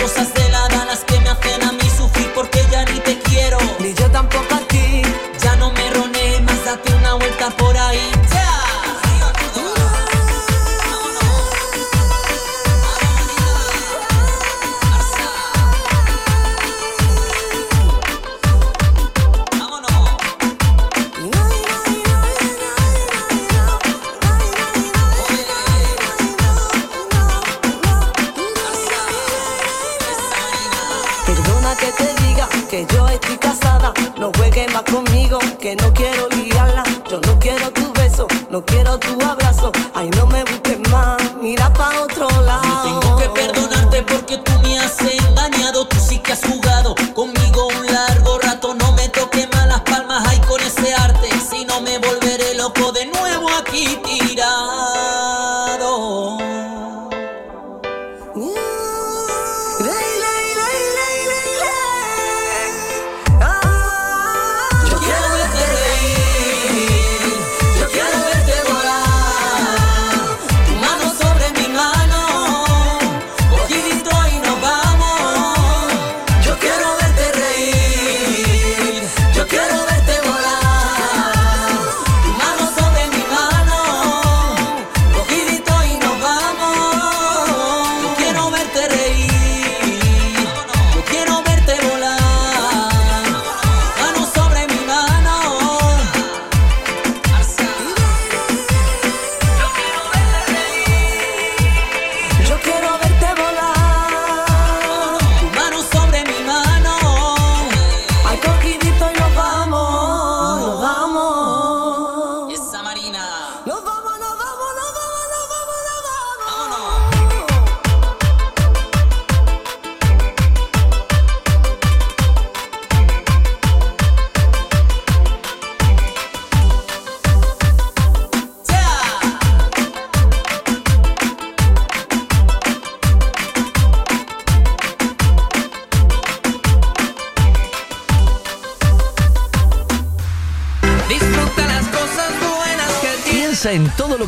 cosas 0.00 0.32
de 0.32 0.39
No 34.20 34.30
juegues 34.36 34.70
más 34.74 34.82
conmigo, 34.82 35.38
que 35.58 35.74
no 35.76 35.94
quiero 35.94 36.28
liarla. 36.28 36.84
Yo 37.10 37.22
no 37.22 37.38
quiero 37.38 37.70
tu 37.70 37.90
beso, 37.94 38.28
no 38.50 38.62
quiero 38.66 38.98
tu 38.98 39.18
abrazo. 39.24 39.72
Ay, 39.94 40.10
no 40.10 40.26
me 40.26 40.44
busques 40.44 40.78
más, 40.90 41.16
mira 41.40 41.72
pa' 41.72 42.02
otro 42.02 42.28
lado. 42.42 43.00
Tengo 43.00 43.16
que 43.16 43.28
perdonarte 43.30 44.02
porque 44.02 44.36
tú 44.36 44.52
me 44.62 44.78
has 44.78 45.00
engañado, 45.00 45.86
tú 45.86 45.96
sí 45.98 46.18
que 46.18 46.34
has 46.34 46.42
jugado 46.44 46.94
conmigo 47.14 47.68
un 47.68 47.86
largo 47.86 48.38
rato, 48.40 48.74
no 48.74 48.92
me 48.92 49.08
toques 49.08 49.48
más 49.54 49.66
las 49.66 49.80
palmas, 49.80 50.22
ay 50.28 50.38
con 50.40 50.60
ese 50.60 50.94
arte, 50.94 51.30
si 51.50 51.64
no 51.64 51.80
me 51.80 51.96
volveré 51.96 52.56
loco 52.56 52.92
de 52.92 53.06
nuevo 53.06 53.48
aquí 53.56 53.98
tirado. 54.04 54.89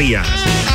días. 0.00 0.69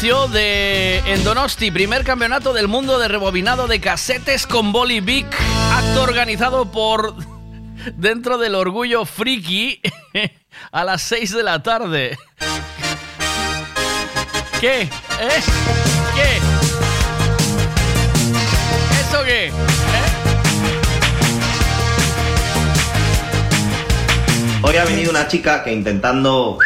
De 0.00 0.96
en 1.00 1.22
Donosti, 1.24 1.70
primer 1.70 2.04
campeonato 2.04 2.54
del 2.54 2.68
mundo 2.68 2.98
de 2.98 3.06
rebobinado 3.06 3.66
de 3.66 3.82
casetes 3.82 4.46
con 4.46 4.72
Boli 4.72 5.00
Big, 5.00 5.26
acto 5.72 6.02
organizado 6.02 6.70
por 6.70 7.14
dentro 7.96 8.38
del 8.38 8.54
orgullo 8.54 9.04
friki 9.04 9.82
a 10.72 10.84
las 10.84 11.02
6 11.02 11.32
de 11.34 11.42
la 11.42 11.62
tarde. 11.62 12.18
¿Qué? 14.58 14.84
¿Eh? 14.84 14.88
¿Qué? 16.14 16.38
¿Eso 19.02 19.22
qué? 19.26 19.48
¿Eh? 19.48 19.52
Hoy 24.62 24.76
ha 24.78 24.84
venido 24.86 25.10
una 25.10 25.28
chica 25.28 25.62
que 25.62 25.74
intentando 25.74 26.58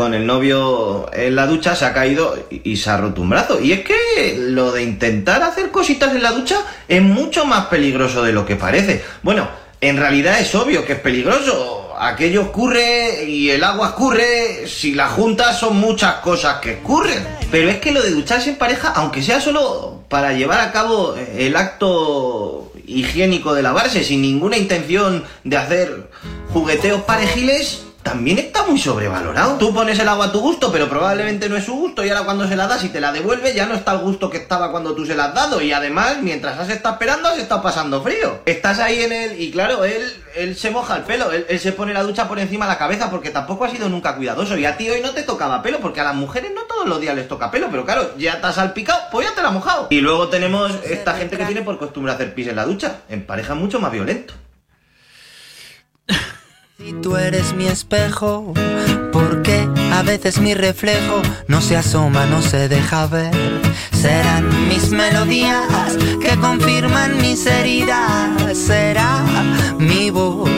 con 0.00 0.14
el 0.14 0.26
novio 0.26 1.10
en 1.12 1.36
la 1.36 1.46
ducha 1.46 1.76
se 1.76 1.84
ha 1.84 1.92
caído 1.92 2.34
y 2.48 2.74
se 2.78 2.88
ha 2.88 2.96
roto 2.96 3.20
un 3.20 3.28
brazo. 3.28 3.60
Y 3.60 3.72
es 3.72 3.80
que 3.80 4.34
lo 4.38 4.72
de 4.72 4.82
intentar 4.82 5.42
hacer 5.42 5.70
cositas 5.70 6.14
en 6.14 6.22
la 6.22 6.32
ducha 6.32 6.56
es 6.88 7.02
mucho 7.02 7.44
más 7.44 7.66
peligroso 7.66 8.22
de 8.22 8.32
lo 8.32 8.46
que 8.46 8.56
parece. 8.56 9.04
Bueno, 9.22 9.46
en 9.78 9.98
realidad 9.98 10.40
es 10.40 10.54
obvio 10.54 10.86
que 10.86 10.94
es 10.94 11.00
peligroso. 11.00 11.94
Aquello 12.00 12.40
escurre 12.40 13.24
y 13.26 13.50
el 13.50 13.62
agua 13.62 13.88
escurre. 13.88 14.66
Si 14.66 14.94
la 14.94 15.08
juntas 15.08 15.60
son 15.60 15.76
muchas 15.76 16.14
cosas 16.14 16.60
que 16.60 16.72
escurren. 16.72 17.22
Pero 17.50 17.68
es 17.68 17.76
que 17.76 17.92
lo 17.92 18.00
de 18.00 18.12
ducharse 18.12 18.48
en 18.48 18.56
pareja, 18.56 18.94
aunque 18.96 19.22
sea 19.22 19.38
solo 19.38 20.02
para 20.08 20.32
llevar 20.32 20.60
a 20.60 20.72
cabo 20.72 21.14
el 21.36 21.56
acto 21.56 22.72
higiénico 22.86 23.52
de 23.52 23.60
lavarse 23.60 24.02
sin 24.02 24.22
ninguna 24.22 24.56
intención 24.56 25.24
de 25.44 25.58
hacer 25.58 26.08
jugueteos 26.54 27.02
parejiles, 27.02 27.82
también 28.02 28.38
está 28.38 28.64
muy 28.64 28.78
sobrevalorado. 28.78 29.58
Tú 29.58 29.74
pones 29.74 29.98
el 29.98 30.08
agua 30.08 30.26
a 30.26 30.32
tu 30.32 30.40
gusto, 30.40 30.72
pero 30.72 30.88
probablemente 30.88 31.48
no 31.48 31.56
es 31.56 31.64
su 31.64 31.74
gusto 31.74 32.04
y 32.04 32.08
ahora 32.08 32.24
cuando 32.24 32.48
se 32.48 32.56
la 32.56 32.66
das 32.66 32.84
y 32.84 32.88
te 32.88 33.00
la 33.00 33.12
devuelve 33.12 33.54
ya 33.54 33.66
no 33.66 33.74
está 33.74 33.92
al 33.92 33.98
gusto 33.98 34.30
que 34.30 34.38
estaba 34.38 34.70
cuando 34.70 34.94
tú 34.94 35.04
se 35.04 35.14
la 35.14 35.26
has 35.26 35.34
dado 35.34 35.60
y 35.60 35.72
además 35.72 36.18
mientras 36.22 36.58
has 36.58 36.70
estado 36.70 36.94
esperando 36.94 37.28
has 37.28 37.38
estado 37.38 37.62
pasando 37.62 38.02
frío. 38.02 38.40
Estás 38.46 38.78
ahí 38.78 39.02
en 39.02 39.12
él 39.12 39.40
y 39.40 39.50
claro, 39.50 39.84
él, 39.84 40.02
él 40.34 40.56
se 40.56 40.70
moja 40.70 40.96
el 40.96 41.02
pelo, 41.02 41.30
él, 41.32 41.46
él 41.48 41.60
se 41.60 41.72
pone 41.72 41.92
la 41.92 42.02
ducha 42.02 42.26
por 42.26 42.38
encima 42.38 42.66
de 42.66 42.72
la 42.72 42.78
cabeza 42.78 43.10
porque 43.10 43.30
tampoco 43.30 43.64
ha 43.64 43.70
sido 43.70 43.88
nunca 43.88 44.16
cuidadoso 44.16 44.56
y 44.56 44.64
a 44.64 44.76
ti 44.76 44.88
hoy 44.88 45.00
no 45.00 45.10
te 45.10 45.22
tocaba 45.22 45.62
pelo 45.62 45.80
porque 45.80 46.00
a 46.00 46.04
las 46.04 46.14
mujeres 46.14 46.52
no 46.54 46.62
todos 46.62 46.88
los 46.88 47.00
días 47.00 47.14
les 47.14 47.28
toca 47.28 47.50
pelo, 47.50 47.68
pero 47.70 47.84
claro, 47.84 48.16
ya 48.16 48.40
te 48.40 48.46
has 48.46 48.54
salpicado, 48.54 49.02
pues 49.12 49.28
ya 49.28 49.34
te 49.34 49.42
la 49.42 49.48
has 49.48 49.54
mojado. 49.54 49.88
Y 49.90 50.00
luego 50.00 50.28
tenemos 50.28 50.72
esta 50.84 51.14
gente 51.14 51.36
que 51.36 51.44
tiene 51.44 51.62
por 51.62 51.78
costumbre 51.78 52.12
hacer 52.12 52.34
pis 52.34 52.48
en 52.48 52.56
la 52.56 52.64
ducha, 52.64 53.00
en 53.08 53.26
pareja 53.26 53.54
mucho 53.54 53.80
más 53.80 53.92
violento. 53.92 54.34
Si 56.82 56.94
tú 56.94 57.18
eres 57.18 57.52
mi 57.52 57.66
espejo, 57.66 58.54
porque 59.12 59.68
a 59.92 60.00
veces 60.02 60.40
mi 60.40 60.54
reflejo 60.54 61.20
no 61.46 61.60
se 61.60 61.76
asoma, 61.76 62.24
no 62.24 62.40
se 62.40 62.70
deja 62.70 63.06
ver. 63.06 63.34
Serán 63.92 64.48
mis 64.66 64.88
melodías 64.90 65.98
que 66.22 66.38
confirman 66.38 67.18
mis 67.18 67.44
heridas. 67.44 68.56
Será 68.56 69.22
mi 69.78 70.08
voz 70.08 70.48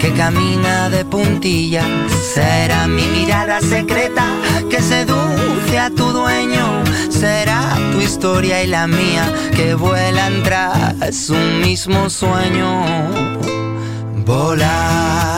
que 0.00 0.12
camina 0.14 0.90
de 0.90 1.04
puntillas. 1.04 1.86
Será 2.34 2.88
mi 2.88 3.06
mirada 3.06 3.60
secreta 3.60 4.26
que 4.68 4.82
seduce 4.82 5.78
a 5.78 5.90
tu 5.90 6.10
dueño. 6.10 6.82
Será 7.08 7.78
tu 7.92 8.00
historia 8.00 8.64
y 8.64 8.66
la 8.66 8.88
mía 8.88 9.32
que 9.54 9.74
vuelan 9.74 10.42
tras 10.42 11.30
un 11.30 11.60
mismo 11.60 12.10
sueño. 12.10 12.84
Volar, 14.26 14.58
volar, 14.58 15.37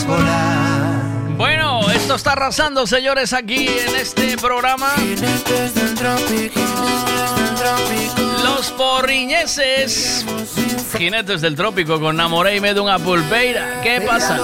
volar. 0.00 1.36
Bueno, 1.36 1.90
esto 1.90 2.14
está 2.14 2.32
arrasando, 2.32 2.86
señores, 2.86 3.32
aquí 3.34 3.68
en 3.68 3.96
este 3.96 4.38
programa. 4.38 4.90
Los 8.42 8.70
porriñeses. 8.70 10.24
Jinetes 10.96 11.42
del 11.42 11.56
trópico 11.56 12.00
con 12.00 12.16
Namoreime 12.16 12.72
de 12.72 12.80
una 12.80 12.98
pulpeira. 12.98 13.80
¿Qué 13.82 14.00
pasa? 14.00 14.40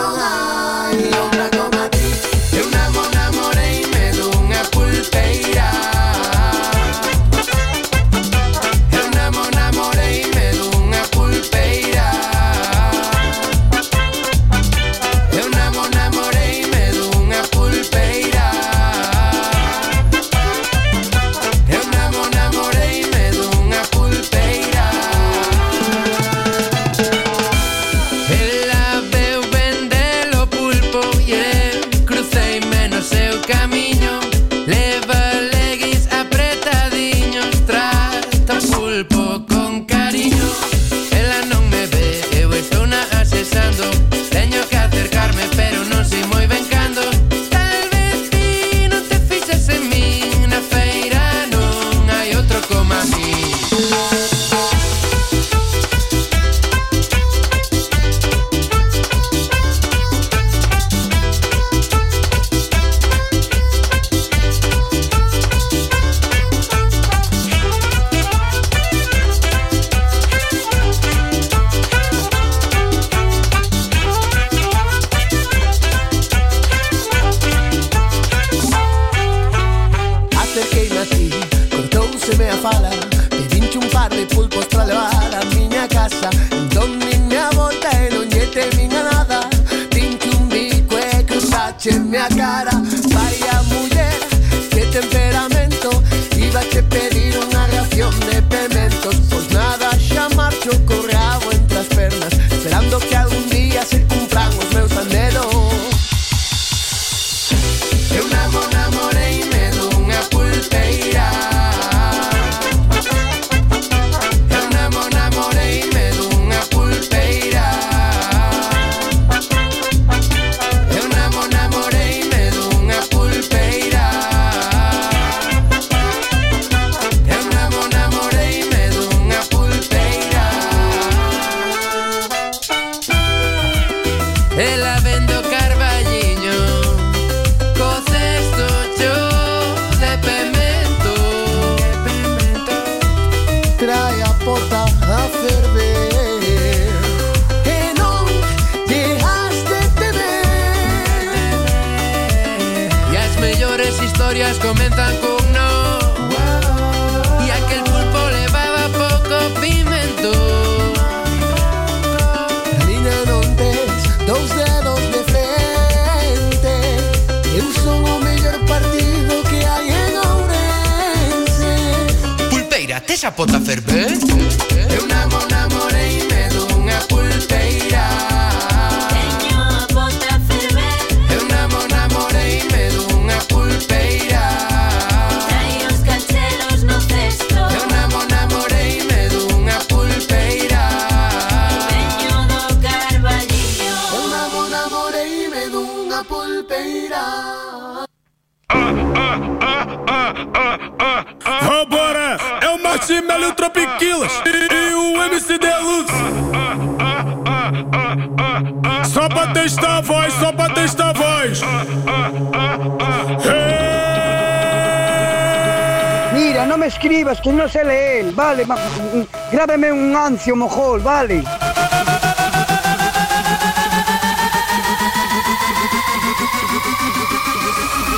Ignacio 220.49 220.57
Mojol, 220.57 221.01
vale. 221.01 221.45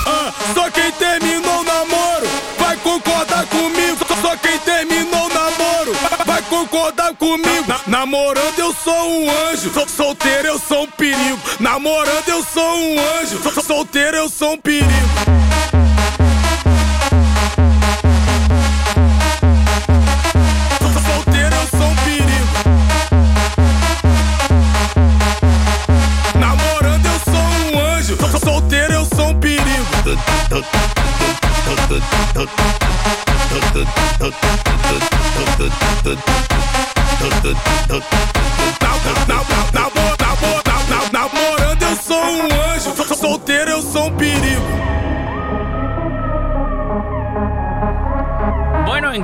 Ah, 0.06 0.32
só 0.54 0.70
quem 0.70 0.92
terminou 0.92 1.60
o 1.60 1.64
namoro 1.64 2.26
vai 2.58 2.76
concordar 2.76 3.46
comigo. 3.46 3.98
Só 4.22 4.36
quem 4.36 4.58
terminou 4.60 5.26
o 5.26 5.34
namoro 5.34 5.92
vai 6.24 6.42
concordar 6.42 7.14
comigo. 7.14 7.64
Na 7.66 7.98
namorando 7.98 8.58
eu 8.58 8.72
sou 8.72 9.10
um 9.10 9.30
anjo, 9.48 9.72
sou 9.72 9.88
solteiro 9.88 10.48
eu 10.48 10.58
sou 10.58 10.84
um 10.84 10.90
perigo. 10.90 11.40
Namorando 11.58 12.28
eu 12.28 12.44
sou 12.44 12.76
um 12.78 13.00
anjo, 13.18 13.42
sou 13.42 13.62
solteiro 13.62 14.16
eu 14.16 14.28
sou 14.28 14.52
um 14.52 14.58
perigo. 14.58 15.19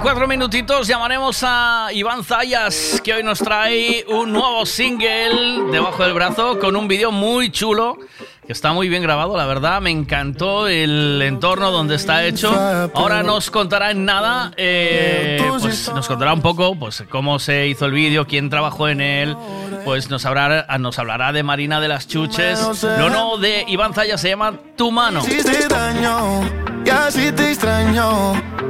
cuatro 0.07 0.29
minutitos 0.29 0.87
llamaremos 0.87 1.43
a 1.43 1.89
Iván 1.93 2.23
Zayas, 2.23 3.01
que 3.03 3.13
hoy 3.13 3.25
nos 3.25 3.41
trae 3.41 4.05
un 4.09 4.31
nuevo 4.33 4.65
single 4.65 5.73
debajo 5.73 6.05
del 6.05 6.13
brazo 6.13 6.61
con 6.61 6.77
un 6.77 6.87
vídeo 6.87 7.11
muy 7.11 7.51
chulo. 7.51 7.99
Que 8.47 8.53
está 8.53 8.73
muy 8.73 8.89
bien 8.89 9.03
grabado, 9.03 9.37
la 9.37 9.47
verdad, 9.47 9.81
me 9.81 9.91
encantó 9.91 10.69
el 10.69 11.21
entorno 11.23 11.73
donde 11.73 11.97
está 11.97 12.25
hecho. 12.25 12.53
Ahora 12.95 13.25
nos 13.25 13.51
contará 13.51 13.91
en 13.91 14.05
nada, 14.05 14.53
eh, 14.57 15.45
pues 15.59 15.93
nos 15.93 16.07
contará 16.07 16.33
un 16.33 16.43
poco 16.43 16.79
pues, 16.79 17.03
cómo 17.11 17.41
se 17.41 17.67
hizo 17.67 17.87
el 17.87 17.91
vídeo, 17.91 18.29
quién 18.29 18.49
trabajó 18.49 18.89
en 18.89 19.01
él, 19.01 19.37
pues 19.85 20.09
nos 20.09 20.25
hablará, 20.25 20.79
nos 20.79 21.01
hablará 21.01 21.33
de 21.33 21.43
Marina 21.43 21.81
de 21.81 21.89
las 21.89 22.07
Chuches. 22.07 22.85
Lo 22.85 23.11
no 23.11 23.39
de 23.39 23.65
Iván 23.67 23.93
Zayas 23.93 24.21
se 24.21 24.29
llama 24.29 24.55
Tu 24.77 24.93
Mano. 24.93 25.23
Te 25.25 25.39
extraño, 25.39 26.43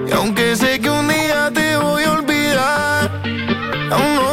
y 0.08 0.12
aunque 0.12 0.56
sé 0.56 0.80
que 0.80 0.88
un 0.88 1.08
día 1.08 1.25
te 1.52 1.76
voy 1.76 2.02
a 2.02 2.12
olvidar. 2.12 3.22
Aún 3.92 4.25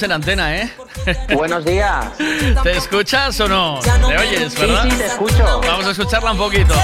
Estamos 0.00 0.02
en 0.02 0.12
antena, 0.12 0.56
¿eh? 0.56 0.72
Buenos 1.34 1.62
días. 1.62 2.06
¿Te 2.62 2.72
escuchas 2.74 3.38
o 3.40 3.48
no? 3.48 3.80
¿Te 3.80 3.90
oyes, 4.16 4.54
Sí, 4.54 4.60
verdad? 4.62 4.86
sí, 4.88 4.96
te 4.96 5.06
escucho. 5.06 5.60
Vamos 5.60 5.86
a 5.86 5.90
escucharla 5.90 6.32
un 6.32 6.38
poquito. 6.38 6.74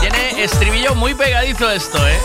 Tiene 0.00 0.42
estribillo 0.42 0.96
muy 0.96 1.14
pegadizo 1.14 1.70
esto, 1.70 1.96
¿eh? 2.08 2.18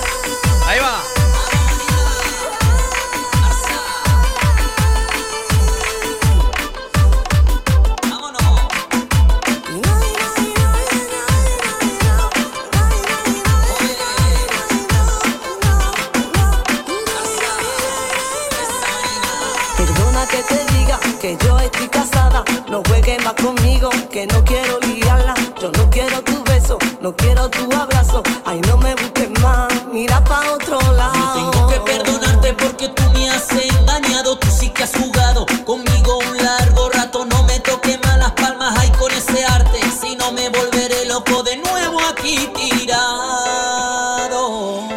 Que 34.80 34.86
has 34.86 34.96
jugado 34.96 35.46
conmigo 35.66 36.20
un 36.20 36.38
largo 36.38 36.90
rato. 36.90 37.26
No 37.26 37.44
me 37.44 37.60
toques 37.60 38.00
más 38.06 38.18
las 38.18 38.32
palmas, 38.32 38.74
ay 38.80 38.90
con 38.98 39.12
ese 39.12 39.44
arte, 39.44 39.78
si 39.92 40.16
no 40.16 40.32
me 40.32 40.48
volveré 40.48 41.06
loco 41.06 41.44
de 41.44 41.58
nuevo 41.58 42.00
aquí 42.10 42.50
tirado. 42.56 44.38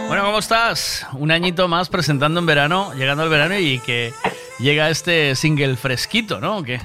Bueno, 0.07 0.23
¿cómo 0.23 0.39
estás? 0.39 1.05
Un 1.15 1.33
añito 1.33 1.67
más 1.67 1.89
presentando 1.89 2.39
en 2.39 2.47
verano, 2.47 2.93
llegando 2.94 3.25
al 3.25 3.28
verano 3.28 3.59
y 3.59 3.81
que 3.81 4.15
llega 4.61 4.89
este 4.89 5.35
single 5.35 5.75
fresquito, 5.77 6.39
¿no? 6.39 6.59
¿O 6.59 6.62
qué? 6.62 6.81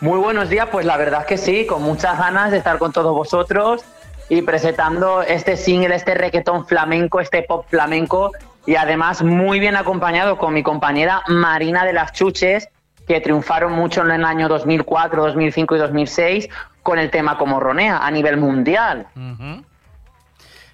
Muy 0.00 0.20
buenos 0.20 0.48
días, 0.48 0.68
pues 0.70 0.86
la 0.86 0.96
verdad 0.96 1.22
es 1.22 1.26
que 1.26 1.36
sí, 1.36 1.66
con 1.66 1.82
muchas 1.82 2.16
ganas 2.16 2.52
de 2.52 2.58
estar 2.58 2.78
con 2.78 2.92
todos 2.92 3.12
vosotros 3.12 3.82
y 4.28 4.42
presentando 4.42 5.22
este 5.22 5.56
single, 5.56 5.96
este 5.96 6.14
reggaetón 6.14 6.64
flamenco, 6.64 7.18
este 7.18 7.42
pop 7.42 7.66
flamenco 7.68 8.30
y 8.68 8.76
además 8.76 9.22
muy 9.22 9.60
bien 9.60 9.76
acompañado 9.76 10.36
con 10.36 10.52
mi 10.52 10.62
compañera 10.62 11.22
Marina 11.26 11.86
de 11.86 11.94
las 11.94 12.12
Chuches, 12.12 12.68
que 13.06 13.18
triunfaron 13.18 13.72
mucho 13.72 14.02
en 14.02 14.10
el 14.10 14.24
año 14.26 14.46
2004, 14.46 15.24
2005 15.24 15.74
y 15.74 15.78
2006 15.78 16.48
con 16.82 16.98
el 16.98 17.10
tema 17.10 17.38
como 17.38 17.60
Ronea 17.60 17.96
a 17.96 18.10
nivel 18.10 18.36
mundial. 18.36 19.06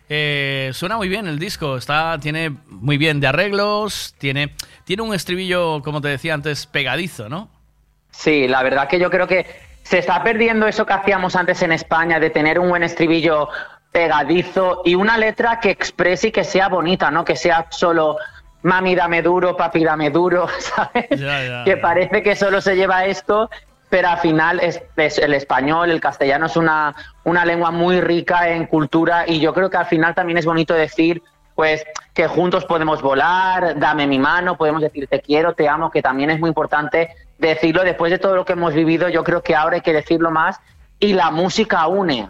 Eh, 0.08 0.70
suena 0.72 0.96
muy 0.96 1.08
bien 1.08 1.28
el 1.28 1.38
disco, 1.38 1.76
está, 1.76 2.18
tiene 2.18 2.50
muy 2.66 2.98
bien 2.98 3.20
de 3.20 3.28
arreglos, 3.28 4.16
tiene, 4.18 4.52
tiene 4.82 5.04
un 5.04 5.14
estribillo, 5.14 5.80
como 5.82 6.00
te 6.00 6.08
decía 6.08 6.34
antes, 6.34 6.66
pegadizo, 6.66 7.28
¿no? 7.28 7.48
Sí, 8.10 8.48
la 8.48 8.64
verdad 8.64 8.88
que 8.88 8.98
yo 8.98 9.08
creo 9.08 9.28
que 9.28 9.46
se 9.84 9.98
está 9.98 10.20
perdiendo 10.24 10.66
eso 10.66 10.84
que 10.84 10.94
hacíamos 10.94 11.36
antes 11.36 11.62
en 11.62 11.70
España 11.70 12.18
de 12.18 12.30
tener 12.30 12.58
un 12.58 12.70
buen 12.70 12.82
estribillo 12.82 13.50
pegadizo 13.94 14.82
y 14.84 14.96
una 14.96 15.16
letra 15.16 15.60
que 15.60 15.70
exprese 15.70 16.28
y 16.28 16.32
que 16.32 16.42
sea 16.42 16.68
bonita, 16.68 17.12
¿no? 17.12 17.24
Que 17.24 17.36
sea 17.36 17.68
solo 17.70 18.16
mami 18.62 18.96
dame 18.96 19.22
duro, 19.22 19.56
papi 19.56 19.84
dame 19.84 20.10
duro, 20.10 20.48
¿sabes? 20.58 21.06
que 21.64 21.76
parece 21.76 22.20
que 22.20 22.34
solo 22.34 22.60
se 22.60 22.74
lleva 22.74 23.04
esto, 23.04 23.48
pero 23.88 24.08
al 24.08 24.18
final 24.18 24.58
es, 24.58 24.82
es 24.96 25.18
el 25.18 25.32
español, 25.32 25.92
el 25.92 26.00
castellano 26.00 26.46
es 26.46 26.56
una, 26.56 26.92
una 27.22 27.44
lengua 27.44 27.70
muy 27.70 28.00
rica 28.00 28.48
en 28.48 28.66
cultura 28.66 29.26
y 29.28 29.38
yo 29.38 29.54
creo 29.54 29.70
que 29.70 29.76
al 29.76 29.86
final 29.86 30.12
también 30.12 30.38
es 30.38 30.44
bonito 30.44 30.74
decir 30.74 31.22
pues 31.54 31.84
que 32.14 32.26
juntos 32.26 32.64
podemos 32.64 33.00
volar, 33.00 33.78
dame 33.78 34.08
mi 34.08 34.18
mano, 34.18 34.56
podemos 34.56 34.82
decir 34.82 35.06
te 35.06 35.20
quiero, 35.20 35.52
te 35.52 35.68
amo, 35.68 35.92
que 35.92 36.02
también 36.02 36.30
es 36.30 36.40
muy 36.40 36.48
importante 36.48 37.10
decirlo 37.38 37.84
después 37.84 38.10
de 38.10 38.18
todo 38.18 38.34
lo 38.34 38.44
que 38.44 38.54
hemos 38.54 38.74
vivido, 38.74 39.08
yo 39.08 39.22
creo 39.22 39.40
que 39.40 39.54
ahora 39.54 39.76
hay 39.76 39.82
que 39.82 39.92
decirlo 39.92 40.32
más 40.32 40.58
y 40.98 41.12
la 41.12 41.30
música 41.30 41.86
une. 41.86 42.28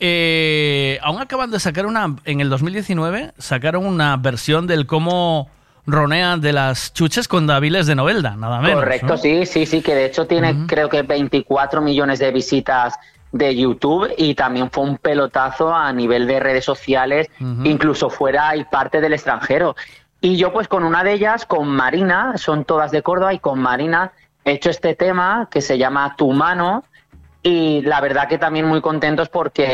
Eh, 0.00 0.98
aún 1.02 1.20
acaban 1.20 1.50
de 1.50 1.60
sacar 1.60 1.86
una, 1.86 2.16
en 2.24 2.40
el 2.40 2.48
2019, 2.48 3.32
sacaron 3.38 3.86
una 3.86 4.16
versión 4.16 4.66
del 4.66 4.86
cómo 4.86 5.50
ronean 5.86 6.40
de 6.40 6.52
las 6.52 6.92
chuches 6.92 7.28
con 7.28 7.46
Daviles 7.46 7.86
de 7.86 7.94
Novelda, 7.94 8.36
nada 8.36 8.60
menos. 8.60 8.80
Correcto, 8.80 9.06
¿no? 9.06 9.16
sí, 9.16 9.46
sí, 9.46 9.64
sí, 9.64 9.80
que 9.80 9.94
de 9.94 10.06
hecho 10.06 10.26
tiene 10.26 10.66
creo 10.66 10.88
que 10.88 11.02
24 11.02 11.80
millones 11.80 12.18
de 12.18 12.30
visitas 12.30 12.98
de 13.32 13.54
YouTube 13.56 14.12
y 14.16 14.34
también 14.34 14.70
fue 14.70 14.84
un 14.84 14.98
pelotazo 14.98 15.74
a 15.74 15.92
nivel 15.92 16.26
de 16.26 16.40
redes 16.40 16.64
sociales, 16.64 17.28
incluso 17.64 18.10
fuera 18.10 18.56
y 18.56 18.64
parte 18.64 19.00
del 19.00 19.14
extranjero. 19.14 19.76
Y 20.20 20.36
yo 20.36 20.52
pues 20.52 20.66
con 20.66 20.84
una 20.84 21.04
de 21.04 21.12
ellas, 21.12 21.46
con 21.46 21.68
Marina, 21.68 22.36
son 22.36 22.64
todas 22.64 22.90
de 22.90 23.02
Córdoba, 23.02 23.34
y 23.34 23.38
con 23.38 23.60
Marina 23.60 24.12
he 24.44 24.52
hecho 24.52 24.70
este 24.70 24.94
tema 24.94 25.48
que 25.50 25.60
se 25.60 25.78
llama 25.78 26.16
Tu 26.16 26.30
mano. 26.32 26.84
Y 27.42 27.82
la 27.82 28.00
verdad 28.00 28.28
que 28.28 28.36
también 28.36 28.66
muy 28.66 28.80
contentos 28.80 29.28
porque 29.28 29.64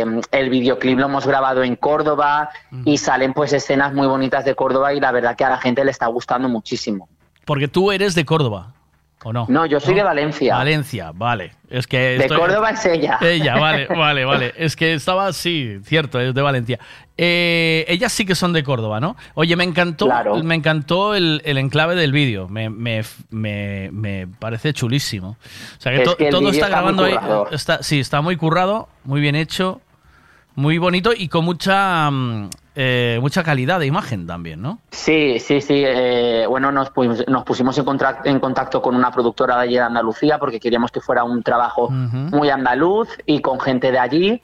eh, 0.00 0.04
el 0.32 0.50
videoclip 0.50 0.98
lo 0.98 1.06
hemos 1.06 1.26
grabado 1.26 1.62
en 1.62 1.76
Córdoba 1.76 2.50
y 2.84 2.98
salen 2.98 3.32
pues 3.32 3.52
escenas 3.52 3.94
muy 3.94 4.06
bonitas 4.08 4.44
de 4.44 4.54
Córdoba 4.54 4.92
y 4.92 5.00
la 5.00 5.12
verdad 5.12 5.36
que 5.36 5.44
a 5.44 5.50
la 5.50 5.58
gente 5.58 5.84
le 5.84 5.92
está 5.92 6.06
gustando 6.08 6.48
muchísimo. 6.48 7.08
Porque 7.44 7.68
tú 7.68 7.92
eres 7.92 8.14
de 8.14 8.24
Córdoba, 8.24 8.74
¿o 9.24 9.32
no? 9.32 9.46
No, 9.48 9.66
yo 9.66 9.80
soy 9.80 9.94
de 9.94 10.02
Valencia. 10.02 10.56
Valencia, 10.56 11.12
vale. 11.14 11.52
Es 11.70 11.86
que 11.86 11.98
De 11.98 12.16
estoy- 12.24 12.38
Córdoba 12.38 12.70
es 12.70 12.84
ella. 12.86 13.18
Ella, 13.20 13.56
vale, 13.56 13.86
vale, 13.96 14.24
vale. 14.24 14.52
Es 14.56 14.76
que 14.76 14.94
estaba, 14.94 15.32
sí, 15.32 15.78
cierto, 15.84 16.20
es 16.20 16.34
de 16.34 16.42
Valencia. 16.42 16.78
Eh, 17.16 17.84
ellas 17.88 18.12
sí 18.12 18.24
que 18.24 18.34
son 18.34 18.52
de 18.52 18.62
Córdoba, 18.64 18.98
¿no? 19.00 19.16
Oye, 19.34 19.54
me 19.56 19.64
encantó, 19.64 20.06
Claro. 20.06 20.36
me 20.42 20.54
encantó 20.54 21.14
el, 21.14 21.40
el 21.44 21.58
enclave 21.58 21.94
del 21.94 22.12
vídeo. 22.12 22.48
Me, 22.48 22.70
me, 22.70 23.02
me, 23.30 23.90
me 23.92 24.26
parece 24.26 24.72
chulísimo. 24.72 25.36
O 25.78 25.80
sea, 25.80 25.92
que, 25.92 25.98
Es 25.98 26.04
to- 26.04 26.16
que 26.16 26.24
el 26.28 26.30
todo 26.30 26.50
está 26.50 26.66
está 26.66 26.68
grabando 26.68 27.04
ahí. 27.04 27.16
Está, 27.50 27.82
sí, 27.82 28.00
está 28.00 28.20
muy 28.22 28.36
currado, 28.36 28.88
muy 29.04 29.20
bien 29.20 29.34
hecho, 29.36 29.80
muy 30.54 30.78
bonito 30.78 31.12
y 31.16 31.28
con 31.28 31.44
mucha, 31.44 32.10
mm, 32.10 32.50
eh, 32.74 33.18
mucha 33.20 33.42
calidad 33.42 33.78
de 33.80 33.86
imagen 33.86 34.26
también, 34.26 34.62
¿no? 34.62 34.78
Sí, 34.90 35.38
sí, 35.40 35.60
sí. 35.60 35.82
eh, 35.86 36.46
bueno, 36.48 36.72
nos, 36.72 36.90
nos 37.28 37.44
pusimos 37.44 37.76
en, 37.78 38.40
contacto 38.40 38.80
con 38.80 38.94
una 38.96 39.10
productora 39.10 39.56
de 39.56 39.62
allí 39.62 39.74
de 39.74 39.80
Andalucía 39.80 40.38
porque 40.38 40.58
queríamos 40.58 40.90
que 40.90 41.00
fuera 41.00 41.24
un 41.24 41.42
trabajo 41.42 41.88
muy 41.90 42.48
andaluz 42.50 43.08
y 43.26 43.40
con 43.40 43.60
gente 43.60 43.92
de 43.92 43.98
allí. 43.98 44.42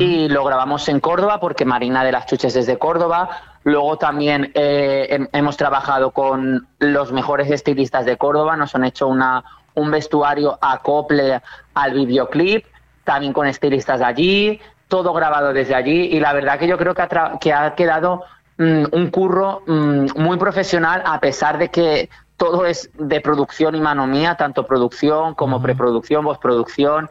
Y 0.00 0.28
lo 0.28 0.42
grabamos 0.44 0.88
en 0.88 0.98
Córdoba 0.98 1.38
porque 1.38 1.64
Marina 1.64 2.02
de 2.02 2.10
las 2.10 2.26
Chuches 2.26 2.56
es 2.56 2.66
de 2.66 2.78
Córdoba. 2.78 3.30
Luego 3.62 3.96
también 3.96 4.50
eh, 4.54 5.06
hem- 5.08 5.28
hemos 5.32 5.56
trabajado 5.56 6.10
con 6.10 6.66
los 6.80 7.12
mejores 7.12 7.48
estilistas 7.48 8.04
de 8.04 8.16
Córdoba. 8.16 8.56
Nos 8.56 8.74
han 8.74 8.82
hecho 8.84 9.06
una, 9.06 9.44
un 9.74 9.92
vestuario 9.92 10.58
acople 10.60 11.40
al 11.74 11.92
videoclip. 11.94 12.64
También 13.04 13.32
con 13.32 13.46
estilistas 13.46 14.00
de 14.00 14.04
allí. 14.04 14.60
Todo 14.88 15.12
grabado 15.12 15.52
desde 15.52 15.74
allí. 15.74 16.06
Y 16.06 16.20
la 16.20 16.32
verdad 16.32 16.58
que 16.58 16.66
yo 16.66 16.78
creo 16.78 16.94
que 16.94 17.02
ha, 17.02 17.38
que 17.40 17.52
ha 17.52 17.74
quedado 17.74 18.24
mm, 18.58 18.84
un 18.92 19.10
curro 19.10 19.62
mm, 19.66 20.06
muy 20.16 20.36
profesional 20.38 21.02
a 21.04 21.20
pesar 21.20 21.58
de 21.58 21.68
que 21.68 22.08
todo 22.38 22.64
es 22.64 22.90
de 22.94 23.20
producción 23.20 23.74
y 23.74 23.80
mano 23.80 24.06
mía, 24.06 24.36
tanto 24.36 24.64
producción 24.64 25.34
como 25.34 25.60
preproducción, 25.60 26.24
postproducción. 26.24 27.10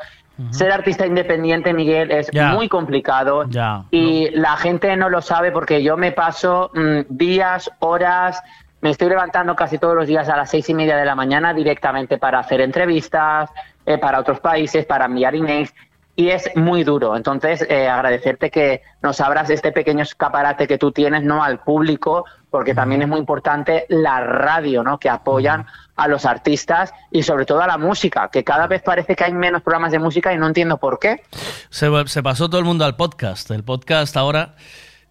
Ser 0.51 0.71
artista 0.71 1.07
independiente, 1.07 1.73
Miguel, 1.73 2.11
es 2.11 2.29
muy 2.53 2.69
complicado 2.69 3.45
y 3.89 4.29
la 4.29 4.55
gente 4.55 4.95
no 4.95 5.09
lo 5.09 5.19
sabe 5.19 5.51
porque 5.51 5.81
yo 5.81 5.97
me 5.97 6.11
paso 6.11 6.69
mm, 6.75 6.99
días, 7.09 7.71
horas, 7.79 8.41
me 8.79 8.91
estoy 8.91 9.09
levantando 9.09 9.55
casi 9.55 9.79
todos 9.79 9.95
los 9.95 10.05
días 10.05 10.29
a 10.29 10.37
las 10.37 10.51
seis 10.51 10.69
y 10.69 10.75
media 10.75 10.95
de 10.95 11.05
la 11.05 11.15
mañana 11.15 11.53
directamente 11.53 12.19
para 12.19 12.39
hacer 12.39 12.61
entrevistas 12.61 13.49
eh, 13.85 13.97
para 13.97 14.19
otros 14.19 14.39
países, 14.39 14.85
para 14.85 15.05
enviar 15.05 15.33
emails 15.33 15.73
y 16.17 16.29
es 16.31 16.49
muy 16.55 16.83
duro. 16.83 17.15
Entonces, 17.15 17.65
eh, 17.69 17.87
agradecerte 17.87 18.49
que 18.49 18.81
nos 19.03 19.21
abras 19.21 19.51
este 19.51 19.71
pequeño 19.71 20.01
escaparate 20.01 20.67
que 20.67 20.79
tú 20.79 20.91
tienes, 20.91 21.21
¿no? 21.23 21.43
Al 21.43 21.59
público, 21.59 22.25
porque 22.49 22.73
también 22.73 23.03
es 23.03 23.07
muy 23.07 23.19
importante 23.19 23.85
la 23.87 24.19
radio, 24.21 24.81
¿no? 24.81 24.97
Que 24.97 25.09
apoyan 25.09 25.67
a 25.95 26.07
los 26.07 26.25
artistas 26.25 26.91
y 27.11 27.21
sobre 27.21 27.45
todo 27.45 27.61
a 27.61 27.67
la 27.67 27.77
música, 27.77 28.29
que 28.31 28.43
cada 28.43 28.65
vez 28.65 28.81
parece 28.81 29.15
que 29.15 29.25
hay 29.25 29.31
menos 29.33 29.61
programas 29.61 29.91
de 29.91 29.99
música 29.99 30.33
y 30.33 30.37
no 30.39 30.47
entiendo 30.47 30.77
por 30.77 30.97
qué. 30.97 31.21
Se, 31.69 31.87
se 32.07 32.23
pasó 32.23 32.49
todo 32.49 32.59
el 32.59 32.65
mundo 32.65 32.83
al 32.83 32.95
podcast. 32.95 33.51
El 33.51 33.63
podcast 33.63 34.17
ahora. 34.17 34.55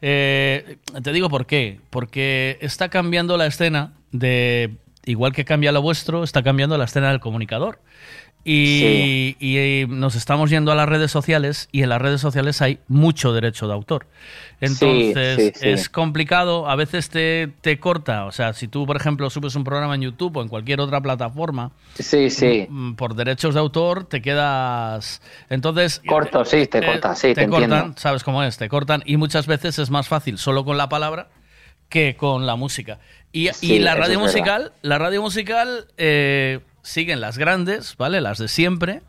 eh, 0.03 0.79
te 1.05 1.13
digo 1.13 1.31
por 1.31 1.47
qué. 1.47 1.81
Porque 1.91 2.59
está 2.61 2.89
cambiando 2.89 3.37
la 3.37 3.47
escena 3.47 3.93
de. 4.11 4.77
Igual 5.05 5.33
que 5.33 5.45
cambia 5.45 5.71
lo 5.71 5.83
vuestro, 5.83 6.25
está 6.25 6.43
cambiando 6.43 6.77
la 6.77 6.85
escena 6.87 7.11
del 7.11 7.21
comunicador. 7.21 7.79
Y, 8.49 9.35
y, 9.41 9.57
eh, 9.59 9.87
nos 9.89 10.15
estamos 10.15 10.51
yendo 10.51 10.71
a 10.71 10.77
las 10.77 10.89
redes 10.89 11.11
sociales 11.11 11.69
y 11.73 11.83
en 11.83 11.89
las 11.89 12.01
redes 12.01 12.21
sociales 12.21 12.63
hay 12.63 12.79
mucho 12.87 13.33
derecho 13.33 13.67
de 13.67 13.75
autor. 13.75 14.07
Entonces 14.61 15.37
sí, 15.37 15.61
sí. 15.61 15.69
es 15.69 15.89
complicado, 15.89 16.69
a 16.71 16.77
veces 16.77 17.11
te, 17.11 17.49
te 17.61 17.81
corta. 17.81 18.25
O 18.25 18.31
sea, 18.31 18.53
si 18.53 18.69
tú, 18.69 18.87
por 18.87 18.95
ejemplo, 18.97 19.29
subes 19.31 19.57
un 19.57 19.65
programa 19.65 19.97
en 19.97 20.03
YouTube 20.03 20.37
o 20.37 20.43
en 20.43 20.49
cualquier 20.49 20.81
otra 20.81 21.01
plataforma, 21.01 21.73
Sí, 21.99 22.31
sí. 22.31 22.69
mm, 22.69 22.93
por 22.95 23.17
derechos 23.17 23.55
de 23.55 23.59
autor 23.59 24.05
te 24.05 24.23
quedas. 24.23 25.21
Entonces. 25.51 26.01
Corto, 26.07 26.45
sí, 26.45 26.69
te 26.69 26.79
eh, 26.79 26.87
corta, 26.87 27.17
sí, 27.17 27.35
te 27.35 27.49
cortan, 27.49 27.73
entiendo. 27.73 27.95
sabes 27.99 28.23
cómo 28.23 28.45
es, 28.45 28.57
te 28.59 28.69
cortan 28.69 29.03
y 29.07 29.17
muchas 29.17 29.49
veces 29.49 29.81
es 29.81 29.91
más 29.91 30.07
fácil 30.07 30.39
solo 30.39 30.65
con 30.65 30.77
la 30.77 30.89
palabra 30.89 31.31
que 31.89 32.15
con 32.15 32.47
la 32.47 32.55
música. 32.55 33.01
Y, 33.33 33.49
y 33.61 33.81
la 33.81 33.97
radio 33.97 34.21
musical, 34.21 34.73
la 34.83 34.99
radio 34.99 35.21
musical 35.21 35.89
eh, 35.99 36.61
siguen 36.87 37.21
las 37.21 37.37
grandes, 37.37 37.97
¿vale? 37.97 38.21
Las 38.21 38.39
de 38.39 38.49
siempre. 38.49 39.03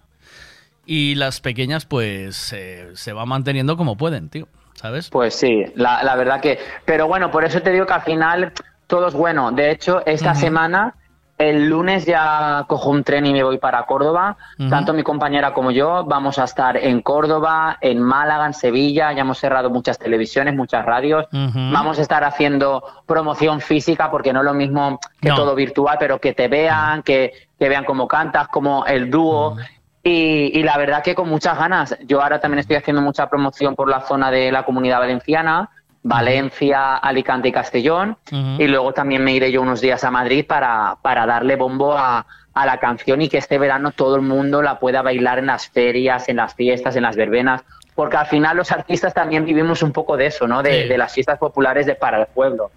Y 0.85 1.15
las 1.15 1.41
pequeñas, 1.41 1.85
pues, 1.85 2.53
eh, 2.53 2.89
se 2.93 3.13
van 3.13 3.27
manteniendo 3.29 3.77
como 3.77 3.97
pueden, 3.97 4.29
tío. 4.29 4.47
¿Sabes? 4.73 5.09
Pues 5.09 5.33
sí, 5.33 5.65
la, 5.75 6.03
la 6.03 6.15
verdad 6.15 6.39
que... 6.39 6.59
Pero 6.85 7.07
bueno, 7.07 7.31
por 7.31 7.43
eso 7.43 7.61
te 7.61 7.71
digo 7.71 7.85
que 7.85 7.93
al 7.93 8.03
final 8.03 8.53
todo 8.85 9.07
es 9.07 9.13
bueno. 9.13 9.51
De 9.51 9.71
hecho, 9.71 10.05
esta 10.05 10.35
semana, 10.35 10.95
el 11.37 11.69
lunes 11.69 12.05
ya 12.05 12.65
cojo 12.67 12.89
un 12.89 13.03
tren 13.03 13.25
y 13.27 13.33
me 13.33 13.43
voy 13.43 13.59
para 13.59 13.83
Córdoba. 13.85 14.37
Tanto 14.69 14.93
mi 14.93 15.03
compañera 15.03 15.53
como 15.53 15.69
yo 15.71 16.03
vamos 16.05 16.39
a 16.39 16.45
estar 16.45 16.77
en 16.77 17.01
Córdoba, 17.01 17.77
en 17.81 18.01
Málaga, 18.01 18.47
en 18.47 18.53
Sevilla. 18.53 19.11
Ya 19.13 19.21
hemos 19.21 19.37
cerrado 19.37 19.69
muchas 19.69 19.99
televisiones, 19.99 20.55
muchas 20.55 20.83
radios. 20.85 21.27
Vamos 21.31 21.99
a 21.99 22.01
estar 22.01 22.23
haciendo 22.23 22.83
promoción 23.05 23.61
física 23.61 24.09
porque 24.09 24.33
no 24.33 24.39
es 24.39 24.45
lo 24.45 24.53
mismo 24.55 24.99
que 25.21 25.29
No. 25.29 25.35
todo 25.35 25.53
virtual, 25.53 25.97
pero 25.99 26.19
que 26.19 26.33
te 26.33 26.47
vean, 26.47 27.03
que, 27.03 27.33
que 27.59 27.69
vean 27.69 27.85
cómo 27.85 28.07
cantas, 28.07 28.47
como 28.47 28.85
el 28.87 29.11
dúo. 29.11 29.57
Y, 30.03 30.57
y 30.57 30.63
la 30.63 30.77
verdad 30.77 31.03
que 31.03 31.13
con 31.15 31.27
muchas 31.29 31.57
ganas. 31.57 31.97
Yo 32.05 32.21
ahora 32.21 32.39
también 32.39 32.59
estoy 32.59 32.77
haciendo 32.77 33.01
mucha 33.01 33.29
promoción 33.29 33.75
por 33.75 33.89
la 33.89 34.01
zona 34.01 34.31
de 34.31 34.51
la 34.51 34.63
comunidad 34.63 34.99
valenciana, 34.99 35.69
Valencia, 36.07 36.95
Alicante 36.95 37.49
y 37.49 37.51
Castellón. 37.51 38.17
Y 38.31 38.67
luego 38.67 38.93
también 38.93 39.23
me 39.23 39.33
iré 39.33 39.51
yo 39.51 39.61
unos 39.61 39.81
días 39.81 40.03
a 40.03 40.11
Madrid 40.11 40.45
para, 40.47 40.97
para 41.01 41.25
darle 41.25 41.57
bombo 41.57 41.97
a, 41.97 42.25
a 42.53 42.65
la 42.65 42.77
canción 42.79 43.21
y 43.21 43.29
que 43.29 43.37
este 43.37 43.57
verano 43.57 43.91
todo 43.91 44.15
el 44.15 44.21
mundo 44.21 44.61
la 44.61 44.79
pueda 44.79 45.01
bailar 45.01 45.39
en 45.39 45.47
las 45.47 45.67
ferias, 45.69 46.29
en 46.29 46.37
las 46.37 46.55
fiestas, 46.55 46.95
en 46.95 47.03
las 47.03 47.15
verbenas. 47.15 47.63
Porque 47.97 48.15
al 48.15 48.27
final 48.27 48.55
los 48.55 48.71
artistas 48.71 49.11
también 49.11 49.43
vivimos 49.43 49.81
un 49.81 49.91
poco 49.91 50.15
de 50.17 50.27
eso, 50.27 50.47
¿no? 50.47 50.61
De, 50.61 50.83
Sí. 50.83 50.87
de 50.87 50.97
las 50.99 51.11
fiestas 51.11 51.39
populares 51.39 51.87
de 51.87 51.95
para 51.95 52.19
el 52.21 52.27
pueblo. 52.27 52.69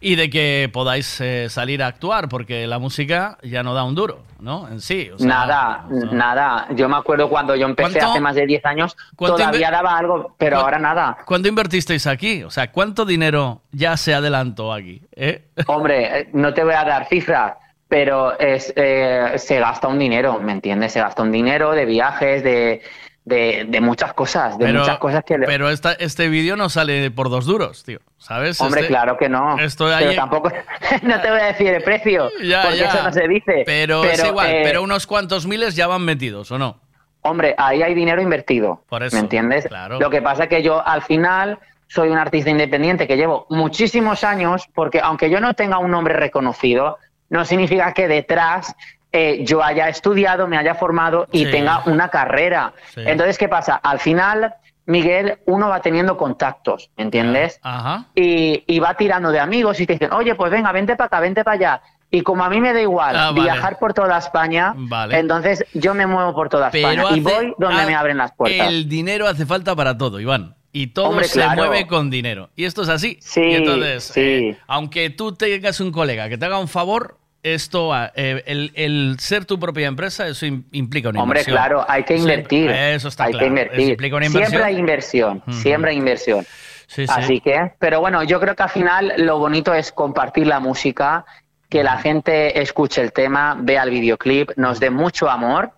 Y 0.00 0.16
de 0.16 0.28
que 0.28 0.68
podáis 0.72 1.20
eh, 1.20 1.46
salir 1.48 1.80
a 1.80 1.86
actuar, 1.86 2.28
porque 2.28 2.66
la 2.66 2.80
música 2.80 3.38
ya 3.44 3.62
no 3.62 3.72
da 3.72 3.84
un 3.84 3.94
duro, 3.94 4.22
¿no? 4.40 4.66
En 4.66 4.80
sí. 4.80 5.10
o 5.14 5.18
sea, 5.18 5.28
nada, 5.28 5.84
nada. 6.10 6.66
Yo 6.74 6.88
me 6.88 6.96
acuerdo 6.96 7.28
cuando 7.28 7.54
yo 7.54 7.66
empecé 7.66 7.92
¿Cuánto- 8.00 8.10
hace 8.10 8.20
más 8.20 8.34
de 8.34 8.46
10 8.46 8.66
años, 8.66 8.96
cuánto 9.14 9.36
todavía 9.38 9.70
daba 9.70 9.96
algo, 9.96 10.34
pero 10.36 10.56
¿Cuán- 10.56 10.64
ahora 10.64 10.78
nada. 10.80 11.18
¿Cuándo 11.24 11.46
invertisteis 11.48 12.08
aquí? 12.08 12.42
O 12.42 12.50
sea, 12.50 12.72
¿cuánto 12.72 13.04
dinero 13.04 13.60
ya 13.70 13.96
se 13.96 14.12
adelantó 14.12 14.72
aquí? 14.72 15.00
eh? 15.14 15.44
Hombre, 15.68 16.18
eh, 16.22 16.28
no 16.32 16.52
te 16.52 16.64
voy 16.64 16.74
a 16.74 16.82
dar 16.84 17.06
cifras, 17.06 17.52
pero 17.86 18.36
es, 18.40 18.72
eh, 18.74 19.34
se 19.36 19.60
gasta 19.60 19.86
un 19.86 20.00
dinero, 20.00 20.40
¿me 20.40 20.50
entiendes? 20.50 20.92
Se 20.92 21.00
gasta 21.00 21.22
un 21.22 21.30
dinero 21.30 21.70
de 21.72 21.84
viajes, 21.84 22.42
de, 22.42 22.82
de, 23.24 23.64
de 23.68 23.80
muchas 23.80 24.12
cosas, 24.12 24.58
de 24.58 24.66
Pero- 24.66 24.80
muchas 24.80 24.98
cosas 24.98 25.24
que... 25.24 25.38
le- 25.38 25.46
Pero 25.46 25.70
esta, 25.70 25.92
este 25.92 26.28
vídeo 26.28 26.56
no 26.56 26.68
sale 26.68 27.10
por 27.10 27.30
dos 27.30 27.46
duros, 27.46 27.82
tío. 27.84 27.98
¿Sabes? 28.18 28.60
Hombre, 28.60 28.82
Este- 28.82 28.92
claro 28.92 29.16
que 29.16 29.28
no. 29.30 29.58
Esto 29.58 29.86
pero 29.86 30.10
ahí- 30.10 30.16
tampoco... 30.16 30.50
no 31.02 31.20
te 31.20 31.30
voy 31.30 31.40
a 31.40 31.44
decir 31.46 31.68
el 31.68 31.82
precio, 31.82 32.30
Ya, 32.42 32.62
porque 32.62 32.78
ya. 32.78 32.88
eso 32.88 33.02
no 33.02 33.12
se 33.12 33.26
dice. 33.26 33.62
Pero, 33.64 34.04
es 34.04 34.22
igual, 34.22 34.50
eh, 34.50 34.60
pero 34.64 34.82
unos 34.82 35.06
cuantos 35.06 35.46
miles 35.46 35.74
ya 35.74 35.86
van 35.86 36.02
metidos, 36.04 36.50
¿o 36.52 36.58
no? 36.58 36.80
Hombre, 37.22 37.54
ahí 37.56 37.82
hay 37.82 37.94
dinero 37.94 38.20
invertido. 38.20 38.82
Por 38.90 39.02
eso, 39.02 39.16
¿Me 39.16 39.20
entiendes? 39.20 39.66
claro. 39.66 39.98
Lo 39.98 40.10
que 40.10 40.20
pasa 40.20 40.42
es 40.42 40.48
que 40.50 40.62
yo 40.62 40.86
al 40.86 41.00
final 41.00 41.58
soy 41.86 42.10
un 42.10 42.18
artista 42.18 42.50
independiente 42.50 43.06
que 43.06 43.16
llevo 43.16 43.46
muchísimos 43.48 44.22
años, 44.24 44.68
porque 44.74 45.00
aunque 45.00 45.30
yo 45.30 45.40
no 45.40 45.54
tenga 45.54 45.78
un 45.78 45.90
nombre 45.90 46.12
reconocido, 46.14 46.98
no 47.30 47.46
significa 47.46 47.94
que 47.94 48.06
detrás 48.08 48.74
eh, 49.16 49.44
yo 49.44 49.62
haya 49.62 49.88
estudiado, 49.88 50.48
me 50.48 50.58
haya 50.58 50.74
formado 50.74 51.28
y 51.30 51.44
Sí. 51.44 51.50
tenga 51.52 51.82
una 51.86 52.08
carrera. 52.08 52.72
Sí. 52.94 53.00
Entonces, 53.06 53.38
¿qué 53.38 53.48
pasa? 53.48 53.76
Al 53.76 54.00
final, 54.00 54.54
Miguel, 54.86 55.38
uno 55.46 55.68
va 55.68 55.80
teniendo 55.80 56.16
contactos, 56.16 56.90
¿me 56.96 57.04
entiendes? 57.04 57.60
Ajá. 57.62 58.06
y, 58.14 58.64
y 58.66 58.78
va 58.80 58.94
tirando 58.94 59.30
de 59.30 59.38
amigos 59.38 59.78
y 59.80 59.86
te 59.86 59.92
dicen, 59.94 60.12
oye, 60.12 60.34
pues 60.34 60.50
venga, 60.50 60.72
vente 60.72 60.96
para 60.96 61.06
acá, 61.06 61.20
vente 61.20 61.44
para 61.44 61.54
allá. 61.54 61.82
Y 62.10 62.20
como 62.22 62.44
a 62.44 62.50
mí 62.50 62.60
me 62.60 62.72
da 62.72 62.80
igual 62.80 63.16
Ah, 63.16 63.30
vale. 63.30 63.42
viajar 63.42 63.78
por 63.78 63.94
toda 63.94 64.18
España, 64.18 64.74
Vale. 64.76 65.18
entonces 65.18 65.64
yo 65.74 65.94
me 65.94 66.06
muevo 66.06 66.34
por 66.34 66.48
toda 66.48 66.70
Pero 66.70 66.88
España 66.90 67.16
y 67.16 67.20
voy 67.20 67.54
donde 67.58 67.86
me 67.86 67.94
abren 67.94 68.16
las 68.18 68.32
puertas. 68.32 68.68
El 68.68 68.88
dinero 68.88 69.26
hace 69.28 69.46
falta 69.46 69.74
para 69.76 69.96
todo, 69.96 70.20
Iván. 70.20 70.54
Y 70.70 70.88
todo 70.88 71.10
Hombre, 71.10 71.26
se 71.28 71.40
claro. 71.40 71.54
mueve 71.66 71.86
con 71.86 72.10
dinero. 72.10 72.50
Y 72.56 72.64
esto 72.64 72.82
es 72.82 72.88
así. 72.88 73.16
Sí, 73.20 73.40
Y 73.42 73.54
entonces, 73.54 74.04
sí. 74.04 74.20
eh, 74.20 74.58
aunque 74.66 75.08
tú 75.10 75.32
tengas 75.34 75.78
un 75.80 75.92
colega 75.92 76.28
que 76.28 76.36
te 76.36 76.44
haga 76.46 76.58
un 76.58 76.66
favor, 76.68 77.16
esto, 77.44 77.92
ah, 77.94 78.10
eh, 78.16 78.42
el, 78.46 78.72
el 78.74 79.16
ser 79.20 79.44
tu 79.44 79.60
propia 79.60 79.86
empresa, 79.86 80.26
eso 80.26 80.46
im- 80.46 80.64
implica 80.72 81.10
una 81.10 81.22
Hombre, 81.22 81.40
inversión. 81.40 81.56
claro, 81.56 81.84
hay 81.88 82.02
que 82.02 82.16
invertir. 82.16 82.70
eso 82.70 83.06
está 83.08 83.24
hay 83.24 83.30
claro. 83.32 83.44
que 83.44 83.48
invertir. 83.48 83.88
Implica 83.90 84.16
una 84.16 84.26
inversión. 84.26 84.50
Siempre 84.50 84.68
hay 84.68 84.78
inversión, 84.80 85.42
siempre 85.50 85.90
hay 85.92 85.96
inversión. 85.98 86.44
Sí, 86.86 87.06
sí. 87.06 87.12
Así 87.14 87.40
que, 87.40 87.72
pero 87.78 88.00
bueno, 88.00 88.22
yo 88.24 88.40
creo 88.40 88.54
que 88.56 88.62
al 88.62 88.70
final 88.70 89.12
lo 89.18 89.38
bonito 89.38 89.72
es 89.72 89.92
compartir 89.92 90.46
la 90.46 90.58
música, 90.60 91.24
que 91.68 91.82
la 91.84 91.98
gente 91.98 92.60
escuche 92.60 93.00
el 93.02 93.12
tema, 93.12 93.56
vea 93.60 93.82
el 93.84 93.90
videoclip, 93.90 94.50
nos 94.56 94.80
dé 94.80 94.90
mucho 94.90 95.28
amor 95.30 95.70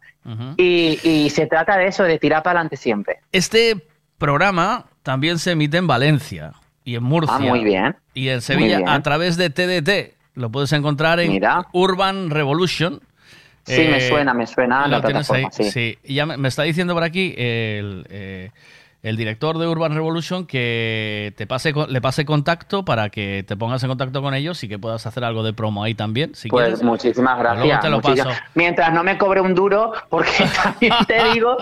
y, 0.56 0.98
y 1.04 1.30
se 1.30 1.46
trata 1.46 1.76
de 1.76 1.86
eso, 1.86 2.02
de 2.02 2.18
tirar 2.18 2.42
para 2.42 2.58
adelante 2.58 2.76
siempre. 2.76 3.20
Este 3.32 3.86
programa 4.18 4.86
también 5.04 5.38
se 5.38 5.52
emite 5.52 5.76
en 5.76 5.86
Valencia 5.86 6.52
y 6.84 6.96
en 6.96 7.02
Murcia. 7.04 7.36
Ah, 7.36 7.38
muy 7.38 7.62
bien. 7.62 7.94
Y 8.12 8.28
en 8.28 8.40
Sevilla 8.42 8.80
a 8.86 9.00
través 9.02 9.36
de 9.36 9.50
TDT. 9.50 10.15
Lo 10.36 10.50
puedes 10.50 10.72
encontrar 10.72 11.18
en 11.20 11.32
Mira. 11.32 11.66
Urban 11.72 12.30
Revolution. 12.30 13.00
Sí, 13.64 13.72
me 13.80 13.96
Eh, 13.96 14.08
suena, 14.08 14.32
me 14.32 14.46
suena 14.46 14.86
la 14.86 15.02
plataforma, 15.02 15.48
ahí, 15.58 15.70
sí. 15.70 15.98
Y 16.04 16.14
ya 16.14 16.24
me, 16.24 16.36
me 16.36 16.46
está 16.48 16.62
diciendo 16.62 16.94
por 16.94 17.02
aquí 17.02 17.34
el, 17.36 18.06
eh, 18.10 18.50
el 19.08 19.16
director 19.16 19.56
de 19.58 19.66
Urban 19.68 19.94
Revolution 19.94 20.46
que 20.46 21.32
te 21.36 21.46
pase 21.46 21.72
le 21.88 22.00
pase 22.00 22.24
contacto 22.24 22.84
para 22.84 23.08
que 23.08 23.44
te 23.46 23.56
pongas 23.56 23.82
en 23.84 23.88
contacto 23.88 24.20
con 24.20 24.34
ellos 24.34 24.62
y 24.64 24.68
que 24.68 24.78
puedas 24.78 25.06
hacer 25.06 25.22
algo 25.24 25.42
de 25.44 25.52
promo 25.52 25.84
ahí 25.84 25.94
también. 25.94 26.34
Si 26.34 26.48
Pues 26.48 26.64
quieres. 26.66 26.82
muchísimas 26.82 27.38
gracias. 27.38 27.80
te 27.80 27.88
lo 27.88 27.96
muchísimas- 28.00 28.34
paso. 28.38 28.50
Mientras 28.54 28.92
no 28.92 29.04
me 29.04 29.16
cobre 29.16 29.40
un 29.40 29.54
duro, 29.54 29.92
porque 30.08 30.30
también 30.62 30.92
te 31.06 31.32
digo, 31.32 31.56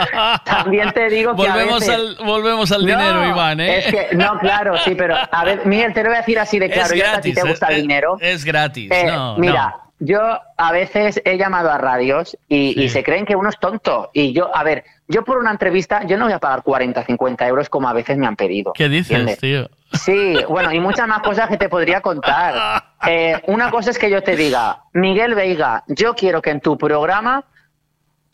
también 0.44 0.90
te 0.92 1.08
digo 1.08 1.34
que 1.36 1.47
a 1.47 1.52
Volvemos, 1.52 1.81
veces- 1.81 1.94
al, 1.94 2.16
volvemos 2.24 2.73
al 2.73 2.81
No, 2.81 2.86
dinero, 2.86 3.28
Iván. 3.28 3.60
¿eh? 3.60 3.78
Es 3.78 3.86
que, 3.86 4.16
no, 4.16 4.39
claro, 4.39 4.76
sí, 4.78 4.94
pero 4.94 5.14
a 5.31 5.44
ver, 5.44 5.66
Miguel, 5.66 5.92
te 5.92 6.02
lo 6.02 6.08
voy 6.08 6.16
a 6.16 6.20
decir 6.20 6.39
así 6.39 6.58
de 6.58 6.70
claro, 6.70 6.94
es 6.94 7.02
que 7.02 7.06
a 7.08 7.20
ti 7.20 7.34
te 7.34 7.42
gusta 7.42 7.68
eh, 7.68 7.74
el 7.76 7.82
dinero. 7.82 8.16
Es 8.20 8.44
gratis. 8.44 8.90
Eh, 8.90 9.06
no, 9.06 9.36
mira, 9.36 9.74
no. 10.00 10.06
yo 10.06 10.20
a 10.56 10.73
veces 10.73 11.20
he 11.24 11.36
llamado 11.36 11.70
a 11.70 11.78
radios 11.78 12.36
y, 12.48 12.81
y 12.82 12.89
se 12.89 13.05
creen 13.05 13.26
que 13.26 13.36
uno 13.36 13.48
es 13.50 13.58
tonto. 13.58 14.10
Y 14.14 14.32
yo, 14.32 14.55
a 14.56 14.62
ver, 14.62 14.84
yo 15.07 15.24
por 15.24 15.39
una 15.39 15.50
entrevista, 15.50 16.05
yo 16.05 16.16
no 16.16 16.24
voy 16.24 16.33
a 16.33 16.39
pagar 16.39 16.62
40, 16.62 17.05
50 17.05 17.47
euros 17.47 17.68
como 17.68 17.89
a 17.89 17.92
veces 17.92 18.16
me 18.16 18.26
han 18.26 18.36
pedido. 18.36 18.73
¿Qué 18.73 18.89
dices, 18.89 19.10
¿entiendes? 19.10 19.39
tío? 19.39 19.70
Sí, 19.92 20.39
bueno, 20.49 20.73
y 20.73 20.81
muchas 20.81 21.07
más 21.07 21.20
cosas 21.20 21.49
que 21.49 21.57
te 21.57 21.68
podría 21.68 22.00
contar. 22.00 22.84
Eh, 23.07 23.39
una 23.49 23.70
cosa 23.70 23.91
es 23.91 23.99
que 23.99 24.08
yo 24.08 24.23
te 24.23 24.34
diga, 24.34 24.84
Miguel 24.94 25.34
Veiga, 25.34 25.84
yo 25.89 26.15
quiero 26.15 26.41
que 26.41 26.49
en 26.49 26.62
tu 26.62 26.78
programa 26.78 27.44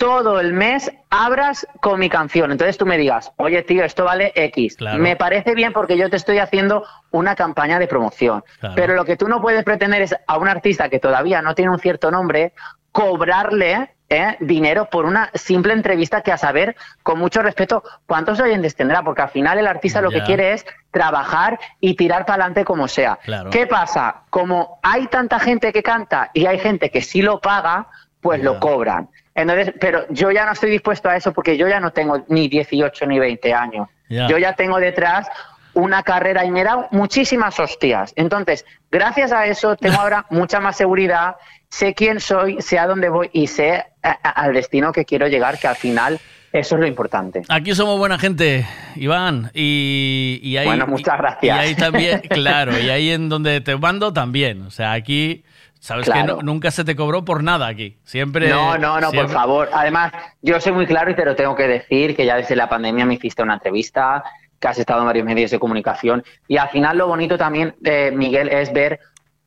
todo 0.01 0.39
el 0.41 0.53
mes 0.53 0.91
abras 1.11 1.67
con 1.83 1.99
mi 1.99 2.09
canción. 2.09 2.53
Entonces 2.53 2.79
tú 2.79 2.87
me 2.87 2.97
digas, 2.97 3.33
oye 3.37 3.63
tío, 3.63 3.85
esto 3.85 4.05
vale 4.05 4.33
X. 4.35 4.77
Claro. 4.77 4.99
Me 4.99 5.15
parece 5.17 5.57
bien 5.57 5.73
porque 5.73 5.99
yo 5.99 6.09
te 6.09 6.17
estoy 6.17 6.39
haciendo 6.39 6.87
una 7.11 7.35
campaña 7.35 7.81
de 7.81 7.87
promoción. 7.89 8.43
Claro. 8.61 8.77
Pero 8.77 8.95
lo 8.95 9.05
que 9.05 9.17
tú 9.17 9.27
no 9.27 9.43
puedes 9.43 9.63
pretender 9.63 10.01
es 10.01 10.15
a 10.27 10.39
un 10.39 10.47
artista 10.47 10.89
que 10.89 11.01
todavía 11.01 11.43
no 11.43 11.55
tiene 11.55 11.73
un 11.73 11.81
cierto 11.81 12.13
nombre, 12.13 12.55
cobrarle 12.93 13.91
¿eh? 14.09 14.37
dinero 14.41 14.89
por 14.91 15.07
una 15.07 15.31
simple 15.35 15.73
entrevista 15.73 16.21
que 16.21 16.33
a 16.33 16.37
saber, 16.37 16.77
con 17.03 17.19
mucho 17.19 17.43
respeto, 17.43 17.83
cuántos 18.07 18.41
oyentes 18.41 18.75
tendrá, 18.75 19.03
porque 19.03 19.23
al 19.23 19.31
final 19.31 19.59
el 19.59 19.67
artista 19.67 20.03
lo 20.03 20.11
que 20.11 20.23
quiere 20.23 20.53
es 20.53 20.67
trabajar 20.91 21.59
y 21.81 21.95
tirar 21.95 22.27
para 22.27 22.43
adelante 22.43 22.65
como 22.65 22.89
sea. 22.89 23.19
Claro. 23.23 23.51
¿Qué 23.51 23.67
pasa? 23.67 24.23
Como 24.31 24.81
hay 24.83 25.07
tanta 25.07 25.39
gente 25.39 25.73
que 25.73 25.83
canta 25.83 26.31
y 26.35 26.47
hay 26.47 26.59
gente 26.59 26.91
que 26.91 27.01
sí 27.01 27.23
lo 27.23 27.41
paga, 27.41 27.87
pues 28.21 28.43
lo 28.43 28.61
cobran. 28.61 29.09
Entonces, 29.35 29.73
pero 29.81 30.05
yo 30.11 30.31
ya 30.31 30.45
no 30.45 30.53
estoy 30.53 30.71
dispuesto 30.71 31.09
a 31.09 31.17
eso 31.17 31.33
porque 31.33 31.57
yo 31.57 31.69
ya 31.69 31.81
no 31.81 31.93
tengo 31.93 32.25
ni 32.29 32.49
18 32.49 33.07
ni 33.07 33.19
20 33.19 33.55
años. 33.55 33.89
Yo 34.09 34.39
ya 34.39 34.55
tengo 34.55 34.79
detrás 34.79 35.29
una 35.75 36.03
carrera 36.03 36.45
y 36.45 36.51
me 36.51 36.61
he 36.61 36.65
dado 36.65 36.89
muchísimas 36.91 37.59
hostias. 37.61 38.13
Entonces, 38.17 38.65
gracias 38.91 39.33
a 39.33 39.47
eso 39.47 39.77
tengo 39.77 40.01
ahora 40.01 40.27
mucha 40.31 40.61
más 40.61 40.77
seguridad, 40.77 41.37
sé 41.69 41.95
quién 41.95 42.21
soy, 42.21 42.61
sé 42.61 42.79
a 42.79 42.87
dónde 42.87 43.09
voy 43.09 43.31
y 43.33 43.47
sé 43.47 43.85
a- 44.03 44.19
a- 44.23 44.31
al 44.43 44.55
destino 44.55 44.93
que 44.93 45.05
quiero 45.05 45.29
llegar, 45.29 45.59
que 45.59 45.69
al 45.69 45.77
final 45.77 46.19
eso 46.53 46.75
es 46.75 46.81
lo 46.81 46.87
importante. 46.89 47.43
Aquí 47.49 47.75
somos 47.77 47.97
buena 47.99 48.19
gente, 48.19 48.67
Iván. 48.97 49.53
Y, 49.55 50.41
y 50.43 50.57
ahí, 50.57 50.67
Bueno, 50.67 50.87
muchas 50.89 51.17
gracias. 51.17 51.57
Y 51.57 51.61
ahí 51.61 51.75
también, 51.77 52.21
claro, 52.29 52.77
y 52.79 52.91
ahí 52.91 53.11
en 53.11 53.29
donde 53.29 53.61
te 53.61 53.77
mando 53.77 54.13
también. 54.13 54.63
O 54.63 54.71
sea, 54.73 54.93
aquí, 54.93 55.45
sabes 55.79 56.07
que 56.07 56.11
Claro. 56.13 56.37
no- 56.39 56.43
nunca 56.43 56.73
se 56.73 56.83
te 56.83 56.97
cobró 56.97 57.25
por 57.25 57.45
nada 57.45 57.69
aquí. 57.69 57.97
Siempre. 58.03 58.49
No, 58.49 58.77
no, 58.79 59.01
no, 59.01 59.13
por 59.13 59.29
favor. 59.29 59.69
Además, 59.73 60.13
yo 60.43 60.61
soy 60.61 60.73
muy 60.73 60.87
claro 60.87 61.13
y 61.13 61.15
te 61.15 61.25
lo 61.25 61.37
tengo 61.37 61.55
que 61.55 61.69
decir, 61.69 62.17
que 62.17 62.27
ya 62.27 62.35
desde 62.35 62.57
la 62.57 62.69
pandemia 62.69 63.07
me 63.07 63.15
hiciste 63.15 63.45
una 63.45 63.55
entrevista, 63.55 64.25
que 64.61 64.69
has 64.69 64.79
estado 64.79 65.01
en 65.01 65.07
varios 65.07 65.25
medios 65.27 65.51
de 65.51 65.59
comunicación. 65.59 66.23
Y 66.47 66.59
al 66.59 66.69
final 66.69 66.99
lo 66.99 67.09
bonito 67.09 67.37
también, 67.39 67.75
eh, 67.83 68.13
Miguel, 68.15 68.49
es 68.51 68.73
ver 68.73 69.01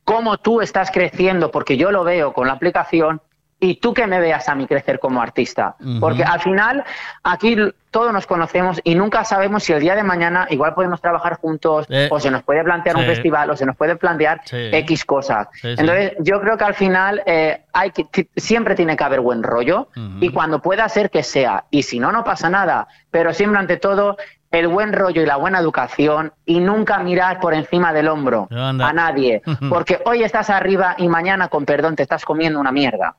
cómo 0.03 0.37
tú 0.37 0.59
estás 0.59 0.91
creciendo, 0.91 1.51
porque 1.51 1.77
yo 1.77 1.91
lo 1.91 2.03
veo 2.03 2.33
con 2.33 2.47
la 2.47 2.53
aplicación 2.53 3.21
y 3.59 3.75
tú 3.75 3.93
que 3.93 4.07
me 4.07 4.19
veas 4.19 4.49
a 4.49 4.55
mí 4.55 4.67
crecer 4.67 4.99
como 4.99 5.21
artista. 5.21 5.75
Porque 6.01 6.21
al 6.25 6.41
final 6.41 6.83
aquí 7.23 7.55
todos 7.91 8.11
nos 8.11 8.25
conocemos 8.27 8.81
y 8.83 8.95
nunca 8.95 9.23
sabemos 9.23 9.63
si 9.63 9.71
el 9.71 9.79
día 9.79 9.95
de 9.95 10.03
mañana 10.03 10.47
igual 10.49 10.73
podemos 10.73 10.99
trabajar 10.99 11.37
juntos 11.37 11.85
Eh, 11.89 12.09
o 12.11 12.19
se 12.19 12.29
nos 12.29 12.43
puede 12.43 12.61
plantear 12.63 12.97
un 12.97 13.05
festival 13.05 13.49
o 13.51 13.55
se 13.55 13.65
nos 13.65 13.77
puede 13.77 13.95
plantear 13.95 14.41
Sí. 14.43 14.57
X 14.73 15.05
cosas. 15.05 15.47
Sí. 15.53 15.69
Entonces, 15.77 16.13
yo 16.19 16.41
creo 16.41 16.57
que 16.57 16.63
al 16.65 16.73
final 16.73 17.21
eh, 17.25 17.61
hay 17.71 17.91
que, 17.91 18.03
ti- 18.03 18.27
siempre 18.35 18.75
tiene 18.75 18.97
que 18.97 19.03
haber 19.05 19.21
buen 19.21 19.41
rollo 19.43 19.87
y 20.19 20.27
cuando 20.29 20.59
pueda 20.59 20.89
ser 20.89 21.09
que 21.09 21.23
sea. 21.23 21.63
Y 21.69 21.83
si 21.83 21.99
no, 21.99 22.11
no 22.11 22.25
pasa 22.25 22.49
nada. 22.49 22.87
Pero 23.11 23.31
siempre, 23.33 23.59
ante 23.59 23.77
todo, 23.77 24.17
el 24.53 24.67
buen 24.67 24.93
rollo 24.93 25.21
y 25.21 25.25
la 25.25 25.37
buena 25.37 25.59
educación 25.59 26.31
y 26.45 26.59
nunca 26.59 26.99
mirar 26.99 27.39
por 27.39 27.55
encima 27.55 27.91
del 27.91 28.07
hombro 28.07 28.47
Anda. 28.51 28.87
a 28.87 28.93
nadie. 28.93 29.41
Porque 29.69 29.99
hoy 30.05 30.23
estás 30.23 30.49
arriba 30.49 30.95
y 30.99 31.07
mañana, 31.07 31.47
con 31.47 31.65
perdón, 31.65 31.95
te 31.95 32.03
estás 32.03 32.23
comiendo 32.23 32.59
una 32.59 32.71
mierda. 32.71 33.15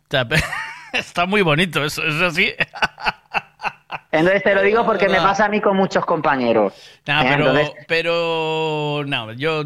Está 0.93 1.27
muy 1.27 1.43
bonito, 1.43 1.85
eso 1.85 2.07
es 2.07 2.23
así. 2.23 2.55
Entonces 4.13 4.45
te 4.45 4.55
lo 4.55 4.63
digo 4.63 4.87
porque 4.87 5.09
me 5.09 5.17
pasa 5.17 5.47
a 5.47 5.49
mí 5.49 5.61
con 5.61 5.77
muchos 5.77 6.05
compañeros. 6.05 6.73
Nah, 7.05 7.23
¿eh? 7.23 7.27
pero, 7.31 7.49
Entonces, 7.49 7.75
pero 7.89 9.03
no, 9.09 9.33
yo, 9.33 9.65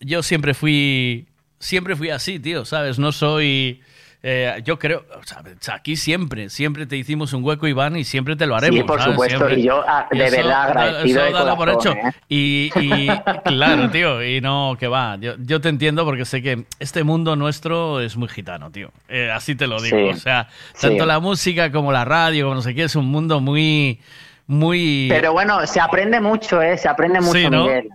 yo 0.00 0.22
siempre 0.22 0.54
fui, 0.54 1.28
siempre 1.58 1.94
fui 1.94 2.08
así, 2.08 2.38
tío, 2.38 2.64
¿sabes? 2.64 2.98
No 2.98 3.12
soy, 3.12 3.82
eh, 4.24 4.60
yo 4.64 4.78
creo, 4.78 5.04
o 5.18 5.22
sea, 5.24 5.42
aquí 5.74 5.96
siempre, 5.96 6.48
siempre 6.48 6.86
te 6.86 6.96
hicimos 6.96 7.32
un 7.32 7.42
hueco, 7.42 7.66
Iván, 7.66 7.96
y 7.96 8.04
siempre 8.04 8.36
te 8.36 8.46
lo 8.46 8.54
haremos. 8.56 8.78
Sí, 8.78 8.84
por 8.84 8.98
¿sabes? 9.00 9.14
supuesto, 9.14 9.38
Siempre. 9.38 9.60
y 9.60 9.64
yo, 9.64 9.82
ah, 9.86 10.06
de 10.10 10.24
eso- 10.26 10.36
verdad 10.36 10.62
agradecido 10.62 11.26
eso 11.26 11.44
de 11.44 11.56
por 11.56 11.68
hecho. 11.70 11.92
¿eh? 11.92 12.12
Y, 12.28 12.70
y 12.80 13.08
claro, 13.44 13.90
tío, 13.90 14.22
y 14.24 14.40
no, 14.40 14.76
que 14.78 14.86
va, 14.86 15.16
yo, 15.20 15.34
yo 15.38 15.60
te 15.60 15.68
entiendo 15.70 16.04
porque 16.04 16.24
sé 16.24 16.40
que 16.40 16.64
este 16.78 17.02
mundo 17.02 17.34
nuestro 17.34 18.00
es 18.00 18.16
muy 18.16 18.28
gitano, 18.28 18.70
tío. 18.70 18.92
Eh, 19.08 19.30
así 19.32 19.54
te 19.56 19.66
lo 19.66 19.80
digo. 19.82 19.96
Sí, 19.96 20.04
O 20.10 20.16
sea, 20.16 20.48
sí. 20.74 20.86
tanto 20.88 21.04
la 21.04 21.18
música 21.18 21.72
como 21.72 21.90
la 21.90 22.04
radio, 22.04 22.44
como 22.44 22.54
no 22.56 22.62
sé 22.62 22.74
qué, 22.74 22.84
es 22.84 22.94
un 22.94 23.06
mundo 23.06 23.40
muy, 23.40 23.98
muy... 24.46 25.08
Pero 25.10 25.32
bueno, 25.32 25.66
se 25.66 25.80
aprende 25.80 26.20
mucho, 26.20 26.62
¿eh? 26.62 26.78
Se 26.78 26.88
aprende 26.88 27.20
mucho, 27.20 27.38
Sí, 27.38 27.50
¿no? 27.50 27.64
Miguel. 27.64 27.88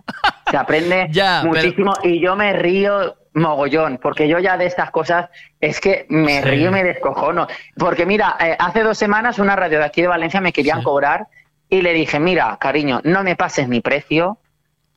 Se 0.50 0.56
aprende 0.56 1.08
Ya, 1.12 1.40
pero- 1.42 1.54
muchísimo 1.54 1.92
y 2.02 2.20
yo 2.20 2.36
me 2.36 2.52
río 2.52 3.16
mogollón, 3.40 3.98
porque 4.02 4.28
yo 4.28 4.38
ya 4.38 4.56
de 4.56 4.66
estas 4.66 4.90
cosas 4.90 5.28
es 5.60 5.80
que 5.80 6.06
me 6.08 6.42
Sí. 6.42 6.48
río 6.48 6.68
y 6.68 6.72
me 6.72 6.84
descojono. 6.84 7.46
Porque 7.76 8.06
mira, 8.06 8.36
eh, 8.40 8.56
hace 8.58 8.82
dos 8.82 8.96
semanas 8.98 9.38
una 9.38 9.56
radio 9.56 9.78
de 9.78 9.84
aquí 9.84 10.02
de 10.02 10.08
Valencia 10.08 10.40
me 10.40 10.52
querían 10.52 10.82
cobrar 10.82 11.26
y 11.68 11.82
le 11.82 11.92
dije, 11.92 12.18
mira, 12.20 12.56
cariño, 12.60 13.00
no 13.04 13.22
me 13.22 13.36
pases 13.36 13.68
mi 13.68 13.80
precio, 13.80 14.38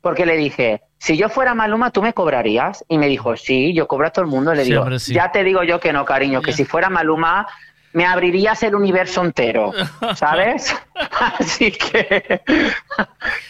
porque 0.01 0.25
le 0.25 0.37
dije, 0.37 0.81
si 0.97 1.17
yo 1.17 1.29
fuera 1.29 1.53
Maluma, 1.53 1.91
¿tú 1.91 2.01
me 2.01 2.13
cobrarías? 2.13 2.83
Y 2.87 2.97
me 2.97 3.07
dijo, 3.07 3.35
sí, 3.35 3.73
yo 3.73 3.87
cobro 3.87 4.07
a 4.07 4.09
todo 4.11 4.23
el 4.25 4.31
mundo. 4.31 4.53
Le 4.53 4.63
Sí, 4.63 4.69
digo, 4.71 4.81
hombre, 4.83 4.97
ya 4.99 5.31
te 5.31 5.43
digo 5.43 5.63
yo 5.63 5.79
que 5.79 5.91
no, 5.93 6.05
cariño, 6.05 6.41
que 6.41 6.53
si 6.53 6.63
fuera 6.65 6.89
Maluma, 6.89 7.47
me 7.93 8.05
abrirías 8.05 8.63
el 8.63 8.73
universo 8.75 9.21
entero, 9.23 9.73
¿sabes? 10.15 10.75
Así 11.39 11.71
que, 11.71 12.41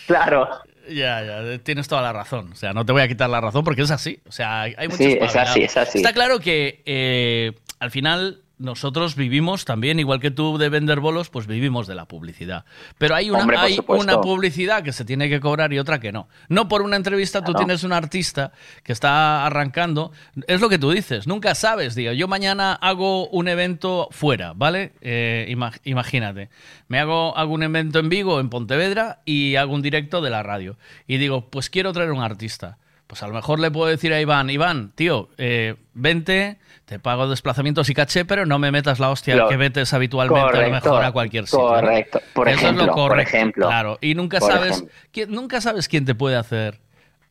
claro. 0.08 0.50
Ya, 0.94 1.24
ya, 1.24 1.58
tienes 1.60 1.88
toda 1.88 2.02
la 2.02 2.14
razón. 2.14 2.52
O 2.52 2.56
sea, 2.56 2.74
no 2.74 2.86
te 2.86 2.92
voy 2.92 3.02
a 3.02 3.08
quitar 3.08 3.30
la 3.30 3.42
razón 3.42 3.64
porque 3.64 3.82
es 3.82 3.92
así. 3.92 4.20
O 4.28 4.32
sea, 4.32 4.62
hay 4.62 4.88
muchos 4.88 4.98
Sí, 4.98 5.18
es 5.20 5.36
así, 5.36 5.64
es 5.64 5.78
así. 5.78 5.98
Está 6.00 6.14
claro 6.14 6.40
que 6.40 6.82
eh, 6.86 7.54
al 7.80 7.92
final 7.92 8.42
nosotros 8.62 9.16
vivimos 9.16 9.66
también, 9.66 10.00
igual 10.00 10.20
que 10.20 10.32
tú 10.32 10.58
de 10.58 10.70
vender 10.70 11.00
bolos, 11.00 11.30
pues 11.30 11.48
vivimos 11.48 11.88
de 11.88 11.96
la 11.96 12.06
publicidad. 12.06 12.64
Pero 12.98 13.16
hay 13.16 13.30
una, 13.30 13.40
Hombre, 13.40 13.58
hay 13.58 13.80
una 13.88 14.22
publicidad 14.22 14.84
que 14.84 14.94
se 14.94 15.04
tiene 15.04 15.28
que 15.30 15.40
cobrar 15.40 15.74
y 15.74 15.80
otra 15.80 16.00
que 16.00 16.12
no. 16.12 16.28
No 16.48 16.68
por 16.68 16.82
una 16.82 16.96
entrevista 16.96 17.44
tú 17.44 17.54
tienes 17.54 17.84
un 17.84 17.92
artista 17.94 18.52
que 18.84 18.94
está 18.94 19.46
arrancando. 19.46 20.12
Es 20.48 20.62
lo 20.62 20.70
que 20.70 20.80
tú 20.80 20.92
dices, 20.92 21.28
nunca 21.28 21.56
sabes, 21.56 21.96
digo. 21.96 22.12
Yo 22.14 22.28
mañana 22.28 22.74
hago 22.74 23.28
un 23.30 23.48
evento 23.48 24.08
fuera, 24.12 24.54
¿vale? 24.56 24.94
Eh, 25.02 25.48
ima- 25.50 25.74
imagínate. 25.84 26.50
Me 26.88 27.00
hago, 27.00 27.36
hago 27.38 27.54
un 27.54 27.64
evento 27.64 28.00
en 28.00 28.10
Vigo, 28.10 28.40
en 28.40 28.50
Pontevedra, 28.50 29.22
y 29.26 29.56
hago 29.56 29.74
un 29.74 29.82
directo 29.82 30.22
de 30.22 30.30
la 30.30 30.44
radio. 30.44 30.78
Y 31.08 31.18
digo, 31.18 31.50
pues 31.50 31.70
quiero 31.70 31.92
traer 31.94 32.12
un 32.12 32.22
artista. 32.22 32.78
Pues 33.08 33.24
a 33.24 33.28
lo 33.28 33.34
mejor 33.34 33.60
le 33.60 33.72
puedo 33.72 33.90
decir 33.90 34.14
a 34.14 34.22
Iván, 34.22 34.50
Iván, 34.50 34.94
tío, 34.96 35.28
eh, 35.38 35.76
vente, 35.94 36.58
te 36.92 37.00
pago 37.00 37.30
desplazamientos 37.30 37.90
y 37.90 37.94
caché, 37.94 38.26
pero 38.26 38.46
no 38.46 38.60
me 38.60 38.70
metas 38.70 39.00
la 39.00 39.10
hostia 39.12 39.34
Lo- 39.38 39.48
que 39.48 39.56
metes 39.58 39.94
habitualmente 39.94 40.58
a 40.58 40.62
lo 40.68 40.70
mejor 40.72 41.06
a 41.06 41.14
cualquier 41.14 41.46
sitio. 41.48 41.60
¿no? 41.64 41.70
correcto. 41.70 42.20
Por 42.34 42.50
Eso 42.50 42.58
ejemplo, 42.60 42.82
es 42.84 42.88
lo 42.88 42.94
por 42.96 43.10
correcto. 43.12 43.30
ejemplo. 43.38 43.68
Claro, 43.68 43.98
y 44.02 44.14
nunca 44.14 44.42
sabes, 44.42 44.84
quién- 45.14 45.32
nunca 45.32 45.62
sabes 45.62 45.88
quién 45.88 46.04
te 46.04 46.16
puede 46.16 46.36
hacer 46.36 46.82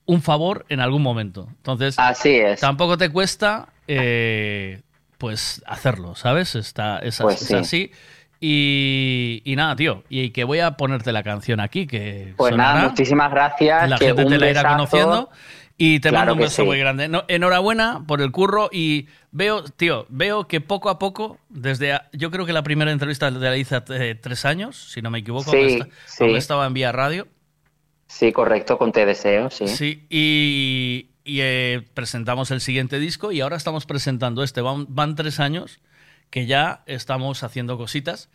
un 0.07 0.23
favor 0.23 0.65
en 0.71 0.81
algún 0.81 1.03
momento. 1.03 1.47
Entonces, 1.59 1.97
Así 1.99 2.37
es. 2.37 2.59
tampoco 2.61 2.97
te 2.97 3.11
cuesta 3.11 3.69
eh, 3.87 4.81
pues 5.19 5.63
hacerlo, 5.67 6.15
¿sabes? 6.15 6.55
Está, 6.55 6.99
es, 7.01 7.19
Pues 7.21 7.43
es 7.43 7.49
sí. 7.49 7.55
así. 7.55 7.93
Y, 8.41 9.43
y 9.45 9.57
nada, 9.57 9.77
tío. 9.77 10.05
Y 10.09 10.31
que 10.31 10.45
voy 10.45 10.61
a 10.61 10.71
ponerte 10.79 11.13
la 11.13 11.23
canción 11.23 11.61
aquí, 11.61 11.87
que 11.87 12.33
Pues 12.39 12.57
nada, 12.57 12.89
muchísimas 12.89 13.31
gracias. 13.31 13.91
La 13.91 13.99
que 13.99 14.07
gente 14.07 14.25
te 14.25 14.39
la 14.39 14.49
irá 14.51 14.63
conociendo. 14.67 15.29
Y 15.83 15.99
te 16.01 16.11
Claro 16.11 16.19
mando 16.19 16.33
un 16.35 16.39
beso 16.41 16.61
sí. 16.61 16.69
muy 16.69 16.79
grande. 16.79 17.09
No, 17.09 17.25
enhorabuena 17.27 18.05
por 18.07 18.21
el 18.21 18.31
curro 18.31 18.69
y 18.71 19.09
veo, 19.33 19.65
tío, 19.65 20.05
veo 20.11 20.47
que 20.47 20.61
poco 20.61 20.91
a 20.91 20.99
poco, 20.99 21.39
desde, 21.49 21.95
a- 21.95 22.11
yo 22.13 22.31
creo 22.31 22.45
que 22.45 22.53
la 22.53 22.63
primera 22.63 22.93
entrevista 22.93 23.31
la 23.31 23.57
hice 23.57 23.77
hace 23.77 24.15
tres 24.15 24.45
años, 24.45 24.77
si 24.93 25.01
no 25.01 25.11
me 25.11 25.21
equivoco, 25.21 25.51
Sí, 25.51 25.79
sí. 26.05 26.25
estaba 26.35 26.67
en 26.67 26.75
Vía 26.75 26.93
Radio. 26.93 27.29
Sí, 28.09 28.31
correcto, 28.31 28.77
con 28.77 28.93
Te 28.93 29.07
Deseo, 29.07 29.49
sí. 29.49 29.69
Sí, 29.69 30.05
y, 30.11 31.13
y, 31.25 31.41
eh, 31.41 31.83
presentamos 31.95 32.51
el 32.51 32.61
siguiente 32.61 32.99
disco 32.99 33.33
y 33.33 33.41
ahora 33.41 33.57
estamos 33.57 33.87
presentando 33.87 34.43
este. 34.43 34.61
Van, 34.61 34.85
van 34.91 35.15
tres 35.15 35.41
años 35.41 35.81
que 36.29 36.45
ya 36.45 36.83
estamos 36.85 37.43
haciendo 37.43 37.79
cositas 37.79 38.29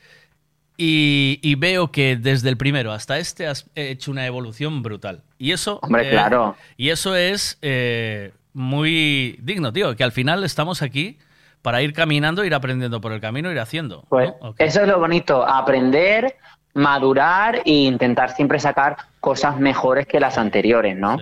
y, 0.78 1.40
y 1.42 1.56
veo 1.56 1.92
que 1.92 2.18
desde 2.18 2.50
el 2.50 2.58
primero 2.58 2.92
hasta 2.92 3.18
este 3.18 3.48
has 3.48 3.70
hecho 3.76 4.12
una 4.12 4.26
evolución 4.26 4.84
brutal. 4.84 5.24
Y 5.38 5.52
eso, 5.52 5.80
Hombre, 5.82 6.08
eh, 6.08 6.12
claro. 6.12 6.56
Y 6.78 6.90
eso 6.90 7.16
es 7.16 7.58
eh, 7.62 8.32
muy 8.54 9.40
digno, 9.42 9.72
tío, 9.72 9.96
que 9.96 10.04
al 10.04 10.12
final 10.12 10.44
estamos 10.44 10.82
aquí 10.82 11.18
para 11.62 11.82
ir 11.82 11.94
caminando, 11.94 12.46
ir 12.46 12.54
aprendiendo 12.54 13.02
por 13.02 13.12
el 13.12 13.20
camino, 13.20 13.52
ir 13.52 13.60
haciendo. 13.60 14.06
Pues 14.10 14.32
eso 14.60 14.82
es 14.82 14.88
lo 14.88 15.00
bonito, 15.00 15.46
aprender, 15.46 16.36
madurar 16.74 17.62
e 17.66 17.72
intentar 17.72 18.36
siempre 18.36 18.60
sacar 18.60 18.98
cosas 19.20 19.60
mejores 19.60 20.06
que 20.06 20.20
las 20.20 20.38
anteriores, 20.38 20.96
¿no? 20.96 21.18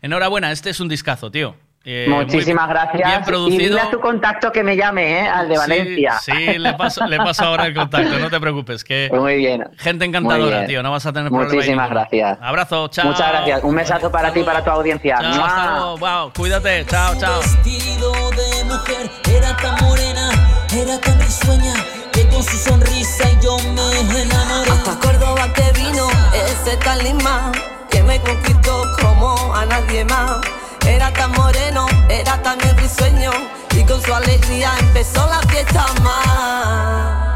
Enhorabuena, 0.00 0.50
este 0.52 0.70
es 0.70 0.80
un 0.80 0.88
discazo, 0.88 1.30
tío. 1.30 1.54
Eh, 1.84 2.06
Muchísimas 2.08 2.66
muy 2.66 2.74
gracias. 2.74 3.08
Bien 3.08 3.20
Y 3.20 3.24
producido. 3.24 3.58
dile 3.68 3.80
a 3.80 3.90
tu 3.90 3.98
contacto 4.00 4.52
que 4.52 4.62
me 4.62 4.76
llame, 4.76 5.20
¿eh? 5.20 5.28
Al 5.28 5.48
de 5.48 5.54
Sí, 5.56 5.60
Valencia. 5.60 6.12
Sí, 6.20 6.58
le 6.58 6.74
paso, 6.74 7.06
le 7.06 7.16
paso 7.16 7.44
ahora 7.44 7.66
el 7.66 7.74
contacto, 7.74 8.18
no 8.20 8.30
te 8.30 8.38
preocupes. 8.38 8.84
Que 8.84 9.10
Muy 9.14 9.36
bien. 9.36 9.64
Gente 9.78 10.04
encantadora, 10.04 10.58
bien. 10.58 10.66
tío, 10.68 10.82
no 10.82 10.92
vas 10.92 11.04
a 11.06 11.12
tener 11.12 11.28
problema. 11.30 11.50
ahí 11.50 11.56
Muchísimas 11.56 11.88
ninguno. 11.88 12.00
gracias. 12.00 12.38
Abrazo, 12.40 12.88
chao. 12.88 13.06
Muchas 13.06 13.28
gracias. 13.30 13.64
Un 13.64 13.74
besazo 13.74 14.12
para 14.12 14.32
ti 14.32 14.40
y 14.40 14.44
para 14.44 14.62
tu 14.62 14.70
audiencia. 14.70 15.18
Chao, 15.20 15.34
¡Mua! 15.34 15.46
hasta 15.46 15.70
luego. 15.72 15.98
Wow, 15.98 16.32
cuídate, 16.36 16.86
chao, 16.86 17.14
chao. 17.18 17.40
vestido 17.40 18.12
de 18.30 18.64
mujer 18.64 19.10
era 19.36 19.56
tan 19.56 19.84
morena, 19.84 20.30
era 20.76 21.00
tan 21.00 21.18
risueña 21.18 21.74
que 22.12 22.26
con 22.28 22.42
su 22.44 22.56
sonrisa 22.58 23.24
yo 23.42 23.56
me 23.58 24.22
enamoré. 24.22 24.70
Hasta 24.70 24.98
Córdoba 25.00 25.48
que 25.52 25.80
vino 25.80 26.06
ese 26.32 26.76
talismán 26.76 27.50
que 27.90 28.02
me 28.04 28.20
conquistó 28.20 28.84
como 29.00 29.52
a 29.54 29.66
nadie 29.66 30.04
más. 30.04 30.40
Era 30.86 31.12
tan 31.12 31.32
moreno, 31.32 31.86
era 32.08 32.40
también 32.42 32.76
risueño 32.76 33.30
y 33.76 33.84
con 33.84 34.02
su 34.02 34.12
alegría 34.14 34.72
empezó 34.80 35.26
la 35.26 35.40
fiesta 35.48 35.86
más. 36.02 37.32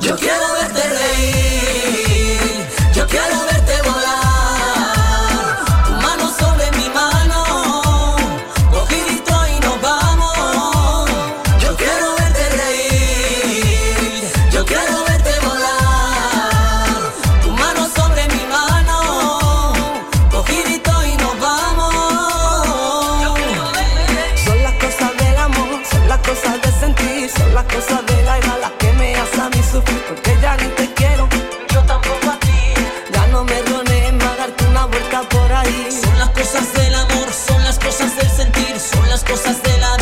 Yo 0.00 0.16
quiero 0.16 0.52
verte 0.54 0.82
reír. 0.88 1.55
Son 35.90 36.18
las 36.18 36.30
cosas 36.30 36.72
del 36.74 36.94
amor, 36.94 37.28
son 37.32 37.62
las 37.64 37.78
cosas 37.78 38.16
del 38.16 38.30
sentir, 38.30 38.78
son 38.78 39.08
las 39.08 39.24
cosas 39.24 39.60
de 39.62 39.78
la 39.78 39.95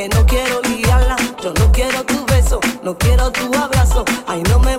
que 0.00 0.08
no 0.16 0.24
quiero 0.24 0.62
liarla. 0.62 1.16
Yo 1.42 1.52
no 1.58 1.70
quiero 1.72 2.02
tu 2.04 2.24
beso, 2.26 2.58
no 2.82 2.96
quiero 2.96 3.30
tu 3.30 3.54
abrazo. 3.54 4.04
Ay, 4.26 4.42
no 4.48 4.58
me 4.60 4.69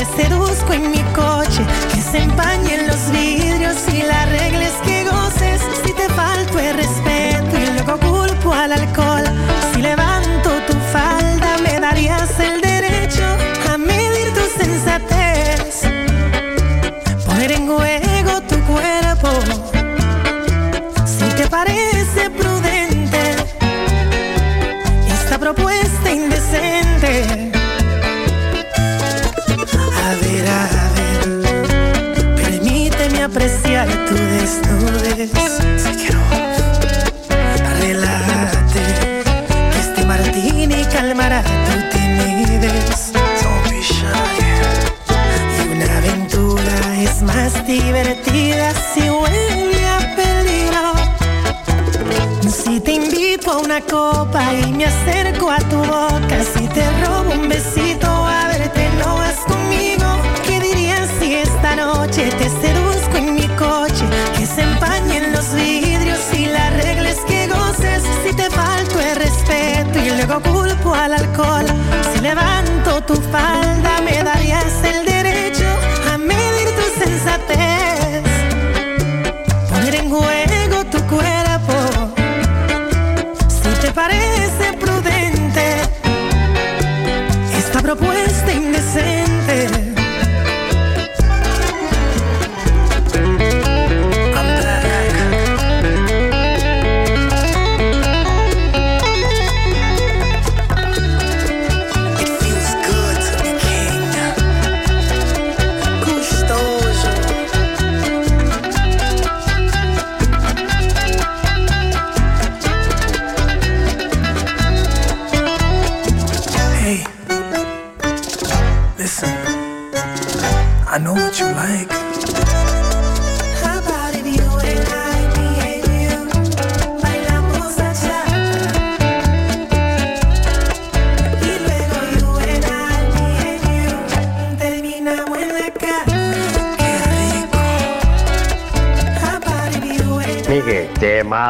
te 0.00 0.22
seduzco 0.22 0.72
en 0.72 0.90
mi 0.90 1.02
coche, 1.12 1.62
que 1.92 2.00
se 2.00 2.22
empañen 2.22 2.86
los 2.86 3.10
vidrios. 3.10 3.29
me 54.80 54.86
acerco 54.86 55.50
a 55.50 55.58
tu 55.58 55.76
boca 55.76 56.38
si 56.54 56.66
te 56.68 56.82
robo 57.04 57.32
un 57.34 57.50
besito 57.50 58.06
a 58.06 58.48
verte 58.48 58.88
no 58.98 59.16
vas 59.16 59.38
conmigo. 59.46 60.06
Qué 60.46 60.58
dirías 60.58 61.06
si 61.20 61.34
esta 61.34 61.76
noche 61.76 62.30
te 62.38 62.48
seduzco 62.48 63.16
en 63.18 63.34
mi 63.34 63.46
coche 63.64 64.04
que 64.38 64.46
se 64.46 64.62
empañen 64.62 65.32
los 65.32 65.52
vidrios 65.52 66.20
y 66.32 66.46
la 66.46 66.70
regla 66.70 67.10
es 67.10 67.20
que 67.28 67.46
goces. 67.48 68.02
Si 68.24 68.34
te 68.34 68.48
falto 68.48 68.98
el 69.00 69.16
respeto 69.16 69.98
y 69.98 70.08
luego 70.16 70.40
culpo 70.40 70.94
al 70.94 71.12
alcohol 71.12 71.66
si 72.14 72.20
levanto 72.22 73.02
tu 73.02 73.16
falda 73.30 73.59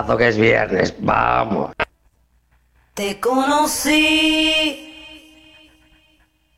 que 0.06 0.28
es 0.28 0.36
viernes, 0.36 0.94
vamos. 0.98 1.72
Te 2.94 3.20
conocí 3.20 4.86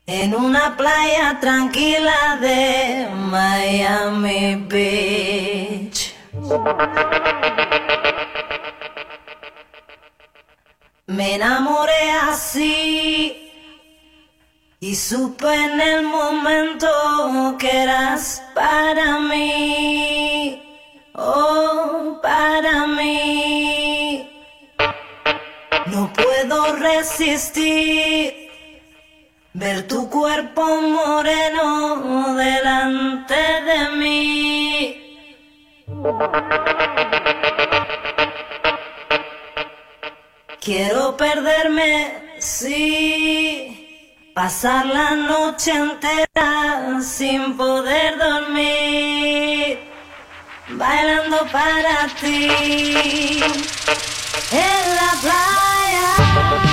en 0.05 0.35
una 0.35 0.75
playa 0.75 1.39
tranquila 1.39 2.37
de 2.41 3.07
Miami 3.31 4.55
Beach. 4.67 6.15
Me 11.05 11.35
enamoré 11.35 12.11
así 12.29 13.51
y 14.79 14.95
supe 14.95 15.53
en 15.53 15.79
el 15.79 16.03
momento 16.03 16.87
que 17.57 17.83
eras 17.83 18.43
para 18.53 19.19
mí. 19.19 20.12
resistir. 27.03 28.49
Ver 29.53 29.87
tu 29.87 30.09
cuerpo 30.09 30.63
moreno 30.81 32.35
delante 32.35 33.35
de 33.69 33.89
mí. 33.97 35.19
Quiero 40.61 41.17
perderme, 41.17 42.37
sí. 42.39 44.31
Pasar 44.33 44.85
la 44.85 45.11
noche 45.11 45.71
entera 45.71 46.99
sin 47.01 47.55
poder 47.57 48.17
dormir. 48.17 49.77
Bailando 50.69 51.45
para 51.51 52.07
ti 52.19 52.47
en 54.51 54.95
la 54.99 55.11
playa. 55.21 56.72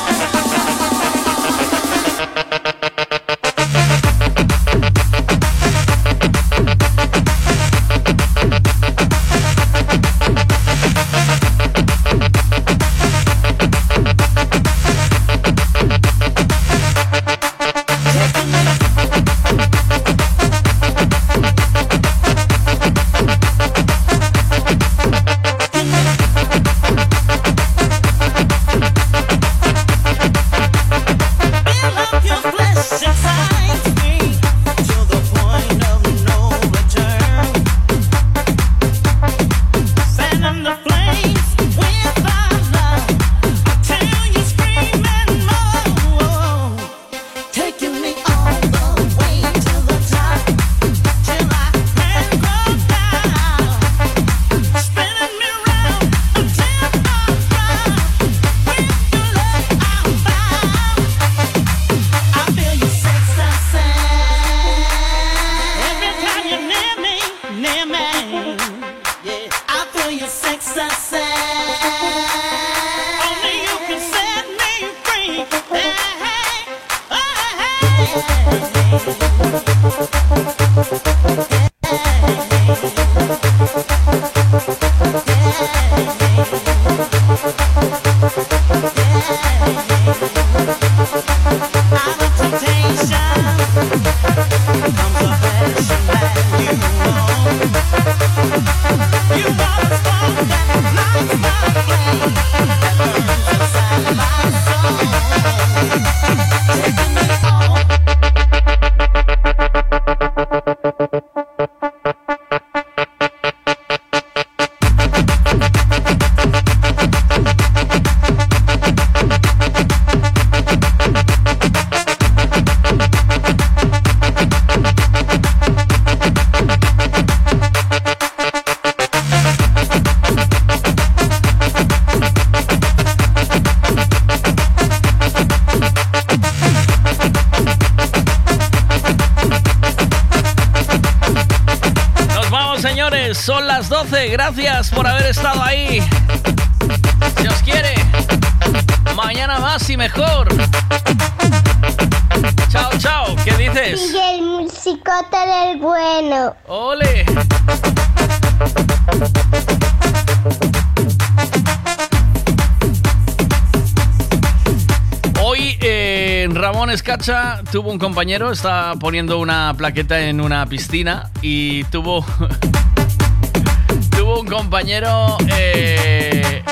Tuvo 167.71 167.91
un 167.91 167.99
compañero, 167.99 168.51
está 168.51 168.95
poniendo 168.99 169.37
una 169.37 169.75
plaqueta 169.77 170.21
en 170.21 170.41
una 170.41 170.65
piscina 170.65 171.29
y 171.43 171.83
tuvo 171.85 172.25
tuvo 174.17 174.39
un 174.39 174.47
compañero 174.47 175.37
eh, 175.55 176.63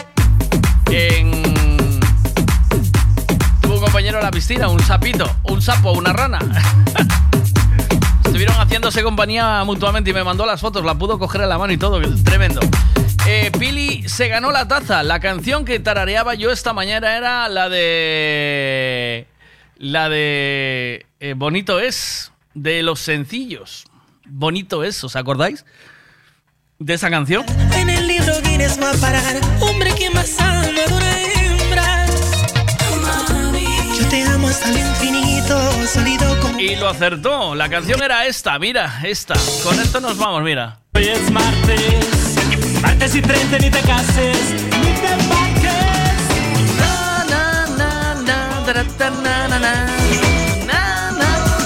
en 0.89 1.99
tuvo 3.61 3.75
un 3.75 3.79
compañero 3.79 4.17
en 4.17 4.23
la 4.23 4.31
piscina, 4.31 4.69
un 4.69 4.79
sapito, 4.79 5.29
un 5.43 5.61
sapo, 5.61 5.91
una 5.91 6.13
rana. 6.13 6.39
Estuvieron 8.25 8.55
haciéndose 8.55 9.03
compañía 9.03 9.63
mutuamente 9.65 10.09
y 10.09 10.13
me 10.13 10.23
mandó 10.23 10.47
las 10.47 10.61
fotos, 10.61 10.83
la 10.83 10.95
pudo 10.95 11.19
coger 11.19 11.41
en 11.41 11.49
la 11.49 11.59
mano 11.59 11.73
y 11.73 11.77
todo, 11.77 12.01
tremendo. 12.23 12.59
Eh, 13.31 13.51
Pili 13.59 14.09
se 14.09 14.27
ganó 14.27 14.51
la 14.51 14.67
taza. 14.67 15.03
La 15.03 15.19
canción 15.19 15.63
que 15.63 15.79
tarareaba 15.79 16.33
yo 16.33 16.49
esta 16.49 16.73
mañana 16.73 17.15
era 17.15 17.47
la 17.47 17.69
de. 17.69 18.88
La 19.79 20.09
de. 20.09 21.05
eh, 21.21 21.33
Bonito 21.37 21.79
es. 21.79 22.31
De 22.53 22.83
los 22.83 22.99
sencillos. 22.99 23.85
Bonito 24.27 24.83
es, 24.83 25.01
¿os 25.03 25.15
acordáis? 25.15 25.63
De 26.79 26.93
esa 26.95 27.09
canción. 27.09 27.45
En 27.73 27.89
el 27.89 28.05
libro 28.07 28.33
Guinness 28.43 28.79
va 28.81 28.91
a 28.91 28.93
parar 28.95 29.35
Hombre 29.61 29.93
que 29.95 30.09
más 30.09 30.39
ama 30.39 30.61
de 30.67 30.93
una 30.93 31.23
hembra 31.23 32.05
Yo 33.97 34.07
te 34.09 34.23
amo 34.23 34.47
hasta 34.49 34.69
el 34.69 34.77
infinito 34.79 35.87
Sólido 35.87 36.39
como 36.41 36.59
Y 36.59 36.75
lo 36.75 36.89
acertó. 36.89 37.55
La 37.55 37.69
canción 37.69 38.01
era 38.03 38.25
esta, 38.27 38.59
mira, 38.59 38.99
esta. 39.03 39.35
Con 39.63 39.79
esto 39.79 39.99
nos 40.01 40.17
vamos, 40.17 40.43
mira. 40.43 40.79
Hoy 40.93 41.07
es 41.07 41.31
martes, 41.31 42.35
martes 42.81 43.15
y 43.15 43.21
30 43.21 43.57
ni 43.59 43.69
te 43.71 43.79
cases, 43.81 44.53
ni 44.53 44.93
te 44.93 45.48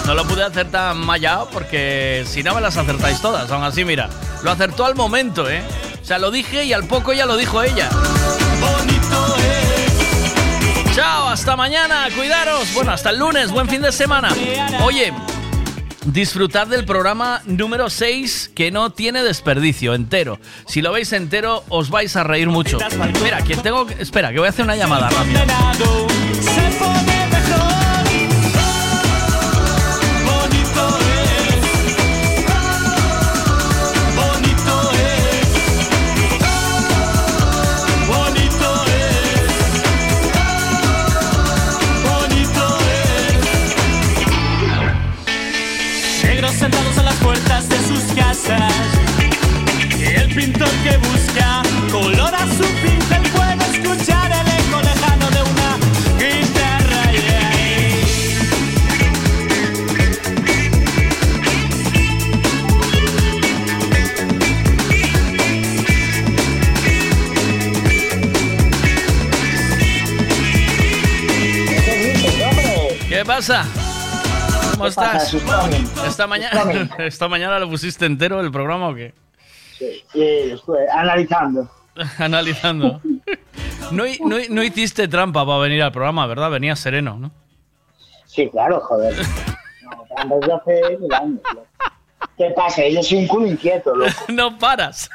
No 0.05 0.13
lo 0.13 0.25
pude 0.27 0.43
hacer 0.43 0.69
tan 0.69 0.97
mallado 0.97 1.49
porque 1.51 2.25
si 2.27 2.43
no 2.43 2.53
me 2.55 2.61
las 2.61 2.75
acertáis 2.77 3.19
todas. 3.21 3.49
Aún 3.51 3.63
así, 3.63 3.85
mira, 3.85 4.09
lo 4.43 4.51
acertó 4.51 4.85
al 4.85 4.95
momento, 4.95 5.49
¿eh? 5.49 5.63
O 6.01 6.05
sea, 6.05 6.17
lo 6.19 6.29
dije 6.31 6.65
y 6.65 6.73
al 6.73 6.85
poco 6.85 7.13
ya 7.13 7.25
lo 7.25 7.37
dijo 7.37 7.61
ella. 7.63 7.89
Chao, 10.93 11.29
hasta 11.29 11.55
mañana, 11.55 12.07
cuidaros. 12.15 12.73
Bueno, 12.73 12.91
hasta 12.91 13.09
el 13.09 13.19
lunes, 13.19 13.51
buen 13.51 13.67
fin 13.67 13.81
de 13.81 13.91
semana. 13.91 14.29
Oye, 14.83 15.11
disfrutad 16.05 16.67
del 16.67 16.85
programa 16.85 17.41
número 17.45 17.89
6 17.89 18.51
que 18.53 18.69
no 18.71 18.91
tiene 18.91 19.23
desperdicio, 19.23 19.95
entero. 19.95 20.39
Si 20.67 20.81
lo 20.81 20.91
veis 20.91 21.11
entero, 21.13 21.63
os 21.69 21.89
vais 21.89 22.15
a 22.15 22.23
reír 22.23 22.47
mucho. 22.49 22.77
Mira, 23.23 23.41
que 23.41 23.55
tengo. 23.57 23.87
que- 23.87 24.01
Espera, 24.01 24.31
que 24.31 24.37
voy 24.39 24.47
a 24.47 24.49
hacer 24.49 24.65
una 24.65 24.75
llamada 24.75 25.09
rápida. 25.09 25.45
Pasa? 73.47 73.65
¿Cómo 74.71 74.85
¿Qué 74.85 74.91
pasa, 74.91 75.17
estás? 75.17 76.05
Esta 76.07 76.27
mañana, 76.27 76.89
esta 76.99 77.27
mañana 77.27 77.59
lo 77.59 77.69
pusiste 77.69 78.05
entero 78.05 78.39
el 78.39 78.51
programa 78.51 78.87
o 78.89 78.95
qué? 78.95 79.13
Sí, 79.77 80.01
estuve 80.13 80.89
analizando. 80.89 81.69
Analizando. 82.19 83.01
No, 83.91 84.03
no 84.25 84.39
hi- 84.39 84.47
no 84.49 84.63
hiciste 84.63 85.07
trampa 85.07 85.45
para 85.45 85.57
venir 85.59 85.83
al 85.83 85.91
programa, 85.91 86.25
¿verdad? 86.25 86.49
Venías 86.51 86.79
sereno, 86.79 87.17
¿no? 87.19 87.31
Sí, 88.25 88.49
claro, 88.49 88.79
joder. 88.79 89.13
No, 90.25 90.55
hace 90.55 90.97
mil 90.97 91.13
años. 91.13 91.39
¿Qué 92.37 92.49
pasa? 92.55 92.87
Yo 92.87 93.03
soy 93.03 93.17
un 93.19 93.27
culo 93.27 93.45
inquieto, 93.47 93.93
loco. 93.93 94.11
no 94.29 94.57
paras. 94.57 95.09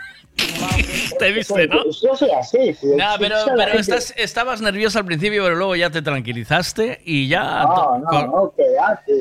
Te 1.19 1.33
viste, 1.33 1.67
¿no? 1.67 1.85
Yo 1.85 2.15
soy 2.17 2.31
así. 2.31 2.73
sí. 2.75 2.87
Nah, 2.97 3.17
pero, 3.19 3.37
pero 3.57 3.73
estás, 3.79 4.15
estabas 4.17 4.61
nervioso 4.61 4.99
al 4.99 5.05
principio, 5.05 5.43
pero 5.43 5.57
luego 5.57 5.75
ya 5.77 5.91
te 5.91 6.01
tranquilizaste 6.03 7.01
y 7.05 7.29
ya. 7.29 7.63
No, 7.65 7.99
no, 7.99 8.27
no, 8.27 8.53
que 8.57 8.63
va, 8.81 9.01
tío. 9.05 9.17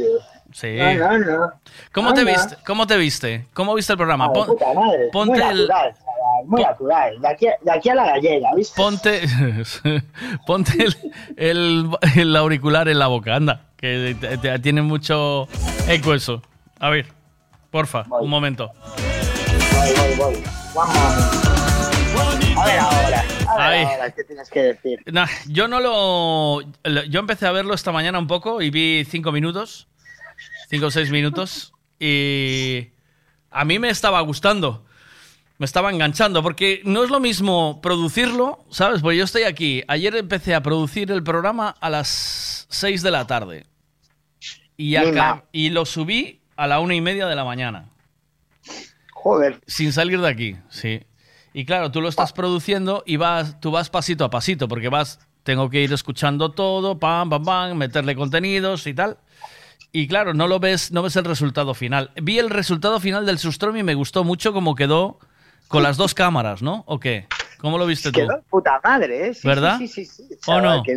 Sí. 0.54 0.76
No, 0.78 0.94
no, 0.94 1.18
no. 1.20 1.52
¿Cómo 1.94 2.14
te 2.14 2.24
viste? 2.24 2.56
¿Cómo 2.66 2.88
te 2.88 2.98
viste? 2.98 3.46
¿Cómo 3.54 3.74
viste 3.76 3.94
el 3.94 3.98
programa? 3.98 4.26
Ah, 4.26 4.34
Pon- 4.34 4.48
puta 4.48 4.74
madre. 4.74 5.10
ponte 5.12 5.32
muy 5.44 5.50
el- 5.52 5.68
natural, 5.68 5.94
chaval, 5.94 6.46
muy 6.46 6.62
natural. 6.64 7.22
De 7.22 7.28
aquí, 7.28 7.48
de 7.62 7.72
aquí 7.72 7.90
a 7.90 7.96
la 7.96 8.06
gallega, 8.08 8.50
¿viste? 8.56 8.76
Ponte, 8.76 9.22
ponte 10.48 10.72
el, 10.84 10.96
el- 11.36 11.90
el 12.16 12.36
auricular 12.36 12.88
en 12.90 13.00
la 13.00 13.08
boca, 13.08 13.36
anda, 13.36 13.62
que 13.76 14.16
te- 14.20 14.38
te- 14.38 14.60
tiene 14.60 14.82
mucho 14.82 15.48
eco 15.88 16.14
eso. 16.14 16.42
A 16.80 16.90
ver, 16.90 17.08
porfa, 17.72 18.06
un 18.22 18.30
momento. 18.30 18.72
Voy, 19.76 19.90
voy, 19.96 20.16
voy. 20.34 20.44
Moment. 20.86 22.56
A 22.56 22.66
ver 22.66 22.80
ahora. 22.80 23.26
A 23.48 23.70
ver 23.70 23.86
ahora, 23.88 24.12
¿qué 24.12 24.24
tienes 24.24 24.50
que 24.50 24.62
decir? 24.62 25.00
Nah, 25.08 25.28
yo 25.48 25.68
no 25.68 25.80
lo, 25.80 26.62
Yo 27.10 27.20
empecé 27.20 27.48
a 27.48 27.52
verlo 27.52 27.74
esta 27.74 27.92
mañana 27.92 28.20
un 28.20 28.28
poco 28.28 28.62
y 28.62 28.70
vi 28.70 29.04
cinco 29.10 29.32
minutos, 29.32 29.88
cinco 30.70 30.88
o 30.88 30.92
seis 30.92 31.10
minutos, 31.10 31.74
y 32.00 32.90
a 33.50 33.66
mí 33.66 33.80
me 33.80 33.90
estaba 33.90 34.22
gustando. 34.22 34.86
Me 35.58 35.66
estaba 35.66 35.90
enganchando, 35.90 36.44
porque 36.44 36.82
no 36.84 37.04
es 37.04 37.10
lo 37.10 37.20
mismo 37.20 37.82
producirlo, 37.82 38.64
¿sabes? 38.70 39.02
Porque 39.02 39.18
yo 39.18 39.24
estoy 39.24 39.44
aquí. 39.44 39.84
Ayer 39.88 40.16
empecé 40.16 40.54
a 40.54 40.62
producir 40.62 41.12
el 41.12 41.24
programa 41.24 41.74
a 41.80 41.90
las 41.90 42.68
6 42.70 43.02
de 43.02 43.10
la 43.10 43.26
tarde. 43.26 43.66
Y, 44.76 44.96
acá, 44.98 45.46
y 45.52 45.72
lo 45.72 45.86
subí 45.86 46.42
a 46.56 46.68
la 46.68 46.80
una 46.80 46.94
y 46.94 47.02
media 47.02 47.26
de 47.26 47.36
la 47.36 47.44
mañana. 47.44 47.90
Joder. 49.24 49.60
Sin 49.66 49.92
salir 49.92 50.22
de 50.22 50.28
aquí, 50.28 50.56
sí. 50.70 51.02
Y 51.52 51.66
claro, 51.66 51.92
tú 51.92 52.02
lo 52.02 52.08
estás 52.08 52.34
produciendo 52.34 53.04
y 53.06 53.18
vas, 53.18 53.60
tú 53.60 53.72
vas 53.72 53.90
pasito 53.90 54.24
a 54.24 54.30
pasito, 54.30 54.68
porque 54.68 54.90
vas, 54.90 55.20
tengo 55.42 55.72
que 55.72 55.82
ir 55.82 55.92
escuchando 55.92 56.52
todo, 56.52 57.00
pam, 57.00 57.30
pam, 57.30 57.44
pam, 57.44 57.78
meterle 57.78 58.16
contenidos 58.16 58.86
y 58.86 58.94
tal. 58.94 59.18
Y 59.92 60.08
claro, 60.08 60.36
no 60.36 60.48
lo 60.48 60.60
ves, 60.60 60.92
no 60.92 61.02
ves 61.02 61.16
el 61.16 61.26
resultado 61.26 61.74
final. 61.74 62.12
Vi 62.22 62.38
el 62.38 62.52
resultado 62.52 63.00
final 63.00 63.26
del 63.26 63.40
Sustrom 63.40 63.76
y 63.78 63.84
me 63.84 63.96
gustó 63.96 64.24
mucho 64.24 64.54
cómo 64.54 64.76
quedó 64.76 65.18
con 65.68 65.82
las 65.82 65.98
dos 65.98 66.14
cámaras, 66.14 66.62
¿no? 66.62 66.84
¿O 66.86 67.00
qué? 67.00 67.28
¿Cómo 67.58 67.80
lo 67.80 67.88
viste 67.88 68.12
tú? 68.12 68.20
Quedó 68.20 68.44
puta 68.50 68.80
madre, 68.84 69.30
¿eh? 69.30 69.34
Sí, 69.34 69.48
¿Verdad? 69.48 69.80
Sí, 69.80 69.88
sí, 69.88 70.06
sí. 70.06 70.28
sí, 70.30 70.38
¿O 70.46 70.62
no? 70.62 70.84
Que, 70.84 70.96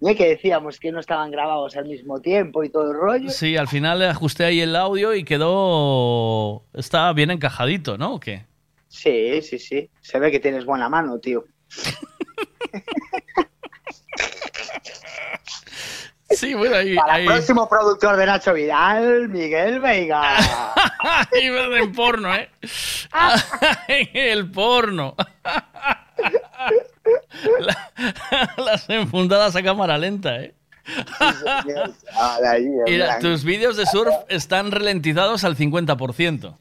ni 0.00 0.14
que 0.14 0.28
decíamos 0.28 0.78
que 0.78 0.92
no 0.92 1.00
estaban 1.00 1.30
grabados 1.30 1.76
al 1.76 1.86
mismo 1.86 2.20
tiempo 2.20 2.64
y 2.64 2.70
todo 2.70 2.90
el 2.90 2.96
rollo. 2.96 3.30
Sí, 3.30 3.56
al 3.56 3.68
final 3.68 4.00
le 4.00 4.06
ajusté 4.06 4.44
ahí 4.44 4.60
el 4.60 4.76
audio 4.76 5.14
y 5.14 5.24
quedó. 5.24 6.64
Está 6.74 7.12
bien 7.12 7.30
encajadito, 7.30 7.96
¿no? 7.96 8.14
¿O 8.14 8.20
qué? 8.20 8.46
Sí, 8.88 9.40
sí, 9.42 9.58
sí. 9.58 9.90
Se 10.00 10.18
ve 10.18 10.30
que 10.30 10.40
tienes 10.40 10.64
buena 10.64 10.88
mano, 10.88 11.18
tío. 11.18 11.44
Sí, 16.30 16.54
bueno, 16.54 16.76
ahí. 16.76 16.94
Para 16.96 17.14
ahí. 17.14 17.26
el 17.26 17.32
próximo 17.32 17.68
productor 17.68 18.16
de 18.16 18.26
Nacho 18.26 18.54
Vidal, 18.54 19.28
Miguel 19.28 19.80
Veiga. 19.80 20.36
Iba 21.40 21.78
en 21.78 21.92
porno, 21.92 22.34
¿eh? 22.34 22.50
el 24.14 24.50
porno. 24.50 25.14
La- 27.60 28.54
las 28.56 28.88
enfundadas 28.90 29.54
a 29.56 29.62
cámara 29.62 29.98
lenta, 29.98 30.40
¿eh? 30.40 30.54
Mira, 32.86 33.18
tus 33.18 33.44
vídeos 33.44 33.76
de 33.76 33.86
surf 33.86 34.12
están 34.28 34.70
ralentizados 34.70 35.44
al 35.44 35.56
50%, 35.56 36.56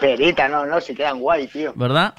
Perita, 0.00 0.48
no, 0.48 0.64
no, 0.66 0.80
se 0.80 0.94
quedan 0.94 1.18
guay, 1.20 1.46
tío. 1.48 1.72
¿verdad? 1.74 2.14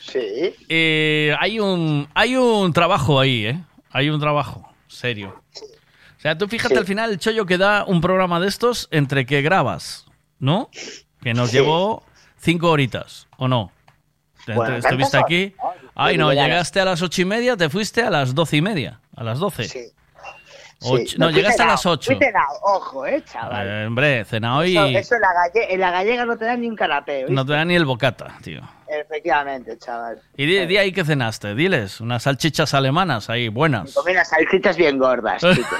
Sí. 0.00 0.54
Eh, 0.68 1.34
hay, 1.38 1.60
un, 1.60 2.08
hay 2.14 2.36
un 2.36 2.72
trabajo 2.72 3.20
ahí, 3.20 3.46
¿eh? 3.46 3.60
Hay 3.90 4.10
un 4.10 4.18
trabajo 4.20 4.68
serio. 4.88 5.40
O 6.18 6.20
sea, 6.20 6.36
tú 6.36 6.48
fíjate 6.48 6.74
Sí. 6.74 6.78
al 6.78 6.86
final 6.86 7.10
el 7.10 7.18
chollo 7.18 7.46
que 7.46 7.58
da 7.58 7.84
un 7.84 8.00
programa 8.00 8.40
de 8.40 8.48
estos 8.48 8.88
entre 8.90 9.24
que 9.24 9.40
grabas, 9.42 10.06
¿no? 10.38 10.68
Que 11.22 11.32
nos 11.32 11.50
Sí. 11.50 11.58
llevó 11.58 12.02
cinco 12.38 12.70
horitas, 12.70 13.28
¿o 13.38 13.46
no? 13.48 13.72
Bueno, 14.46 14.64
te- 14.74 14.78
estuviste 14.78 15.16
aquí. 15.16 15.54
Ay, 16.02 16.16
no, 16.18 16.32
llegaste 16.32 16.80
a 16.80 16.84
las 16.84 17.02
ocho 17.02 17.22
y 17.22 17.24
media, 17.24 17.56
te 17.56 17.68
fuiste 17.68 18.02
a 18.02 18.10
las 18.10 18.34
doce 18.34 18.56
y 18.56 18.62
media. 18.62 19.00
A 19.16 19.22
las 19.24 19.38
doce. 19.38 19.64
Sí. 19.68 19.92
Ocho- 20.82 21.04
Sí. 21.08 21.16
no, 21.18 21.30
llegaste 21.30 21.62
a 21.62 21.66
las 21.66 21.84
ocho. 21.84 22.10
fui 22.10 22.18
cenao, 22.18 22.46
ojo, 22.62 23.04
eh, 23.06 23.22
chaval. 23.30 23.68
Eh, 23.68 23.86
hombre, 23.86 24.24
cenado 24.24 24.64
y 24.64 24.78
Eso, 24.78 24.86
eso 24.86 25.14
en, 25.16 25.20
la 25.20 25.28
galle- 25.34 25.74
en 25.74 25.80
la 25.80 25.90
gallega 25.90 26.24
no 26.24 26.38
te 26.38 26.46
dan 26.46 26.62
ni 26.62 26.68
un 26.68 26.76
canapé, 26.76 27.26
no 27.28 27.44
te 27.44 27.52
da 27.52 27.64
ni 27.66 27.74
el 27.76 27.84
bocata, 27.84 28.38
tío. 28.42 28.62
Efectivamente, 28.88 29.76
chaval. 29.78 30.20
Y 30.38 30.46
di, 30.46 30.64
di 30.66 30.78
ahí 30.78 30.90
que 30.90 31.04
cenaste, 31.04 31.54
diles, 31.54 32.00
unas 32.00 32.22
salchichas 32.22 32.72
alemanas 32.72 33.28
ahí, 33.28 33.48
buenas. 33.48 33.92
Comí 33.92 34.12
unas 34.12 34.28
salchichas 34.30 34.76
bien 34.78 34.98
gordas, 34.98 35.42
chicos. 35.54 35.78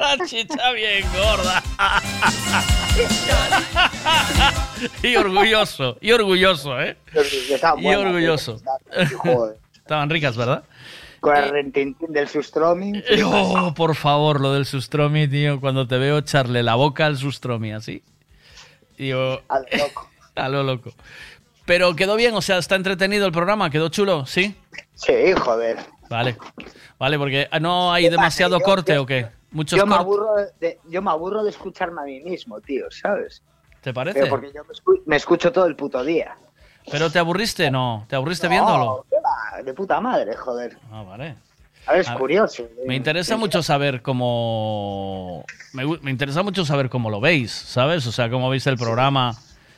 Salchicha 0.00 0.72
bien 0.72 1.04
gorda. 1.12 1.62
y 5.02 5.16
orgulloso, 5.16 5.96
y 6.00 6.12
orgulloso, 6.12 6.80
¿eh? 6.80 6.96
Estaban 7.14 7.78
Y 7.80 7.82
buenas, 7.84 8.04
orgulloso. 8.06 8.60
Estaban 9.76 10.10
ricas, 10.10 10.36
¿verdad? 10.36 10.62
Con 11.20 11.36
el 11.36 11.50
rentintín 11.50 12.12
del 12.12 12.28
sustromi. 12.28 13.02
Oh, 13.24 13.74
por 13.74 13.94
favor, 13.94 14.40
lo 14.40 14.52
del 14.54 14.64
sustromi, 14.64 15.28
tío. 15.28 15.60
Cuando 15.60 15.86
te 15.86 15.98
veo 15.98 16.18
echarle 16.18 16.62
la 16.62 16.76
boca 16.76 17.06
al 17.06 17.18
sustromi, 17.18 17.72
así. 17.72 18.02
Digo, 18.96 19.42
A 19.48 19.58
lo 19.58 19.66
loco. 19.78 20.10
a 20.36 20.48
lo 20.48 20.62
loco. 20.62 20.92
Pero 21.66 21.94
quedó 21.94 22.16
bien, 22.16 22.34
o 22.34 22.40
sea, 22.42 22.58
está 22.58 22.74
entretenido 22.76 23.26
el 23.26 23.32
programa, 23.32 23.68
quedó 23.70 23.88
chulo, 23.90 24.24
¿sí? 24.26 24.54
Sí, 24.94 25.12
joder. 25.38 25.76
Vale. 26.08 26.36
Vale, 26.98 27.18
porque 27.18 27.48
ah, 27.50 27.60
no 27.60 27.92
hay 27.92 28.08
demasiado 28.08 28.58
Yo- 28.58 28.64
corte 28.64 28.94
yo- 28.94 29.02
o 29.02 29.06
qué? 29.06 29.26
Muchos 29.52 29.78
Yo 29.78 29.84
me, 29.86 29.96
aburro 29.96 30.28
de, 30.60 30.78
yo 30.88 31.02
me 31.02 31.10
aburro 31.10 31.42
de 31.42 31.50
escucharme 31.50 32.00
a 32.02 32.04
mí 32.04 32.20
mismo, 32.20 32.60
tío, 32.60 32.88
¿sabes? 32.90 33.42
¿Te 33.82 33.92
parece? 33.94 34.20
Pero 34.20 34.30
porque 34.30 34.52
yo 34.54 34.62
me, 34.64 34.74
escu- 34.74 35.02
me 35.06 35.16
escucho 35.16 35.52
todo 35.52 35.66
el 35.66 35.76
puto 35.76 36.04
día. 36.04 36.36
¿Pero 36.90 37.10
te 37.10 37.18
aburriste? 37.18 37.70
No, 37.70 38.04
¿te 38.08 38.16
aburriste 38.16 38.46
No, 38.46 38.50
viéndolo? 38.50 39.06
¿qué 39.08 39.16
va? 39.16 39.62
De 39.62 39.72
puta 39.74 40.00
madre, 40.00 40.34
joder. 40.36 40.76
Ah, 40.90 41.02
vale. 41.02 41.34
A 41.86 41.92
ver, 41.92 42.00
es 42.02 42.08
A 42.08 42.12
ver, 42.12 42.18
curioso. 42.20 42.68
Me 42.86 42.94
interesa 42.94 43.36
mucho 43.36 43.62
saber 43.62 44.02
cómo. 44.02 45.44
Me, 45.72 46.10
interesa 46.10 46.42
mucho 46.42 46.64
saber 46.64 46.90
cómo 46.90 47.10
lo 47.10 47.20
veis, 47.20 47.52
¿sabes? 47.52 48.06
O 48.06 48.12
sea, 48.12 48.28
cómo 48.30 48.50
veis 48.50 48.66
el 48.66 48.76
programa, 48.76 49.34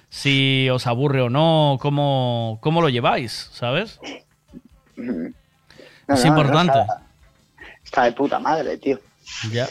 si 0.09 0.69
os 0.71 0.87
aburre 0.87 1.23
o 1.23 1.31
no, 1.31 1.79
cómo, 1.81 2.59
cómo 2.61 2.83
lo 2.83 2.89
lleváis, 2.89 3.51
¿sabes? 3.53 4.01
No, 4.97 5.29
es 6.15 6.25
no, 6.25 6.27
importante. 6.27 6.79
está, 6.81 7.03
está 7.85 8.05
de 8.05 8.13
puta 8.13 8.39
madre, 8.39 8.77
tío. 8.79 8.99
Ya. 9.53 9.69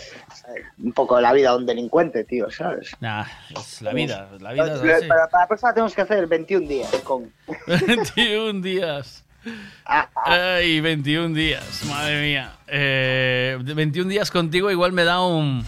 Un 0.84 0.92
poco 0.94 1.20
la 1.22 1.34
vida 1.34 1.52
de 1.52 1.58
un 1.58 1.66
delincuente, 1.66 2.24
tío, 2.24 2.50
¿sabes? 2.52 2.92
Nah, 3.00 3.24
es 3.56 3.82
la 3.82 3.94
vida, 3.94 4.30
la 4.40 4.54
vida 4.54 4.74
es 4.74 4.80
Para, 4.80 4.98
así. 4.98 5.08
para 5.08 5.28
la 5.42 5.48
próxima 5.48 5.74
tenemos 5.74 5.96
que 5.96 6.02
hacer 6.02 6.28
21 6.28 6.68
días 6.68 6.90
con... 7.04 7.32
21 7.88 8.62
días. 8.62 9.24
Ay, 10.26 10.82
21 10.82 11.34
días, 11.36 11.84
madre 11.90 12.22
mía. 12.22 12.52
Eh, 12.68 13.58
21 13.62 14.08
días 14.10 14.30
contigo 14.30 14.70
igual 14.70 14.92
me 14.92 15.04
da 15.04 15.26
un. 15.26 15.66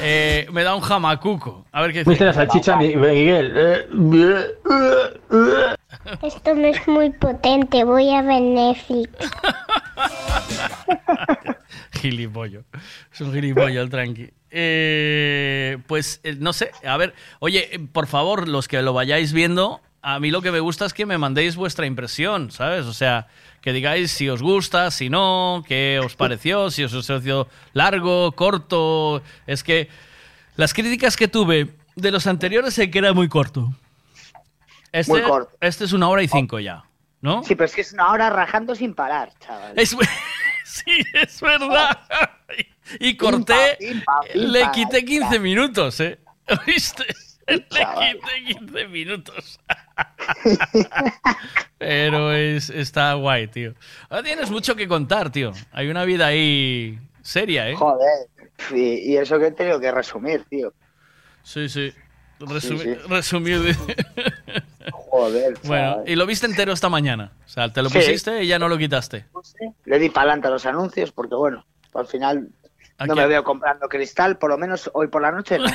eh, 0.00 0.46
me 0.52 0.62
da 0.62 0.76
un 0.76 0.80
jamacuco. 0.80 1.66
A 1.72 1.82
ver 1.82 1.92
qué 1.92 2.04
¿Viste 2.04 2.24
la 2.24 2.32
salchicha, 2.32 2.76
Mi- 2.76 2.94
Miguel? 2.94 3.88
Esto 6.22 6.54
no 6.54 6.66
es 6.68 6.86
muy 6.86 7.10
potente, 7.10 7.82
voy 7.82 8.14
a 8.14 8.22
ver 8.22 8.42
Netflix. 8.42 9.10
Gilipollo. 11.92 12.64
Es 13.12 13.20
un 13.20 13.32
gilipollo 13.32 13.82
el 13.82 13.90
tranqui. 13.90 14.30
Eh, 14.50 15.78
pues 15.86 16.20
eh, 16.24 16.36
no 16.38 16.52
sé, 16.52 16.72
a 16.84 16.96
ver, 16.96 17.14
oye, 17.38 17.76
eh, 17.76 17.78
por 17.78 18.06
favor, 18.06 18.48
los 18.48 18.66
que 18.66 18.82
lo 18.82 18.92
vayáis 18.92 19.32
viendo, 19.32 19.80
a 20.02 20.18
mí 20.18 20.30
lo 20.30 20.42
que 20.42 20.50
me 20.50 20.60
gusta 20.60 20.86
es 20.86 20.94
que 20.94 21.06
me 21.06 21.18
mandéis 21.18 21.56
vuestra 21.56 21.86
impresión, 21.86 22.50
¿sabes? 22.50 22.86
O 22.86 22.92
sea, 22.92 23.28
que 23.60 23.72
digáis 23.72 24.10
si 24.10 24.28
os 24.28 24.42
gusta, 24.42 24.90
si 24.90 25.10
no, 25.10 25.62
qué 25.68 26.00
os 26.04 26.16
pareció, 26.16 26.70
si 26.70 26.82
os 26.82 27.06
pareció 27.06 27.48
largo, 27.74 28.32
corto. 28.32 29.22
Es 29.46 29.62
que 29.62 29.88
las 30.56 30.74
críticas 30.74 31.16
que 31.16 31.28
tuve 31.28 31.68
de 31.94 32.10
los 32.10 32.26
anteriores 32.26 32.74
sé 32.74 32.90
que 32.90 32.98
era 32.98 33.12
muy 33.12 33.28
corto. 33.28 33.72
Este, 34.92 35.12
Muy 35.12 35.22
corto. 35.22 35.56
Este 35.60 35.84
es 35.84 35.92
una 35.92 36.08
hora 36.08 36.22
y 36.22 36.28
cinco 36.28 36.58
ya, 36.58 36.84
¿no? 37.20 37.44
Sí, 37.44 37.54
pero 37.54 37.66
es 37.66 37.74
que 37.74 37.82
es 37.82 37.92
una 37.92 38.10
hora 38.10 38.28
rajando 38.30 38.74
sin 38.74 38.94
parar, 38.94 39.32
chaval. 39.38 39.78
Es, 39.78 39.96
sí, 40.70 41.04
es 41.14 41.40
verdad. 41.40 41.98
Y 42.98 43.16
corté, 43.16 43.76
Pimpa, 43.78 44.20
pimpa, 44.20 44.48
le 44.48 44.70
quité 44.72 45.04
15 45.04 45.38
minutos, 45.38 46.00
¿eh? 46.00 46.18
¿Oíste? 46.66 47.06
Le 47.46 47.64
quité 47.64 48.58
15 48.58 48.88
minutos. 48.88 49.60
Pero 51.78 52.32
es, 52.32 52.70
está 52.70 53.14
guay, 53.14 53.48
tío. 53.48 53.74
Ahora 54.08 54.22
tienes 54.22 54.50
mucho 54.50 54.74
que 54.76 54.86
contar, 54.88 55.30
tío. 55.30 55.52
Hay 55.72 55.88
una 55.88 56.04
vida 56.04 56.26
ahí 56.26 56.98
seria, 57.22 57.68
¿eh? 57.68 57.74
Joder. 57.74 58.28
Y, 58.72 59.12
y 59.12 59.16
eso 59.16 59.38
que 59.38 59.46
he 59.46 59.52
tenido 59.52 59.80
que 59.80 59.90
resumir, 59.90 60.44
tío. 60.44 60.72
Sí, 61.42 61.68
sí. 61.68 61.92
Resumi- 62.40 62.82
Sí, 62.82 62.94
sí. 62.94 63.08
Resumir. 63.08 63.76
Joder, 64.92 65.54
Bueno, 65.64 65.90
chaval. 65.92 66.08
y 66.08 66.16
lo 66.16 66.26
viste 66.26 66.46
entero 66.46 66.72
esta 66.72 66.88
mañana. 66.88 67.32
O 67.44 67.48
sea, 67.48 67.72
te 67.72 67.82
lo 67.82 67.90
Sí. 67.90 67.98
pusiste 67.98 68.42
y 68.42 68.46
ya 68.46 68.58
no 68.58 68.68
lo 68.68 68.78
quitaste. 68.78 69.24
Le 69.84 69.98
di 69.98 70.08
para 70.08 70.22
adelante 70.30 70.48
a 70.48 70.50
los 70.50 70.64
anuncios 70.66 71.12
porque, 71.12 71.34
bueno, 71.34 71.64
al 71.94 72.06
final 72.06 72.48
¿A 72.98 73.06
no 73.06 73.14
quién? 73.14 73.24
me 73.24 73.28
veo 73.30 73.44
comprando 73.44 73.88
cristal, 73.88 74.38
por 74.38 74.50
lo 74.50 74.58
menos 74.58 74.90
hoy 74.94 75.08
por 75.08 75.22
la 75.22 75.32
noche 75.32 75.58
no. 75.58 75.66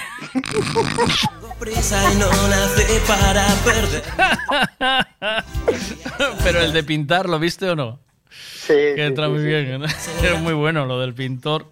Pero 6.43 6.61
el 6.61 6.73
de 6.73 6.83
pintar, 6.83 7.27
¿lo 7.29 7.39
viste 7.39 7.69
o 7.69 7.75
no? 7.75 7.99
Sí. 8.29 8.73
Que 8.95 9.05
entra 9.05 9.29
muy 9.29 9.43
bien. 9.43 9.79
¿no? 9.81 9.85
Es 10.23 10.39
muy 10.41 10.53
bueno 10.53 10.85
lo 10.85 10.99
del 10.99 11.13
pintor. 11.13 11.67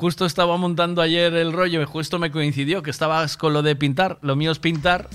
Justo 0.00 0.24
estaba 0.24 0.56
montando 0.56 1.02
ayer 1.02 1.34
el 1.34 1.52
rollo 1.52 1.82
y 1.82 1.84
justo 1.84 2.18
me 2.18 2.30
coincidió 2.30 2.82
que 2.82 2.88
estabas 2.90 3.36
con 3.36 3.52
lo 3.52 3.60
de 3.60 3.76
pintar. 3.76 4.16
Lo 4.22 4.34
mío 4.34 4.50
es 4.50 4.58
pintar. 4.58 5.08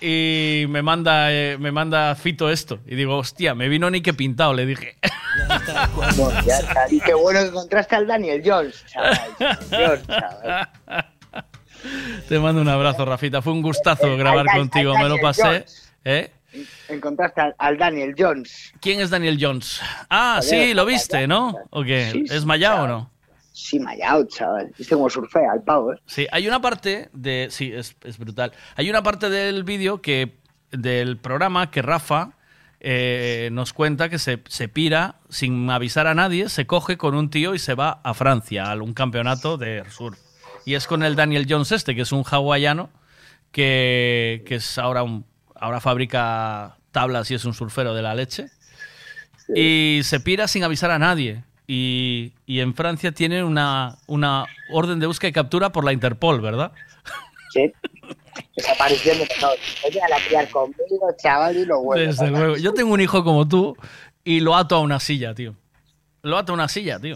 Y 0.00 0.64
me 0.70 0.80
manda, 0.80 1.30
eh, 1.30 1.58
me 1.60 1.70
manda 1.70 2.14
Fito 2.14 2.48
esto. 2.48 2.78
Y 2.86 2.94
digo, 2.94 3.18
hostia, 3.18 3.54
me 3.54 3.68
vino 3.68 3.90
ni 3.90 4.00
que 4.00 4.14
pintado, 4.14 4.54
le 4.54 4.64
dije. 4.64 4.96
Bueno, 5.94 6.30
ya 6.46 6.60
está. 6.60 6.86
Y 6.90 6.98
qué 7.00 7.12
bueno 7.12 7.40
que 7.40 7.48
encontraste 7.48 7.96
al 7.96 8.06
Daniel 8.06 8.40
Jones, 8.42 8.86
chaval. 8.86 9.20
Jones, 9.70 10.06
chaval. 10.06 10.68
Te 12.26 12.38
mando 12.38 12.62
un 12.62 12.68
abrazo, 12.70 13.04
Rafita. 13.04 13.42
Fue 13.42 13.52
un 13.52 13.60
gustazo 13.60 14.16
grabar 14.16 14.46
al- 14.48 14.56
contigo. 14.56 14.96
al 14.96 15.02
Me 15.02 15.08
lo 15.10 15.18
pasé. 15.18 15.66
¿Eh? 16.06 16.30
Encontraste 16.88 17.38
al, 17.42 17.54
al 17.58 17.76
Daniel 17.76 18.14
Jones. 18.16 18.72
¿Quién 18.80 19.00
es 19.00 19.10
Daniel 19.10 19.36
Jones? 19.38 19.78
Ah, 20.08 20.40
sí, 20.42 20.72
lo 20.72 20.86
viste, 20.86 21.26
¿no? 21.26 21.54
¿O 21.68 21.82
qué? 21.84 22.24
¿Es 22.30 22.46
Mayao 22.46 22.84
o 22.84 22.86
no? 22.86 23.10
Sí, 23.60 23.78
Mayao, 23.78 24.24
chaval. 24.24 24.72
Viste 24.76 24.94
cómo 24.94 25.10
surfea 25.10 25.52
el 25.54 25.62
pavo, 25.62 25.92
¿eh? 25.92 25.96
Sí, 26.06 26.26
hay 26.32 26.48
una 26.48 26.60
parte 26.60 27.10
de. 27.12 27.48
Sí, 27.50 27.72
es, 27.72 27.96
es 28.02 28.18
brutal. 28.18 28.52
Hay 28.76 28.88
una 28.88 29.02
parte 29.02 29.30
del 29.30 29.64
vídeo 29.64 30.00
que. 30.00 30.38
del 30.70 31.18
programa 31.18 31.70
que 31.70 31.82
Rafa 31.82 32.32
eh, 32.80 33.50
nos 33.52 33.74
cuenta 33.74 34.08
que 34.08 34.18
se, 34.18 34.42
se 34.48 34.68
pira 34.68 35.16
sin 35.28 35.68
avisar 35.68 36.06
a 36.06 36.14
nadie, 36.14 36.48
se 36.48 36.66
coge 36.66 36.96
con 36.96 37.14
un 37.14 37.28
tío 37.28 37.54
y 37.54 37.58
se 37.58 37.74
va 37.74 38.00
a 38.02 38.14
Francia, 38.14 38.72
a 38.72 38.76
un 38.76 38.94
campeonato 38.94 39.58
de 39.58 39.84
surf. 39.90 40.18
Y 40.64 40.74
es 40.74 40.86
con 40.86 41.02
el 41.02 41.14
Daniel 41.14 41.46
Jones 41.48 41.72
este, 41.72 41.94
que 41.94 42.02
es 42.02 42.12
un 42.12 42.24
hawaiano 42.24 42.88
que, 43.52 44.42
que 44.46 44.56
es 44.56 44.78
ahora 44.78 45.02
un. 45.02 45.26
ahora 45.54 45.80
fabrica 45.80 46.78
tablas 46.90 47.30
y 47.30 47.34
es 47.34 47.44
un 47.44 47.54
surfero 47.54 47.94
de 47.94 48.02
la 48.02 48.14
leche. 48.14 48.46
Y 49.54 50.00
se 50.04 50.20
pira 50.20 50.48
sin 50.48 50.64
avisar 50.64 50.90
a 50.90 50.98
nadie. 50.98 51.44
Y, 51.72 52.32
y 52.46 52.58
en 52.58 52.74
Francia 52.74 53.12
tienen 53.12 53.44
una, 53.44 53.96
una 54.08 54.44
orden 54.72 54.98
de 54.98 55.06
búsqueda 55.06 55.28
y 55.28 55.32
captura 55.32 55.70
por 55.70 55.84
la 55.84 55.92
Interpol, 55.92 56.40
¿verdad? 56.40 56.72
Sí. 57.52 57.72
Desaparición 58.56 59.18
de 59.18 59.28
todo. 59.38 59.52
Oye, 59.86 60.02
a 60.02 60.08
la 60.08 60.16
criar 60.26 60.50
conmigo, 60.50 61.14
chaval, 61.16 61.56
y 61.56 61.64
lo 61.64 61.80
bueno. 61.80 62.02
Desde 62.02 62.26
luego. 62.26 62.56
Yo 62.56 62.74
tengo 62.74 62.92
un 62.92 63.00
hijo 63.00 63.22
como 63.22 63.46
tú 63.46 63.76
y 64.24 64.40
lo 64.40 64.56
ato 64.56 64.74
a 64.74 64.80
una 64.80 64.98
silla, 64.98 65.32
tío. 65.32 65.54
Lo 66.22 66.38
ato 66.38 66.50
a 66.50 66.54
una 66.56 66.66
silla, 66.66 66.98
tío. 66.98 67.14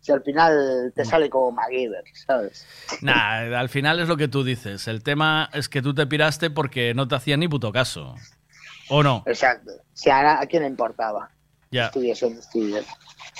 Si 0.00 0.10
al 0.10 0.22
final 0.22 0.90
te 0.96 1.04
sale 1.04 1.28
como 1.28 1.52
MacGyver, 1.52 2.04
¿sabes? 2.26 2.66
Nah, 3.02 3.58
al 3.58 3.68
final 3.68 4.00
es 4.00 4.08
lo 4.08 4.16
que 4.16 4.28
tú 4.28 4.42
dices. 4.42 4.88
El 4.88 5.02
tema 5.02 5.50
es 5.52 5.68
que 5.68 5.82
tú 5.82 5.92
te 5.92 6.06
piraste 6.06 6.48
porque 6.48 6.94
no 6.94 7.06
te 7.06 7.16
hacían 7.16 7.40
ni 7.40 7.48
puto 7.48 7.72
caso. 7.72 8.14
¿O 8.88 9.02
no? 9.02 9.22
Exacto. 9.26 9.72
Si 9.92 10.08
a, 10.08 10.40
a 10.40 10.46
quién 10.46 10.62
le 10.62 10.68
importaba. 10.70 11.30
Ya, 11.70 11.88
Estudies 11.88 12.22
o 12.22 12.30
no 12.30 12.40
estudies. 12.40 12.86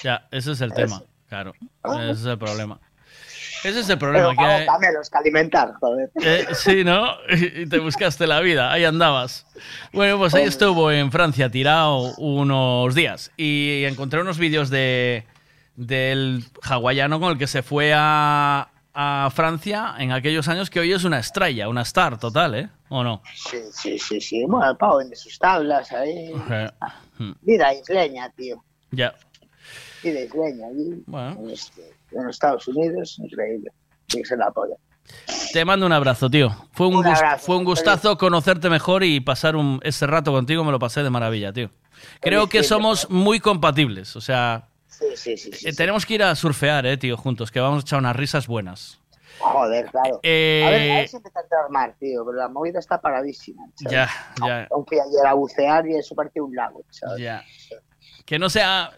Ya, 0.02 0.26
ese 0.31 0.52
es 0.52 0.60
el 0.60 0.73
tema. 0.73 1.02
Claro, 1.28 1.52
Ah. 1.83 2.02
ese 2.05 2.20
es 2.20 2.25
el 2.26 2.39
problema. 2.39 2.78
Ese 3.65 3.81
es 3.81 3.89
el 3.91 3.99
Pero 3.99 4.12
problema. 4.12 4.28
vamos, 4.34 4.60
Que, 4.60 4.65
dame 4.67 4.92
los 4.92 5.10
que 5.10 5.18
alimentar, 5.18 5.75
joder. 5.81 6.10
Eh, 6.23 6.47
sí, 6.55 6.84
¿no? 6.84 7.15
Y 7.28 7.67
te 7.68 7.81
buscaste 7.81 8.26
la 8.26 8.41
vida, 8.41 8.73
ahí 8.73 8.84
andabas. 8.84 9.47
Bueno, 9.92 10.17
pues 10.18 10.33
ahí 10.34 10.44
estuvo 10.44 10.92
en 10.92 11.10
Francia 11.10 11.50
tirado 11.50 12.15
unos 12.18 12.94
días 12.94 13.33
y 13.36 13.83
encontré 13.84 14.20
unos 14.20 14.39
vídeos 14.39 14.70
de, 14.70 15.25
del 15.75 16.44
hawaiano 16.62 17.18
con 17.18 17.33
el 17.33 17.39
que 17.39 17.49
se 17.49 17.62
fue 17.65 17.92
a, 17.97 18.68
a 18.94 19.31
Francia 19.34 19.97
en 19.99 20.12
aquellos 20.12 20.47
años 20.47 20.70
que 20.70 20.78
hoy 20.78 20.92
es 20.92 21.02
una 21.02 21.18
estrella, 21.18 21.68
una 21.68 21.83
star 21.83 22.17
total, 22.18 22.55
¿eh? 22.55 22.68
¿O 22.91 23.02
no? 23.02 23.23
Sí, 23.34 23.58
sí, 23.73 23.99
sí, 23.99 24.20
sí. 24.20 24.44
Bueno, 24.47 24.70
el 24.70 24.76
pavo 24.76 24.99
vende 24.99 25.17
sus 25.17 25.36
tablas 25.36 25.91
ahí. 25.92 26.33
Vida 27.42 27.75
isleña, 27.75 28.31
tío. 28.31 28.62
Ya. 28.92 29.15
Vida 30.02 30.20
isleña. 30.20 30.67
allí, 30.68 31.02
Bueno. 31.07 31.36
en, 31.41 31.51
este- 31.51 31.93
en 32.12 32.28
Estados 32.28 32.67
Unidos, 32.68 33.18
increíble. 33.18 33.70
Que 34.07 34.25
ser 34.25 34.39
la 34.39 34.51
polla. 34.51 34.77
Te 35.52 35.65
mando 35.65 35.86
un 35.86 35.93
abrazo, 35.93 36.28
tío. 36.31 36.51
Fue 36.73 36.86
un, 36.86 36.97
Un 36.97 37.05
gust- 37.05 37.17
abrazo, 37.17 37.47
fue 37.47 37.57
un 37.57 37.65
gustazo 37.65 38.18
conocerte 38.18 38.68
mejor 38.70 39.05
y 39.05 39.20
pasar 39.20 39.57
un, 39.57 39.81
ese 39.83 40.07
rato 40.07 40.33
contigo. 40.33 40.65
Me 40.65 40.70
lo 40.73 40.78
pasé 40.78 41.02
de 41.02 41.10
maravilla, 41.10 41.52
tío. 41.52 41.70
Creo 42.20 42.47
que 42.47 42.59
Feliz 42.59 42.68
de 42.70 42.75
somos 42.75 43.10
muy 43.10 43.41
compatibles. 43.41 44.15
O 44.17 44.20
sea, 44.20 44.68
Sí, 44.86 45.07
sí, 45.15 45.33
eh, 45.33 45.36
sí. 45.52 45.77
tenemos 45.77 46.05
que 46.05 46.15
ir 46.15 46.23
a 46.23 46.35
surfear, 46.35 46.85
eh, 46.86 46.97
tío, 46.97 47.17
juntos, 47.17 47.51
que 47.51 47.60
vamos 47.60 47.78
a 47.78 47.81
echar 47.86 47.99
unas 48.01 48.17
risas 48.17 48.47
buenas. 48.47 49.01
Joder, 49.39 49.86
claro. 49.91 50.18
Eh, 50.25 50.65
A 50.67 50.70
ver, 50.70 50.91
a 50.91 50.94
ver 50.97 51.09
si 51.09 51.17
empieza 51.17 51.39
a 51.39 51.43
entrar 51.43 51.70
mar, 51.70 51.94
tío, 52.01 52.25
pero 52.27 52.36
la 52.36 52.49
movida 52.49 52.78
está 52.81 53.01
paradísima. 53.01 53.62
¿sabes? 53.77 53.93
Ya, 53.93 54.09
ya, 54.44 54.67
Aunque 54.73 55.01
ayer 55.01 55.27
a 55.27 55.35
bucear 55.35 55.86
y 55.86 55.94
eso 55.97 56.15
parecía 56.17 56.43
un 56.43 56.55
lago, 56.55 56.83
¿sabes? 56.91 57.23
ya. 57.23 57.44
Que 58.25 58.39
no 58.39 58.51
sea, 58.51 58.93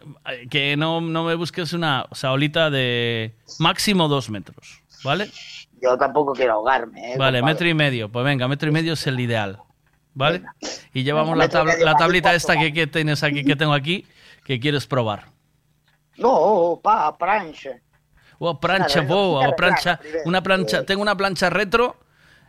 que 0.50 0.76
no, 0.76 1.00
no 1.00 1.24
me 1.24 1.34
busques 1.36 1.72
una 1.72 2.04
o 2.10 2.14
sea, 2.14 2.32
olita 2.32 2.68
de 2.70 3.34
máximo 3.60 4.08
dos 4.08 4.28
metros, 4.30 4.82
¿vale? 5.04 5.30
Yo 5.80 5.96
tampoco 5.96 6.32
quiero 6.32 6.54
ahogarme, 6.54 7.14
¿eh? 7.14 7.16
Vale, 7.16 7.38
compadre. 7.38 7.42
metro 7.54 7.68
y 7.68 7.74
medio. 7.74 8.08
Pues 8.10 8.24
venga, 8.24 8.48
metro 8.48 8.68
y 8.68 8.72
medio 8.72 8.92
es 8.94 9.06
el 9.06 9.18
ideal. 9.20 9.60
¿Vale? 10.12 10.42
Y 10.92 11.04
llevamos 11.04 11.38
la, 11.38 11.48
tabla- 11.48 11.76
la 11.78 11.94
tablita 11.94 12.34
esta 12.34 12.58
que, 12.58 12.72
que 12.72 12.88
tienes 12.88 13.22
aquí, 13.22 13.44
que 13.44 13.54
tengo 13.54 13.72
aquí, 13.72 14.04
que 14.44 14.58
quieres 14.58 14.86
probar. 14.88 15.26
No, 16.16 16.80
pa, 16.82 17.16
prancha. 17.16 17.70
O 18.40 18.58
plancha, 18.58 19.02
boa, 19.02 19.48
o 19.48 19.54
plancha, 19.56 20.00
una 20.24 20.42
plancha, 20.42 20.84
tengo 20.84 21.00
una 21.02 21.16
plancha 21.16 21.48
retro 21.50 21.96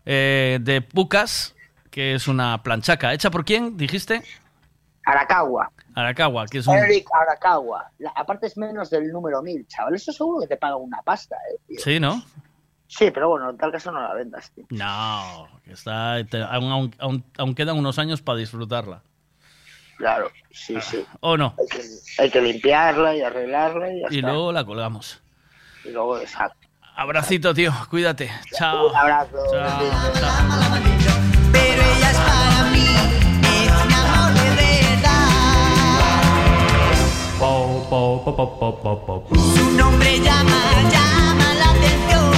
eh, 0.05 0.57
de 0.61 0.81
Pucas, 0.81 1.55
que 1.91 2.15
es 2.15 2.27
una 2.27 2.63
planchaca. 2.63 3.13
¿Hecha 3.13 3.29
por 3.29 3.45
quién? 3.45 3.77
¿Dijiste? 3.77 4.23
Arakawa. 5.05 5.71
Arakawa, 5.95 6.45
que 6.47 6.59
es 6.59 6.67
un... 6.67 6.75
Eric 6.77 7.07
Arakawa. 7.13 7.89
La- 7.99 8.11
aparte 8.11 8.47
es 8.47 8.57
menos 8.57 8.89
del 8.89 9.11
número 9.11 9.41
1000, 9.41 9.67
chaval. 9.67 9.95
Eso 9.95 10.11
seguro 10.11 10.39
que 10.41 10.47
te 10.47 10.57
paga 10.57 10.75
una 10.77 11.01
pasta, 11.01 11.35
¿eh? 11.51 11.57
tío. 11.67 11.79
Sí, 11.79 11.99
¿no? 11.99 12.23
Sí, 12.87 13.09
pero 13.11 13.29
bueno, 13.29 13.49
en 13.49 13.57
tal 13.57 13.71
caso 13.71 13.91
no 13.91 14.01
la 14.01 14.13
vendas, 14.13 14.51
tío. 14.51 14.65
No, 14.69 15.47
que 15.63 15.71
está, 15.73 16.17
te- 16.29 16.41
aún, 16.43 16.93
aún- 17.37 17.55
quedan 17.55 17.77
unos 17.77 17.97
años 17.99 18.21
para 18.21 18.37
disfrutarla. 18.39 19.01
Claro, 19.97 20.31
sí, 20.51 20.75
sí. 20.81 21.05
¿O 21.19 21.37
no? 21.37 21.53
Hay 21.59 21.67
que, 21.67 21.83
hay 22.21 22.29
que 22.31 22.41
limpiarla 22.41 23.15
y 23.15 23.21
arreglarla 23.21 23.93
y 23.93 24.01
ya 24.01 24.07
Y 24.09 24.15
está. 24.17 24.27
luego 24.31 24.51
la 24.51 24.65
colgamos. 24.65 25.21
Y 25.85 25.89
luego, 25.91 26.17
exacto. 26.19 26.67
Abracito, 26.95 27.53
tío. 27.53 27.71
Cuídate. 27.89 28.29
Chao. 28.57 28.89
Un 28.89 28.95
abrazo. 28.95 29.37
Chao. 29.51 31.20
Su 37.91 39.71
nombre 39.75 40.17
llama, 40.21 40.61
llama 40.89 41.53
la 41.55 41.71
atención 41.71 42.31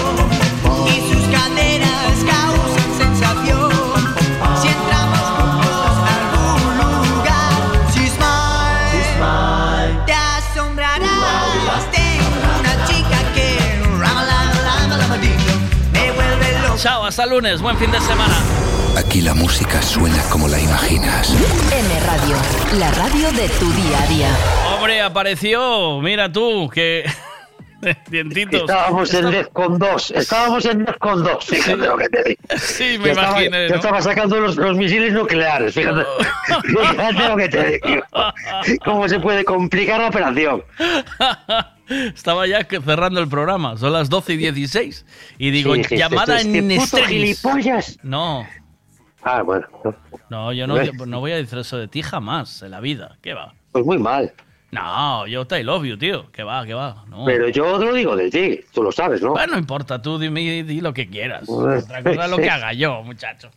y 0.87 1.13
sus 1.13 1.27
caderas 1.27 2.17
causan 2.25 2.97
sensación. 2.97 3.69
Si 4.59 4.67
entramos 4.69 5.19
juntos 5.19 5.95
a 5.99 6.15
algún 6.17 6.77
lugar, 6.77 7.53
she's 7.93 8.17
mine, 9.19 10.03
te 10.07 10.13
asombrarás. 10.13 11.85
Tengo 11.91 12.59
una 12.59 12.87
chica 12.87 13.19
que 13.35 13.79
rama 13.99 14.23
la 14.23 14.97
la 14.97 15.07
me 15.93 16.11
vuelve 16.13 16.61
loco. 16.63 16.77
Chao, 16.77 17.05
hasta 17.05 17.27
lunes. 17.27 17.61
Buen 17.61 17.77
fin 17.77 17.91
de 17.91 18.01
semana. 18.01 18.72
Aquí 18.97 19.21
la 19.21 19.33
música 19.33 19.81
suena 19.81 20.21
como 20.29 20.47
la 20.47 20.59
imaginas. 20.59 21.29
M 21.71 21.99
Radio, 22.05 22.35
la 22.79 22.91
radio 22.91 23.31
de 23.31 23.49
tu 23.59 23.71
día 23.73 24.01
a 24.03 24.07
día. 24.07 24.29
Hombre, 24.75 25.01
apareció. 25.01 25.99
Mira 26.01 26.31
tú, 26.31 26.69
que. 26.69 27.03
Dientitos. 28.09 28.61
Estábamos 28.61 29.13
en 29.13 29.29
10 29.31 29.47
con 29.51 29.77
2. 29.77 30.11
Estábamos 30.11 30.65
en 30.65 30.85
10 30.85 30.97
con 30.99 31.23
2. 31.23 31.45
Fíjate 31.45 31.77
lo 31.77 31.97
que 31.97 32.09
te 32.09 32.23
digo. 32.23 32.41
Sí, 32.57 32.97
me 32.99 33.05
Ya 33.07 33.11
estaba- 33.11 33.41
¿no? 33.41 33.57
estaba 33.75 34.01
sacando 34.01 34.39
los, 34.39 34.55
los 34.55 34.77
misiles 34.77 35.11
nucleares. 35.11 35.73
Fíjate. 35.73 36.05
fíjate 36.63 37.27
lo 37.27 37.35
que 37.37 37.49
te 37.49 37.79
digo. 37.83 38.03
Cómo 38.85 39.09
se 39.09 39.19
puede 39.19 39.43
complicar 39.43 39.99
la 39.99 40.07
operación. 40.07 40.63
Estaba 42.15 42.47
ya 42.47 42.65
cerrando 42.65 43.19
el 43.19 43.27
programa. 43.27 43.75
Son 43.77 43.91
las 43.91 44.09
12 44.09 44.33
y 44.33 44.37
16. 44.37 45.05
Y 45.37 45.51
digo, 45.51 45.73
Sí, 45.73 45.79
dijiste, 45.79 45.97
llamada 45.97 46.37
"Este 46.39 46.57
en 46.57 46.71
extremis. 46.71 47.09
gilipollas". 47.09 47.99
No, 48.01 48.47
Ah, 49.23 49.41
bueno. 49.41 49.67
no, 50.29 50.51
yo 50.53 50.67
no, 50.67 50.75
no 51.05 51.19
voy 51.19 51.31
a 51.31 51.35
decir 51.35 51.59
eso 51.59 51.77
de 51.77 51.87
ti 51.87 52.01
jamás 52.01 52.61
en 52.61 52.71
la 52.71 52.79
vida. 52.79 53.17
¿Qué 53.21 53.33
va? 53.33 53.53
Pues 53.71 53.85
muy 53.85 53.97
mal. 53.97 54.33
No, 54.73 55.27
yo 55.27 55.45
te 55.45 55.63
love 55.63 55.85
you, 55.85 55.97
tío. 55.97 56.31
¿Qué 56.31 56.41
va, 56.41 56.65
qué 56.65 56.73
va? 56.73 57.05
No. 57.07 57.25
Pero 57.25 57.47
yo 57.49 57.77
lo 57.77 57.93
digo 57.93 58.15
de 58.15 58.31
ti. 58.31 58.59
Tú 58.73 58.81
lo 58.81 58.91
sabes, 58.91 59.21
¿no? 59.21 59.31
Bueno, 59.31 59.53
no 59.53 59.59
importa, 59.59 60.01
tú 60.01 60.17
dime, 60.17 60.63
di 60.63 60.81
lo 60.81 60.93
que 60.93 61.07
quieras. 61.07 61.43
Otra 61.47 62.01
cosa 62.01 62.25
es 62.25 62.31
lo 62.31 62.37
que 62.37 62.49
haga 62.49 62.73
yo, 62.73 63.03
muchacho. 63.03 63.51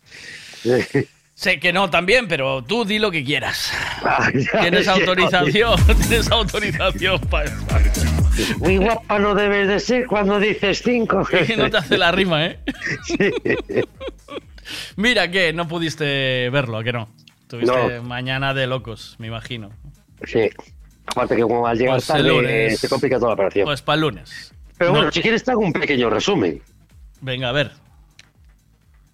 Sé 1.34 1.58
que 1.58 1.72
no 1.72 1.88
también, 1.88 2.28
pero 2.28 2.62
tú 2.62 2.84
di 2.84 2.98
lo 2.98 3.10
que 3.10 3.24
quieras. 3.24 3.72
Tienes 4.60 4.86
ya, 4.86 4.92
autorización, 4.92 5.78
tienes 6.08 6.30
autorización 6.30 7.20
para 7.30 7.50
Muy 8.58 8.76
guapa 8.76 9.18
no 9.18 9.34
debes 9.34 9.68
de 9.68 9.80
ser 9.80 10.06
cuando 10.06 10.38
dices 10.38 10.82
5. 10.84 11.28
Y 11.48 11.56
no 11.56 11.70
te 11.70 11.78
hace 11.78 11.96
la 11.96 12.12
rima, 12.12 12.44
¿eh? 12.44 12.58
Mira 14.96 15.30
que 15.30 15.52
no 15.52 15.66
pudiste 15.68 16.48
verlo, 16.50 16.78
¿a 16.78 16.84
que 16.84 16.92
no? 16.92 17.08
Tuviste 17.48 17.96
No. 17.98 18.02
mañana 18.02 18.52
de 18.54 18.66
locos, 18.66 19.14
me 19.18 19.26
imagino. 19.28 19.70
Sí. 20.24 20.48
Aparte 21.06 21.36
que 21.36 21.42
como 21.42 21.66
al 21.66 21.78
llegar 21.78 21.94
Pues 21.96 22.10
el 22.10 22.16
tarde 22.16 22.28
lunes. 22.28 22.72
eh, 22.72 22.76
se 22.76 22.88
complica 22.88 23.16
toda 23.16 23.28
la 23.28 23.34
operación. 23.34 23.64
Pues 23.66 23.82
para 23.82 23.94
el 23.94 24.00
lunes. 24.00 24.52
Pero 24.76 24.90
No. 24.90 24.96
bueno, 24.96 25.12
si 25.12 25.22
quieres 25.22 25.44
te 25.44 25.52
hago 25.52 25.60
un 25.60 25.72
pequeño 25.72 26.10
resumen. 26.10 26.60
Venga, 27.20 27.48
a 27.48 27.52
ver. 27.52 27.70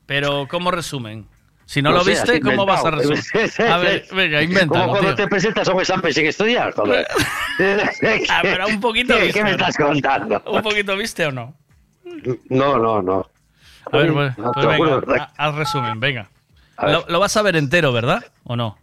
Pero, 0.07 0.47
¿cómo 0.49 0.71
resumen? 0.71 1.27
Si 1.65 1.81
no, 1.81 1.91
No 1.91 1.99
lo 1.99 2.05
viste, 2.05 2.41
¿cómo 2.41 2.67
vas 2.67 2.85
a 2.85 2.91
resumir? 2.91 3.21
A 3.71 3.79
ver, 3.79 4.07
venga, 4.15 4.39
Como 4.41 4.51
invéntalo, 4.51 4.89
cuando 4.89 5.09
tío. 5.09 5.15
te 5.15 5.29
presentas 5.29 5.69
a 5.69 5.73
un 5.73 5.81
examen 5.81 6.13
sin 6.13 6.27
estudiar, 6.27 6.73
joder. 6.75 7.07
Ah, 8.29 8.41
pero 8.43 8.67
un 8.67 8.81
poquito 8.81 9.15
¿Qué, 9.15 9.23
viste. 9.25 9.39
qué 9.39 9.45
me 9.45 9.51
estás 9.53 9.77
contando? 9.77 10.43
¿Un 10.47 10.63
poquito 10.63 10.97
viste 10.97 11.25
o 11.27 11.33
no? 11.33 11.55
No, 12.49 12.79
no, 12.79 13.01
no. 13.01 13.31
A 13.93 13.97
ver, 13.99 14.13
pues, 14.13 14.39
No, 14.39 14.53
pues 14.53 14.67
venga, 14.67 15.03
ha- 15.37 15.47
haz 15.49 15.55
resumen, 15.55 16.01
venga. 16.01 16.29
Lo, 16.83 17.05
lo 17.09 17.21
vas 17.21 17.37
a 17.37 17.43
ver 17.43 17.57
entero, 17.57 17.93
¿verdad? 17.93 18.25
¿O 18.45 18.57
no? 18.57 18.77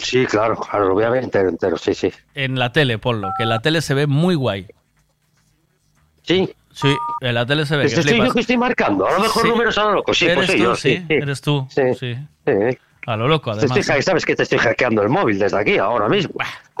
Sí, 0.00 0.26
claro, 0.26 0.56
claro, 0.56 0.88
lo 0.88 0.94
voy 0.94 1.04
a 1.04 1.10
ver 1.10 1.22
entero, 1.24 1.48
entero, 1.48 1.76
sí, 1.78 1.94
sí. 1.94 2.12
En 2.34 2.58
la 2.58 2.72
tele, 2.72 2.98
ponlo, 2.98 3.32
que 3.36 3.44
en 3.44 3.48
la 3.48 3.60
tele 3.60 3.80
se 3.80 3.94
ve 3.94 4.06
muy 4.08 4.34
guay. 4.34 4.66
¿Sí? 6.22 6.52
Sí, 6.72 6.88
en 7.20 7.34
la 7.34 7.46
tele 7.46 7.64
se 7.64 7.76
ve 7.76 7.84
Pues 7.84 7.94
que 7.94 8.00
estoy 8.00 8.18
yo 8.18 8.32
que 8.32 8.40
estoy 8.40 8.56
marcando. 8.56 9.06
A 9.06 9.12
lo 9.12 9.20
mejor 9.20 9.42
Sí. 9.44 9.48
números 9.48 9.78
a 9.78 9.84
lo 9.84 9.92
loco. 9.92 10.12
Sí, 10.12 10.24
eres 10.24 10.36
pues 10.36 10.50
sí, 10.50 10.56
tú, 10.56 10.62
yo, 10.64 10.74
sí, 10.76 10.96
sí, 10.96 11.04
sí. 11.06 11.14
eres 11.14 11.40
tú. 11.40 11.68
Sí. 11.70 11.82
Sí. 11.94 12.16
A 13.06 13.16
lo 13.16 13.28
loco, 13.28 13.52
Te 13.52 13.58
además. 13.60 13.78
estoy- 13.78 14.02
sabes 14.02 14.24
que 14.24 14.34
te 14.34 14.44
estoy 14.44 14.58
hackeando 14.58 15.02
el 15.02 15.08
móvil 15.10 15.38
desde 15.38 15.58
aquí, 15.58 15.76
ahora 15.78 16.08
mismo. 16.08 16.34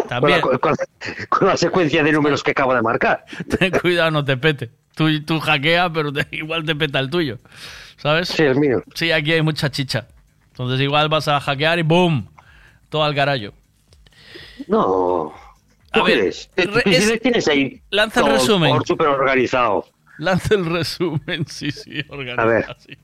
también. 0.08 0.40
Con 0.40 0.52
la, 0.52 0.58
con 0.58 0.72
la- 0.72 1.26
con 1.28 1.48
la 1.48 1.56
secuencia 1.56 2.02
de 2.02 2.12
números 2.12 2.42
que 2.42 2.52
acabo 2.52 2.74
de 2.74 2.82
marcar. 2.82 3.24
Ten 3.58 3.70
cuidado, 3.72 4.10
no 4.10 4.24
te 4.24 4.36
pete. 4.36 4.70
Tú, 4.94 5.22
tú 5.24 5.40
hackea, 5.40 5.90
pero 5.92 6.12
te- 6.12 6.26
igual 6.32 6.64
te 6.64 6.74
peta 6.74 6.98
el 6.98 7.10
tuyo. 7.10 7.38
¿Sabes? 7.96 8.28
Sí, 8.28 8.42
el 8.42 8.56
mío. 8.56 8.82
Sí, 8.94 9.12
aquí 9.12 9.32
hay 9.32 9.42
mucha 9.42 9.70
chicha. 9.70 10.06
Entonces 10.50 10.80
igual 10.80 11.08
vas 11.08 11.26
a 11.28 11.40
hackear 11.40 11.78
y 11.78 11.82
¡boom! 11.82 12.28
Todo 12.88 13.04
al 13.04 13.14
garallo. 13.14 13.52
No. 14.68 15.34
A 15.90 15.98
¿Tú 15.98 16.04
ver, 16.04 16.18
es- 16.18 16.50
tienes 17.22 17.48
ahí 17.48 17.80
lanza 17.90 18.20
el 18.20 18.26
resumen. 18.32 18.72
todo 18.72 18.84
súper 18.86 19.06
organizado. 19.08 19.86
Lanza 20.18 20.54
el 20.54 20.64
resumen, 20.66 21.44
sí, 21.48 21.70
sí, 21.70 22.02
organiza. 22.08 22.42
A 22.42 22.46
ver. 22.46 22.76
sí. 22.78 22.96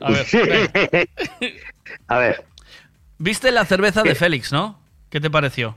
A 0.00 0.10
ver. 0.10 1.08
A 2.08 2.18
ver, 2.18 2.44
¿Viste 3.18 3.50
la 3.50 3.64
cerveza 3.64 4.02
de 4.02 4.14
Félix, 4.14 4.52
no? 4.52 4.78
¿Qué 5.08 5.20
te 5.20 5.30
pareció? 5.30 5.76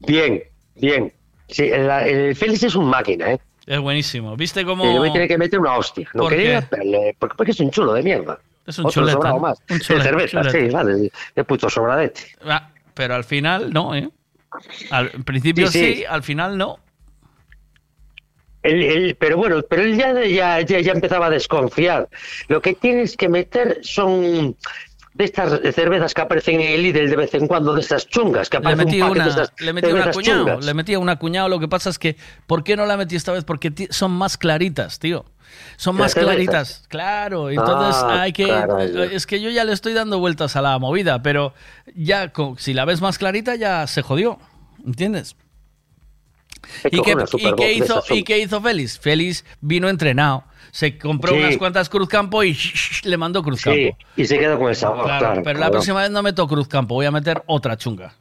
bien, 0.00 0.42
bien. 0.74 1.12
Sí, 1.48 1.64
el, 1.64 1.88
el 1.88 2.34
Félix 2.36 2.64
es 2.64 2.74
un 2.74 2.86
máquina, 2.90 3.32
¿eh? 3.32 3.38
Es 3.66 3.78
buenísimo. 3.80 4.36
¿Viste 4.36 4.64
cómo...? 4.64 4.84
Le 4.84 4.98
voy 4.98 5.08
a 5.10 5.12
tener 5.12 5.28
que 5.28 5.38
meter 5.38 5.58
una 5.60 5.76
hostia. 5.76 6.08
No 6.14 6.22
¿Por 6.22 6.30
quería, 6.32 6.60
qué? 6.68 7.14
porque, 7.18 7.34
porque 7.36 7.52
es 7.52 7.60
un 7.60 7.70
chulo 7.70 7.92
de 7.92 8.02
mierda. 8.02 8.38
Es 8.66 8.78
un 8.80 8.90
chuleta, 8.90 9.28
¿no? 9.28 9.38
más. 9.38 9.58
Un 9.70 9.78
de 9.78 9.84
chule- 9.84 10.02
cerveza, 10.02 10.40
chuleta. 10.42 10.58
sí, 10.58 10.68
vale. 10.74 11.10
De 11.36 11.44
puto 11.44 11.70
sobradete. 11.70 12.22
Ah, 12.44 12.70
pero 12.94 13.14
al 13.14 13.24
final 13.24 13.72
no, 13.72 13.94
¿eh? 13.94 14.08
Al 14.90 15.10
principio 15.24 15.68
sí, 15.68 15.78
Sí, 15.78 15.94
sí. 15.98 16.04
al 16.04 16.22
final 16.24 16.58
no. 16.58 16.78
Él- 18.62 19.16
pero 19.20 19.36
bueno, 19.36 19.62
pero 19.68 19.82
él 19.82 19.96
ya, 19.96 20.12
ya, 20.24 20.60
ya, 20.62 20.80
ya 20.80 20.92
empezaba 20.92 21.26
a 21.26 21.30
desconfiar. 21.30 22.08
Lo 22.48 22.60
que 22.60 22.74
tienes 22.74 23.16
que 23.16 23.28
meter 23.28 23.78
son 23.82 24.56
de 25.16 25.24
estas 25.24 25.60
cervezas 25.74 26.12
que 26.12 26.20
aparecen 26.20 26.60
en 26.60 26.72
el 26.74 26.82
Lidl 26.82 27.08
de 27.08 27.16
vez 27.16 27.32
en 27.34 27.46
cuando, 27.46 27.74
de 27.74 27.80
estas 27.80 28.06
chungas, 28.06 28.50
que 28.50 28.58
Le 28.58 28.68
aparece 28.68 28.84
metí 28.84 29.00
un 29.00 29.10
una, 29.10 29.24
de 29.24 29.30
estas 29.30 29.52
le 29.58 29.72
metí 29.72 29.90
una 29.90 30.10
cuñado, 30.10 30.38
chungas. 30.46 30.64
le 30.64 30.74
metí 30.74 30.96
una 30.96 31.16
cuñado. 31.18 31.48
Lo 31.48 31.58
que 31.58 31.68
pasa 31.68 31.88
es 31.90 31.98
que, 31.98 32.16
¿por 32.46 32.62
qué 32.64 32.76
no 32.76 32.84
la 32.84 32.96
metí 32.96 33.16
esta 33.16 33.32
vez? 33.32 33.44
Porque 33.44 33.72
son 33.90 34.10
más 34.12 34.36
claritas, 34.36 34.98
tío. 34.98 35.24
Son 35.76 35.94
¿Las 35.96 36.00
más 36.06 36.12
cervezas? 36.12 36.34
claritas, 36.34 36.84
claro. 36.88 37.48
Entonces 37.50 37.96
Ah, 38.04 38.20
hay 38.22 38.32
que, 38.32 38.46
caray. 38.48 38.92
es 39.12 39.26
que 39.26 39.40
yo 39.40 39.48
ya 39.48 39.64
le 39.64 39.72
estoy 39.72 39.94
dando 39.94 40.18
vueltas 40.18 40.54
a 40.56 40.60
la 40.62 40.78
movida, 40.78 41.22
pero 41.22 41.54
ya 41.94 42.32
con- 42.32 42.58
si 42.58 42.74
la 42.74 42.84
ves 42.84 43.00
más 43.00 43.16
clarita 43.16 43.54
ya 43.54 43.86
se 43.86 44.02
jodió, 44.02 44.38
¿entiendes? 44.84 45.34
¿Y 46.90 47.00
qué, 47.02 47.72
y 47.72 47.82
hizo. 47.82 48.02
¿Y 48.10 48.22
qué 48.24 48.38
hizo 48.38 48.60
Félix? 48.60 48.98
Félix 48.98 49.44
vino 49.60 49.88
entrenado, 49.88 50.44
se 50.72 50.98
compró 50.98 51.32
Sí. 51.32 51.38
unas 51.38 51.56
cuantas 51.58 51.88
Cruzcampo 51.88 52.42
y 52.44 52.56
le 53.04 53.16
mandó 53.16 53.42
Cruzcampo. 53.42 53.76
Sí, 53.76 53.92
y 54.16 54.24
se 54.26 54.38
queda 54.38 54.56
con 54.58 54.68
el 54.68 54.76
sabor, 54.76 55.04
Claro, 55.04 55.26
claro. 55.26 55.42
pero 55.44 55.58
la 55.60 55.70
próxima 55.70 56.00
vez 56.02 56.10
no 56.10 56.22
meto 56.22 56.46
Cruzcampo, 56.48 56.94
voy 56.94 57.06
a 57.06 57.10
meter 57.10 57.42
otra 57.46 57.76
chunga. 57.76 58.14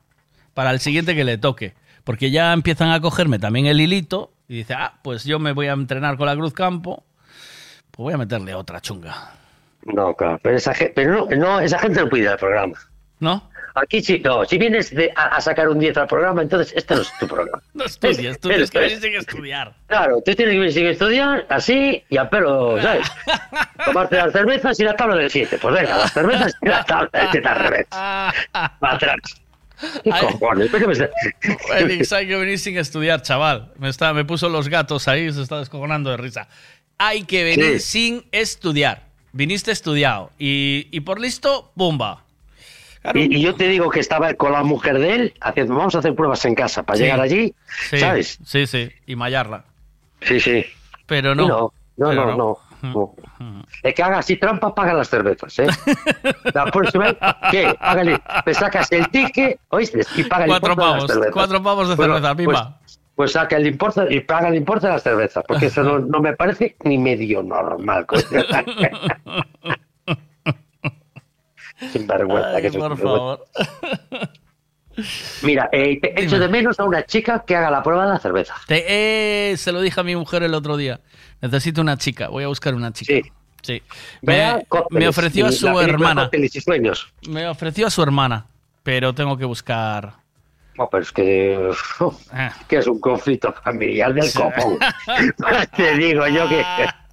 Para 0.54 0.72
el 0.72 0.80
siguiente 0.80 1.16
que 1.16 1.24
le 1.24 1.38
toque. 1.38 1.74
Porque 2.04 2.30
ya 2.30 2.54
empiezan 2.54 2.92
a 2.92 3.02
cogerme 3.02 3.40
también 3.40 3.66
el 3.66 3.82
hilito 3.82 4.32
y 4.48 4.58
dice, 4.58 4.76
ah, 4.76 5.00
pues 5.04 5.24
yo 5.24 5.40
me 5.40 5.54
voy 5.54 5.68
a 5.68 5.74
entrenar 5.74 6.18
con 6.18 6.28
la 6.28 6.36
Cruzcampo, 6.36 7.04
pues 7.90 7.98
voy 8.04 8.14
a 8.14 8.18
meterle 8.18 8.54
otra 8.54 8.80
chunga. 8.80 9.34
No, 9.86 10.14
claro, 10.16 10.40
pero, 10.44 10.56
esa, 10.56 10.74
pero 10.94 11.28
no, 11.28 11.36
no, 11.36 11.60
esa 11.60 11.80
gente 11.80 12.00
no 12.02 12.10
puede 12.10 12.24
ir 12.24 12.30
al 12.30 12.38
programa. 12.38 12.76
¿No? 13.20 13.50
Aquí 13.78 14.02
sí, 14.02 14.22
no, 14.24 14.46
si 14.46 14.58
vienes 14.58 14.90
de- 14.96 15.12
a, 15.16 15.36
a 15.36 15.42
sacar 15.42 15.68
un 15.68 15.78
10 15.80 15.98
al 15.98 16.08
programa, 16.08 16.42
entonces 16.42 16.74
este 16.78 16.96
no 16.96 17.02
es 17.02 17.12
tu 17.20 17.28
programa. 17.28 17.62
No 17.74 17.84
estudias, 17.86 18.40
tú 18.40 18.48
tienes 18.48 18.72
que 18.72 18.80
venir 18.80 19.00
sin 19.02 19.16
estudiar. 19.16 19.76
Claro, 19.88 20.22
tú 20.26 20.34
tienes 20.34 20.54
que 20.54 20.60
venir 20.60 20.74
sin 20.74 20.86
estudiar, 20.86 21.46
así, 21.50 22.02
y 22.10 22.18
a 22.18 22.30
pelo, 22.30 22.82
¿sabes? 22.82 23.06
Tomarte 23.86 24.16
las 24.16 24.32
cervezas 24.32 24.80
y 24.80 24.84
la 24.84 24.96
tabla 24.96 25.16
del 25.18 25.30
7. 25.30 25.58
Pues 25.62 25.74
venga, 25.76 25.98
las 25.98 26.14
cervezas 26.14 26.54
y 26.62 26.68
la 26.70 26.84
tabla 26.86 27.10
del 27.14 27.28
7 27.32 27.48
al 27.48 27.60
revés. 27.60 27.88
Para 27.90 28.94
atrás. 28.96 29.18
¿Qué 30.04 30.10
cojones? 30.10 30.70
¿Por 30.70 30.80
qué 30.80 30.88
me 30.88 30.94
está- 30.94 31.10
Félix, 31.68 32.14
hay 32.14 32.28
que 32.28 32.36
venir 32.38 32.58
sin 32.60 32.78
estudiar, 32.78 33.22
chaval. 33.22 33.74
Me, 33.78 33.90
está, 33.90 34.14
me 34.14 34.24
puso 34.24 34.48
los 34.48 34.70
gatos 34.70 35.08
ahí, 35.10 35.32
se 35.34 35.42
está 35.42 35.60
descojonando 35.60 36.10
de 36.12 36.18
risa. 36.18 36.48
Hay 36.98 37.24
que 37.24 37.44
venir 37.44 37.82
sin 37.82 38.24
estudiar. 38.32 39.04
Viniste 39.34 39.72
estudiado. 39.72 40.32
Y, 40.40 40.88
y 40.92 41.02
por 41.02 41.20
listo, 41.20 41.74
¡pumba! 41.76 42.24
Y, 43.14 43.38
y 43.38 43.42
yo 43.42 43.56
te 43.56 43.68
digo 43.68 43.90
que 43.90 44.00
estaba 44.00 44.34
con 44.34 44.52
la 44.52 44.64
mujer 44.64 45.00
de 45.00 45.16
él 45.16 45.34
haciendo, 45.42 45.76
vamos 45.76 45.96
a 45.96 46.00
hacer 46.00 46.16
pruebas 46.16 46.44
en 46.46 46.56
casa 46.56 46.84
para 46.84 46.98
Sí. 46.98 47.04
llegar 47.04 47.20
allí, 47.22 47.54
Sí, 47.90 47.98
¿sabes? 48.00 48.40
Sí, 48.44 48.66
sí, 48.68 48.90
y 49.06 49.16
mallarla. 49.16 49.66
Sí, 50.22 50.40
sí. 50.40 50.66
Pero 51.06 51.36
no. 51.36 51.48
No, 51.48 51.74
no, 51.98 52.10
Pero 52.10 52.26
no, 52.26 52.38
no. 52.82 53.16
no. 53.40 53.64
El 53.84 53.94
que 53.94 54.04
haga 54.04 54.20
así 54.20 54.38
trampa 54.38 54.74
paga 54.76 54.94
las 54.94 55.10
cervezas, 55.10 55.58
¿eh? 55.60 55.68
La 56.54 56.66
próxima 56.68 57.06
vez, 57.06 57.18
¿qué? 57.52 57.76
Págale, 57.80 58.20
te 58.44 58.54
sacas 58.54 58.92
el 58.92 59.08
ticket, 59.10 59.60
¿oíste? 59.70 60.02
Y 60.16 60.24
paga 60.24 60.46
el 60.46 60.50
Cuatro 60.52 60.72
importe 60.74 60.82
de 60.86 60.92
las 60.92 60.98
pavos, 60.98 61.12
cervezas. 61.12 61.34
cuatro 61.34 61.64
pavos 61.64 61.90
de 61.90 61.96
Bueno, 61.96 62.14
cerveza, 62.16 62.36
pues-. 62.36 63.00
Pues 63.16 63.32
saca 63.32 63.56
el 63.56 63.68
importe 63.68 64.02
y 64.14 64.20
paga 64.20 64.50
el 64.50 64.56
importe 64.56 64.88
de 64.88 64.94
las 64.94 65.04
cervezas, 65.04 65.44
porque 65.48 65.68
eso 65.68 65.84
no, 65.84 66.00
no 66.00 66.20
me 66.20 66.34
parece 66.34 66.76
ni 66.84 66.98
medio 66.98 67.42
normal. 67.42 68.06
Sin 71.92 72.08
vergüenza 72.08 72.56
Ay, 72.56 72.62
que 72.62 72.72
soy 72.72 72.80
por 72.82 72.98
favor. 72.98 73.46
Mira, 75.44 75.68
eh, 75.74 76.00
te 76.00 76.24
echo 76.24 76.40
de 76.40 76.48
menos 76.48 76.80
a 76.80 76.86
una 76.86 77.06
chica 77.06 77.44
que 77.46 77.56
haga 77.56 77.70
la 77.70 77.84
prueba 77.84 78.06
de 78.06 78.14
la 78.14 78.20
cerveza. 78.20 78.56
Te- 78.66 79.52
eh, 79.52 79.58
se 79.58 79.74
lo 79.74 79.82
dije 79.82 80.00
a 80.00 80.04
mi 80.04 80.16
mujer 80.16 80.44
el 80.44 80.54
otro 80.54 80.78
día. 80.78 81.02
Necesito 81.42 81.82
una 81.82 81.98
chica. 81.98 82.30
Voy 82.30 82.46
a 82.46 82.48
buscar 82.48 82.74
una 82.74 82.94
chica. 82.94 83.28
Sí. 83.62 83.82
Vea 84.22 84.58
Me, 84.58 84.66
cócteles 84.66 85.02
me 85.04 85.08
ofreció 85.10 85.48
a 85.48 85.52
su 85.52 85.68
hermana. 85.82 86.22
Cócteles 86.24 86.56
y 86.56 86.62
sueños. 86.62 87.12
Me 87.28 87.46
ofreció 87.48 87.88
a 87.88 87.90
su 87.90 88.02
hermana. 88.04 88.46
Pero 88.84 89.14
tengo 89.14 89.36
que 89.38 89.44
buscar. 89.46 90.14
No, 90.78 90.88
pero 90.90 91.04
es 91.04 91.12
que, 91.12 91.58
uf, 92.00 92.32
que 92.68 92.78
es 92.78 92.88
un 92.88 93.00
conflicto 93.00 93.52
familiar 93.64 94.14
del 94.14 94.24
Sí. 94.26 94.38
copón. 94.38 94.78
Te 95.76 95.96
digo 95.98 96.26
yo 96.28 96.48
que... 96.48 96.64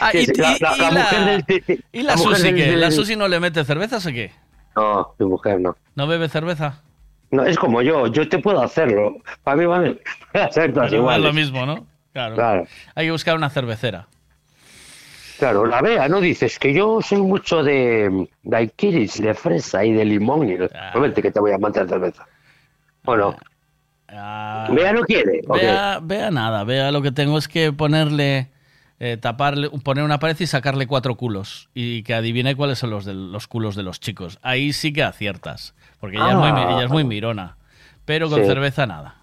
Ah, 0.00 0.10
y, 0.14 0.26
la, 0.26 0.32
y- 0.56 0.58
la- 0.60 0.76
y 0.76 0.78
la 0.80 0.90
la- 0.90 1.00
mujer 1.00 1.24
del... 1.24 1.42
de- 1.42 1.64
de- 1.66 1.84
¿Y 1.92 2.02
la, 2.02 2.16
mujer 2.16 2.36
Susi 2.36 2.54
qué? 2.54 2.76
¿La 2.76 2.90
Susi 2.90 3.16
no 3.16 3.28
le 3.28 3.40
mete 3.40 3.64
cervezas 3.64 4.04
o 4.06 4.10
qué? 4.10 4.30
No, 4.76 5.14
mi 5.18 5.26
mujer 5.26 5.60
no. 5.60 5.76
¿No 5.96 6.06
bebe 6.06 6.28
cerveza? 6.28 6.82
No, 7.30 7.44
es 7.44 7.58
como 7.58 7.82
yo, 7.82 8.06
yo 8.06 8.28
te 8.28 8.38
puedo 8.38 8.62
hacerlo. 8.62 9.16
Para 9.42 9.56
mí 9.56 9.66
van 9.66 9.98
a 10.34 10.50
ser 10.50 10.72
todas 10.72 10.72
Pero 10.72 10.84
es 10.86 10.92
iguales. 10.94 11.24
lo 11.26 11.32
mismo, 11.32 11.66
¿no? 11.66 11.86
Claro. 12.12 12.34
Claro. 12.36 12.66
Hay 12.94 13.06
que 13.06 13.10
buscar 13.12 13.36
una 13.36 13.50
cervecera. 13.50 14.06
Claro, 15.38 15.66
la 15.66 15.80
vea, 15.82 16.08
¿no? 16.08 16.20
Dices 16.20 16.58
que 16.58 16.72
yo 16.72 17.00
soy 17.02 17.18
mucho 17.22 17.62
de 17.62 18.28
daiquiris, 18.42 19.20
de 19.20 19.34
fresa 19.34 19.84
y 19.84 19.92
de 19.92 20.04
limón. 20.04 20.48
Y 20.48 20.56
Ah. 20.74 20.92
no 20.94 21.00
vente 21.00 21.22
que 21.22 21.30
te 21.30 21.38
voy 21.38 21.52
a 21.52 21.58
mantener 21.58 21.88
cerveza. 21.88 22.26
Bea 24.70 24.92
no 24.92 25.02
quiere. 25.02 25.42
¿o 25.46 25.54
qué? 25.54 25.66
Vea, 25.66 26.00
vea 26.02 26.30
nada, 26.30 26.64
vea 26.64 26.90
lo 26.90 27.02
que 27.02 27.12
tengo 27.12 27.38
es 27.38 27.46
que 27.48 27.72
ponerle, 27.72 28.48
eh, 29.00 29.16
taparle, 29.16 29.70
poner 29.82 30.04
una 30.04 30.18
pared 30.18 30.36
y 30.38 30.46
sacarle 30.46 30.86
cuatro 30.86 31.14
culos 31.16 31.68
y 31.74 32.02
que 32.02 32.14
adivine 32.14 32.56
cuáles 32.56 32.78
son 32.78 32.90
los, 32.90 33.04
de, 33.04 33.14
los 33.14 33.46
culos 33.46 33.76
de 33.76 33.82
los 33.82 34.00
chicos. 34.00 34.38
Ahí 34.42 34.72
sí 34.72 34.92
que 34.92 35.02
aciertas, 35.02 35.74
porque 36.00 36.16
ella, 36.16 36.30
es, 36.30 36.36
muy, 36.36 36.48
Ah. 36.48 36.68
ella 36.72 36.84
es 36.84 36.90
muy 36.90 37.04
mirona, 37.04 37.56
pero 38.04 38.28
con 38.28 38.40
Sí. 38.40 38.46
cerveza 38.46 38.86
nada. 38.86 39.14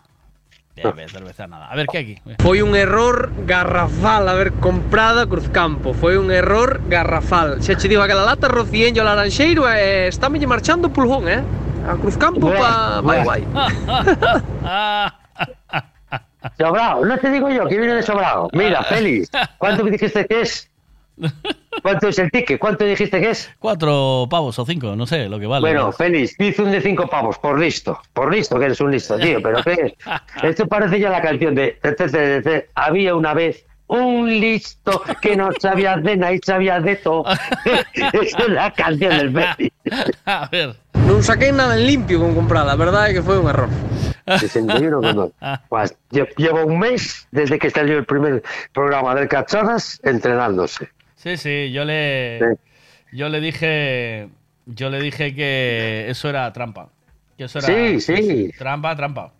Bebe 0.75 1.07
cerveza 1.07 1.47
nada. 1.47 1.71
A 1.71 1.75
ver, 1.75 1.87
¿qué 1.87 1.97
aquí? 1.99 2.21
Foi 2.39 2.61
un 2.61 2.75
error 2.75 3.31
garrafal 3.45 4.27
haber 4.27 4.51
comprado 4.59 5.21
a 5.21 5.25
Cruzcampo. 5.25 5.93
Foi 5.93 6.17
un 6.17 6.31
error 6.31 6.81
garrafal. 6.89 7.61
Xa 7.63 7.77
che 7.77 7.87
digo, 7.87 8.01
aquela 8.01 8.25
lata 8.25 8.49
rocienlle 8.49 8.99
o 8.99 9.05
laranxeiro 9.05 9.63
e 9.71 10.07
está 10.11 10.27
me 10.27 10.45
marchando 10.45 10.91
pulgón, 10.91 11.29
eh? 11.29 11.41
A 11.87 11.95
Cruzcampo 11.95 12.51
pa 12.51 12.99
vai 12.99 13.23
guai. 13.23 13.43
Sobrado, 16.57 17.05
no 17.05 17.17
te 17.17 17.31
digo 17.31 17.49
yo 17.49 17.67
que 17.67 17.77
viene 17.77 17.95
de 17.95 18.03
sobrado. 18.03 18.49
Mira, 18.53 18.83
Félix, 18.83 19.29
¿cuánto 19.57 19.83
me 19.83 19.91
dijiste 19.91 20.25
que 20.25 20.41
es? 20.41 20.69
¿Cuánto 21.81 22.09
es 22.09 22.19
el 22.19 22.29
ticket? 22.31 22.59
¿Cuánto 22.59 22.83
dijiste 22.83 23.19
que 23.21 23.29
es? 23.29 23.49
Cuatro 23.59 24.27
pavos 24.29 24.57
o 24.59 24.65
cinco, 24.65 24.95
no 24.95 25.05
sé 25.05 25.29
lo 25.29 25.39
que 25.39 25.47
vale. 25.47 25.61
Bueno, 25.61 25.91
Félix, 25.91 26.37
dice 26.37 26.61
un 26.61 26.71
de 26.71 26.81
cinco 26.81 27.07
pavos, 27.07 27.37
por 27.39 27.59
listo. 27.59 27.99
Por 28.13 28.33
listo, 28.33 28.59
que 28.59 28.65
eres 28.65 28.81
un 28.81 28.91
listo, 28.91 29.17
tío. 29.17 29.41
Pero 29.41 29.63
¿qué? 29.63 29.95
Esto 30.43 30.67
parece 30.67 30.99
ya 30.99 31.09
la 31.09 31.21
canción 31.21 31.55
de... 31.55 31.79
Había 32.75 33.15
una 33.15 33.33
vez 33.33 33.65
un 33.87 34.27
listo 34.27 35.03
que 35.21 35.35
no 35.35 35.49
sabía 35.59 35.97
de 35.97 36.17
nada 36.17 36.33
y 36.33 36.39
sabía 36.39 36.79
de 36.79 36.95
todo. 36.97 37.25
Esa 37.93 38.39
es 38.39 38.49
la 38.49 38.71
canción 38.71 39.17
del 39.17 39.31
Félix. 39.31 39.75
A 40.25 40.47
ver. 40.51 40.75
Non 41.05 41.21
saquei 41.21 41.53
nada 41.53 41.77
en 41.77 41.85
limpio 41.85 42.17
con 42.17 42.33
comprada, 42.33 42.73
a 42.73 42.79
verdade 42.79 43.11
é 43.11 43.13
que 43.13 43.21
foi 43.21 43.37
un 43.37 43.45
error. 43.45 43.69
61 44.25 45.01
con 45.01 45.33
Pues 45.69 45.95
lle- 46.11 46.33
llevo 46.37 46.65
un 46.65 46.79
mes 46.79 47.27
desde 47.31 47.59
que 47.59 47.69
salió 47.69 47.97
el 47.97 48.05
primer 48.05 48.43
programa 48.73 49.13
del 49.15 49.27
Cachadas 49.27 49.99
entrenándose. 50.03 50.89
Sí, 51.15 51.37
sí, 51.37 51.71
yo 51.71 51.85
le, 51.85 52.57
yo 53.11 53.29
le 53.29 53.39
dije, 53.39 54.29
yo 54.65 54.89
le 54.89 54.99
dije 54.99 55.33
que 55.35 56.05
eso 56.09 56.29
era 56.29 56.51
trampa. 56.53 56.89
Que 57.37 57.45
eso 57.45 57.59
era 57.59 57.67
Sí, 57.67 57.99
sí. 57.99 58.51
trampa, 58.57 58.95
trampa. 58.95 59.31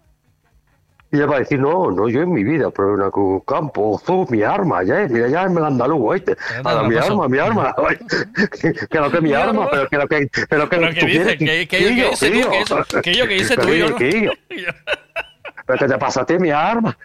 Y 1.15 1.17
le 1.17 1.25
va 1.27 1.37
a 1.37 1.39
decir, 1.39 1.57
no, 1.59 1.91
no, 1.91 2.09
yo 2.09 2.23
en 2.23 2.33
mi 2.33 2.43
vida, 2.43 2.69
pero 2.71 2.93
una 2.93 3.09
cu- 3.09 3.41
campo, 3.45 4.01
tú, 4.05 4.27
mi 4.31 4.43
arma, 4.43 4.83
ya, 4.83 5.07
mira, 5.09 5.29
ya 5.29 5.47
me 5.47 5.61
la 5.61 5.67
andalugo, 5.67 6.07
¿oíste? 6.09 6.35
anda, 6.57 6.71
A 6.71 6.73
la, 6.81 6.83
mi 6.89 6.95
paso. 6.95 7.11
arma, 7.13 7.27
mi 7.29 7.37
arma, 7.37 7.73
que 8.89 8.99
lo 8.99 9.09
que 9.11 9.17
es 9.17 9.23
mi 9.23 9.33
arma, 9.33 9.69
pero 9.71 9.87
que 9.87 9.97
lo 9.97 10.07
que, 10.09 10.29
pero 10.49 10.67
que 10.69 10.75
Pero 10.75 10.81
lo 10.89 10.93
que 10.93 10.99
tú 10.99 11.05
dice, 11.05 11.37
quieres, 11.37 11.67
que- 11.69 11.77
que 11.77 11.95
yo- 11.95 12.09
que 12.19 12.41
tú, 12.41 12.49
que 12.51 12.59
eso- 12.59 13.01
que 13.01 13.13
yo 13.13 13.27
que 13.27 13.37
hice 13.37 13.55
tú, 13.55 13.67
yo 13.69 13.75
yo, 13.75 13.89
no. 13.91 13.95
que 13.95 14.21
yo. 14.25 14.31
Pero 15.67 15.79
que 15.79 15.87
te 15.87 15.97
pasa 15.97 16.21
a 16.21 16.25
ti 16.25 16.37
mi 16.37 16.51
arma, 16.51 16.95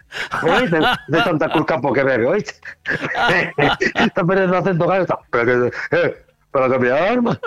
oíste, 0.43 0.79
de 1.09 1.23
tanta 1.23 1.49
campo 1.65 1.93
que 1.93 2.03
bebe, 2.03 2.27
oíste. 2.27 2.55
Está 3.95 4.25
perdiendo 4.25 4.57
acento 4.57 4.87
gallo, 4.89 5.03
está, 5.03 5.19
pero 5.31 5.45
que, 5.71 5.97
eh, 5.97 6.17
pero 6.51 6.69
que 6.71 6.79
mi 6.81 6.89
arma. 6.89 7.39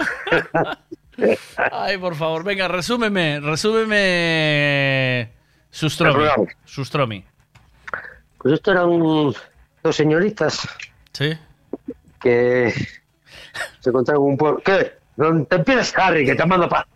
Ay, 1.71 1.97
por 1.99 2.15
favor, 2.15 2.43
venga, 2.43 2.67
resúmeme, 2.67 3.39
resúmeme 3.41 5.21
El 5.21 5.27
Sustromi. 5.73 6.27
Sustromi. 6.65 7.25
Pues 8.37 8.53
esto 8.53 8.71
eran 8.71 8.89
dos 8.89 9.95
señoritas. 9.95 10.67
Sí. 11.13 11.37
Que 12.21 12.71
se 13.79 13.89
encontraron 13.89 14.23
en 14.23 14.29
un 14.31 14.37
pueblo. 14.37 14.61
¿Qué? 14.63 14.93
No 15.15 15.43
te 15.45 15.55
empieces, 15.57 15.93
Harry, 15.97 16.25
que 16.25 16.35
te 16.35 16.45
mando 16.45 16.67
para. 16.69 16.87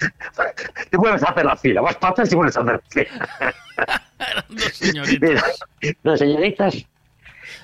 Te 0.89 0.97
vuelves 0.97 1.23
a 1.23 1.27
hacer 1.31 1.45
la 1.45 1.55
fila. 1.55 1.81
Vas 1.81 1.95
para 1.97 2.11
atrás 2.11 2.31
y 2.31 2.35
vuelves 2.35 2.57
a 2.57 2.61
hacer 2.61 2.73
la 2.73 2.81
fila. 2.89 4.03
Dos 4.49 4.73
señoritas. 4.73 5.21
Mira, 5.21 5.43
dos 6.03 6.19
señoritas. 6.19 6.75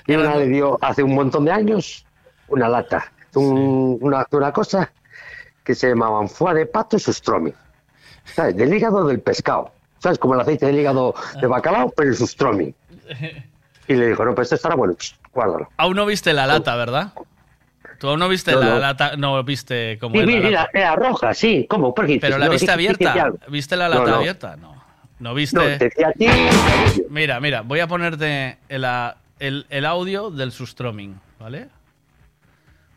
Y 0.06 0.14
una 0.14 0.36
le 0.36 0.46
dio 0.46 0.78
hace 0.80 1.02
un 1.02 1.14
montón 1.14 1.44
de 1.44 1.50
años 1.52 2.06
una 2.48 2.68
lata. 2.68 3.10
un- 3.34 3.98
una, 4.00 4.26
una 4.30 4.52
cosa 4.52 4.92
que 5.64 5.74
se 5.74 5.88
llamaban 5.88 6.28
foie 6.28 6.54
de 6.54 6.66
pato 6.66 6.96
y 6.96 7.00
sustromi. 7.00 7.52
¿Sabes? 8.24 8.56
Del 8.56 8.72
hígado 8.72 9.04
del 9.06 9.20
pescado. 9.20 9.72
¿Sabes? 10.04 10.18
Como 10.18 10.34
el 10.34 10.40
aceite 10.42 10.66
del 10.66 10.78
hígado 10.78 11.14
de 11.40 11.46
bacalao, 11.46 11.90
pero 11.96 12.10
el 12.10 12.16
sustromi. 12.16 12.74
Y 13.88 13.92
le 13.94 14.08
dijo, 14.08 14.24
no, 14.24 14.34
pues 14.34 14.46
esto 14.46 14.54
estará 14.54 14.76
bueno, 14.76 14.94
guárdalo. 15.34 15.68
Aún 15.76 15.96
no 15.96 16.06
viste 16.06 16.32
la 16.32 16.46
lata, 16.46 16.74
¿verdad? 16.74 17.12
Tú 17.98 18.08
aún 18.08 18.18
no 18.18 18.30
viste 18.30 18.52
No, 18.52 18.60
la 18.60 18.66
no. 18.70 18.78
lata, 18.78 19.14
no 19.18 19.44
viste 19.44 19.98
cómo 20.00 20.14
Sí, 20.14 20.20
es 20.20 20.26
la 20.26 20.32
mira, 20.32 20.50
lata. 20.62 20.70
era 20.78 20.96
roja, 20.96 21.34
sí. 21.34 21.66
¿Cómo? 21.68 21.94
¿Por 21.94 22.06
qué? 22.06 22.18
Pero 22.18 22.38
la 22.38 22.46
No, 22.46 22.52
viste 22.52 22.64
dije- 22.76 22.94
dije 22.96 23.06
abierta. 23.08 23.46
¿Viste 23.50 23.76
la 23.76 23.90
lata 23.90 24.16
abierta? 24.16 24.56
No. 24.56 24.82
¿No 25.18 25.34
viste? 25.34 25.56
No, 25.58 25.64
te 25.78 25.84
decía 25.84 26.08
a 26.08 26.12
ti. 26.12 26.26
Mira, 27.10 27.40
mira, 27.40 27.60
voy 27.60 27.80
a 27.80 27.86
ponerte 27.86 28.56
el, 28.70 28.86
el- 29.38 29.66
el 29.68 29.84
audio 29.84 30.30
del 30.30 30.50
sustroming, 30.52 31.20
¿vale? 31.38 31.68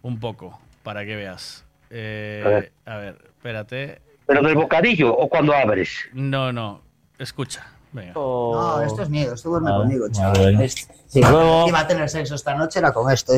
Un 0.03 0.19
poco, 0.21 0.57
para 0.83 1.03
que 1.05 1.17
veas. 1.17 1.65
Eh, 1.89 2.43
A 2.45 2.49
ver. 2.49 2.71
a 2.85 2.95
ver, 2.95 3.17
espérate. 3.27 4.01
¿Pero 4.25 4.41
del 4.41 4.55
bocadillo 4.55 5.13
o 5.13 5.27
cuando 5.27 5.53
abres? 5.53 5.89
No, 6.13 6.53
no, 6.53 6.81
escucha. 7.19 7.65
Venga. 7.91 8.13
No, 8.15 8.81
esto 8.81 9.01
es 9.01 9.09
mío, 9.09 9.33
esto 9.33 9.49
duerme 9.49 9.71
Vale, 9.71 9.83
conmigo, 9.83 10.09
chaval. 10.09 10.69
Si 11.07 11.21
luego. 11.21 11.67
iba 11.67 11.79
a 11.79 11.87
tener 11.87 12.09
sexo 12.09 12.35
esta 12.35 12.53
noche 12.53 12.79
era 12.79 12.91
con 12.91 13.11
esto. 13.11 13.33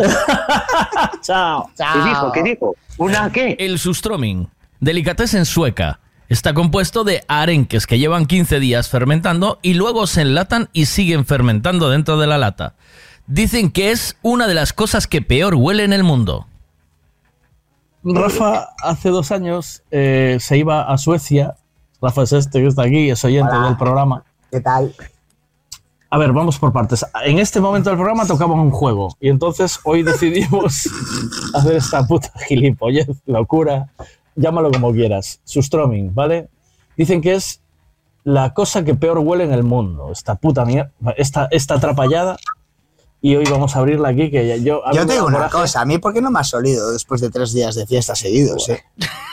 Chao. 1.22 1.70
Chao. 1.78 1.94
¿Qué 1.94 2.10
dijo? 2.10 2.32
¿Qué 2.32 2.44
dijo? 2.44 2.76
¿Una 2.98 3.32
qué? 3.32 3.56
El 3.60 3.78
sustroming, 3.78 4.50
delicatessen 4.80 5.46
sueca, 5.46 6.00
está 6.30 6.54
compuesto 6.54 7.04
de 7.04 7.24
arenques 7.28 7.86
que 7.86 8.00
llevan 8.00 8.26
15 8.26 8.60
días 8.60 8.90
fermentando 8.90 9.60
y 9.62 9.76
luego 9.76 10.08
se 10.08 10.22
enlatan 10.22 10.70
y 10.74 10.88
siguen 10.88 11.26
fermentando 11.26 11.90
dentro 11.90 12.18
de 12.18 12.28
la 12.28 12.38
lata. 12.40 12.74
Dicen 13.28 13.70
que 13.70 13.92
es 13.92 14.18
una 14.24 14.48
de 14.48 14.56
las 14.56 14.74
cosas 14.74 15.06
que 15.06 15.22
peor 15.22 15.54
huele 15.54 15.84
en 15.84 15.94
el 15.94 16.04
mundo. 16.04 16.48
Rafa 18.04 18.70
hace 18.82 19.10
dos 19.10 19.32
años 19.32 19.84
eh, 19.92 20.38
se 20.40 20.58
iba 20.58 20.82
a 20.92 20.98
Suecia. 20.98 21.56
Rafa 22.02 22.24
es 22.24 22.34
este 22.34 22.62
que 22.62 22.68
está 22.68 22.84
aquí, 22.84 23.10
es 23.10 23.24
oyente 23.26 23.56
Hola. 23.56 23.68
del 23.68 23.78
programa. 23.78 24.24
¿Qué 24.52 24.62
tal? 24.62 24.94
A 26.12 26.18
ver, 26.18 26.34
vamos 26.34 26.58
por 26.58 26.74
partes. 26.74 27.06
En 27.24 27.38
este 27.38 27.60
momento 27.60 27.90
del 27.90 27.98
programa 27.98 28.26
tocamos 28.26 28.58
un 28.58 28.72
juego 28.72 29.16
y 29.20 29.30
entonces 29.30 29.80
hoy 29.84 30.02
decidimos 30.02 30.90
hacer 31.54 31.76
esta 31.76 32.06
puta 32.08 32.32
gilipollez, 32.48 33.08
locura, 33.28 33.90
llámalo 34.36 34.72
como 34.72 34.92
quieras, 34.92 35.40
sustroming, 35.44 36.14
¿vale? 36.16 36.50
Dicen 36.98 37.22
que 37.22 37.36
es 37.36 37.62
la 38.24 38.54
cosa 38.54 38.84
que 38.84 38.96
peor 38.96 39.20
huele 39.20 39.44
en 39.44 39.54
el 39.54 39.64
mundo, 39.64 40.12
esta 40.12 40.36
puta 40.36 40.66
mierda, 40.66 40.92
esta, 41.16 41.48
esta 41.52 41.76
atrapallada 41.76 42.38
y 43.22 43.36
hoy 43.36 43.46
vamos 43.46 43.76
a 43.76 43.80
abrirla 43.80 44.10
aquí 44.10 44.32
que 44.32 44.62
yo... 44.64 44.82
Yo 44.94 45.06
te 45.06 45.14
digo 45.14 45.28
una 45.28 45.38
coraje. 45.38 45.54
cosa, 45.58 45.82
a 45.82 45.86
mí 45.86 45.98
¿por 46.00 46.14
qué 46.14 46.22
no 46.22 46.32
me 46.32 46.40
has 46.40 46.54
olido 46.54 46.92
después 46.92 47.22
de 47.22 47.30
tres 47.30 47.54
días 47.54 47.76
de 47.76 47.86
fiesta 47.86 48.16
seguidos, 48.16 48.70
eh? 48.70 48.84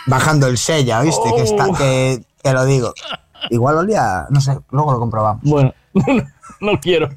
Bajando 0.06 0.46
el 0.46 0.58
sella, 0.58 1.00
¿viste? 1.00 1.32
Que 1.34 1.42
está, 1.42 1.66
que 1.72 2.22
te 2.48 2.52
lo 2.54 2.64
digo. 2.64 2.92
Igual 3.50 3.76
olía, 3.78 4.26
no 4.30 4.40
sé, 4.40 4.58
luego 4.70 4.92
lo 4.92 4.98
comprobamos. 4.98 5.42
Bueno, 5.44 5.72
no 6.60 6.80
quiero. 6.80 7.08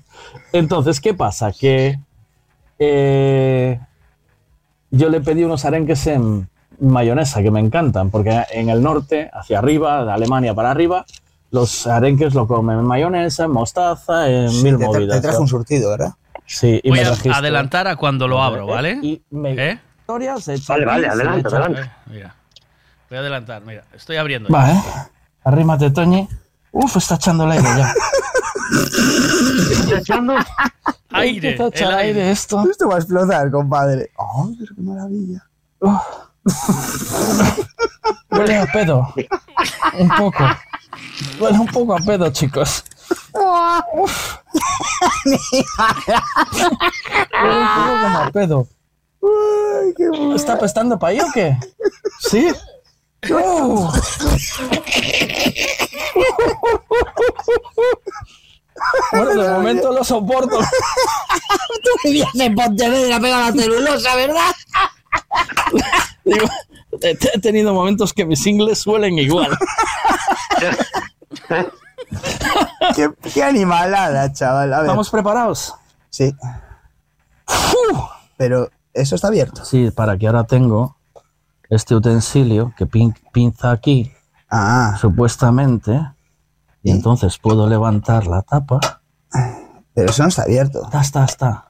Entonces, 0.53 0.99
¿qué 0.99 1.14
pasa? 1.14 1.51
Que 1.51 1.99
eh, 2.77 3.80
yo 4.91 5.09
le 5.09 5.22
pedí 5.22 5.43
unos 5.43 5.66
arenques 5.66 6.08
en 6.08 6.49
mayonesa 6.80 7.41
que 7.41 7.51
me 7.51 7.59
encantan, 7.59 8.09
porque 8.09 8.43
en 8.51 8.69
el 8.69 8.82
norte, 8.82 9.30
hacia 9.33 9.59
arriba, 9.59 10.06
de 10.06 10.11
Alemania 10.11 10.53
para 10.53 10.72
arriba, 10.72 11.06
los 11.51 11.88
arenques 11.88 12.33
lo 12.33 12.48
comen 12.48 12.80
en 12.80 12.85
mayonesa, 12.85 13.45
en 13.45 13.51
mostaza, 13.51 14.30
en 14.30 14.49
Sí, 14.49 14.64
mil 14.64 14.77
te, 14.77 14.80
te- 14.80 14.85
movidas. 14.88 15.17
te 15.17 15.22
traje 15.22 15.38
¿no? 15.38 15.41
un 15.43 15.48
surtido, 15.48 15.90
¿verdad? 15.91 16.14
Sí, 16.45 16.80
y 16.83 16.90
Voy 16.90 16.99
me 16.99 17.06
a 17.06 17.38
adelantar 17.38 17.88
a 17.88 17.95
cuando 17.95 18.27
lo 18.27 18.41
abro, 18.41 18.66
¿vale? 18.66 18.99
Y 19.01 19.22
me- 19.30 19.53
¿Eh? 19.72 19.80
Vale, 20.08 20.85
vale, 20.85 21.08
adelante, 21.08 21.49
de 21.49 21.56
adelante. 21.56 21.82
Eh, 21.82 21.91
Mira, 22.11 22.35
voy 23.09 23.17
a 23.17 23.22
adelantar, 23.22 23.61
mira, 23.64 23.83
estoy 23.93 24.17
abriendo. 24.17 24.49
Va, 24.49 24.72
¿eh? 24.72 24.82
Arrímate, 25.43 25.92
Toñi. 25.92 26.27
Uf, 26.72 26.98
está 26.98 27.16
echando 27.16 27.45
el 27.45 27.51
aire 27.51 27.69
ya. 27.77 27.93
¿Está 29.72 29.98
echando? 29.98 30.35
Aire, 31.11 31.56
el 31.56 32.18
esto. 32.18 32.64
Esto 32.69 32.88
va 32.88 32.95
a 32.95 33.00
explotar, 33.00 33.50
compadre. 33.50 34.11
¡Ay, 34.18 34.56
pero 34.59 34.76
qué 34.76 34.82
maravilla! 34.82 35.43
Huele 38.30 38.58
a 38.58 38.66
pedo. 38.68 39.14
Un 39.98 40.09
poco. 40.09 40.43
Huele 41.40 41.59
un 41.59 41.68
poco 41.68 41.95
a 41.95 42.00
pedo, 42.00 42.30
chicos. 42.32 42.84
Uf. 43.93 44.38
Huele 47.34 47.59
un 47.59 47.68
poco 47.76 48.01
como 48.03 48.19
a 48.19 48.32
pedo. 48.32 48.68
¿Está 50.35 50.53
apestando 50.53 50.98
para 51.00 51.11
ahí 51.11 51.19
o 51.19 51.26
qué? 51.34 51.58
¿Sí? 52.19 52.51
Bueno, 59.11 59.43
de 59.43 59.49
momento 59.49 59.91
lo 59.91 60.03
soporto. 60.03 60.59
Tú 60.59 61.89
vivías 62.06 62.33
en 62.35 62.56
Pontevedra 62.56 63.19
pegado 63.19 63.43
a 63.43 63.51
la 63.51 63.61
celulosa, 63.61 64.15
¿verdad? 64.15 64.51
Digo, 66.23 66.48
he 67.01 67.17
he 67.33 67.39
tenido 67.39 67.73
momentos 67.73 68.14
que 68.14 68.25
mis 68.25 68.45
ingles 68.45 68.85
huelen 68.88 69.19
igual. 69.19 69.57
qué, 72.95 73.09
qué 73.33 73.43
animalada, 73.43 74.31
chaval. 74.31 74.73
A 74.73 74.77
ver. 74.77 74.85
¿Estamos 74.85 75.09
preparados? 75.09 75.75
Sí. 76.09 76.33
Pero 78.38 78.69
eso 78.93 79.15
está 79.15 79.27
abierto. 79.27 79.65
Sí, 79.65 79.91
para 79.91 80.17
que 80.17 80.27
ahora 80.27 80.45
tengo 80.45 80.99
este 81.69 81.95
utensilio 81.95 82.73
que 82.77 82.85
pin- 82.88 83.15
pinza 83.31 83.72
aquí, 83.72 84.11
Ah, 84.51 84.98
supuestamente, 84.99 86.01
y 86.81 86.89
entonces 86.89 87.38
puedo 87.38 87.67
levantar 87.69 88.25
la 88.25 88.41
tapa. 88.41 88.80
pero 89.93 90.09
eso 90.09 90.23
no 90.23 90.30
está 90.30 90.41
abierto. 90.43 90.83
Está, 90.85 91.01
está, 91.01 91.25
está. 91.25 91.65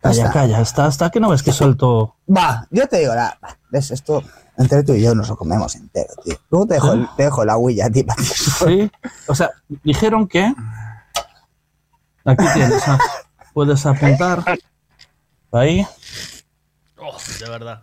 Calla, 0.00 0.22
está. 0.26 0.32
calla, 0.32 0.60
está, 0.60 0.86
está, 0.88 1.10
que 1.10 1.18
no 1.20 1.30
ves 1.30 1.42
que 1.42 1.52
suelto. 1.52 2.14
Va, 2.28 2.66
yo 2.70 2.86
te 2.86 2.98
digo, 2.98 3.14
la, 3.14 3.36
ves, 3.70 3.90
esto 3.90 4.22
entre 4.56 4.84
tú 4.84 4.92
y 4.94 5.02
yo 5.02 5.14
nos 5.16 5.28
lo 5.30 5.36
comemos 5.36 5.74
entero, 5.74 6.12
tío. 6.24 6.36
Luego 6.50 6.66
te 6.68 6.74
dejo, 6.74 6.92
te 7.16 7.22
dejo 7.24 7.44
la 7.44 7.56
huilla, 7.56 7.90
tío. 7.90 8.06
para 8.06 8.22
ti. 8.22 8.28
Sí, 8.66 8.90
o 9.26 9.34
sea, 9.34 9.50
dijeron 9.82 10.28
que. 10.28 10.54
Aquí 12.24 12.44
tienes, 12.54 12.86
ah, 12.86 12.98
puedes 13.52 13.84
apuntar. 13.84 14.44
Ahí. 15.50 15.84
Oh, 16.98 17.16
de 17.40 17.50
verdad. 17.50 17.82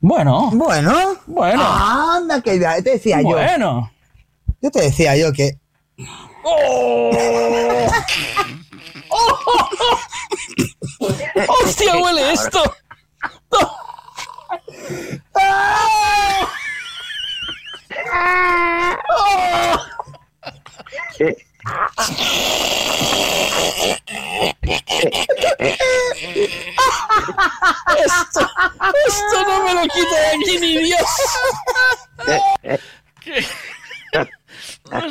Bueno, 0.00 0.50
Bueno, 0.52 0.92
bueno, 1.26 1.62
anda, 1.62 2.40
que 2.40 2.58
ya 2.58 2.76
te 2.82 2.90
decía 2.92 3.20
yo. 3.20 3.28
bueno. 3.28 3.90
Yo 4.62 4.70
te 4.70 4.82
decía 4.82 5.16
yo 5.16 5.32
que. 5.32 5.58
¡Hostia, 11.64 11.96
huele 11.98 12.32
esto! 12.32 12.62
¿Qué? 21.16 21.36
Esto, 28.04 28.40
esto 29.06 29.42
no 29.46 29.64
me 29.64 29.74
lo 29.74 29.82
quita 29.82 30.20
de 30.20 30.28
aquí 30.28 30.58
ni 30.60 30.78
Dios. 30.84 31.00
¿Qué? 33.20 33.44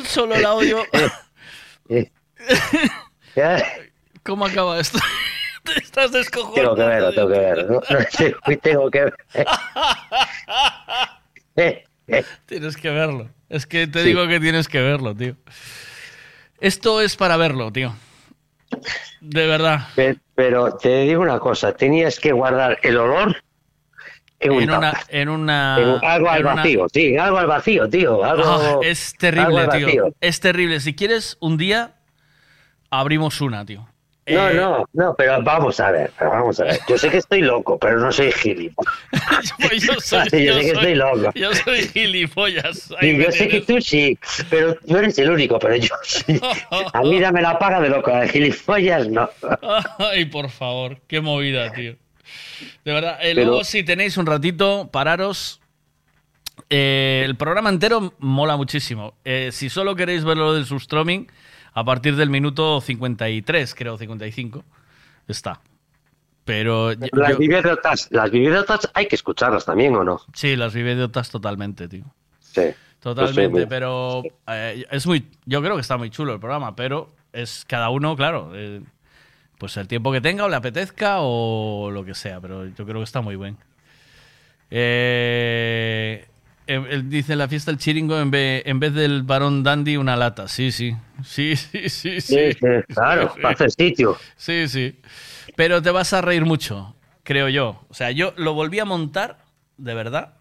Solo 0.06 0.34
el 0.34 0.44
audio. 0.46 0.84
¿Cómo 4.24 4.46
acaba 4.46 4.80
esto? 4.80 4.98
Te 5.64 5.78
estás 5.80 6.12
descojonando. 6.12 6.74
Tengo 6.74 6.76
que 6.76 6.82
verlo, 6.94 7.12
tengo 7.14 7.28
que 7.28 7.38
verlo. 7.38 7.68
No, 7.68 7.98
no 7.98 8.04
sé, 8.10 8.34
tengo 8.62 8.90
que 8.90 9.04
ver. 9.04 9.14
Eh. 11.56 11.84
Tienes 12.46 12.76
que 12.76 12.90
verlo. 12.90 13.28
Es 13.48 13.66
que 13.66 13.86
te 13.86 14.00
Sí. 14.02 14.08
digo 14.08 14.26
que 14.28 14.40
tienes 14.40 14.68
que 14.68 14.80
verlo, 14.80 15.14
tío. 15.14 15.36
Esto 16.60 17.00
es 17.00 17.16
para 17.16 17.36
verlo, 17.36 17.70
tío. 17.72 17.94
De 19.20 19.46
verdad. 19.46 19.88
Pe- 19.94 20.16
Pero 20.34 20.76
te 20.76 21.02
digo 21.02 21.22
una 21.22 21.38
cosa, 21.40 21.72
tenías 21.72 22.18
que 22.20 22.32
guardar 22.32 22.78
el 22.82 22.96
olor 22.96 23.36
en, 24.40 24.52
un 24.52 24.62
En 24.62 24.70
una, 24.70 24.92
en 25.08 25.28
una. 25.28 25.76
En 25.80 26.04
algo 26.04 26.28
al 26.30 26.40
en 26.40 26.46
una- 26.46 26.54
vacío, 26.56 26.86
sí, 26.92 27.16
algo 27.16 27.38
al 27.38 27.46
vacío, 27.46 27.88
tío. 27.88 28.22
Algo, 28.24 28.44
Ah, 28.46 28.78
es 28.82 29.14
terrible, 29.18 29.46
algo 29.46 29.58
al 29.58 29.70
tío. 29.78 29.86
vacío. 29.86 30.14
Es 30.20 30.40
terrible. 30.40 30.78
Si 30.80 30.94
quieres, 30.94 31.36
un 31.40 31.56
día 31.56 31.94
abrimos 32.90 33.40
una, 33.40 33.64
tío. 33.64 33.88
No, 34.30 34.48
Eh, 34.50 34.54
no, 34.54 34.84
no, 34.92 35.14
pero 35.16 35.42
vamos 35.42 35.78
a 35.80 35.90
ver, 35.90 36.10
pero 36.18 36.30
vamos 36.30 36.60
a 36.60 36.64
ver. 36.64 36.78
Yo 36.88 36.98
sé 36.98 37.10
que 37.10 37.16
estoy 37.18 37.40
loco, 37.42 37.78
pero 37.78 37.98
no 37.98 38.10
soy 38.12 38.32
gilipollas. 38.32 38.94
Pues 39.58 39.82
yo 39.82 39.94
soy, 40.00 40.28
Yo 40.32 40.38
yo 40.38 40.54
sé 40.54 40.60
que 40.60 40.66
soy- 40.66 40.76
estoy 40.76 40.94
loco. 40.94 41.32
Yo 41.34 41.54
soy 41.54 41.82
gilipollas. 41.88 42.88
Yo 43.00 43.32
sé 43.32 43.48
que 43.48 43.60
tú 43.62 43.80
sí, 43.80 44.18
pero 44.50 44.74
tú 44.86 44.96
eres 44.96 45.18
el 45.18 45.30
único, 45.30 45.58
pero 45.58 45.76
yo 45.76 45.94
sí. 46.04 46.40
A 46.92 47.02
mí 47.02 47.20
dame 47.20 47.40
la 47.42 47.58
paga 47.58 47.80
de 47.80 47.88
loco, 47.90 48.10
de 48.10 48.28
gilipollas 48.28 49.08
no. 49.08 49.28
Ay, 49.98 50.24
por 50.26 50.50
favor, 50.50 50.98
qué 51.06 51.20
movida, 51.20 51.72
tío. 51.72 51.96
De 52.84 52.92
verdad, 52.92 53.18
eh, 53.22 53.32
Pero- 53.34 53.46
luego 53.46 53.64
si 53.64 53.82
tenéis 53.84 54.16
un 54.16 54.26
ratito, 54.26 54.88
pararos. 54.92 55.60
Eh, 56.70 57.22
el 57.24 57.36
programa 57.36 57.70
entero 57.70 58.12
mola 58.18 58.56
muchísimo. 58.56 59.14
Eh, 59.24 59.50
si 59.52 59.70
solo 59.70 59.94
queréis 59.94 60.24
ver 60.24 60.36
lo 60.36 60.52
del 60.54 60.66
substroming, 60.66 61.30
a 61.72 61.84
partir 61.84 62.16
del 62.16 62.30
minuto 62.30 62.80
53, 62.80 63.74
creo, 63.74 63.98
55, 63.98 64.64
está. 65.26 65.60
Pero 66.44 66.92
yo- 66.92 67.06
Las 67.12 67.36
vivedotas, 67.38 68.08
las 68.10 68.30
vivedotas 68.30 68.90
hay 68.94 69.06
que 69.06 69.16
escucharlas 69.16 69.64
también, 69.64 69.94
¿o 69.96 70.02
no? 70.04 70.20
sí, 70.32 70.56
las 70.56 70.72
vivedotas 70.74 71.30
totalmente, 71.30 71.88
tío. 71.88 72.04
Sí. 72.40 72.62
Totalmente, 73.00 73.50
Pues 73.50 73.62
sí, 73.64 73.68
pero 73.68 74.22
eh, 74.48 74.84
es 74.90 75.06
muy, 75.06 75.28
yo 75.46 75.62
creo 75.62 75.76
que 75.76 75.82
está 75.82 75.96
muy 75.96 76.10
chulo 76.10 76.32
el 76.34 76.40
programa, 76.40 76.74
pero 76.74 77.14
es 77.32 77.64
cada 77.68 77.90
uno, 77.90 78.16
claro, 78.16 78.50
eh, 78.54 78.80
pues 79.58 79.76
el 79.76 79.86
tiempo 79.86 80.10
que 80.10 80.20
tenga 80.20 80.44
o 80.44 80.48
le 80.48 80.56
apetezca 80.56 81.18
o 81.20 81.90
lo 81.92 82.04
que 82.04 82.14
sea, 82.14 82.40
pero 82.40 82.66
yo 82.66 82.84
creo 82.84 82.96
que 82.96 83.04
está 83.04 83.20
muy 83.20 83.36
bien. 83.36 83.56
Eh, 84.70 86.26
él, 86.68 86.86
él 86.90 87.10
dice 87.10 87.32
en 87.32 87.38
la 87.40 87.48
fiesta 87.48 87.70
el 87.70 87.78
chiringo 87.78 88.18
en 88.20 88.30
vez, 88.30 88.62
en 88.66 88.78
vez 88.78 88.94
del 88.94 89.22
varón 89.24 89.62
dandy 89.62 89.96
una 89.96 90.16
lata, 90.16 90.46
sí, 90.48 90.70
sí, 90.70 90.94
sí, 91.24 91.56
sí, 91.56 91.88
sí, 91.88 92.20
sí. 92.20 92.20
Sí, 92.20 92.52
sí, 92.52 92.66
claro, 92.94 93.34
para 93.42 93.54
hacer 93.54 93.70
sitio. 93.72 94.16
Sí, 94.36 94.68
sí. 94.68 95.00
Pero 95.56 95.82
te 95.82 95.90
vas 95.90 96.12
a 96.12 96.20
reír 96.20 96.44
mucho, 96.44 96.94
creo 97.24 97.48
yo. 97.48 97.80
O 97.88 97.94
sea, 97.94 98.10
yo 98.10 98.32
lo 98.36 98.54
volví 98.54 98.78
a 98.78 98.84
montar, 98.84 99.38
de 99.76 99.94
verdad. 99.94 100.34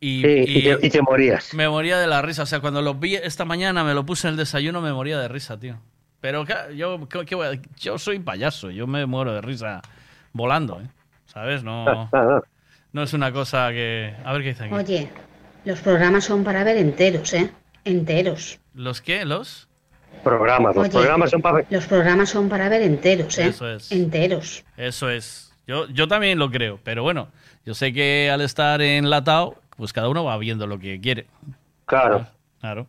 Y, 0.00 0.22
Sí, 0.22 0.44
y 0.46 0.62
te- 0.62 0.86
y 0.86 0.90
te 0.90 1.02
morías. 1.02 1.52
Me 1.54 1.68
moría 1.68 1.98
de 1.98 2.06
la 2.06 2.22
risa. 2.22 2.42
O 2.44 2.46
sea, 2.46 2.60
cuando 2.60 2.80
lo 2.82 2.94
vi 2.94 3.16
esta 3.16 3.44
mañana, 3.44 3.84
me 3.84 3.92
lo 3.94 4.06
puse 4.06 4.28
en 4.28 4.32
el 4.32 4.36
desayuno, 4.38 4.80
me 4.80 4.92
moría 4.92 5.18
de 5.18 5.28
risa, 5.28 5.58
tío. 5.58 5.78
Pero 6.20 6.44
yo, 6.74 7.08
¿qué- 7.08 7.24
qué 7.24 7.34
voy 7.34 7.46
a- 7.56 7.60
yo 7.78 7.98
soy 7.98 8.18
payaso, 8.18 8.70
yo 8.70 8.86
me 8.86 9.04
muero 9.06 9.32
de 9.34 9.40
risa 9.40 9.82
volando, 10.32 10.80
¿eh? 10.80 10.86
¿Sabes? 11.26 11.62
No, 11.64 12.08
no 12.92 13.02
es 13.02 13.12
una 13.12 13.32
cosa 13.32 13.70
que... 13.70 14.14
A 14.24 14.32
ver 14.32 14.42
qué 14.42 14.48
dice 14.50 14.64
aquí. 14.64 14.74
Oye, 14.74 15.08
los 15.64 15.80
programas 15.80 16.24
son 16.24 16.44
para 16.44 16.64
ver 16.64 16.76
enteros, 16.76 17.32
¿eh? 17.34 17.50
Enteros. 17.84 18.60
¿Los 18.74 19.00
qué? 19.00 19.24
¿Los? 19.24 19.68
Programas, 20.24 20.74
los 20.76 20.84
Oye, 20.84 20.92
programas 20.92 21.30
son 21.30 21.40
para... 21.42 21.64
Los 21.70 21.86
programas 21.86 22.28
son 22.28 22.48
para 22.48 22.68
ver 22.68 22.82
enteros, 22.82 23.38
¿eh? 23.38 23.48
Eso 23.48 23.68
es. 23.70 23.90
Enteros. 23.92 24.64
Eso 24.76 25.08
es. 25.08 25.52
Yo, 25.66 25.88
yo 25.88 26.08
también 26.08 26.38
lo 26.38 26.50
creo, 26.50 26.78
pero 26.82 27.02
bueno, 27.02 27.28
yo 27.64 27.74
sé 27.74 27.92
que 27.92 28.30
al 28.32 28.40
estar 28.42 28.82
enlatado, 28.82 29.54
pues 29.76 29.92
cada 29.92 30.08
uno 30.08 30.24
va 30.24 30.36
viendo 30.36 30.66
lo 30.66 30.78
que 30.78 31.00
quiere. 31.00 31.26
Claro. 31.86 32.26
Claro. 32.60 32.86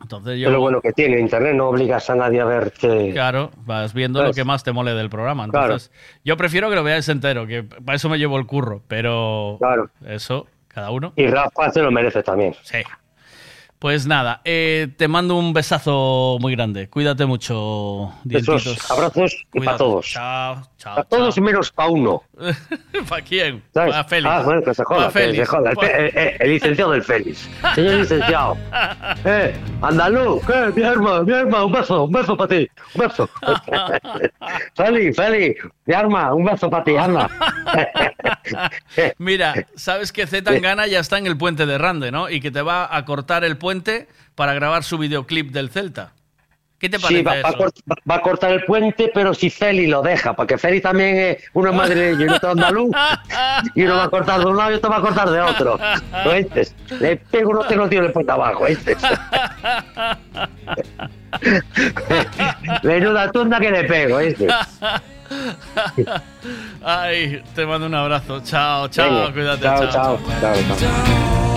Entonces 0.00 0.34
Es 0.34 0.40
yo... 0.40 0.50
lo 0.50 0.60
bueno 0.60 0.80
que 0.80 0.92
tiene 0.92 1.20
Internet, 1.20 1.54
no 1.54 1.68
obligas 1.68 2.08
a 2.08 2.14
nadie 2.14 2.40
a 2.40 2.46
verte. 2.46 3.10
Claro, 3.12 3.50
vas 3.66 3.92
viendo 3.92 4.22
lo 4.22 4.32
que 4.32 4.44
más 4.44 4.62
te 4.64 4.72
mole 4.72 4.94
del 4.94 5.10
programa. 5.10 5.44
Entonces, 5.44 5.90
yo 6.24 6.36
prefiero 6.38 6.70
que 6.70 6.76
lo 6.76 6.82
veáis 6.84 7.08
entero, 7.10 7.46
que 7.46 7.62
para 7.64 7.96
eso 7.96 8.08
me 8.08 8.18
llevo 8.18 8.38
el 8.38 8.46
curro, 8.46 8.82
pero 8.88 9.56
Claro. 9.60 9.90
eso, 10.06 10.46
cada 10.72 10.90
uno. 10.90 11.12
Y 11.16 11.26
Rafa 11.26 11.70
se 11.70 11.82
lo 11.82 11.90
merece 11.90 12.22
también. 12.22 12.54
Sí. 12.62 12.78
Pues 13.78 14.06
nada, 14.06 14.42
eh, 14.44 14.88
te 14.98 15.08
mando 15.08 15.36
un 15.38 15.54
besazo 15.54 16.36
muy 16.38 16.54
grande. 16.54 16.90
Cuídate 16.90 17.24
mucho, 17.24 18.12
Besos, 18.24 18.62
dientitos. 18.62 18.90
abrazos 18.90 19.46
y 19.54 19.60
para 19.60 19.78
todos. 19.78 20.04
Chao, 20.06 20.62
chao. 20.76 20.98
A 20.98 21.02
todos 21.04 21.40
menos 21.40 21.72
para 21.72 21.88
uno. 21.88 22.22
¿Para 23.08 23.22
quién? 23.24 23.62
¿sabes? 23.72 23.92
Para 23.92 24.04
Félix. 24.04 24.30
Ah, 24.30 24.42
bueno, 24.44 24.62
que 24.62 24.74
se 24.74 24.84
joda, 24.84 25.06
Pa' 25.06 25.12
que 25.14 25.18
se 25.20 25.24
Félix. 25.30 25.48
joda. 25.48 25.70
El, 25.70 25.78
eh, 25.80 26.12
eh, 26.14 26.36
el 26.40 26.50
licenciado 26.50 26.90
del 26.92 27.02
Félix. 27.02 27.48
Señor 27.74 27.94
licenciado. 27.94 28.56
Eh, 29.24 29.54
andaluz, 29.80 30.42
¿qué? 30.46 30.72
Mi 30.76 30.82
arma, 30.82 31.22
mi 31.22 31.32
arma, 31.32 31.64
un 31.64 31.72
beso, 31.72 32.04
un 32.04 32.12
beso 32.12 32.36
para 32.36 32.48
ti, 32.48 32.68
un 32.94 33.00
beso. 33.08 33.28
Félix, 34.74 35.16
Félix, 35.16 35.62
mi 35.90 35.96
arma, 35.96 36.32
un 36.32 36.44
beso 36.44 36.70
para 36.70 36.84
ti, 36.84 36.96
anda. 36.96 37.28
Mira, 39.18 39.54
sabes 39.74 40.12
que 40.12 40.24
Z 40.26 40.48
Tangana 40.48 40.86
ya 40.86 41.00
está 41.00 41.18
en 41.18 41.26
el 41.26 41.36
puente 41.36 41.66
de 41.66 41.78
Rande, 41.78 42.12
¿no? 42.12 42.30
Y 42.30 42.40
que 42.40 42.52
te 42.52 42.62
va 42.62 42.94
a 42.96 43.04
cortar 43.04 43.42
el 43.42 43.56
puente 43.56 44.06
para 44.36 44.54
grabar 44.54 44.84
su 44.84 44.98
videoclip 44.98 45.50
del 45.50 45.68
Celta. 45.70 46.12
¿Qué 46.78 46.88
te 46.88 46.98
parece 46.98 47.18
Sí, 47.18 47.22
va, 47.24 47.32
va 47.32 47.48
a 47.48 47.50
eso? 47.50 47.58
cort- 47.58 47.82
va- 48.08 48.14
a 48.14 48.22
cortar 48.22 48.52
el 48.52 48.64
puente, 48.64 49.10
pero 49.12 49.34
si 49.34 49.50
Félix 49.50 49.90
lo 49.90 50.00
deja, 50.00 50.32
porque 50.32 50.56
Félix 50.56 50.84
también 50.84 51.18
es 51.18 51.44
uno 51.52 51.68
es 51.70 51.76
madrileño 51.76 52.24
y 52.24 52.28
otro 52.30 52.52
andaluz, 52.52 52.96
y 53.74 53.82
uno 53.82 53.96
va 53.96 54.04
a 54.04 54.08
cortar 54.08 54.38
de 54.40 54.46
un 54.46 54.56
lado 54.56 54.70
y 54.70 54.74
otro 54.76 54.88
va 54.90 54.96
a 54.98 55.02
cortar 55.02 55.28
de 55.28 55.40
otro. 55.42 55.78
¿Oíste? 56.24 56.68
Le 57.00 57.16
pego 57.16 57.50
uno 57.50 57.64
te 57.64 57.74
lo 57.76 57.86
tiro 57.88 58.04
de 58.04 58.10
puesta 58.10 58.32
abajo, 58.34 58.64
¿oíste? 58.64 58.96
Menuda 62.82 63.30
tunda 63.30 63.60
que 63.60 63.70
le 63.70 63.84
pego, 63.84 64.16
¿oíste? 64.16 64.48
Ay, 66.82 67.42
te 67.54 67.66
mando 67.66 67.86
un 67.86 67.94
abrazo. 67.94 68.40
Chao, 68.40 68.88
chao, 68.88 69.30
Venga, 69.30 69.32
cuídate. 69.32 69.62
Chao. 69.62 69.90
chao, 69.90 70.18
chao. 70.40 70.54
chao 70.80 71.50